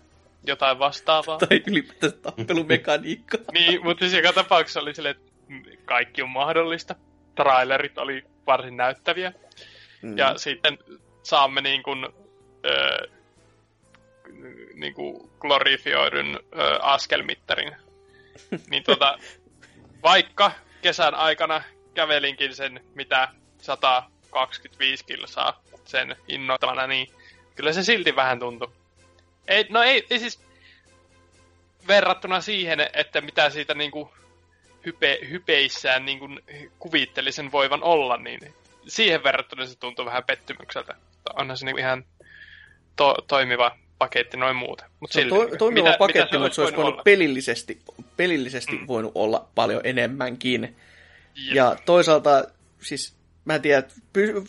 Jotain 0.47 0.79
vastaavaa. 0.79 1.39
Tai 1.39 1.63
ylipäätänsä 1.67 2.17
tappelumekaniikka. 2.17 3.39
niin, 3.53 3.85
mutta 3.85 4.05
siis 4.05 4.13
joka 4.13 4.33
tapauksessa 4.33 4.81
oli 4.81 4.95
silleen, 4.95 5.17
että 5.17 5.33
kaikki 5.85 6.23
on 6.23 6.29
mahdollista. 6.29 6.95
Trailerit 7.35 7.99
oli 7.99 8.25
varsin 8.47 8.77
näyttäviä. 8.77 9.33
Mm. 10.03 10.19
Ja 10.19 10.39
sitten 10.39 10.79
saamme 11.23 11.61
niin 11.61 11.83
kuin, 11.83 12.07
ö, 12.67 13.09
niin 14.75 14.95
kuin 14.95 15.31
glorifioidun 15.41 16.41
ö, 16.59 16.79
askelmittarin. 16.83 17.77
niin 18.71 18.85
tota, 18.85 19.19
vaikka 20.03 20.53
kesän 20.83 21.15
aikana 21.15 21.63
kävelinkin 21.95 22.55
sen 22.55 22.81
mitä 22.95 23.29
125 23.67 25.05
kilsaa 25.05 25.63
sen 25.85 26.17
innoittamana, 26.29 26.87
niin 26.87 27.09
kyllä 27.57 27.73
se 27.73 27.83
silti 27.83 28.17
vähän 28.17 28.39
tuntui. 28.39 28.69
Ei, 29.49 29.67
no 29.69 29.83
ei, 29.83 30.07
ei 30.11 30.19
siis 30.19 30.41
verrattuna 31.89 32.41
siihen, 32.41 32.79
että 32.93 33.21
mitä 33.21 33.51
siitä 33.51 33.75
niinku 33.75 34.13
hype, 34.87 35.19
hypeissään 35.31 36.05
niinku 36.05 36.29
kuvittelisen 36.79 37.53
voivan 37.53 37.83
olla, 37.83 38.17
niin 38.17 38.55
siihen 38.87 39.23
verrattuna 39.25 39.67
se 39.67 39.79
tuntuu 39.79 40.05
vähän 40.05 40.25
pettymykseltä. 40.25 40.95
Onhan 41.39 41.57
se 41.57 41.65
niinku 41.65 41.79
ihan 41.79 42.05
to, 42.97 43.15
toimiva 43.29 43.77
paketti 43.99 44.37
noin 44.37 44.57
muuten. 44.57 44.91
Mut 45.01 45.13
Se 45.13 45.21
on 45.21 45.29
silti, 45.31 45.51
to, 45.51 45.57
toimiva 45.57 45.89
mitä- 45.89 45.99
paketti, 45.99 46.21
mitä 46.37 46.39
mutta 46.39 46.55
se 46.55 46.61
olisi 46.61 46.77
voinut 46.77 46.91
voinut 46.93 47.05
pelillisesti, 47.05 47.79
pelillisesti 48.17 48.73
Mm. 48.73 48.87
voinut 48.87 49.13
olla 49.15 49.49
paljon 49.55 49.81
enemmänkin. 49.85 50.77
Jep. 51.35 51.55
Ja 51.57 51.77
toisaalta, 51.87 52.45
siis 52.83 53.16
mä 53.47 53.55
en 53.55 53.63
tiedä, 53.63 53.83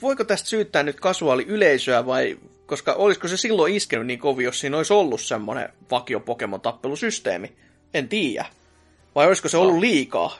voiko 0.01 0.23
tästä 0.23 0.49
syyttää 0.49 0.83
nyt 0.83 0.99
kasuaali 0.99 1.45
yleisöä 1.47 2.05
vai, 2.05 2.37
koska 2.65 2.93
olisiko 2.93 3.27
se 3.27 3.37
silloin 3.37 3.73
iskenyt 3.75 4.07
niin 4.07 4.19
kovin, 4.19 4.45
jos 4.45 4.59
siinä 4.59 4.77
olisi 4.77 4.93
ollut 4.93 5.21
semmoinen 5.21 5.69
vakio 5.91 6.19
Pokemon-tappelusysteemi? 6.19 7.51
En 7.93 8.09
tiedä. 8.09 8.45
Vai 9.15 9.27
olisiko 9.27 9.49
se 9.49 9.57
ollut 9.57 9.79
liikaa? 9.79 10.37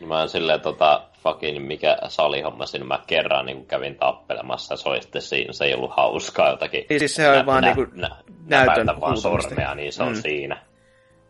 No 0.00 0.06
Mä 0.06 0.22
en 0.22 0.28
silleen 0.28 0.60
tota, 0.60 1.08
fucking 1.22 1.66
mikä 1.66 1.98
salihomma 2.08 2.66
siinä 2.66 2.84
mä 2.86 3.04
kerran 3.06 3.46
niin 3.46 3.66
kävin 3.66 3.94
tappelemassa, 3.94 4.76
se 4.76 4.88
oli 4.88 5.02
sitten 5.02 5.22
siinä, 5.22 5.52
se 5.52 5.64
ei 5.64 5.74
ollut 5.74 5.96
hauskaa 5.96 6.50
jotakin. 6.50 6.84
Ei 6.90 6.98
siis 6.98 7.14
se 7.14 7.30
oli 7.30 7.46
vaan 7.46 7.62
niinku 7.64 7.86
nä, 7.94 8.10
näytön 8.46 9.00
vaan 9.00 9.16
sormea, 9.16 9.74
niin 9.74 9.92
se 9.92 10.02
on 10.02 10.12
Mm. 10.12 10.22
siinä. 10.22 10.62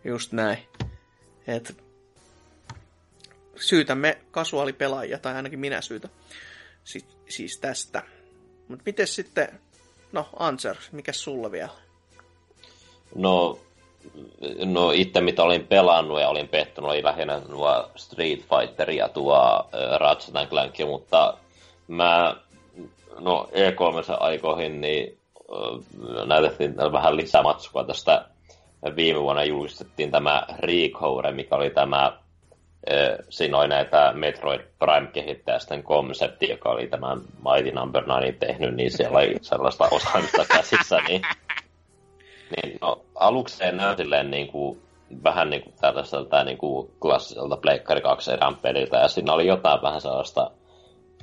Just 0.05 0.33
näin. 0.33 0.59
Et 1.47 1.77
syytämme 3.61 4.19
kasuaalipelaajia, 4.31 5.19
tai 5.19 5.35
ainakin 5.35 5.59
minä 5.59 5.81
syytä 5.81 6.09
si- 6.85 7.07
siis 7.29 7.59
tästä. 7.59 8.03
Mutta 8.69 8.83
miten 8.87 9.07
sitten, 9.07 9.61
no 10.13 10.29
Answer, 10.39 10.77
mikä 10.93 11.13
sulla 11.13 11.53
vielä? 11.53 11.71
No, 13.15 13.59
no 14.65 14.91
itse 14.91 15.21
mitä 15.21 15.43
olin 15.43 15.67
pelannut 15.67 16.21
ja 16.21 16.29
olin 16.29 16.49
pettynyt, 16.49 16.91
oli 16.91 17.05
lähinnä 17.05 17.43
nuo 17.49 17.91
Street 17.97 18.41
Fighter 18.41 18.91
ja 18.91 19.09
tuo 19.09 19.69
Ratchet 19.99 20.49
Clank, 20.49 20.75
mutta 20.87 21.39
mä, 21.89 22.37
no 23.19 23.49
E3 23.53 24.17
aikoihin, 24.21 24.81
niin 24.81 25.19
näytettiin 26.27 26.77
vähän 26.77 27.17
lisää 27.17 27.43
matskua 27.43 27.85
tästä 27.85 28.25
viime 28.97 29.21
vuonna 29.21 29.45
julkistettiin 29.45 30.11
tämä 30.11 30.47
Recode, 30.59 31.33
mikä 31.33 31.57
oli 31.57 31.71
tämä 31.71 32.19
siinä 33.29 33.59
oli 33.59 33.69
näitä 33.69 34.13
Metroid 34.15 34.61
Prime-kehittäjästen 34.79 35.83
konsepti, 35.83 36.49
joka 36.49 36.69
oli 36.69 36.87
tämän 36.87 37.21
Mighty 37.21 37.73
Number 37.73 38.07
no. 38.07 38.19
9 38.19 38.41
tehnyt, 38.41 38.75
niin 38.75 38.91
siellä 38.91 39.19
oli 39.19 39.35
sellaista 39.43 39.89
osaamista 39.91 40.45
käsissä, 40.45 41.01
niin, 41.09 41.23
niin 42.57 42.79
no, 42.81 43.01
aluksi 43.15 43.57
se 43.57 43.73
näytti 43.73 44.05
niin 44.31 44.49
kuin, 44.49 44.83
vähän 45.25 45.51
niin 45.51 45.63
kuin 45.63 45.75
tällaiselta 45.81 46.45
niin 46.45 46.59
kuin 46.59 46.91
klassiselta 47.01 47.57
Pleikkari 47.57 48.01
2 48.01 48.33
erän 48.33 48.57
peliltä, 48.57 48.97
ja 48.97 49.09
siinä 49.09 49.33
oli 49.33 49.47
jotain 49.47 49.83
vähän 49.83 50.01
sellaista 50.01 50.51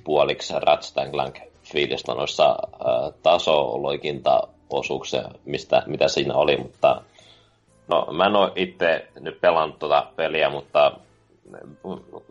puoliksi 0.03 0.53
Ratchet 0.60 1.11
Clank 1.11 1.40
fiilistä 1.64 2.14
noissa 2.14 2.50
äh, 2.50 3.14
tasoloikinta 3.24 4.48
osuuksia, 4.69 5.24
mistä, 5.45 5.84
mitä 5.86 6.08
siinä 6.08 6.34
oli, 6.34 6.58
mutta 6.58 7.02
no 7.88 8.08
mä 8.11 8.26
en 8.26 8.36
ole 8.36 8.52
itse 8.56 9.08
nyt 9.19 9.42
pelannut 9.42 9.80
tuota 9.80 10.08
peliä, 10.16 10.50
mutta 10.50 10.92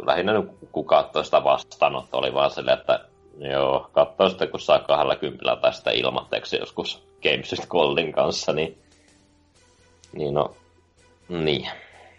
lähinnä 0.06 0.32
kun 0.72 0.86
katsoi 0.86 1.24
sitä 1.24 1.44
vastaanotto, 1.44 2.18
oli 2.18 2.34
vaan 2.34 2.50
silleen, 2.50 2.78
että 2.78 3.04
joo, 3.38 3.90
katsoi 3.92 4.30
sitten, 4.30 4.48
kun 4.48 4.60
saa 4.60 4.78
kahdella 4.78 5.16
kympillä 5.16 5.56
tai 5.56 5.74
sitä 5.74 5.90
ilmatteeksi 5.90 6.56
joskus 6.56 7.06
Games 7.22 7.52
with 7.52 7.68
Goldin 7.68 8.12
kanssa, 8.12 8.52
niin, 8.52 8.78
niin 10.12 10.34
no, 10.34 10.56
niin. 11.28 11.68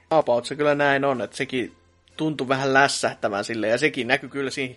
About 0.09 0.45
se 0.45 0.55
kyllä 0.55 0.75
näin 0.75 1.05
on, 1.05 1.21
että 1.21 1.37
sekin 1.37 1.75
tuntui 2.17 2.47
vähän 2.47 2.73
lässähtävän 2.73 3.43
silleen, 3.43 3.71
ja 3.71 3.77
sekin 3.77 4.07
näkyy 4.07 4.29
kyllä 4.29 4.49
siinä 4.49 4.75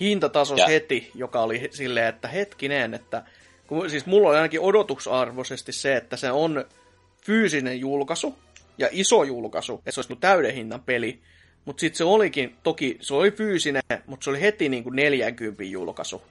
hintatasossa 0.00 0.62
ja. 0.62 0.68
heti, 0.68 1.10
joka 1.14 1.40
oli 1.40 1.68
silleen, 1.70 2.06
että 2.06 2.28
hetkinen, 2.28 2.94
että 2.94 3.22
kun, 3.66 3.90
siis 3.90 4.06
mulla 4.06 4.28
oli 4.28 4.36
ainakin 4.36 4.60
odotusarvoisesti 4.60 5.72
se, 5.72 5.96
että 5.96 6.16
se 6.16 6.30
on 6.30 6.64
fyysinen 7.24 7.80
julkaisu 7.80 8.38
ja 8.78 8.88
iso 8.90 9.24
julkaisu, 9.24 9.74
että 9.74 9.90
se 9.90 10.00
olisi 10.00 10.16
täyden 10.20 10.54
hinnan 10.54 10.82
peli, 10.82 11.20
mutta 11.66 11.80
sitten 11.80 11.98
se 11.98 12.04
olikin, 12.04 12.56
toki 12.62 12.98
se 13.00 13.14
oli 13.14 13.30
fyysinen, 13.30 13.82
mutta 14.06 14.24
se 14.24 14.30
oli 14.30 14.40
heti 14.40 14.68
niin 14.68 14.84
kuin 14.84 14.96
40 14.96 15.64
julkaisu. 15.64 16.22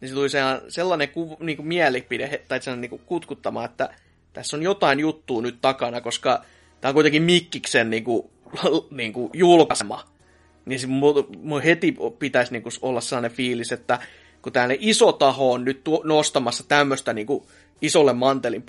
Niin 0.00 0.08
se 0.08 0.14
tuli 0.14 0.28
sellainen 0.68 1.08
ku, 1.08 1.36
niin 1.40 1.56
kuin 1.56 1.66
mielipide, 1.66 2.42
tai 2.48 2.62
sellainen 2.62 2.80
niin 2.80 2.90
kuin 2.90 3.02
kutkuttama, 3.06 3.64
että 3.64 3.94
tässä 4.32 4.56
on 4.56 4.62
jotain 4.62 5.00
juttua 5.00 5.42
nyt 5.42 5.58
takana, 5.60 6.00
koska 6.00 6.44
tämä 6.80 6.90
on 6.90 6.94
kuitenkin 6.94 7.22
Mikkiksen 7.22 7.90
niin 7.90 8.04
kuin, 8.04 8.30
niin 8.90 9.12
kuin 9.12 9.30
julkaisema. 9.34 10.04
Niin 10.66 10.80
se 10.80 10.86
mun 10.86 11.62
heti 11.64 11.96
pitäisi 12.18 12.52
niin 12.52 12.62
kuin 12.62 12.72
olla 12.82 13.00
sellainen 13.00 13.30
fiilis, 13.36 13.72
että 13.72 13.98
kun 14.42 14.52
tällainen 14.52 14.78
iso 14.80 15.12
taho 15.12 15.52
on 15.52 15.64
nyt 15.64 15.80
nostamassa 16.04 16.64
tämmöistä 16.68 17.12
niin 17.12 17.26
kuin 17.26 17.44
isolle 17.82 18.12
mantelin 18.12 18.64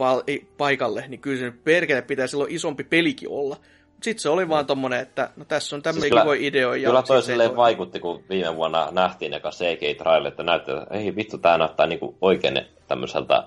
paikalle, 0.57 1.05
niin 1.07 1.21
kyllä 1.21 1.39
se 1.39 1.53
perkele 1.63 2.01
pitäisi 2.01 2.35
olla 2.35 2.47
isompi 2.49 2.83
pelikin 2.83 3.29
olla. 3.29 3.57
Sitten 4.03 4.21
se 4.21 4.29
oli 4.29 4.49
vaan 4.49 4.65
tommonen, 4.65 4.99
että 4.99 5.29
no 5.35 5.45
tässä 5.45 5.75
on 5.75 5.81
tämmöinen 5.81 6.09
siis 6.09 6.21
kivoja 6.21 6.41
ideoja. 6.41 6.89
Kyllä 6.89 7.03
toi 7.03 7.21
silleen 7.21 7.55
vaikutti, 7.55 7.99
kun 7.99 8.23
viime 8.29 8.55
vuonna 8.55 8.87
nähtiin 8.91 9.33
eka 9.33 9.49
CGI-traille, 9.49 10.27
että 10.27 10.43
näytti, 10.43 10.71
että 10.71 10.97
ei 10.97 11.15
vittu, 11.15 11.37
tää 11.37 11.57
näyttää 11.57 11.87
niinku 11.87 12.15
oikein 12.21 12.61
tämmöiseltä 12.87 13.43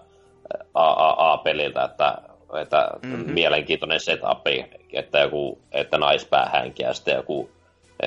AAA-peliltä, 0.75 1.85
että, 1.85 2.19
että 2.63 2.91
mm-hmm. 3.03 3.33
mielenkiintoinen 3.33 4.01
setup, 4.01 4.47
että 4.93 5.19
joku, 5.19 5.59
että 5.73 5.99
naispäähänki 5.99 6.83
ja 6.83 6.95
sitten 6.95 7.15
joku 7.15 7.51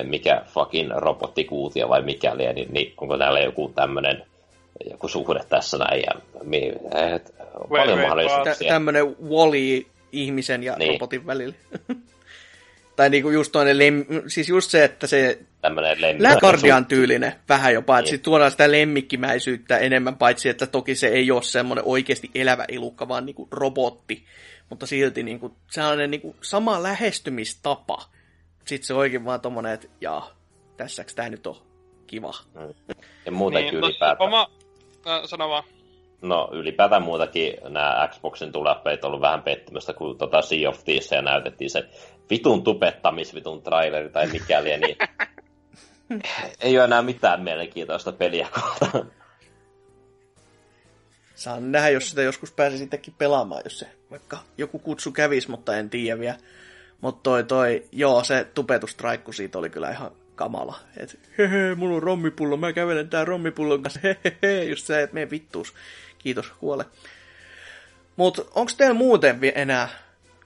mikä 0.02 0.42
fucking 0.46 0.90
robottikuutio 0.96 1.88
vai 1.88 2.02
mikäli, 2.02 2.52
niin, 2.52 2.68
niin 2.72 2.94
onko 2.96 3.18
täällä 3.18 3.40
joku 3.40 3.72
tämmöinen 3.74 4.22
joku 4.90 5.08
suhde 5.08 5.40
tässä 5.48 5.78
näin. 5.78 6.02
Ja, 6.02 6.14
et, 7.14 7.34
paljon 7.68 8.00
mahdollisuuksia. 8.00 8.54
Tä, 8.54 8.74
tämmöinen 8.74 9.16
Wally 9.28 9.86
ihmisen 10.12 10.62
ja 10.62 10.76
niin. 10.76 10.92
robotin 10.92 11.26
välillä. 11.26 11.54
tai 12.96 13.10
niinku 13.10 13.30
just 13.30 13.52
toinen 13.52 13.78
lem... 13.78 14.04
siis 14.26 14.48
just 14.48 14.70
se, 14.70 14.84
että 14.84 15.06
se 15.06 15.38
Läkardian 16.18 16.86
tyylinen 16.86 17.32
vähän 17.48 17.74
jopa, 17.74 17.98
että 17.98 18.04
niin. 18.04 18.10
sitten 18.10 18.24
tuodaan 18.24 18.50
sitä 18.50 18.72
lemmikkimäisyyttä 18.72 19.78
enemmän, 19.78 20.16
paitsi 20.16 20.48
että 20.48 20.66
toki 20.66 20.94
se 20.94 21.08
ei 21.08 21.30
ole 21.30 21.42
semmoinen 21.42 21.84
oikeasti 21.84 22.30
elävä 22.34 22.64
elukka, 22.68 23.08
vaan 23.08 23.26
niinku 23.26 23.48
robotti, 23.50 24.24
mutta 24.70 24.86
silti 24.86 25.22
niinku, 25.22 25.56
sellainen 25.70 26.10
niinku 26.10 26.36
sama 26.42 26.82
lähestymistapa. 26.82 28.02
Sitten 28.64 28.86
se 28.86 28.94
oikein 28.94 29.24
vaan 29.24 29.40
tommonen, 29.40 29.72
että 29.72 29.88
jaa, 30.00 30.30
tässäks 30.76 31.14
tää 31.14 31.28
nyt 31.28 31.46
on 31.46 31.56
kiva. 32.06 32.34
Mm. 32.54 32.94
Ja 33.26 33.32
muutenkin 33.32 33.74
niin, 33.74 33.84
ylipäätään. 33.84 34.28
Oma... 34.28 34.50
No, 35.06 35.26
sano 35.26 35.48
vaan. 35.48 35.64
No 36.22 36.48
ylipäätään 36.52 37.02
muutakin 37.02 37.54
nämä 37.68 38.08
Xboxin 38.12 38.52
tulappeet 38.52 39.04
on 39.04 39.08
ollut 39.08 39.20
vähän 39.20 39.42
pettymystä, 39.42 39.92
kun 39.92 40.18
tota 40.18 40.42
Sea 40.42 40.68
of 40.68 40.84
Thieves 40.84 41.10
ja 41.10 41.22
näytettiin 41.22 41.70
se 41.70 41.84
vitun 42.30 42.64
tupettamisvitun 42.64 43.62
traileri 43.62 44.08
tai 44.08 44.26
mikäli, 44.26 44.78
niin 44.78 44.96
ei 46.60 46.78
ole 46.78 46.84
enää 46.84 47.02
mitään 47.02 47.42
mielenkiintoista 47.42 48.12
peliä 48.12 48.48
kohtaan. 48.54 49.12
Saan 51.34 51.72
nähdä, 51.72 51.88
jos 51.88 52.10
sitä 52.10 52.22
joskus 52.22 52.52
pääsi 52.52 52.78
sittenkin 52.78 53.14
pelaamaan, 53.18 53.62
jos 53.64 53.78
se 53.78 53.86
vaikka 54.10 54.38
joku 54.58 54.78
kutsu 54.78 55.12
kävisi, 55.12 55.50
mutta 55.50 55.76
en 55.76 55.90
tiedä 55.90 56.20
vielä. 56.20 56.36
Mutta 57.00 57.22
toi, 57.22 57.44
toi, 57.44 57.84
joo, 57.92 58.24
se 58.24 58.46
tupetustraikku 58.54 59.32
siitä 59.32 59.58
oli 59.58 59.70
kyllä 59.70 59.90
ihan 59.90 60.10
kamala. 60.34 60.78
Et 60.96 61.18
hehe, 61.38 61.74
mulla 61.74 61.96
on 61.96 62.02
rommipullo, 62.02 62.56
mä 62.56 62.72
kävelen 62.72 63.08
tää 63.08 63.24
rommipullon 63.24 63.82
kanssa, 63.82 64.00
hehehe, 64.02 64.64
just 64.64 64.86
se, 64.86 65.02
että 65.02 65.14
mene 65.14 65.30
vittuus. 65.30 65.74
Kiitos, 66.18 66.50
kuole. 66.50 66.84
Mut 68.16 68.50
onks 68.54 68.74
teillä 68.74 68.94
muuten 68.94 69.38
enää 69.54 69.88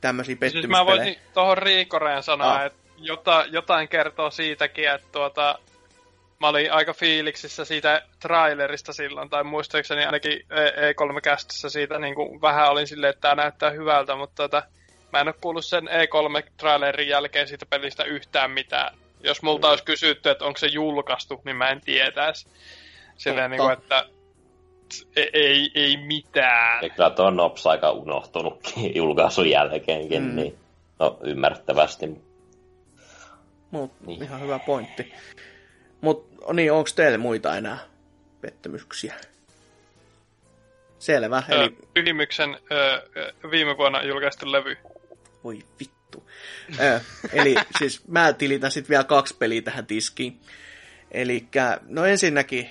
tämmöisiä 0.04 0.36
pettymyspelejä? 0.36 0.84
Siis 0.84 0.98
mä 0.98 1.04
voisin 1.04 1.32
tuohon 1.34 1.58
Riikoreen 1.58 2.22
sanoa, 2.22 2.54
ah. 2.54 2.64
että 2.64 2.78
jota, 2.98 3.44
jotain 3.50 3.88
kertoo 3.88 4.30
siitäkin, 4.30 4.90
että 4.90 5.08
tuota, 5.12 5.58
mä 6.40 6.48
olin 6.48 6.72
aika 6.72 6.92
fiiliksissä 6.92 7.64
siitä 7.64 8.02
trailerista 8.20 8.92
silloin, 8.92 9.30
tai 9.30 9.44
muistaakseni 9.44 10.04
ainakin 10.04 10.40
E3-kästissä 10.90 11.68
siitä 11.70 11.98
niin 11.98 12.14
kuin 12.14 12.40
vähän 12.40 12.70
olin 12.70 12.86
silleen, 12.86 13.10
että 13.10 13.20
tämä 13.20 13.42
näyttää 13.42 13.70
hyvältä, 13.70 14.16
mutta 14.16 14.34
tuota, 14.36 14.62
mä 15.12 15.20
en 15.20 15.28
ole 15.28 15.34
kuullut 15.40 15.64
sen 15.64 15.88
E3-trailerin 15.88 17.08
jälkeen 17.08 17.48
siitä 17.48 17.66
pelistä 17.66 18.04
yhtään 18.04 18.50
mitään. 18.50 18.96
Jos 19.20 19.42
multa 19.42 19.66
mm. 19.66 19.70
olisi 19.70 19.84
kysytty, 19.84 20.30
että 20.30 20.44
onko 20.44 20.58
se 20.58 20.66
julkaistu, 20.66 21.42
niin 21.44 21.56
mä 21.56 21.68
en 21.68 21.80
tietäisi. 21.80 22.46
Silleen, 23.16 23.50
niin 23.50 23.60
kuin, 23.60 23.72
että 23.72 24.06
ei, 25.16 25.70
ei, 25.74 25.96
mitään. 25.96 26.84
Ja 26.84 26.90
kyllä 26.90 27.10
tuo 27.10 27.30
Nops 27.30 27.66
aika 27.66 27.90
unohtunutkin 27.90 28.94
julkaisun 28.96 29.50
jälkeenkin, 29.50 30.22
mm. 30.22 30.36
niin 30.36 30.58
no 30.98 31.18
ymmärrettävästi. 31.22 32.06
Mut, 33.70 33.92
niin. 34.06 34.22
Ihan 34.22 34.40
hyvä 34.40 34.58
pointti. 34.58 35.12
Mut 36.00 36.28
niin, 36.52 36.72
onko 36.72 36.90
teille 36.96 37.18
muita 37.18 37.56
enää 37.56 37.78
pettymyksiä? 38.40 39.14
Selvä. 40.98 41.42
Ö, 41.52 41.54
eli... 41.54 41.76
Pyhimyksen 41.94 42.58
ö, 42.72 43.02
viime 43.50 43.76
vuonna 43.76 44.02
julkaistu 44.02 44.52
levy. 44.52 44.76
Voi 45.44 45.58
vittu. 45.80 46.28
ö, 46.80 47.00
eli 47.32 47.54
siis 47.78 48.08
mä 48.08 48.32
tilitän 48.32 48.70
sitten 48.70 48.88
vielä 48.88 49.04
kaksi 49.04 49.36
peliä 49.38 49.62
tähän 49.62 49.86
tiskiin. 49.86 50.40
Eli 51.10 51.48
no 51.88 52.04
ensinnäkin 52.04 52.70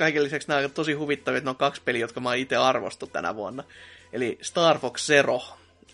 kaiken 0.00 0.24
lisäksi 0.24 0.48
nämä 0.48 0.60
on 0.60 0.70
tosi 0.70 0.92
huvittavia, 0.92 1.38
että 1.38 1.46
ne 1.46 1.50
on 1.50 1.56
kaksi 1.56 1.82
peliä, 1.84 2.00
jotka 2.00 2.20
mä 2.20 2.28
oon 2.28 2.38
itse 2.38 2.56
arvostu 2.56 3.06
tänä 3.06 3.34
vuonna. 3.34 3.64
Eli 4.12 4.38
Star 4.42 4.78
Fox 4.78 5.06
Zero 5.06 5.42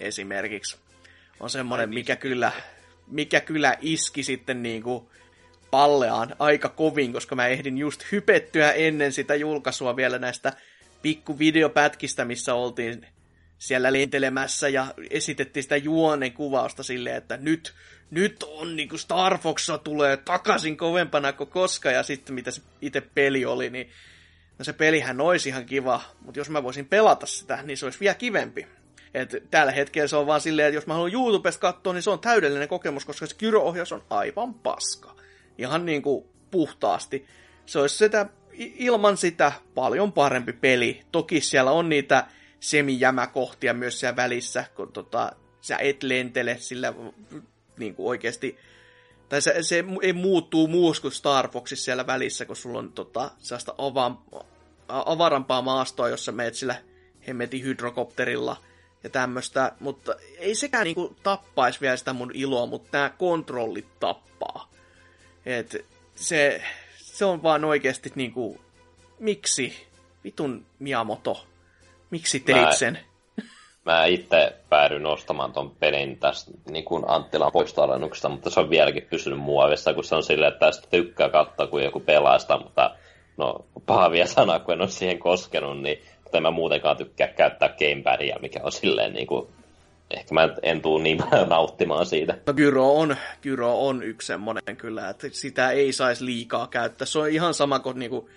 esimerkiksi 0.01 0.77
on 1.41 1.51
semmoinen, 1.51 1.89
mikä 1.89 2.17
kyllä, 2.17 2.53
mikä 3.07 3.41
kyllä 3.41 3.77
iski 3.81 4.23
sitten 4.23 4.63
niin 4.63 4.83
kuin 4.83 5.07
palleaan 5.71 6.37
aika 6.39 6.69
kovin, 6.69 7.13
koska 7.13 7.35
mä 7.35 7.47
ehdin 7.47 7.79
just 7.79 8.13
hypettyä 8.13 8.73
ennen 8.73 9.13
sitä 9.13 9.35
julkaisua 9.35 9.97
vielä 9.97 10.19
näistä 10.19 10.53
pikkuvideopätkistä, 11.03 12.25
missä 12.25 12.55
oltiin 12.55 13.07
siellä 13.59 13.93
lentelemässä 13.93 14.69
ja 14.69 14.95
esitettiin 15.11 15.63
sitä 15.63 15.77
juonen 15.77 16.33
kuvausta 16.33 16.83
silleen, 16.83 17.17
että 17.17 17.37
nyt, 17.37 17.75
nyt 18.11 18.43
on 18.43 18.77
niin 18.77 18.89
kuin 18.89 18.99
Star 18.99 19.39
Foxa 19.39 19.79
tulee 19.79 20.17
takaisin 20.17 20.77
kovempana 20.77 21.33
kuin 21.33 21.51
koska 21.51 21.91
ja 21.91 22.03
sitten 22.03 22.35
mitä 22.35 22.51
se 22.51 22.63
itse 22.83 23.01
peli 23.01 23.45
oli, 23.45 23.71
niin 23.71 23.91
no 24.59 24.65
se 24.65 24.73
pelihän 24.73 25.21
olisi 25.21 25.49
ihan 25.49 25.67
kiva, 25.67 26.01
mutta 26.21 26.41
jos 26.41 26.51
mä 26.51 26.63
voisin 26.63 26.87
pelata 26.87 27.27
sitä, 27.27 27.59
niin 27.63 27.77
se 27.77 27.87
olisi 27.87 28.01
vielä 28.01 28.15
kivempi. 28.15 28.67
Et 29.15 29.37
tällä 29.51 29.73
hetkellä 29.73 30.09
se 30.09 30.17
on 30.17 30.27
vaan 30.27 30.41
silleen, 30.41 30.69
että 30.69 30.77
jos 30.77 30.87
mä 30.87 30.95
haluan 30.95 31.13
YouTubesta 31.13 31.61
katsoa, 31.61 31.93
niin 31.93 32.03
se 32.03 32.11
on 32.11 32.19
täydellinen 32.19 32.69
kokemus, 32.69 33.05
koska 33.05 33.27
se 33.27 33.37
kyroohjaus 33.37 33.93
on 33.93 34.03
aivan 34.11 34.55
paska. 34.55 35.17
Ihan 35.59 35.87
niin 35.87 36.03
kuin 36.03 36.27
puhtaasti. 36.51 37.27
Se 37.67 37.79
olisi 37.79 37.97
sitä, 37.97 38.27
ilman 38.59 39.17
sitä 39.17 39.53
paljon 39.75 40.13
parempi 40.13 40.53
peli. 40.53 41.03
Toki 41.13 41.41
siellä 41.41 41.71
on 41.71 41.89
niitä 41.89 42.27
semijämäkohtia 42.61 43.75
myös 43.75 44.01
siellä 44.01 44.17
välissä, 44.17 44.65
kun 44.75 44.93
tota, 44.93 45.33
sä 45.61 45.77
et 45.77 46.03
lentele 46.03 46.57
sillä 46.59 46.95
niin 47.79 47.95
kuin 47.95 48.09
oikeasti, 48.09 48.59
tai 49.29 49.43
se, 49.43 49.63
se 49.63 49.85
ei 50.03 50.13
muuttuu 50.13 50.69
muussa 50.69 51.03
kuin 51.03 51.13
Star 51.13 51.49
Foxissa 51.49 51.85
siellä 51.85 52.07
välissä, 52.07 52.45
kun 52.45 52.57
sulla 52.57 52.79
on 52.79 52.93
tota, 52.93 53.31
sellaista 53.39 53.75
avan, 53.79 54.19
avarampaa 54.89 55.63
maastoa, 55.63 56.09
jossa 56.09 56.33
meet 56.33 56.55
sillä 56.55 56.83
hemmetin 57.29 57.63
hydrokopterilla, 57.65 58.57
ja 59.05 59.11
tämmöistä, 59.11 59.73
mutta 59.81 60.15
ei 60.39 60.55
sekään 60.55 60.85
niinku 60.85 61.17
tappaisi 61.23 61.81
vielä 61.81 61.97
sitä 61.97 62.13
mun 62.13 62.31
iloa, 62.35 62.67
mutta 62.67 62.89
nämä 62.93 63.11
kontrollit 63.11 64.01
tappaa. 64.01 64.73
Et 65.47 65.87
se, 66.15 66.63
se 66.97 67.25
on 67.25 67.43
vaan 67.43 67.65
oikeasti 67.65 68.13
niinku, 68.15 68.61
miksi 69.19 69.87
vitun 70.25 70.67
Miyamoto, 70.79 71.47
miksi 72.11 72.41
teit 72.41 72.59
Mä- 72.59 72.73
sen? 72.73 72.99
Mä 73.87 74.05
itse 74.05 74.53
päädyin 74.69 75.07
ostamaan 75.07 75.53
ton 75.53 75.71
pelin 75.71 76.19
tästä 76.19 76.51
niin 76.71 76.85
kuin 76.85 77.05
Anttilan 77.07 77.53
poistoalennuksesta, 77.53 78.29
mutta 78.29 78.51
se 78.51 78.61
on 78.61 78.71
vieläkin 78.71 79.07
pysynyt 79.11 79.39
muovissa, 79.39 79.95
kun 79.95 80.05
se 80.05 80.15
on 80.15 80.23
silleen, 80.23 80.53
että 80.53 80.67
tästä 80.67 80.89
tykkää 80.91 81.29
katsoa, 81.29 81.67
kun 81.67 81.83
joku 81.83 82.01
pelaa 82.01 82.39
sitä, 82.39 82.59
mutta 82.59 82.91
no 83.37 83.65
paha 83.87 84.11
vielä 84.11 84.27
sana, 84.27 84.59
kun 84.59 84.75
en 84.75 84.81
ole 84.81 84.89
siihen 84.89 85.19
koskenut, 85.19 85.81
niin 85.81 85.99
mutta 86.27 86.39
en 86.39 86.43
mä 86.43 86.51
muutenkaan 86.51 86.97
tykkää 86.97 87.29
käyttää 87.29 87.69
gamepadia, 87.79 88.39
mikä 88.43 88.61
on 88.63 88.73
silleen 88.73 89.13
niin 89.13 89.27
kuin, 89.27 89.47
ehkä 90.11 90.35
mä 90.35 90.49
en 90.63 90.83
tuu 90.83 90.99
niin 90.99 91.19
paljon 91.19 91.49
nauttimaan 91.57 92.07
siitä. 92.07 92.39
No 92.47 92.53
Gyro 92.53 92.95
on, 92.95 93.17
Gyro 93.43 93.87
on 93.87 94.03
yksi 94.03 94.27
semmonen 94.27 94.77
kyllä, 94.77 95.09
että 95.09 95.29
sitä 95.31 95.71
ei 95.71 95.93
saisi 95.93 96.25
liikaa 96.25 96.67
käyttää. 96.67 97.07
Se 97.07 97.19
on 97.19 97.29
ihan 97.29 97.55
sama 97.55 97.79
kuin 97.79 97.99
niinku, 97.99 98.31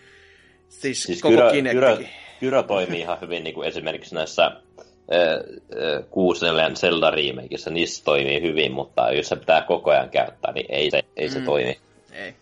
siis, 0.69 0.81
Siis 0.81 1.03
siis 1.03 1.21
koko 1.21 1.35
Gyro, 1.35 1.51
Kinectikin. 1.51 1.97
Gyro, 1.97 2.09
Gyro 2.39 2.63
toimii 2.63 2.99
ihan 2.99 3.21
hyvin 3.21 3.43
niin 3.43 3.53
kuin 3.53 3.67
esimerkiksi 3.67 4.15
näissä 4.15 4.51
6 6.09 6.45
Zelda 6.75 7.11
remakeissa, 7.11 7.69
niissä 7.69 8.03
toimii 8.03 8.41
hyvin, 8.41 8.71
mutta 8.71 9.11
jos 9.11 9.27
se 9.27 9.35
pitää 9.35 9.61
koko 9.61 9.91
ajan 9.91 10.09
käyttää, 10.09 10.51
niin 10.51 10.65
ei 10.69 10.91
se, 10.91 11.01
ei 11.17 11.29
se 11.29 11.39
Mm. 11.39 11.45
toimi. 11.45 11.79
Ei. 12.11 12.35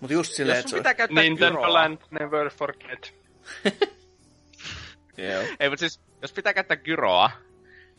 Mutta 0.00 0.12
just 0.14 0.32
silleen, 0.32 0.56
Jos 0.56 0.60
että 0.60 0.70
sun 0.70 0.76
se 0.76 0.80
pitää 0.80 0.94
käyttää 0.94 1.22
Nintendo 1.22 1.58
gyroa, 1.58 1.72
Land 1.72 1.98
Never 2.10 2.50
Forget. 2.50 3.14
Joo. 5.16 5.42
Ei, 5.60 5.68
mutta 5.68 5.80
siis, 5.80 6.00
jos 6.22 6.32
pitää 6.32 6.54
käyttää 6.54 6.76
gyroa, 6.76 7.30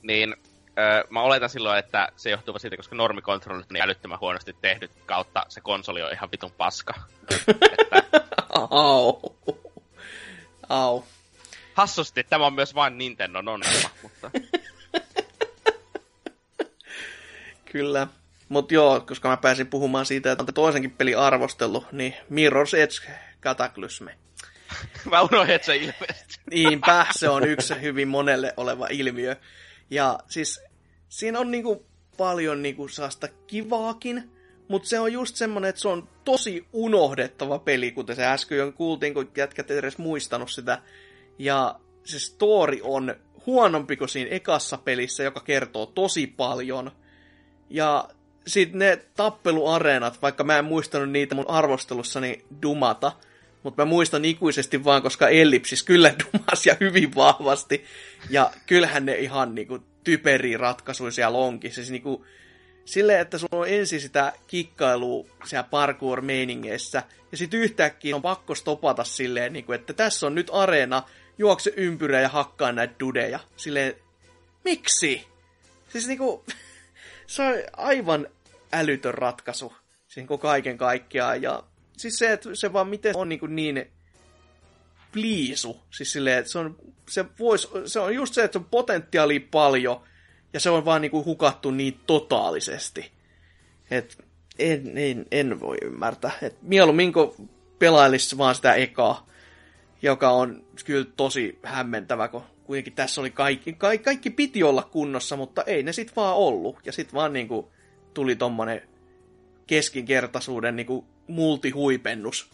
niin 0.02 0.36
öö, 0.80 1.04
mä 1.10 1.22
oletan 1.22 1.50
silloin, 1.50 1.80
että 1.80 2.10
se 2.16 2.30
johtuu 2.30 2.60
siitä, 2.60 2.78
koska 2.78 2.96
normikontrollit 2.96 3.66
on 3.70 3.74
niin 3.74 3.84
älyttömän 3.84 4.20
huonosti 4.20 4.56
tehnyt 4.62 4.92
kautta 5.06 5.46
se 5.50 5.62
konsoli 5.62 6.02
on 6.02 6.12
ihan 6.14 6.32
vitun 6.32 6.52
paska. 6.52 6.94
että 7.92 8.68
Au. 8.70 9.20
Au. 10.70 11.04
Hassusti, 11.74 12.24
tämä 12.24 12.46
on 12.46 12.54
myös 12.54 12.76
vain 12.76 12.98
Nintendon 12.98 13.48
ongelma, 13.48 13.90
mutta 14.02 14.32
Kyllä. 17.74 18.08
Mutta 18.50 18.74
joo, 18.74 19.02
koska 19.02 19.30
mä 19.30 19.38
pääsin 19.38 19.68
puhumaan 19.68 20.06
siitä, 20.06 20.32
että 20.32 20.44
on 20.48 20.54
toisenkin 20.54 20.92
peli 20.92 21.16
arvostellut, 21.16 21.92
niin 21.92 22.14
Mirror's 22.14 22.78
Edge 22.78 23.14
Cataclysm. 23.42 24.06
mä 25.12 25.22
unohdin, 25.22 25.56
että 25.56 25.66
se 25.66 25.76
ilmeisesti. 25.76 26.36
Niinpä, 26.52 27.06
se 27.12 27.30
on 27.30 27.48
yksi 27.48 27.82
hyvin 27.82 28.08
monelle 28.08 28.54
oleva 28.58 28.88
ilmiö. 28.90 29.36
Ja 29.90 30.20
siis 30.30 30.62
siinä 31.10 31.40
on 31.40 31.52
niinku 31.52 31.86
paljon 32.18 32.62
niinku 32.62 32.88
saasta 32.88 33.28
kivaakin, 33.48 34.32
mutta 34.68 34.90
se 34.90 35.00
on 35.00 35.14
just 35.14 35.36
semmonen, 35.36 35.70
että 35.70 35.82
se 35.82 35.88
on 35.88 36.10
tosi 36.26 36.66
unohdettava 36.74 37.60
peli, 37.60 37.92
kuten 37.92 38.16
se 38.16 38.26
äsken 38.26 38.58
jo 38.58 38.72
kuultiin, 38.72 39.14
kun 39.14 39.32
jätkät 39.38 39.72
edes 39.72 39.98
muistanut 39.98 40.52
sitä. 40.52 40.82
Ja 41.40 41.76
se 42.04 42.20
story 42.20 42.80
on 42.84 43.16
huonompi 43.46 43.98
kuin 43.98 44.10
siinä 44.10 44.32
ekassa 44.32 44.78
pelissä, 44.78 45.24
joka 45.24 45.40
kertoo 45.40 45.86
tosi 45.86 46.28
paljon. 46.28 46.92
Ja 47.70 48.10
sitten 48.48 48.80
ne 48.80 49.06
tappeluareenat, 49.16 50.22
vaikka 50.22 50.44
mä 50.44 50.58
en 50.58 50.66
muistanut 50.66 51.10
niitä 51.10 51.36
mun 51.36 51.50
arvostelussani 51.50 52.46
dumata, 52.62 53.12
mutta 53.64 53.82
mä 53.82 53.90
muistan 53.90 54.26
ikuisesti 54.26 54.84
vaan, 54.84 55.02
koska 55.02 55.30
Ellipsis 55.30 55.84
kyllä 55.84 56.14
dumas 56.24 56.66
ja 56.66 56.76
hyvin 56.80 57.16
vahvasti. 57.16 57.86
Ja 58.30 58.52
kyllähän 58.66 59.06
ne 59.06 59.16
ihan 59.16 59.56
niinku 59.56 59.80
typeriä 60.04 60.58
ratkaisuja 60.58 61.12
siellä 61.12 61.38
onkin. 61.38 61.72
Siis 61.72 61.92
niinku, 61.92 62.26
silleen, 62.86 63.20
että 63.20 63.38
sulla 63.38 63.60
on 63.60 63.68
ensin 63.68 64.02
sitä 64.02 64.34
kikkailua 64.48 65.26
siellä 65.46 65.68
parkour-meiningeissä, 65.72 67.04
ja 67.32 67.38
sitten 67.38 67.60
yhtäkkiä 67.60 68.16
on 68.16 68.22
pakko 68.22 68.56
stopata 68.56 69.04
silleen, 69.04 69.54
niinku, 69.54 69.72
että 69.72 69.94
tässä 69.94 70.28
on 70.28 70.36
nyt 70.36 70.50
areena, 70.54 71.04
juokse 71.38 71.74
ympyrä 71.78 72.22
ja 72.22 72.30
hakkaa 72.30 72.72
näitä 72.72 72.94
dudeja. 73.00 73.40
Silleen, 73.58 73.96
miksi? 74.64 75.28
Siis 75.90 76.08
niinku, 76.08 76.46
se 77.28 77.44
on 77.44 77.54
aivan 77.78 78.28
älytön 78.74 79.14
ratkaisu. 79.14 79.74
Siis 79.90 80.16
niinku 80.16 80.38
kaiken 80.38 80.78
kaikkiaan. 80.78 81.42
Ja 81.42 81.64
siis 81.98 82.16
se, 82.18 82.32
että 82.32 82.50
se 82.54 82.74
vaan 82.74 82.88
miten 82.88 83.18
on 83.18 83.30
niinku 83.30 83.46
niin 83.46 83.92
pliisu. 85.12 85.80
Siis 85.92 86.12
silleen, 86.12 86.38
että 86.38 86.52
se 86.52 86.60
on, 86.60 86.76
se, 87.10 87.26
vois, 87.40 87.72
se 87.86 88.00
on 88.00 88.16
just 88.16 88.34
se, 88.34 88.44
että 88.44 88.60
on 88.60 88.66
potentiaalia 88.66 89.40
paljon, 89.52 90.02
ja 90.54 90.60
se 90.60 90.70
on 90.70 90.86
vaan 90.86 91.02
niinku 91.02 91.26
hukattu 91.26 91.72
niin 91.72 92.00
totaalisesti. 92.08 93.12
Et 93.92 94.26
en, 94.60 94.98
en, 94.98 95.26
en 95.32 95.60
voi 95.60 95.78
ymmärtää. 95.82 96.32
Et 96.42 96.62
mieluummin 96.62 97.14
kun 97.14 97.50
pelailisi 97.80 98.38
vaan 98.38 98.56
sitä 98.56 98.74
ekaa, 98.74 99.28
joka 100.04 100.30
on 100.30 100.64
kyllä 100.86 101.06
tosi 101.18 101.60
hämmentävä, 101.64 102.28
kun 102.28 102.44
kuitenkin 102.64 102.94
tässä 102.94 103.22
oli 103.22 103.30
kaikki, 103.30 103.74
kaikki, 103.74 104.04
kaikki 104.04 104.30
piti 104.30 104.64
olla 104.64 104.84
kunnossa, 104.84 105.38
mutta 105.38 105.64
ei 105.64 105.84
ne 105.84 105.94
sit 105.94 106.16
vaan 106.16 106.36
ollut. 106.36 106.78
Ja 106.86 106.92
sit 106.92 107.14
vaan 107.14 107.34
niinku 107.34 107.72
tuli 108.14 108.36
tommonen 108.36 108.82
keskinkertaisuuden 109.68 110.76
niinku 110.76 111.06
multihuipennus. 111.28 112.50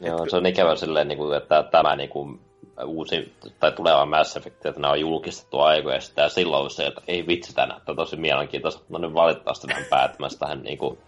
Joo, 0.00 0.28
se 0.30 0.36
on 0.36 0.46
ikävä 0.46 0.76
silleen, 0.76 1.08
niin 1.08 1.18
kuin, 1.18 1.36
että 1.36 1.62
tämä 1.62 1.96
niin 1.96 2.08
kuin, 2.08 2.40
uusi 2.84 3.32
tai 3.60 3.72
tuleva 3.72 4.06
Mass 4.06 4.36
Effect, 4.36 4.66
että 4.66 4.80
nämä 4.80 4.92
on 4.92 5.00
julkistettu 5.00 5.60
aikoja 5.60 5.98
ja 6.16 6.28
silloin 6.28 6.64
on 6.64 6.70
se, 6.70 6.86
että 6.86 7.00
ei 7.08 7.26
vitsi, 7.26 7.54
tämä 7.54 7.66
näyttää 7.66 7.94
tosi 7.94 8.16
mielenkiintoista, 8.16 8.82
mutta 8.88 9.06
nyt 9.06 9.14
valitettavasti 9.14 9.68
vähän 9.68 9.84
päätymässä 9.90 10.38
tähän 10.38 10.62
niin 10.62 10.78
kuin, 10.78 10.98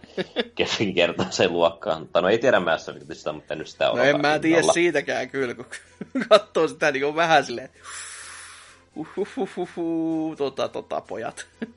keskinkertaiseen 0.55 1.53
luokkaan. 1.53 2.07
Tai 2.07 2.21
no 2.21 2.29
ei 2.29 2.39
tiedä 2.39 2.59
Mass 2.59 2.89
Effectista, 2.89 3.33
mutta 3.33 3.53
en 3.53 3.57
nyt 3.57 3.67
sitä 3.67 3.85
No 3.85 3.91
odota 3.91 4.07
en 4.07 4.21
mä 4.21 4.39
tiedä 4.39 4.73
siitäkään 4.73 5.29
kyllä, 5.29 5.53
kun 5.53 5.65
katsoo 6.29 6.67
sitä 6.67 6.91
niin 6.91 7.05
on 7.05 7.15
vähän 7.15 7.45
silleen, 7.45 7.69
uhuhuhuhu, 8.95 10.35
tota, 10.37 10.67
tota, 10.67 11.01
pojat. 11.01 11.47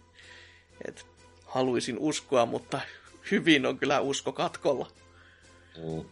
Et, 0.89 1.07
haluaisin 1.47 1.99
uskoa, 1.99 2.47
mutta 2.47 2.81
hyvin 3.31 3.67
on 3.67 3.79
kyllä 3.79 4.01
usko 4.01 4.33
katkolla. 4.33 4.87
Mm. 5.79 6.05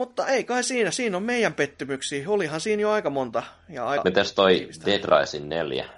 Mutta 0.00 0.26
ei 0.26 0.44
kai 0.44 0.64
siinä, 0.64 0.90
siinä 0.90 1.16
on 1.16 1.22
meidän 1.22 1.54
pettymyksiä. 1.54 2.30
Olihan 2.30 2.60
siinä 2.60 2.82
jo 2.82 2.90
aika 2.90 3.10
monta. 3.10 3.42
Ja 3.68 3.86
aika... 3.86 4.04
Mites 4.04 4.32
toi 4.32 4.56
tiivistä. 4.56 4.86
Dead 4.86 5.20
Rising 5.20 5.48
4? 5.48 5.88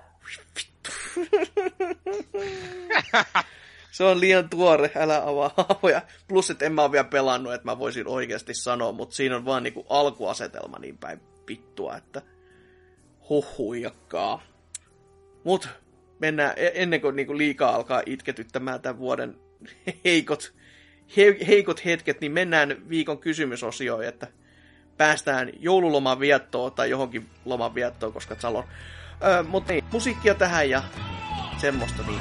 Se 3.93 4.05
on 4.05 4.21
liian 4.21 4.49
tuore, 4.49 4.91
älä 4.95 5.29
avaa 5.29 5.55
haavoja. 5.57 6.03
Plus, 6.29 6.51
että 6.51 6.65
en 6.65 6.73
mä 6.73 6.83
ole 6.83 6.93
vielä 6.93 7.05
pelannut, 7.05 7.55
että 7.55 7.65
mä 7.65 7.79
voisin 7.79 8.09
oikeasti 8.09 8.55
sanoa, 8.55 8.93
mutta 8.93 9.17
siinä 9.17 9.37
on 9.37 9.45
vaan 9.45 9.63
niinku 9.63 9.87
alkuasetelma 9.89 10.79
niin 10.79 10.99
päin 10.99 11.21
vittua, 11.49 11.97
että 11.97 12.23
huhuijakkaa. 13.29 14.43
Mut 15.45 15.69
mennään, 16.19 16.53
e- 16.57 16.73
ennen 16.75 17.01
kuin 17.01 17.17
niinku 17.17 17.39
liikaa 17.39 17.75
alkaa 17.75 18.03
itketyttämään 18.07 18.81
tämän 18.81 18.99
vuoden 18.99 19.37
heikot, 20.05 20.53
he, 21.17 21.37
heikot 21.47 21.85
hetket, 21.85 22.21
niin 22.21 22.33
mennään 22.33 22.77
viikon 22.89 23.19
kysymysosioon, 23.19 24.05
että 24.05 24.27
päästään 24.97 25.51
joululoman 25.61 26.21
viettoon 26.21 26.73
tai 26.73 26.91
johonkin 26.91 27.27
loman 27.45 27.75
viettoon, 27.75 28.13
koska 28.13 28.37
Salon. 28.39 28.65
Öö, 29.25 29.43
mutta 29.43 29.73
niin, 29.73 29.85
musiikkia 29.93 30.35
tähän 30.35 30.71
ja 30.71 30.83
semmoista 31.61 32.03
niin. 32.07 32.21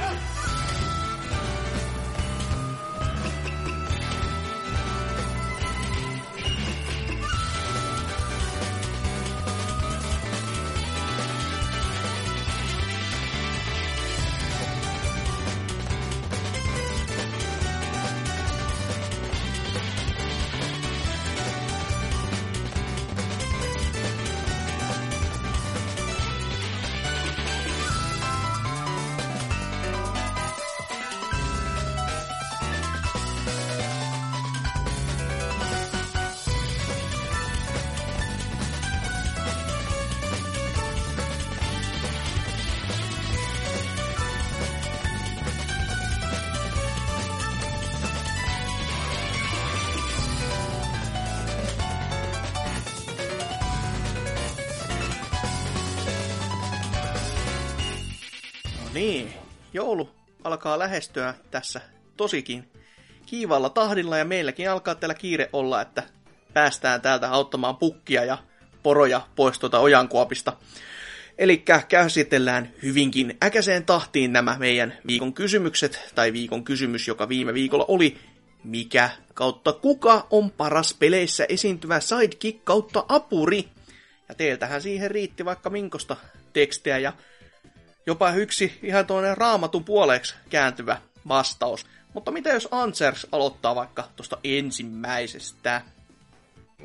Lähestyä 60.92 61.34
tässä 61.52 61.82
tosikin 62.18 62.72
kiivalla 63.26 63.70
tahdilla 63.70 64.18
ja 64.18 64.26
meilläkin 64.26 64.70
alkaa 64.70 64.95
täällä 64.95 65.14
kiire 65.14 65.50
olla, 65.53 65.82
että 65.82 66.03
päästään 66.53 67.02
täältä 67.02 67.30
auttamaan 67.32 67.78
pukkia 67.78 68.26
ja 68.26 68.38
poroja 68.84 69.28
pois 69.36 69.60
tuota 69.60 69.80
ojankuopista. 69.80 70.53
Eli 71.38 71.64
käsitellään 71.88 72.74
hyvinkin 72.84 73.38
äkäiseen 73.44 73.86
tahtiin 73.86 74.34
nämä 74.34 74.56
meidän 74.60 74.94
viikon 75.08 75.34
kysymykset, 75.34 76.11
tai 76.16 76.34
viikon 76.34 76.64
kysymys, 76.64 77.08
joka 77.08 77.30
viime 77.30 77.53
viikolla 77.53 77.86
oli, 77.88 78.18
mikä 78.64 79.10
kautta 79.34 79.74
kuka 79.74 80.28
on 80.30 80.52
paras 80.52 80.94
peleissä 81.00 81.45
esiintyvä 81.50 82.00
sidekick 82.00 82.66
kautta 82.66 83.06
apuri. 83.10 83.68
Ja 84.30 84.36
teiltähän 84.36 84.82
siihen 84.82 85.11
riitti 85.11 85.45
vaikka 85.45 85.70
minkosta 85.70 86.18
tekstiä 86.53 86.98
ja 86.98 87.14
jopa 88.06 88.32
yksi 88.32 88.80
ihan 88.84 89.06
toinen 89.06 89.38
raamatun 89.38 89.84
puoleeksi 89.84 90.36
kääntyvä 90.50 90.98
vastaus. 91.28 91.86
Mutta 92.14 92.32
mitä 92.32 92.50
jos 92.50 92.68
Ansers 92.72 93.28
aloittaa 93.32 93.76
vaikka 93.76 94.04
tuosta 94.16 94.38
ensimmäisestä? 94.44 95.82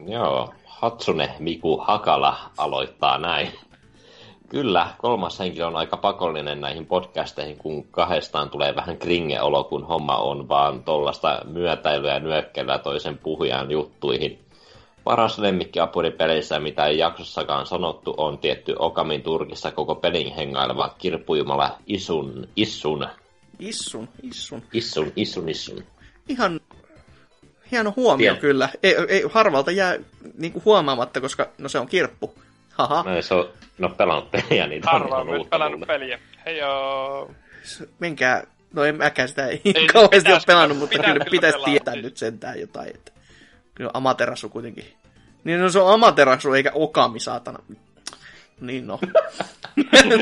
Joo, 0.07 0.55
Hatsune 0.65 1.35
Miku 1.39 1.77
Hakala 1.77 2.51
aloittaa 2.57 3.19
näin. 3.19 3.53
Kyllä, 4.49 4.89
kolmas 4.99 5.39
henkilö 5.39 5.67
on 5.67 5.77
aika 5.77 5.97
pakollinen 5.97 6.61
näihin 6.61 6.87
podcasteihin, 6.87 7.59
kun 7.59 7.85
kahdestaan 7.91 8.51
tulee 8.51 8.77
vähän 8.77 8.99
kringe-olo, 8.99 9.65
kun 9.65 9.87
homma 9.87 10.17
on 10.17 10.49
vaan 10.49 10.85
tuollaista 10.85 11.41
myötäilyä 11.45 12.15
ja 12.15 12.21
nyökkelyä 12.21 12.79
toisen 12.79 13.19
puhujan 13.19 13.71
juttuihin. 13.71 14.46
Paras 15.07 15.39
lemmikki 15.39 15.81
apuripeleissä, 15.81 16.59
mitä 16.61 16.87
ei 16.87 16.99
jaksossakaan 16.99 17.67
sanottu, 17.67 18.15
on 18.17 18.39
tietty 18.39 18.75
Okamin 18.79 19.23
Turkissa 19.23 19.71
koko 19.73 19.95
pelin 19.95 20.35
hengaileva 20.35 20.95
kirppujumala 20.99 21.79
Isun, 21.87 22.49
Issun. 22.57 23.07
Issun, 23.59 24.09
Issun. 24.23 24.63
Issun, 24.73 25.13
Issun, 25.17 25.49
Issun. 25.49 25.85
Ihan 26.29 26.61
hieno 27.71 27.93
huomio 27.97 28.33
Tien. 28.33 28.41
kyllä. 28.41 28.69
Ei, 28.83 28.97
ei, 29.09 29.23
harvalta 29.33 29.71
jää 29.71 29.97
niinku 30.39 30.63
huomaamatta, 30.65 31.21
koska 31.21 31.49
no 31.59 31.69
se 31.69 31.79
on 31.79 31.87
kirppu. 31.89 32.35
Haha. 32.73 33.03
No, 33.03 33.23
se 33.23 33.35
on, 33.35 33.49
no 33.79 33.89
pelannut 33.89 34.31
peliä, 34.31 34.67
niin 34.67 34.83
Harva 34.85 35.17
on 35.17 35.29
uutta 35.29 35.51
pelannut 35.51 35.81
mulle. 35.81 35.87
peliä. 35.99 36.19
Hei 36.47 36.59
joo. 36.59 37.31
Menkää, 37.99 38.45
no 38.73 38.85
en 38.85 38.97
mäkään 38.97 39.29
sitä 39.29 39.47
ei, 39.47 39.61
Ei, 39.75 39.87
kauheasti 39.87 40.33
ole 40.33 40.41
pelannut, 40.47 40.79
mutta 40.79 40.97
pitää 40.97 41.13
kyllä 41.13 41.27
pitäisi 41.31 41.59
tietää 41.65 41.97
nyt 41.97 42.17
sentään 42.17 42.61
jotain. 42.61 42.89
Että 42.89 43.13
kyllä 43.75 43.91
Amaterasu 43.95 44.49
kuitenkin. 44.49 44.85
Niin 45.47 45.61
no 45.61 45.71
se 45.71 45.79
on 45.79 45.95
Amaterasu 45.95 46.53
eikä 46.53 46.71
Okami, 46.75 47.21
saatana. 47.21 47.59
Niin 48.61 48.87
no. 48.87 49.01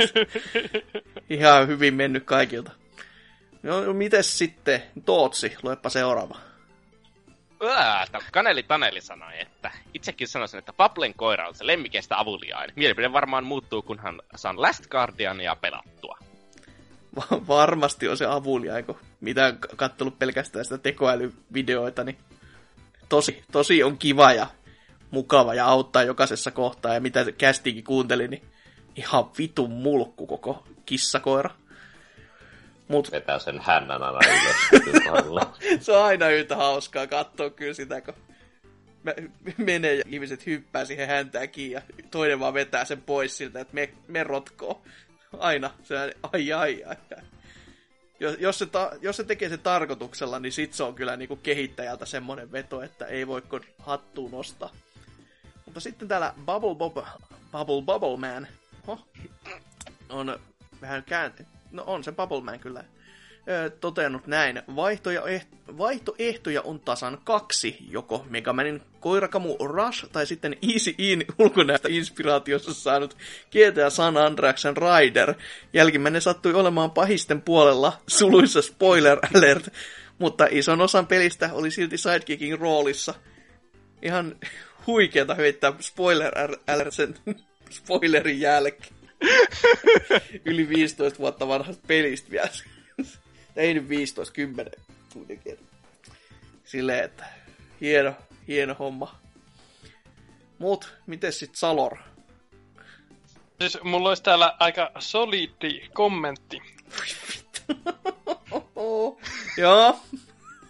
Ihan 1.30 1.68
hyvin 1.68 1.94
mennyt 1.94 2.24
kaikilta. 2.24 2.72
No 3.62 3.92
mites 3.92 4.38
sitten, 4.38 4.82
Tootsi, 5.04 5.56
luepa 5.62 5.88
seuraava. 5.88 6.36
Ää, 7.70 8.06
Kaneli 8.32 8.62
Taneli 8.62 9.00
sanoi, 9.00 9.40
että 9.40 9.70
itsekin 9.94 10.28
sanoisin, 10.28 10.58
että 10.58 10.72
Paplen 10.72 11.14
koira 11.14 11.48
on 11.48 11.54
se 11.54 11.66
lemmikeistä 11.66 12.18
avuliain. 12.18 12.72
Mielipide 12.76 13.12
varmaan 13.12 13.44
muuttuu, 13.44 13.82
kunhan 13.82 14.22
saan 14.36 14.62
Last 14.62 14.86
Guardiania 14.86 15.56
pelattua. 15.56 16.18
Va- 17.16 17.46
varmasti 17.48 18.08
on 18.08 18.16
se 18.16 18.26
avuliain, 18.26 18.84
kun 18.84 18.98
mitä 19.20 19.46
on 19.46 19.58
k- 19.58 19.76
kattellut 19.76 20.18
pelkästään 20.18 20.64
sitä 20.64 20.78
tekoälyvideoita, 20.78 22.04
niin 22.04 22.18
tosi, 23.08 23.44
tosi 23.52 23.82
on 23.82 23.98
kiva 23.98 24.32
ja 24.32 24.46
mukava 25.14 25.54
ja 25.54 25.66
auttaa 25.66 26.02
jokaisessa 26.02 26.50
kohtaa. 26.50 26.94
Ja 26.94 27.00
mitä 27.00 27.32
kästikin 27.38 27.84
kuunteli, 27.84 28.28
niin 28.28 28.42
ihan 28.96 29.30
vitun 29.38 29.70
mulkku 29.70 30.26
koko 30.26 30.64
kissakoira. 30.86 31.50
Mut 32.88 33.12
Vetää 33.12 33.38
sen 33.38 33.60
hännän 33.60 34.02
aina 34.02 34.18
ylös. 34.28 34.56
se 35.84 35.92
on 35.92 36.04
aina 36.04 36.28
yhtä 36.28 36.56
hauskaa 36.56 37.06
katsoa 37.06 37.50
kyllä 37.50 37.74
sitä, 37.74 38.00
kun 38.00 38.14
mä- 39.02 39.14
menee 39.56 39.94
ja 39.94 40.04
ihmiset 40.08 40.46
hyppää 40.46 40.84
siihen 40.84 41.08
häntään 41.08 41.48
kiinni 41.48 41.74
ja 41.74 41.82
toinen 42.10 42.40
vaan 42.40 42.54
vetää 42.54 42.84
sen 42.84 43.02
pois 43.02 43.36
siltä, 43.36 43.60
että 43.60 43.74
me, 43.74 43.90
me 44.08 44.24
rotkoo. 44.24 44.82
Aina. 45.38 45.70
Se 45.82 45.98
on, 45.98 46.10
ai 46.32 46.52
ai 46.52 46.84
ai. 46.84 46.96
Jos, 48.20 48.36
jos, 48.38 48.58
se 48.58 48.66
ta, 48.66 48.92
jos 49.00 49.16
se 49.16 49.24
tekee 49.24 49.48
se 49.48 49.56
tarkoituksella, 49.58 50.38
niin 50.38 50.52
sit 50.52 50.72
se 50.72 50.82
on 50.82 50.94
kyllä 50.94 51.16
niinku 51.16 51.36
kehittäjältä 51.36 52.06
semmonen 52.06 52.52
veto, 52.52 52.82
että 52.82 53.06
ei 53.06 53.26
voi 53.26 53.42
hattuun 53.78 54.30
nostaa. 54.30 54.70
Mutta 55.66 55.80
sitten 55.80 56.08
täällä 56.08 56.34
Bubble 56.46 56.74
Bob, 56.74 56.94
Bubble 57.52 57.82
Bubble 57.82 58.16
Man, 58.16 58.46
Oho, 58.86 59.06
on 60.08 60.38
vähän 60.80 61.04
kääntä. 61.04 61.44
No 61.72 61.84
on 61.86 62.04
se 62.04 62.12
Bubble 62.12 62.40
Man 62.40 62.60
kyllä 62.60 62.84
ö, 63.48 63.70
totenut 63.70 64.26
näin. 64.26 64.62
Vaihtoja, 64.76 65.20
eh- 65.20 65.76
vaihtoehtoja 65.78 66.62
on 66.62 66.80
tasan 66.80 67.18
kaksi, 67.24 67.76
joko 67.90 68.26
Megamanin 68.30 68.82
koirakamu 69.00 69.56
Rush 69.58 70.06
tai 70.12 70.26
sitten 70.26 70.56
Easy 70.72 70.94
In 70.98 71.24
ulkonäöstä 71.38 71.88
inspiraatiossa 71.90 72.74
saanut 72.74 73.16
GTA 73.50 73.90
San 73.90 74.16
Andreasen 74.16 74.74
Rider. 74.76 75.34
Jälkimmäinen 75.72 76.22
sattui 76.22 76.54
olemaan 76.54 76.90
pahisten 76.90 77.42
puolella, 77.42 77.92
suluissa 78.06 78.62
spoiler 78.62 79.18
alert, 79.34 79.68
mutta 80.18 80.46
ison 80.50 80.80
osan 80.80 81.06
pelistä 81.06 81.50
oli 81.52 81.70
silti 81.70 81.98
sidekickin 81.98 82.58
roolissa. 82.58 83.14
Ihan 84.02 84.36
huikeeta 84.86 85.34
heittää 85.34 85.72
spoiler 85.80 86.32
sen 86.90 87.14
spoilerin 87.70 88.40
jälkeen. 88.40 88.94
Yli 90.44 90.68
15 90.68 91.18
vuotta 91.18 91.48
vanhasta 91.48 91.84
pelistä 91.86 92.30
vielä. 92.30 92.48
Ei 93.56 93.74
nyt 93.74 93.88
15, 93.88 94.34
10 94.34 94.72
kuitenkin. 95.12 95.58
Silleen, 96.64 97.04
että 97.04 97.24
hieno, 97.80 98.14
hieno 98.48 98.76
homma. 98.78 99.18
Mut, 100.58 100.94
miten 101.06 101.32
sit 101.32 101.54
Salor? 101.54 101.98
Siis 103.60 103.78
mulla 103.82 104.08
olisi 104.08 104.22
täällä 104.22 104.56
aika 104.58 104.92
solidi 104.98 105.88
kommentti. 105.92 106.62
Joo, 109.56 110.00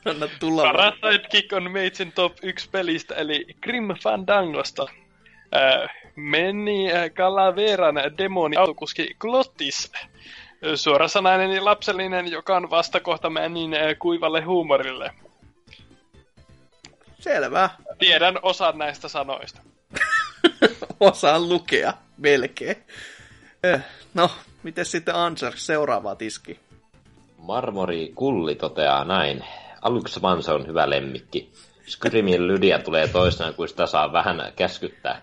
anna 0.04 0.28
tulla. 0.40 0.62
Paras 0.62 0.94
sidekick 0.94 1.52
on 1.52 1.70
Meitsin 1.70 2.12
top 2.12 2.32
1 2.42 2.68
pelistä, 2.70 3.14
eli 3.14 3.46
Grim 3.62 3.88
Fandangosta. 4.02 4.86
Äh, 5.56 5.90
meni 6.16 6.92
äh, 6.92 7.10
Calaveran 7.10 7.94
demoni 8.18 8.56
autokuski 8.56 9.16
Glottis. 9.18 9.92
Äh, 9.94 10.72
Suorasanainen 10.74 11.50
ja 11.50 11.64
lapsellinen, 11.64 12.30
joka 12.30 12.56
on 12.56 12.70
vastakohta 12.70 13.30
niin 13.48 13.74
äh, 13.74 13.80
kuivalle 13.98 14.40
huumorille. 14.40 15.10
Selvä. 17.20 17.70
Tiedän 17.98 18.38
osan 18.42 18.78
näistä 18.78 19.08
sanoista. 19.08 19.60
Osaan 21.00 21.48
lukea, 21.48 21.92
melkein. 22.16 22.76
Eh, 23.62 23.80
No, 24.14 24.30
miten 24.62 24.84
sitten 24.84 25.14
Answer 25.14 25.52
seuraavaa 25.56 26.14
tiski? 26.16 26.60
Marmori 27.38 28.12
Kulli 28.14 28.54
toteaa 28.54 29.04
näin. 29.04 29.44
Aluksi 29.84 30.22
vaan 30.22 30.42
se 30.42 30.52
on 30.52 30.66
hyvä 30.66 30.90
lemmikki. 30.90 31.52
Skyrimin 31.86 32.46
lydiä 32.46 32.78
tulee 32.78 33.08
toisena, 33.08 33.52
kun 33.52 33.68
sitä 33.68 33.86
saa 33.86 34.12
vähän 34.12 34.52
käskyttää. 34.56 35.22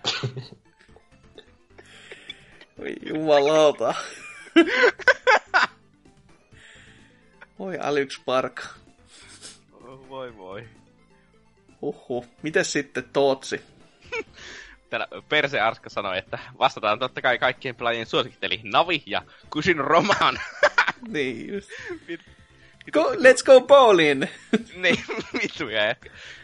Oi 2.82 2.94
jumalauta. 3.06 3.94
Voi 7.58 7.78
Alex 7.78 8.20
Park. 8.24 8.62
Voi 10.08 10.36
voi. 10.36 10.68
Huhhuh. 11.80 12.26
Mites 12.42 12.72
sitten 12.72 13.04
Tootsi? 13.12 13.60
Täällä 14.90 15.06
Perse 15.28 15.60
Arska 15.60 15.90
sanoi, 15.90 16.18
että 16.18 16.38
vastataan 16.58 16.98
totta 16.98 17.22
kai 17.22 17.38
kaikkien 17.38 17.74
pelaajien 17.74 18.06
suosikit, 18.06 18.44
eli 18.44 18.60
Navi 18.64 19.02
ja 19.06 19.22
Kusin 19.50 19.78
Roman. 19.78 20.38
Niin 21.08 21.54
just. 21.54 21.70
Go, 22.90 23.12
let's 23.14 23.44
go 23.44 23.60
bowling! 23.60 24.24
niin, 24.82 25.04
vittu 25.42 25.68
ja 25.68 25.96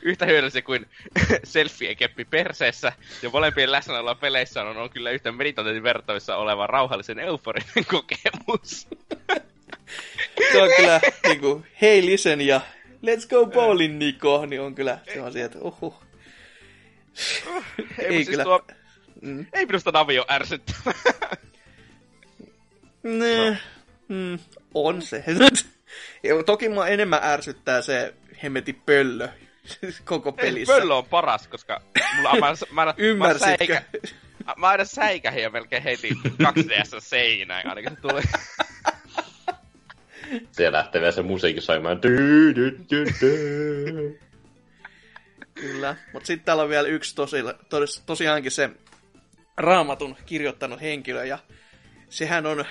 yhtä 0.02 0.26
hyödyllisiä 0.26 0.62
kuin 0.62 0.86
selfie-keppi 1.44 2.24
perseessä, 2.24 2.92
ja 3.22 3.30
molempien 3.30 3.72
läsnäoloa 3.72 4.14
peleissä 4.14 4.62
on, 4.62 4.76
on 4.76 4.90
kyllä 4.90 5.10
yhtä 5.10 5.32
meditointin 5.32 5.82
vertavissa 5.82 6.36
oleva 6.36 6.66
rauhallisen 6.66 7.18
euforinen 7.18 7.84
kokemus. 7.90 8.88
Se 10.52 10.62
on 10.62 10.70
kyllä 10.76 11.00
niinku, 11.26 11.64
hei 11.80 12.06
listen 12.06 12.40
ja 12.40 12.60
let's 13.06 13.28
go 13.28 13.46
bowling 13.46 13.98
Niko, 13.98 14.46
niin 14.46 14.60
on 14.60 14.74
kyllä 14.74 14.98
semmoisia, 15.12 15.44
että 15.46 15.58
uhuh. 15.58 16.02
Ei, 17.78 17.84
Ei 17.98 18.06
ei, 18.06 18.12
siis 18.14 18.28
kyllä. 18.28 18.44
tuo, 18.44 18.64
Mm. 19.22 19.46
ei 19.52 19.66
minusta 19.66 19.90
Navi 19.90 20.18
ole 20.18 20.26
ärsyttävä. 20.30 20.92
Ne, 23.02 23.58
mm, 24.08 24.38
on 24.74 25.02
se. 25.02 25.24
Ja 26.22 26.42
toki 26.42 26.68
mua 26.68 26.88
enemmän 26.88 27.20
ärsyttää 27.22 27.82
se 27.82 28.14
hemmeti 28.42 28.72
pöllö 28.72 29.28
koko 30.04 30.34
Ei, 30.38 30.44
pelissä. 30.44 30.74
Pöllö 30.74 30.94
on 30.94 31.04
paras, 31.04 31.48
koska 31.48 31.82
mulla, 32.16 32.32
mä, 32.34 32.54
mä, 32.72 32.84
mä, 32.84 32.94
Ymmärsitkö? 32.98 33.48
Mä, 33.48 33.56
säikä, 33.58 33.82
mä 34.56 34.68
aina 34.68 34.84
säikähin 34.84 35.42
ja 35.42 35.50
melkein 35.50 35.82
heti 35.82 36.08
2DS 36.42 37.00
seinään, 37.00 37.66
aina 37.66 37.82
kun 37.82 37.96
se 37.96 38.00
tuli. 38.00 38.22
siellä 40.52 40.78
lähtee 40.78 41.00
vielä 41.00 41.12
se 41.12 41.22
musiikki 41.22 41.60
soimaan. 41.60 42.00
Kyllä, 45.54 45.96
mutta 46.12 46.26
sitten 46.26 46.44
täällä 46.44 46.62
on 46.62 46.68
vielä 46.68 46.88
yksi 46.88 47.14
tosi, 47.14 47.36
tos, 47.68 48.02
tosiaankin 48.06 48.50
se 48.52 48.70
raamatun 49.56 50.16
kirjoittanut 50.26 50.80
henkilö, 50.80 51.24
ja 51.24 51.38
sehän 52.08 52.46
on 52.46 52.64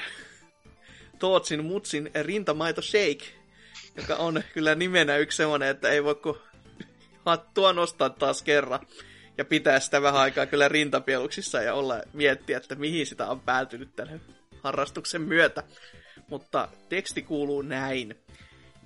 Tootsin 1.20 1.66
mutsin 1.66 2.12
rintamaito 2.22 2.82
shake, 2.82 3.26
joka 3.96 4.16
on 4.16 4.44
kyllä 4.54 4.76
nimenä 4.76 5.18
yksi 5.18 5.36
semmoinen, 5.36 5.70
että 5.70 5.90
ei 5.90 6.04
voi 6.04 6.16
kuin 6.16 6.38
hattua 7.26 7.74
nostaa 7.74 8.10
taas 8.10 8.44
kerran 8.44 8.80
ja 9.38 9.46
pitää 9.46 9.80
sitä 9.80 10.02
vähän 10.02 10.22
aikaa 10.22 10.46
kyllä 10.46 10.68
rintapieluksissa 10.68 11.62
ja 11.62 11.74
olla 11.74 12.02
miettiä, 12.14 12.58
että 12.58 12.76
mihin 12.76 13.06
sitä 13.06 13.28
on 13.28 13.40
päätynyt 13.40 13.96
tämän 13.96 14.22
harrastuksen 14.64 15.22
myötä. 15.22 15.64
Mutta 16.30 16.68
teksti 16.90 17.22
kuuluu 17.22 17.62
näin. 17.62 18.16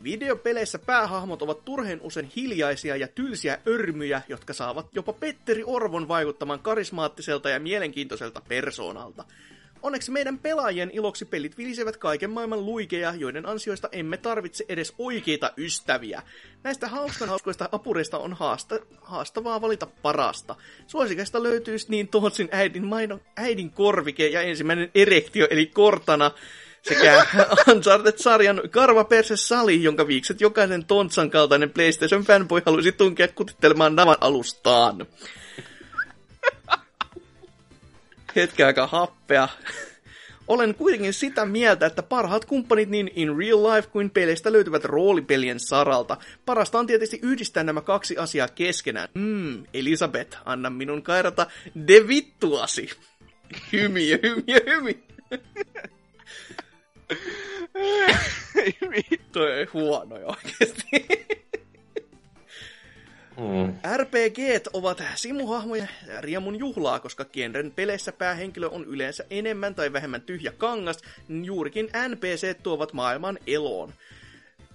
Videopeleissä 0.03 0.79
päähahmot 0.79 1.41
ovat 1.41 1.65
turheen 1.65 2.01
usein 2.01 2.31
hiljaisia 2.35 2.95
ja 2.95 3.07
tylsiä 3.07 3.57
örmyjä, 3.67 4.21
jotka 4.29 4.53
saavat 4.53 4.87
jopa 4.95 5.13
Petteri 5.13 5.63
Orvon 5.65 6.07
vaikuttamaan 6.07 6.59
karismaattiselta 6.59 7.49
ja 7.49 7.59
mielenkiintoiselta 7.59 8.41
persoonalta. 8.47 9.25
Onneksi 9.81 10.11
meidän 10.11 10.39
pelaajien 10.39 10.91
iloksi 10.93 11.25
pelit 11.25 11.57
vilisevät 11.57 11.97
kaiken 11.97 12.29
maailman 12.29 12.65
luikeja, 12.65 13.13
joiden 13.15 13.45
ansioista 13.45 13.89
emme 13.91 14.17
tarvitse 14.17 14.65
edes 14.69 14.93
oikeita 14.97 15.53
ystäviä. 15.57 16.21
Näistä 16.63 16.87
hauskan 16.87 17.29
hauskoista 17.29 17.69
apureista 17.71 18.17
on 18.17 18.33
haasta, 18.33 18.79
haastavaa 19.01 19.61
valita 19.61 19.87
parasta. 20.01 20.55
Suosikeista 20.87 21.43
löytyy 21.43 21.77
niin 21.87 22.07
Tootsin 22.07 22.49
äidin, 22.51 22.85
maino, 22.85 23.19
äidin 23.37 23.71
korvike 23.71 24.27
ja 24.27 24.41
ensimmäinen 24.41 24.91
erektio 24.95 25.47
eli 25.49 25.65
kortana, 25.65 26.31
sekä 26.81 27.25
Uncharted-sarjan 27.71 28.61
karvaperse 28.71 29.37
sali, 29.37 29.83
jonka 29.83 30.07
viikset 30.07 30.41
jokainen 30.41 30.85
Tontsan 30.85 31.29
kaltainen 31.29 31.69
PlayStation 31.69 32.23
fanboy 32.23 32.61
halusi 32.65 32.91
tunkea 32.91 33.27
kutittelemaan 33.27 33.95
navan 33.95 34.17
alustaan 34.21 35.07
hetken 38.35 38.65
aikaa 38.65 38.87
happea. 38.87 39.47
Olen 40.47 40.75
kuitenkin 40.75 41.13
sitä 41.13 41.45
mieltä, 41.45 41.85
että 41.85 42.03
parhaat 42.03 42.45
kumppanit 42.45 42.89
niin 42.89 43.11
in 43.15 43.37
real 43.37 43.63
life 43.63 43.89
kuin 43.89 44.09
peleistä 44.09 44.51
löytyvät 44.51 44.85
roolipelien 44.85 45.59
saralta. 45.59 46.17
Parasta 46.45 46.79
on 46.79 46.87
tietysti 46.87 47.19
yhdistää 47.23 47.63
nämä 47.63 47.81
kaksi 47.81 48.17
asiaa 48.17 48.47
keskenään. 48.47 49.09
Mm, 49.13 49.63
Elisabeth, 49.73 50.37
anna 50.45 50.69
minun 50.69 51.03
kairata 51.03 51.47
de 51.87 52.07
vittuasi. 52.07 52.89
Hymiö, 53.73 54.19
hymiö, 54.23 54.59
hymi. 54.65 55.03
Toi 59.31 59.67
huono 59.73 60.15
oikeesti. 60.15 61.07
Mm. 63.41 63.73
RPGt 63.97 64.67
ovat 64.73 65.03
simuhahmoja 65.15 65.87
riemun 66.19 66.59
juhlaa, 66.59 66.99
koska 66.99 67.25
genren 67.25 67.71
peleissä 67.71 68.11
päähenkilö 68.11 68.69
on 68.69 68.85
yleensä 68.85 69.23
enemmän 69.29 69.75
tai 69.75 69.93
vähemmän 69.93 70.21
tyhjä 70.21 70.51
kangas, 70.51 70.97
niin 71.27 71.45
juurikin 71.45 71.89
NPC 72.07 72.57
tuovat 72.63 72.93
maailman 72.93 73.39
eloon. 73.47 73.93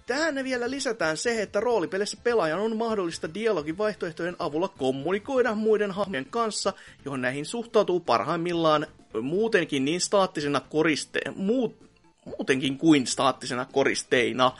Tähän 0.06 0.44
vielä 0.44 0.70
lisätään 0.70 1.16
se, 1.16 1.42
että 1.42 1.60
roolipeleissä 1.60 2.16
pelaajan 2.24 2.60
on 2.60 2.76
mahdollista 2.76 3.34
dialogin 3.34 3.78
vaihtoehtojen 3.78 4.36
avulla 4.38 4.68
kommunikoida 4.68 5.54
muiden 5.54 5.90
hahmojen 5.90 6.26
kanssa, 6.30 6.72
johon 7.04 7.22
näihin 7.22 7.46
suhtautuu 7.46 8.00
parhaimmillaan 8.00 8.86
muutenkin 9.22 9.84
niin 9.84 10.00
staattisena 10.00 10.60
koriste, 10.60 11.20
muut, 11.36 11.85
muutenkin 12.26 12.78
kuin 12.78 13.06
staattisena 13.06 13.66
koristeina. 13.72 14.52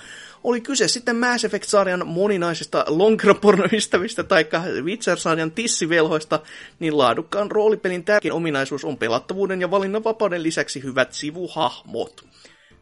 Oli 0.44 0.60
kyse 0.60 0.88
sitten 0.88 1.16
Mass 1.16 1.44
Effect-sarjan 1.44 2.06
moninaisista 2.06 2.84
lonkeropornoystävistä 2.88 4.24
tai 4.24 4.46
Witcher-sarjan 4.82 5.50
tissivelhoista, 5.50 6.40
niin 6.78 6.98
laadukkaan 6.98 7.50
roolipelin 7.50 8.04
tärkein 8.04 8.32
ominaisuus 8.32 8.84
on 8.84 8.98
pelattavuuden 8.98 9.60
ja 9.60 9.70
valinnanvapauden 9.70 10.42
lisäksi 10.42 10.82
hyvät 10.82 11.12
sivuhahmot. 11.12 12.24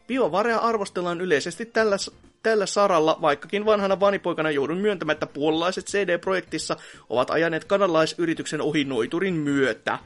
BioVarea 0.07 0.59
arvostellaan 0.59 1.21
yleisesti 1.21 1.67
tällä, 1.67 1.97
tällä 2.43 2.67
saralla, 2.67 3.19
vaikkakin 3.21 3.65
vanhana 3.65 4.01
vanipoikana 4.01 4.51
joudun 4.51 4.79
myöntämään, 4.79 5.15
että 5.15 5.27
puolalaiset 5.27 5.87
CD-projektissa 5.87 6.77
ovat 7.09 7.31
ajaneet 7.31 7.65
kanalaisyrityksen 7.65 8.61
ohi 8.61 8.85
noiturin 8.85 9.35
myötä. 9.35 9.99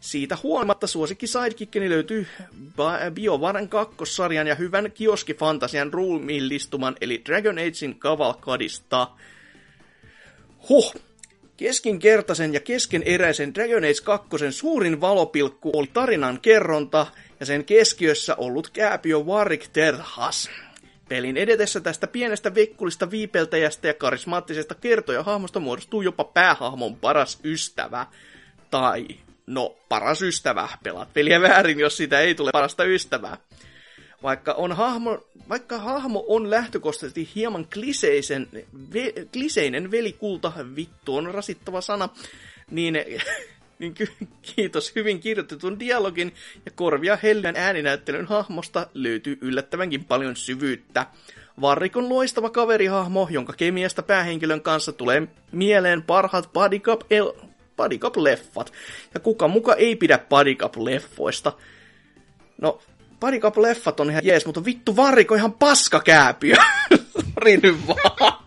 Siitä 0.00 0.38
huolimatta 0.42 0.86
suosikki 0.86 1.26
sidekickeni 1.26 1.90
löytyy 1.90 2.26
BioVaren 3.14 3.68
kakkosarjan 3.68 4.46
ja 4.46 4.54
hyvän 4.54 4.92
kioskifantasian 4.92 5.92
ruumiillistuman 5.92 6.96
eli 7.00 7.22
Dragon 7.24 7.58
Agein 7.58 7.98
kavalkadista. 7.98 9.08
Huh! 10.68 10.94
Keskinkertaisen 11.56 12.54
ja 12.54 12.60
keskeneräisen 12.60 13.54
Dragon 13.54 13.84
Age 13.84 14.02
2 14.04 14.28
suurin 14.50 15.00
valopilkku 15.00 15.70
oli 15.74 15.90
tarinan 15.92 16.40
kerronta 16.40 17.06
ja 17.40 17.46
sen 17.46 17.64
keskiössä 17.64 18.34
ollut 18.36 18.70
kääpiö 18.70 19.18
Warwick 19.18 19.70
Terhas. 19.72 20.50
Pelin 21.08 21.36
edetessä 21.36 21.80
tästä 21.80 22.06
pienestä 22.06 22.54
vekkulista 22.54 23.10
viipeltäjästä 23.10 23.88
ja 23.88 23.94
karismaattisesta 23.94 24.74
kertojahahmosta 24.74 25.60
muodostuu 25.60 26.02
jopa 26.02 26.24
päähahmon 26.24 26.96
paras 26.96 27.38
ystävä. 27.44 28.06
Tai 28.70 29.06
no, 29.46 29.76
paras 29.88 30.22
ystävä. 30.22 30.68
Pelaat 30.82 31.12
peliä 31.12 31.40
väärin, 31.40 31.78
jos 31.78 31.96
siitä 31.96 32.20
ei 32.20 32.34
tule 32.34 32.50
parasta 32.52 32.84
ystävää. 32.84 33.36
Vaikka, 34.22 34.52
on 34.52 34.72
hahmo, 34.72 35.26
vaikka 35.48 35.78
hahmo 35.78 36.24
on 36.28 36.50
lähtökohtaisesti 36.50 37.28
hieman 37.34 37.66
kliseisen, 37.74 38.48
ve, 38.92 39.12
kliseinen 39.32 39.90
velikulta, 39.90 40.52
vittu 40.76 41.16
on 41.16 41.34
rasittava 41.34 41.80
sana, 41.80 42.08
niin, 42.70 42.98
niin 43.78 43.94
kiitos 44.42 44.94
hyvin 44.96 45.20
kirjoitetun 45.20 45.80
dialogin 45.80 46.34
ja 46.66 46.72
korvia 46.74 47.18
hellän 47.22 47.56
ääninäyttelyn 47.56 48.26
hahmosta 48.26 48.86
löytyy 48.94 49.38
yllättävänkin 49.40 50.04
paljon 50.04 50.36
syvyyttä. 50.36 51.06
Varrikon 51.60 52.08
loistava 52.08 52.50
kaverihahmo, 52.50 53.28
jonka 53.30 53.52
kemiasta 53.52 54.02
päähenkilön 54.02 54.60
kanssa 54.60 54.92
tulee 54.92 55.28
mieleen 55.52 56.02
parhaat 56.02 56.52
Bodycup-leffat. 57.80 58.72
Ja 59.14 59.20
kuka 59.20 59.48
muka 59.48 59.74
ei 59.74 59.96
pidä 59.96 60.18
Bodycup-leffoista. 60.18 61.52
No, 62.60 62.82
Bodycup-leffat 63.20 64.00
on 64.00 64.10
ihan 64.10 64.24
jees, 64.24 64.46
mutta 64.46 64.64
vittu 64.64 64.96
varriko 64.96 65.34
ihan 65.34 65.52
paskakääpiö. 65.52 66.56
Sori 67.34 67.56
nyt 67.56 67.86
vaan. 67.86 68.44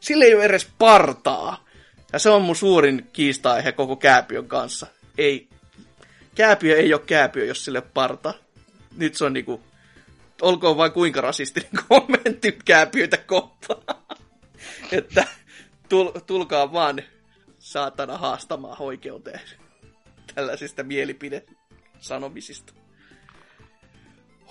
Sillä 0.00 0.24
ei 0.24 0.34
ole 0.34 0.44
edes 0.44 0.68
partaa. 0.78 1.64
Ja 2.12 2.18
se 2.18 2.30
on 2.30 2.42
mun 2.42 2.56
suurin 2.56 3.08
kiista-aihe 3.12 3.72
koko 3.72 3.96
kääpiön 3.96 4.48
kanssa. 4.48 4.86
Ei, 5.18 5.48
kääpiö 6.34 6.76
ei 6.76 6.94
ole 6.94 7.02
kääpiö, 7.06 7.44
jos 7.44 7.64
sille 7.64 7.80
parta. 7.80 8.34
Nyt 8.96 9.14
se 9.14 9.24
on 9.24 9.32
niinku, 9.32 9.60
olkoon 10.42 10.76
vain 10.76 10.92
kuinka 10.92 11.20
rasistinen 11.20 11.70
kommentti 11.88 12.58
kääpiöitä 12.64 13.16
kohtaan. 13.16 13.82
että 14.92 15.24
tul, 15.88 16.10
tulkaa 16.26 16.72
vaan 16.72 17.02
saatana 17.68 18.18
haastamaan 18.18 18.82
oikeuteen 18.82 19.40
tällaisista 20.34 20.82
mielipide-sanomisista. 20.82 22.72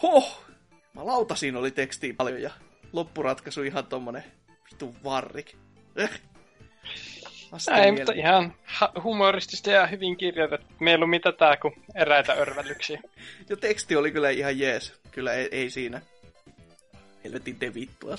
Hoh! 0.01 0.45
Mä 0.93 1.05
lautasin 1.05 1.55
oli 1.55 1.71
tekstiä 1.71 2.13
paljon 2.17 2.41
ja 2.41 2.51
loppuratkaisu 2.93 3.61
ihan 3.61 3.85
tommonen 3.85 4.23
vitu 4.71 4.95
varrik. 5.03 5.55
Ei, 7.83 7.91
mutta 7.91 8.11
ihan 8.11 8.55
humoristista 9.03 9.71
ja 9.71 9.87
hyvin 9.87 10.17
kirjoitettu. 10.17 10.73
Mieluummin 10.79 11.21
tätä 11.21 11.57
kuin 11.61 11.73
eräitä 11.95 12.33
örvellyksiä. 12.33 13.01
jo 13.49 13.55
teksti 13.55 13.95
oli 13.95 14.11
kyllä 14.11 14.29
ihan 14.29 14.59
jees. 14.59 14.93
Kyllä 15.11 15.33
ei, 15.33 15.49
ei 15.51 15.69
siinä. 15.69 16.01
Helvetin 17.23 17.59
te 17.59 17.73
vittua. 17.73 18.15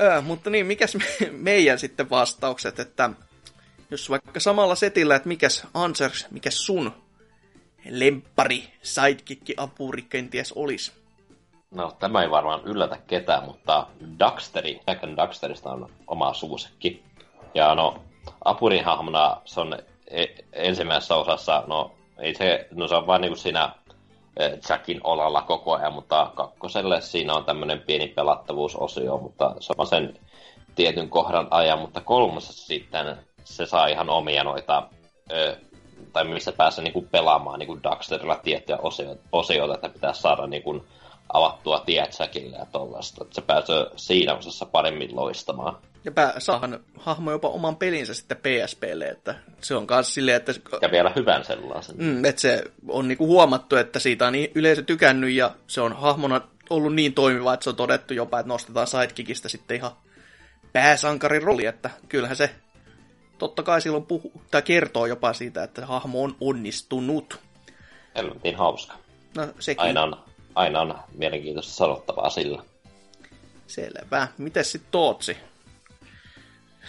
Öö, 0.00 0.20
mutta 0.20 0.50
niin, 0.50 0.66
mikäs 0.66 0.94
me, 0.94 1.30
meidän 1.30 1.78
sitten 1.78 2.10
vastaukset, 2.10 2.78
että 2.78 3.10
jos 3.92 4.10
vaikka 4.10 4.40
samalla 4.40 4.74
setillä, 4.74 5.16
että 5.16 5.28
mikäs 5.28 5.66
Ansers, 5.74 6.26
mikäs 6.30 6.66
sun 6.66 6.92
lempari, 7.90 8.64
sidekick 8.82 9.50
apuri 9.56 10.02
kenties 10.02 10.52
olisi? 10.52 10.92
No, 11.70 11.92
tämä 11.98 12.22
ei 12.22 12.30
varmaan 12.30 12.60
yllätä 12.64 12.98
ketään, 13.06 13.44
mutta 13.44 13.86
Daxteri, 14.18 14.80
Jack 14.86 15.04
and 15.04 15.16
Daxterista 15.16 15.70
on 15.70 15.90
oma 16.06 16.34
suusikki. 16.34 17.02
Ja 17.54 17.74
no, 17.74 18.02
apurihahmona 18.44 19.36
se 19.44 19.60
on 19.60 19.78
e- 20.10 20.26
ensimmäisessä 20.52 21.14
osassa, 21.14 21.64
no 21.66 21.92
ei 22.18 22.34
se, 22.34 22.68
no 22.70 22.88
se 22.88 22.94
on 22.94 23.06
vain 23.06 23.20
niin 23.20 23.36
siinä 23.36 23.72
e, 24.36 24.48
Jackin 24.68 25.00
olalla 25.04 25.42
koko 25.42 25.74
ajan, 25.74 25.92
mutta 25.92 26.32
kakkoselle 26.34 27.00
siinä 27.00 27.34
on 27.34 27.44
tämmöinen 27.44 27.80
pieni 27.80 28.08
pelattavuusosio, 28.08 29.18
mutta 29.18 29.54
se 29.60 29.72
on 29.78 29.86
sen 29.86 30.18
tietyn 30.74 31.08
kohdan 31.08 31.48
ajan, 31.50 31.78
mutta 31.78 32.00
kolmosessa 32.00 32.66
sitten 32.66 33.16
se 33.44 33.66
saa 33.66 33.86
ihan 33.86 34.10
omia 34.10 34.44
noita, 34.44 34.88
ö, 35.32 35.56
tai 36.12 36.24
missä 36.24 36.52
pääsee 36.52 36.84
niinku 36.84 37.02
pelaamaan 37.10 37.58
niinku 37.58 37.82
Daxterilla 37.82 38.36
tiettyjä 38.36 38.78
osioita, 38.82 39.22
osioita, 39.32 39.74
että 39.74 39.88
pitää 39.88 40.12
saada 40.12 40.46
niinku 40.46 40.84
avattua 41.32 41.80
tietsäkille 41.86 42.56
ja 42.56 42.66
tollaista. 42.72 43.24
Että 43.24 43.34
se 43.34 43.40
pääsee 43.40 43.86
siinä 43.96 44.34
osassa 44.34 44.66
paremmin 44.66 45.16
loistamaan. 45.16 45.78
Ja 46.04 46.12
pää, 46.12 46.34
saahan 46.38 46.80
hahmo 46.98 47.30
jopa 47.30 47.48
oman 47.48 47.76
pelinsä 47.76 48.14
sitten 48.14 48.36
PSPlle, 48.36 49.08
että 49.08 49.34
se 49.60 49.74
on 49.74 49.86
myös 49.90 50.14
silleen, 50.14 50.36
että... 50.36 50.52
Ja 50.82 50.90
vielä 50.90 51.12
hyvän 51.16 51.44
sellaisen. 51.44 51.96
Mm, 51.98 52.24
että 52.24 52.40
se 52.40 52.64
on 52.88 53.08
niinku 53.08 53.26
huomattu, 53.26 53.76
että 53.76 53.98
siitä 53.98 54.26
on 54.26 54.34
yleisö 54.54 54.82
tykännyt 54.82 55.30
ja 55.30 55.50
se 55.66 55.80
on 55.80 55.92
hahmona 55.92 56.40
ollut 56.70 56.94
niin 56.94 57.14
toimiva, 57.14 57.54
että 57.54 57.64
se 57.64 57.70
on 57.70 57.76
todettu 57.76 58.14
jopa, 58.14 58.40
että 58.40 58.48
nostetaan 58.48 58.86
sidekickistä 58.86 59.48
sitten 59.48 59.76
ihan 59.76 59.90
pääsankarin 60.72 61.42
rooli, 61.42 61.66
että 61.66 61.90
kyllähän 62.08 62.36
se 62.36 62.50
totta 63.42 63.62
kai 63.62 63.80
silloin 63.80 64.06
puhu, 64.06 64.32
tai 64.50 64.62
kertoo 64.62 65.06
jopa 65.06 65.32
siitä, 65.32 65.62
että 65.62 65.86
hahmo 65.86 66.22
on 66.22 66.36
onnistunut. 66.40 67.40
Helvetin 68.16 68.56
hauska. 68.56 68.94
No, 69.36 69.48
sekin. 69.58 69.82
Aina 69.82 70.02
on, 70.02 70.24
aina 70.54 70.80
on 70.80 70.98
mielenkiintoista 71.14 71.72
sanottavaa 71.72 72.30
sillä. 72.30 72.62
Selvä. 73.66 74.28
Mites 74.38 74.72
sitten 74.72 74.90
Tootsi? 74.90 75.36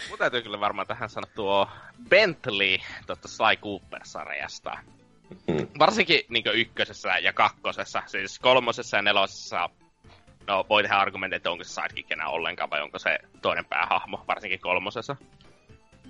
Mun 0.09 0.17
täytyy 0.17 0.41
kyllä 0.41 0.59
varmaan 0.59 0.87
tähän 0.87 1.09
sanoa 1.09 1.31
tuo 1.35 1.67
Bentley 2.09 2.77
tuosta 3.07 3.27
Sly 3.27 3.55
Cooper-sarjasta. 3.61 4.77
Hmm. 5.51 5.67
Varsinkin 5.79 6.21
niin 6.29 6.43
ykkösessä 6.53 7.17
ja 7.17 7.33
kakkosessa, 7.33 8.03
siis 8.05 8.39
kolmosessa 8.39 8.97
ja 8.97 9.01
nelosessa 9.01 9.69
No, 10.47 10.65
voi 10.69 10.83
tehdä 10.83 10.95
argumentin, 10.95 11.37
että 11.37 11.51
onko 11.51 11.63
se 11.63 11.73
sidekick 11.73 12.11
enää 12.11 12.27
ollenkaan 12.27 12.69
vai 12.69 12.81
onko 12.81 12.99
se 12.99 13.19
toinen 13.41 13.65
päähahmo, 13.65 14.23
varsinkin 14.27 14.59
kolmosessa. 14.59 15.15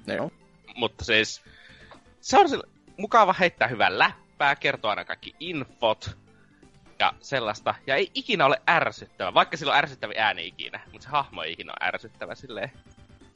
Joo. 0.08 0.32
Mutta 0.76 1.06
siis, 1.06 1.42
se 2.22 2.40
on 2.40 2.48
mukava 2.98 3.36
heittää 3.40 3.68
hyvää 3.68 4.00
läppää, 4.00 4.56
kertoa 4.56 4.90
aina 4.90 5.06
kaikki 5.06 5.36
infot 5.40 6.18
ja 7.00 7.14
sellaista. 7.20 7.76
Ja 7.88 7.96
ei 7.96 8.12
ikinä 8.14 8.46
ole 8.46 8.62
ärsyttävä, 8.70 9.34
vaikka 9.34 9.58
sillä 9.58 9.72
on 9.72 9.78
ärsyttävä 9.78 10.14
ääni 10.18 10.48
ikinä, 10.48 10.80
mutta 10.92 11.04
se 11.04 11.10
hahmo 11.10 11.44
ei 11.44 11.52
ikinä 11.52 11.72
ole 11.72 11.88
ärsyttävä 11.88 12.36
silleen. 12.36 12.72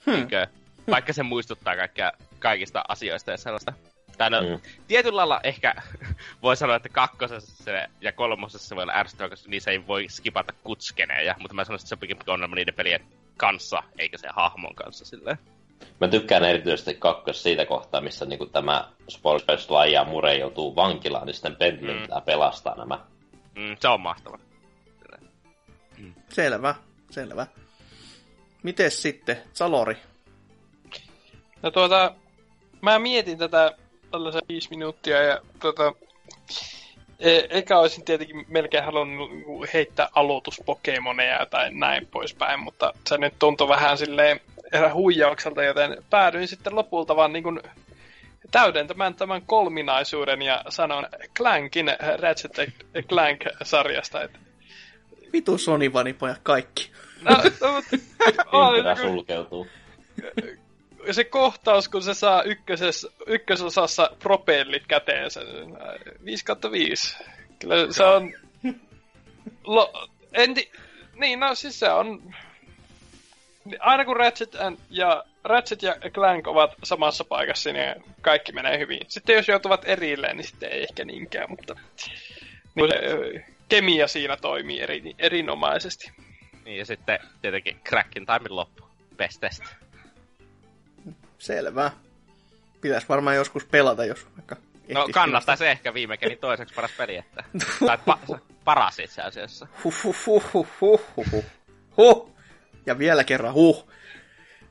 Hmm. 0.06 0.14
Niinkö, 0.14 0.48
vaikka 0.92 1.14
se 1.14 1.24
muistuttaa 1.24 1.76
kaikkea, 1.76 2.12
kaikista 2.40 2.84
asioista 2.88 3.32
ja 3.32 3.38
sellaista. 3.38 3.74
Tai 4.18 4.30
no, 4.30 4.42
mm. 4.42 4.62
tietyllä 4.88 5.18
lailla 5.18 5.40
ehkä 5.44 5.76
voi 6.44 6.58
sanoa, 6.58 6.76
että 6.76 6.90
kakkosessa 6.90 7.64
se 7.64 7.88
ja 8.02 8.12
kolmosessa 8.12 8.68
se 8.68 8.76
voi 8.76 8.84
olla 8.84 8.96
ärsyttävä, 8.96 9.30
koska 9.30 9.50
niissä 9.50 9.72
ei 9.72 9.88
voi 9.88 10.06
skipata 10.10 10.54
kutskeneja, 10.64 11.36
mutta 11.40 11.56
mä 11.56 11.64
sanoisin, 11.64 11.84
että 11.84 11.90
se 11.90 11.96
on 11.96 12.00
pikemminkin 12.00 12.34
ongelma 12.34 12.56
niiden 12.56 12.74
pelien 12.74 13.06
kanssa, 13.38 13.84
eikä 13.98 14.18
se 14.18 14.28
hahmon 14.34 14.76
kanssa 14.76 15.06
silleen. 15.06 15.38
Mä 16.00 16.08
tykkään 16.08 16.44
erityisesti 16.44 16.94
kakkos 16.94 17.44
siitä 17.44 17.66
kohtaa, 17.66 18.02
missä 18.02 18.26
niinku 18.26 18.46
tämä 18.46 18.88
Sports 19.10 19.46
ja 19.92 20.04
Mure 20.04 20.36
joutuu 20.36 20.76
vankilaan, 20.76 21.26
niin 21.26 21.34
sitten 21.34 21.56
Bentley 21.56 21.96
mm. 21.96 22.02
pitää 22.02 22.22
pelastaa 22.22 22.76
nämä. 22.76 23.00
Mm, 23.56 23.78
se 23.80 23.88
on 23.88 24.02
mahtava. 24.02 24.40
Mm. 25.98 26.14
Selvä, 26.30 26.76
selvä. 27.12 27.48
Mites 28.64 29.02
sitten, 29.02 29.38
Salori? 29.54 29.98
No 31.62 31.72
tuota, 31.72 32.14
mä 32.82 33.00
mietin 33.00 33.38
tätä 33.38 33.72
tällaisen 34.12 34.42
viisi 34.50 34.70
minuuttia 34.70 35.24
ja 35.24 35.42
tota, 35.60 35.94
e- 37.20 37.48
Eka 37.50 37.80
olisin 37.80 38.06
tietenkin 38.06 38.46
melkein 38.48 38.84
halunnut 38.84 39.32
niinku 39.32 39.66
heittää 39.74 40.10
aloituspokemoneja 40.14 41.46
tai 41.46 41.70
näin 41.72 42.06
poispäin, 42.06 42.60
mutta 42.60 42.94
se 43.10 43.18
nyt 43.18 43.34
tuntui 43.40 43.68
vähän 43.68 43.98
silleen 43.98 44.40
huijaukselta, 44.94 45.64
joten 45.64 46.04
päädyin 46.10 46.48
sitten 46.48 46.76
lopulta 46.76 47.16
vaan 47.16 47.34
niin 47.34 47.44
kuin 47.44 47.60
täydentämään 48.52 49.16
tämän 49.16 49.42
kolminaisuuden 49.42 50.42
ja 50.42 50.64
sanon 50.70 51.08
Clankin 51.38 51.88
Ratchet 52.22 52.74
Clank-sarjasta. 53.10 54.24
Että... 54.24 54.40
Vitu 55.34 55.58
Sony 55.58 55.94
vanipojat 55.94 56.40
kaikki. 56.44 56.92
No, 57.22 57.32
no, 57.62 57.72
mutta, 57.72 58.96
sulkeutuu 58.96 59.68
se 61.12 61.24
kohtaus, 61.24 61.90
kun 61.90 62.02
se 62.02 62.14
saa 62.14 62.44
ykkösessä, 62.44 63.08
ykkösosassa 63.28 64.10
propellit 64.20 64.88
käteensä, 64.88 65.42
5 66.26 66.46
kautta 66.46 66.72
5. 66.72 67.18
Kyllä 67.60 67.92
se 67.92 68.04
on... 68.04 68.34
Lo, 69.64 70.10
en. 70.34 70.56
Niin, 71.16 71.40
no 71.40 71.56
siis 71.56 71.80
se 71.80 71.90
on... 71.90 72.34
Aina 73.80 74.06
kun 74.06 74.18
Ratchet 74.18 74.56
and, 74.56 74.78
ja 74.90 75.24
Ratchet 75.44 75.84
ja 75.84 75.96
Clank 76.14 76.48
ovat 76.48 76.72
samassa 76.84 77.24
paikassa, 77.24 77.74
niin 77.74 78.04
kaikki 78.22 78.52
menee 78.52 78.80
hyvin. 78.80 79.00
Sitten 79.08 79.36
jos 79.36 79.48
joutuvat 79.48 79.82
erilleen, 79.86 80.38
niin 80.38 80.48
sitten 80.48 80.72
ei 80.72 80.84
ehkä 80.84 81.06
niinkään, 81.06 81.50
mutta 81.50 81.76
niin 82.76 82.90
se, 82.90 83.46
kemia 83.70 84.08
siinä 84.08 84.38
toimii 84.38 84.80
eri, 84.80 85.16
erinomaisesti. 85.20 86.12
Niin, 86.66 86.78
ja 86.78 86.86
sitten 86.86 87.20
tietenkin 87.42 87.80
Crackin 87.90 88.26
timein 88.26 88.56
loppu. 88.56 88.88
Best 89.18 89.40
test. 89.40 89.64
Selvä. 91.38 91.92
Pitäisi 92.82 93.10
varmaan 93.10 93.36
joskus 93.36 93.66
pelata, 93.66 94.06
jos 94.06 94.28
vaikka... 94.38 94.56
No 94.94 95.08
kannattaisi 95.14 95.68
ehkä 95.68 95.94
viimekäni 95.94 96.36
toiseksi 96.36 96.76
paras 96.76 96.92
peli, 96.98 97.16
että... 97.16 97.44
tai 97.88 97.98
pa- 97.98 98.40
paras 98.64 99.00
itse 99.00 99.22
asiassa. 99.22 99.68
Huh, 99.84 100.04
huh, 100.04 100.16
huh, 100.26 100.54
huh, 100.54 100.68
huh, 100.82 101.02
huh, 101.16 101.46
huh. 101.98 102.37
Ja 102.88 102.98
vielä 102.98 103.24
kerran 103.24 103.54
huh. 103.54 103.88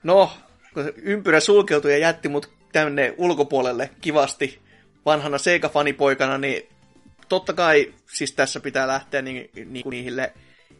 No, 0.03 0.33
kun 0.75 0.93
ympyrä 0.97 1.41
sulkeutui 1.41 1.93
ja 1.93 1.99
jätti 1.99 2.28
mut 2.28 2.51
tänne 2.73 3.15
ulkopuolelle 3.19 3.91
kivasti 4.01 4.59
vanhana 5.07 5.36
Sega-fanipoikana, 5.36 6.39
niin 6.39 6.69
totta 7.28 7.53
kai 7.53 7.95
siis 8.12 8.33
tässä 8.33 8.61
pitää 8.61 8.86
lähteä 8.86 9.23
ni- 9.23 9.51
ni- 9.67 9.83
niihille 9.91 10.33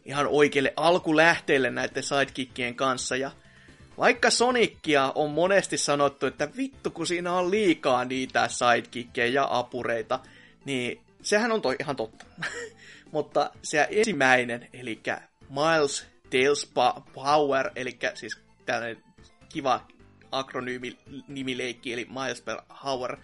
ihan 0.05 0.27
oikeille 0.27 0.73
alkulähteille 0.75 1.69
näiden 1.69 2.03
sidekickien 2.03 2.75
kanssa. 2.75 3.15
Ja 3.15 3.31
vaikka 3.97 4.29
Sonicia 4.29 5.11
on 5.15 5.31
monesti 5.31 5.77
sanottu, 5.77 6.25
että 6.25 6.49
vittu 6.57 6.91
kun 6.91 7.07
siinä 7.07 7.33
on 7.33 7.51
liikaa 7.51 8.05
niitä 8.05 8.47
sidekickkejä 8.47 9.25
ja 9.27 9.47
apureita, 9.49 10.19
niin 10.65 11.01
sehän 11.21 11.51
on 11.51 11.61
toi 11.61 11.75
ihan 11.79 11.95
totta. 11.95 12.25
Mutta 13.11 13.51
se 13.63 13.87
ensimmäinen, 13.91 14.67
eli 14.73 14.99
Miles 15.49 16.05
Tales 16.29 16.71
Power, 17.13 17.71
eli 17.75 17.99
siis 18.13 18.39
tällainen 18.65 19.03
kiva 19.49 19.87
akronyymi 20.31 20.97
nimileikki, 21.27 21.93
eli 21.93 22.07
Miles 22.09 22.41
per 22.41 22.57
Hour, 22.83 23.17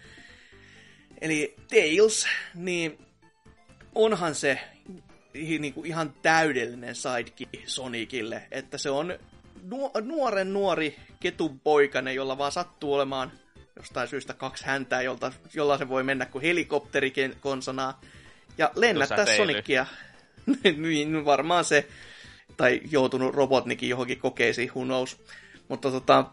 eli 1.22 1.56
Tails, 1.69 2.27
niin 2.56 2.98
onhan 3.95 4.35
se 4.35 4.59
niin 5.33 5.73
kuin 5.73 5.88
ihan 5.88 6.14
täydellinen 6.22 6.95
sidekick 6.95 7.67
Sonicille, 7.67 8.48
että 8.51 8.77
se 8.77 8.90
on 8.90 9.19
nuoren 10.03 10.53
nuori 10.53 10.95
ketunpoikainen, 11.19 12.15
jolla 12.15 12.38
vaan 12.38 12.51
sattuu 12.51 12.93
olemaan 12.93 13.32
jostain 13.75 14.07
syystä 14.07 14.33
kaksi 14.33 14.65
häntää, 14.65 15.01
jolta, 15.01 15.32
jolla 15.53 15.77
se 15.77 15.90
voi 15.90 16.03
mennä 16.03 16.25
kuin 16.25 16.41
helikopteri 16.41 17.14
konsonaa. 17.40 18.01
Ja 18.57 18.72
lennättää 18.75 19.25
Sonicia. 19.38 19.85
niin 20.77 21.25
varmaan 21.25 21.65
se, 21.65 21.88
tai 22.64 22.82
joutunut 22.92 23.35
Robotnikin 23.35 23.90
johonkin 23.90 24.19
kokeisiin, 24.19 24.69
who 24.75 24.83
knows. 24.83 25.17
Mutta 25.67 25.92
tota, 25.92 26.25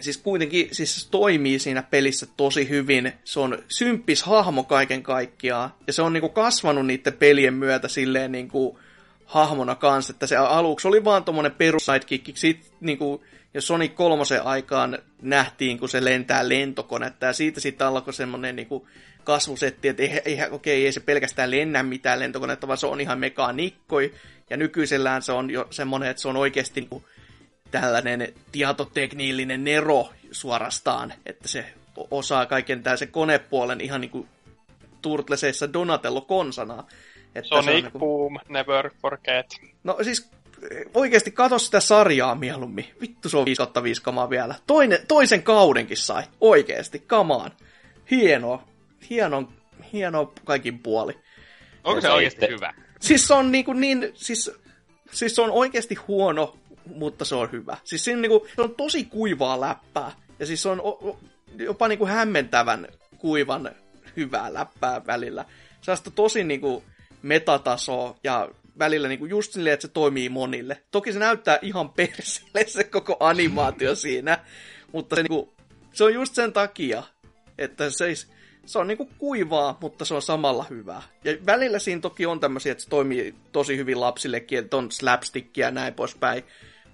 siis 0.00 0.18
kuitenkin 0.18 0.68
siis 0.72 1.08
toimii 1.10 1.58
siinä 1.58 1.82
pelissä 1.82 2.26
tosi 2.36 2.68
hyvin. 2.68 3.12
Se 3.24 3.40
on 3.40 3.58
symppis 3.68 4.22
hahmo 4.22 4.64
kaiken 4.64 5.02
kaikkiaan. 5.02 5.70
Ja 5.86 5.92
se 5.92 6.02
on 6.02 6.12
niinku 6.12 6.28
kasvanut 6.28 6.86
niiden 6.86 7.12
pelien 7.12 7.54
myötä 7.54 7.88
silleen 7.88 8.32
niinku, 8.32 8.78
hahmona 9.24 9.74
kanssa, 9.74 10.12
että 10.12 10.26
se 10.26 10.36
aluksi 10.36 10.88
oli 10.88 11.04
vaan 11.04 11.24
tommonen 11.24 11.52
perus 11.52 11.86
sidekick, 11.86 12.36
sit 12.36 12.72
niinku, 12.80 13.24
ja 13.54 13.60
Sonic 13.60 13.94
3 13.94 14.22
aikaan 14.44 14.98
nähtiin, 15.22 15.78
kun 15.78 15.88
se 15.88 16.04
lentää 16.04 16.48
lentokonetta, 16.48 17.26
ja 17.26 17.32
siitä 17.32 17.60
sitten 17.60 17.86
alkoi 17.86 18.14
semmonen 18.14 18.56
niinku 18.56 18.88
kasvusetti, 19.24 19.88
että 19.88 20.02
ei, 20.02 20.20
ei, 20.24 20.38
okei, 20.50 20.86
ei 20.86 20.92
se 20.92 21.00
pelkästään 21.00 21.50
lennä 21.50 21.82
mitään 21.82 22.18
lentokonetta, 22.18 22.66
vaan 22.66 22.78
se 22.78 22.86
on 22.86 23.00
ihan 23.00 23.18
mekanikkoi, 23.18 24.14
ja 24.50 24.56
nykyisellään 24.56 25.22
se 25.22 25.32
on 25.32 25.50
jo 25.50 25.66
semmonen, 25.70 26.10
että 26.10 26.22
se 26.22 26.28
on 26.28 26.36
oikeasti 26.36 26.80
niinku 26.80 27.04
tällainen 27.70 28.34
tietotekniillinen 28.52 29.64
nero 29.64 30.08
suorastaan, 30.30 31.14
että 31.26 31.48
se 31.48 31.64
osaa 32.10 32.46
kaiken 32.46 32.82
tämän 32.82 32.98
se 32.98 33.06
konepuolen 33.06 33.80
ihan 33.80 34.00
niinku 34.00 34.26
Turtleseissa 35.02 35.72
Donatello 35.72 36.20
konsana. 36.20 36.84
Että 37.34 37.48
Sonic 37.48 37.64
se 37.64 37.70
on 37.70 37.82
niin 37.82 37.92
Boom, 37.98 38.38
Never 38.48 38.90
Forget. 39.02 39.46
No 39.84 39.96
siis 40.02 40.30
oikeasti 40.94 41.30
katso 41.30 41.58
sitä 41.58 41.80
sarjaa 41.80 42.34
mieluummin. 42.34 42.94
Vittu 43.00 43.28
se 43.28 43.36
on 43.36 43.44
5 43.44 43.62
5 43.82 44.02
kamaa 44.02 44.30
vielä. 44.30 44.54
Toinen, 44.66 44.98
toisen 45.08 45.42
kaudenkin 45.42 45.96
sai. 45.96 46.22
Oikeasti, 46.40 46.98
kamaan. 47.06 47.52
Hienoa. 48.10 48.68
Hieno, 49.10 49.52
hieno 49.92 50.32
kaikin 50.44 50.78
puoli. 50.78 51.18
Onko 51.84 52.00
se 52.00 52.10
oikeasti 52.10 52.46
hyvä? 52.48 52.74
Siis 53.00 53.26
se 53.26 53.34
on 53.34 53.52
niinku 53.52 53.72
niin, 53.72 54.12
siis, 54.14 54.50
siis 55.12 55.34
se 55.34 55.42
on 55.42 55.50
oikeasti 55.50 55.94
huono, 55.94 56.56
mutta 56.94 57.24
se 57.24 57.34
on 57.34 57.52
hyvä. 57.52 57.76
Siis 57.84 58.04
siinä 58.04 58.20
niinku, 58.20 58.46
se 58.56 58.62
on 58.62 58.74
tosi 58.74 59.04
kuivaa 59.04 59.60
läppää. 59.60 60.12
Ja 60.38 60.46
siis 60.46 60.62
se 60.62 60.68
on 60.68 60.80
o, 60.80 60.88
o, 60.88 61.18
jopa 61.58 61.88
niinku 61.88 62.06
hämmentävän 62.06 62.88
kuivan 63.18 63.70
hyvää 64.16 64.54
läppää 64.54 65.06
välillä. 65.06 65.44
Sellaista 65.80 66.10
tosi 66.10 66.44
niinku, 66.44 66.82
metatasoa 67.22 68.16
ja 68.24 68.48
välillä 68.78 69.08
niin 69.08 69.18
kuin 69.18 69.30
just 69.30 69.52
silleen, 69.52 69.74
että 69.74 69.86
se 69.86 69.92
toimii 69.92 70.28
monille. 70.28 70.82
Toki 70.90 71.12
se 71.12 71.18
näyttää 71.18 71.58
ihan 71.62 71.90
persille 71.90 72.64
se 72.66 72.84
koko 72.84 73.16
animaatio 73.20 73.94
siinä, 73.94 74.38
mutta 74.92 75.16
se, 75.16 75.22
niin 75.22 75.28
kuin, 75.28 75.50
se 75.92 76.04
on 76.04 76.14
just 76.14 76.34
sen 76.34 76.52
takia, 76.52 77.02
että 77.58 77.90
se, 77.90 78.14
se 78.68 78.78
on 78.78 78.86
niin 78.86 78.98
kuin 78.98 79.10
kuivaa, 79.18 79.78
mutta 79.80 80.04
se 80.04 80.14
on 80.14 80.22
samalla 80.22 80.66
hyvää. 80.70 81.02
Ja 81.24 81.32
välillä 81.46 81.78
siinä 81.78 82.00
toki 82.00 82.26
on 82.26 82.40
tämmöisiä, 82.40 82.72
että 82.72 82.84
se 82.84 82.90
toimii 82.90 83.34
tosi 83.52 83.76
hyvin 83.76 84.00
lapsillekin, 84.00 84.58
että 84.58 84.76
on 84.76 84.92
slapstickia 84.92 85.66
ja 85.66 85.70
näin 85.70 85.94
poispäin, 85.94 86.44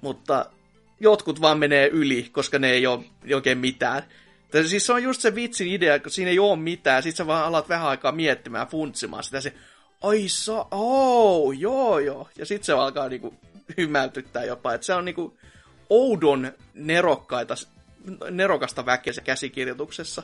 mutta 0.01 0.47
jotkut 1.01 1.41
vaan 1.41 1.59
menee 1.59 1.89
yli, 1.89 2.29
koska 2.33 2.59
ne 2.59 2.71
ei 2.71 2.87
ole 2.87 3.05
oikein 3.35 3.59
mitään. 3.59 4.03
Tai 4.51 4.65
siis 4.65 4.87
se 4.87 4.93
on 4.93 5.03
just 5.03 5.21
se 5.21 5.35
vitsin 5.35 5.69
idea, 5.69 5.99
kun 5.99 6.11
siinä 6.11 6.31
ei 6.31 6.39
ole 6.39 6.57
mitään, 6.59 7.03
sit 7.03 7.17
sä 7.17 7.27
vaan 7.27 7.45
alat 7.45 7.69
vähän 7.69 7.89
aikaa 7.89 8.13
miettimään, 8.13 8.69
funtsimaan 8.69 9.25
sitä, 9.25 9.41
se, 9.41 9.53
ai 10.03 10.29
sa, 10.29 10.67
oh, 10.71 11.53
joo 11.53 11.99
joo, 11.99 12.29
ja 12.39 12.47
sit 12.47 12.65
se 12.65 12.73
alkaa 12.73 13.09
niinku 13.09 13.35
hymäytyttää 13.77 14.45
jopa, 14.45 14.75
että 14.75 14.87
se 14.87 14.95
on 14.95 15.05
niinku 15.05 15.39
oudon 15.91 16.53
nerokkaita, 16.75 17.55
nerokasta 18.31 18.87
väkeä 18.87 19.13
se 19.13 19.21
käsikirjoituksessa. 19.21 20.23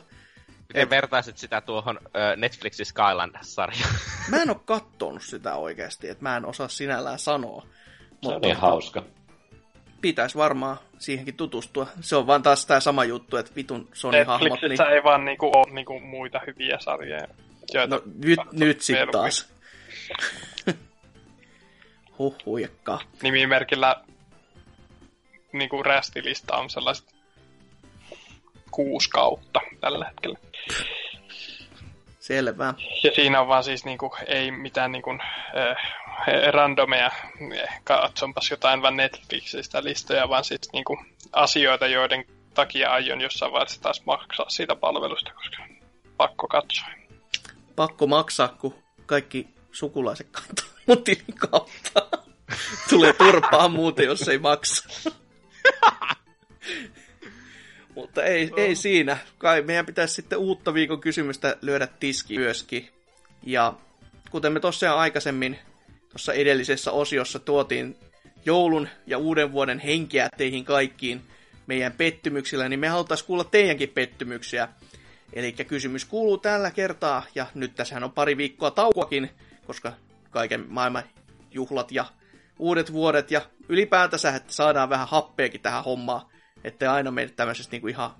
Miten 0.73 0.89
vertaisit 0.89 1.37
sitä 1.37 1.61
tuohon 1.61 1.99
ö, 2.05 2.35
Netflixin 2.35 2.85
Skyland-sarjaan? 2.85 3.95
Mä 4.29 4.41
en 4.41 4.49
oo 4.49 4.61
kattonut 4.65 5.23
sitä 5.23 5.55
oikeasti, 5.55 6.09
että 6.09 6.23
mä 6.23 6.37
en 6.37 6.45
osaa 6.45 6.67
sinällään 6.67 7.19
sanoa. 7.19 7.65
Se 8.23 8.29
on 8.33 8.41
niin 8.41 8.55
hauska. 8.55 9.03
Pitäisi 10.01 10.37
varmaan 10.37 10.77
siihenkin 10.99 11.37
tutustua. 11.37 11.87
Se 12.01 12.15
on 12.15 12.27
vaan 12.27 12.43
taas 12.43 12.65
tämä 12.65 12.79
sama 12.79 13.03
juttu, 13.03 13.37
että 13.37 13.51
vitun 13.55 13.89
Sony-hahmot. 13.93 14.41
Netflixissä 14.49 14.83
Niin... 14.83 14.93
ei 14.93 15.03
vaan 15.03 15.25
niinku 15.25 15.45
ole 15.55 15.73
niinku 15.73 15.99
muita 15.99 16.41
hyviä 16.47 16.77
sarjoja. 16.79 17.27
No 17.87 18.01
nyt, 18.23 18.39
nyt 18.51 18.81
sit 18.81 18.93
mieluummin. 18.95 19.11
taas. 19.21 19.53
Huhhuikka. 22.19 22.99
Nimimerkillä 23.23 23.95
niinku 25.53 25.83
rästilista 25.83 26.55
on 26.55 26.69
sellaiset 26.69 27.15
kuusi 28.71 29.09
kautta 29.09 29.59
tällä 29.81 30.05
hetkellä. 30.05 30.37
Selvä. 32.19 32.73
Ja 33.03 33.11
siinä 33.15 33.41
on 33.41 33.47
vaan 33.47 33.63
siis 33.63 33.85
niinku, 33.85 34.15
ei 34.27 34.51
mitään 34.51 34.91
niinku, 34.91 35.11
äh, 35.11 35.77
randomeja, 36.51 37.11
eh, 37.53 37.69
katsonpas 37.83 38.51
jotain 38.51 38.81
vaan 38.81 38.97
Netflixistä 38.97 39.83
listoja, 39.83 40.29
vaan 40.29 40.43
siis 40.43 40.73
niinku 40.73 40.97
asioita, 41.33 41.87
joiden 41.87 42.25
takia 42.53 42.91
aion 42.91 43.21
jossain 43.21 43.51
vaiheessa 43.51 43.81
taas 43.81 44.05
maksaa 44.05 44.49
siitä 44.49 44.75
palvelusta, 44.75 45.33
koska 45.33 45.57
pakko 46.17 46.47
katsoa. 46.47 46.87
Pakko 47.75 48.07
maksaa, 48.07 48.47
kun 48.47 48.75
kaikki 49.05 49.47
sukulaiset 49.71 50.27
katsoo 50.31 50.71
mun 50.87 51.03
tilin 51.03 51.35
kautta. 51.49 52.19
Tulee 52.89 53.13
turpaa 53.13 53.67
muuten, 53.67 54.05
jos 54.05 54.27
ei 54.27 54.37
maksa. 54.37 54.89
Mutta 57.95 58.23
ei, 58.23 58.51
ei 58.57 58.75
siinä. 58.75 59.17
Kai 59.37 59.61
meidän 59.61 59.85
pitäisi 59.85 60.13
sitten 60.13 60.39
uutta 60.39 60.73
viikon 60.73 61.01
kysymystä 61.01 61.57
lyödä 61.61 61.87
tiski 61.87 62.37
myöskin. 62.37 62.89
Ja 63.43 63.73
kuten 64.31 64.53
me 64.53 64.59
tosiaan 64.59 64.99
aikaisemmin 64.99 65.59
tuossa 66.09 66.33
edellisessä 66.33 66.91
osiossa 66.91 67.39
tuotiin 67.39 67.97
joulun 68.45 68.87
ja 69.07 69.17
uuden 69.17 69.51
vuoden 69.51 69.79
henkeä 69.79 70.29
teihin 70.37 70.65
kaikkiin 70.65 71.21
meidän 71.67 71.91
pettymyksillä, 71.91 72.69
niin 72.69 72.79
me 72.79 72.87
haluttaisiin 72.87 73.27
kuulla 73.27 73.43
teidänkin 73.43 73.89
pettymyksiä. 73.89 74.67
Eli 75.33 75.51
kysymys 75.51 76.05
kuuluu 76.05 76.37
tällä 76.37 76.71
kertaa, 76.71 77.23
ja 77.35 77.45
nyt 77.55 77.75
tässähän 77.75 78.03
on 78.03 78.11
pari 78.11 78.37
viikkoa 78.37 78.71
taukoakin, 78.71 79.29
koska 79.67 79.93
kaiken 80.29 80.65
maailman 80.69 81.03
juhlat 81.51 81.91
ja 81.91 82.05
uudet 82.59 82.93
vuodet 82.93 83.31
ja 83.31 83.41
ylipäätänsä, 83.69 84.35
että 84.35 84.53
saadaan 84.53 84.89
vähän 84.89 85.07
happeakin 85.07 85.61
tähän 85.61 85.83
hommaan, 85.83 86.30
että 86.63 86.93
aina 86.93 87.11
mene 87.11 87.29
tämmöisestä 87.35 87.71
niinku 87.71 87.87
ihan... 87.87 88.11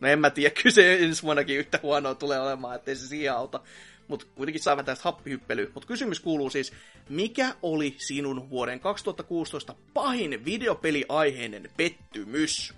No 0.00 0.08
en 0.08 0.18
mä 0.18 0.30
tiedä, 0.30 0.54
kyllä 0.62 0.74
se 0.74 0.94
ensi 0.94 1.22
vuonnakin 1.22 1.58
yhtä 1.58 1.80
huonoa 1.82 2.14
tulee 2.14 2.40
olemaan, 2.40 2.76
ettei 2.76 2.96
se 2.96 3.06
siihen 3.06 3.32
auta. 3.32 3.60
Mutta 4.08 4.26
kuitenkin 4.34 4.62
saamme 4.62 4.84
tästä 4.84 5.04
happihyppelyä. 5.04 5.66
Mutta 5.74 5.86
kysymys 5.86 6.20
kuuluu 6.20 6.50
siis, 6.50 6.72
mikä 7.08 7.54
oli 7.62 7.94
sinun 7.98 8.50
vuoden 8.50 8.80
2016 8.80 9.74
pahin 9.94 10.44
videopeliaiheinen 10.44 11.70
pettymys? 11.76 12.74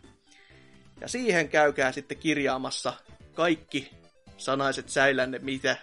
Ja 1.01 1.09
siihen 1.09 1.49
käykää 1.49 1.93
sitten 1.93 2.19
kirjaamassa 2.19 2.93
kaikki 3.35 3.91
sanaiset 4.37 4.89
säilänne, 4.89 5.39
mitä, 5.39 5.77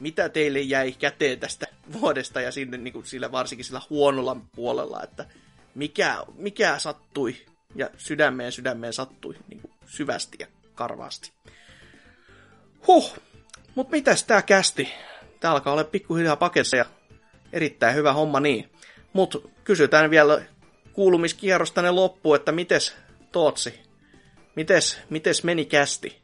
mitä 0.00 0.28
teille 0.28 0.60
jäi 0.60 0.92
käteen 0.92 1.40
tästä 1.40 1.66
vuodesta 1.92 2.40
ja 2.40 2.52
sinne 2.52 2.76
niin 2.76 2.92
kuin 2.92 3.06
sillä, 3.06 3.32
varsinkin 3.32 3.64
sillä 3.64 3.82
huonolla 3.90 4.36
puolella, 4.54 5.02
että 5.02 5.26
mikä, 5.74 6.24
mikä 6.34 6.78
sattui 6.78 7.36
ja 7.74 7.90
sydämeen 7.96 8.52
sydämeen 8.52 8.92
sattui 8.92 9.34
niin 9.48 9.60
kuin 9.60 9.72
syvästi 9.86 10.36
ja 10.40 10.46
karvaasti. 10.74 11.32
Huh, 12.86 13.18
mutta 13.74 13.90
mitäs 13.96 14.24
tää 14.24 14.42
kästi? 14.42 14.92
Tää 15.40 15.50
alkaa 15.50 15.72
olla 15.72 15.84
pikkuhiljaa 15.84 16.36
pakessa 16.36 16.76
ja 16.76 16.84
erittäin 17.52 17.94
hyvä 17.94 18.12
homma 18.12 18.40
niin. 18.40 18.70
Mut 19.12 19.50
kysytään 19.64 20.10
vielä 20.10 20.42
kuulumiskierros 20.92 21.72
tänne 21.72 21.90
loppuun, 21.90 22.36
että 22.36 22.52
mites 22.52 22.96
Tootsi, 23.32 23.80
mites, 24.54 25.02
mites 25.10 25.44
meni 25.44 25.64
kästi? 25.64 26.22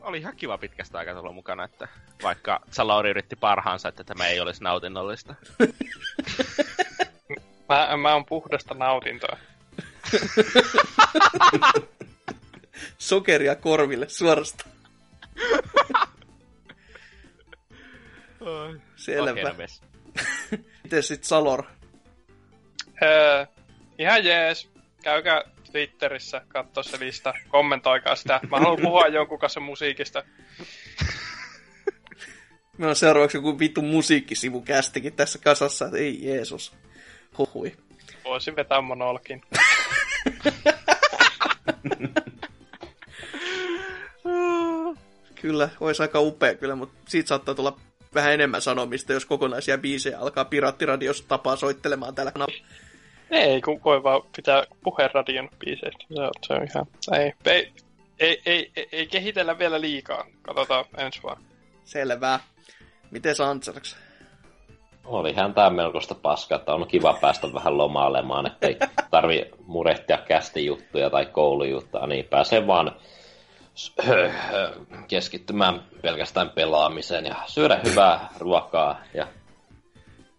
Oli 0.00 0.18
ihan 0.18 0.36
kiva 0.36 0.58
pitkästä 0.58 0.98
aikaa 0.98 1.20
olla 1.20 1.32
mukana, 1.32 1.64
että 1.64 1.88
vaikka 2.22 2.60
Salauri 2.70 3.10
yritti 3.10 3.36
parhaansa, 3.36 3.88
että 3.88 4.04
tämä 4.04 4.26
ei 4.26 4.40
olisi 4.40 4.64
nautinnollista. 4.64 5.34
Mä, 7.68 7.96
mä 7.96 8.12
oon 8.12 8.24
puhdasta 8.26 8.74
nautintoa. 8.74 9.36
Sokeria 12.98 13.56
korville 13.56 14.08
suorastaan. 14.08 14.70
Selvä. 18.96 19.30
Okerves. 19.30 19.82
Miten 20.82 21.02
sit 21.02 21.24
Salor? 21.24 21.64
Öö, 23.02 23.46
ihan 23.98 24.24
jees. 24.24 24.70
Käykää 25.02 25.42
Twitterissä, 25.72 26.42
katso 26.48 26.82
se 26.82 26.98
lista, 27.00 27.34
kommentoikaa 27.48 28.16
sitä. 28.16 28.40
Mä 28.50 28.58
haluan 28.58 28.82
puhua 28.82 29.06
jonkun 29.06 29.38
kanssa 29.38 29.60
musiikista. 29.60 30.24
Meillä 32.78 32.90
on 32.90 32.96
seuraavaksi 32.96 33.36
joku 33.36 33.58
vittu 33.58 33.82
musiikkisivu 33.82 34.60
kästikin 34.60 35.12
tässä 35.12 35.38
kasassa, 35.38 35.84
että 35.84 35.98
ei 35.98 36.26
Jeesus. 36.26 36.72
Huhui. 37.38 37.72
Voisin 38.24 38.56
vetää 38.56 38.80
monolkin. 38.80 39.42
Kyllä, 45.40 45.68
olisi 45.80 46.02
aika 46.02 46.20
upea 46.20 46.54
kyllä, 46.54 46.74
mutta 46.74 46.94
siitä 47.08 47.28
saattaa 47.28 47.54
tulla 47.54 47.76
vähän 48.14 48.32
enemmän 48.32 48.62
sanomista, 48.62 49.12
jos 49.12 49.26
kokonaisia 49.26 49.78
biisejä 49.78 50.18
alkaa 50.18 50.44
Piraattiradiossa 50.44 51.24
tapaa 51.28 51.56
soittelemaan 51.56 52.14
tällä 52.14 52.32
kanavalla. 52.32 52.64
Ei, 53.30 53.60
kun 53.60 53.80
voi 53.84 54.02
vaan 54.02 54.22
pitää 54.36 54.64
puheenradion 54.84 55.48
biiseistä. 55.58 56.04
Se 56.14 56.22
on, 56.22 56.30
se 56.46 56.52
on 56.52 56.64
ihan... 56.70 56.86
Ei, 57.20 57.32
ei, 57.46 57.72
ei, 58.18 58.42
ei, 58.46 58.70
ei, 58.76 58.88
ei 58.92 59.06
kehitellä 59.06 59.58
vielä 59.58 59.80
liikaa. 59.80 60.26
Katsotaan 60.42 60.84
ensi 60.98 61.22
vaan. 61.22 61.42
Selvä. 61.84 62.40
Miten 63.10 63.34
Antsarks? 63.48 63.96
Olihan 65.10 65.54
tää 65.54 65.70
melkoista 65.70 66.14
paskaa, 66.14 66.58
että 66.58 66.74
on 66.74 66.86
kiva 66.88 67.18
päästä 67.20 67.52
vähän 67.52 67.78
lomailemaan, 67.78 68.46
ettei 68.46 68.76
tarvi 69.10 69.50
murehtia 69.66 70.18
kästi 70.18 70.66
juttuja 70.66 71.10
tai 71.10 71.26
koulujuttuja, 71.26 72.06
niin 72.06 72.24
pääsee 72.24 72.66
vaan 72.66 72.92
s- 73.74 73.92
keskittymään 75.08 75.82
pelkästään 76.02 76.50
pelaamiseen 76.50 77.26
ja 77.26 77.34
syödä 77.46 77.80
hyvää 77.84 78.28
ruokaa 78.38 79.00
ja 79.14 79.26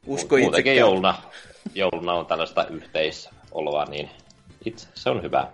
Usko 0.07 0.35
itse. 0.35 0.73
jouluna, 0.73 1.13
jouluna 1.75 2.13
on 2.13 2.25
tällaista 2.25 2.65
yhteisoloa, 2.67 3.85
niin 3.85 4.09
itse 4.65 4.87
se 4.93 5.09
on 5.09 5.21
hyvä. 5.21 5.47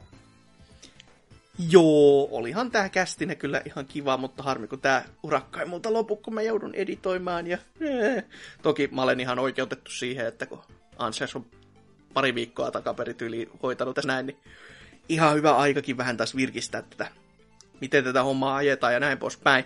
Joo, 1.70 2.28
olihan 2.32 2.72
tää 2.72 2.90
kästinä 2.90 3.36
kyllä 3.36 3.62
ihan 3.66 3.86
kiva, 3.86 4.18
mutta 4.18 4.44
harmi 4.44 4.68
kun 4.68 4.82
tää 4.82 5.06
urakka 5.24 5.60
ei 5.60 5.66
multa 5.66 5.94
lopu, 5.94 6.16
kun 6.16 6.34
mä 6.34 6.42
joudun 6.42 6.76
editoimaan. 6.76 7.48
Ja... 7.48 7.58
ee. 7.82 8.24
Toki 8.62 8.90
mä 8.92 9.02
olen 9.02 9.20
ihan 9.20 9.40
oikeutettu 9.40 9.92
siihen, 9.92 10.28
että 10.28 10.46
kun 10.46 10.62
Ansers 10.98 11.36
on 11.36 11.46
pari 12.14 12.36
viikkoa 12.36 12.72
takaperin 12.72 13.16
yli 13.22 13.50
hoitanut 13.64 13.96
tässä 13.96 14.08
näin, 14.08 14.26
niin 14.26 14.38
ihan 15.10 15.36
hyvä 15.36 15.56
aikakin 15.56 15.98
vähän 15.98 16.18
taas 16.18 16.36
virkistää 16.36 16.82
tätä, 16.82 17.08
miten 17.82 18.04
tätä 18.04 18.24
hommaa 18.24 18.56
ajetaan 18.56 18.94
ja 18.94 19.00
näin 19.00 19.18
poispäin. 19.18 19.66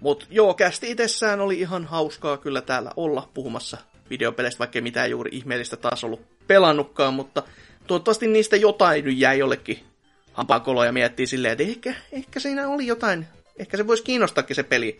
Mutta 0.00 0.26
joo, 0.30 0.54
kästi 0.54 0.90
itsessään 0.90 1.40
oli 1.40 1.60
ihan 1.60 1.84
hauskaa 1.84 2.36
kyllä 2.36 2.62
täällä 2.62 2.90
olla 2.96 3.30
puhumassa 3.34 3.76
videopeleistä, 4.10 4.58
vaikka 4.58 4.80
mitään 4.80 5.10
juuri 5.10 5.30
ihmeellistä 5.32 5.76
taas 5.76 6.04
ollut 6.04 6.46
pelannutkaan, 6.46 7.14
mutta 7.14 7.42
toivottavasti 7.86 8.26
niistä 8.26 8.56
jotain 8.56 9.04
nyt 9.04 9.18
jäi 9.18 9.38
jollekin 9.38 9.91
hampaankoloa 10.32 10.86
ja 10.86 10.92
miettii 10.92 11.26
silleen, 11.26 11.52
että 11.52 11.64
ehkä, 11.64 11.94
ehkä 12.12 12.40
siinä 12.40 12.68
oli 12.68 12.86
jotain, 12.86 13.26
ehkä 13.58 13.76
se 13.76 13.86
voisi 13.86 14.02
kiinnostaakin 14.02 14.56
se 14.56 14.62
peli. 14.62 14.98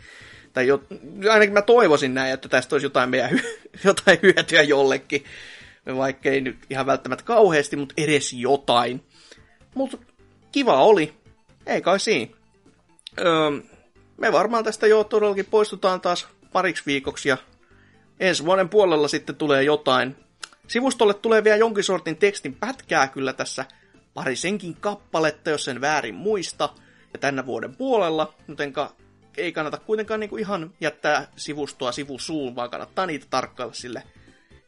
Tai 0.53 0.67
jo, 0.67 0.83
ainakin 1.31 1.53
mä 1.53 1.63
toivoisin 1.63 2.15
näin, 2.15 2.33
että 2.33 2.49
tästä 2.49 2.75
olisi 2.75 2.87
jotain, 2.87 3.11
meidän, 3.11 3.41
jotain 3.85 4.19
hyötyä 4.23 4.63
jollekin. 4.63 5.25
Vaikka 5.97 6.29
ei 6.29 6.41
nyt 6.41 6.57
ihan 6.71 6.87
välttämättä 6.87 7.25
kauheasti, 7.25 7.77
mutta 7.77 7.95
edes 7.97 8.33
jotain. 8.33 9.05
Mutta 9.75 9.99
kiva 10.53 10.83
oli. 10.83 11.13
Ei 11.67 11.83
kai 11.83 12.01
siinä. 12.01 12.33
Öö, 13.21 13.51
me 14.17 14.33
varmaan 14.33 14.65
tästä 14.65 14.87
jo 14.87 15.05
todellakin 15.05 15.47
poistutaan 15.47 16.01
taas 16.01 16.29
pariksi 16.53 16.83
viikoksi 16.87 17.29
ja 17.29 17.37
ensi 18.21 18.45
vuoden 18.45 18.69
puolella 18.69 19.09
sitten 19.09 19.37
tulee 19.37 19.63
jotain. 19.63 20.17
Sivustolle 20.69 21.15
tulee 21.15 21.45
vielä 21.45 21.57
jonkin 21.57 21.85
sortin 21.85 22.17
tekstin 22.17 22.55
pätkää 22.55 23.09
kyllä 23.09 23.33
tässä 23.33 23.65
parisenkin 24.15 24.77
kappaletta, 24.77 25.51
jos 25.51 25.65
sen 25.65 25.81
väärin 25.81 26.15
muista. 26.15 26.69
Ja 27.13 27.19
tänä 27.19 27.47
vuoden 27.47 27.77
puolella, 27.77 28.35
jotenka 28.49 28.93
ei 29.37 29.53
kannata 29.53 29.79
kuitenkaan 29.79 30.21
niinku 30.21 30.37
ihan 30.37 30.71
jättää 30.81 31.27
sivustoa 31.37 31.93
sivusuun, 31.93 32.57
vaan 32.57 32.71
kannattaa 32.71 33.07
niitä 33.07 33.27
tarkkailla 33.31 33.75
sille 33.75 34.03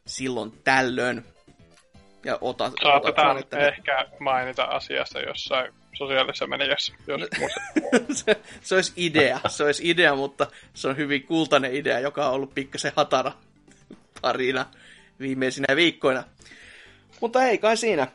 silloin 0.06 0.52
tällöin. 0.64 1.24
Ja 2.24 2.38
ota, 2.40 2.72
Saatetaan 2.82 3.36
ota, 3.36 3.58
ehkä 3.58 4.06
mainita 4.20 4.64
asiasta 4.64 5.20
jossain 5.20 5.72
sosiaalisessa 5.94 6.46
mediassa, 6.46 6.94
jos 7.06 7.20
se, 8.24 8.40
se 8.60 8.74
olisi 8.74 8.92
idea, 8.96 9.40
se 9.48 9.64
olisi 9.64 9.90
idea, 9.90 10.14
mutta 10.14 10.46
se 10.74 10.88
on 10.88 10.96
hyvin 10.96 11.22
kultainen 11.22 11.74
idea, 11.74 11.98
joka 11.98 12.28
on 12.28 12.34
ollut 12.34 12.54
pikkasen 12.54 12.92
hatara 12.96 13.32
parina 14.20 14.66
viimeisinä 15.20 15.76
viikkoina. 15.76 16.24
Mutta 17.20 17.42
ei 17.44 17.58
kai 17.58 17.76
siinä. 17.76 18.06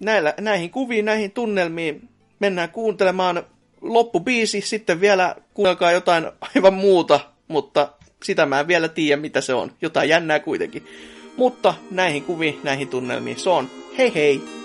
Näillä, 0.00 0.34
näihin 0.40 0.70
kuviin, 0.70 1.04
näihin 1.04 1.30
tunnelmiin 1.30 2.08
mennään 2.38 2.70
kuuntelemaan 2.70 3.42
loppubiisi, 3.80 4.60
sitten 4.60 5.00
vielä 5.00 5.36
kuunnelkaa 5.54 5.92
jotain 5.92 6.26
aivan 6.54 6.74
muuta, 6.74 7.20
mutta 7.48 7.92
sitä 8.22 8.46
mä 8.46 8.60
en 8.60 8.68
vielä 8.68 8.88
tiedä, 8.88 9.20
mitä 9.20 9.40
se 9.40 9.54
on. 9.54 9.72
Jotain 9.82 10.08
jännää 10.08 10.40
kuitenkin. 10.40 10.86
Mutta 11.36 11.74
näihin 11.90 12.24
kuviin, 12.24 12.60
näihin 12.62 12.88
tunnelmiin, 12.88 13.38
se 13.38 13.50
on 13.50 13.70
hei 13.98 14.14
hei! 14.14 14.59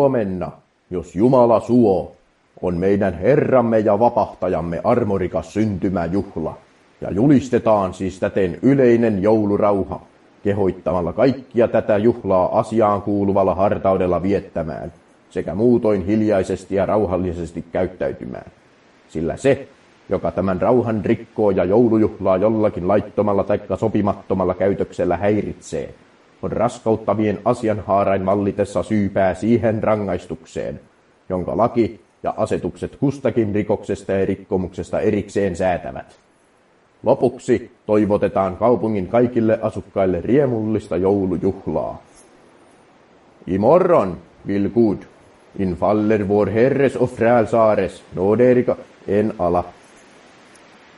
Huomenna, 0.00 0.50
jos 0.90 1.16
Jumala 1.16 1.60
suo, 1.60 2.12
on 2.62 2.76
meidän 2.76 3.14
Herramme 3.14 3.78
ja 3.78 3.98
vapahtajamme 3.98 4.80
armorikas 4.84 5.52
syntymäjuhla, 5.52 6.58
ja 7.00 7.10
julistetaan 7.10 7.94
siis 7.94 8.20
täten 8.20 8.58
yleinen 8.62 9.22
joulurauha, 9.22 10.00
kehoittamalla 10.44 11.12
kaikkia 11.12 11.68
tätä 11.68 11.98
juhlaa 11.98 12.58
asiaan 12.58 13.02
kuuluvalla 13.02 13.54
hartaudella 13.54 14.22
viettämään, 14.22 14.92
sekä 15.30 15.54
muutoin 15.54 16.06
hiljaisesti 16.06 16.74
ja 16.74 16.86
rauhallisesti 16.86 17.64
käyttäytymään. 17.72 18.50
Sillä 19.08 19.36
se, 19.36 19.68
joka 20.08 20.30
tämän 20.30 20.60
rauhan 20.60 21.04
rikkoo 21.04 21.50
ja 21.50 21.64
joulujuhlaa 21.64 22.36
jollakin 22.36 22.88
laittomalla 22.88 23.44
tai 23.44 23.60
sopimattomalla 23.76 24.54
käytöksellä 24.54 25.16
häiritsee, 25.16 25.94
on 26.42 26.52
raskauttavien 26.52 27.38
asianhaarain 27.44 28.22
mallitessa 28.22 28.82
syypää 28.82 29.34
siihen 29.34 29.82
rangaistukseen, 29.82 30.80
jonka 31.28 31.56
laki 31.56 32.00
ja 32.22 32.34
asetukset 32.36 32.96
kustakin 32.96 33.54
rikoksesta 33.54 34.12
ja 34.12 34.26
rikkomuksesta 34.26 35.00
erikseen 35.00 35.56
säätävät. 35.56 36.18
Lopuksi 37.02 37.70
toivotetaan 37.86 38.56
kaupungin 38.56 39.06
kaikille 39.06 39.58
asukkaille 39.62 40.20
riemullista 40.20 40.96
joulujuhlaa. 40.96 42.02
Imorgon, 43.46 44.16
Vilgud, 44.46 44.98
infaller 45.58 46.28
vår 46.28 46.50
Herres 46.50 46.96
och 46.96 47.10
Frälsares 47.10 48.02
nåderika 48.14 48.76
en 49.08 49.32
ala 49.38 49.64